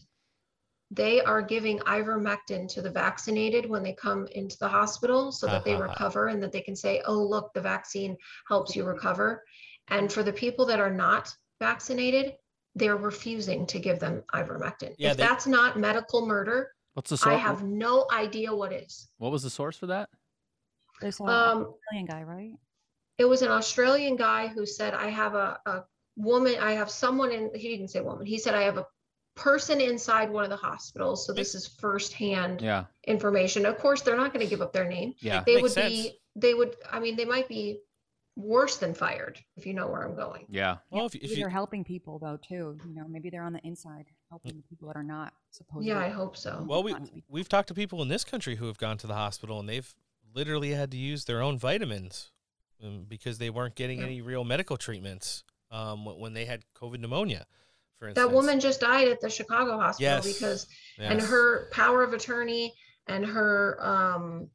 they 0.92 1.22
are 1.22 1.42
giving 1.42 1.80
ivermectin 1.80 2.68
to 2.74 2.82
the 2.82 2.90
vaccinated 2.90 3.69
when 3.69 3.84
they 3.84 3.93
come 3.93 4.27
into 4.27 4.58
the 4.59 4.68
hospital 4.68 5.32
so 5.32 5.45
that 5.48 5.64
they 5.64 5.72
Ha, 5.72 5.77
ha, 5.77 5.84
ha. 5.84 5.92
recover 5.92 6.27
and 6.27 6.42
that 6.42 6.51
they 6.51 6.61
can 6.61 6.76
say, 6.76 7.01
oh, 7.06 7.22
look, 7.22 7.53
the 7.53 7.61
vaccine 7.61 8.18
helps 8.48 8.76
you 8.76 8.84
recover. 8.84 9.43
And 9.88 10.11
for 10.11 10.24
the 10.24 10.34
people 10.34 10.66
that 10.66 10.80
are 10.80 10.93
not 10.93 11.34
vaccinated, 11.59 12.34
they're 12.76 12.98
refusing 12.98 13.66
to 13.68 13.80
give 13.80 14.00
them 14.00 14.24
ivermectin. 14.34 14.96
Yeah, 14.98 15.12
if 15.12 15.18
they- 15.18 15.24
that's 15.24 15.48
not 15.48 15.78
medical 15.80 16.26
murder, 16.26 16.72
What's 16.94 17.10
the 17.12 17.18
source? 17.18 17.34
I 17.36 17.38
have 17.38 17.64
no 17.64 18.08
idea 18.12 18.54
what 18.54 18.74
is. 18.74 19.10
What 19.18 19.32
was 19.32 19.44
the 19.44 19.50
source 19.50 19.78
for 19.78 19.88
that? 19.88 20.10
There's 21.02 21.20
a 21.20 21.24
Um, 21.24 21.66
Australian 21.66 22.06
guy, 22.08 22.24
right? 22.24 22.54
It 23.18 23.26
was 23.26 23.42
an 23.42 23.52
Australian 23.52 24.16
guy 24.16 24.48
who 24.48 24.66
said, 24.66 24.94
I 24.94 25.08
have 25.08 25.36
a, 25.36 25.60
a 25.66 25.84
woman, 26.18 26.56
I 26.60 26.74
have 26.74 26.90
someone 26.90 27.32
in, 27.32 27.52
he 27.56 27.70
didn't 27.70 27.90
say 27.90 28.02
woman, 28.02 28.26
he 28.26 28.38
said, 28.38 28.54
I 28.54 28.64
have 28.64 28.78
a 28.78 28.86
person 29.36 29.80
inside 29.80 30.30
one 30.30 30.44
of 30.44 30.50
the 30.50 30.58
hospitals. 30.58 31.26
So 31.26 31.32
this 31.32 31.56
is 31.56 31.68
firsthand 31.68 32.62
Yeah. 32.62 32.86
information. 33.08 33.66
Of 33.66 33.78
course, 33.78 34.02
they're 34.02 34.18
not 34.18 34.34
going 34.34 34.46
to 34.46 34.50
give 34.50 34.62
up 34.62 34.74
their 34.74 34.88
name. 34.90 35.14
Yeah. 35.20 35.44
They 35.46 35.56
Makes 35.56 35.62
would 35.64 35.72
sense. 35.72 35.94
be, 35.94 36.20
they 36.36 36.54
would, 36.54 36.76
I 36.92 37.00
mean, 37.00 37.16
they 37.16 37.26
might 37.26 37.48
be 37.48 37.80
worse 38.40 38.77
than 38.77 38.93
fired, 38.93 39.40
if 39.58 39.66
you 39.66 39.74
know 39.74 39.88
where 39.88 40.01
I'm 40.01 40.16
going. 40.16 40.45
Yeah. 40.50 40.77
Well, 40.90 41.08
if, 41.08 41.14
Maybe 41.14 41.35
they're 41.35 41.50
helping 41.50 41.84
people 41.84 42.19
though 42.19 42.38
too. 42.38 42.77
You 42.88 42.95
know, 42.95 43.08
maybe 43.08 43.30
they're 43.30 43.43
on 43.43 43.53
the 43.53 43.61
inside 43.66 44.06
helping 44.30 44.56
the 44.56 44.64
people 44.64 44.88
that 44.88 44.95
are 44.95 45.03
not 45.03 45.34
supposed. 45.51 45.84
To. 45.85 45.90
Yeah, 45.90 46.00
I 46.00 46.09
hope 46.09 46.38
so. 46.38 46.64
Well, 46.68 46.82
we 46.84 46.95
we've 47.27 47.50
talked 47.50 47.68
to 47.68 47.74
people 47.74 48.01
in 48.01 48.08
this 48.08 48.24
country 48.24 48.56
who 48.56 48.68
have 48.68 48.77
gone 48.77 48.98
to 49.00 49.08
the 49.08 49.16
hospital 49.16 49.59
and 49.59 49.68
they've 49.68 49.93
literally 50.34 50.72
had 50.72 50.92
to 50.92 50.98
use 50.98 51.26
their 51.26 51.42
own 51.42 51.58
vitamins 51.58 52.32
um, 52.84 53.06
because 53.08 53.38
they 53.40 53.50
weren't 53.50 53.76
getting 53.76 54.00
Yeah. 54.00 54.06
any 54.06 54.22
real 54.22 54.43
medical 54.43 54.77
treatments 54.77 55.43
um, 55.72 56.06
when, 56.06 56.19
when 56.19 56.34
they 56.34 56.45
had 56.45 56.64
COVID 56.80 57.00
pneumonia, 57.00 57.45
for 57.98 58.08
instance. 58.08 58.27
That 58.27 58.34
woman 58.34 58.59
just 58.59 58.80
died 58.80 59.08
at 59.08 59.19
the 59.22 59.30
Chicago 59.30 59.77
hospital 59.80 60.14
Yes. 60.24 60.34
because, 60.34 60.68
and 60.98 61.19
her 61.22 61.69
power 61.72 62.03
of 62.03 62.14
attorney 62.14 62.74
and 63.08 63.26
her, 63.26 63.77
um, 63.82 64.50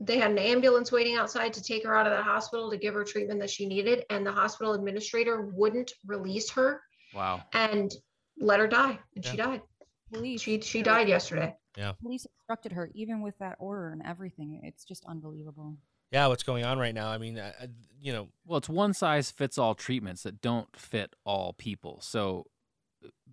they 0.00 0.18
had 0.18 0.30
an 0.30 0.38
ambulance 0.38 0.90
waiting 0.92 1.16
outside 1.16 1.52
to 1.54 1.62
take 1.62 1.84
her 1.84 1.96
out 1.96 2.06
of 2.06 2.16
the 2.16 2.22
hospital 2.22 2.70
to 2.70 2.76
give 2.76 2.94
her 2.94 3.04
treatment 3.04 3.40
that 3.40 3.50
she 3.50 3.66
needed, 3.66 4.04
and 4.10 4.24
the 4.26 4.32
hospital 4.32 4.74
administrator 4.74 5.50
wouldn't 5.52 5.92
release 6.06 6.50
her 6.50 6.82
Wow. 7.14 7.42
and 7.52 7.90
let 8.38 8.60
her 8.60 8.66
die, 8.68 8.98
and 9.14 9.24
she 9.24 9.36
died. 9.36 9.62
Police. 10.12 10.40
She 10.40 10.60
she 10.62 10.82
died 10.82 11.08
yesterday. 11.08 11.54
Yeah. 11.76 11.92
Police 12.00 12.26
obstructed 12.26 12.72
her 12.72 12.90
even 12.94 13.20
with 13.20 13.36
that 13.38 13.56
order 13.58 13.90
and 13.90 14.02
everything. 14.06 14.60
It's 14.64 14.84
just 14.84 15.04
unbelievable. 15.04 15.76
Yeah, 16.10 16.28
what's 16.28 16.42
going 16.42 16.64
on 16.64 16.78
right 16.78 16.94
now? 16.94 17.08
I 17.08 17.18
mean, 17.18 17.38
I, 17.38 17.48
I- 17.50 17.68
you 18.00 18.12
know, 18.14 18.28
Well, 18.46 18.56
it's 18.58 18.68
one 18.70 18.94
size 18.94 19.30
fits 19.30 19.58
all 19.58 19.74
treatments 19.74 20.22
that 20.22 20.40
don't 20.40 20.74
fit 20.74 21.14
all 21.24 21.52
people. 21.52 22.00
So, 22.00 22.46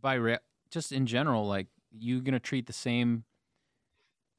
by 0.01 0.15
re- 0.15 0.39
just 0.69 0.91
in 0.91 1.05
general, 1.05 1.47
like 1.47 1.67
you're 1.97 2.19
gonna 2.19 2.39
treat 2.41 2.65
the 2.67 2.73
same 2.73 3.23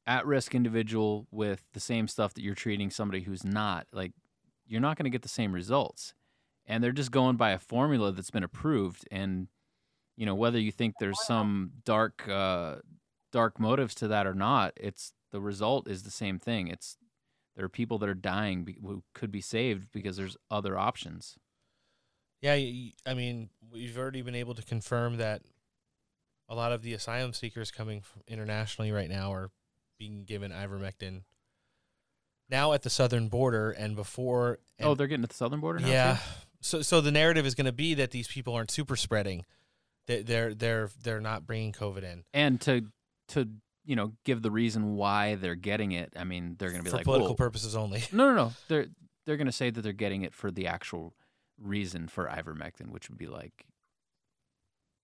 at-risk 0.07 0.55
individual 0.55 1.27
with 1.31 1.63
the 1.73 1.79
same 1.79 2.07
stuff 2.07 2.33
that 2.33 2.41
you're 2.41 2.55
treating 2.55 2.89
somebody 2.89 3.21
who's 3.21 3.43
not. 3.43 3.87
Like, 3.91 4.13
you're 4.65 4.81
not 4.81 4.97
gonna 4.97 5.09
get 5.09 5.21
the 5.21 5.27
same 5.29 5.53
results, 5.53 6.13
and 6.65 6.83
they're 6.83 6.91
just 6.91 7.11
going 7.11 7.35
by 7.37 7.51
a 7.51 7.59
formula 7.59 8.11
that's 8.11 8.31
been 8.31 8.43
approved. 8.43 9.07
And 9.11 9.47
you 10.15 10.25
know, 10.25 10.35
whether 10.35 10.59
you 10.59 10.71
think 10.71 10.95
there's 10.99 11.23
some 11.25 11.71
dark, 11.85 12.27
uh, 12.27 12.77
dark 13.31 13.59
motives 13.59 13.93
to 13.95 14.07
that 14.07 14.25
or 14.25 14.33
not, 14.33 14.73
it's 14.75 15.13
the 15.31 15.39
result 15.39 15.87
is 15.87 16.03
the 16.03 16.11
same 16.11 16.39
thing. 16.39 16.67
It's 16.67 16.97
there 17.55 17.65
are 17.65 17.69
people 17.69 17.97
that 17.99 18.09
are 18.09 18.15
dying 18.15 18.63
be- 18.63 18.77
who 18.81 19.03
could 19.13 19.31
be 19.31 19.41
saved 19.41 19.91
because 19.91 20.17
there's 20.17 20.37
other 20.49 20.77
options. 20.77 21.37
yeah, 22.41 22.53
I 22.53 23.13
mean, 23.13 23.49
we've 23.71 23.97
already 23.97 24.21
been 24.21 24.35
able 24.35 24.53
to 24.55 24.63
confirm 24.63 25.17
that 25.17 25.41
a 26.49 26.55
lot 26.55 26.71
of 26.71 26.81
the 26.81 26.93
asylum 26.93 27.33
seekers 27.33 27.71
coming 27.71 28.01
from 28.01 28.21
internationally 28.27 28.91
right 28.91 29.09
now 29.09 29.33
are 29.33 29.51
being 29.97 30.23
given 30.23 30.51
ivermectin 30.51 31.23
now 32.49 32.73
at 32.73 32.81
the 32.83 32.89
southern 32.89 33.27
border 33.27 33.71
and 33.71 33.95
before. 33.95 34.59
oh, 34.81 34.95
they're 34.95 35.07
getting 35.07 35.23
at 35.23 35.29
the 35.29 35.35
southern 35.35 35.59
border 35.59 35.79
now. 35.79 35.87
Yeah. 35.87 36.13
too? 36.15 36.21
So 36.61 36.81
so 36.81 37.01
the 37.01 37.11
narrative 37.11 37.45
is 37.45 37.55
going 37.55 37.65
to 37.65 37.71
be 37.71 37.93
that 37.95 38.11
these 38.11 38.27
people 38.27 38.53
aren't 38.53 38.71
super 38.71 38.95
spreading. 38.95 39.45
They, 40.07 40.21
they're 40.23 40.53
they're 40.53 40.89
they're 41.03 41.21
not 41.21 41.45
bringing 41.45 41.73
COVID 41.73 42.03
in. 42.03 42.23
and 42.33 42.59
to 42.61 42.85
to 43.29 43.47
you 43.85 43.95
know 43.95 44.13
give 44.25 44.41
the 44.41 44.51
reason 44.51 44.95
why 44.95 45.35
they're 45.35 45.55
getting 45.55 45.91
it. 45.91 46.13
I 46.15 46.23
mean, 46.23 46.55
they're 46.57 46.69
going 46.71 46.79
to 46.81 46.83
be 46.85 46.89
For 46.89 46.97
like 46.97 47.05
political 47.05 47.29
"Well," 47.31 47.35
purposes 47.35 47.75
only. 47.75 48.03
No, 48.11 48.29
no, 48.29 48.35
no. 48.35 48.53
They're 48.69 48.87
they're 49.25 49.37
going 49.37 49.47
to 49.47 49.51
say 49.51 49.69
that 49.69 49.81
they're 49.81 49.93
getting 49.93 50.21
it 50.23 50.33
for 50.33 50.49
the 50.51 50.67
actual 50.67 51.13
reason 51.61 52.07
for 52.07 52.27
ivermectin, 52.27 52.89
which 52.91 53.09
would 53.09 53.17
be 53.17 53.27
like 53.27 53.65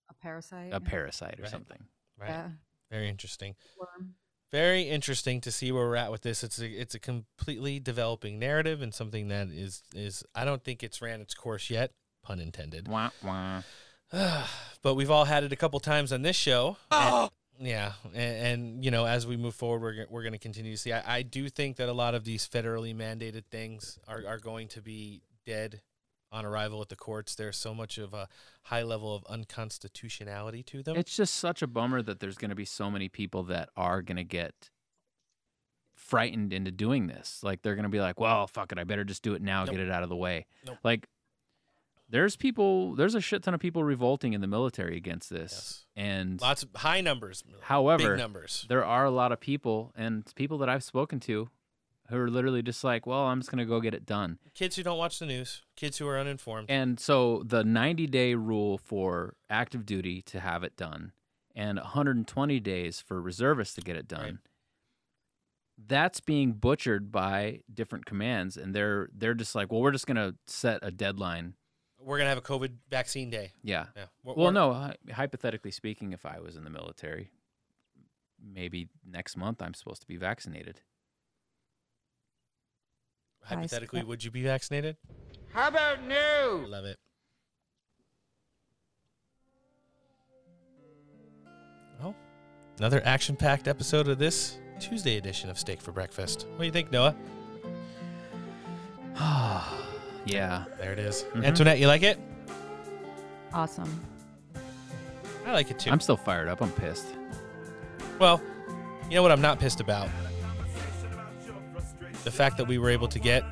A 0.09 0.13
parasite. 0.13 0.71
a 0.73 0.79
parasite 0.79 1.39
or 1.39 1.43
Right. 1.43 1.51
something. 1.51 1.83
Right. 2.19 2.29
Yeah. 2.29 2.47
Very 2.89 3.09
interesting. 3.09 3.55
Worm. 3.77 4.15
Very 4.53 4.83
interesting 4.83 5.41
to 5.41 5.51
see 5.51 5.71
where 5.71 5.87
we're 5.87 5.95
at 5.95 6.11
with 6.11 6.21
this. 6.21 6.43
It's 6.43 6.59
a 6.59 6.67
it's 6.67 6.93
a 6.93 6.99
completely 6.99 7.79
developing 7.79 8.37
narrative 8.37 8.83
and 8.83 8.93
something 8.93 9.29
that 9.29 9.47
is 9.47 9.81
is 9.95 10.23
I 10.35 10.45
don't 10.45 10.63
think 10.63 10.83
it's 10.83 11.01
ran 11.01 11.21
its 11.21 11.33
course 11.33 11.71
yet, 11.71 11.91
pun 12.21 12.39
intended. 12.39 12.87
Wah, 12.87 13.09
wah. 13.23 13.63
but 14.83 14.93
we've 14.93 15.09
all 15.09 15.25
had 15.25 15.43
it 15.43 15.51
a 15.51 15.55
couple 15.55 15.79
times 15.79 16.13
on 16.13 16.21
this 16.21 16.35
show. 16.35 16.77
Oh. 16.91 17.23
And- 17.23 17.31
yeah, 17.67 17.93
and, 18.13 18.15
and 18.15 18.85
you 18.85 18.91
know, 18.91 19.05
as 19.05 19.25
we 19.25 19.37
move 19.37 19.55
forward, 19.55 19.81
we're 19.81 20.05
we're 20.09 20.21
going 20.21 20.33
to 20.33 20.39
continue 20.39 20.71
to 20.73 20.77
see. 20.77 20.93
I, 20.93 21.17
I 21.17 21.21
do 21.23 21.49
think 21.49 21.77
that 21.77 21.89
a 21.89 21.93
lot 21.93 22.13
of 22.13 22.23
these 22.23 22.47
federally 22.47 22.95
mandated 22.95 23.45
things 23.49 23.97
are 24.07 24.23
are 24.27 24.39
going 24.39 24.67
to 24.69 24.81
be 24.83 25.23
dead 25.47 25.81
on 26.33 26.45
arrival 26.45 26.81
at 26.81 26.89
the 26.89 26.95
courts. 26.95 27.35
There's 27.35 27.55
so 27.55 27.73
much 27.73 27.97
of 27.97 28.13
a 28.13 28.27
high 28.63 28.83
level 28.83 29.15
of 29.15 29.23
unconstitutionality 29.29 30.63
to 30.63 30.83
them. 30.83 30.97
It's 30.97 31.15
just 31.15 31.35
such 31.35 31.61
a 31.61 31.67
bummer 31.67 32.01
that 32.01 32.19
there's 32.19 32.37
going 32.37 32.49
to 32.49 32.55
be 32.55 32.65
so 32.65 32.89
many 32.91 33.07
people 33.07 33.43
that 33.43 33.69
are 33.77 34.01
going 34.01 34.17
to 34.17 34.23
get 34.23 34.71
frightened 35.95 36.51
into 36.51 36.71
doing 36.71 37.07
this. 37.07 37.39
Like 37.43 37.61
they're 37.61 37.75
going 37.75 37.83
to 37.83 37.89
be 37.89 38.01
like, 38.01 38.19
"Well, 38.19 38.47
fuck 38.47 38.71
it, 38.71 38.79
I 38.79 38.83
better 38.83 39.03
just 39.03 39.23
do 39.23 39.35
it 39.35 39.41
now, 39.41 39.65
get 39.65 39.79
it 39.79 39.91
out 39.91 40.03
of 40.03 40.09
the 40.09 40.15
way." 40.15 40.47
Nope. 40.65 40.77
Like 40.83 41.07
there's 42.09 42.35
people, 42.35 42.95
there's 42.95 43.15
a 43.15 43.21
shit 43.21 43.43
ton 43.43 43.53
of 43.53 43.59
people 43.59 43.83
revolting 43.83 44.33
in 44.33 44.41
the 44.41 44.47
military 44.47 44.97
against 44.97 45.29
this, 45.29 45.85
and 45.95 46.41
Lots 46.41 46.63
of 46.63 46.69
high 46.75 47.01
numbers. 47.01 47.43
However, 47.61 48.09
big 48.11 48.17
numbers. 48.17 48.65
there 48.69 48.83
are 48.83 49.05
a 49.05 49.11
lot 49.11 49.31
of 49.31 49.39
people 49.39 49.93
and 49.95 50.23
people 50.35 50.57
that 50.59 50.69
I've 50.69 50.83
spoken 50.83 51.19
to 51.21 51.49
who 52.09 52.17
are 52.17 52.29
literally 52.29 52.61
just 52.61 52.83
like, 52.83 53.05
"Well, 53.07 53.25
I'm 53.27 53.39
just 53.39 53.49
going 53.51 53.59
to 53.59 53.65
go 53.65 53.79
get 53.79 53.93
it 53.93 54.05
done." 54.05 54.39
Kids 54.53 54.75
who 54.75 54.83
don't 54.83 54.97
watch 54.97 55.19
the 55.19 55.25
news, 55.25 55.61
kids 55.75 55.97
who 55.97 56.07
are 56.07 56.17
uninformed. 56.19 56.69
And 56.69 56.99
so 56.99 57.43
the 57.45 57.63
90 57.63 58.07
day 58.07 58.35
rule 58.35 58.77
for 58.77 59.35
active 59.49 59.85
duty 59.85 60.21
to 60.23 60.39
have 60.39 60.63
it 60.63 60.75
done 60.77 61.11
and 61.55 61.77
120 61.79 62.59
days 62.59 62.99
for 63.01 63.21
reservists 63.21 63.75
to 63.75 63.81
get 63.81 63.95
it 63.95 64.07
done. 64.07 64.39
That's 65.87 66.19
being 66.19 66.53
butchered 66.53 67.11
by 67.11 67.61
different 67.73 68.05
commands 68.05 68.57
and 68.57 68.75
they're 68.75 69.09
they're 69.13 69.33
just 69.33 69.55
like, 69.55 69.71
"Well, 69.71 69.81
we're 69.81 69.91
just 69.91 70.05
going 70.07 70.17
to 70.17 70.35
set 70.45 70.79
a 70.83 70.91
deadline." 70.91 71.55
We're 71.99 72.17
gonna 72.17 72.29
have 72.29 72.37
a 72.37 72.41
COVID 72.41 72.71
vaccine 72.89 73.29
day. 73.29 73.53
Yeah. 73.63 73.85
Yeah. 73.95 74.07
We're- 74.23 74.35
well, 74.37 74.47
we're- 74.47 74.53
no, 74.53 74.93
hypothetically 75.13 75.71
speaking, 75.71 76.11
if 76.11 76.25
I 76.25 76.39
was 76.41 76.57
in 76.57 76.65
the 76.65 76.69
military, 76.69 77.31
maybe 78.43 78.89
next 79.09 79.37
month 79.37 79.61
I'm 79.61 79.73
supposed 79.73 80.01
to 80.01 80.07
be 80.07 80.17
vaccinated. 80.17 80.81
Hypothetically, 83.45 84.03
would 84.03 84.23
you 84.23 84.31
be 84.31 84.43
vaccinated? 84.43 84.97
How 85.53 85.67
about 85.67 86.03
no? 86.03 86.65
Love 86.67 86.85
it. 86.85 86.97
Well, 91.99 92.15
another 92.79 93.01
action 93.05 93.35
packed 93.35 93.67
episode 93.67 94.07
of 94.07 94.17
this 94.17 94.57
Tuesday 94.79 95.17
edition 95.17 95.49
of 95.49 95.57
Steak 95.59 95.81
for 95.81 95.91
Breakfast. 95.91 96.47
What 96.51 96.59
do 96.59 96.65
you 96.65 96.71
think, 96.71 96.91
Noah? 96.91 97.15
Ah. 99.15 99.79
Yeah. 100.25 100.63
There 100.79 100.93
it 100.93 100.99
is. 100.99 101.25
Mhm. 101.33 101.43
Antoinette, 101.43 101.79
you 101.79 101.87
like 101.87 102.01
it? 102.01 102.17
Awesome. 103.51 103.99
I 105.45 105.51
like 105.51 105.69
it 105.69 105.77
too. 105.79 105.91
I'm 105.91 105.99
still 105.99 106.15
fired 106.15 106.47
up. 106.47 106.61
I'm 106.61 106.71
pissed. 106.71 107.07
Well, 108.19 108.41
you 109.09 109.15
know 109.17 109.21
what 109.21 109.33
I'm 109.33 109.41
not 109.41 109.59
pissed 109.59 109.81
about? 109.81 110.07
The 112.23 112.31
fact 112.31 112.57
that 112.57 112.67
we 112.67 112.77
were 112.77 112.89
able 112.89 113.07
to 113.09 113.19
get 113.19 113.43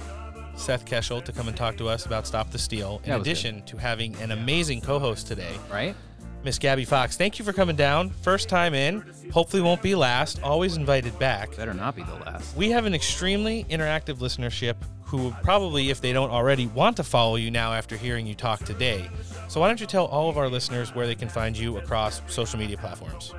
Seth 0.55 0.85
Keshel 0.85 1.23
to 1.25 1.31
come 1.31 1.47
and 1.47 1.55
talk 1.57 1.77
to 1.77 1.87
us 1.87 2.05
about 2.05 2.27
Stop 2.27 2.51
the 2.51 2.59
Steal, 2.59 3.01
in 3.03 3.11
was 3.13 3.17
good. 3.17 3.21
addition 3.21 3.61
to 3.63 3.77
having 3.77 4.15
an 4.17 4.31
amazing 4.31 4.81
co 4.81 4.99
host 4.99 5.27
today. 5.27 5.53
Right? 5.71 5.95
Miss 6.43 6.57
Gabby 6.57 6.85
Fox, 6.85 7.17
thank 7.17 7.37
you 7.37 7.45
for 7.45 7.53
coming 7.53 7.75
down. 7.75 8.09
First 8.09 8.49
time 8.49 8.73
in. 8.73 9.03
Hopefully 9.31 9.61
won't 9.61 9.81
be 9.81 9.93
last. 9.93 10.41
Always 10.41 10.75
invited 10.75 11.17
back. 11.19 11.55
Better 11.55 11.73
not 11.73 11.95
be 11.95 12.01
the 12.01 12.15
last. 12.15 12.55
We 12.57 12.71
have 12.71 12.85
an 12.85 12.95
extremely 12.95 13.63
interactive 13.65 14.15
listenership 14.15 14.75
who 15.03 15.31
probably, 15.43 15.89
if 15.91 16.01
they 16.01 16.13
don't 16.13 16.31
already, 16.31 16.65
want 16.67 16.97
to 16.97 17.03
follow 17.03 17.35
you 17.35 17.51
now 17.51 17.73
after 17.73 17.95
hearing 17.95 18.25
you 18.25 18.33
talk 18.33 18.63
today. 18.63 19.07
So 19.49 19.59
why 19.59 19.67
don't 19.67 19.79
you 19.79 19.85
tell 19.85 20.05
all 20.05 20.29
of 20.29 20.37
our 20.37 20.47
listeners 20.49 20.95
where 20.95 21.05
they 21.05 21.15
can 21.15 21.29
find 21.29 21.55
you 21.55 21.77
across 21.77 22.21
social 22.27 22.57
media 22.57 22.77
platforms, 22.77 23.33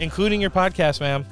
including 0.00 0.40
your 0.40 0.50
podcast, 0.50 1.00
ma'am. 1.00 1.24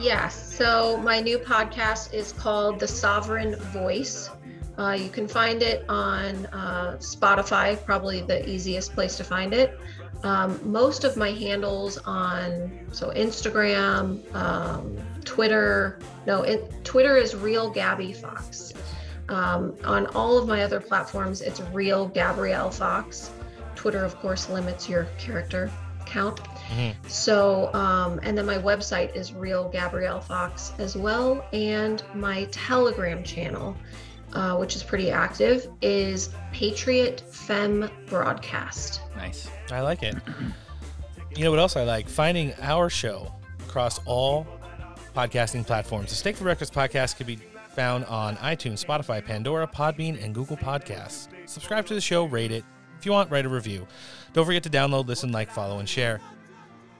Yes. 0.00 0.54
So 0.54 0.98
my 0.98 1.20
new 1.20 1.38
podcast 1.38 2.12
is 2.12 2.32
called 2.32 2.80
The 2.80 2.88
Sovereign 2.88 3.56
Voice. 3.56 4.30
Uh, 4.78 4.92
you 4.98 5.08
can 5.08 5.26
find 5.26 5.62
it 5.62 5.84
on 5.88 6.46
uh, 6.46 6.96
Spotify, 6.98 7.82
probably 7.84 8.20
the 8.20 8.46
easiest 8.48 8.92
place 8.92 9.16
to 9.16 9.24
find 9.24 9.54
it. 9.54 9.78
Um, 10.22 10.60
most 10.62 11.04
of 11.04 11.16
my 11.16 11.30
handles 11.30 11.98
on 11.98 12.70
so 12.92 13.10
Instagram, 13.10 14.34
um, 14.34 14.96
Twitter. 15.24 15.98
No, 16.26 16.42
it, 16.42 16.72
Twitter 16.84 17.16
is 17.16 17.34
real 17.34 17.70
Gabby 17.70 18.12
Fox. 18.12 18.72
Um, 19.28 19.76
on 19.84 20.06
all 20.08 20.38
of 20.38 20.46
my 20.46 20.62
other 20.62 20.80
platforms, 20.80 21.40
it's 21.40 21.60
real 21.72 22.06
Gabrielle 22.06 22.70
Fox. 22.70 23.30
Twitter, 23.74 24.04
of 24.04 24.16
course, 24.16 24.48
limits 24.50 24.88
your 24.88 25.04
character 25.18 25.70
count. 26.04 26.40
So, 27.06 27.72
um, 27.74 28.20
and 28.22 28.36
then 28.36 28.46
my 28.46 28.58
website 28.58 29.14
is 29.14 29.32
Real 29.32 29.68
Gabrielle 29.68 30.20
Fox 30.20 30.72
as 30.78 30.96
well. 30.96 31.44
And 31.52 32.02
my 32.14 32.44
Telegram 32.50 33.22
channel, 33.22 33.76
uh, 34.32 34.56
which 34.56 34.76
is 34.76 34.82
pretty 34.82 35.10
active, 35.10 35.66
is 35.80 36.30
Patriot 36.52 37.22
Femme 37.30 37.90
Broadcast. 38.06 39.00
Nice. 39.16 39.48
I 39.70 39.80
like 39.80 40.02
it. 40.02 40.16
You 41.36 41.44
know 41.44 41.50
what 41.50 41.60
else 41.60 41.76
I 41.76 41.84
like? 41.84 42.08
Finding 42.08 42.54
our 42.62 42.88
show 42.88 43.32
across 43.60 44.00
all 44.06 44.46
podcasting 45.14 45.66
platforms. 45.66 46.10
The 46.10 46.16
Steak 46.16 46.36
for 46.36 46.44
Breakfast 46.44 46.72
podcast 46.72 47.16
can 47.16 47.26
be 47.26 47.38
found 47.74 48.06
on 48.06 48.36
iTunes, 48.36 48.84
Spotify, 48.84 49.24
Pandora, 49.24 49.66
Podbean, 49.66 50.22
and 50.22 50.34
Google 50.34 50.56
Podcasts. 50.56 51.28
Subscribe 51.44 51.86
to 51.86 51.94
the 51.94 52.00
show, 52.00 52.24
rate 52.24 52.50
it. 52.50 52.64
If 52.98 53.04
you 53.04 53.12
want, 53.12 53.30
write 53.30 53.44
a 53.44 53.50
review. 53.50 53.86
Don't 54.32 54.46
forget 54.46 54.62
to 54.62 54.70
download, 54.70 55.06
listen, 55.06 55.30
like, 55.30 55.50
follow, 55.50 55.78
and 55.78 55.88
share. 55.88 56.20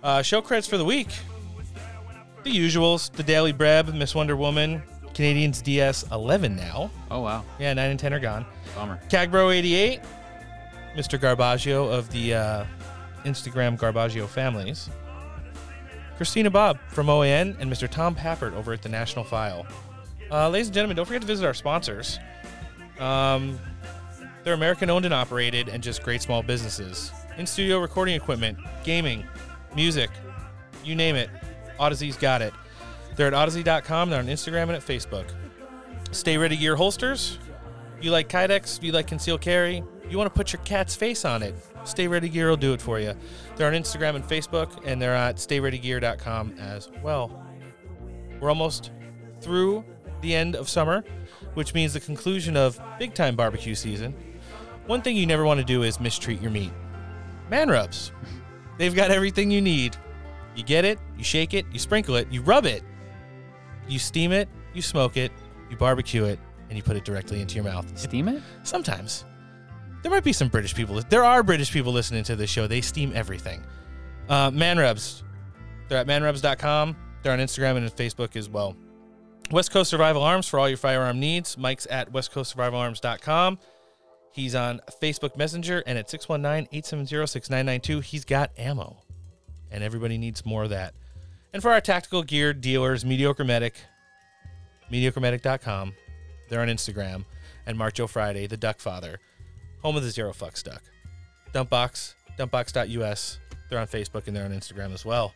Uh, 0.02 0.22
show 0.22 0.40
credits 0.40 0.68
for 0.68 0.78
the 0.78 0.84
week. 0.84 1.08
The 2.44 2.50
usuals: 2.56 3.10
The 3.10 3.22
Daily 3.22 3.52
Breb, 3.52 3.92
Miss 3.94 4.14
Wonder 4.14 4.36
Woman, 4.36 4.82
Canadians 5.14 5.62
DS 5.62 6.04
11 6.12 6.54
now. 6.54 6.90
Oh 7.10 7.20
wow. 7.20 7.44
Yeah, 7.58 7.72
nine 7.72 7.90
and 7.90 7.98
ten 7.98 8.12
are 8.12 8.20
gone. 8.20 8.44
Bummer. 8.74 9.00
Cagbro 9.08 9.54
88, 9.54 10.00
Mr. 10.94 11.18
Garbaggio 11.18 11.90
of 11.90 12.10
the 12.10 12.34
uh, 12.34 12.64
Instagram 13.24 13.78
Garbaggio 13.78 14.28
families. 14.28 14.90
Christina 16.16 16.50
Bobb 16.50 16.78
from 16.88 17.06
OAN 17.08 17.58
and 17.60 17.70
Mr. 17.70 17.90
Tom 17.90 18.14
Pappert 18.14 18.54
over 18.54 18.72
at 18.72 18.82
the 18.82 18.88
National 18.88 19.24
File. 19.24 19.66
Uh, 20.30 20.48
ladies 20.48 20.68
and 20.68 20.74
gentlemen, 20.74 20.96
don't 20.96 21.06
forget 21.06 21.20
to 21.20 21.26
visit 21.26 21.44
our 21.46 21.54
sponsors. 21.54 22.18
Um, 22.98 23.58
they're 24.42 24.54
American 24.54 24.88
owned 24.90 25.04
and 25.04 25.12
operated 25.14 25.68
and 25.68 25.82
just 25.82 26.02
great 26.02 26.22
small 26.22 26.42
businesses. 26.42 27.12
In 27.36 27.46
studio 27.46 27.78
recording 27.78 28.14
equipment, 28.14 28.58
gaming, 28.82 29.24
music, 29.76 30.10
you 30.82 30.96
name 30.96 31.14
it. 31.14 31.30
Odyssey's 31.78 32.16
got 32.16 32.42
it. 32.42 32.52
They're 33.14 33.28
at 33.28 33.34
odyssey.com, 33.34 34.10
they're 34.10 34.18
on 34.18 34.26
Instagram 34.26 34.62
and 34.62 34.72
at 34.72 34.82
Facebook. 34.82 35.26
Stay 36.10 36.36
Ready 36.36 36.56
Gear 36.56 36.74
holsters. 36.74 37.38
You 38.00 38.10
like 38.10 38.28
Kydex, 38.28 38.82
you 38.82 38.92
like 38.92 39.06
concealed 39.06 39.40
carry, 39.40 39.84
you 40.08 40.18
want 40.18 40.32
to 40.32 40.36
put 40.36 40.52
your 40.52 40.62
cat's 40.62 40.94
face 40.94 41.24
on 41.24 41.42
it. 41.42 41.54
Stay 41.84 42.08
Ready 42.08 42.28
Gear 42.28 42.48
will 42.48 42.56
do 42.56 42.72
it 42.72 42.82
for 42.82 42.98
you. 42.98 43.14
They're 43.54 43.68
on 43.68 43.74
Instagram 43.74 44.16
and 44.16 44.24
Facebook, 44.24 44.84
and 44.84 45.00
they're 45.00 45.14
at 45.14 45.36
stayreadygear.com 45.36 46.56
as 46.58 46.90
well. 47.02 47.46
We're 48.40 48.48
almost 48.48 48.90
through 49.40 49.84
the 50.20 50.34
end 50.34 50.56
of 50.56 50.68
summer, 50.68 51.04
which 51.54 51.74
means 51.74 51.92
the 51.92 52.00
conclusion 52.00 52.56
of 52.56 52.80
big 52.98 53.14
time 53.14 53.36
barbecue 53.36 53.74
season. 53.74 54.14
One 54.86 55.02
thing 55.02 55.16
you 55.16 55.26
never 55.26 55.44
want 55.44 55.58
to 55.58 55.64
do 55.64 55.82
is 55.82 55.98
mistreat 56.00 56.40
your 56.40 56.50
meat. 56.50 56.72
Man 57.50 57.68
rubs. 57.68 58.12
They've 58.78 58.94
got 58.94 59.10
everything 59.10 59.50
you 59.50 59.60
need. 59.60 59.96
You 60.54 60.62
get 60.62 60.84
it, 60.84 60.98
you 61.16 61.24
shake 61.24 61.54
it, 61.54 61.66
you 61.72 61.78
sprinkle 61.78 62.16
it, 62.16 62.28
you 62.30 62.42
rub 62.42 62.64
it, 62.66 62.82
you 63.88 63.98
steam 63.98 64.32
it, 64.32 64.48
you 64.74 64.82
smoke 64.82 65.16
it, 65.16 65.30
you 65.70 65.76
barbecue 65.76 66.24
it, 66.24 66.38
and 66.68 66.76
you 66.76 66.82
put 66.82 66.96
it 66.96 67.04
directly 67.04 67.40
into 67.40 67.54
your 67.54 67.64
mouth. 67.64 67.96
Steam 67.98 68.28
it? 68.28 68.42
Sometimes. 68.62 69.24
There 70.02 70.10
might 70.10 70.24
be 70.24 70.32
some 70.32 70.48
British 70.48 70.74
people. 70.74 71.00
There 71.08 71.24
are 71.24 71.42
British 71.42 71.72
people 71.72 71.92
listening 71.92 72.24
to 72.24 72.36
this 72.36 72.48
show. 72.50 72.66
They 72.66 72.80
steam 72.80 73.12
everything. 73.14 73.64
Uh, 74.28 74.50
Man 74.50 74.78
Rubs. 74.78 75.24
They're 75.88 75.98
at 75.98 76.06
manrubs.com. 76.06 76.96
They're 77.22 77.32
on 77.32 77.38
Instagram 77.38 77.76
and 77.76 77.86
Facebook 77.94 78.36
as 78.36 78.48
well. 78.48 78.76
West 79.50 79.70
Coast 79.70 79.90
Survival 79.90 80.22
Arms 80.22 80.48
for 80.48 80.58
all 80.58 80.68
your 80.68 80.78
firearm 80.78 81.20
needs. 81.20 81.56
Mike's 81.56 81.86
at 81.86 82.12
westcoastsurvivalarms.com. 82.12 83.58
He's 84.36 84.54
on 84.54 84.80
Facebook 85.02 85.34
Messenger 85.38 85.82
and 85.86 85.96
at 85.96 86.08
619-870-6992. 86.08 88.04
He's 88.04 88.26
got 88.26 88.50
ammo. 88.58 88.98
And 89.70 89.82
everybody 89.82 90.18
needs 90.18 90.44
more 90.44 90.64
of 90.64 90.70
that. 90.70 90.92
And 91.54 91.62
for 91.62 91.70
our 91.70 91.80
tactical 91.80 92.22
gear 92.22 92.52
dealers, 92.52 93.02
Mediocre 93.02 93.44
Medic, 93.44 93.76
mediocremedic.com. 94.92 95.94
They're 96.50 96.60
on 96.60 96.68
Instagram. 96.68 97.24
And 97.66 97.78
Marcho 97.78 98.06
Friday, 98.06 98.46
the 98.46 98.58
Duck 98.58 98.78
Father, 98.78 99.18
home 99.80 99.96
of 99.96 100.02
the 100.02 100.10
Zero 100.10 100.34
Fucks 100.34 100.62
Duck. 100.62 100.82
Dumpbox, 101.54 102.12
dumpbox.us. 102.38 103.38
They're 103.70 103.80
on 103.80 103.86
Facebook 103.86 104.26
and 104.26 104.36
they're 104.36 104.44
on 104.44 104.52
Instagram 104.52 104.92
as 104.92 105.06
well. 105.06 105.32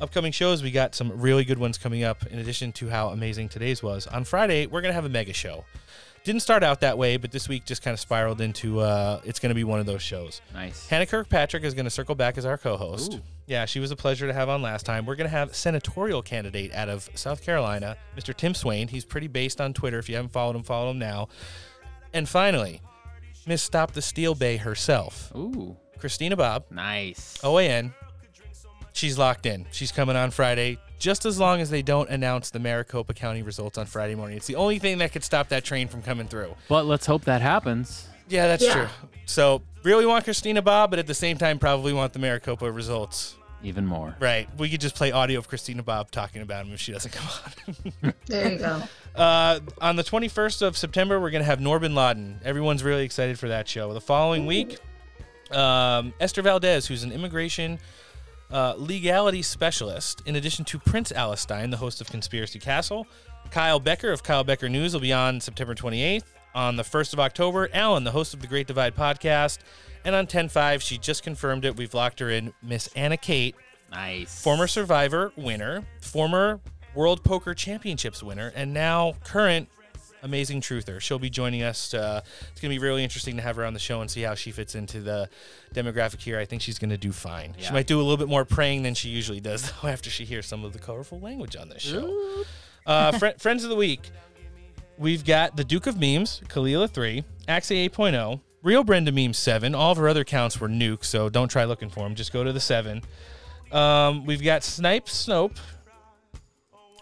Upcoming 0.00 0.32
shows, 0.32 0.60
we 0.60 0.72
got 0.72 0.96
some 0.96 1.20
really 1.20 1.44
good 1.44 1.58
ones 1.58 1.78
coming 1.78 2.02
up, 2.02 2.26
in 2.26 2.40
addition 2.40 2.72
to 2.72 2.88
how 2.88 3.10
amazing 3.10 3.48
today's 3.48 3.80
was. 3.80 4.08
On 4.08 4.24
Friday, 4.24 4.66
we're 4.66 4.80
going 4.80 4.90
to 4.90 4.96
have 4.96 5.04
a 5.04 5.08
mega 5.08 5.32
show. 5.32 5.64
Didn't 6.24 6.40
start 6.40 6.62
out 6.62 6.80
that 6.80 6.96
way, 6.96 7.18
but 7.18 7.32
this 7.32 7.50
week 7.50 7.66
just 7.66 7.82
kind 7.82 7.92
of 7.92 8.00
spiraled 8.00 8.40
into 8.40 8.80
uh, 8.80 9.20
it's 9.24 9.38
going 9.38 9.50
to 9.50 9.54
be 9.54 9.62
one 9.64 9.78
of 9.78 9.84
those 9.84 10.00
shows. 10.00 10.40
Nice. 10.54 10.88
Hannah 10.88 11.04
Kirkpatrick 11.04 11.62
is 11.64 11.74
going 11.74 11.84
to 11.84 11.90
circle 11.90 12.14
back 12.14 12.38
as 12.38 12.46
our 12.46 12.56
co 12.56 12.78
host. 12.78 13.20
Yeah, 13.46 13.66
she 13.66 13.78
was 13.78 13.90
a 13.90 13.96
pleasure 13.96 14.26
to 14.26 14.32
have 14.32 14.48
on 14.48 14.62
last 14.62 14.86
time. 14.86 15.04
We're 15.04 15.16
going 15.16 15.28
to 15.28 15.36
have 15.36 15.54
senatorial 15.54 16.22
candidate 16.22 16.72
out 16.72 16.88
of 16.88 17.10
South 17.14 17.42
Carolina, 17.42 17.98
Mr. 18.16 18.34
Tim 18.34 18.54
Swain. 18.54 18.88
He's 18.88 19.04
pretty 19.04 19.26
based 19.26 19.60
on 19.60 19.74
Twitter. 19.74 19.98
If 19.98 20.08
you 20.08 20.16
haven't 20.16 20.32
followed 20.32 20.56
him, 20.56 20.62
follow 20.62 20.90
him 20.92 20.98
now. 20.98 21.28
And 22.14 22.26
finally, 22.26 22.80
Miss 23.46 23.62
Stop 23.62 23.92
the 23.92 24.00
Steel 24.00 24.34
Bay 24.34 24.56
herself. 24.56 25.30
Ooh. 25.36 25.76
Christina 25.98 26.36
Bobb. 26.36 26.64
Nice. 26.70 27.36
OAN. 27.42 27.92
She's 28.94 29.18
locked 29.18 29.44
in. 29.44 29.66
She's 29.72 29.92
coming 29.92 30.16
on 30.16 30.30
Friday, 30.30 30.78
just 30.98 31.26
as 31.26 31.38
long 31.38 31.60
as 31.60 31.70
they 31.70 31.82
don't 31.82 32.08
announce 32.10 32.50
the 32.50 32.58
Maricopa 32.58 33.14
County 33.14 33.42
results 33.42 33.76
on 33.78 33.86
Friday 33.86 34.14
morning. 34.14 34.36
It's 34.36 34.46
the 34.46 34.56
only 34.56 34.78
thing 34.78 34.98
that 34.98 35.12
could 35.12 35.24
stop 35.24 35.48
that 35.48 35.64
train 35.64 35.88
from 35.88 36.02
coming 36.02 36.26
through. 36.28 36.54
But 36.68 36.86
let's 36.86 37.06
hope 37.06 37.24
that 37.24 37.42
happens. 37.42 38.08
Yeah, 38.28 38.46
that's 38.46 38.64
Yeah. 38.64 38.72
true. 38.72 38.88
So, 39.26 39.62
really 39.82 40.06
want 40.06 40.24
Christina 40.24 40.62
Bobb, 40.62 40.90
but 40.90 40.98
at 40.98 41.06
the 41.06 41.14
same 41.14 41.36
time, 41.38 41.58
probably 41.58 41.92
want 41.92 42.12
the 42.12 42.18
Maricopa 42.18 42.70
results. 42.70 43.36
Even 43.62 43.86
more. 43.86 44.14
Right. 44.20 44.46
We 44.58 44.68
could 44.68 44.82
just 44.82 44.94
play 44.94 45.10
audio 45.10 45.38
of 45.38 45.48
Christina 45.48 45.82
Bobb 45.82 46.10
talking 46.10 46.42
about 46.42 46.66
him 46.66 46.74
if 46.74 46.80
she 46.80 46.92
doesn't 46.92 47.12
come 47.12 47.26
on. 48.04 48.14
There 48.26 48.52
you 48.52 48.58
go. 48.58 48.82
Uh, 49.14 49.60
on 49.80 49.94
the 49.94 50.02
21st 50.02 50.60
of 50.62 50.76
September, 50.76 51.20
we're 51.20 51.30
going 51.30 51.40
to 51.40 51.46
have 51.46 51.60
Norbin 51.60 51.94
Laden. 51.94 52.40
Everyone's 52.44 52.82
really 52.82 53.04
excited 53.04 53.38
for 53.38 53.46
that 53.46 53.68
show. 53.68 53.94
The 53.94 54.00
following 54.00 54.44
week, 54.44 54.76
um, 55.52 56.12
Esther 56.18 56.42
Valdez, 56.42 56.88
who's 56.88 57.04
an 57.04 57.12
immigration 57.12 57.78
uh, 58.54 58.74
legality 58.78 59.42
specialist, 59.42 60.22
in 60.24 60.36
addition 60.36 60.64
to 60.64 60.78
Prince 60.78 61.12
Alistine, 61.12 61.70
the 61.70 61.76
host 61.76 62.00
of 62.00 62.10
Conspiracy 62.10 62.58
Castle. 62.58 63.06
Kyle 63.50 63.80
Becker 63.80 64.10
of 64.10 64.22
Kyle 64.22 64.44
Becker 64.44 64.70
News 64.70 64.94
will 64.94 65.00
be 65.00 65.12
on 65.12 65.40
September 65.40 65.74
28th. 65.74 66.24
On 66.54 66.76
the 66.76 66.84
1st 66.84 67.14
of 67.14 67.20
October, 67.20 67.68
Alan, 67.74 68.04
the 68.04 68.12
host 68.12 68.32
of 68.32 68.40
the 68.40 68.46
Great 68.46 68.68
Divide 68.68 68.94
podcast. 68.94 69.58
And 70.04 70.14
on 70.14 70.28
10 70.28 70.48
5, 70.48 70.82
she 70.82 70.96
just 70.96 71.24
confirmed 71.24 71.64
it. 71.64 71.76
We've 71.76 71.92
locked 71.92 72.20
her 72.20 72.30
in, 72.30 72.54
Miss 72.62 72.88
Anna 72.94 73.16
Kate 73.16 73.56
Nice. 73.94 74.42
Former 74.42 74.66
Survivor 74.66 75.32
winner, 75.36 75.84
former 76.00 76.60
World 76.94 77.22
Poker 77.22 77.54
Championships 77.54 78.22
winner, 78.22 78.52
and 78.56 78.74
now 78.74 79.14
current 79.24 79.68
amazing 80.24 80.60
truther. 80.60 81.00
She'll 81.00 81.18
be 81.18 81.30
joining 81.30 81.62
us. 81.62 81.94
Uh, 81.94 82.22
it's 82.50 82.60
going 82.60 82.74
to 82.74 82.80
be 82.80 82.84
really 82.84 83.04
interesting 83.04 83.36
to 83.36 83.42
have 83.42 83.56
her 83.56 83.64
on 83.64 83.74
the 83.74 83.78
show 83.78 84.00
and 84.00 84.10
see 84.10 84.22
how 84.22 84.34
she 84.34 84.50
fits 84.50 84.74
into 84.74 85.00
the 85.00 85.28
demographic 85.74 86.20
here. 86.20 86.38
I 86.38 86.46
think 86.46 86.62
she's 86.62 86.78
going 86.78 86.90
to 86.90 86.98
do 86.98 87.12
fine. 87.12 87.54
Yeah. 87.58 87.66
She 87.66 87.72
might 87.72 87.86
do 87.86 87.98
a 87.98 88.02
little 88.02 88.16
bit 88.16 88.28
more 88.28 88.44
praying 88.44 88.82
than 88.82 88.94
she 88.94 89.10
usually 89.10 89.40
does, 89.40 89.70
though, 89.82 89.88
after 89.88 90.10
she 90.10 90.24
hears 90.24 90.46
some 90.46 90.64
of 90.64 90.72
the 90.72 90.78
colorful 90.78 91.20
language 91.20 91.54
on 91.54 91.68
this 91.68 91.82
show. 91.82 92.44
Uh, 92.86 93.12
fri 93.12 93.34
friends 93.38 93.62
of 93.62 93.70
the 93.70 93.76
week, 93.76 94.10
we've 94.98 95.24
got 95.24 95.56
the 95.56 95.64
Duke 95.64 95.86
of 95.86 96.00
Memes, 96.00 96.40
Kalila 96.48 96.90
3, 96.90 97.22
Axie 97.46 97.88
8.0, 97.90 98.40
Real 98.62 98.82
Brenda 98.82 99.12
Meme 99.12 99.34
7. 99.34 99.74
All 99.74 99.92
of 99.92 99.98
her 99.98 100.08
other 100.08 100.22
accounts 100.22 100.58
were 100.58 100.68
nukes, 100.68 101.04
so 101.04 101.28
don't 101.28 101.48
try 101.48 101.64
looking 101.64 101.90
for 101.90 102.00
them. 102.00 102.14
Just 102.14 102.32
go 102.32 102.42
to 102.42 102.52
the 102.52 102.60
7. 102.60 103.02
Um, 103.70 104.24
we've 104.24 104.42
got 104.42 104.64
Snipe 104.64 105.06
Snope. 105.06 105.58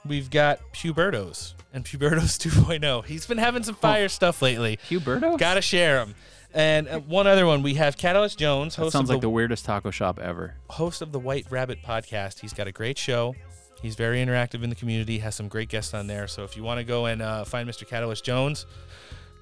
We've 0.05 0.31
got 0.31 0.59
Pubertos 0.73 1.55
and 1.73 1.85
Pubertos 1.85 2.39
2.0. 2.51 3.05
He's 3.07 3.27
been 3.27 3.39
having 3.39 3.63
some 3.63 3.75
fire 3.75 4.09
stuff 4.09 4.43
lately. 4.43 4.79
Pubertos? 4.89 5.39
Gotta 5.39 5.63
share 5.63 6.01
him. 6.01 6.15
And 6.55 6.87
uh, 6.89 6.99
one 7.01 7.27
other 7.27 7.47
one, 7.47 7.63
we 7.63 7.75
have 7.75 7.97
Catalyst 7.97 8.39
Jones, 8.39 8.77
That 8.77 8.83
host 8.83 8.93
sounds 8.93 9.09
of 9.09 9.15
like 9.17 9.21
the 9.23 9.31
weirdest 9.31 9.65
taco 9.65 9.91
shop 9.91 10.19
ever. 10.19 10.55
host 10.69 11.01
of 11.01 11.11
the 11.13 11.19
White 11.19 11.47
Rabbit 11.51 11.79
podcast. 11.83 12.41
He's 12.41 12.53
got 12.53 12.67
a 12.67 12.73
great 12.73 12.99
show. 12.99 13.35
He's 13.81 13.95
very 13.97 14.19
interactive 14.25 14.63
in 14.63 14.69
the 14.71 14.77
community, 14.77 15.19
has 15.19 15.35
some 15.35 15.49
great 15.49 15.69
guests 15.69 15.95
on 15.95 16.07
there. 16.07 16.29
So 16.29 16.45
if 16.45 16.57
you 16.57 16.63
want 16.63 16.79
to 16.79 16.85
go 16.85 17.07
and 17.07 17.21
uh, 17.23 17.45
find 17.45 17.69
Mr. 17.69 17.89
Catalyst 17.89 18.23
Jones, 18.25 18.67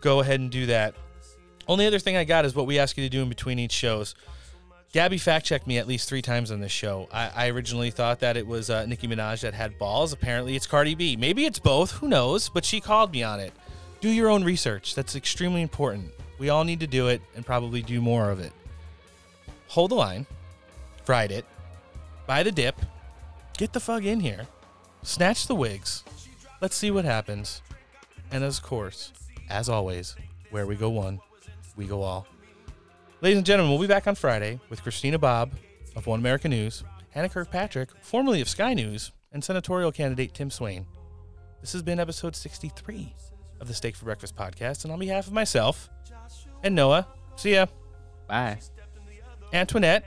go 0.00 0.20
ahead 0.20 0.40
and 0.40 0.50
do 0.50 0.66
that. 0.66 0.94
Only 1.68 1.86
other 1.86 1.98
thing 1.98 2.16
I 2.16 2.24
got 2.24 2.44
is 2.44 2.54
what 2.54 2.66
we 2.66 2.78
ask 2.78 2.96
you 2.96 3.04
to 3.04 3.10
do 3.10 3.22
in 3.22 3.28
between 3.28 3.58
each 3.58 3.72
shows. 3.72 4.14
Gabby 4.92 5.18
fact 5.18 5.46
checked 5.46 5.68
me 5.68 5.78
at 5.78 5.86
least 5.86 6.08
three 6.08 6.22
times 6.22 6.50
on 6.50 6.60
this 6.60 6.72
show. 6.72 7.08
I, 7.12 7.30
I 7.34 7.48
originally 7.50 7.92
thought 7.92 8.20
that 8.20 8.36
it 8.36 8.44
was 8.46 8.70
uh, 8.70 8.86
Nicki 8.86 9.06
Minaj 9.06 9.42
that 9.42 9.54
had 9.54 9.78
balls. 9.78 10.12
Apparently, 10.12 10.56
it's 10.56 10.66
Cardi 10.66 10.96
B. 10.96 11.16
Maybe 11.16 11.46
it's 11.46 11.60
both. 11.60 11.92
Who 11.92 12.08
knows? 12.08 12.48
But 12.48 12.64
she 12.64 12.80
called 12.80 13.12
me 13.12 13.22
on 13.22 13.38
it. 13.38 13.52
Do 14.00 14.08
your 14.08 14.28
own 14.28 14.42
research. 14.42 14.96
That's 14.96 15.14
extremely 15.14 15.62
important. 15.62 16.10
We 16.38 16.48
all 16.48 16.64
need 16.64 16.80
to 16.80 16.88
do 16.88 17.06
it 17.06 17.22
and 17.36 17.46
probably 17.46 17.82
do 17.82 18.00
more 18.00 18.30
of 18.30 18.40
it. 18.40 18.52
Hold 19.68 19.92
the 19.92 19.94
line, 19.94 20.26
fried 21.04 21.30
it, 21.30 21.44
buy 22.26 22.42
the 22.42 22.50
dip, 22.50 22.74
get 23.56 23.72
the 23.72 23.78
fug 23.78 24.04
in 24.04 24.18
here, 24.18 24.48
snatch 25.02 25.46
the 25.46 25.54
wigs. 25.54 26.02
Let's 26.60 26.74
see 26.74 26.90
what 26.90 27.04
happens. 27.04 27.62
And 28.32 28.42
of 28.42 28.60
course, 28.62 29.12
as 29.48 29.68
always, 29.68 30.16
where 30.50 30.66
we 30.66 30.74
go 30.74 30.88
one, 30.88 31.20
we 31.76 31.86
go 31.86 32.02
all. 32.02 32.26
Ladies 33.22 33.36
and 33.36 33.46
gentlemen, 33.46 33.70
we'll 33.72 33.80
be 33.86 33.92
back 33.92 34.06
on 34.06 34.14
Friday 34.14 34.58
with 34.70 34.82
Christina 34.82 35.18
Bobb 35.18 35.52
of 35.94 36.06
One 36.06 36.20
America 36.20 36.48
News, 36.48 36.82
Hannah 37.10 37.28
Kirkpatrick, 37.28 37.90
formerly 38.00 38.40
of 38.40 38.48
Sky 38.48 38.72
News, 38.72 39.12
and 39.32 39.44
senatorial 39.44 39.92
candidate 39.92 40.32
Tim 40.32 40.50
Swain. 40.50 40.86
This 41.60 41.72
has 41.72 41.82
been 41.82 42.00
episode 42.00 42.34
63 42.34 43.14
of 43.60 43.68
the 43.68 43.74
Steak 43.74 43.94
for 43.94 44.06
Breakfast 44.06 44.34
podcast, 44.36 44.84
and 44.84 44.92
on 44.92 44.98
behalf 44.98 45.26
of 45.26 45.34
myself 45.34 45.90
and 46.62 46.74
Noah, 46.74 47.06
see 47.36 47.54
ya. 47.54 47.66
Bye. 48.26 48.58
Antoinette, 49.52 50.04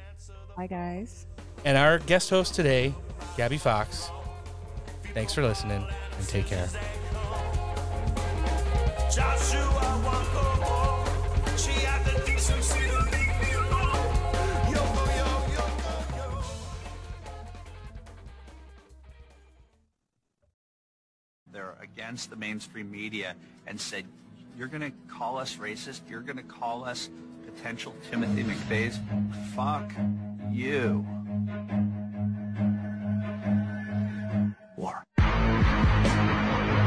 Bye, 0.58 0.68
guys. 0.68 1.28
and 1.66 1.78
our 1.78 2.00
guest 2.00 2.30
host 2.32 2.56
today, 2.56 2.94
Gabby 3.38 3.58
Fox. 3.58 4.10
Thanks 5.14 5.34
for 5.36 5.44
listening 5.44 5.86
and 6.18 6.28
take 6.28 6.48
care. 6.48 6.68
Joshua 9.14 9.84
They're 21.54 21.76
against 21.80 22.32
the 22.32 22.36
mainstream 22.36 22.90
media 22.90 23.36
and 23.68 23.80
said, 23.80 24.06
you're 24.58 24.68
going 24.68 24.82
to 24.82 24.92
call 25.08 25.38
us 25.38 25.56
racist. 25.58 26.02
You're 26.10 26.22
going 26.22 26.38
to 26.38 26.44
call 26.44 26.84
us 26.84 27.10
potential 27.46 27.96
Timothy 28.10 28.44
McVeighs. 28.44 29.00
Fuck 29.56 29.92
you. 30.52 31.06
War. 34.76 35.06